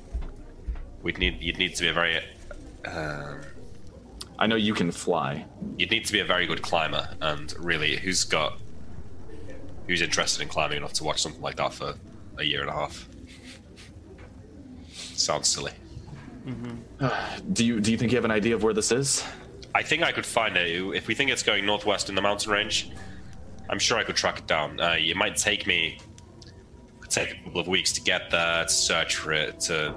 We'd 1.03 1.19
need. 1.19 1.41
You'd 1.41 1.59
need 1.59 1.75
to 1.77 1.83
be 1.83 1.89
a 1.89 1.93
very. 1.93 2.21
Um, 2.85 3.41
I 4.39 4.47
know 4.47 4.57
you 4.57 4.75
can 4.75 4.91
fly. 4.91 5.45
you'd 5.79 5.91
need 5.91 6.05
to 6.05 6.13
be 6.13 6.21
a 6.21 6.25
very 6.25 6.47
good 6.47 6.63
climber, 6.63 7.09
and 7.21 7.55
really, 7.59 7.97
who's 7.97 8.25
got, 8.25 8.59
who's 9.87 10.03
interested 10.03 10.43
in 10.43 10.49
climbing 10.49 10.79
enough 10.79 10.93
to 10.95 11.05
watch 11.05 11.23
something 11.23 11.41
like 11.41 11.57
that 11.57 11.73
for 11.73 11.95
a 12.39 12.45
year 12.45 12.61
and 12.61 12.71
a 12.71 12.73
half? 12.73 13.09
Sounds 14.93 15.49
silly. 15.49 15.73
Do 17.53 17.65
you 17.65 17.81
do 17.81 17.91
you 17.91 17.99
think 17.99 18.13
you 18.13 18.17
have 18.17 18.25
an 18.25 18.31
idea 18.31 18.55
of 18.55 18.63
where 18.63 18.75
this 18.75 18.93
is? 18.93 19.25
I 19.75 19.83
think 19.83 20.03
I 20.03 20.13
could 20.13 20.27
find 20.27 20.57
it 20.57 20.69
if 20.95 21.07
we 21.07 21.15
think 21.15 21.31
it's 21.31 21.43
going 21.43 21.67
northwest 21.67 22.09
in 22.09 22.15
the 22.15 22.23
mountain 22.23 22.53
range. 22.53 22.91
I'm 23.69 23.79
sure 23.79 23.99
I 23.99 24.05
could 24.05 24.17
track 24.17 24.39
it 24.39 24.47
down. 24.47 24.81
Uh, 24.81 24.97
it 24.99 25.17
might 25.17 25.37
take 25.37 25.67
me 25.67 25.99
could 25.99 26.16
take 27.09 27.33
a 27.33 27.45
couple 27.45 27.61
of 27.61 27.69
weeks 27.69 27.93
to 27.93 28.01
get 28.01 28.31
there, 28.31 28.65
to 28.65 28.71
search 28.71 29.17
for 29.17 29.33
it, 29.33 29.61
to 29.61 29.95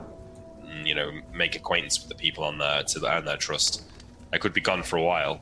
mm, 0.63 0.85
you 0.85 0.95
know 0.95 1.11
make 1.33 1.55
acquaintance 1.55 1.99
with 1.99 2.09
the 2.09 2.15
people 2.15 2.43
on 2.43 2.57
there, 2.57 2.83
to 2.83 3.05
earn 3.05 3.25
their 3.25 3.37
trust. 3.37 3.83
I 4.31 4.37
could 4.37 4.53
be 4.53 4.61
gone 4.61 4.83
for 4.83 4.97
a 4.97 5.03
while. 5.03 5.41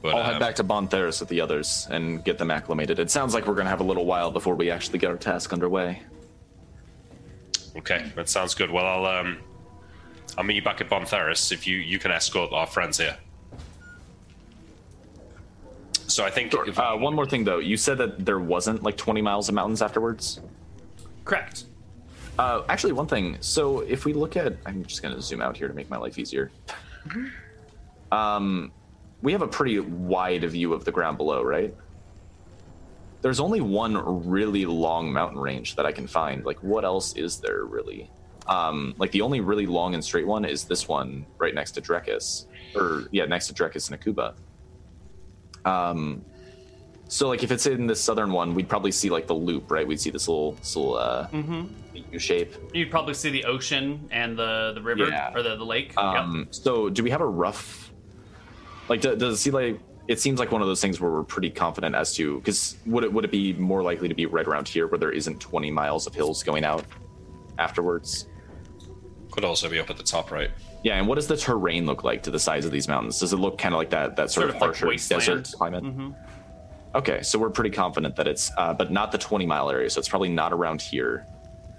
But 0.00 0.14
I'll 0.14 0.20
um, 0.20 0.32
head 0.32 0.40
back 0.40 0.54
to 0.56 0.64
Bon 0.64 0.88
Theris 0.88 1.20
with 1.20 1.28
the 1.28 1.40
others 1.40 1.88
and 1.90 2.24
get 2.24 2.38
them 2.38 2.50
acclimated. 2.50 2.98
It 2.98 3.10
sounds 3.10 3.34
like 3.34 3.46
we're 3.46 3.54
going 3.54 3.66
to 3.66 3.70
have 3.70 3.80
a 3.80 3.84
little 3.84 4.06
while 4.06 4.30
before 4.30 4.54
we 4.54 4.70
actually 4.70 5.00
get 5.00 5.10
our 5.10 5.16
task 5.16 5.52
underway. 5.52 6.02
Okay, 7.76 8.10
that 8.14 8.28
sounds 8.28 8.54
good. 8.54 8.70
Well, 8.70 8.86
I'll 8.86 9.20
um, 9.20 9.38
I'll 10.36 10.44
meet 10.44 10.56
you 10.56 10.62
back 10.62 10.80
at 10.80 10.88
Bon 10.88 11.04
Theris 11.04 11.52
if 11.52 11.66
you 11.66 11.76
you 11.76 11.98
can 11.98 12.10
escort 12.10 12.52
our 12.52 12.66
friends 12.66 12.98
here. 12.98 13.16
So 16.08 16.24
I 16.24 16.30
think 16.30 16.52
if- 16.54 16.78
Uh, 16.78 16.96
one 16.96 17.14
more 17.14 17.26
thing 17.26 17.44
though, 17.44 17.58
you 17.58 17.76
said 17.76 17.98
that 17.98 18.24
there 18.24 18.40
wasn't 18.40 18.82
like 18.82 18.96
20 18.96 19.22
miles 19.22 19.48
of 19.48 19.54
mountains 19.54 19.80
afterwards. 19.82 20.40
Correct. 21.24 21.64
Uh, 22.38 22.62
actually, 22.68 22.92
one 22.92 23.06
thing. 23.06 23.36
So 23.40 23.80
if 23.80 24.04
we 24.04 24.12
look 24.12 24.36
at, 24.36 24.56
I'm 24.64 24.84
just 24.84 25.02
going 25.02 25.14
to 25.14 25.20
zoom 25.20 25.40
out 25.42 25.56
here 25.56 25.68
to 25.68 25.74
make 25.74 25.90
my 25.90 25.96
life 25.96 26.18
easier. 26.18 26.50
Um, 28.10 28.72
we 29.22 29.32
have 29.32 29.42
a 29.42 29.48
pretty 29.48 29.80
wide 29.80 30.44
view 30.44 30.72
of 30.72 30.84
the 30.84 30.92
ground 30.92 31.16
below, 31.18 31.42
right? 31.42 31.74
There's 33.20 33.40
only 33.40 33.60
one 33.60 34.28
really 34.30 34.64
long 34.64 35.12
mountain 35.12 35.38
range 35.40 35.74
that 35.76 35.84
I 35.84 35.92
can 35.92 36.06
find. 36.06 36.44
Like, 36.44 36.62
what 36.62 36.84
else 36.84 37.14
is 37.14 37.38
there 37.38 37.64
really? 37.64 38.08
Um, 38.46 38.94
like 38.96 39.10
the 39.10 39.20
only 39.20 39.40
really 39.40 39.66
long 39.66 39.92
and 39.94 40.02
straight 40.02 40.26
one 40.26 40.44
is 40.44 40.64
this 40.64 40.88
one 40.88 41.26
right 41.36 41.54
next 41.54 41.72
to 41.72 41.82
Drekis, 41.82 42.46
or 42.74 43.04
yeah, 43.10 43.26
next 43.26 43.48
to 43.48 43.52
Drekis 43.54 43.90
and 43.90 44.00
Akuba. 44.00 44.34
Um, 45.68 46.24
so 47.08 47.28
like 47.28 47.42
if 47.42 47.50
it's 47.50 47.66
in 47.66 47.86
the 47.86 47.96
southern 47.96 48.32
one, 48.32 48.54
we'd 48.54 48.68
probably 48.68 48.92
see 48.92 49.08
like 49.10 49.26
the 49.26 49.34
loop, 49.34 49.70
right? 49.70 49.86
We'd 49.86 50.00
see 50.00 50.10
this 50.10 50.28
little, 50.28 50.52
this 50.52 50.76
little 50.76 50.96
uh, 50.98 51.28
U 52.12 52.18
shape. 52.18 52.54
You'd 52.74 52.90
probably 52.90 53.14
see 53.14 53.30
the 53.30 53.44
ocean 53.44 54.08
and 54.10 54.38
the, 54.38 54.72
the 54.74 54.82
river 54.82 55.08
Yeah. 55.08 55.32
or 55.34 55.42
the, 55.42 55.56
the 55.56 55.64
lake. 55.64 55.88
Yep. 55.96 56.04
Um, 56.04 56.48
So, 56.50 56.88
do 56.90 57.02
we 57.02 57.10
have 57.10 57.20
a 57.22 57.26
rough? 57.26 57.92
Like, 58.88 59.00
do, 59.00 59.16
does 59.16 59.34
it 59.34 59.36
see 59.38 59.50
like? 59.50 59.80
it 60.06 60.18
seems 60.18 60.38
like 60.40 60.50
one 60.50 60.62
of 60.62 60.68
those 60.68 60.80
things 60.80 60.98
where 61.00 61.10
we're 61.10 61.22
pretty 61.22 61.50
confident 61.50 61.94
as 61.94 62.14
to 62.14 62.38
because 62.38 62.78
would 62.86 63.04
it 63.04 63.12
would 63.12 63.26
it 63.26 63.30
be 63.30 63.52
more 63.52 63.82
likely 63.82 64.08
to 64.08 64.14
be 64.14 64.24
right 64.24 64.46
around 64.46 64.66
here 64.66 64.86
where 64.86 64.98
there 64.98 65.10
isn't 65.12 65.38
20 65.38 65.70
miles 65.70 66.06
of 66.06 66.14
hills 66.14 66.42
going 66.42 66.64
out 66.64 66.82
afterwards? 67.58 68.26
Could 69.30 69.44
also 69.44 69.68
be 69.68 69.78
up 69.78 69.90
at 69.90 69.98
the 69.98 70.02
top, 70.02 70.30
right? 70.30 70.50
Yeah, 70.82 70.96
and 70.96 71.08
what 71.08 71.16
does 71.16 71.26
the 71.26 71.36
terrain 71.36 71.86
look 71.86 72.04
like 72.04 72.22
to 72.24 72.30
the 72.30 72.38
sides 72.38 72.64
of 72.64 72.72
these 72.72 72.86
mountains? 72.88 73.18
Does 73.18 73.32
it 73.32 73.36
look 73.36 73.58
kind 73.58 73.74
of 73.74 73.78
like 73.78 73.90
that 73.90 74.16
that 74.16 74.30
sort, 74.30 74.44
Sort 74.44 74.50
of 74.50 74.54
of 74.56 74.60
like 74.62 74.68
harsher 74.70 74.86
wasteland. 74.86 75.24
desert 75.26 75.52
climate? 75.56 75.82
Mhm. 75.84 76.14
Okay, 76.94 77.22
so 77.22 77.38
we're 77.38 77.50
pretty 77.50 77.70
confident 77.70 78.16
that 78.16 78.26
it's, 78.28 78.50
uh, 78.56 78.72
but 78.72 78.90
not 78.90 79.12
the 79.12 79.18
20 79.18 79.44
mile 79.44 79.70
area, 79.70 79.90
so 79.90 79.98
it's 79.98 80.08
probably 80.08 80.28
not 80.30 80.52
around 80.52 80.80
here. 80.80 81.26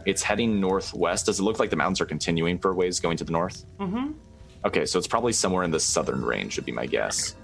It's 0.06 0.22
heading 0.22 0.60
northwest. 0.60 1.26
Does 1.26 1.40
it 1.40 1.44
look 1.44 1.60
like 1.60 1.70
the 1.70 1.76
mountains 1.76 2.00
are 2.02 2.06
continuing 2.06 2.60
for 2.60 2.72
a 2.72 2.76
ways 2.76 3.00
going 3.00 3.18
to 3.18 3.24
the 3.24 3.32
north? 3.32 3.66
Mhm. 3.80 4.14
Okay, 4.66 4.86
so 4.86 4.98
it's 5.00 5.08
probably 5.08 5.34
somewhere 5.34 5.64
in 5.64 5.72
the 5.72 5.80
southern 5.80 6.24
range, 6.24 6.58
would 6.58 6.66
be 6.66 6.72
my 6.72 6.86
guess. 6.86 7.36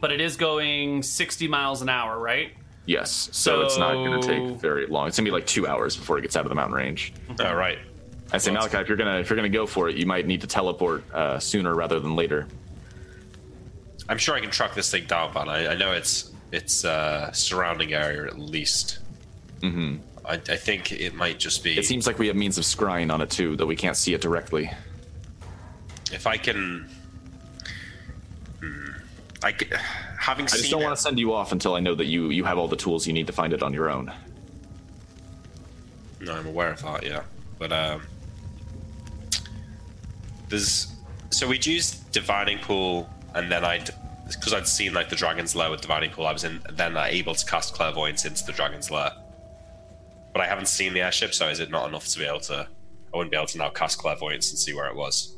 But 0.00 0.12
it 0.12 0.20
is 0.20 0.36
going 0.36 1.02
60 1.02 1.48
miles 1.48 1.82
an 1.82 1.88
hour, 1.88 2.18
right? 2.18 2.52
Yes, 2.86 3.28
so, 3.32 3.60
it's 3.60 3.76
not 3.76 3.92
going 3.94 4.20
to 4.20 4.26
take 4.26 4.60
very 4.60 4.86
long. 4.86 5.06
It's 5.08 5.16
going 5.18 5.24
to 5.26 5.30
be 5.30 5.34
like 5.34 5.46
two 5.46 5.66
hours 5.66 5.96
before 5.96 6.18
it 6.18 6.22
gets 6.22 6.34
out 6.36 6.44
of 6.44 6.48
the 6.48 6.54
mountain 6.54 6.74
range. 6.76 7.12
Oh, 7.38 7.52
right. 7.54 7.78
I 8.32 8.38
say, 8.38 8.50
Malakai, 8.52 8.82
if 8.82 8.88
you're 8.88 8.96
gonna 8.96 9.18
if 9.18 9.28
you're 9.28 9.36
gonna 9.36 9.48
go 9.48 9.66
for 9.66 9.88
it, 9.88 9.96
you 9.96 10.06
might 10.06 10.26
need 10.26 10.40
to 10.42 10.46
teleport 10.46 11.04
uh, 11.12 11.38
sooner 11.38 11.74
rather 11.74 11.98
than 12.00 12.14
later. 12.16 12.46
I'm 14.08 14.18
sure 14.18 14.34
I 14.34 14.40
can 14.40 14.50
track 14.50 14.74
this 14.74 14.90
thing 14.90 15.06
down, 15.06 15.32
but 15.32 15.48
I, 15.48 15.68
I 15.72 15.74
know 15.76 15.92
it's 15.92 16.32
it's 16.52 16.84
uh, 16.84 17.32
surrounding 17.32 17.92
area 17.92 18.26
at 18.26 18.38
least. 18.38 18.98
hmm 19.60 19.96
I, 20.24 20.34
I 20.34 20.56
think 20.56 20.92
it 20.92 21.14
might 21.14 21.38
just 21.38 21.64
be 21.64 21.78
It 21.78 21.86
seems 21.86 22.06
like 22.06 22.18
we 22.18 22.26
have 22.28 22.36
means 22.36 22.58
of 22.58 22.64
scrying 22.64 23.12
on 23.12 23.20
it 23.22 23.30
too, 23.30 23.56
though 23.56 23.66
we 23.66 23.74
can't 23.76 23.96
see 23.96 24.14
it 24.14 24.20
directly. 24.20 24.70
if 26.12 26.26
I 26.26 26.36
can. 26.36 26.88
Hmm, 28.60 28.90
I 29.42 29.52
c- 29.52 29.66
having 30.18 30.46
seen 30.46 30.58
I 30.58 30.60
just 30.60 30.70
don't 30.70 30.82
it, 30.82 30.84
want 30.84 30.96
to 30.96 31.02
send 31.02 31.18
you 31.18 31.32
off 31.32 31.50
until 31.52 31.74
I 31.74 31.80
know 31.80 31.94
that 31.94 32.04
you 32.06 32.30
you 32.30 32.44
have 32.44 32.58
all 32.58 32.68
the 32.68 32.76
tools 32.76 33.06
you 33.06 33.12
need 33.12 33.26
to 33.28 33.32
find 33.32 33.52
it 33.52 33.62
on 33.62 33.72
your 33.72 33.90
own. 33.90 34.12
No, 36.20 36.34
I'm 36.34 36.46
aware 36.46 36.70
of 36.72 36.82
that. 36.82 37.02
Yeah, 37.04 37.22
but 37.58 37.72
um, 37.72 38.02
there's 40.50 40.92
so 41.30 41.48
we'd 41.48 41.64
used 41.64 42.10
divining 42.12 42.58
pool, 42.58 43.08
and 43.34 43.50
then 43.50 43.64
I'd 43.64 43.90
because 44.26 44.52
I'd 44.52 44.68
seen 44.68 44.92
like 44.92 45.08
the 45.08 45.16
dragon's 45.16 45.56
lair 45.56 45.70
with 45.70 45.80
divining 45.80 46.10
pool. 46.10 46.26
I 46.26 46.32
was 46.32 46.44
in 46.44 46.60
then 46.72 46.96
uh, 46.96 47.04
able 47.08 47.34
to 47.34 47.46
cast 47.46 47.74
clairvoyance 47.74 48.24
into 48.24 48.44
the 48.44 48.52
dragon's 48.52 48.90
lair, 48.90 49.10
but 50.32 50.42
I 50.42 50.46
haven't 50.46 50.68
seen 50.68 50.92
the 50.92 51.00
airship, 51.00 51.34
so 51.34 51.48
is 51.48 51.60
it 51.60 51.70
not 51.70 51.88
enough 51.88 52.06
to 52.08 52.18
be 52.18 52.24
able 52.26 52.40
to? 52.40 52.68
I 53.12 53.16
wouldn't 53.16 53.32
be 53.32 53.36
able 53.36 53.46
to 53.48 53.58
now 53.58 53.70
cast 53.70 53.98
clairvoyance 53.98 54.50
and 54.50 54.58
see 54.58 54.72
where 54.72 54.86
it 54.86 54.94
was. 54.94 55.36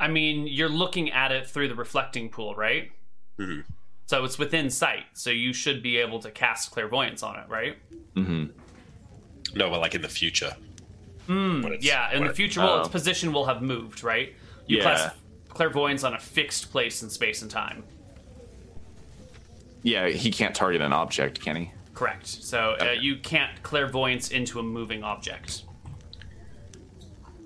I 0.00 0.08
mean, 0.08 0.46
you're 0.46 0.68
looking 0.68 1.10
at 1.10 1.32
it 1.32 1.46
through 1.46 1.68
the 1.68 1.74
reflecting 1.74 2.28
pool, 2.28 2.54
right? 2.54 2.90
Mhm. 3.38 3.64
So 4.06 4.24
it's 4.24 4.38
within 4.38 4.70
sight, 4.70 5.04
so 5.14 5.30
you 5.30 5.52
should 5.52 5.82
be 5.82 5.96
able 5.98 6.18
to 6.20 6.30
cast 6.30 6.70
clairvoyance 6.70 7.22
on 7.22 7.36
it, 7.38 7.48
right? 7.48 7.76
Mm-hmm. 8.14 8.46
No, 9.54 9.70
but 9.70 9.80
like 9.80 9.94
in 9.94 10.02
the 10.02 10.08
future. 10.08 10.54
When 11.28 11.64
it's- 11.66 11.84
Yeah, 11.84 12.10
in 12.14 12.26
the 12.26 12.32
future, 12.32 12.60
well, 12.60 12.78
its 12.80 12.88
Oh. 12.88 12.90
position 12.92 13.32
will 13.32 13.44
have 13.46 13.60
moved, 13.62 14.02
right? 14.02 14.34
You 14.66 14.78
Yeah. 14.78 14.82
cast 14.84 15.16
clairvoyance 15.50 16.02
on 16.04 16.14
a 16.14 16.18
fixed 16.18 16.70
place 16.72 17.02
in 17.02 17.10
space 17.10 17.42
and 17.42 17.50
time. 17.50 17.84
Yeah, 19.82 20.08
he 20.08 20.30
can't 20.30 20.54
target 20.54 20.80
an 20.80 20.92
object, 20.92 21.40
can 21.40 21.56
he? 21.56 21.70
Correct. 21.94 22.26
So 22.26 22.76
uh, 22.80 22.92
you 22.98 23.16
can't 23.16 23.62
clairvoyance 23.62 24.30
into 24.30 24.58
a 24.58 24.62
moving 24.62 25.02
object. 25.04 25.62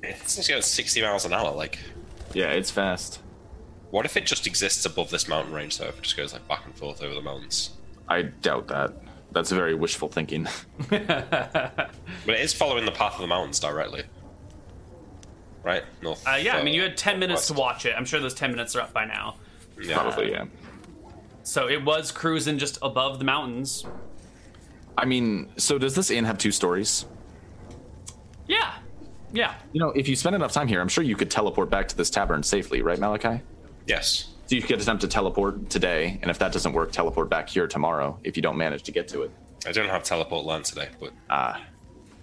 It's 0.02 0.36
just 0.36 0.48
going 0.48 0.62
60 0.62 1.02
miles 1.02 1.24
an 1.24 1.32
hour. 1.32 1.52
Like, 1.52 1.78
Yeah, 2.34 2.50
it's 2.50 2.70
fast. 2.70 3.20
what 3.90 4.04
if 4.06 4.16
it 4.16 4.26
just 4.26 4.46
exists 4.46 4.84
above 4.84 5.10
this 5.10 5.26
mountain 5.28 5.52
range? 5.52 5.74
So 5.76 5.86
if 5.86 5.98
it 5.98 6.02
just 6.02 6.16
goes 6.16 6.32
like 6.32 6.46
back 6.48 6.64
and 6.66 6.74
forth 6.74 7.02
over 7.02 7.14
the 7.14 7.20
mountains. 7.22 7.70
I 8.08 8.22
doubt 8.22 8.68
that. 8.68 8.92
That's 9.32 9.50
very 9.50 9.74
wishful 9.74 10.08
thinking. 10.08 10.46
But 12.24 12.36
it 12.36 12.40
is 12.40 12.52
following 12.52 12.84
the 12.84 12.92
path 12.92 13.14
of 13.14 13.20
the 13.20 13.26
mountains 13.26 13.58
directly. 13.58 14.04
Right? 15.64 15.82
North. 16.02 16.26
Uh, 16.26 16.36
yeah, 16.36 16.56
I 16.56 16.62
mean, 16.62 16.74
you 16.74 16.82
had 16.82 16.96
10 16.96 17.18
minutes 17.18 17.48
to 17.48 17.54
watch 17.54 17.84
it. 17.86 17.94
I'm 17.96 18.04
sure 18.04 18.20
those 18.20 18.34
10 18.34 18.50
minutes 18.52 18.76
are 18.76 18.80
up 18.82 18.92
by 18.92 19.04
now. 19.04 19.36
Yeah. 19.80 20.00
Probably, 20.00 20.30
yeah. 20.30 20.44
So 21.42 21.68
it 21.68 21.84
was 21.84 22.12
cruising 22.12 22.58
just 22.58 22.78
above 22.82 23.18
the 23.18 23.24
mountains. 23.24 23.84
I 24.96 25.04
mean, 25.04 25.50
so 25.56 25.78
does 25.78 25.94
this 25.94 26.10
inn 26.10 26.24
have 26.24 26.38
two 26.38 26.52
stories? 26.52 27.06
Yeah. 28.46 28.74
Yeah. 29.32 29.54
You 29.72 29.80
know, 29.80 29.90
if 29.90 30.08
you 30.08 30.14
spend 30.14 30.36
enough 30.36 30.52
time 30.52 30.68
here, 30.68 30.80
I'm 30.80 30.88
sure 30.88 31.02
you 31.02 31.16
could 31.16 31.30
teleport 31.30 31.70
back 31.70 31.88
to 31.88 31.96
this 31.96 32.10
tavern 32.10 32.42
safely, 32.42 32.82
right, 32.82 32.98
Malakai? 32.98 33.40
Yes. 33.86 34.31
So 34.46 34.56
you 34.56 34.62
could 34.62 34.80
attempt 34.80 35.00
to 35.02 35.08
teleport 35.08 35.70
today, 35.70 36.18
and 36.20 36.30
if 36.30 36.38
that 36.38 36.52
doesn't 36.52 36.72
work, 36.72 36.92
teleport 36.92 37.30
back 37.30 37.48
here 37.48 37.66
tomorrow 37.66 38.18
if 38.24 38.36
you 38.36 38.42
don't 38.42 38.56
manage 38.58 38.82
to 38.84 38.92
get 38.92 39.08
to 39.08 39.22
it. 39.22 39.30
I 39.66 39.72
don't 39.72 39.88
have 39.88 40.02
teleport 40.02 40.44
learned 40.44 40.64
today, 40.64 40.88
but 41.00 41.12
Ah, 41.30 41.62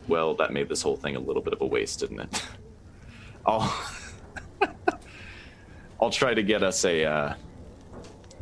well, 0.08 0.36
that 0.36 0.52
made 0.52 0.68
this 0.68 0.82
whole 0.82 0.98
thing 0.98 1.16
a 1.16 1.20
little 1.20 1.42
bit 1.42 1.54
of 1.54 1.62
a 1.62 1.66
waste, 1.66 2.00
didn't 2.00 2.20
it? 2.20 2.44
I'll 3.46 3.74
I'll 6.02 6.10
try 6.10 6.34
to 6.34 6.44
get 6.44 6.62
us 6.62 6.84
a 6.86 7.06
uh, 7.06 7.34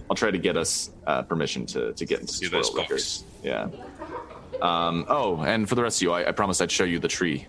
I'll 0.10 0.16
try 0.16 0.32
to 0.32 0.38
get 0.38 0.58
us 0.58 0.92
uh, 1.06 1.22
permission 1.22 1.66
to 1.68 1.94
to 1.94 2.06
get 2.06 2.22
into 2.22 2.34
See 2.34 2.46
Squirrel 2.46 2.64
those 2.64 2.76
Records. 2.76 3.24
Yeah. 3.44 3.70
Um, 4.62 5.06
oh, 5.08 5.42
and 5.42 5.70
for 5.70 5.76
the 5.76 5.84
rest 5.84 6.00
of 6.00 6.02
you, 6.02 6.12
I, 6.12 6.30
I 6.30 6.32
promised 6.32 6.62
I'd 6.62 6.72
show 6.72 6.84
you 6.84 6.98
the 7.00 7.08
tree. 7.08 7.48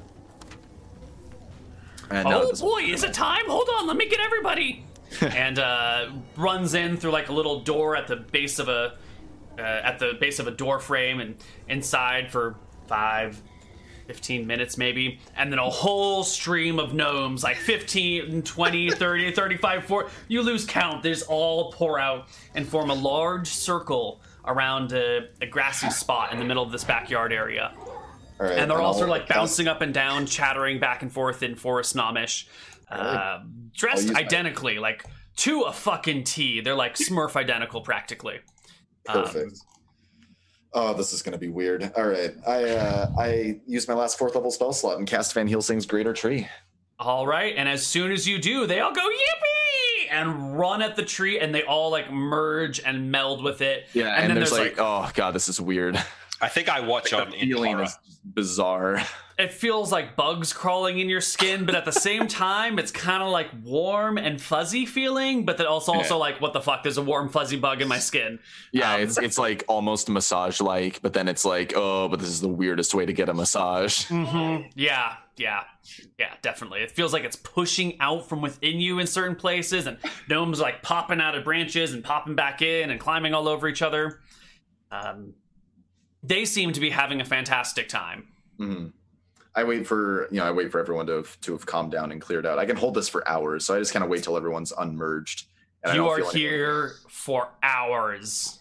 And 2.10 2.28
Oh 2.28 2.52
boy, 2.54 2.82
is 2.82 3.02
it 3.02 3.14
time? 3.14 3.46
Hold 3.46 3.68
on, 3.76 3.86
let 3.86 3.96
me 3.96 4.08
get 4.08 4.20
everybody. 4.20 4.84
and 5.20 5.58
uh, 5.58 6.10
runs 6.36 6.74
in 6.74 6.96
through 6.96 7.10
like 7.10 7.28
a 7.28 7.32
little 7.32 7.60
door 7.60 7.96
at 7.96 8.06
the 8.06 8.16
base 8.16 8.58
of 8.58 8.68
a 8.68 8.96
uh, 9.58 9.62
at 9.62 9.98
the 9.98 10.12
base 10.20 10.38
of 10.38 10.46
a 10.46 10.50
door 10.52 10.78
frame 10.78 11.20
and 11.20 11.34
inside 11.68 12.30
for 12.30 12.56
five 12.86 13.40
15 14.06 14.46
minutes 14.46 14.78
maybe. 14.78 15.20
And 15.36 15.52
then 15.52 15.58
a 15.58 15.68
whole 15.68 16.24
stream 16.24 16.78
of 16.78 16.94
gnomes 16.94 17.44
like 17.44 17.56
15 17.56 18.42
20 18.42 18.90
30 18.92 19.32
35 19.32 19.84
40 19.84 20.10
you 20.28 20.42
lose 20.42 20.64
count. 20.64 21.02
There's 21.02 21.22
all 21.22 21.72
pour 21.72 21.98
out 21.98 22.28
and 22.54 22.66
form 22.66 22.90
a 22.90 22.94
large 22.94 23.48
circle 23.48 24.20
around 24.46 24.92
a, 24.92 25.28
a 25.42 25.46
grassy 25.46 25.90
spot 25.90 26.32
in 26.32 26.38
the 26.38 26.44
middle 26.44 26.62
of 26.62 26.72
this 26.72 26.84
backyard 26.84 27.32
area. 27.32 27.74
All 28.40 28.46
right, 28.46 28.58
and 28.58 28.70
they're 28.70 28.80
all 28.80 28.94
sort 28.94 29.04
of 29.04 29.10
like 29.10 29.28
bouncing 29.28 29.68
up 29.68 29.82
and 29.82 29.92
down, 29.92 30.24
chattering 30.24 30.78
back 30.78 31.02
and 31.02 31.12
forth 31.12 31.42
in 31.42 31.56
Forest 31.56 31.96
Gnomish, 32.90 33.16
uh, 33.16 33.38
dressed 33.74 34.02
use 34.04 34.12
my- 34.12 34.20
identically, 34.20 34.78
like 34.78 35.04
to 35.36 35.62
a 35.62 35.72
fucking 35.72 36.24
T. 36.24 36.60
They're 36.60 36.74
like 36.74 36.94
Smurf 36.94 37.36
identical, 37.36 37.80
practically. 37.80 38.40
Um, 39.08 39.22
Perfect. 39.24 39.58
oh, 40.74 40.94
this 40.94 41.12
is 41.12 41.22
going 41.22 41.32
to 41.32 41.38
be 41.38 41.48
weird. 41.48 41.90
All 41.96 42.06
right, 42.06 42.34
I 42.46 42.64
uh, 42.70 43.10
I 43.18 43.60
use 43.66 43.88
my 43.88 43.94
last 43.94 44.18
fourth 44.18 44.34
level 44.34 44.50
spell 44.50 44.72
slot 44.72 44.98
and 44.98 45.06
cast 45.06 45.32
Van 45.34 45.48
Helsing's 45.48 45.86
Greater 45.86 46.12
Tree. 46.12 46.46
all 46.98 47.26
right, 47.26 47.54
and 47.56 47.68
as 47.68 47.86
soon 47.86 48.12
as 48.12 48.26
you 48.26 48.38
do, 48.38 48.66
they 48.66 48.80
all 48.80 48.92
go 48.92 49.06
yippee 49.08 50.10
and 50.10 50.58
run 50.58 50.82
at 50.82 50.96
the 50.96 51.04
tree, 51.04 51.38
and 51.38 51.54
they 51.54 51.62
all 51.62 51.90
like 51.90 52.10
merge 52.12 52.80
and 52.80 53.10
meld 53.10 53.42
with 53.42 53.60
it. 53.62 53.86
yeah, 53.94 54.08
and, 54.14 54.22
and, 54.22 54.30
then 54.30 54.36
there's, 54.36 54.50
there's 54.50 54.70
like, 54.70 54.78
oh 54.78 55.10
god, 55.14 55.34
this 55.34 55.48
is 55.48 55.60
weird. 55.60 55.96
I 56.40 56.48
think 56.48 56.68
I 56.68 56.80
watch 56.80 57.10
the 57.10 57.20
on 57.20 57.32
in 57.32 57.48
feeling 57.48 57.72
horror. 57.72 57.84
is 57.84 57.96
bizarre. 58.24 59.02
It 59.38 59.52
feels 59.52 59.92
like 59.92 60.16
bugs 60.16 60.52
crawling 60.52 60.98
in 60.98 61.08
your 61.08 61.20
skin, 61.20 61.64
but 61.64 61.74
at 61.76 61.84
the 61.84 61.92
same 61.92 62.26
time, 62.46 62.78
it's 62.78 62.90
kind 62.90 63.22
of 63.22 63.28
like 63.30 63.46
warm 63.62 64.18
and 64.18 64.40
fuzzy 64.42 64.84
feeling, 64.84 65.44
but 65.44 65.56
then 65.58 65.66
also 65.66 65.92
also 65.92 66.14
Yeah. 66.14 66.20
like 66.20 66.40
what 66.40 66.52
the 66.52 66.60
fuck? 66.60 66.82
There's 66.82 66.98
a 66.98 67.02
warm 67.02 67.28
fuzzy 67.28 67.56
bug 67.56 67.80
in 67.80 67.86
my 67.88 67.98
skin. 68.00 68.40
Yeah, 68.72 68.94
Um, 68.94 69.00
it's 69.02 69.16
it's 69.18 69.38
like 69.38 69.64
almost 69.68 70.08
massage 70.08 70.60
like, 70.60 71.00
but 71.02 71.12
then 71.12 71.28
it's 71.28 71.44
like, 71.44 71.72
oh, 71.76 72.08
but 72.08 72.18
this 72.18 72.28
is 72.28 72.40
the 72.40 72.48
weirdest 72.48 72.94
way 72.94 73.06
to 73.06 73.12
get 73.12 73.28
a 73.28 73.34
massage. 73.34 74.06
Mm-hmm. 74.06 74.70
Yeah, 74.74 75.14
yeah, 75.36 75.62
yeah, 76.18 76.34
definitely. 76.42 76.80
It 76.80 76.90
feels 76.90 77.12
like 77.12 77.22
it's 77.22 77.36
pushing 77.36 77.96
out 78.00 78.28
from 78.28 78.40
within 78.42 78.80
you 78.80 78.98
in 78.98 79.06
certain 79.06 79.36
places, 79.36 79.86
and 79.86 79.98
gnomes 80.28 80.58
like 80.58 80.82
popping 80.82 81.20
out 81.20 81.36
of 81.36 81.44
branches 81.44 81.94
and 81.94 82.02
popping 82.02 82.34
back 82.34 82.60
in 82.60 82.90
and 82.90 82.98
climbing 82.98 83.34
all 83.34 83.46
over 83.46 83.68
each 83.68 83.82
other. 83.82 84.18
Um, 84.90 85.34
they 86.24 86.44
seem 86.44 86.72
to 86.72 86.80
be 86.80 86.90
having 86.90 87.20
a 87.20 87.24
fantastic 87.24 87.88
time. 87.88 88.26
Mhm. 88.58 88.92
I 89.58 89.64
wait 89.64 89.88
for 89.88 90.28
you 90.30 90.38
know 90.38 90.44
I 90.44 90.52
wait 90.52 90.70
for 90.70 90.78
everyone 90.78 91.06
to 91.06 91.14
have, 91.14 91.40
to 91.40 91.52
have 91.52 91.66
calmed 91.66 91.90
down 91.90 92.12
and 92.12 92.20
cleared 92.20 92.46
out. 92.46 92.60
I 92.60 92.64
can 92.64 92.76
hold 92.76 92.94
this 92.94 93.08
for 93.08 93.26
hours, 93.28 93.66
so 93.66 93.74
I 93.74 93.80
just 93.80 93.92
kind 93.92 94.04
of 94.04 94.08
wait 94.08 94.22
till 94.22 94.36
everyone's 94.36 94.72
unmerged. 94.78 95.46
and 95.82 95.96
you 95.96 96.08
are 96.08 96.20
anything. 96.20 96.40
here 96.40 96.92
for 97.08 97.48
hours. 97.60 98.60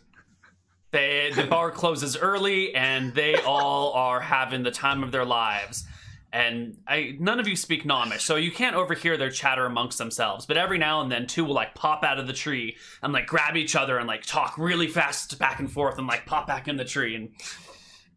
They, 0.89 1.31
the 1.35 1.43
bar 1.43 1.69
closes 1.69 2.17
early, 2.17 2.73
and 2.73 3.13
they 3.13 3.35
all 3.35 3.93
are 4.07 4.19
having 4.19 4.63
the 4.63 4.71
time 4.71 5.03
of 5.03 5.11
their 5.11 5.25
lives. 5.25 5.85
And 6.33 6.77
I, 6.87 7.15
none 7.19 7.39
of 7.39 7.47
you 7.47 7.55
speak 7.55 7.85
Gnomish, 7.85 8.23
so 8.23 8.35
you 8.35 8.51
can't 8.51 8.75
overhear 8.75 9.17
their 9.17 9.29
chatter 9.29 9.65
amongst 9.67 9.99
themselves. 9.99 10.47
But 10.47 10.57
every 10.57 10.79
now 10.79 11.01
and 11.01 11.11
then, 11.11 11.27
two 11.27 11.45
will 11.45 11.53
like 11.53 11.75
pop 11.75 12.03
out 12.03 12.17
of 12.17 12.25
the 12.25 12.33
tree 12.33 12.75
and 13.03 13.13
like 13.13 13.27
grab 13.27 13.55
each 13.55 13.75
other 13.75 13.99
and 13.99 14.07
like 14.07 14.23
talk 14.23 14.57
really 14.57 14.87
fast 14.87 15.37
back 15.37 15.59
and 15.59 15.71
forth 15.71 15.99
and 15.99 16.07
like 16.07 16.25
pop 16.25 16.47
back 16.47 16.67
in 16.67 16.75
the 16.75 16.85
tree. 16.85 17.15
And 17.15 17.29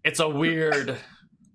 it's 0.03 0.21
a 0.21 0.29
weird, 0.29 0.97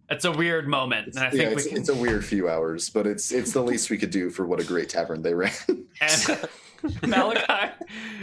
it's 0.09 0.25
a 0.25 0.31
weird 0.31 0.67
moment. 0.67 1.15
And 1.15 1.19
I 1.19 1.29
think 1.29 1.41
yeah, 1.41 1.49
we 1.49 1.55
it's, 1.55 1.67
can. 1.67 1.77
it's 1.77 1.89
a 1.89 1.95
weird 1.95 2.23
few 2.25 2.49
hours, 2.49 2.89
but 2.89 3.07
it's 3.07 3.31
it's 3.31 3.51
the 3.53 3.61
least 3.63 3.89
we 3.89 3.97
could 3.97 4.11
do 4.11 4.29
for 4.29 4.45
what 4.45 4.59
a 4.59 4.63
great 4.63 4.89
tavern 4.89 5.21
they 5.21 5.33
ran. 5.33 5.51
and 5.67 5.87
Malakai, 7.01 7.71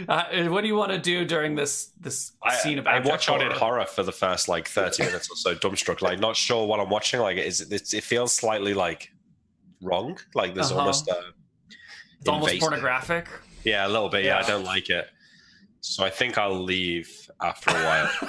uh, 0.07 0.49
what 0.49 0.61
do 0.61 0.67
you 0.67 0.75
want 0.75 0.91
to 0.91 0.97
do 0.97 1.25
during 1.25 1.55
this 1.55 1.91
this 1.99 2.31
I, 2.41 2.55
scene 2.55 2.79
of 2.79 2.87
I 2.87 2.97
abject 2.97 3.11
watch 3.11 3.29
on 3.29 3.41
in 3.41 3.47
horror? 3.47 3.59
horror 3.59 3.85
for 3.85 4.03
the 4.03 4.11
first 4.13 4.47
like 4.47 4.67
30 4.67 5.03
minutes 5.03 5.29
or 5.29 5.35
so, 5.35 5.55
dumbstruck, 5.55 6.01
like 6.01 6.19
not 6.19 6.35
sure 6.37 6.65
what 6.65 6.79
I'm 6.79 6.89
watching. 6.89 7.19
Like, 7.19 7.37
is 7.37 7.59
it, 7.61 7.93
it 7.93 8.03
feels 8.03 8.33
slightly 8.33 8.73
like 8.73 9.11
wrong. 9.81 10.17
Like, 10.33 10.53
there's 10.53 10.71
Uh-huh. 10.71 10.79
almost 10.79 11.09
uh, 11.09 11.15
It's 12.19 12.29
almost 12.29 12.57
pornographic. 12.59 13.27
Yeah, 13.65 13.85
a 13.85 13.89
little 13.89 14.09
bit. 14.09 14.23
Yeah, 14.23 14.39
Yeah. 14.39 14.45
I 14.45 14.47
don't 14.47 14.63
like 14.63 14.89
it. 14.89 15.07
So 15.81 16.05
I 16.05 16.09
think 16.09 16.37
I'll 16.37 16.57
leave 16.61 17.22
after 17.43 17.71
a 17.71 17.73
while. 17.73 18.09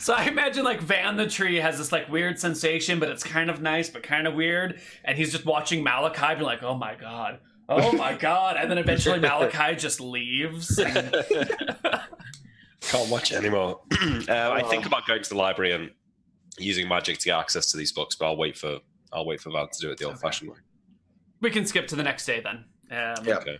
so 0.00 0.14
I 0.14 0.24
imagine 0.24 0.64
like 0.64 0.80
Van 0.80 1.16
the 1.16 1.26
tree 1.26 1.56
has 1.56 1.78
this 1.78 1.92
like 1.92 2.08
weird 2.08 2.38
sensation, 2.38 2.98
but 3.00 3.08
it's 3.08 3.24
kind 3.24 3.50
of 3.50 3.60
nice, 3.60 3.88
but 3.88 4.02
kind 4.02 4.26
of 4.26 4.34
weird. 4.34 4.80
And 5.04 5.16
he's 5.18 5.32
just 5.32 5.44
watching 5.44 5.84
Malakai 5.84 6.38
be 6.38 6.44
like, 6.44 6.62
"Oh 6.62 6.74
my 6.74 6.94
god, 6.94 7.40
oh 7.68 7.92
my 7.92 8.14
god!" 8.18 8.56
And 8.58 8.70
then 8.70 8.78
eventually 8.78 9.18
Malakai 9.18 9.78
just 9.78 10.00
leaves. 10.00 10.78
and- 10.78 11.14
Can't 12.80 13.10
watch 13.10 13.32
it 13.32 13.36
anymore. 13.36 13.80
uh, 14.28 14.50
I 14.52 14.62
think 14.70 14.86
about 14.86 15.06
going 15.06 15.22
to 15.22 15.28
the 15.28 15.36
library 15.36 15.72
and 15.72 15.90
using 16.58 16.88
magic 16.88 17.18
to 17.18 17.24
get 17.26 17.38
access 17.38 17.70
to 17.72 17.76
these 17.76 17.92
books, 17.92 18.14
but 18.14 18.26
I'll 18.26 18.36
wait 18.36 18.56
for 18.56 18.78
I'll 19.12 19.26
wait 19.26 19.40
for 19.40 19.50
Van 19.50 19.66
to 19.72 19.80
do 19.80 19.90
it 19.90 19.98
the 19.98 20.04
old-fashioned 20.04 20.50
way. 20.50 20.56
we 21.40 21.50
can 21.50 21.64
skip 21.66 21.88
to 21.88 21.96
the 21.96 22.02
next 22.02 22.26
day 22.26 22.40
then. 22.40 22.64
Um, 22.90 23.24
Yeah. 23.26 23.36
Okay. 23.38 23.58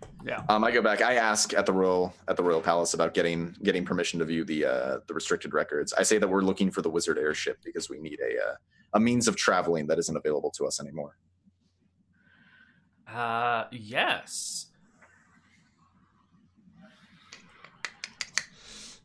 Um, 0.49 0.65
I 0.65 0.71
go 0.71 0.81
back. 0.81 1.03
I 1.03 1.15
ask 1.17 1.53
at 1.53 1.67
the 1.67 1.73
royal 1.73 2.15
at 2.29 2.37
the 2.37 2.43
royal 2.43 2.61
palace 2.63 2.95
about 2.95 3.13
getting 3.13 3.55
getting 3.63 3.85
permission 3.85 4.19
to 4.21 4.25
view 4.25 4.45
the 4.45 4.65
uh, 4.65 4.99
the 5.07 5.13
restricted 5.15 5.53
records. 5.53 5.93
I 5.93 6.03
say 6.03 6.17
that 6.19 6.27
we're 6.29 6.41
looking 6.43 6.71
for 6.71 6.81
the 6.83 6.89
wizard 6.91 7.19
airship 7.19 7.59
because 7.65 7.91
we 7.91 7.99
need 7.99 8.21
a 8.21 8.39
uh, 8.51 8.55
a 8.95 9.01
means 9.01 9.29
of 9.29 9.37
traveling 9.37 9.87
that 9.89 9.99
isn't 9.99 10.17
available 10.17 10.51
to 10.53 10.67
us 10.67 10.81
anymore. 10.81 11.17
Uh, 13.07 13.65
yes. 13.71 14.67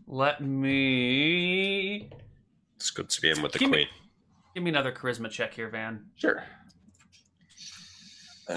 Let 0.07 0.41
me 0.41 2.09
It's 2.75 2.91
good 2.91 3.09
to 3.09 3.21
be 3.21 3.29
in 3.29 3.41
with 3.41 3.53
the 3.53 3.59
Give 3.59 3.69
me- 3.69 3.85
queen. 3.85 3.87
give 4.53 4.63
me 4.63 4.69
another 4.69 4.91
charisma 4.91 5.29
check 5.29 5.53
here, 5.53 5.69
Van. 5.69 6.05
Sure. 6.15 6.43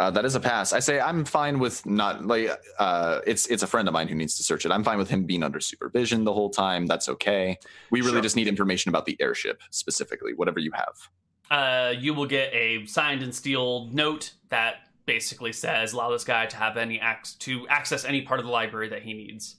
Uh, 0.00 0.10
that 0.10 0.24
is 0.24 0.34
a 0.34 0.40
pass. 0.40 0.72
I 0.72 0.80
say 0.80 0.98
I'm 0.98 1.24
fine 1.24 1.58
with 1.60 1.86
not 1.86 2.26
like 2.26 2.50
uh, 2.78 3.20
it's 3.26 3.46
it's 3.46 3.62
a 3.62 3.66
friend 3.66 3.86
of 3.86 3.94
mine 3.94 4.08
who 4.08 4.14
needs 4.16 4.36
to 4.38 4.42
search 4.42 4.66
it. 4.66 4.72
I'm 4.72 4.82
fine 4.82 4.98
with 4.98 5.08
him 5.08 5.24
being 5.24 5.42
under 5.44 5.60
supervision 5.60 6.24
the 6.24 6.32
whole 6.32 6.50
time. 6.50 6.86
That's 6.86 7.08
okay. 7.08 7.58
We 7.90 8.00
really 8.00 8.14
Sure. 8.14 8.22
just 8.22 8.34
need 8.36 8.48
information 8.48 8.88
about 8.88 9.06
the 9.06 9.16
airship 9.20 9.62
specifically, 9.70 10.34
whatever 10.34 10.58
you 10.58 10.72
have. 10.72 11.08
Uh, 11.50 11.92
you 11.96 12.12
will 12.14 12.26
get 12.26 12.52
a 12.52 12.84
signed 12.86 13.22
and 13.22 13.32
sealed 13.34 13.94
note 13.94 14.32
that 14.48 14.88
basically 15.06 15.52
says 15.52 15.92
allow 15.92 16.10
this 16.10 16.24
guy 16.24 16.46
to 16.46 16.56
have 16.56 16.76
any 16.76 16.96
ac- 17.00 17.36
to 17.38 17.68
access 17.68 18.04
any 18.04 18.22
part 18.22 18.40
of 18.40 18.46
the 18.46 18.52
library 18.52 18.88
that 18.88 19.02
he 19.02 19.12
needs 19.12 19.56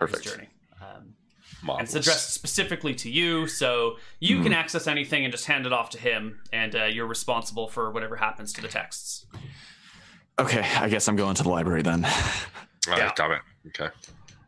Perfect. 0.00 0.24
journey. 0.24 0.48
Um, 0.80 1.14
and 1.68 1.82
it's 1.82 1.94
addressed 1.94 2.32
specifically 2.34 2.94
to 2.96 3.10
you, 3.10 3.46
so 3.46 3.96
you 4.20 4.38
Hmm. 4.38 4.42
can 4.44 4.52
access 4.52 4.86
anything 4.86 5.24
and 5.24 5.32
just 5.32 5.46
hand 5.46 5.64
it 5.66 5.72
off 5.72 5.90
to 5.90 5.98
him, 5.98 6.40
and 6.52 6.74
uh, 6.74 6.84
you're 6.84 7.06
responsible 7.06 7.68
for 7.68 7.90
whatever 7.92 8.16
happens 8.16 8.52
to 8.54 8.60
the 8.62 8.68
texts. 8.68 9.26
Okay, 10.38 10.60
I 10.60 10.88
guess 10.88 11.08
I'm 11.08 11.16
going 11.16 11.34
to 11.36 11.42
the 11.42 11.48
library 11.48 11.82
then. 11.82 12.04
Oh, 12.04 12.96
Yeah. 12.96 13.12
damn 13.16 13.32
it. 13.32 13.40
Okay. 13.68 13.88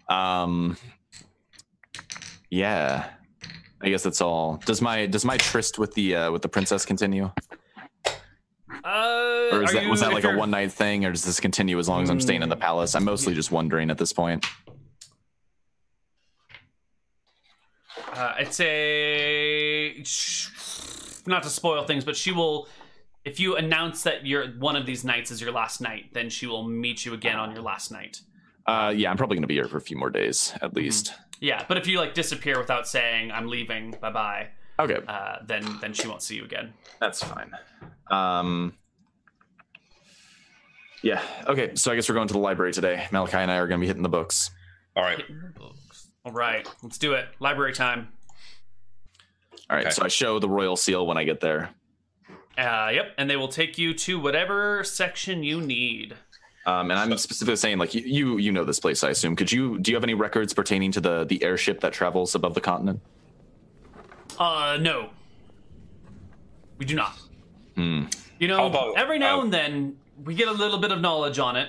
Um, 0.08 0.76
yeah, 2.50 3.08
I 3.80 3.88
guess 3.88 4.02
that's 4.02 4.20
all. 4.20 4.56
Does 4.64 4.80
my 4.82 5.06
does 5.06 5.24
my 5.24 5.36
tryst 5.38 5.78
with 5.78 5.94
the 5.94 6.14
uh, 6.16 6.30
with 6.32 6.42
the 6.42 6.48
princess 6.48 6.84
continue, 6.84 7.30
Uh, 8.84 8.90
or 9.52 9.62
is 9.62 9.70
are 9.70 9.74
that 9.74 9.88
was 9.88 10.00
that 10.00 10.12
like 10.12 10.24
a 10.24 10.30
one 10.36 10.50
night 10.50 10.72
thing, 10.72 11.04
or 11.04 11.10
does 11.12 11.24
this 11.24 11.40
continue 11.40 11.78
as 11.78 11.88
long 11.88 12.02
as 12.02 12.10
I'm 12.10 12.20
staying 12.20 12.42
in 12.42 12.48
the 12.48 12.54
Hmm. 12.54 12.60
palace? 12.62 12.94
I'm 12.94 13.04
mostly 13.04 13.34
just 13.34 13.50
wondering 13.50 13.90
at 13.90 13.98
this 13.98 14.12
point. 14.12 14.46
Uh, 18.12 18.34
it's 18.38 18.60
a 18.60 20.02
not 21.26 21.42
to 21.42 21.50
spoil 21.50 21.84
things, 21.84 22.04
but 22.04 22.16
she 22.16 22.32
will. 22.32 22.68
If 23.28 23.38
you 23.38 23.56
announce 23.56 24.04
that 24.04 24.26
your 24.26 24.46
one 24.52 24.74
of 24.74 24.86
these 24.86 25.04
nights 25.04 25.30
is 25.30 25.38
your 25.42 25.52
last 25.52 25.82
night, 25.82 26.06
then 26.14 26.30
she 26.30 26.46
will 26.46 26.62
meet 26.66 27.04
you 27.04 27.12
again 27.12 27.36
on 27.36 27.52
your 27.52 27.60
last 27.62 27.92
night. 27.92 28.22
Uh, 28.66 28.90
yeah, 28.96 29.10
I'm 29.10 29.18
probably 29.18 29.36
gonna 29.36 29.46
be 29.46 29.54
here 29.54 29.68
for 29.68 29.76
a 29.76 29.82
few 29.82 29.98
more 29.98 30.08
days 30.08 30.54
at 30.62 30.74
least. 30.74 31.12
Yeah, 31.38 31.62
but 31.68 31.76
if 31.76 31.86
you 31.86 31.98
like 31.98 32.14
disappear 32.14 32.58
without 32.58 32.88
saying 32.88 33.30
"I'm 33.30 33.46
leaving, 33.48 33.90
bye 34.00 34.10
bye," 34.10 34.48
Okay, 34.78 34.96
uh, 35.06 35.36
then 35.44 35.62
then 35.82 35.92
she 35.92 36.08
won't 36.08 36.22
see 36.22 36.36
you 36.36 36.44
again. 36.44 36.72
that's 37.00 37.22
fine. 37.22 37.52
Um, 38.10 38.72
yeah, 41.02 41.20
okay. 41.46 41.74
So 41.74 41.92
I 41.92 41.96
guess 41.96 42.08
we're 42.08 42.14
going 42.14 42.28
to 42.28 42.34
the 42.34 42.40
library 42.40 42.72
today. 42.72 43.06
Malakai 43.10 43.34
and 43.34 43.50
I 43.50 43.56
are 43.58 43.68
gonna 43.68 43.80
be 43.80 43.86
hitting 43.86 44.02
the 44.02 44.08
books. 44.08 44.50
All 44.96 45.02
right. 45.02 45.22
All 46.24 46.32
right, 46.32 46.66
let's 46.82 46.96
do 46.98 47.12
it. 47.12 47.26
Library 47.40 47.74
time. 47.74 48.08
All 49.70 49.76
right, 49.76 49.86
Okay. 49.86 49.94
so 49.94 50.02
I 50.04 50.08
show 50.08 50.38
the 50.38 50.48
royal 50.48 50.76
seal 50.76 51.06
when 51.06 51.18
I 51.18 51.24
get 51.24 51.40
there. 51.40 51.70
Uh, 52.58 52.90
yep, 52.92 53.14
and 53.16 53.30
they 53.30 53.36
will 53.36 53.48
take 53.48 53.78
you 53.78 53.94
to 53.94 54.18
whatever 54.18 54.82
section 54.82 55.44
you 55.44 55.60
need. 55.60 56.14
Um, 56.66 56.90
and 56.90 56.98
I'm 56.98 57.16
specifically 57.16 57.56
saying, 57.56 57.78
like 57.78 57.94
you, 57.94 58.02
you, 58.04 58.38
you 58.38 58.52
know 58.52 58.64
this 58.64 58.80
place, 58.80 59.04
I 59.04 59.10
assume. 59.10 59.36
Could 59.36 59.50
you 59.52 59.78
do 59.78 59.90
you 59.92 59.96
have 59.96 60.02
any 60.04 60.14
records 60.14 60.52
pertaining 60.52 60.90
to 60.92 61.00
the 61.00 61.24
the 61.24 61.42
airship 61.42 61.80
that 61.80 61.92
travels 61.92 62.34
above 62.34 62.54
the 62.54 62.60
continent? 62.60 63.00
Uh, 64.38 64.76
no, 64.80 65.10
we 66.78 66.84
do 66.84 66.94
not. 66.94 67.16
Hmm. 67.76 68.04
You 68.38 68.48
know, 68.48 68.56
How 68.56 68.66
about- 68.66 68.98
every 68.98 69.18
now 69.18 69.38
uh, 69.38 69.44
and 69.44 69.52
then 69.52 69.96
we 70.24 70.34
get 70.34 70.48
a 70.48 70.52
little 70.52 70.78
bit 70.78 70.90
of 70.92 71.00
knowledge 71.00 71.38
on 71.38 71.56
it, 71.56 71.68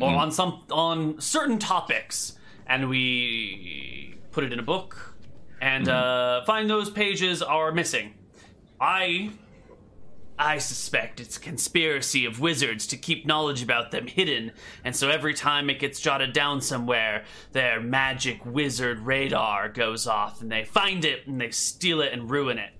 or 0.00 0.08
on 0.10 0.32
some 0.32 0.64
on 0.70 1.20
certain 1.20 1.58
topics, 1.58 2.36
and 2.66 2.88
we 2.88 4.16
put 4.32 4.42
it 4.44 4.52
in 4.52 4.58
a 4.58 4.62
book, 4.62 5.16
and 5.60 5.88
uh, 5.88 6.44
find 6.44 6.68
those 6.68 6.90
pages 6.90 7.42
are 7.42 7.70
missing. 7.70 8.14
I. 8.80 9.30
I 10.40 10.56
suspect 10.56 11.20
it's 11.20 11.36
a 11.36 11.40
conspiracy 11.40 12.24
of 12.24 12.40
wizards 12.40 12.86
to 12.88 12.96
keep 12.96 13.26
knowledge 13.26 13.62
about 13.62 13.90
them 13.90 14.06
hidden, 14.06 14.52
and 14.84 14.96
so 14.96 15.10
every 15.10 15.34
time 15.34 15.68
it 15.68 15.78
gets 15.78 16.00
jotted 16.00 16.32
down 16.32 16.62
somewhere, 16.62 17.24
their 17.52 17.78
magic 17.80 18.44
wizard 18.46 19.00
radar 19.00 19.68
goes 19.68 20.06
off, 20.06 20.40
and 20.40 20.50
they 20.50 20.64
find 20.64 21.04
it, 21.04 21.26
and 21.26 21.38
they 21.38 21.50
steal 21.50 22.00
it 22.00 22.12
and 22.14 22.30
ruin 22.30 22.58
it. 22.58 22.70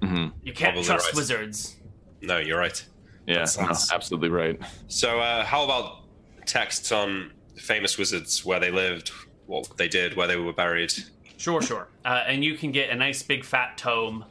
Mhm. 0.00 0.32
You 0.42 0.52
can't 0.52 0.72
Probably 0.74 0.84
trust 0.84 1.06
right. 1.06 1.14
wizards. 1.14 1.76
No, 2.22 2.38
you're 2.38 2.58
right. 2.58 2.84
Yeah, 3.26 3.44
That 3.44 3.56
no, 3.60 3.94
absolutely 3.94 4.28
right. 4.30 4.60
So, 4.88 5.20
uh, 5.20 5.44
how 5.44 5.64
about 5.64 6.04
texts 6.46 6.90
on 6.90 7.30
famous 7.56 7.98
wizards, 7.98 8.44
where 8.44 8.58
they 8.58 8.70
lived, 8.72 9.10
what 9.46 9.76
they 9.76 9.86
did, 9.88 10.16
where 10.16 10.26
they 10.26 10.36
were 10.36 10.52
buried? 10.52 10.92
Sure, 11.36 11.62
sure. 11.62 11.86
Uh, 12.04 12.24
and 12.26 12.42
you 12.44 12.56
can 12.56 12.72
get 12.72 12.90
a 12.90 12.96
nice 12.96 13.22
big 13.22 13.44
fat 13.44 13.78
tome. 13.78 14.24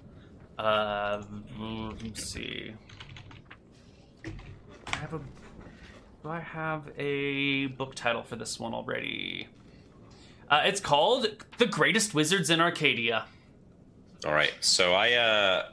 Uh, 0.58 1.22
let's 2.04 2.24
see. 2.32 2.74
I 4.88 4.96
have 4.98 5.14
a. 5.14 5.20
Do 6.24 6.30
I 6.30 6.40
have 6.40 6.90
a 6.98 7.68
book 7.68 7.94
title 7.96 8.24
for 8.24 8.36
this 8.36 8.60
one 8.60 8.74
already? 8.74 9.48
Uh, 10.50 10.62
it's 10.66 10.80
called 10.80 11.28
"The 11.58 11.68
Greatest 11.68 12.14
Wizards 12.14 12.50
in 12.50 12.60
Arcadia." 12.60 13.26
All 14.26 14.34
right. 14.34 14.54
So 14.62 14.94
I 14.94 15.14
uh, 15.14 15.70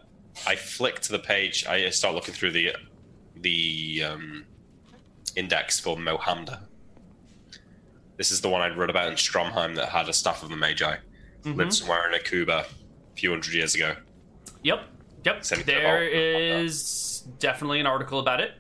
I 0.47 0.57
flick 0.57 1.01
to 1.01 1.13
the 1.13 1.19
page. 1.19 1.67
I 1.67 1.89
start 1.91 2.15
looking 2.15 2.35
through 2.35 2.53
the 2.53 2.73
the 3.37 4.05
um, 4.05 4.45
index 5.37 5.81
for 5.81 5.97
Mohamda. 5.97 6.61
This 8.17 8.31
is 8.31 8.41
the 8.43 8.49
one 8.49 8.61
I'd 8.61 8.77
read 8.77 8.91
about 8.91 9.09
in 9.09 9.15
Stromheim 9.15 9.75
that 9.77 9.89
had 9.89 10.09
a 10.09 10.13
staff 10.13 10.43
of 10.43 10.51
the 10.51 10.57
magi. 10.57 10.97
Mhm. 11.43 11.57
Lived 11.57 11.73
somewhere 11.73 12.13
in 12.13 12.19
Akuba 12.19 12.65
a 12.65 12.67
few 13.17 13.31
hundred 13.31 13.55
years 13.55 13.75
ago. 13.75 13.97
Yep, 14.65 14.89
yep. 15.25 15.43
There 15.67 16.02
is 16.02 17.25
definitely 17.39 17.81
an 17.81 17.86
article 17.86 18.18
about 18.18 18.41
it. 18.41 18.52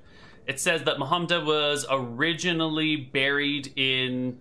It 0.46 0.60
says 0.60 0.84
that 0.84 0.98
Muhammad 0.98 1.44
was 1.44 1.86
originally 1.90 2.96
buried 2.96 3.72
in 3.76 4.38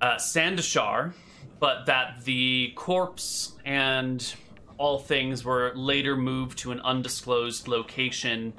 uh, 0.00 0.16
Sandashar, 0.16 1.12
but 1.60 1.86
that 1.86 2.24
the 2.24 2.72
corpse 2.74 3.52
and 3.64 4.34
all 4.78 4.98
things 4.98 5.44
were 5.44 5.72
later 5.74 6.16
moved 6.16 6.58
to 6.58 6.72
an 6.72 6.80
undisclosed 6.80 7.68
location, 7.68 8.54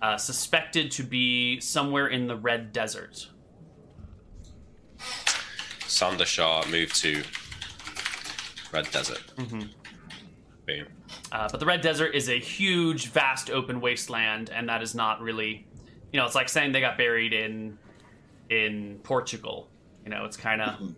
uh, 0.00 0.16
suspected 0.16 0.90
to 0.92 1.02
be 1.02 1.60
somewhere 1.60 2.06
in 2.06 2.28
the 2.28 2.36
Red 2.36 2.72
Desert. 2.72 3.28
Sander 5.86 6.24
Shah 6.24 6.64
moved 6.68 6.94
to 7.02 7.22
Red 8.72 8.90
Desert. 8.92 9.32
Mhm. 9.36 9.70
Boom. 10.66 10.86
Uh, 11.32 11.48
but 11.50 11.60
the 11.60 11.66
Red 11.66 11.80
Desert 11.80 12.14
is 12.14 12.28
a 12.28 12.38
huge, 12.38 13.06
vast, 13.08 13.50
open 13.50 13.80
wasteland, 13.80 14.50
and 14.50 14.68
that 14.68 14.82
is 14.82 14.94
not 14.94 15.20
really, 15.20 15.66
you 16.12 16.18
know, 16.20 16.26
it's 16.26 16.34
like 16.34 16.48
saying 16.48 16.72
they 16.72 16.80
got 16.80 16.96
buried 16.98 17.32
in 17.32 17.78
in 18.50 18.98
Portugal. 19.02 19.68
You 20.04 20.10
know, 20.10 20.24
it's 20.24 20.36
kind 20.36 20.60
of 20.60 20.94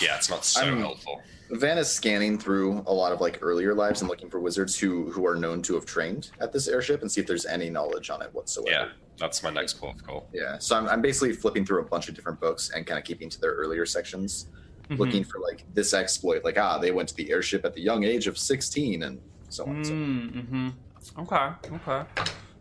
Yeah, 0.00 0.16
it's 0.16 0.30
not 0.30 0.44
so 0.44 0.62
I'm- 0.62 0.78
helpful. 0.78 1.20
Van 1.50 1.76
is 1.76 1.90
scanning 1.90 2.38
through 2.38 2.82
a 2.86 2.92
lot 2.92 3.12
of 3.12 3.20
like 3.20 3.38
earlier 3.42 3.74
lives 3.74 4.00
and 4.00 4.08
looking 4.08 4.30
for 4.30 4.40
wizards 4.40 4.78
who 4.78 5.10
who 5.12 5.26
are 5.26 5.36
known 5.36 5.60
to 5.62 5.74
have 5.74 5.84
trained 5.84 6.30
at 6.40 6.52
this 6.52 6.68
airship 6.68 7.02
and 7.02 7.12
see 7.12 7.20
if 7.20 7.26
there's 7.26 7.44
any 7.44 7.68
knowledge 7.68 8.08
on 8.08 8.22
it 8.22 8.32
whatsoever. 8.34 8.70
Yeah, 8.70 8.88
that's 9.18 9.42
my 9.42 9.50
next 9.50 9.74
port 9.74 9.96
of 9.96 10.06
call. 10.06 10.26
Yeah. 10.32 10.58
So 10.58 10.74
I'm, 10.74 10.88
I'm 10.88 11.02
basically 11.02 11.34
flipping 11.34 11.66
through 11.66 11.80
a 11.80 11.84
bunch 11.84 12.08
of 12.08 12.14
different 12.14 12.40
books 12.40 12.70
and 12.74 12.86
kind 12.86 12.98
of 12.98 13.04
keeping 13.04 13.28
to 13.28 13.40
their 13.40 13.52
earlier 13.52 13.84
sections, 13.84 14.46
Mhm. 14.90 14.98
looking 14.98 15.24
for 15.24 15.38
like 15.40 15.64
this 15.74 15.94
exploit, 15.94 16.44
like 16.44 16.58
ah, 16.58 16.78
they 16.78 16.90
went 16.90 17.08
to 17.08 17.14
the 17.16 17.30
airship 17.30 17.64
at 17.64 17.74
the 17.74 17.80
young 17.80 18.04
age 18.04 18.26
of 18.26 18.36
16 18.38 19.02
and 19.02 19.20
so 19.48 19.64
on. 19.64 19.84
so 19.84 19.92
on. 19.92 20.74
Mm-hmm. 21.14 21.20
Okay. 21.20 21.74
Okay. 21.76 22.08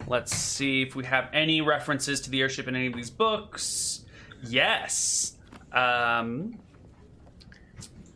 Let's 0.08 0.36
see 0.36 0.82
if 0.82 0.96
we 0.96 1.06
have 1.06 1.30
any 1.34 1.62
references 1.62 2.20
to 2.22 2.30
the 2.30 2.42
airship 2.42 2.68
in 2.68 2.76
any 2.76 2.88
of 2.88 2.94
these 2.94 3.10
books. 3.10 4.06
Yes. 4.46 5.38
Um, 5.72 6.60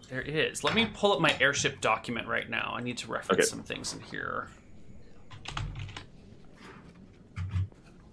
there 0.09 0.21
is. 0.21 0.63
Let 0.63 0.73
me 0.75 0.85
pull 0.93 1.13
up 1.13 1.19
my 1.21 1.35
airship 1.39 1.81
document 1.81 2.27
right 2.27 2.49
now. 2.49 2.73
I 2.75 2.81
need 2.81 2.97
to 2.99 3.11
reference 3.11 3.39
Okay. 3.41 3.49
some 3.49 3.63
things 3.63 3.93
in 3.93 3.99
here. 4.01 4.47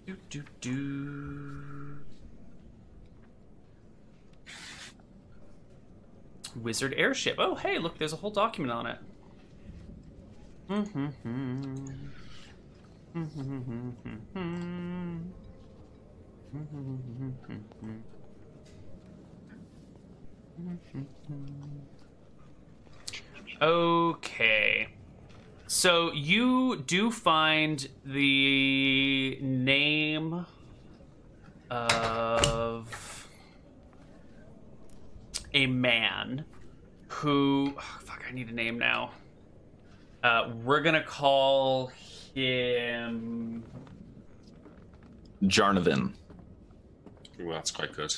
Do 0.05 0.15
do 0.29 0.43
do. 0.61 1.64
Wizard 6.55 6.93
airship. 6.97 7.35
Oh, 7.37 7.55
hey, 7.55 7.77
look, 7.77 7.97
there's 7.97 8.13
a 8.13 8.17
whole 8.17 8.31
document 8.31 8.71
on 8.71 8.87
it. 8.87 8.99
Okay. 23.61 24.87
So 25.67 26.11
you 26.13 26.83
do 26.87 27.11
find 27.11 27.87
the 28.05 29.37
name 29.41 30.45
of 31.69 33.14
a 35.55 35.65
man 35.65 36.45
who 37.07 37.73
oh, 37.77 37.99
fuck 38.01 38.23
I 38.29 38.33
need 38.33 38.49
a 38.49 38.53
name 38.53 38.77
now. 38.77 39.11
Uh, 40.21 40.51
we're 40.63 40.81
gonna 40.81 41.03
call 41.03 41.87
him 42.33 43.63
Jarnavin. 45.43 46.13
Ooh, 47.39 47.51
that's 47.51 47.71
quite 47.71 47.93
good. 47.93 48.13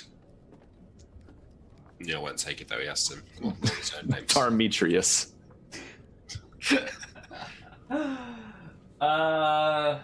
Neil 1.99 2.23
won't 2.23 2.37
take 2.37 2.59
it 2.61 2.67
though. 2.67 2.79
He 2.79 2.87
has 2.87 3.07
to 3.07 3.17
come 3.37 3.49
up 3.49 3.61
with 3.61 3.77
his 3.77 3.93
own 3.93 4.07
names. 4.09 4.33
Tarmetrius. 4.33 5.31
uh 8.99 9.99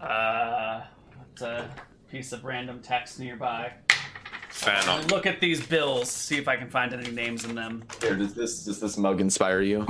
uh 0.00 0.82
what's 1.16 1.42
a 1.42 1.68
piece 2.10 2.32
of 2.32 2.44
random 2.44 2.80
text 2.80 3.18
nearby. 3.18 3.72
Fair 4.54 4.80
enough. 4.82 5.10
Look 5.10 5.26
at 5.26 5.40
these 5.40 5.66
bills, 5.66 6.08
see 6.08 6.36
if 6.38 6.46
I 6.46 6.56
can 6.56 6.70
find 6.70 6.94
any 6.94 7.10
names 7.10 7.44
in 7.44 7.56
them. 7.56 7.82
Here, 8.00 8.14
does 8.14 8.34
this 8.34 8.64
does 8.64 8.78
this 8.80 8.96
mug 8.96 9.20
inspire 9.20 9.60
you? 9.62 9.84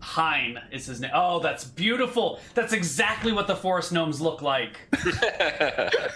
Hein 0.00 0.60
is 0.70 0.84
his 0.86 1.00
name. 1.00 1.10
Oh, 1.14 1.40
that's 1.40 1.64
beautiful. 1.64 2.38
That's 2.54 2.74
exactly 2.74 3.32
what 3.32 3.46
the 3.46 3.56
forest 3.56 3.90
gnomes 3.90 4.20
look 4.20 4.42
like. 4.42 4.78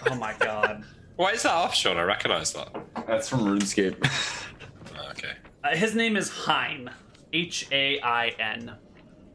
Oh 0.09 0.15
my 0.15 0.35
god. 0.39 0.85
Why 1.17 1.33
is 1.33 1.43
that 1.45 1.53
off, 1.53 1.75
Sean? 1.75 1.97
I 1.97 2.03
recognise 2.03 2.53
that. 2.53 2.69
That's 3.07 3.29
from 3.29 3.41
RuneScape. 3.41 3.97
Oh, 4.99 5.11
okay. 5.11 5.33
Uh, 5.65 5.75
his 5.77 5.95
name 5.95 6.17
is 6.17 6.29
Hein. 6.31 6.91
H 7.33 7.67
A 7.73 7.99
I 8.01 8.29
N. 8.39 8.73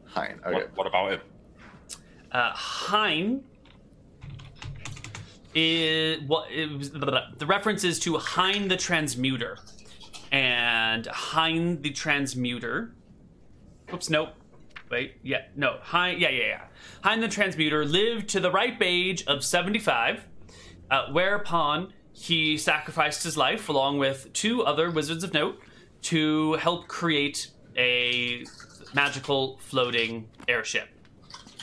Hein. 0.06 0.40
Okay. 0.46 0.54
What, 0.54 0.76
what 0.76 0.86
about 0.86 1.12
him? 1.12 1.20
Uh, 2.30 2.50
Hein 2.52 3.42
is 5.54 6.20
it 6.50 6.78
was, 6.78 6.90
the 6.90 7.46
reference 7.46 7.84
is 7.84 7.98
to 8.00 8.18
Hein 8.18 8.68
the 8.68 8.76
Transmuter, 8.76 9.58
and 10.30 11.06
Hein 11.06 11.82
the 11.82 11.90
Transmuter. 11.90 12.90
Oops, 13.92 14.10
nope. 14.10 14.30
Wait, 14.90 15.14
yeah, 15.22 15.42
no, 15.56 15.78
Hein, 15.82 16.16
yeah, 16.18 16.28
yeah, 16.28 16.46
yeah. 16.46 16.60
Hein 17.02 17.20
the 17.20 17.28
Transmuter 17.28 17.84
lived 17.84 18.28
to 18.28 18.40
the 18.40 18.50
ripe 18.50 18.82
age 18.82 19.24
of 19.26 19.42
seventy-five, 19.42 20.26
uh, 20.90 21.06
whereupon 21.12 21.92
he 22.12 22.58
sacrificed 22.58 23.22
his 23.22 23.36
life 23.36 23.68
along 23.70 23.98
with 23.98 24.30
two 24.34 24.62
other 24.62 24.90
wizards 24.90 25.24
of 25.24 25.32
note 25.32 25.58
to 26.02 26.54
help 26.54 26.88
create 26.88 27.50
a 27.76 28.44
magical 28.92 29.58
floating 29.62 30.28
airship. 30.46 30.88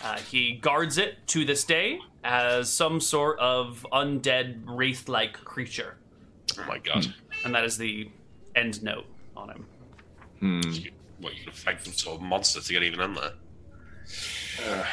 Uh, 0.04 0.18
he 0.18 0.54
guards 0.54 0.98
it 0.98 1.28
to 1.28 1.46
this 1.46 1.64
day 1.64 2.00
as 2.24 2.72
some 2.72 3.00
sort 3.00 3.40
of 3.40 3.86
undead 3.92 4.62
wraith-like 4.66 5.34
creature, 5.34 5.98
Oh 6.60 6.66
my 6.68 6.78
god. 6.80 7.14
and 7.46 7.54
that 7.56 7.64
is 7.64 7.78
the 7.78 8.10
end 8.56 8.82
note 8.84 9.06
on 9.38 9.50
him. 9.50 9.66
Hmm. 10.40 10.62
What, 11.20 11.36
you 11.36 11.44
can 11.44 11.54
fight 11.54 11.84
some 11.84 11.94
sort 11.94 12.16
of 12.18 12.22
monster 12.22 12.62
to 12.62 12.74
get 12.74 12.84
even 12.84 13.02
in 13.02 13.14
there? 13.14 13.34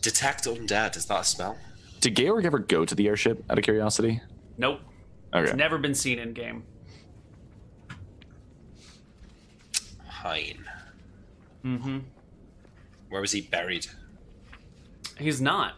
Detect 0.00 0.44
undead. 0.44 0.96
Is 0.96 1.06
that 1.06 1.20
a 1.20 1.24
spell? 1.24 1.58
Did 2.00 2.16
Georg 2.16 2.44
ever 2.44 2.58
go 2.58 2.84
to 2.84 2.94
the 2.94 3.08
airship 3.08 3.44
out 3.50 3.58
of 3.58 3.64
curiosity? 3.64 4.20
Nope, 4.56 4.80
Okay. 5.34 5.54
never 5.56 5.78
been 5.78 5.94
seen 5.94 6.18
in 6.18 6.32
game. 6.32 6.64
Hein. 10.06 10.64
Mm-hmm. 11.64 11.98
Where 13.08 13.20
was 13.20 13.32
he 13.32 13.40
buried? 13.42 13.86
He's 15.18 15.40
not. 15.40 15.74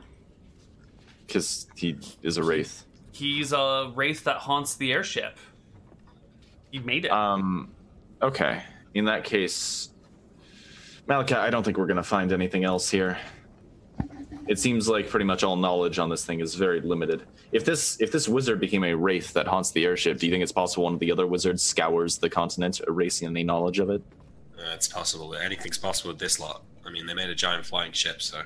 Because 1.30 1.68
he 1.76 1.96
is 2.22 2.38
a 2.38 2.42
wraith. 2.42 2.86
He's 3.12 3.52
a 3.52 3.92
wraith 3.94 4.24
that 4.24 4.38
haunts 4.38 4.74
the 4.74 4.92
airship. 4.92 5.38
He 6.72 6.80
made 6.80 7.04
it. 7.04 7.12
Um, 7.12 7.70
okay. 8.20 8.64
In 8.94 9.04
that 9.04 9.22
case, 9.22 9.90
Malakai, 11.06 11.36
I 11.36 11.50
don't 11.50 11.62
think 11.62 11.78
we're 11.78 11.86
going 11.86 11.98
to 11.98 12.02
find 12.02 12.32
anything 12.32 12.64
else 12.64 12.90
here. 12.90 13.16
It 14.48 14.58
seems 14.58 14.88
like 14.88 15.08
pretty 15.08 15.24
much 15.24 15.44
all 15.44 15.54
knowledge 15.54 16.00
on 16.00 16.08
this 16.08 16.24
thing 16.26 16.40
is 16.40 16.56
very 16.56 16.80
limited. 16.80 17.22
If 17.52 17.64
this 17.64 18.00
if 18.00 18.10
this 18.10 18.28
wizard 18.28 18.58
became 18.58 18.82
a 18.82 18.96
wraith 18.96 19.32
that 19.34 19.46
haunts 19.46 19.70
the 19.70 19.84
airship, 19.84 20.18
do 20.18 20.26
you 20.26 20.32
think 20.32 20.42
it's 20.42 20.50
possible 20.50 20.82
one 20.82 20.94
of 20.94 20.98
the 20.98 21.12
other 21.12 21.28
wizards 21.28 21.62
scours 21.62 22.18
the 22.18 22.28
continent, 22.28 22.80
erasing 22.88 23.28
any 23.28 23.44
knowledge 23.44 23.78
of 23.78 23.90
it? 23.90 24.02
Uh, 24.58 24.72
it's 24.74 24.88
possible. 24.88 25.36
Anything's 25.36 25.78
possible 25.78 26.10
with 26.10 26.18
this 26.18 26.40
lot. 26.40 26.64
I 26.84 26.90
mean, 26.90 27.06
they 27.06 27.14
made 27.14 27.30
a 27.30 27.36
giant 27.36 27.64
flying 27.64 27.92
ship, 27.92 28.20
so 28.20 28.42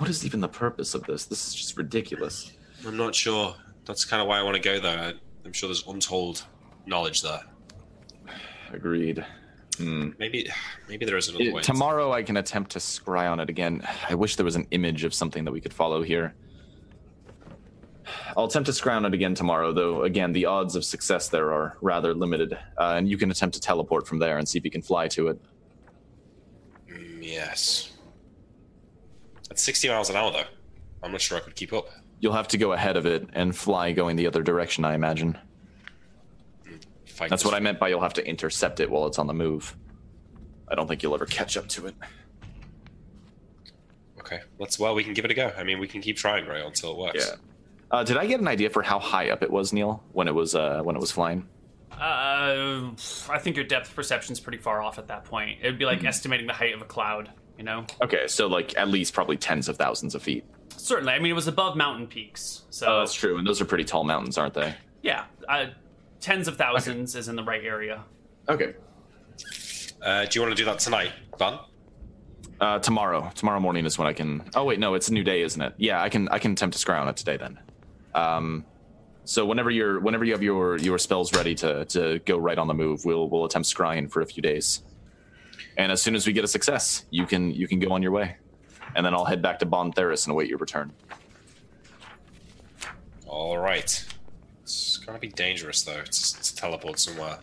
What 0.00 0.08
is 0.08 0.24
even 0.24 0.40
the 0.40 0.48
purpose 0.48 0.94
of 0.94 1.04
this? 1.04 1.26
This 1.26 1.46
is 1.48 1.54
just 1.54 1.76
ridiculous. 1.76 2.52
I'm 2.86 2.96
not 2.96 3.14
sure. 3.14 3.54
That's 3.84 4.06
kind 4.06 4.22
of 4.22 4.28
why 4.28 4.38
I 4.38 4.42
want 4.42 4.56
to 4.56 4.62
go 4.62 4.80
there. 4.80 5.12
I'm 5.44 5.52
sure 5.52 5.68
there's 5.68 5.86
untold 5.86 6.42
knowledge 6.86 7.20
there. 7.20 7.40
Agreed. 8.72 9.22
Hmm. 9.76 10.12
Maybe, 10.18 10.48
maybe 10.88 11.04
there 11.04 11.18
is 11.18 11.28
another 11.28 11.44
It- 11.44 11.52
way. 11.52 11.60
tomorrow 11.60 12.12
I 12.12 12.22
can 12.22 12.38
attempt 12.38 12.70
to 12.72 12.78
scry 12.78 13.30
on 13.30 13.40
it 13.40 13.50
again. 13.50 13.86
I 14.08 14.14
wish 14.14 14.36
there 14.36 14.44
was 14.46 14.56
an 14.56 14.66
image 14.70 15.04
of 15.04 15.12
something 15.12 15.44
that 15.44 15.52
we 15.52 15.60
could 15.60 15.74
follow 15.74 16.02
here. 16.02 16.34
I'll 18.38 18.46
attempt 18.46 18.66
to 18.66 18.72
scry 18.72 18.92
on 18.96 19.04
it 19.04 19.12
again 19.12 19.34
tomorrow, 19.34 19.70
though. 19.74 20.04
Again, 20.04 20.32
the 20.32 20.46
odds 20.46 20.76
of 20.76 20.84
success 20.84 21.28
there 21.28 21.52
are 21.52 21.76
rather 21.82 22.14
limited, 22.14 22.54
uh, 22.54 22.94
and 22.96 23.06
you 23.06 23.18
can 23.18 23.30
attempt 23.30 23.54
to 23.56 23.60
teleport 23.60 24.06
from 24.08 24.18
there 24.18 24.38
and 24.38 24.48
see 24.48 24.56
if 24.58 24.64
you 24.64 24.70
can 24.70 24.80
fly 24.80 25.08
to 25.08 25.28
it. 25.28 25.38
Mm, 26.88 27.18
yes. 27.22 27.89
At 29.50 29.58
60 29.58 29.88
miles 29.88 30.10
an 30.10 30.16
hour, 30.16 30.32
though, 30.32 30.44
I'm 31.02 31.12
not 31.12 31.20
sure 31.20 31.38
I 31.38 31.40
could 31.40 31.56
keep 31.56 31.72
up. 31.72 31.88
You'll 32.20 32.34
have 32.34 32.48
to 32.48 32.58
go 32.58 32.72
ahead 32.72 32.96
of 32.96 33.06
it 33.06 33.28
and 33.32 33.56
fly 33.56 33.92
going 33.92 34.16
the 34.16 34.26
other 34.26 34.42
direction, 34.42 34.84
I 34.84 34.94
imagine. 34.94 35.38
Fight 37.06 37.30
That's 37.30 37.44
what 37.44 37.54
I 37.54 37.60
meant 37.60 37.78
by 37.78 37.88
you'll 37.88 38.00
have 38.00 38.14
to 38.14 38.26
intercept 38.26 38.80
it 38.80 38.90
while 38.90 39.06
it's 39.06 39.18
on 39.18 39.26
the 39.26 39.34
move. 39.34 39.76
I 40.68 40.74
don't 40.74 40.86
think 40.86 41.02
you'll 41.02 41.14
ever 41.14 41.26
catch 41.26 41.56
up 41.56 41.68
to 41.68 41.86
it. 41.86 41.94
Okay, 44.20 44.40
let's. 44.58 44.78
Well, 44.78 44.94
we 44.94 45.02
can 45.02 45.14
give 45.14 45.24
it 45.24 45.30
a 45.30 45.34
go. 45.34 45.52
I 45.56 45.64
mean, 45.64 45.80
we 45.80 45.88
can 45.88 46.00
keep 46.00 46.16
trying, 46.16 46.46
right, 46.46 46.64
until 46.64 46.92
it 46.92 46.98
works. 46.98 47.26
Yeah. 47.28 47.36
Uh, 47.90 48.04
did 48.04 48.16
I 48.16 48.26
get 48.26 48.40
an 48.40 48.46
idea 48.46 48.70
for 48.70 48.82
how 48.82 49.00
high 49.00 49.30
up 49.30 49.42
it 49.42 49.50
was, 49.50 49.72
Neil, 49.72 50.04
when 50.12 50.28
it 50.28 50.34
was 50.34 50.54
uh, 50.54 50.82
when 50.82 50.94
it 50.94 51.00
was 51.00 51.10
flying? 51.10 51.48
Uh, 51.92 52.92
I 53.28 53.38
think 53.38 53.56
your 53.56 53.64
depth 53.64 53.94
perception's 53.94 54.38
pretty 54.38 54.58
far 54.58 54.80
off 54.80 54.98
at 54.98 55.08
that 55.08 55.24
point. 55.24 55.58
It'd 55.60 55.78
be 55.78 55.84
like 55.84 56.04
estimating 56.04 56.46
the 56.46 56.52
height 56.52 56.72
of 56.72 56.80
a 56.80 56.84
cloud. 56.84 57.30
You 57.60 57.64
know, 57.66 57.84
Okay, 58.02 58.26
so 58.26 58.46
like 58.46 58.74
at 58.78 58.88
least 58.88 59.12
probably 59.12 59.36
tens 59.36 59.68
of 59.68 59.76
thousands 59.76 60.14
of 60.14 60.22
feet. 60.22 60.46
certainly. 60.78 61.12
I 61.12 61.18
mean, 61.18 61.30
it 61.30 61.34
was 61.34 61.46
above 61.46 61.76
mountain 61.76 62.06
peaks, 62.06 62.62
so 62.70 62.86
Oh, 62.86 62.98
that's 63.00 63.12
true, 63.12 63.36
and 63.36 63.46
those 63.46 63.60
are 63.60 63.66
pretty 63.66 63.84
tall 63.84 64.02
mountains, 64.02 64.38
aren't 64.38 64.54
they? 64.54 64.74
yeah, 65.02 65.26
uh, 65.46 65.66
tens 66.22 66.48
of 66.48 66.56
thousands 66.56 67.14
is 67.14 67.28
in 67.28 67.36
the 67.36 67.44
right 67.44 67.62
area. 67.62 68.02
Okay. 68.48 68.72
Uh, 70.02 70.24
do 70.24 70.38
you 70.38 70.40
want 70.42 70.56
to 70.56 70.62
do 70.62 70.64
that 70.64 70.78
tonight, 70.78 71.12
Van? 71.38 71.58
Uh, 72.62 72.78
tomorrow, 72.78 73.30
tomorrow 73.34 73.60
morning 73.60 73.84
is 73.84 73.98
when 73.98 74.08
I 74.08 74.14
can. 74.14 74.42
Oh 74.54 74.64
wait, 74.64 74.78
no, 74.78 74.94
it's 74.94 75.10
a 75.10 75.12
new 75.12 75.22
day, 75.22 75.42
isn't 75.42 75.60
it? 75.60 75.74
Yeah, 75.76 76.00
I 76.02 76.08
can. 76.08 76.30
I 76.30 76.38
can 76.38 76.52
attempt 76.52 76.78
to 76.78 76.82
scry 76.82 76.98
on 76.98 77.08
it 77.08 77.16
today 77.18 77.36
then. 77.36 77.58
Um, 78.14 78.64
So 79.24 79.44
whenever 79.44 79.70
you're 79.70 80.00
whenever 80.00 80.24
you 80.24 80.32
have 80.32 80.42
your 80.42 80.78
your 80.78 80.96
spells 80.98 81.34
ready 81.36 81.54
to 81.56 81.84
to 81.84 82.20
go 82.20 82.38
right 82.38 82.56
on 82.56 82.68
the 82.68 82.74
move, 82.74 83.04
we'll 83.04 83.28
we'll 83.28 83.44
attempt 83.44 83.68
scrying 83.68 84.10
for 84.10 84.22
a 84.22 84.26
few 84.26 84.42
days. 84.42 84.82
And 85.80 85.90
as 85.90 86.02
soon 86.02 86.14
as 86.14 86.26
we 86.26 86.34
get 86.34 86.44
a 86.44 86.48
success, 86.48 87.06
you 87.08 87.24
can 87.24 87.52
you 87.52 87.66
can 87.66 87.78
go 87.80 87.90
on 87.92 88.02
your 88.02 88.12
way. 88.12 88.36
And 88.94 89.06
then 89.06 89.14
I'll 89.14 89.24
head 89.24 89.40
back 89.40 89.60
to 89.60 89.66
Bon 89.66 89.90
Theris 89.90 90.26
and 90.26 90.32
await 90.32 90.46
your 90.46 90.58
return. 90.58 90.92
All 93.26 93.56
right. 93.56 94.04
It's 94.62 94.98
gonna 94.98 95.18
be 95.18 95.28
dangerous 95.28 95.82
though 95.82 96.02
to, 96.02 96.42
to 96.42 96.54
teleport 96.54 96.98
somewhere. 96.98 97.38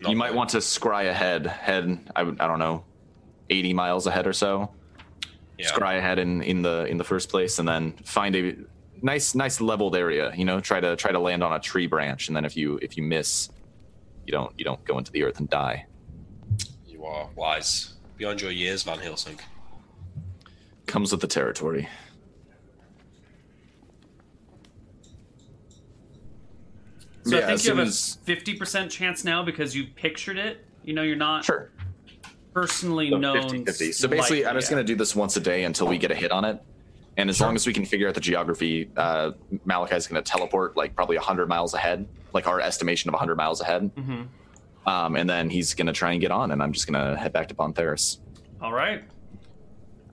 Not 0.00 0.10
you 0.10 0.16
might 0.16 0.30
the- 0.30 0.36
want 0.36 0.50
to 0.50 0.58
scry 0.58 1.08
ahead, 1.08 1.44
head 1.44 1.98
I, 2.14 2.20
I 2.20 2.46
don't 2.46 2.60
know, 2.60 2.84
80 3.50 3.72
miles 3.74 4.06
ahead 4.06 4.28
or 4.28 4.32
so. 4.32 4.70
yeah. 5.58 5.68
Scry 5.68 5.98
ahead 5.98 6.20
in, 6.20 6.40
in 6.40 6.62
the 6.62 6.86
in 6.86 6.98
the 6.98 7.04
first 7.04 7.30
place, 7.30 7.58
and 7.58 7.66
then 7.66 7.94
find 8.04 8.36
a 8.36 8.54
nice 9.02 9.34
nice 9.34 9.60
leveled 9.60 9.96
area. 9.96 10.32
You 10.36 10.44
know, 10.44 10.60
try 10.60 10.78
to 10.78 10.94
try 10.94 11.10
to 11.10 11.18
land 11.18 11.42
on 11.42 11.52
a 11.52 11.58
tree 11.58 11.88
branch, 11.88 12.28
and 12.28 12.36
then 12.36 12.44
if 12.44 12.56
you 12.56 12.78
if 12.80 12.96
you 12.96 13.02
miss, 13.02 13.48
you 14.24 14.30
don't 14.30 14.52
you 14.56 14.64
don't 14.64 14.84
go 14.84 14.98
into 14.98 15.10
the 15.10 15.24
earth 15.24 15.40
and 15.40 15.50
die. 15.50 15.86
You 17.04 17.10
are 17.10 17.28
wise 17.36 17.92
beyond 18.16 18.40
your 18.40 18.50
years, 18.50 18.82
Van 18.82 18.98
Helsing. 18.98 19.38
Comes 20.86 21.12
with 21.12 21.20
the 21.20 21.26
territory. 21.26 21.86
So 27.24 27.36
Yeah, 27.38 27.44
I 27.44 27.46
think 27.56 27.64
you 27.64 27.74
have 27.76 27.92
soon 27.94 28.20
a 28.22 28.24
fifty 28.24 28.54
percent 28.54 28.90
chance 28.90 29.22
now 29.22 29.42
because 29.42 29.74
you 29.76 29.86
pictured 29.96 30.38
it. 30.38 30.64
You 30.82 30.94
know, 30.94 31.02
you're 31.02 31.16
not 31.16 31.44
Sure. 31.44 31.70
personally 32.54 33.10
So 33.10 33.18
known. 33.18 33.50
50-50. 33.50 33.92
So 33.94 34.08
basically, 34.08 34.42
like- 34.44 34.50
I'm 34.50 34.56
just 34.56 34.70
yeah. 34.70 34.76
going 34.76 34.86
to 34.86 34.92
do 34.92 34.96
this 34.96 35.14
once 35.14 35.36
a 35.36 35.40
day 35.40 35.64
until 35.64 35.86
we 35.86 35.98
get 35.98 36.10
a 36.10 36.14
hit 36.14 36.30
on 36.30 36.44
it. 36.46 36.62
And 37.16 37.28
as 37.30 37.40
long 37.40 37.54
as 37.54 37.66
we 37.66 37.72
can 37.72 37.84
figure 37.84 38.08
out 38.08 38.14
the 38.14 38.20
geography, 38.20 38.90
uh, 38.96 39.32
Malakai's 39.66 40.06
going 40.06 40.22
to 40.22 40.30
teleport 40.30 40.76
like 40.76 40.94
probably 40.96 41.16
100 41.16 41.48
miles 41.48 41.74
ahead, 41.74 42.06
like 42.32 42.46
our 42.48 42.60
estimation 42.60 43.08
of 43.08 43.12
100 43.14 43.36
miles 43.36 43.60
ahead. 43.60 43.94
Mhm. 43.94 44.28
Um, 44.86 45.16
and 45.16 45.28
then 45.28 45.48
he's 45.48 45.74
going 45.74 45.86
to 45.86 45.92
try 45.92 46.12
and 46.12 46.20
get 46.20 46.30
on, 46.30 46.50
and 46.50 46.62
I'm 46.62 46.72
just 46.72 46.86
going 46.90 47.02
to 47.02 47.16
head 47.18 47.32
back 47.32 47.48
to 47.48 47.54
Bontheris. 47.54 48.18
All 48.60 48.72
right. 48.72 49.02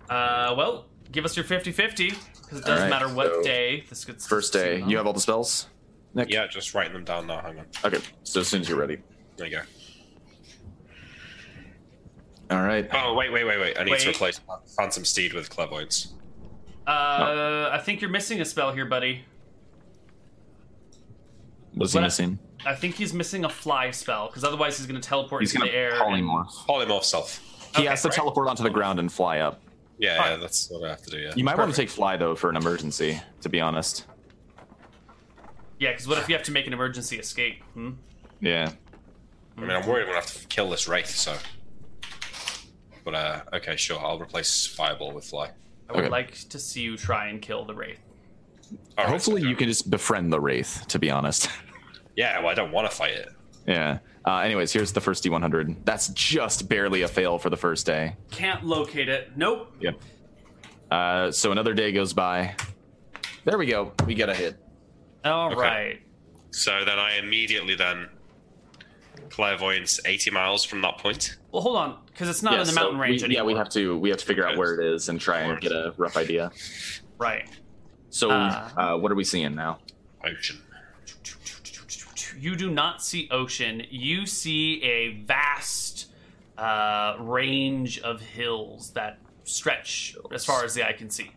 Uh, 0.10 0.54
well, 0.58 0.86
give 1.12 1.26
us 1.26 1.36
your 1.36 1.46
50-50 1.46 2.16
because 2.42 2.60
it 2.60 2.66
doesn't 2.66 2.84
right, 2.84 2.90
matter 2.90 3.14
what 3.14 3.28
so 3.34 3.44
day 3.44 3.84
this 3.90 4.06
gets. 4.06 4.28
First 4.28 4.54
day, 4.54 4.84
you 4.86 4.98
have 4.98 5.08
all 5.08 5.14
the 5.14 5.20
spells? 5.20 5.68
Nick? 6.14 6.30
Yeah, 6.30 6.48
just 6.48 6.74
writing 6.74 6.94
them 6.94 7.04
down 7.06 7.28
now. 7.28 7.42
Hang 7.42 7.60
on. 7.60 7.66
Okay, 7.86 8.00
so 8.24 8.42
as 8.42 8.48
soon 8.48 8.62
as 8.62 8.70
you're 8.70 8.80
ready. 8.80 8.98
There 9.38 9.48
you 9.48 9.58
go. 9.58 9.62
All 12.56 12.62
right. 12.64 12.88
Oh 12.94 13.14
wait, 13.14 13.32
wait, 13.32 13.46
wait, 13.46 13.60
wait! 13.60 13.78
I 13.80 13.86
need 13.86 13.98
to 14.00 14.08
Wait. 14.08 14.16
replace 14.16 14.42
Phantom 14.78 15.06
Steed 15.06 15.34
with 15.34 15.50
Clairvoyance. 15.50 16.14
Uh, 16.86 17.70
I 17.72 17.80
think 17.82 18.02
you're 18.02 18.10
missing 18.10 18.42
a 18.42 18.46
spell 18.46 18.74
here, 18.74 18.86
buddy. 18.86 19.24
What's 21.74 21.94
he 21.94 22.00
What- 22.00 22.04
missing? 22.04 22.40
I 22.44 22.51
think 22.76 22.96
he's 22.96 23.14
missing 23.14 23.46
a 23.46 23.50
fly 23.50 23.92
spell 23.92 24.28
because 24.28 24.44
otherwise 24.44 24.78
he's 24.78 24.86
going 24.88 25.00
to 25.02 25.08
teleport 25.08 25.42
He's 25.42 25.54
into 25.54 25.66
going 25.66 25.72
the 25.72 25.78
to 25.78 25.78
air. 25.78 25.92
and- 25.94 26.26
polymorph. 26.28 26.52
Polymorph 26.68 27.04
self. 27.04 27.40
He 27.76 27.82
Okay, 27.84 27.88
has 27.90 28.02
to 28.02 28.10
right. 28.10 28.16
teleport 28.16 28.48
onto 28.48 28.64
the 28.64 28.70
ground 28.70 29.00
and 29.00 29.12
fly 29.12 29.40
up. 29.40 29.62
Yeah, 29.98 30.18
Fine. 30.18 30.32
yeah, 30.32 30.38
that's 30.38 30.70
what 30.70 30.84
I 30.86 30.90
have 30.90 31.02
to 31.04 31.10
do. 31.12 31.18
Yeah. 31.20 31.34
You 31.36 31.44
might 31.44 31.58
want 31.58 31.70
to 31.72 31.76
take 31.78 31.90
fly 31.90 32.18
though 32.18 32.36
for 32.36 32.50
an 32.50 32.56
emergency. 32.58 33.22
To 33.42 33.50
be 33.50 33.62
honest. 33.62 34.06
Yeah, 35.80 35.92
because 35.92 36.08
what 36.08 36.18
if 36.18 36.28
you 36.30 36.36
have 36.36 36.44
to 36.46 36.52
make 36.52 36.68
an 36.68 36.74
emergency 36.74 37.18
escape? 37.18 37.64
Hmm? 37.74 37.92
Yeah. 38.40 38.72
I 39.58 39.62
mean, 39.62 39.70
I'm 39.72 39.86
worried 39.88 40.02
I'm 40.04 40.08
gonna 40.10 40.20
have 40.22 40.34
to 40.42 40.48
kill 40.48 40.70
this 40.70 40.88
wraith. 40.88 41.08
So. 41.08 41.36
But 43.04 43.16
uh, 43.16 43.42
okay, 43.54 43.76
sure. 43.76 44.00
I'll 44.00 44.20
replace 44.20 44.66
Fireball 44.68 45.12
with 45.14 45.26
Fly. 45.26 45.50
I 45.90 45.94
would 45.94 46.02
Okay. 46.04 46.10
like 46.10 46.34
to 46.50 46.60
see 46.60 46.82
you 46.82 46.98
try 46.98 47.28
and 47.28 47.42
kill 47.42 47.66
the 47.66 47.74
wraith. 47.74 48.00
All 48.98 49.04
right, 49.06 49.08
Hopefully, 49.12 49.42
so- 49.42 49.48
you 49.48 49.56
can 49.56 49.68
just 49.68 49.90
befriend 49.90 50.32
the 50.32 50.40
wraith. 50.40 50.86
To 50.90 51.00
be 51.00 51.10
honest. 51.10 51.50
Yeah, 52.16 52.40
well, 52.40 52.50
I 52.50 52.54
don't 52.54 52.72
want 52.72 52.90
to 52.90 52.96
fight 52.96 53.14
it. 53.14 53.30
yeah. 53.68 54.00
Uh, 54.26 54.38
anyways, 54.40 54.72
here's 54.72 54.92
the 54.92 55.02
first 55.02 55.24
D100. 55.24 55.78
That's 55.84 56.10
just 56.10 56.70
barely 56.70 57.02
a 57.02 57.08
fail 57.08 57.40
for 57.40 57.50
the 57.50 57.58
first 57.58 57.86
day. 57.88 58.16
Can't 58.30 58.64
locate 58.64 59.10
it. 59.10 59.32
Nope. 59.36 59.74
Yep. 59.80 60.00
Uh, 60.92 61.32
so 61.32 61.52
another 61.52 61.74
day 61.74 61.92
goes 61.92 62.14
by. 62.14 62.56
There 63.46 63.58
we 63.58 63.66
go. 63.66 63.94
We 64.06 64.14
get 64.14 64.30
a 64.30 64.36
hit. 64.36 64.58
All 65.26 65.56
right. 65.56 65.94
Okay. 65.96 66.00
So 66.52 66.86
then 66.86 67.00
I 67.00 67.18
immediately 67.18 67.74
then 67.76 68.10
clairvoyance 69.30 70.00
80 70.06 70.32
miles 70.32 70.64
from 70.64 70.82
that 70.82 70.98
point. 70.98 71.38
Well, 71.52 71.62
hold 71.62 71.78
on, 71.78 71.98
because 72.08 72.30
it's 72.30 72.44
not 72.44 72.54
Yeah, 72.54 72.62
in 72.62 72.68
the 72.68 72.74
so 72.74 72.82
mountain 72.82 73.00
range 73.00 73.22
we, 73.22 73.26
anymore. 73.26 73.42
Yeah, 73.44 73.54
we 73.54 73.58
have 73.58 73.70
to 73.70 73.98
we 73.98 74.10
have 74.10 74.20
to 74.20 74.26
figure 74.26 74.46
out 74.48 74.58
where 74.58 74.80
it 74.80 74.86
is 74.94 75.10
and 75.10 75.20
try 75.20 75.40
and 75.42 75.60
get 75.60 75.72
a 75.72 75.94
rough 75.98 76.18
idea. 76.18 76.52
Right. 77.18 77.48
So, 78.10 78.30
Uh. 78.30 78.70
uh, 78.78 78.98
what 78.98 79.12
are 79.12 79.16
we 79.16 79.24
seeing 79.24 79.56
now? 79.56 79.80
Ocean. 80.26 80.62
You 82.42 82.56
do 82.56 82.72
not 82.72 83.04
see 83.04 83.28
ocean. 83.30 83.84
You 83.92 84.26
see 84.26 84.82
a 84.82 85.10
vast 85.26 86.08
uh, 86.58 87.16
range 87.20 88.00
of 88.00 88.20
hills 88.20 88.90
that 88.94 89.20
stretch 89.44 90.16
as 90.34 90.44
far 90.44 90.66
as 90.66 90.74
the 90.74 90.84
eye 90.88 90.94
can 90.94 91.12
see. 91.12 91.30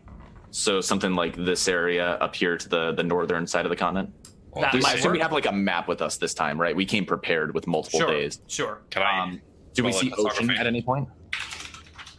So 0.49 0.81
something 0.81 1.13
like 1.13 1.35
this 1.35 1.67
area 1.67 2.13
up 2.13 2.35
here 2.35 2.57
to 2.57 2.67
the 2.67 2.91
the 2.93 3.03
northern 3.03 3.45
side 3.45 3.67
of 3.67 3.69
the 3.69 3.75
continent. 3.75 4.15
Well, 4.51 4.63
That 4.63 4.73
we, 4.73 4.79
might 4.79 4.95
is- 4.95 5.03
so 5.03 5.11
we 5.11 5.19
have 5.19 5.31
like 5.31 5.45
a 5.45 5.51
map 5.51 5.87
with 5.87 6.01
us 6.01 6.17
this 6.17 6.33
time, 6.33 6.59
right? 6.59 6.75
We 6.75 6.85
came 6.85 7.05
prepared 7.05 7.53
with 7.53 7.67
multiple 7.67 7.99
Sure. 7.99 8.09
days. 8.09 8.41
Sure. 8.47 8.81
Can 8.89 9.03
I? 9.03 9.19
Um, 9.21 9.41
do 9.75 9.83
we 9.83 9.91
see 9.91 10.11
ocean 10.17 10.49
at 10.49 10.65
any 10.65 10.81
point? 10.81 11.07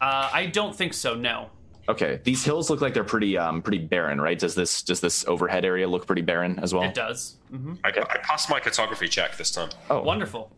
Uh, 0.00 0.31
I 0.32 0.47
don't 0.47 0.76
think 0.76 0.94
so. 0.94 1.15
No. 1.15 1.50
Okay, 1.89 2.20
these 2.24 2.44
hills 2.44 2.68
look 2.68 2.81
like 2.81 2.94
they're 2.94 3.05
pretty 3.05 3.39
um 3.39 3.62
pretty 3.62 3.78
barren, 3.78 4.20
right? 4.20 4.39
Does 4.39 4.55
this 4.55 4.82
does 4.82 5.00
this 5.00 5.24
overhead 5.26 5.65
area 5.65 5.89
look 5.89 6.06
pretty 6.06 6.23
barren 6.23 6.58
as 6.60 6.74
well? 6.74 6.84
It 6.84 6.94
does. 6.94 7.36
hmm 7.50 7.74
I, 7.84 7.89
I 7.89 8.18
passed 8.18 8.50
my 8.50 8.60
cartography 8.60 9.08
check 9.08 9.36
this 9.36 9.50
time. 9.50 9.70
Oh, 9.90 10.02
Wonderful. 10.02 10.50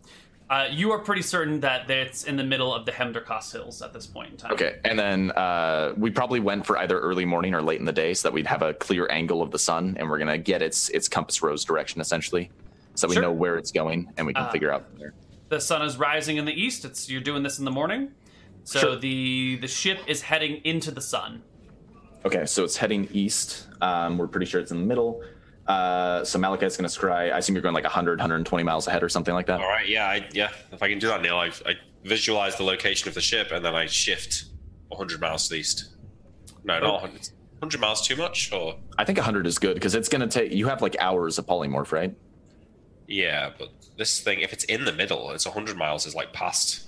Uh, 0.51 0.67
you 0.71 0.91
are 0.93 0.99
pretty 0.99 1.21
certain 1.21 1.61
that 1.61 1.91
it's 1.91 2.25
in 2.25 2.35
the 2.37 2.43
middle 2.43 2.73
of 2.73 2.87
the 2.87 2.93
Hemderkost 2.93 3.53
Hills 3.53 3.83
at 3.83 3.93
this 3.93 4.07
point 4.07 4.31
in 4.31 4.37
time. 4.39 4.53
Okay, 4.53 4.79
and 4.87 4.99
then 4.99 5.31
uh, 5.33 5.93
we 5.99 6.11
probably 6.11 6.41
went 6.41 6.65
for 6.65 6.79
either 6.79 6.99
early 6.99 7.27
morning 7.27 7.53
or 7.53 7.61
late 7.61 7.79
in 7.79 7.85
the 7.85 7.93
day, 7.93 8.15
so 8.15 8.27
that 8.29 8.33
we'd 8.33 8.47
have 8.47 8.63
a 8.63 8.73
clear 8.73 9.07
angle 9.11 9.43
of 9.43 9.51
the 9.51 9.59
sun, 9.59 9.95
and 10.01 10.09
we're 10.09 10.19
gonna 10.19 10.39
get 10.39 10.63
its 10.63 10.89
its 10.89 11.07
compass 11.07 11.43
rose 11.43 11.67
direction 11.67 12.01
essentially, 12.01 12.51
so 12.95 13.07
that 13.07 13.11
we 13.11 13.17
Sure. 13.17 13.23
know 13.25 13.33
where 13.33 13.59
it's 13.59 13.71
going, 13.71 14.11
and 14.17 14.27
we 14.27 14.33
can 14.33 14.45
Uh, 14.45 14.51
figure 14.51 14.73
out 14.73 14.89
from 14.89 14.99
there. 14.99 15.13
The 15.51 15.61
sun 15.61 15.83
is 15.83 15.99
rising 15.99 16.39
in 16.39 16.47
the 16.47 16.55
east. 16.59 16.87
It's 16.87 17.11
you're 17.11 17.21
doing 17.21 17.43
this 17.43 17.59
in 17.59 17.67
the 17.67 17.71
morning. 17.71 18.13
So 18.69 18.81
Sure. 18.81 18.97
the 18.97 19.57
the 19.63 19.67
ship 19.67 19.99
is 20.07 20.21
heading 20.21 20.61
into 20.63 20.91
the 20.91 21.01
sun. 21.01 21.43
Okay, 22.27 22.45
so 22.45 22.65
it's 22.65 22.77
heading 22.77 23.09
east. 23.13 23.67
Um, 23.81 24.19
we're 24.19 24.27
pretty 24.27 24.45
sure 24.45 24.61
it's 24.61 24.71
in 24.71 24.79
the 24.81 24.85
middle. 24.85 25.23
Uh, 25.67 26.23
so 26.23 26.39
Malakai's 26.39 26.77
gonna 26.77 26.89
scry. 26.91 27.33
I 27.33 27.39
assume 27.39 27.55
you're 27.57 27.63
going 27.63 27.75
like 27.75 27.85
100, 27.85 28.19
120 28.19 28.63
miles 28.65 28.87
ahead 28.87 29.03
or 29.03 29.09
something 29.09 29.33
like 29.33 29.47
that. 29.47 29.61
All 29.61 29.67
right, 29.69 29.89
yeah, 29.89 30.05
I, 30.05 30.29
yeah. 30.35 30.51
If 30.71 30.83
I 30.83 30.89
can 30.91 30.99
do 30.99 31.07
that, 31.07 31.23
Neil, 31.23 31.39
I, 31.39 31.47
I 31.65 31.77
visualize 32.05 32.57
the 32.57 32.63
location 32.65 33.09
of 33.09 33.15
the 33.15 33.23
ship 33.23 33.53
and 33.53 33.65
then 33.65 33.75
I 33.75 33.87
shift 33.87 34.45
100 34.89 35.19
miles 35.19 35.45
to 35.45 35.55
the 35.55 35.61
east. 35.61 35.97
No, 36.63 36.79
not 36.79 36.93
100. 37.01 37.31
100 37.61 37.81
miles 37.81 38.07
too 38.07 38.17
much, 38.17 38.53
or 38.53 38.79
I 38.99 39.05
think 39.05 39.17
100 39.17 39.47
is 39.47 39.59
good 39.59 39.75
because 39.75 39.95
it's 39.95 40.11
gonna 40.11 40.27
take. 40.29 40.53
You 40.53 40.69
have 40.69 40.83
like 40.83 40.95
hours 41.01 41.39
of 41.39 41.47
polymorph, 41.47 41.91
right? 41.91 42.15
yeah, 43.07 43.49
but 43.59 43.71
this 43.97 44.21
thing, 44.21 44.41
if 44.41 44.53
it's 44.53 44.65
in 44.65 44.85
the 44.85 44.93
middle, 44.93 45.31
it's 45.31 45.47
100 45.47 45.75
miles 45.79 46.05
is 46.05 46.15
like 46.15 46.35
past. 46.35 46.85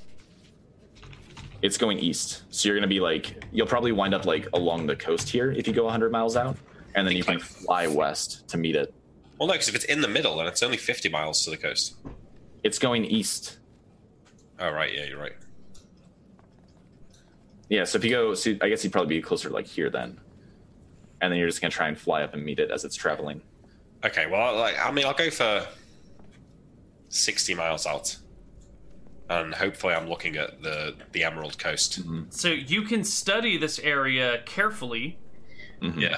It's 1.62 1.76
going 1.76 1.98
east, 1.98 2.42
so 2.50 2.68
you're 2.68 2.76
gonna 2.76 2.86
be 2.86 3.00
like 3.00 3.44
you'll 3.52 3.66
probably 3.66 3.92
wind 3.92 4.14
up 4.14 4.24
like 4.24 4.48
along 4.54 4.86
the 4.86 4.96
coast 4.96 5.28
here 5.28 5.52
if 5.52 5.66
you 5.66 5.74
go 5.74 5.84
100 5.84 6.10
miles 6.10 6.36
out, 6.36 6.56
and 6.94 7.06
then 7.06 7.16
you 7.16 7.22
can 7.22 7.38
fly 7.38 7.86
west 7.86 8.48
to 8.48 8.56
meet 8.56 8.76
it. 8.76 8.94
Well, 9.38 9.46
no, 9.46 9.54
because 9.54 9.68
if 9.68 9.74
it's 9.74 9.84
in 9.84 10.00
the 10.00 10.08
middle, 10.08 10.36
then 10.36 10.46
it's 10.46 10.62
only 10.62 10.76
50 10.76 11.08
miles 11.08 11.44
to 11.44 11.50
the 11.50 11.56
coast. 11.56 11.96
It's 12.62 12.78
going 12.78 13.04
east. 13.04 13.58
Oh, 14.58 14.70
right, 14.70 14.92
yeah, 14.94 15.04
you're 15.04 15.18
right. 15.18 15.32
Yeah, 17.68 17.84
so 17.84 17.96
if 17.98 18.04
you 18.04 18.10
go, 18.10 18.34
so 18.34 18.56
I 18.60 18.68
guess 18.68 18.84
you'd 18.84 18.92
probably 18.92 19.16
be 19.16 19.22
closer 19.22 19.48
like 19.48 19.66
here 19.66 19.90
then, 19.90 20.20
and 21.20 21.32
then 21.32 21.38
you're 21.38 21.48
just 21.48 21.60
gonna 21.60 21.70
try 21.70 21.88
and 21.88 21.98
fly 21.98 22.22
up 22.22 22.34
and 22.34 22.44
meet 22.44 22.58
it 22.58 22.70
as 22.70 22.84
it's 22.84 22.96
traveling. 22.96 23.40
Okay, 24.04 24.26
well, 24.26 24.56
like, 24.56 24.74
I 24.78 24.90
mean, 24.90 25.04
I'll 25.04 25.14
go 25.14 25.30
for 25.30 25.66
60 27.10 27.54
miles 27.54 27.86
out. 27.86 28.16
And 29.30 29.54
hopefully 29.54 29.94
I'm 29.94 30.08
looking 30.08 30.36
at 30.36 30.60
the, 30.60 30.96
the 31.12 31.22
Emerald 31.22 31.56
Coast. 31.56 32.00
So 32.30 32.48
you 32.48 32.82
can 32.82 33.04
study 33.04 33.56
this 33.56 33.78
area 33.78 34.42
carefully. 34.44 35.18
Mhm. 35.80 36.00
Yeah. 36.00 36.16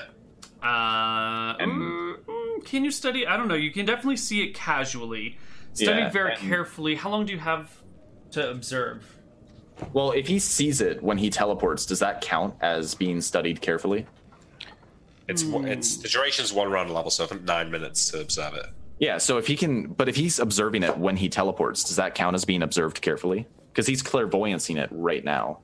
Uh, 0.67 1.55
And- 1.61 1.73
mm, 1.73 2.17
mm, 2.25 2.65
can 2.65 2.85
you 2.85 2.91
study? 2.91 3.27
I 3.27 3.37
don't 3.37 3.49
know. 3.49 3.55
You 3.55 3.71
can 3.71 3.85
definitely 3.85 4.17
see 4.17 4.43
it 4.43 4.55
casually. 4.55 5.39
Study 5.75 6.01
Yeah, 6.01 6.11
very 6.11 6.33
and- 6.33 6.41
carefully. 6.41 6.95
How 6.95 7.11
long 7.11 7.27
do 7.27 7.35
you 7.35 7.39
have 7.39 7.71
to 8.31 8.51
observe? 8.51 9.05
Well, 9.93 10.13
if 10.13 10.27
he 10.27 10.39
sees 10.39 10.81
it 10.81 11.03
when 11.03 11.19
he 11.19 11.29
teleports, 11.29 11.85
does 11.85 11.99
that 11.99 12.23
count 12.23 12.55
as 12.63 12.95
being 12.95 13.21
studied 13.21 13.61
carefully? 13.61 14.07
It's 15.29 15.45
one 15.45 15.67
it's 15.69 15.99
the 15.99 16.09
duration's 16.09 16.53
one 16.53 16.71
round 16.71 16.91
level, 16.93 17.11
so 17.11 17.25
I 17.25 17.27
think 17.27 17.43
nine 17.43 17.71
minutes 17.71 18.11
to 18.11 18.21
observe 18.21 18.55
it. 18.55 18.67
Yeah, 19.03 19.19
so 19.19 19.37
if 19.37 19.49
he 19.49 19.57
can, 19.57 19.89
but 19.89 20.09
if 20.09 20.15
he's 20.15 20.39
observing 20.39 20.85
it 20.85 20.97
when 20.97 21.17
he 21.17 21.29
teleports, 21.29 21.83
does 21.83 21.97
that 21.97 22.15
count 22.15 22.37
as 22.37 22.45
being 22.45 22.63
observed 22.63 23.03
carefully? 23.03 23.49
Because 23.73 23.89
he's 23.89 24.01
clairvoyancing 24.01 24.77
it 24.77 24.89
right 24.93 25.25
now. 25.25 25.59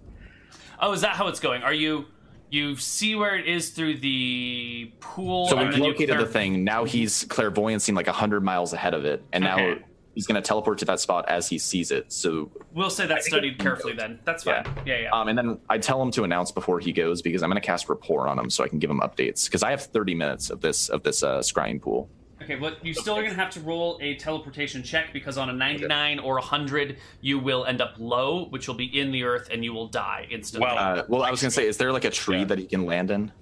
Oh, 0.81 0.91
is 0.91 1.02
that 1.02 1.15
how 1.15 1.28
it's 1.28 1.39
going? 1.39 1.62
Are 1.62 1.73
you 1.73 2.07
You 2.50 2.75
see 2.75 3.15
where 3.15 3.36
it 3.36 3.47
is 3.47 3.70
through 3.70 3.99
the 3.99 4.92
pool. 4.99 5.47
So 5.47 5.57
we've 5.57 5.76
located 5.78 6.17
clar- 6.17 6.25
the 6.25 6.26
thing. 6.26 6.65
Now 6.65 6.83
he's 6.83 7.26
clairvoyancing 7.26 7.94
like 7.94 8.08
hundred 8.08 8.42
miles 8.42 8.73
ahead 8.73 8.92
of 8.92 9.05
it, 9.05 9.23
and 9.33 9.44
now 9.44 9.76
he's 10.17 10.26
going 10.26 10.34
to 10.34 10.42
teleport 10.42 10.78
to 10.78 10.84
that 10.86 10.99
spot 10.99 11.28
as 11.28 11.49
he 11.49 11.58
sees 11.58 11.92
it. 11.92 12.12
So, 12.12 12.50
We'll 12.73 12.91
say 12.91 13.07
that's 13.07 13.28
studied 13.28 13.60
carefully 13.60 13.92
then. 13.92 14.18
That's 14.25 14.42
fine. 14.42 14.67
Yeah, 14.84 14.99
yeah. 15.02 15.10
um, 15.12 15.28
and 15.28 15.39
then 15.39 15.60
I 15.70 15.78
tell 15.78 16.02
him 16.02 16.10
to 16.12 16.25
announce 16.25 16.50
before 16.50 16.81
he 16.81 16.92
goes 16.92 17.23
because 17.23 17.44
I'm 17.44 17.50
going 17.50 17.62
to 17.62 17.65
cast 17.65 17.89
rapport 17.89 18.26
on 18.26 18.36
him 18.36 18.50
so 18.50 18.65
I 18.65 18.68
can 18.68 18.81
give 18.81 18.91
him 18.91 18.99
updates 18.99 19.44
because 19.44 19.62
I 19.62 19.70
have 19.70 19.83
30 19.83 20.17
minutes 20.17 20.50
of 20.50 20.60
this 20.60 20.89
of 20.89 21.05
this 21.05 21.23
uh, 21.23 21.39
scrying 21.39 21.81
pool. 21.81 22.10
Okay, 22.48 22.58
but 22.58 22.82
you 22.82 22.94
still 22.94 23.14
are 23.14 23.20
going 23.20 23.34
to 23.34 23.38
have 23.38 23.50
to 23.50 23.60
roll 23.60 23.98
a 24.00 24.14
teleportation 24.14 24.82
check 24.82 25.12
because 25.12 25.36
on 25.36 25.50
a 25.50 25.52
99 25.52 26.18
or 26.20 26.38
a 26.38 26.40
100, 26.40 26.96
you 27.20 27.38
will 27.38 27.66
end 27.66 27.82
up 27.82 27.92
low, 27.98 28.46
which 28.46 28.66
will 28.66 28.74
be 28.74 28.86
in 28.98 29.12
the 29.12 29.22
earth, 29.24 29.48
and 29.52 29.62
you 29.62 29.74
will 29.74 29.88
die 29.88 30.26
instantly. 30.30 30.66
Well, 30.66 30.78
Uh, 30.78 31.02
well, 31.08 31.22
I 31.24 31.30
was 31.30 31.42
going 31.42 31.50
to 31.50 31.54
say, 31.54 31.66
is 31.66 31.76
there 31.76 31.92
like 31.92 32.04
a 32.06 32.10
tree 32.10 32.38
Yeah. 32.38 32.44
that 32.46 32.58
he 32.58 32.64
can 32.64 32.86
land 32.86 33.10
in? 33.10 33.32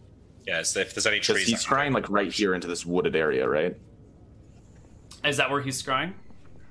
Yeah, 0.44 0.62
so 0.62 0.80
if 0.80 0.92
there's 0.92 1.06
any 1.06 1.20
Because 1.20 1.36
trees, 1.36 1.46
he's 1.46 1.64
I 1.64 1.68
scrying 1.70 1.94
like 1.94 2.10
right 2.10 2.32
here 2.32 2.52
into 2.52 2.66
this 2.66 2.84
wooded 2.84 3.14
area, 3.14 3.48
right? 3.48 3.76
Is 5.24 5.36
that 5.36 5.52
where 5.52 5.60
he's 5.62 5.80
scrying? 5.80 6.14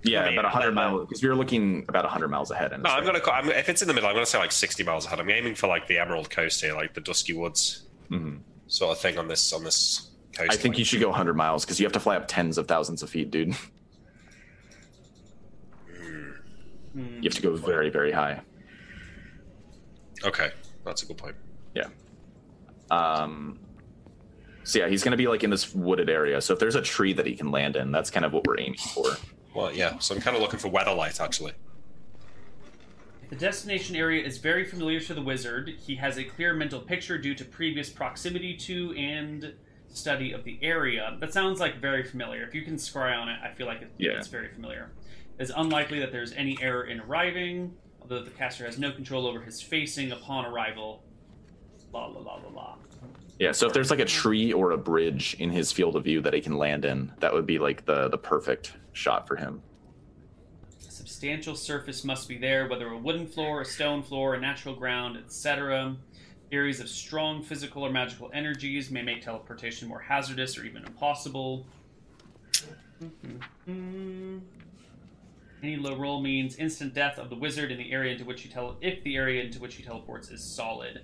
Yeah, 0.04 0.24
I 0.24 0.30
mean, 0.30 0.34
about 0.38 0.52
100 0.52 0.68
uh, 0.68 0.72
miles. 0.74 1.08
Because 1.08 1.24
you're 1.24 1.36
looking 1.36 1.86
about 1.88 2.04
100 2.04 2.28
miles 2.28 2.52
ahead. 2.52 2.74
And 2.74 2.84
No, 2.84 2.90
I'm 2.90 3.06
gonna. 3.06 3.22
call- 3.22 3.34
I'm, 3.34 3.50
if 3.50 3.70
it's 3.70 3.82
in 3.82 3.88
the 3.88 3.94
middle, 3.94 4.10
I'm 4.10 4.16
gonna 4.16 4.26
say 4.26 4.38
like 4.40 4.52
60 4.52 4.84
miles 4.84 5.06
ahead. 5.06 5.20
I'm 5.22 5.30
aiming 5.30 5.56
for 5.56 5.68
like 5.68 5.88
the 5.88 6.00
Emerald 6.00 6.30
Coast 6.30 6.60
here, 6.62 6.74
like 6.76 6.94
the 6.94 7.02
Dusky 7.02 7.32
Woods 7.34 7.84
Mhm. 8.12 8.42
sort 8.68 8.92
of 8.92 9.02
thing 9.02 9.18
on 9.18 9.28
this 9.30 9.52
on 9.54 9.64
this 9.64 10.02
coast. 10.02 10.12
I 10.40 10.56
think 10.56 10.78
you 10.78 10.86
should 10.86 11.00
go 11.00 11.10
100 11.10 11.36
miles 11.36 11.64
because 11.64 11.80
you 11.80 11.86
have 11.86 11.94
to 11.94 12.00
fly 12.00 12.16
up 12.18 12.28
tens 12.28 12.58
of 12.58 12.68
thousands 12.68 13.04
of 13.04 13.10
feet, 13.10 13.32
dude. 13.32 13.56
You 16.96 17.24
have 17.24 17.34
to 17.34 17.42
go 17.42 17.56
very, 17.58 17.90
very 17.90 18.12
high. 18.12 18.40
Okay, 20.24 20.52
that's 20.86 21.04
a 21.04 21.06
good 21.06 21.18
point. 21.18 21.36
Yeah. 21.74 21.88
Um. 22.90 23.60
So 24.64 24.80
yeah, 24.80 24.88
he's 24.88 25.04
gonna 25.04 25.18
be 25.18 25.28
like 25.28 25.44
in 25.44 25.50
this 25.50 25.76
wooded 25.76 26.10
area. 26.10 26.40
So 26.40 26.54
if 26.54 26.60
there's 26.60 26.76
a 26.76 26.82
tree 26.82 27.12
that 27.12 27.26
he 27.26 27.36
can 27.36 27.52
land 27.52 27.76
in, 27.76 27.92
that's 27.92 28.10
kind 28.10 28.26
of 28.26 28.32
what 28.32 28.48
we're 28.48 28.60
aiming 28.60 28.78
for. 28.78 29.10
Well, 29.54 29.74
yeah. 29.74 30.00
So 30.00 30.16
I'm 30.16 30.22
kind 30.22 30.38
of 30.38 30.42
looking 30.42 30.60
for 30.60 30.70
weather 30.70 30.94
light 30.94 31.20
actually. 31.20 31.52
The 33.30 33.36
destination 33.36 33.96
area 33.96 34.24
is 34.24 34.38
very 34.38 34.64
familiar 34.64 35.00
to 35.02 35.14
the 35.14 35.22
wizard. 35.22 35.76
He 35.86 35.96
has 35.96 36.18
a 36.18 36.24
clear 36.24 36.54
mental 36.54 36.80
picture 36.80 37.18
due 37.18 37.36
to 37.36 37.44
previous 37.44 37.90
proximity 37.90 38.56
to 38.58 38.94
and 38.94 39.54
study 39.96 40.34
of 40.34 40.44
the 40.44 40.60
area. 40.62 41.18
That 41.20 41.34
sounds 41.34 41.60
like 41.60 41.80
very 41.80 42.04
familiar. 42.04 42.44
If 42.44 42.54
you 42.54 42.64
can 42.64 42.76
scry 42.76 43.18
on 43.18 43.30
it, 43.30 43.40
I 43.44 43.54
feel 43.54 43.66
like 43.68 43.82
it, 43.82 43.92
Yeah. 43.98 44.12
it's 44.12 44.28
very 44.28 44.50
familiar. 44.50 44.92
It's 45.40 45.52
unlikely 45.56 46.00
that 46.00 46.12
there's 46.12 46.34
any 46.34 46.58
error 46.62 46.84
in 46.86 47.00
arriving, 47.00 47.74
although 48.02 48.24
the 48.24 48.32
caster 48.32 48.66
has 48.66 48.78
no 48.78 48.92
control 48.92 49.26
over 49.28 49.42
his 49.42 49.62
facing 49.62 50.12
upon 50.12 50.46
arrival. 50.46 51.04
La 51.94 52.06
la 52.08 52.20
la 52.20 52.36
la 52.36 52.50
la. 52.54 52.76
Yeah. 53.40 53.52
So 53.52 53.68
if 53.68 53.74
there's 53.74 53.90
like 53.90 54.00
a 54.00 54.06
tree 54.06 54.52
or 54.54 54.72
a 54.72 54.78
bridge 54.78 55.36
in 55.40 55.50
his 55.50 55.72
field 55.72 55.96
of 55.96 56.04
view 56.04 56.22
that 56.22 56.34
he 56.34 56.42
can 56.42 56.58
land 56.58 56.84
in, 56.86 57.12
that 57.20 57.34
would 57.34 57.46
be 57.46 57.58
like 57.60 57.86
the 57.86 58.10
the 58.10 58.18
perfect 58.18 58.74
shot 58.94 59.28
for 59.28 59.36
him. 59.38 59.62
A 60.88 60.92
substantial 60.92 61.56
surface 61.56 62.04
must 62.04 62.28
be 62.30 62.38
there, 62.38 62.68
whether 62.68 62.88
a 62.88 62.98
wooden 62.98 63.28
floor, 63.28 63.62
a 63.62 63.66
stone 63.66 64.04
floor, 64.04 64.36
a 64.36 64.40
natural 64.40 64.76
ground, 64.76 65.18
etc. 65.18 65.96
Areas 66.52 66.80
of 66.80 66.88
strong 66.90 67.42
physical 67.42 67.84
or 67.84 67.92
magical 67.92 68.30
energies 68.34 68.92
may 68.92 69.02
make 69.02 69.22
teleportation 69.24 69.88
more 69.88 70.00
hazardous 70.00 70.58
or 70.58 70.64
even 70.66 70.86
impossible. 70.86 71.66
Mhm. 73.68 74.42
Any 75.64 75.78
low 75.78 75.96
roll 75.98 76.22
means 76.22 76.56
instant 76.58 76.94
death 76.94 77.18
of 77.18 77.30
the 77.30 77.36
wizard 77.36 77.72
in 77.72 77.78
the 77.78 77.92
area 77.92 78.12
into 78.14 78.24
which 78.26 78.44
he 78.44 78.50
tele- 78.50 78.78
if 78.82 79.04
the 79.04 79.16
area 79.16 79.44
into 79.44 79.60
which 79.60 79.76
he 79.76 79.84
teleports 79.84 80.30
is 80.30 80.44
solid. 80.44 81.02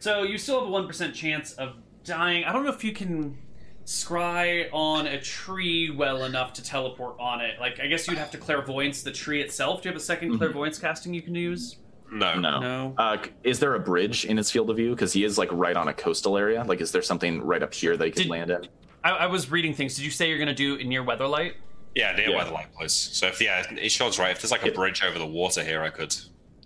So 0.00 0.24
you 0.24 0.36
still 0.38 0.58
have 0.60 0.68
a 0.68 0.70
one 0.70 0.86
percent 0.86 1.14
chance 1.14 1.52
of 1.52 1.76
dying. 2.04 2.44
I 2.44 2.52
don't 2.52 2.64
know 2.64 2.72
if 2.72 2.82
you 2.82 2.92
can 2.92 3.38
scry 3.84 4.68
on 4.72 5.06
a 5.06 5.20
tree 5.20 5.90
well 5.90 6.24
enough 6.24 6.52
to 6.54 6.62
teleport 6.64 7.16
on 7.20 7.40
it. 7.40 7.60
Like 7.60 7.78
I 7.80 7.86
guess 7.86 8.08
you'd 8.08 8.18
have 8.18 8.30
to 8.32 8.38
clairvoyance 8.38 9.02
the 9.02 9.12
tree 9.12 9.40
itself. 9.40 9.82
Do 9.82 9.88
you 9.88 9.92
have 9.92 10.00
a 10.00 10.04
2nd 10.04 10.32
Mhm. 10.32 10.38
clairvoyance 10.38 10.78
casting 10.78 11.14
you 11.14 11.22
can 11.22 11.34
use? 11.36 11.76
No. 12.12 12.38
No. 12.38 12.60
No. 12.60 12.94
Uh, 12.98 13.16
is 13.42 13.58
there 13.58 13.74
a 13.74 13.80
bridge 13.80 14.24
in 14.26 14.36
his 14.36 14.50
field 14.50 14.68
of 14.70 14.76
view? 14.76 14.90
Because 14.90 15.12
he 15.12 15.24
is 15.24 15.38
like 15.38 15.48
right 15.50 15.76
on 15.76 15.88
a 15.88 15.94
coastal 15.94 16.36
area. 16.36 16.62
Like, 16.64 16.80
is 16.80 16.92
there 16.92 17.02
something 17.02 17.42
right 17.42 17.62
up 17.62 17.72
here 17.72 17.96
that 17.96 18.04
he 18.04 18.10
could 18.10 18.22
Did- 18.24 18.30
land 18.30 18.50
at? 18.50 18.68
I, 19.04 19.10
I 19.10 19.26
was 19.26 19.50
reading 19.50 19.74
things. 19.74 19.96
Did 19.96 20.04
you 20.04 20.10
say 20.12 20.28
you're 20.28 20.38
going 20.38 20.46
to 20.48 20.54
do 20.54 20.76
it 20.76 20.86
near 20.86 21.02
Weatherlight? 21.02 21.54
Yeah, 21.94 22.12
near 22.14 22.28
Yeah. 22.30 22.44
Weatherlight, 22.44 22.72
please. 22.76 22.92
So 22.92 23.26
if 23.26 23.40
yeah, 23.40 23.64
it 23.72 23.90
shows 23.90 24.18
right. 24.18 24.30
If 24.30 24.40
there's 24.40 24.52
like 24.52 24.62
a 24.62 24.68
Yeah. 24.68 24.74
bridge 24.74 25.02
over 25.02 25.18
the 25.18 25.26
water 25.26 25.64
here, 25.64 25.82
I 25.82 25.90
could 25.90 26.14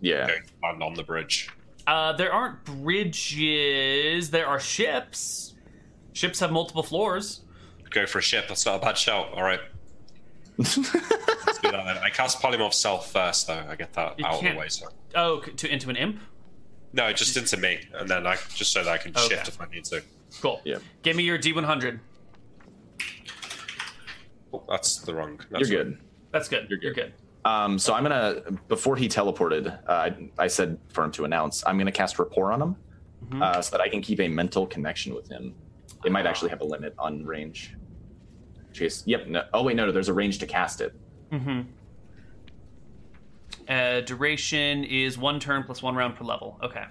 Yeah. 0.00 0.26
go 0.26 0.34
land 0.68 0.82
on 0.82 0.94
the 0.94 1.02
bridge. 1.02 1.48
Uh, 1.86 2.12
there 2.14 2.32
aren't 2.32 2.64
bridges. 2.64 4.30
There 4.30 4.46
are 4.46 4.60
ships. 4.60 5.54
Ships 6.12 6.40
have 6.40 6.50
multiple 6.52 6.82
floors. 6.82 7.42
Go 7.90 8.04
for 8.06 8.18
a 8.18 8.22
ship. 8.22 8.46
That's 8.48 8.66
not 8.66 8.76
a 8.76 8.78
bad 8.80 8.98
shout. 8.98 9.32
All 9.34 9.42
right, 9.42 9.60
let's 10.58 10.74
do 10.76 10.82
that 10.82 11.84
then. 11.84 11.98
I 11.98 12.10
cast 12.10 12.40
polymorph 12.40 12.74
self 12.74 13.12
first, 13.12 13.46
though. 13.46 13.64
I 13.68 13.76
get 13.76 13.92
that 13.94 14.18
You 14.18 14.26
out 14.26 14.34
of 14.34 14.40
can't- 14.40 14.54
the 14.54 14.60
way. 14.60 14.68
So 14.68 14.88
Oh, 15.14 15.40
to 15.40 15.68
into 15.72 15.90
an 15.90 15.96
imp. 15.96 16.20
no, 16.92 17.12
just 17.12 17.36
into 17.36 17.56
me, 17.56 17.80
and 17.94 18.08
then 18.08 18.26
I 18.26 18.36
just 18.54 18.72
so 18.72 18.82
that 18.84 18.90
I 18.92 18.98
can 18.98 19.12
Okay. 19.16 19.28
shift 19.28 19.48
if 19.48 19.60
I 19.60 19.66
need 19.66 19.84
to. 19.86 20.02
Cool. 20.40 20.60
Yeah. 20.64 20.76
Give 21.02 21.16
me 21.16 21.22
your 21.22 21.38
D100. 21.38 22.00
Oh, 24.52 24.62
that's 24.68 24.98
the 24.98 25.14
wrong. 25.14 25.40
That's 25.50 25.68
You're 25.68 25.84
good. 25.84 25.98
That's 26.32 26.48
good. 26.48 26.66
You're 26.70 26.78
You're 26.82 26.94
good. 26.94 27.12
good. 27.44 27.50
Um, 27.50 27.78
so 27.78 27.94
I'm 27.94 28.02
gonna 28.02 28.42
before 28.68 28.96
he 28.96 29.08
teleported, 29.08 29.68
uh, 29.88 29.92
I, 29.92 30.28
I 30.38 30.46
said 30.48 30.78
for 30.88 31.04
him 31.04 31.12
to 31.12 31.24
announce. 31.24 31.62
I'm 31.66 31.78
gonna 31.78 31.92
cast 31.92 32.18
rapport 32.18 32.52
on 32.52 32.60
him, 32.62 32.76
Mhm. 33.26 33.42
uh, 33.42 33.62
so 33.62 33.70
that 33.76 33.80
I 33.80 33.88
can 33.88 34.00
keep 34.02 34.20
a 34.20 34.28
mental 34.28 34.66
connection 34.66 35.14
with 35.14 35.28
him. 35.28 35.54
It 36.04 36.10
might 36.12 36.26
Ah. 36.26 36.30
actually 36.30 36.50
have 36.50 36.60
a 36.60 36.64
limit 36.64 36.94
on 36.98 37.24
range. 37.24 37.74
Chase. 38.76 39.02
Yep. 39.06 39.26
No. 39.28 39.44
Oh 39.52 39.62
wait, 39.62 39.76
no, 39.76 39.86
no. 39.86 39.92
There's 39.92 40.08
a 40.08 40.14
range 40.14 40.38
to 40.38 40.46
cast 40.46 40.80
it. 40.80 40.94
Mm-hmm. 41.32 41.62
Uh, 43.68 44.00
duration 44.02 44.84
is 44.84 45.18
one 45.18 45.40
turn 45.40 45.64
plus 45.64 45.82
one 45.82 45.96
round 45.96 46.14
per 46.16 46.24
level. 46.24 46.58
Okay. 46.62 46.84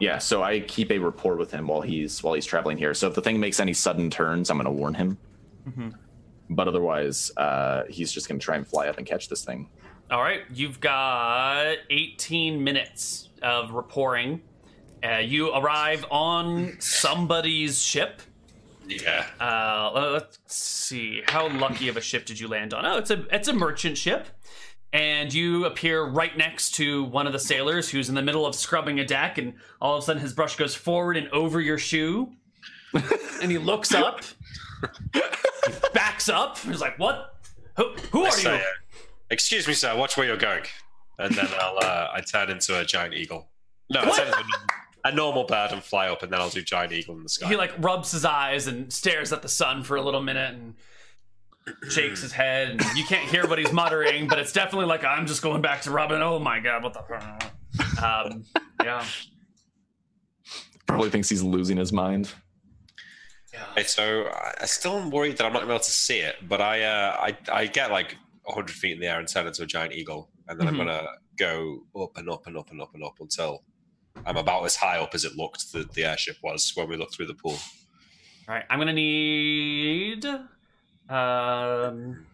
Yeah. 0.00 0.18
So 0.18 0.42
I 0.42 0.60
keep 0.60 0.90
a 0.90 0.98
rapport 0.98 1.36
with 1.36 1.50
him 1.50 1.68
while 1.68 1.80
he's 1.80 2.22
while 2.22 2.34
he's 2.34 2.46
traveling 2.46 2.78
here. 2.78 2.94
So 2.94 3.08
if 3.08 3.14
the 3.14 3.22
thing 3.22 3.38
makes 3.38 3.60
any 3.60 3.72
sudden 3.72 4.10
turns, 4.10 4.50
I'm 4.50 4.56
gonna 4.56 4.72
warn 4.72 4.94
him. 4.94 5.18
Mm-hmm. 5.68 5.90
But 6.50 6.66
otherwise, 6.66 7.30
uh, 7.36 7.82
he's 7.88 8.10
just 8.10 8.28
gonna 8.28 8.40
try 8.40 8.56
and 8.56 8.66
fly 8.66 8.88
up 8.88 8.98
and 8.98 9.06
catch 9.06 9.28
this 9.28 9.44
thing. 9.44 9.68
All 10.10 10.22
right. 10.22 10.40
You've 10.52 10.80
got 10.80 11.76
18 11.90 12.64
minutes 12.64 13.28
of 13.42 13.72
rapporting. 13.72 14.40
Uh, 15.04 15.18
you 15.18 15.54
arrive 15.54 16.04
on 16.10 16.76
somebody's 16.80 17.80
ship. 17.80 18.22
Yeah. 18.88 19.26
Uh, 19.40 19.90
let's 19.92 20.38
see. 20.46 21.22
How 21.28 21.48
lucky 21.48 21.88
of 21.88 21.96
a 21.96 22.00
ship 22.00 22.24
did 22.24 22.40
you 22.40 22.48
land 22.48 22.74
on? 22.74 22.86
Oh, 22.86 22.96
it's 22.96 23.10
a 23.10 23.24
it's 23.30 23.48
a 23.48 23.52
merchant 23.52 23.98
ship, 23.98 24.26
and 24.92 25.32
you 25.32 25.66
appear 25.66 26.04
right 26.04 26.36
next 26.36 26.74
to 26.76 27.04
one 27.04 27.26
of 27.26 27.32
the 27.32 27.38
sailors 27.38 27.90
who's 27.90 28.08
in 28.08 28.14
the 28.14 28.22
middle 28.22 28.46
of 28.46 28.54
scrubbing 28.54 28.98
a 29.00 29.04
deck, 29.04 29.38
and 29.38 29.54
all 29.80 29.96
of 29.96 30.02
a 30.02 30.06
sudden 30.06 30.22
his 30.22 30.32
brush 30.32 30.56
goes 30.56 30.74
forward 30.74 31.16
and 31.16 31.28
over 31.28 31.60
your 31.60 31.78
shoe, 31.78 32.32
and 33.42 33.50
he 33.50 33.58
looks 33.58 33.92
up, 33.92 34.22
he 35.12 35.20
backs 35.92 36.28
up, 36.28 36.58
he's 36.58 36.80
like, 36.80 36.98
"What? 36.98 37.34
Who, 37.76 37.92
who 38.10 38.24
are 38.24 38.30
say, 38.30 38.56
you?" 38.56 38.62
uh, 38.62 38.98
Excuse 39.30 39.68
me, 39.68 39.74
sir. 39.74 39.94
Watch 39.96 40.16
where 40.16 40.26
you're 40.26 40.36
going. 40.36 40.64
And 41.18 41.34
then 41.34 41.48
I'll 41.60 41.78
uh, 41.78 42.08
I 42.14 42.20
turn 42.20 42.50
into 42.50 42.78
a 42.78 42.84
giant 42.84 43.14
eagle. 43.14 43.48
No, 43.90 44.00
I 44.00 44.10
turn 44.10 44.26
into 44.28 44.38
a 44.38 44.44
a 45.08 45.12
normal 45.14 45.44
bird 45.44 45.72
and 45.72 45.82
fly 45.82 46.08
up, 46.08 46.22
and 46.22 46.32
then 46.32 46.40
I'll 46.40 46.50
do 46.50 46.62
giant 46.62 46.92
eagle 46.92 47.16
in 47.16 47.22
the 47.22 47.28
sky. 47.28 47.48
He 47.48 47.56
like 47.56 47.72
rubs 47.78 48.12
his 48.12 48.24
eyes 48.24 48.66
and 48.66 48.92
stares 48.92 49.32
at 49.32 49.42
the 49.42 49.48
sun 49.48 49.82
for 49.84 49.96
a 49.96 50.02
little 50.02 50.22
minute 50.22 50.54
and 50.54 50.74
shakes 51.90 52.22
his 52.22 52.32
head. 52.32 52.70
And 52.70 52.80
you 52.96 53.04
can't 53.04 53.28
hear 53.28 53.46
what 53.46 53.58
he's 53.58 53.72
muttering, 53.72 54.26
but 54.28 54.38
it's 54.38 54.52
definitely 54.52 54.86
like 54.86 55.04
I'm 55.04 55.26
just 55.26 55.42
going 55.42 55.62
back 55.62 55.82
to 55.82 55.90
Robin. 55.90 56.22
Oh 56.22 56.38
my 56.38 56.60
god, 56.60 56.82
what 56.82 56.94
the? 56.94 58.04
Um, 58.04 58.44
yeah. 58.82 59.04
Probably 60.86 61.10
thinks 61.10 61.28
he's 61.28 61.42
losing 61.42 61.76
his 61.76 61.92
mind. 61.92 62.32
Okay, 63.72 63.82
so 63.84 64.24
I 64.32 64.54
I 64.62 64.66
still 64.66 64.98
am 64.98 65.10
worried 65.10 65.36
that 65.38 65.44
I'm 65.44 65.52
not 65.52 65.60
gonna 65.60 65.72
be 65.72 65.74
able 65.74 65.84
to 65.84 65.90
see 65.90 66.18
it, 66.20 66.36
but 66.48 66.60
I 66.60 66.82
uh, 66.84 67.16
I 67.20 67.36
I 67.52 67.66
get 67.66 67.90
like 67.90 68.16
100 68.44 68.70
feet 68.72 68.92
in 68.92 69.00
the 69.00 69.06
air 69.06 69.18
and 69.18 69.26
turn 69.28 69.46
into 69.46 69.62
a 69.62 69.66
giant 69.66 69.92
eagle, 69.94 70.30
and 70.48 70.58
then 70.58 70.66
Mhm. 70.68 70.70
I'm 70.70 70.76
gonna 70.78 71.06
go 71.36 71.82
up 72.00 72.16
and 72.16 72.30
up 72.30 72.46
and 72.46 72.56
up 72.56 72.70
and 72.70 72.80
up 72.80 72.94
and 72.94 73.02
up 73.04 73.16
until 73.20 73.62
I'm 74.26 74.36
about 74.36 74.64
as 74.64 74.76
high 74.76 74.98
up 74.98 75.14
as 75.14 75.24
it 75.24 75.36
looked 75.36 75.72
that 75.72 75.92
the 75.92 76.04
airship 76.04 76.36
was 76.42 76.72
when 76.74 76.88
we 76.88 76.96
looked 76.96 77.14
through 77.14 77.26
the 77.26 77.34
pool. 77.34 77.58
All 78.48 78.54
right, 78.54 78.64
I'm 78.70 78.78
gonna 78.78 78.92
need. 78.92 80.24
Um, 81.08 82.26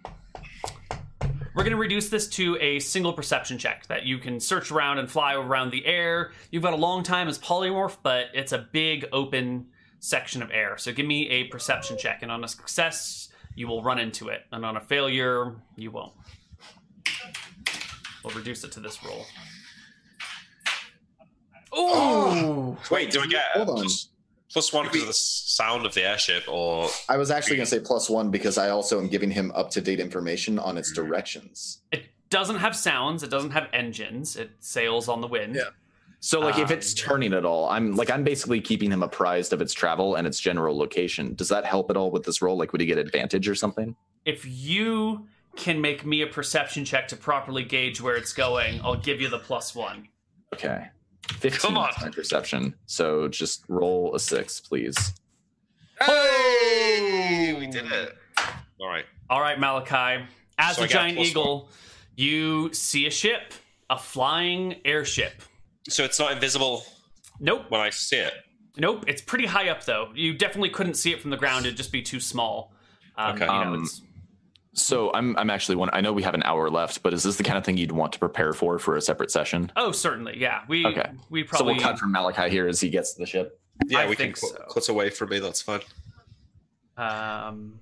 we're 1.54 1.62
gonna 1.62 1.76
reduce 1.76 2.08
this 2.08 2.28
to 2.30 2.56
a 2.60 2.80
single 2.80 3.12
perception 3.12 3.58
check 3.58 3.86
that 3.86 4.04
you 4.04 4.18
can 4.18 4.40
search 4.40 4.70
around 4.72 4.98
and 4.98 5.10
fly 5.10 5.34
around 5.34 5.70
the 5.70 5.86
air. 5.86 6.32
You've 6.50 6.62
got 6.62 6.72
a 6.72 6.76
long 6.76 7.02
time 7.02 7.28
as 7.28 7.38
polymorph, 7.38 7.98
but 8.02 8.26
it's 8.34 8.52
a 8.52 8.58
big 8.72 9.06
open 9.12 9.66
section 10.00 10.42
of 10.42 10.50
air. 10.50 10.76
So 10.76 10.92
give 10.92 11.06
me 11.06 11.28
a 11.30 11.44
perception 11.44 11.96
check, 11.96 12.22
and 12.22 12.30
on 12.30 12.44
a 12.44 12.48
success, 12.48 13.28
you 13.54 13.68
will 13.68 13.82
run 13.82 13.98
into 13.98 14.28
it, 14.28 14.42
and 14.52 14.64
on 14.64 14.76
a 14.76 14.80
failure, 14.80 15.54
you 15.76 15.90
won't. 15.90 16.12
We'll 18.24 18.34
reduce 18.34 18.64
it 18.64 18.72
to 18.72 18.80
this 18.80 19.04
roll. 19.04 19.26
Oh, 21.76 22.76
Wait, 22.90 23.10
do 23.10 23.20
we 23.20 23.28
get 23.28 23.44
Hold 23.54 23.68
on. 23.70 23.74
plus, 23.76 24.08
plus 24.52 24.72
one 24.72 24.86
because 24.86 25.02
of 25.02 25.06
the 25.08 25.12
sound 25.14 25.86
of 25.86 25.94
the 25.94 26.02
airship, 26.02 26.44
or 26.48 26.88
I 27.08 27.16
was 27.16 27.30
actually 27.30 27.56
going 27.56 27.66
to 27.66 27.70
say 27.70 27.80
plus 27.80 28.08
one 28.08 28.30
because 28.30 28.58
I 28.58 28.70
also 28.70 28.98
am 29.00 29.08
giving 29.08 29.30
him 29.30 29.52
up 29.54 29.70
to 29.70 29.80
date 29.80 30.00
information 30.00 30.58
on 30.58 30.76
its 30.78 30.92
directions. 30.92 31.80
it 31.92 32.04
doesn't 32.30 32.56
have 32.56 32.74
sounds. 32.74 33.22
It 33.22 33.30
doesn't 33.30 33.50
have 33.50 33.68
engines. 33.72 34.36
It 34.36 34.50
sails 34.60 35.08
on 35.08 35.20
the 35.20 35.28
wind. 35.28 35.54
Yeah. 35.54 35.62
So 36.20 36.40
like 36.40 36.58
if 36.58 36.68
Um, 36.70 36.78
it's 36.78 36.94
turning 36.94 37.32
at 37.34 37.44
all, 37.44 37.68
I'm 37.68 37.94
like 37.96 38.10
I'm 38.10 38.24
basically 38.24 38.60
keeping 38.60 38.90
him 38.90 39.02
apprised 39.02 39.52
of 39.52 39.60
its 39.60 39.72
travel 39.74 40.14
and 40.14 40.26
its 40.26 40.40
general 40.40 40.76
location. 40.76 41.34
Does 41.34 41.48
that 41.50 41.64
help 41.66 41.90
at 41.90 41.96
all 41.98 42.10
with 42.10 42.24
this 42.24 42.40
role? 42.40 42.56
Like 42.56 42.72
would 42.72 42.80
he 42.80 42.86
get 42.86 42.96
advantage 42.98 43.46
or 43.48 43.54
something? 43.54 43.94
If 44.24 44.46
you 44.46 45.26
can 45.54 45.80
make 45.82 46.04
me 46.06 46.22
a 46.22 46.26
perception 46.26 46.84
check 46.86 47.08
to 47.08 47.16
properly 47.16 47.62
gauge 47.62 48.00
where 48.00 48.16
it's 48.16 48.32
going, 48.32 48.80
I'll 48.82 48.96
give 48.96 49.20
you 49.20 49.28
the 49.28 49.38
plus 49.38 49.74
one. 49.74 50.08
Okay. 50.54 50.88
15 51.38 51.60
Come 51.60 51.76
on. 51.78 51.90
is 51.90 51.96
my 52.02 52.10
perception. 52.10 52.74
So 52.86 53.28
just 53.28 53.64
roll 53.68 54.14
a 54.14 54.20
six, 54.20 54.60
please. 54.60 55.14
hey, 56.00 57.54
we 57.58 57.66
did 57.66 57.90
it. 57.90 58.16
All 58.80 58.88
right. 58.88 59.04
All 59.30 59.40
right, 59.40 59.58
Malakai. 59.58 60.26
As 60.58 60.76
So 60.76 60.82
a 60.82 60.84
I 60.84 60.88
got 60.88 60.92
giant 60.92 61.16
plus 61.16 61.28
eagle, 61.28 61.68
you 62.16 62.72
see 62.72 63.06
a 63.06 63.10
ship, 63.10 63.52
a 63.90 63.98
flying 63.98 64.76
airship. 64.84 65.42
So 65.88 66.04
it's 66.04 66.18
not 66.18 66.32
invisible 66.32 66.84
Nope, 67.40 67.64
when 67.68 67.80
I 67.80 67.90
see 67.90 68.16
it. 68.18 68.32
nope. 68.76 69.04
It's 69.08 69.20
pretty 69.22 69.46
high 69.46 69.68
up 69.68 69.84
though. 69.84 70.10
You 70.14 70.34
definitely 70.34 70.70
couldn't 70.70 70.94
see 70.94 71.12
it 71.12 71.20
from 71.20 71.30
the 71.30 71.36
ground. 71.36 71.66
It'd 71.66 71.76
just 71.76 71.92
be 71.92 72.02
too 72.02 72.20
small. 72.20 72.72
Um, 73.16 73.34
Okay. 73.36 73.44
you 73.44 73.50
know, 73.50 73.56
Um, 73.56 73.74
it's- 73.74 74.00
So 74.76 75.12
I'm 75.14 75.36
I'm 75.38 75.50
actually 75.50 75.76
one 75.76 75.88
I 75.92 76.00
know 76.00 76.12
we 76.12 76.22
have 76.24 76.34
an 76.34 76.42
hour 76.42 76.68
left, 76.68 77.02
but 77.02 77.14
is 77.14 77.22
this 77.22 77.36
the 77.36 77.44
kind 77.44 77.56
of 77.56 77.64
thing 77.64 77.76
you'd 77.76 77.92
want 77.92 78.12
to 78.14 78.18
prepare 78.18 78.52
for 78.52 78.78
for 78.78 78.96
a 78.96 79.00
separate 79.00 79.30
session? 79.30 79.70
oh, 79.76 79.92
certainly. 79.92 80.36
Yeah, 80.38 80.62
we 80.68 80.84
Okay. 80.84 81.10
we 81.30 81.46
So 81.46 81.64
we'll 81.64 81.78
cut 81.78 81.98
from 81.98 82.12
Malakai 82.12 82.50
here 82.50 82.66
as 82.66 82.80
he 82.80 82.90
gets 82.90 83.14
to 83.14 83.20
the 83.20 83.26
ship. 83.26 83.60
Yeah, 83.86 84.00
I 84.00 84.08
we 84.08 84.16
think 84.16 84.36
can 84.38 84.48
so. 84.48 84.56
cut, 84.56 84.68
cut 84.68 84.88
away 84.88 85.10
from 85.10 85.30
me. 85.30 85.38
That's 85.38 85.62
fine. 85.62 85.80
Um, 86.96 87.80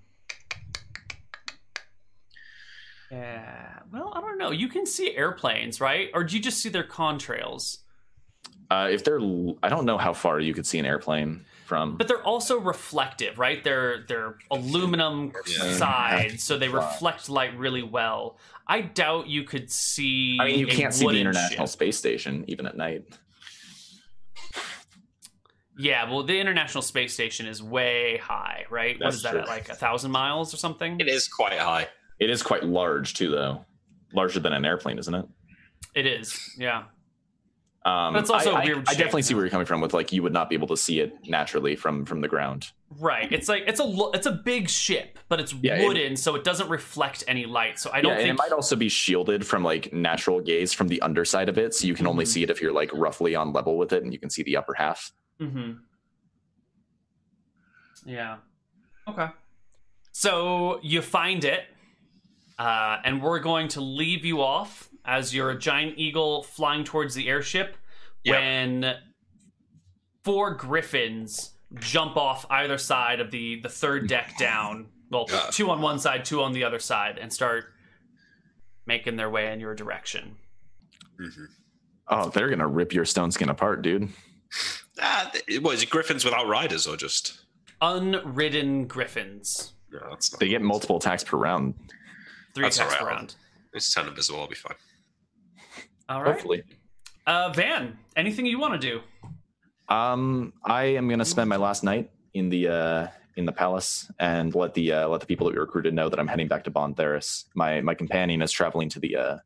yeah. 3.11 3.79
Well, 3.93 4.13
I 4.15 4.21
don't 4.21 4.39
know. 4.39 4.51
You 4.51 4.69
can 4.69 4.87
see 4.87 5.15
airplanes, 5.15 5.81
right? 5.81 6.11
Or 6.15 6.25
do 6.25 6.37
you 6.37 6.43
just 6.43 6.61
see 6.63 6.69
their 6.69 6.85
contrails? 6.85 7.79
Uh, 8.71 8.89
if 8.91 9.05
they're 9.05 9.21
I 9.63 9.69
don't 9.69 9.85
know 9.85 9.99
how 9.99 10.13
far 10.15 10.41
you 10.41 10.55
could 10.55 10.67
see 10.67 10.79
an 10.79 10.87
airplane 10.87 11.45
from. 11.73 11.97
But 11.97 12.07
they're 12.07 12.23
also 12.23 12.59
reflective, 12.61 13.39
right? 13.39 13.65
They're 13.65 14.05
they're 14.07 14.37
aluminum 14.51 15.33
Yeah. 15.47 15.73
sides, 15.73 16.45
so 16.45 16.59
they 16.59 16.69
Right. 16.69 16.85
reflect 16.85 17.31
light 17.31 17.57
really 17.57 17.83
well. 17.83 18.39
I 18.67 18.83
doubt 18.83 19.29
you 19.29 19.45
could 19.45 19.71
see. 19.71 20.37
I 20.39 20.45
mean, 20.49 20.59
you 20.59 20.67
can't 20.67 20.93
see 20.93 21.09
the 21.09 21.19
International 21.19 21.67
ship. 21.67 21.73
Space 21.73 21.97
Station 21.97 22.45
even 22.47 22.67
at 22.67 22.77
night. 22.77 23.05
Yeah, 25.79 26.11
well, 26.11 26.23
the 26.23 26.39
International 26.39 26.83
Space 26.83 27.15
Station 27.15 27.47
is 27.47 27.63
way 27.63 28.19
high, 28.19 28.67
right? 28.69 28.97
what 28.99 29.05
That's 29.07 29.17
is 29.17 29.23
that 29.23 29.31
true. 29.31 29.41
at 29.41 29.49
like 29.49 29.71
a 29.71 29.75
thousand 29.75 30.11
miles 30.11 30.53
or 30.53 30.59
something? 30.59 31.01
It 31.01 31.09
is 31.09 31.27
quite 31.27 31.59
high. 31.59 31.89
It 32.21 32.29
is 32.29 32.43
quite 32.43 32.65
large 32.65 33.15
too, 33.15 33.31
though. 33.31 33.65
Larger 34.13 34.41
than 34.41 34.53
an 34.53 34.67
airplane, 34.67 34.99
isn't 34.99 35.15
it? 35.15 35.25
It 35.95 36.07
is. 36.07 36.39
Yeah. 36.59 36.85
Um, 37.85 38.13
But 38.13 38.21
it's 38.21 38.31
also 38.31 38.53
I, 38.53 38.61
I- 38.61 38.65
weird 38.65 38.79
I 38.89 38.93
shape. 38.93 38.99
definitely 38.99 39.23
see 39.23 39.35
where 39.35 39.43
you're 39.45 39.51
coming 39.51 39.67
from. 39.67 39.81
With 39.81 39.93
like, 39.93 40.13
you 40.13 40.23
would 40.23 40.33
not 40.33 40.49
be 40.49 40.55
able 40.55 40.69
to 40.69 40.77
see 40.77 41.01
it 41.01 41.17
naturally 41.29 41.75
from 41.75 42.05
from 42.05 42.21
the 42.21 42.29
ground. 42.29 42.69
Right. 43.01 43.31
It's 43.33 43.49
like 43.49 43.65
it's 43.67 43.81
a 43.81 43.85
lo- 43.85 44.13
it's 44.15 44.27
a 44.27 44.31
big 44.33 44.69
ship, 44.69 45.19
but 45.29 45.41
it's 45.41 45.53
Yeah, 45.55 45.77
it- 45.77 45.87
wooden, 45.89 46.17
so 46.17 46.37
it 46.37 46.45
doesn't 46.45 46.69
reflect 46.69 47.25
any 47.27 47.45
light. 47.45 47.81
So 47.81 47.91
I 47.93 48.01
don't 48.01 48.11
yeah, 48.13 48.19
and 48.19 48.23
think 48.29 48.35
it 48.35 48.39
might 48.39 48.53
also 48.55 48.77
be 48.77 48.89
shielded 48.89 49.45
from 49.45 49.65
like 49.65 49.93
natural 49.93 50.41
gaze 50.41 50.73
from 50.73 50.87
the 50.89 51.03
underside 51.03 51.49
of 51.49 51.59
it, 51.59 51.75
so 51.75 51.87
you 51.89 51.95
can 51.95 52.07
only 52.07 52.25
Mhm. 52.25 52.29
see 52.29 52.43
it 52.45 52.51
if 52.51 52.63
you're 52.63 52.73
like 52.73 52.91
roughly 52.93 53.35
on 53.35 53.53
level 53.53 53.77
with 53.77 53.93
it, 53.93 54.05
and 54.05 54.13
you 54.13 54.19
can 54.21 54.31
see 54.31 54.43
the 54.45 54.57
upper 54.57 54.75
half. 54.75 55.11
Mm-hmm. 55.41 55.73
Yeah. 58.07 58.37
Okay. 59.09 59.27
So 60.13 60.79
you 60.83 61.03
find 61.03 61.45
it, 61.45 61.63
uh, 62.59 62.99
and 63.05 63.23
we're 63.23 63.41
going 63.41 63.69
to 63.69 63.81
leave 63.81 64.25
you 64.25 64.41
off 64.43 64.89
as 65.05 65.35
you're 65.35 65.51
a 65.51 65.59
giant 65.59 65.99
eagle 65.99 66.43
flying 66.43 66.85
towards 66.85 67.15
the 67.15 67.29
airship 67.29 67.77
Yep. 68.25 68.35
when 68.37 68.97
four 70.25 70.55
griffins 70.55 71.51
jump 71.81 72.17
off 72.17 72.47
either 72.51 72.79
side 72.79 73.19
of 73.21 73.31
the 73.31 73.61
the 73.61 73.69
third 73.69 74.07
deck 74.09 74.37
down. 74.39 74.89
Well, 75.11 75.27
Yeah. 75.29 75.49
two 75.51 75.71
on 75.71 75.81
one 75.81 75.99
side, 75.99 76.25
two 76.25 76.43
on 76.43 76.53
the 76.53 76.65
other 76.65 76.79
side, 76.79 77.19
and 77.19 77.33
start 77.33 77.73
making 78.87 79.17
their 79.17 79.29
way 79.31 79.53
in 79.53 79.61
your 79.61 79.75
direction. 79.75 80.37
Mhm. 81.19 81.47
Oh, 82.09 82.29
they're 82.31 82.49
gonna 82.49 82.67
rip 82.69 82.93
your 82.93 83.05
stone 83.05 83.31
skin 83.33 83.49
apart, 83.49 83.83
dude. 83.83 84.09
Ah, 85.01 85.31
th- 85.33 85.61
what 85.61 85.75
is 85.75 85.83
it? 85.83 85.91
Griffins 85.91 86.25
without 86.25 86.47
riders, 86.47 86.87
or 86.87 86.97
just? 86.97 87.45
Unridden 87.81 88.87
griffins. 88.87 89.73
No, 89.91 90.01
that's 90.11 90.33
not. 90.33 90.39
They 90.41 90.49
get 90.49 90.63
multiple 90.63 90.97
attacks 90.99 91.25
per 91.25 91.37
round. 91.37 91.75
Three 92.55 92.65
That's 92.65 92.77
attacks 92.79 92.95
all 92.95 93.01
per 93.01 93.07
round. 93.07 93.35
It's 93.73 93.93
turn 93.93 94.07
invisible. 94.09 94.41
I'll 94.41 94.47
be 94.49 94.55
fine. 94.55 94.77
All 96.09 96.23
right. 96.23 96.33
Hopefully. 96.33 96.63
Uh, 97.27 97.51
Van, 97.51 97.99
anything 98.17 98.47
you 98.47 98.59
want 98.59 98.81
to 98.81 98.89
do? 98.91 99.01
Um, 99.89 100.53
I 100.65 100.85
am 100.85 101.09
gonna 101.09 101.25
spend 101.25 101.49
my 101.49 101.57
last 101.57 101.85
night 101.85 102.11
in 102.35 102.49
the 102.49 102.69
uh 102.69 103.07
in 103.37 103.47
the 103.47 103.53
palace 103.53 104.11
and 104.19 104.55
let 104.55 104.75
the 104.75 104.93
uh, 104.93 105.09
let 105.09 105.21
the 105.21 105.27
people 105.27 105.47
that 105.47 105.55
we 105.55 105.61
recruited 105.61 105.95
know 105.95 106.09
that 106.09 106.19
I'm 106.19 106.27
heading 106.29 106.49
back 106.49 106.65
to 106.65 106.71
Bontheris. 106.71 107.45
My 107.55 107.81
my 107.81 107.95
companion 107.95 108.43
is 108.43 108.53
traveling 108.53 108.89
to 108.91 109.01
the 109.01 109.17
uh, 109.17 109.39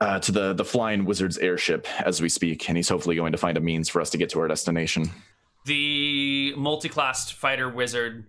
uh 0.00 0.18
to 0.20 0.32
the 0.32 0.52
the 0.52 0.64
flying 0.64 1.04
wizard's 1.04 1.38
airship 1.38 1.86
as 2.04 2.20
we 2.20 2.28
speak, 2.28 2.68
and 2.68 2.76
he's 2.76 2.88
hopefully 2.88 3.16
going 3.16 3.32
to 3.32 3.38
find 3.38 3.56
a 3.56 3.60
means 3.60 3.88
for 3.88 4.00
us 4.00 4.10
to 4.10 4.18
get 4.18 4.30
to 4.30 4.40
our 4.40 4.48
destination. 4.48 5.10
The 5.66 6.54
multi-classed 6.56 7.34
fighter 7.34 7.68
wizard, 7.68 8.24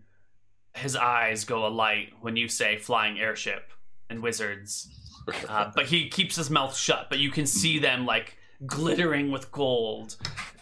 his 0.75 0.97
eyes 0.97 1.45
go 1.45 1.65
alight 1.65 2.09
when 2.19 2.35
you 2.35 2.49
say 2.49 2.77
flying 2.77 3.19
airship 3.19 3.71
and 4.09 4.21
wizards. 4.21 5.00
Uh, 5.47 5.71
but 5.75 5.85
he 5.85 6.09
keeps 6.09 6.35
his 6.35 6.49
mouth 6.49 6.75
shut, 6.75 7.07
but 7.09 7.19
you 7.19 7.29
can 7.31 7.45
see 7.45 7.79
them 7.79 8.05
like 8.05 8.37
glittering 8.65 9.31
with 9.31 9.51
gold. 9.51 10.17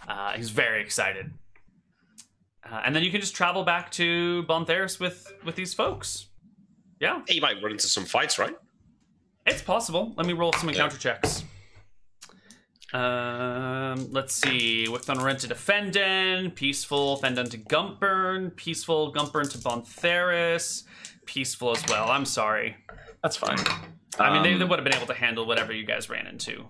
Uh, 0.07 0.33
he's 0.33 0.49
very 0.49 0.81
excited. 0.81 1.31
Uh, 2.69 2.81
and 2.85 2.95
then 2.95 3.03
you 3.03 3.11
can 3.11 3.21
just 3.21 3.35
travel 3.35 3.63
back 3.63 3.89
to 3.91 4.43
Bontheris 4.47 4.99
with 4.99 5.31
with 5.43 5.55
these 5.55 5.73
folks. 5.73 6.27
Yeah, 6.99 7.21
Hey, 7.27 7.35
you 7.35 7.41
might 7.41 7.61
run 7.63 7.71
into 7.71 7.87
some 7.87 8.05
fights, 8.05 8.37
right? 8.37 8.55
it's 9.45 9.61
possible. 9.61 10.13
Let 10.17 10.27
me 10.27 10.33
roll 10.33 10.53
some 10.53 10.69
encounter 10.69 10.97
checks. 10.97 11.43
Um, 12.93 14.11
let's 14.11 14.33
see. 14.33 14.87
With 14.87 15.07
Unrent 15.09 15.39
to 15.39 15.47
Defendant, 15.47 16.55
Peaceful, 16.55 17.17
Fendon 17.17 17.49
to 17.49 17.57
Gumpburn, 17.57 18.55
Peaceful, 18.55 19.13
Gumpburn 19.13 19.49
to 19.51 19.57
Bontheris, 19.59 20.83
Peaceful 21.25 21.71
as 21.71 21.83
well. 21.87 22.09
I'm 22.09 22.25
sorry. 22.25 22.75
That's 23.23 23.35
fine. 23.37 23.57
I 24.17 24.33
mean, 24.33 24.43
they, 24.43 24.53
they 24.55 24.63
Um, 24.63 24.69
would 24.69 24.79
have 24.79 24.83
been 24.83 24.95
able 24.95 25.07
to 25.07 25.13
handle 25.13 25.45
whatever 25.45 25.71
you 25.71 25.85
guys 25.85 26.09
ran 26.09 26.25
into. 26.25 26.65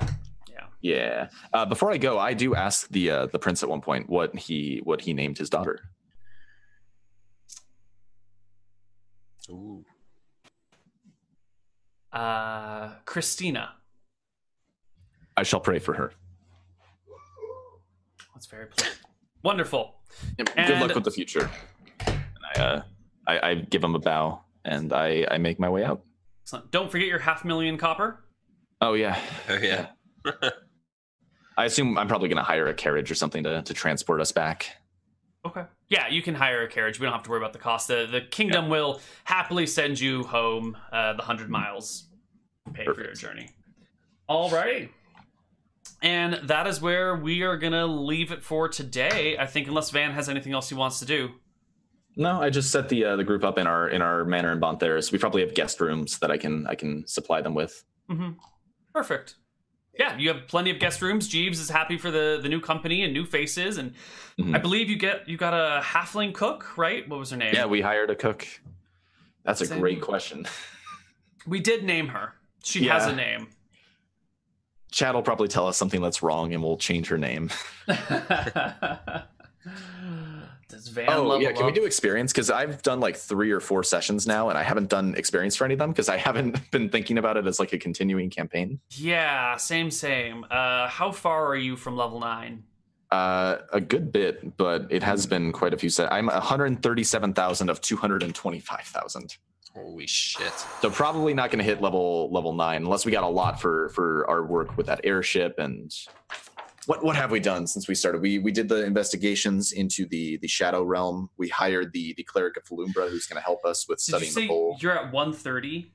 Yeah. 0.00 0.66
Yeah. 0.80 1.28
Uh, 1.52 1.66
before 1.66 1.92
I 1.92 1.98
go, 1.98 2.18
I 2.18 2.34
do 2.34 2.54
ask 2.54 2.88
the 2.88 3.10
uh, 3.10 3.26
the 3.26 3.38
prince 3.38 3.62
at 3.62 3.68
one 3.68 3.80
point 3.80 4.08
what 4.08 4.36
he 4.36 4.80
what 4.82 5.00
he 5.02 5.14
named 5.14 5.38
his 5.38 5.48
daughter. 5.48 5.80
Ooh. 9.50 9.84
Uh, 12.12 12.94
Christina. 13.04 13.74
I 15.36 15.44
shall 15.44 15.60
pray 15.60 15.78
for 15.78 15.94
her. 15.94 16.12
That's 18.34 18.46
very 18.46 18.66
pleasant. 18.66 18.98
Wonderful. 19.42 19.94
Yep. 20.38 20.56
Good 20.66 20.80
luck 20.80 20.94
with 20.94 21.04
the 21.04 21.10
future. 21.10 21.50
And 22.06 22.20
I, 22.56 22.60
uh, 22.60 22.82
I, 23.26 23.50
I 23.50 23.54
give 23.54 23.82
him 23.82 23.94
a 23.94 23.98
bow 23.98 24.42
and 24.64 24.92
I, 24.92 25.26
I 25.30 25.38
make 25.38 25.58
my 25.58 25.68
way 25.68 25.84
out. 25.84 26.02
Excellent. 26.52 26.70
Don't 26.70 26.90
forget 26.90 27.08
your 27.08 27.18
half 27.18 27.46
million 27.46 27.78
copper. 27.78 28.22
Oh 28.82 28.92
yeah. 28.92 29.18
Oh 29.48 29.54
yeah. 29.56 29.86
I 31.56 31.64
assume 31.64 31.96
I'm 31.96 32.08
probably 32.08 32.28
going 32.28 32.36
to 32.36 32.42
hire 32.42 32.66
a 32.66 32.74
carriage 32.74 33.10
or 33.10 33.14
something 33.14 33.42
to, 33.44 33.62
to 33.62 33.74
transport 33.74 34.20
us 34.20 34.32
back. 34.32 34.68
Okay. 35.46 35.64
Yeah, 35.88 36.08
you 36.08 36.20
can 36.20 36.34
hire 36.34 36.62
a 36.62 36.68
carriage. 36.68 37.00
We 37.00 37.04
don't 37.06 37.14
have 37.14 37.22
to 37.22 37.30
worry 37.30 37.40
about 37.40 37.54
the 37.54 37.58
cost. 37.58 37.88
The, 37.88 38.06
the 38.10 38.20
kingdom 38.20 38.68
will 38.68 39.00
happily 39.24 39.66
send 39.66 39.98
you 39.98 40.24
home 40.24 40.76
uh, 40.92 41.12
the 41.12 41.18
100 41.18 41.48
miles, 41.48 42.08
pay 42.74 42.84
for 42.84 42.90
your 42.90 42.94
Perfect. 42.96 43.20
journey. 43.20 43.48
All 44.28 44.50
right. 44.50 44.90
And 46.02 46.34
that 46.44 46.66
is 46.66 46.82
where 46.82 47.16
we 47.16 47.42
are 47.42 47.56
going 47.56 47.72
to 47.72 47.86
leave 47.86 48.30
it 48.30 48.42
for 48.42 48.68
today. 48.68 49.38
I 49.38 49.46
think, 49.46 49.68
unless 49.68 49.90
Van 49.90 50.12
has 50.12 50.28
anything 50.28 50.52
else 50.52 50.68
he 50.68 50.74
wants 50.74 50.98
to 51.00 51.06
do. 51.06 51.30
No, 52.16 52.42
I 52.42 52.50
just 52.50 52.70
set 52.70 52.88
the 52.90 53.04
uh, 53.04 53.16
the 53.16 53.24
group 53.24 53.44
up 53.44 53.56
in 53.58 53.66
our 53.66 53.88
in 53.88 54.02
our 54.02 54.24
manor 54.24 54.52
in 54.52 54.60
Bontheris. 54.60 55.12
We 55.12 55.18
probably 55.18 55.40
have 55.42 55.54
guest 55.54 55.80
rooms 55.80 56.18
that 56.18 56.30
I 56.30 56.36
can 56.36 56.66
I 56.66 56.74
can 56.74 57.06
supply 57.06 57.40
them 57.40 57.54
with. 57.54 57.82
Mm-hmm. 58.10 58.32
Perfect. 58.92 59.36
Yeah, 59.98 60.16
you 60.16 60.28
have 60.28 60.46
plenty 60.48 60.70
of 60.70 60.78
guest 60.78 61.02
rooms. 61.02 61.28
Jeeves 61.28 61.60
is 61.60 61.68
happy 61.68 61.98
for 61.98 62.10
the, 62.10 62.38
the 62.42 62.48
new 62.48 62.60
company 62.60 63.02
and 63.02 63.12
new 63.12 63.24
faces, 63.26 63.76
and 63.78 63.92
Mhm. 64.38 64.54
I 64.54 64.58
believe 64.58 64.88
you 64.88 64.96
get 64.96 65.28
you 65.28 65.36
got 65.36 65.52
a 65.54 65.82
halfling 65.82 66.32
cook, 66.32 66.76
right? 66.78 67.06
What 67.08 67.18
was 67.18 67.30
her 67.30 67.36
name? 67.36 67.54
Yeah, 67.54 67.66
we 67.66 67.80
hired 67.82 68.08
a 68.10 68.14
cook. 68.14 68.46
That's 69.44 69.60
a 69.60 69.66
Same. 69.66 69.80
great 69.80 70.00
question. 70.00 70.46
we 71.46 71.60
did 71.60 71.84
name 71.84 72.08
her. 72.08 72.32
She 72.62 72.86
has 72.88 73.06
a 73.06 73.14
name. 73.14 73.48
Chad 74.90 75.14
will 75.14 75.22
probably 75.22 75.48
tell 75.48 75.66
us 75.66 75.76
something 75.76 76.00
that's 76.02 76.22
wrong, 76.22 76.52
and 76.54 76.62
we'll 76.62 76.76
change 76.78 77.08
her 77.08 77.18
name. 77.18 77.50
Does 80.72 80.88
Van 80.88 81.06
Oh 81.10 81.24
level 81.24 81.42
yeah, 81.42 81.52
can 81.52 81.66
we 81.66 81.72
do 81.72 81.84
experience? 81.84 82.32
Because 82.32 82.50
I've 82.50 82.80
done 82.80 82.98
like 82.98 83.14
three 83.14 83.50
or 83.50 83.60
four 83.60 83.84
sessions 83.84 84.26
now, 84.26 84.48
and 84.48 84.56
I 84.56 84.62
haven't 84.62 84.88
done 84.88 85.14
experience 85.16 85.54
for 85.54 85.66
any 85.66 85.74
of 85.74 85.78
them 85.78 85.90
because 85.90 86.08
I 86.08 86.16
haven't 86.16 86.58
been 86.70 86.88
thinking 86.88 87.18
about 87.18 87.36
it 87.36 87.46
as 87.46 87.60
like 87.60 87.74
a 87.74 87.78
continuing 87.78 88.30
campaign. 88.30 88.80
Yeah, 88.92 89.58
same, 89.58 89.90
same. 89.90 90.46
Uh, 90.50 90.88
how 90.88 91.12
far 91.12 91.46
are 91.46 91.56
you 91.56 91.76
from 91.76 91.94
level 91.94 92.20
nine? 92.20 92.64
Uh, 93.10 93.58
a 93.70 93.82
good 93.82 94.10
bit, 94.10 94.56
but 94.56 94.86
it 94.88 95.02
has 95.02 95.26
been 95.26 95.52
quite 95.52 95.74
a 95.74 95.76
few. 95.76 95.90
Se- 95.90 96.08
I'm 96.10 96.28
137,000 96.28 97.68
of 97.68 97.82
225,000. 97.82 99.36
Holy 99.74 100.06
shit. 100.06 100.52
So 100.80 100.90
probably 100.90 101.34
not 101.34 101.50
going 101.50 101.58
to 101.58 101.64
hit 101.64 101.82
level 101.82 102.30
level 102.30 102.54
nine 102.54 102.82
unless 102.82 103.04
we 103.04 103.12
got 103.12 103.24
a 103.24 103.28
lot 103.28 103.60
for 103.60 103.90
for 103.90 104.28
our 104.28 104.44
work 104.44 104.76
with 104.78 104.86
that 104.86 105.00
airship 105.04 105.58
and 105.58 105.94
what 106.86 107.04
what 107.04 107.16
have 107.16 107.30
we 107.30 107.40
done 107.40 107.66
since 107.66 107.86
we 107.88 107.94
started? 107.94 108.20
We 108.20 108.38
we 108.38 108.50
did 108.52 108.68
the 108.68 108.84
investigations 108.84 109.72
into 109.72 110.06
the 110.06 110.36
the 110.38 110.48
shadow 110.48 110.82
realm. 110.82 111.30
We 111.36 111.48
hired 111.48 111.92
the 111.92 112.14
the 112.16 112.24
cleric 112.24 112.56
of 112.56 112.64
Falumbra 112.64 113.08
who's 113.10 113.26
going 113.26 113.40
to 113.40 113.44
help 113.44 113.64
us 113.64 113.88
with 113.88 113.98
Did 114.04 114.12
you 114.12 114.18
studying 114.26 114.34
the 114.34 114.40
say 114.42 114.46
bowl. 114.48 114.76
you're 114.80 114.92
at 114.92 115.12
130? 115.12 115.92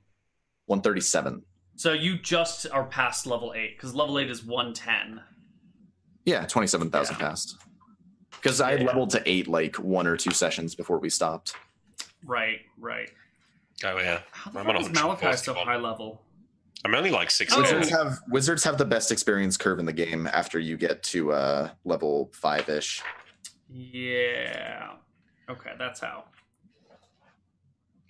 137. 0.68 1.44
So 1.76 1.94
you 1.94 2.18
just 2.18 2.68
are 2.72 2.86
past 2.86 3.28
level 3.28 3.54
eight 3.56 3.78
because 3.78 3.94
level 3.94 4.18
eight 4.20 4.30
is 4.30 4.44
110. 4.44 5.22
Yeah, 6.26 6.46
27,000 6.46 7.16
Yeah. 7.16 7.20
passed. 7.20 7.56
Because 8.32 8.60
I 8.62 8.72
had 8.72 8.82
Yeah. 8.82 8.88
leveled 8.88 9.12
to 9.12 9.22
eight 9.30 9.48
like 9.48 9.76
one 9.78 10.08
or 10.08 10.18
two 10.18 10.32
sessions 10.32 10.76
before 10.76 11.00
we 11.00 11.10
stopped. 11.10 11.54
Right, 12.26 12.60
right. 12.78 13.10
Oh 13.84 13.98
yeah. 14.00 14.22
How 14.32 14.52
the 14.52 14.60
I'm 14.60 14.66
fuck 14.66 14.76
on 14.76 14.82
is 14.82 14.88
Malakai 14.90 15.38
so 15.38 15.54
high 15.54 15.78
level? 15.78 16.22
I'm 16.86 16.94
only 16.96 17.10
like 17.12 17.32
six. 17.32 17.54
Oh. 17.56 17.62
Wizards 17.62 17.90
have 17.90 18.20
wizards 18.30 18.64
have 18.64 18.78
the 18.78 18.86
best 18.86 19.12
experience 19.12 19.58
curve 19.58 19.80
in 19.80 19.86
the 19.86 19.94
game 19.94 20.28
after 20.28 20.60
you 20.60 20.78
get 20.78 21.04
to 21.04 21.32
uh 21.34 21.70
level 21.86 22.30
five 22.34 22.70
ish. 22.70 23.02
Yeah. 23.70 24.94
Okay, 25.50 25.72
that's 25.78 26.00
how. 26.00 26.26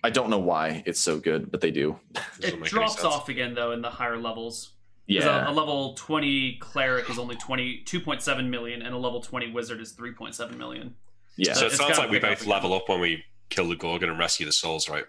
I 0.04 0.10
don't 0.10 0.30
know 0.30 0.38
why 0.38 0.82
it's 0.86 1.00
so 1.00 1.18
good, 1.18 1.50
but 1.50 1.60
they 1.60 1.70
do. 1.72 1.98
It 2.40 2.62
drops 2.64 3.02
off 3.04 3.28
again 3.28 3.54
though 3.54 3.72
in 3.72 3.82
the 3.82 3.90
higher 3.90 4.16
levels. 4.16 4.72
'Cause 5.10 5.24
A, 5.24 5.46
a 5.48 5.52
level 5.52 5.94
20 5.94 6.58
cleric 6.60 7.08
is 7.08 7.18
only 7.18 7.34
20 7.36 7.82
2.7 7.86 8.48
million, 8.50 8.82
and 8.82 8.94
a 8.94 8.98
level 8.98 9.20
20 9.22 9.50
wizard 9.52 9.80
is 9.80 9.94
3.7 9.94 10.56
million. 10.58 10.94
yeah. 11.36 11.54
So 11.54 11.64
it 11.64 11.68
It's 11.68 11.76
sounds 11.78 11.96
like 11.98 12.10
we 12.10 12.20
pick 12.20 12.30
up 12.32 12.38
both 12.38 12.46
level 12.46 12.74
up 12.74 12.88
when 12.90 13.00
we 13.00 13.24
kill 13.48 13.68
the 13.68 13.74
Gorgon 13.76 14.10
and 14.10 14.18
rescue 14.18 14.44
the 14.44 14.52
souls, 14.52 14.86
right? 14.88 15.06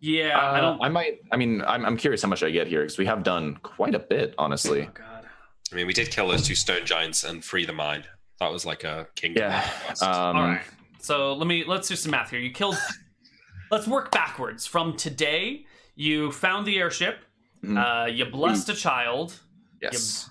Yeah, 0.00 0.38
I 0.38 0.58
Uh, 0.58 0.60
don't. 0.60 0.82
I 0.82 0.88
might. 0.88 1.20
I 1.32 1.36
mean, 1.36 1.62
I'm, 1.66 1.84
I'm 1.84 1.96
curious 1.96 2.22
how 2.22 2.28
much 2.28 2.42
I 2.42 2.50
get 2.50 2.66
here 2.66 2.82
because 2.82 2.98
we 2.98 3.06
have 3.06 3.22
done 3.22 3.56
quite 3.62 3.94
a 3.94 3.98
bit, 3.98 4.34
honestly. 4.38 4.82
Oh 4.82 4.90
god. 4.92 5.26
I 5.72 5.74
mean, 5.74 5.86
we 5.86 5.92
did 5.92 6.10
kill 6.10 6.28
those 6.28 6.46
two 6.46 6.54
stone 6.54 6.84
giants 6.84 7.24
and 7.24 7.42
free 7.44 7.64
the 7.66 7.72
mind. 7.72 8.04
That 8.38 8.52
was 8.52 8.66
like 8.66 8.84
a 8.84 9.08
kingdom. 9.16 9.42
Yeah. 9.44 9.70
Um, 10.02 10.36
All 10.36 10.42
right. 10.42 10.60
So 11.00 11.32
let 11.34 11.46
me 11.46 11.64
let's 11.66 11.88
do 11.88 11.96
some 11.96 12.10
math 12.12 12.30
here. 12.30 12.38
You 12.40 12.50
killed. 12.50 12.76
let's 13.70 13.86
work 13.88 14.10
backwards 14.12 14.66
from 14.66 14.96
today. 14.96 15.64
You 15.94 16.30
found 16.30 16.66
the 16.66 16.78
airship. 16.78 17.18
Mhm. 17.64 18.04
Uh, 18.04 18.06
you 18.06 18.26
blessed 18.26 18.68
a 18.68 18.74
child. 18.74 19.34
Yes. 19.82 20.28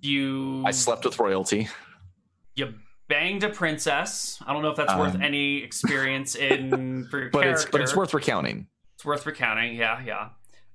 You 0.00 0.62
I 0.64 0.70
slept 0.70 1.04
with 1.04 1.18
royalty. 1.18 1.68
you 2.54 2.74
banged 3.08 3.42
a 3.44 3.48
princess. 3.50 4.38
I 4.46 4.52
don't 4.52 4.62
know 4.62 4.70
if 4.70 4.76
that's 4.76 4.94
worth 4.94 5.16
Um, 5.16 5.22
any 5.22 5.62
experience 5.62 6.36
in 6.36 7.06
for 7.10 7.18
your 7.18 7.30
But 7.32 7.42
character. 7.42 7.62
it's 7.62 7.70
but 7.70 7.80
it's 7.82 7.96
worth 7.96 8.14
recounting. 8.14 8.66
It's 9.00 9.04
worth 9.06 9.24
recounting. 9.24 9.76
Yeah, 9.76 9.98
yeah. 10.04 10.28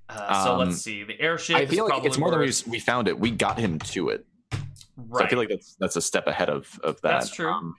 Uh, 0.10 0.44
so 0.44 0.54
Um, 0.54 0.58
let's 0.58 0.82
see. 0.82 1.04
The 1.04 1.22
airship. 1.22 1.58
I 1.58 1.68
feel 1.68 1.86
is 1.86 1.92
like 1.92 2.06
it's 2.06 2.18
probably 2.18 2.20
more 2.22 2.32
than 2.32 2.40
we 2.40 2.46
worth- 2.48 2.68
we 2.68 2.80
found 2.80 3.08
it. 3.08 3.20
We 3.20 3.30
got 3.30 3.60
him 3.60 3.78
to 3.78 4.10
it. 4.10 4.26
Right. 4.98 5.20
So 5.20 5.26
I 5.26 5.30
feel 5.30 5.38
like 5.38 5.50
that's 5.50 5.76
that's 5.80 5.96
a 5.96 6.02
step 6.02 6.26
ahead 6.26 6.50
of 6.50 6.80
of 6.84 7.00
that. 7.02 7.20
That's 7.20 7.30
true. 7.30 7.52
Um, 7.52 7.76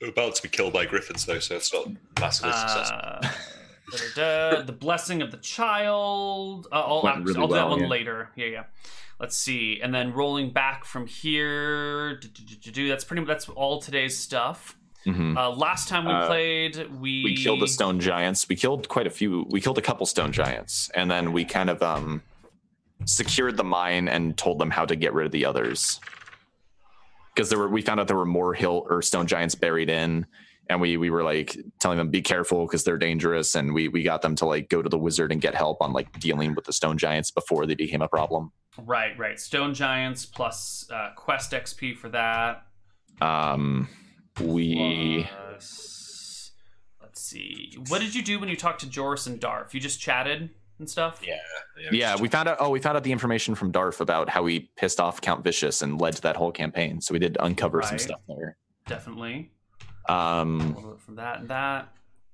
We're 0.00 0.08
about 0.08 0.34
to 0.34 0.42
be 0.42 0.48
killed 0.48 0.72
by 0.72 0.84
griffins, 0.84 1.26
though, 1.26 1.38
so 1.38 1.54
it's 1.54 1.72
not 1.72 1.86
massively 2.18 2.50
successful. 2.50 2.98
Uh, 3.00 3.20
da-da-da, 4.16 4.62
the 4.62 4.72
blessing 4.72 5.22
of 5.22 5.30
the 5.30 5.36
child. 5.36 6.66
Uh, 6.72 6.80
I'll, 6.80 7.02
Went 7.04 7.18
I'll 7.18 7.22
really 7.22 7.46
do 7.46 7.54
that 7.54 7.68
one 7.68 7.82
yeah. 7.82 7.86
later. 7.86 8.30
Yeah, 8.34 8.46
yeah. 8.46 8.64
Let's 9.20 9.36
see, 9.36 9.80
and 9.80 9.94
then 9.94 10.12
rolling 10.12 10.52
back 10.52 10.84
from 10.84 11.06
here. 11.06 12.16
do, 12.16 12.26
do, 12.26 12.42
do, 12.42 12.56
do, 12.56 12.70
do, 12.72 12.88
That's 12.88 13.04
pretty. 13.04 13.24
That's 13.24 13.48
all 13.48 13.80
today's 13.80 14.18
stuff. 14.18 14.76
Mhm. 15.06 15.36
Uh, 15.36 15.50
last 15.50 15.88
time 15.88 16.04
we 16.04 16.12
Uh, 16.12 16.26
played, 16.26 16.90
we 17.00 17.24
we 17.24 17.36
killed 17.36 17.60
the 17.60 17.68
stone 17.68 18.00
giants. 18.00 18.48
We 18.48 18.56
killed 18.56 18.88
quite 18.88 19.06
a 19.06 19.10
few. 19.10 19.46
We 19.50 19.60
killed 19.60 19.78
a 19.78 19.82
couple 19.82 20.06
stone 20.06 20.32
giants, 20.32 20.90
and 20.94 21.10
then 21.10 21.32
we 21.32 21.44
kind 21.44 21.70
of 21.70 21.82
um 21.82 22.22
secured 23.04 23.56
the 23.56 23.64
mine 23.64 24.08
and 24.08 24.36
told 24.36 24.58
them 24.58 24.70
how 24.70 24.84
to 24.84 24.94
get 24.96 25.12
rid 25.12 25.26
of 25.26 25.32
the 25.32 25.44
others. 25.44 26.00
Because 27.34 27.48
there 27.48 27.58
were, 27.58 27.68
we 27.68 27.82
found 27.82 27.98
out 27.98 28.06
there 28.08 28.16
were 28.16 28.26
more 28.26 28.54
hill 28.54 28.86
or 28.88 29.02
stone 29.02 29.26
giants 29.26 29.54
buried 29.54 29.88
in, 29.88 30.26
and 30.68 30.80
we 30.80 30.96
we 30.96 31.10
were 31.10 31.22
like 31.24 31.56
telling 31.80 31.98
them 31.98 32.10
be 32.10 32.22
careful 32.22 32.66
because 32.66 32.84
they're 32.84 32.98
dangerous, 32.98 33.54
and 33.54 33.72
we 33.72 33.88
we 33.88 34.02
got 34.02 34.22
them 34.22 34.36
to 34.36 34.46
like 34.46 34.68
go 34.68 34.82
to 34.82 34.88
the 34.88 34.98
wizard 34.98 35.32
and 35.32 35.40
get 35.40 35.54
help 35.54 35.80
on 35.80 35.92
like 35.92 36.20
dealing 36.20 36.54
with 36.54 36.64
the 36.66 36.72
stone 36.72 36.98
giants 36.98 37.30
before 37.30 37.66
they 37.66 37.74
became 37.74 38.02
a 38.02 38.08
problem. 38.08 38.52
Right, 38.78 39.18
right. 39.18 39.38
Stone 39.40 39.74
giants 39.74 40.24
plus 40.26 40.86
uh, 40.90 41.10
quest 41.16 41.52
XP 41.52 41.96
for 41.96 42.08
that. 42.10 42.66
Um, 43.20 43.88
we 44.40 45.28
Plus, 45.30 46.52
let's 47.00 47.20
see. 47.20 47.76
What 47.88 48.00
did 48.00 48.14
you 48.14 48.22
do 48.22 48.38
when 48.40 48.48
you 48.48 48.56
talked 48.56 48.80
to 48.80 48.86
Joris 48.88 49.26
and 49.26 49.38
Darf? 49.40 49.74
You 49.74 49.80
just 49.80 50.00
chatted 50.00 50.50
and 50.78 50.88
stuff. 50.90 51.20
Yeah. 51.26 51.36
yeah 51.92 52.16
we 52.20 52.28
found 52.28 52.48
out 52.48 52.56
oh 52.60 52.70
we 52.70 52.80
found 52.80 52.96
out 52.96 53.04
the 53.04 53.12
information 53.12 53.54
from 53.54 53.70
darf 53.70 54.00
about 54.00 54.28
how 54.28 54.44
he 54.46 54.70
pissed 54.76 54.98
off 55.00 55.20
count 55.20 55.44
vicious 55.44 55.80
and 55.82 56.00
led 56.00 56.16
to 56.16 56.22
that 56.22 56.36
whole 56.36 56.50
campaign 56.52 57.00
so 57.00 57.12
we 57.12 57.18
did 57.18 57.36
uncover 57.40 57.82
some 57.82 57.92
Right. 57.92 58.00
stuff 58.00 58.20
there 58.28 58.56
definitely. 58.86 59.52
um 60.08 60.60
A 60.60 60.64
little 60.74 60.90
bit 60.92 61.00
from 61.00 61.16
that 61.16 61.40
and 61.40 61.48
that. 61.48 61.88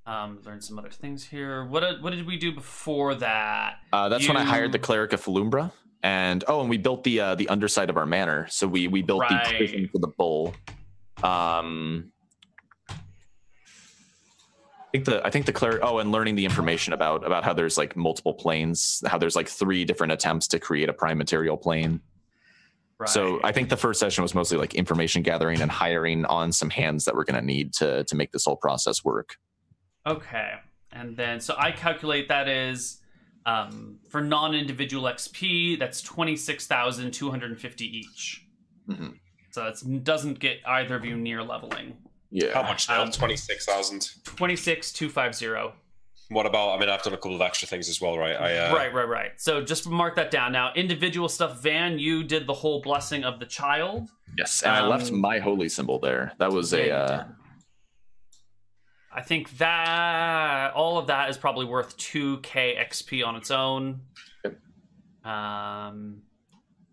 Um, 0.07 0.39
learned 0.47 0.65
some 0.65 0.79
other 0.79 0.89
things 0.89 1.23
here. 1.23 1.67
What 1.67 1.81
did, 1.81 2.03
what 2.03 2.15
did 2.15 2.27
we 2.27 2.39
do 2.39 2.51
before 2.51 3.15
that? 3.17 3.75
uh, 3.93 4.09
that's 4.09 4.27
when 4.27 4.39
i 4.39 4.45
hired 4.45 4.73
the 4.73 4.79
cleric 4.79 5.13
of 5.13 5.23
Falumbra. 5.23 5.71
and 6.03 6.43
oh 6.49 6.61
and 6.63 6.71
we 6.71 6.79
built 6.79 7.05
the 7.05 7.21
uh, 7.21 7.35
the 7.35 7.49
underside 7.51 7.91
of 7.91 7.99
our 7.99 8.07
manor 8.07 8.47
so 8.49 8.67
we 8.67 8.89
we 8.89 9.03
built 9.03 9.21
Right. 9.23 9.45
the 9.45 9.57
prison 9.59 9.89
for 9.93 9.99
the 9.99 10.09
bull 10.09 10.55
um 11.23 12.13
I 12.89 12.95
think 14.93 15.05
the 15.05 15.27
I 15.27 15.31
think 15.31 15.47
the 15.47 15.53
clear 15.53 15.81
oh 15.83 15.99
and 15.99 16.13
learning 16.13 16.37
the 16.37 16.45
information 16.45 16.93
about 16.93 17.27
about 17.27 17.45
how 17.45 17.53
there's 17.53 17.77
like 17.77 17.97
multiple 17.97 18.35
planes 18.35 19.03
how 19.07 19.19
there's 19.19 19.37
like 19.37 19.49
three 19.49 19.85
different 19.85 20.13
attempts 20.13 20.49
to 20.49 20.59
create 20.59 20.89
a 20.89 20.93
prime 20.93 21.19
material 21.19 21.57
plane 21.57 22.01
Right. 22.99 23.09
So 23.09 23.39
I 23.45 23.53
think 23.53 23.69
the 23.69 23.77
first 23.77 24.01
session 24.01 24.23
was 24.23 24.35
mostly 24.35 24.59
like 24.59 24.75
information 24.75 25.23
gathering 25.23 25.61
and 25.61 25.71
hiring 25.71 26.25
on 26.25 26.51
some 26.51 26.69
hands 26.69 27.05
that 27.05 27.15
we're 27.15 27.25
going 27.25 27.39
to 27.39 27.47
need 27.47 27.73
to 27.75 28.03
to 28.03 28.17
make 28.17 28.33
this 28.33 28.45
whole 28.45 28.57
process 28.57 29.05
work. 29.05 29.37
Okay. 30.05 30.55
And 30.91 31.17
then, 31.17 31.41
so 31.41 31.55
I 31.57 31.71
calculate 31.71 32.29
that 32.29 32.49
is 32.49 33.01
um, 33.47 34.01
for 34.09 34.21
non 34.21 34.55
individual 34.55 35.05
XP, 35.05 35.79
that's 35.79 36.03
26,250 36.03 37.85
each. 37.85 38.45
Mhm. 38.89 39.19
So 39.59 39.67
it 39.91 40.05
doesn't 40.05 40.39
get 40.39 40.61
either 40.67 40.95
of 40.95 41.05
you 41.05 41.17
near 41.17 41.43
leveling. 41.43 41.97
Yeah. 42.31 42.53
How 42.55 42.63
much 42.63 42.89
now? 42.89 43.03
Um, 43.03 43.11
26,000. 43.11 44.11
26,250. 44.25 45.75
What 46.31 46.45
about, 46.45 46.77
I 46.77 46.79
mean, 46.79 46.91
I've 46.91 47.03
done 47.03 47.15
a 47.15 47.17
couple 47.17 47.35
of 47.35 47.41
extra 47.41 47.67
things 47.67 47.89
as 47.89 48.01
well, 48.01 48.19
right? 48.19 48.37
I, 48.37 48.57
uh, 48.69 48.75
right, 48.75 48.93
right, 48.93 49.09
right. 49.09 49.31
So 49.39 49.63
just 49.65 49.89
mark 49.89 50.15
that 50.17 50.31
down. 50.31 50.53
Now, 50.53 50.73
individual 50.75 51.29
stuff, 51.29 51.63
Van, 51.63 51.99
you 51.99 52.23
did 52.23 52.47
the 52.47 52.53
whole 52.53 52.83
blessing 52.83 53.25
of 53.25 53.41
the 53.41 53.47
child. 53.47 54.11
Yes, 54.37 54.63
and 54.63 54.73
I 54.73 54.87
left 54.87 55.11
Um, 55.11 55.21
my 55.21 55.39
holy 55.39 55.71
symbol 55.71 55.99
there. 55.99 56.33
That 56.39 56.53
was 56.53 56.73
Yeah, 56.75 56.79
a 56.81 56.91
uh. 56.93 57.25
I 59.11 59.23
think 59.23 59.57
that 59.57 60.75
all 60.75 60.99
of 60.99 61.07
that 61.07 61.31
is 61.31 61.39
probably 61.39 61.65
worth 61.65 61.97
2k 61.97 62.79
XP 62.89 63.27
on 63.27 63.35
its 63.37 63.51
own. 63.51 64.03
Um, 65.25 66.23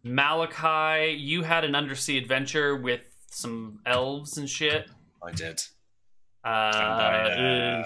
Malakai, 0.05 1.19
you 1.19 1.41
had 1.43 1.63
an 1.63 1.75
undersea 1.75 2.17
adventure 2.17 2.75
with 2.75 3.01
some 3.31 3.79
elves 3.85 4.37
and 4.37 4.49
shit. 4.49 4.87
I 5.25 5.31
did. 5.31 5.61
Uh, 6.43 6.47
I, 6.47 7.81
uh. 7.81 7.83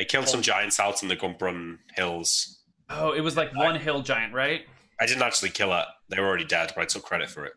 I 0.00 0.04
killed 0.04 0.28
some 0.28 0.42
giants 0.42 0.80
out 0.80 1.02
in 1.02 1.08
the 1.08 1.16
Gumbrun 1.16 1.78
Hills. 1.94 2.60
oh, 2.90 3.12
it 3.12 3.20
was 3.20 3.36
like 3.36 3.54
one 3.54 3.78
hill 3.78 4.02
giant, 4.02 4.34
right? 4.34 4.62
I 5.00 5.06
didn't 5.06 5.22
actually 5.22 5.50
kill 5.50 5.72
it. 5.72 5.84
They 6.08 6.20
were 6.20 6.26
already 6.26 6.44
dead, 6.44 6.72
but 6.74 6.82
I 6.82 6.84
took 6.86 7.04
credit 7.04 7.30
for 7.30 7.46
it. 7.46 7.52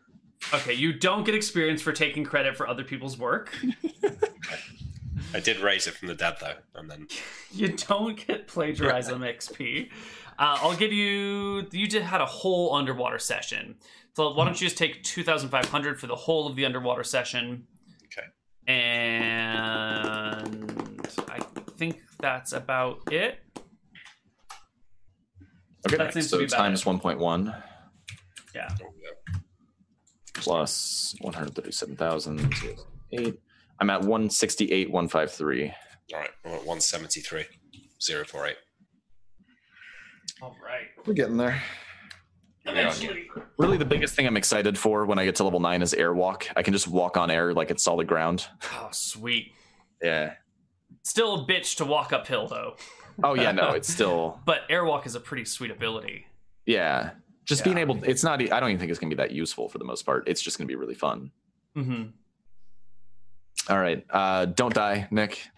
Okay, 0.54 0.72
you 0.72 0.92
don't 0.92 1.24
get 1.24 1.34
experience 1.34 1.82
for 1.82 1.92
taking 1.92 2.24
credit 2.24 2.56
for 2.56 2.68
other 2.68 2.84
people's 2.84 3.18
work. 3.18 3.54
I 5.34 5.40
did 5.40 5.60
raise 5.60 5.86
it 5.86 5.94
from 5.94 6.08
the 6.08 6.14
dead, 6.14 6.36
though, 6.40 6.54
and 6.74 6.90
then 6.90 7.06
You 7.52 7.68
don't 7.68 8.26
get 8.26 8.46
plagiarism 8.46 9.20
XP. 9.20 9.90
Uh, 10.40 10.58
I'll 10.62 10.74
give 10.74 10.92
you. 10.92 11.66
You 11.70 11.86
just 11.86 12.06
had 12.06 12.22
a 12.22 12.26
whole 12.26 12.74
underwater 12.74 13.18
session, 13.18 13.76
so 14.16 14.32
why 14.32 14.46
don't 14.46 14.58
you 14.58 14.66
just 14.66 14.78
take 14.78 15.02
two 15.02 15.22
thousand 15.22 15.50
five 15.50 15.66
hundred 15.66 16.00
for 16.00 16.06
the 16.06 16.16
whole 16.16 16.46
of 16.46 16.56
the 16.56 16.64
underwater 16.64 17.04
session? 17.04 17.66
Okay. 18.06 18.26
And 18.66 21.06
I 21.28 21.40
think 21.76 22.00
that's 22.18 22.54
about 22.54 23.12
it. 23.12 23.40
okay. 25.86 25.98
That 25.98 26.14
seems 26.14 26.30
to 26.30 26.38
be 26.38 26.46
times 26.46 26.86
one 26.86 26.98
point 26.98 27.18
one. 27.18 27.54
Yeah. 28.54 28.70
oh, 28.82 28.86
yeah. 29.00 29.10
plus 30.34 31.14
137,008. 31.20 33.38
I'm 33.78 33.90
at 33.90 34.00
168, 34.00 34.90
153. 34.90 35.72
All 36.12 36.18
right, 36.18 36.30
I'm 36.44 36.50
at 36.50 36.66
173, 36.66 37.44
048. 38.00 38.56
All 40.42 40.56
right. 40.64 40.88
We're 41.06 41.14
getting 41.14 41.36
there. 41.36 41.62
Eventually. 42.66 43.28
Really, 43.58 43.76
the 43.78 43.84
biggest 43.84 44.14
thing 44.14 44.26
I'm 44.26 44.36
excited 44.36 44.76
for 44.78 45.06
when 45.06 45.18
I 45.18 45.24
get 45.24 45.36
to 45.36 45.44
level 45.44 45.60
nine 45.60 45.82
is 45.82 45.94
airwalk. 45.94 46.44
I 46.56 46.62
can 46.62 46.72
just 46.72 46.86
walk 46.88 47.16
on 47.16 47.30
air 47.30 47.52
like 47.54 47.70
it's 47.70 47.82
solid 47.82 48.06
ground. 48.06 48.46
Oh, 48.74 48.88
sweet. 48.92 49.52
Yeah. 50.02 50.34
Still 51.02 51.34
a 51.42 51.46
bitch 51.46 51.76
to 51.76 51.84
walk 51.84 52.12
uphill 52.12 52.46
though. 52.46 52.76
Oh 53.24 53.34
yeah, 53.34 53.52
no, 53.52 53.70
it's 53.72 53.92
still 53.92 54.38
But 54.46 54.68
airwalk 54.70 55.06
is 55.06 55.14
a 55.14 55.20
pretty 55.20 55.44
sweet 55.44 55.70
ability. 55.70 56.26
yeah. 56.66 57.10
Just 57.46 57.64
being 57.64 57.78
able, 57.78 57.98
it's 58.04 58.22
not. 58.22 58.40
I 58.40 58.60
don't 58.60 58.68
even 58.70 58.78
think 58.78 58.90
it's 58.90 59.00
gonna 59.00 59.10
be 59.10 59.16
that 59.16 59.32
useful 59.32 59.68
for 59.68 59.78
the 59.78 59.84
most 59.84 60.06
part. 60.06 60.28
It's 60.28 60.40
just 60.40 60.56
gonna 60.56 60.68
be 60.68 60.76
really 60.76 60.94
fun. 60.94 61.32
Mm-hmm. 61.76 62.02
All 63.72 63.78
right, 63.80 64.04
uh, 64.10 64.44
don't 64.44 64.72
die, 64.72 65.08
Nick. 65.10 65.48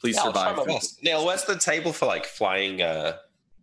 Please 0.00 0.16
Yeah, 0.16 0.24
survive. 0.24 0.56
my 0.56 0.64
best. 0.64 1.02
Neil, 1.04 1.24
where's 1.24 1.44
the 1.44 1.56
table 1.56 1.92
for 1.92 2.06
like 2.06 2.24
flying? 2.24 2.82
Uh, 2.82 3.16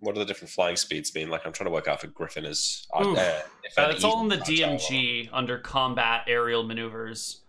what 0.04 0.16
are 0.16 0.20
the 0.20 0.26
different 0.26 0.52
flying 0.52 0.76
speeds 0.76 1.16
mean? 1.16 1.30
Like, 1.30 1.46
I'm 1.46 1.54
trying 1.54 1.68
to 1.68 1.72
work 1.72 1.88
out 1.88 2.00
if 2.00 2.04
a 2.04 2.08
griffin 2.08 2.46
is. 2.46 2.86
Uh, 2.94 3.16
if 3.64 3.78
Uh, 3.78 3.88
it's 3.90 4.04
all 4.04 4.22
in 4.22 4.28
the 4.28 4.44
eagle 4.48 4.74
or 4.74 4.78
DMG 4.78 5.30
under 5.32 5.58
combat 5.58 6.26
aerial 6.28 6.64
maneuvers. 6.64 7.42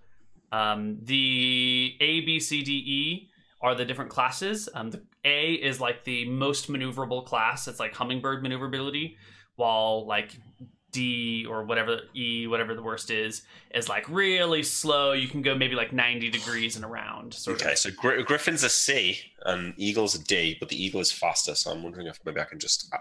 Um, 0.53 0.99
the 1.03 1.97
A, 2.01 2.21
B, 2.21 2.39
C, 2.39 2.63
D, 2.63 2.73
E 2.73 3.31
are 3.61 3.75
the 3.75 3.85
different 3.85 4.11
classes. 4.11 4.69
Um, 4.73 4.91
the 4.91 5.03
A 5.25 5.55
is 5.55 5.81
like 5.81 6.05
the 6.05 6.29
most 6.29 6.71
maneuverable 6.71 7.27
class. 7.27 7.67
It's 7.67 7.81
like 7.81 7.93
hummingbird 7.93 8.43
maneuverability, 8.43 9.17
while 9.57 10.07
like 10.07 10.39
D 10.95 11.45
or 11.49 11.65
whatever 11.65 12.01
E, 12.15 12.47
whatever 12.47 12.75
the 12.75 12.83
worst 12.83 13.11
is, 13.11 13.43
is 13.75 13.89
like 13.89 14.09
really 14.09 14.63
slow. 14.63 15.13
You 15.13 15.29
can 15.29 15.43
go 15.43 15.55
maybe 15.55 15.75
like 15.75 15.93
90 15.93 16.31
degrees 16.31 16.77
and 16.77 16.85
around. 16.85 17.35
Sort 17.35 17.61
Okay, 17.61 17.73
of. 17.73 17.79
so 17.79 17.91
gri- 17.91 18.23
griffin's 18.23 18.63
a 18.63 18.69
C 18.71 19.19
and 19.45 19.75
eagle's 19.77 20.15
a 20.15 20.25
D, 20.25 20.57
but 20.59 20.69
the 20.71 20.83
eagle 20.83 21.01
is 21.01 21.13
faster. 21.13 21.55
So 21.55 21.71
I'm 21.71 21.83
wondering 21.83 22.07
if 22.07 22.19
maybe 22.25 22.41
I 22.41 22.45
can 22.45 22.59
just. 22.59 22.89
uh, 22.95 22.99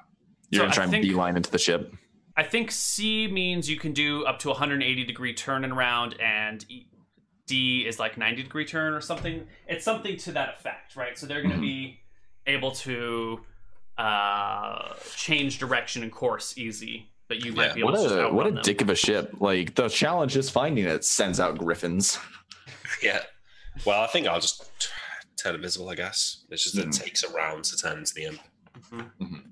You're 0.49 0.59
So 0.59 0.63
gonna 0.63 0.71
I 0.71 0.75
try 0.75 0.83
and 0.83 0.91
think- 0.91 1.03
beeline 1.05 1.37
into 1.37 1.51
the 1.51 1.57
ship. 1.59 1.93
I 2.35 2.41
think 2.43 2.71
C 2.71 3.27
means 3.27 3.69
you 3.69 3.77
can 3.77 3.93
do 3.93 4.25
up 4.25 4.39
to 4.39 4.49
180 4.49 5.03
degree 5.05 5.33
turn 5.35 5.63
and 5.63 5.71
around, 5.71 6.15
and 6.19 6.65
D 7.45 7.85
is 7.87 7.99
like 7.99 8.17
90 8.17 8.41
degree 8.43 8.65
turn 8.65 8.93
or 8.93 9.01
something. 9.01 9.47
It's 9.67 9.85
something 9.85 10.17
to 10.17 10.31
that 10.31 10.55
effect, 10.57 10.95
right? 10.95 11.15
So 11.17 11.27
they're 11.27 11.43
going 11.43 11.53
to 11.53 11.61
be 11.61 11.99
able 12.47 12.71
to 12.71 13.41
uh, 13.99 14.93
change 15.15 15.59
direction 15.59 16.01
and 16.01 16.11
course 16.11 16.57
easy, 16.57 17.11
but 17.27 17.43
you 17.43 17.53
might 17.53 17.67
Yeah. 17.67 17.73
be 17.73 17.79
able 17.81 17.91
What 17.91 17.97
to 17.97 18.03
just 18.03 18.15
a 18.15 18.29
what 18.33 18.47
a 18.47 18.51
them. 18.51 18.61
dick 18.63 18.81
of 18.81 18.89
a 18.89 18.95
ship! 18.95 19.33
Like 19.39 19.75
the 19.75 19.87
challenge 19.89 20.35
is 20.37 20.49
finding 20.49 20.85
it. 20.85 21.03
Sends 21.05 21.39
out 21.39 21.57
griffins. 21.57 22.17
Yeah. 23.01 23.23
Well, 23.85 24.01
I 24.01 24.07
think 24.07 24.27
I'll 24.27 24.39
just 24.39 24.69
t- 24.79 24.87
turn 25.35 25.55
invisible, 25.55 25.89
I 25.89 25.95
guess. 25.95 26.45
It's 26.49 26.63
just 26.63 26.75
that 26.75 26.85
Mhm. 26.87 26.95
it 26.99 27.03
takes 27.03 27.23
a 27.23 27.29
round 27.33 27.63
to 27.65 27.75
turn 27.77 27.97
into 27.97 28.13
the 28.13 28.25
imp. 28.25 28.39
Mhm. 28.91 29.43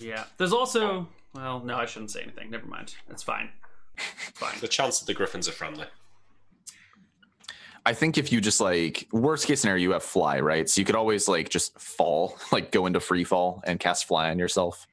Yeah. 0.00 0.24
There's 0.36 0.52
also, 0.52 1.06
well, 1.34 1.60
no, 1.60 1.76
I 1.76 1.86
shouldn't 1.86 2.10
say 2.10 2.22
anything. 2.22 2.50
Never 2.50 2.66
mind. 2.66 2.94
It's 3.10 3.22
fine. 3.22 3.52
It's 4.26 4.38
fine. 4.38 4.58
The 4.60 4.68
chance 4.68 4.98
that 5.00 5.06
the 5.06 5.14
griffins 5.14 5.48
are 5.48 5.52
friendly. 5.52 5.86
I 7.86 7.94
think 7.94 8.18
if 8.18 8.32
you 8.32 8.40
just 8.40 8.60
like 8.60 9.06
worst 9.12 9.46
case 9.46 9.60
scenario, 9.60 9.82
you 9.82 9.92
have 9.92 10.02
fly, 10.02 10.40
right? 10.40 10.68
So 10.68 10.80
you 10.80 10.84
could 10.84 10.96
always 10.96 11.28
like 11.28 11.48
just 11.50 11.78
fall, 11.78 12.38
like 12.52 12.72
go 12.72 12.86
into 12.86 13.00
free 13.00 13.24
fall 13.24 13.62
and 13.64 13.78
cast 13.78 14.06
fly 14.06 14.30
on 14.30 14.38
yourself. 14.38 14.86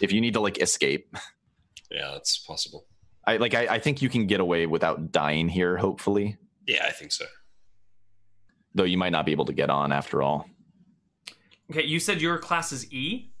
If 0.00 0.12
you 0.12 0.20
need 0.20 0.34
to 0.34 0.40
like 0.40 0.60
escape, 0.60 1.16
Yeah, 1.90 2.10
that's 2.12 2.38
possible. 2.38 2.86
I 3.26 3.36
like 3.36 3.54
I, 3.54 3.66
I 3.74 3.78
think 3.78 4.00
you 4.02 4.08
can 4.08 4.26
get 4.26 4.40
away 4.40 4.66
without 4.66 5.12
dying 5.12 5.48
here. 5.48 5.76
Hopefully, 5.76 6.36
Yeah, 6.66 6.84
I 6.86 6.92
think 6.92 7.12
so. 7.12 7.24
though 8.74 8.84
you 8.84 8.98
might 8.98 9.12
not 9.12 9.26
be 9.26 9.32
able 9.32 9.44
to 9.46 9.52
get 9.52 9.70
on 9.70 9.92
after 9.92 10.22
all. 10.22 10.48
Okay, 11.70 11.84
you 11.84 12.00
said 12.00 12.20
your 12.22 12.38
class 12.38 12.72
is 12.72 12.90
E? 12.92 13.32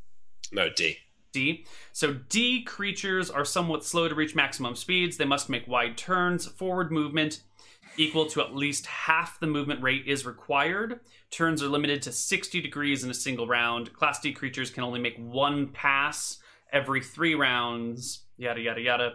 No, 0.52 0.68
D. 0.70 0.96
D. 1.32 1.66
So 1.92 2.14
D 2.14 2.62
creatures 2.62 3.30
are 3.30 3.44
somewhat 3.44 3.84
slow 3.84 4.08
to 4.08 4.14
reach 4.14 4.34
maximum 4.34 4.74
speeds. 4.76 5.16
They 5.16 5.24
must 5.26 5.48
make 5.48 5.66
wide 5.68 5.96
turns. 5.96 6.46
Forward 6.46 6.90
movement 6.90 7.42
equal 7.98 8.26
to 8.26 8.40
at 8.40 8.54
least 8.54 8.86
half 8.86 9.40
the 9.40 9.46
movement 9.46 9.82
rate 9.82 10.04
is 10.06 10.24
required. 10.24 11.00
Turns 11.30 11.62
are 11.62 11.68
limited 11.68 12.02
to 12.02 12.12
60 12.12 12.60
degrees 12.60 13.04
in 13.04 13.10
a 13.10 13.14
single 13.14 13.46
round. 13.46 13.92
Class 13.92 14.20
D 14.20 14.32
creatures 14.32 14.70
can 14.70 14.84
only 14.84 15.00
make 15.00 15.16
one 15.18 15.68
pass 15.68 16.38
every 16.72 17.02
three 17.02 17.34
rounds. 17.34 18.24
Yada 18.36 18.60
yada 18.60 18.80
yada. 18.80 19.12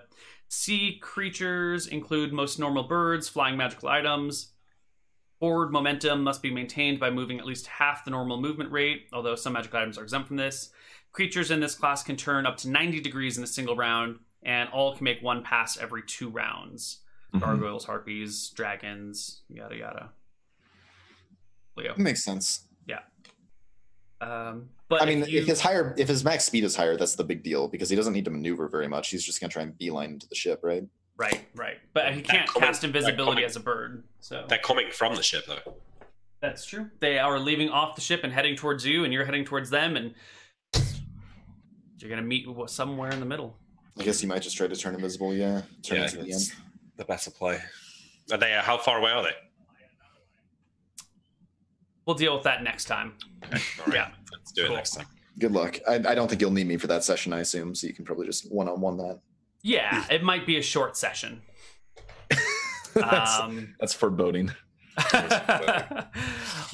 C 0.50 1.00
creatures 1.02 1.88
include 1.88 2.32
most 2.32 2.60
normal 2.60 2.84
birds, 2.84 3.28
flying 3.28 3.58
magical 3.58 3.90
items. 3.90 4.50
Forward 5.40 5.72
momentum 5.72 6.24
must 6.24 6.42
be 6.42 6.52
maintained 6.52 7.00
by 7.00 7.10
moving 7.10 7.40
at 7.40 7.46
least 7.46 7.68
half 7.68 8.06
the 8.06 8.12
normal 8.12 8.40
movement 8.40 8.72
rate, 8.72 9.08
although 9.12 9.36
some 9.36 9.54
magical 9.54 9.80
items 9.80 9.98
are 9.98 10.04
exempt 10.04 10.28
from 10.28 10.38
this. 10.38 10.70
Creatures 11.12 11.52
in 11.52 11.60
this 11.60 11.76
class 11.76 12.04
can 12.04 12.16
turn 12.16 12.46
up 12.46 12.58
to 12.58 12.70
90 12.70 13.00
degrees 13.02 13.38
in 13.38 13.44
a 13.44 13.48
single 13.48 13.76
round, 13.76 14.20
and 14.44 14.70
all 14.70 14.96
can 14.96 15.04
make 15.04 15.22
one 15.22 15.44
pass 15.44 15.78
every 15.78 16.04
two 16.04 16.30
rounds. 16.30 17.00
Mhm. 17.34 17.40
Gargoyles, 17.42 17.86
harpies, 17.86 18.50
dragons, 18.50 19.42
yada 19.50 19.76
yada. 19.76 20.10
Leo. 21.76 21.96
Makes 21.98 22.24
sense. 22.24 22.68
Yeah. 22.88 23.00
Um, 24.22 24.70
but 24.88 25.02
I 25.02 25.06
mean, 25.06 25.24
if, 25.24 25.30
you, 25.30 25.40
if 25.42 25.48
his 25.48 25.60
higher, 25.60 25.96
if 25.98 26.08
his 26.08 26.24
max 26.24 26.44
speed 26.46 26.64
is 26.64 26.76
higher, 26.76 26.96
that's 26.96 27.16
the 27.16 27.24
big 27.24 27.42
deal 27.44 27.68
because 27.68 27.90
he 27.90 27.96
doesn't 27.96 28.14
need 28.14 28.26
to 28.26 28.32
maneuver 28.32 28.68
very 28.68 28.88
much. 28.88 29.10
He's 29.10 29.24
just 29.24 29.42
gonna 29.42 29.52
try 29.52 29.64
and 29.64 29.76
beeline 29.78 30.12
into 30.12 30.28
the 30.28 30.36
ship, 30.36 30.60
right? 30.64 30.84
right, 31.18 31.46
right, 31.56 31.78
but 31.94 32.14
he 32.14 32.22
can't 32.22 32.48
comment- 32.50 32.70
cast 32.72 32.84
invisibility 32.84 33.42
comment- 33.42 33.46
as 33.46 33.56
a 33.56 33.60
bird. 33.60 34.04
So 34.20 34.46
They're 34.48 34.58
coming 34.60 34.90
from 34.92 35.16
the 35.16 35.22
ship, 35.24 35.46
though. 35.48 35.76
that's 36.42 36.66
true. 36.66 36.90
They 37.00 37.18
are 37.20 37.40
leaving 37.40 37.70
off 37.70 37.96
the 37.96 38.02
ship 38.02 38.22
and 38.24 38.32
heading 38.34 38.56
towards 38.56 38.86
you, 38.86 39.04
and 39.04 39.12
you're 39.14 39.26
heading 39.26 39.46
towards 39.46 39.70
them, 39.72 39.96
and 39.98 40.14
you're 42.00 42.10
gonna 42.10 42.22
meet 42.22 42.46
somewhere 42.68 43.10
in 43.12 43.20
the 43.20 43.26
middle. 43.26 43.58
I 44.00 44.04
guess 44.04 44.20
he 44.20 44.28
might 44.28 44.42
just 44.42 44.58
try 44.58 44.68
to 44.68 44.76
turn 44.76 44.94
invisible. 44.96 45.34
Yeah, 45.34 45.62
turn 45.84 45.98
Yeah, 46.00 46.04
into 46.06 46.18
the 46.24 46.34
end. 46.34 46.52
The 46.98 47.06
better 47.06 47.32
play. 47.32 47.60
Are 48.32 48.38
they? 48.38 48.54
Uh, 48.54 48.62
how 48.62 48.78
far 48.78 49.00
away 49.00 49.12
are 49.12 49.24
they? 49.24 49.36
We'll 52.06 52.16
deal 52.16 52.34
with 52.36 52.44
that 52.44 52.64
next 52.64 52.86
time. 52.86 53.14
Okay, 53.46 53.62
all 53.80 53.86
right. 53.86 53.96
Yeah. 53.96 54.10
Let's 54.32 54.52
do 54.52 54.66
it 54.66 54.72
next 54.72 54.92
time. 54.92 55.06
Good 55.40 55.52
luck. 55.52 55.80
I, 55.88 55.96
I 55.96 56.16
don't 56.16 56.28
think 56.28 56.42
you'll 56.42 56.52
need 56.52 56.68
me 56.68 56.78
for 56.78 56.88
that 56.88 57.04
session. 57.04 57.34
I 57.34 57.40
assume 57.40 57.74
so. 57.76 57.88
You 57.88 57.94
can 57.94 58.06
probably 58.06 58.26
just 58.28 58.52
one 58.52 58.68
on 58.68 58.82
one 58.82 58.98
that. 58.98 59.20
Yeah, 59.62 60.06
it 60.12 60.24
might 60.24 60.46
be 60.46 60.58
a 60.58 60.62
short 60.62 60.98
session. 60.98 61.42
That's, 62.94 63.40
Um, 63.40 63.76
That's 63.80 63.94
foreboding. 63.94 64.52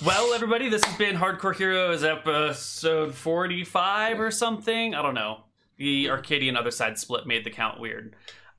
well, 0.05 0.33
everybody, 0.33 0.67
this 0.69 0.83
has 0.83 0.97
been 0.97 1.15
Hardcore 1.15 1.55
Heroes 1.55 2.03
episode 2.03 3.13
45 3.15 4.19
or 4.19 4.31
something. 4.31 4.93
I 4.95 5.01
don't 5.01 5.13
know. 5.13 5.41
The 5.77 6.09
Arcadian 6.09 6.57
Other 6.57 6.71
Side 6.71 6.97
split 6.97 7.25
made 7.25 7.45
the 7.45 7.49
count 7.51 7.79
weird. 7.79 8.15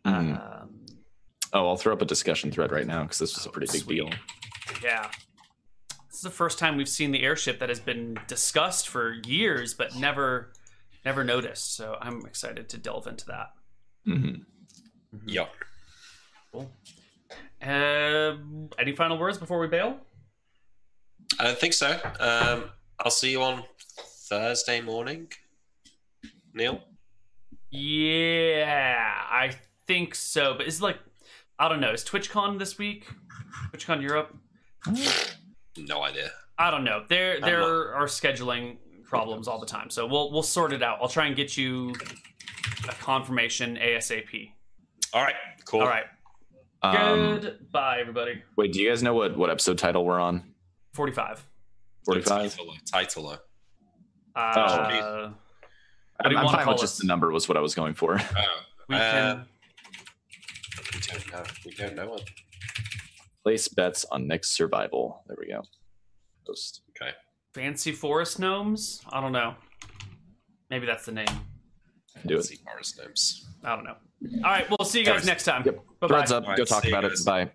Mhm. 0.06 0.62
Um, 0.62 0.70
Oh, 1.52 1.68
I'll 1.68 1.76
throw 1.76 1.92
up 1.92 2.02
a 2.02 2.04
discussion 2.04 2.50
thread 2.52 2.70
right 2.70 2.86
now 2.86 3.02
because 3.02 3.18
this 3.18 3.34
was 3.36 3.46
a 3.46 3.48
Oh, 3.48 3.52
pretty 3.52 3.72
big 3.72 3.82
sweet. 3.82 3.94
deal. 3.96 4.10
yeah. 4.82 5.10
This 6.08 6.16
is 6.16 6.22
the 6.22 6.30
first 6.30 6.58
time 6.58 6.76
we've 6.76 6.88
seen 6.88 7.10
the 7.10 7.22
airship 7.22 7.58
that 7.60 7.68
has 7.68 7.80
been 7.80 8.18
discussed 8.26 8.88
for 8.88 9.12
years 9.26 9.74
but 9.74 9.96
never 9.96 10.52
never 11.04 11.24
noticed. 11.24 11.74
So 11.76 11.96
I'm 12.00 12.24
excited 12.26 12.68
to 12.68 12.78
delve 12.78 13.06
into 13.06 13.26
that. 13.26 13.50
Mm-hmm. 14.06 14.42
Yeah. 15.26 15.46
Cool. 16.52 16.70
Uh, 17.62 18.36
any 18.78 18.92
final 18.94 19.18
words 19.18 19.38
before 19.38 19.58
we 19.60 19.66
bail? 19.66 19.98
I 21.38 21.44
don't 21.44 21.58
think 21.58 21.72
so. 21.74 21.98
Um, 22.18 22.64
I'll 22.98 23.10
see 23.10 23.30
you 23.30 23.42
on 23.42 23.64
Thursday 24.28 24.80
morning, 24.80 25.28
Neil. 26.54 26.80
Yeah, 27.70 29.14
I 29.30 29.52
think 29.86 30.14
so. 30.14 30.54
But 30.54 30.66
is 30.66 30.82
like, 30.82 30.98
I 31.60 31.68
don't 31.68 31.80
know. 31.80 31.92
Is 31.92 32.02
TwitchCon 32.02 32.58
this 32.58 32.78
week? 32.78 33.06
TwitchCon 33.70 34.00
Europe? 34.00 34.34
No 35.76 36.02
idea. 36.02 36.30
I 36.58 36.70
don't 36.70 36.84
know. 36.84 37.04
There, 37.06 37.38
there 37.38 37.60
not- 37.60 37.68
are 37.68 38.06
scheduling 38.06 38.78
problems 39.04 39.46
all 39.46 39.60
the 39.60 39.66
time. 39.66 39.90
So 39.90 40.06
we'll 40.06 40.32
we'll 40.32 40.42
sort 40.42 40.72
it 40.72 40.82
out. 40.82 40.98
I'll 41.02 41.08
try 41.08 41.26
and 41.26 41.36
get 41.36 41.58
you 41.58 41.92
a 42.88 42.92
confirmation 42.92 43.76
ASAP. 43.76 44.52
All 45.12 45.22
right. 45.22 45.34
Cool. 45.66 45.82
All 45.82 45.86
right. 45.86 46.04
Um, 46.82 47.40
Goodbye, 47.40 47.98
everybody. 48.00 48.42
wait, 48.56 48.72
do 48.72 48.80
you 48.80 48.88
guys 48.88 49.02
know 49.02 49.12
what 49.12 49.36
what 49.36 49.50
episode 49.50 49.76
title 49.76 50.04
we're 50.04 50.18
on? 50.18 50.54
Forty-five. 50.94 51.44
Forty 52.06 52.22
five. 52.22 52.56
Title, 52.56 52.74
title. 52.90 53.38
Uh, 54.34 54.88
geez. 54.88 55.00
do 55.00 55.04
I'm, 56.24 56.36
I'm 56.38 56.48
fine 56.48 56.64
call 56.64 56.72
with 56.72 56.80
just 56.80 57.00
the 57.00 57.06
number 57.06 57.30
was 57.30 57.48
what 57.48 57.58
I 57.58 57.60
was 57.60 57.74
going 57.74 57.92
for. 57.92 58.18
Oh, 58.18 58.44
we 58.88 58.96
uh, 58.96 58.98
can. 58.98 59.46
We 60.94 61.00
don't 61.00 61.32
know. 61.32 61.42
We 61.64 61.70
don't 61.72 61.94
know 61.96 62.14
it. 62.16 62.30
Place 63.42 63.68
bets 63.68 64.04
on 64.10 64.26
Nick's 64.28 64.50
survival. 64.50 65.22
There 65.26 65.36
we 65.40 65.48
go. 65.48 65.62
Post. 66.46 66.82
Okay. 66.90 67.12
Fancy 67.54 67.92
forest 67.92 68.38
gnomes? 68.38 69.00
I 69.10 69.20
don't 69.20 69.32
know. 69.32 69.54
Maybe 70.68 70.86
that's 70.86 71.06
the 71.06 71.12
name. 71.12 71.26
Do 72.26 72.38
it. 72.38 72.58
Forest 72.64 72.98
gnomes. 72.98 73.48
I 73.64 73.74
don't 73.76 73.84
know. 73.84 73.96
All 74.44 74.50
right, 74.50 74.66
we'll 74.68 74.86
see 74.86 74.98
you 75.00 75.04
guys 75.04 75.12
Alright. 75.14 75.26
next 75.26 75.44
time. 75.44 75.62
Yep. 75.64 75.76
Bye-bye. 76.00 76.08
Threads 76.08 76.32
up. 76.32 76.42
Alright, 76.44 76.58
Go 76.58 76.64
talk 76.64 76.86
about 76.86 77.02
guys. 77.02 77.20
it. 77.20 77.26
Bye. 77.26 77.50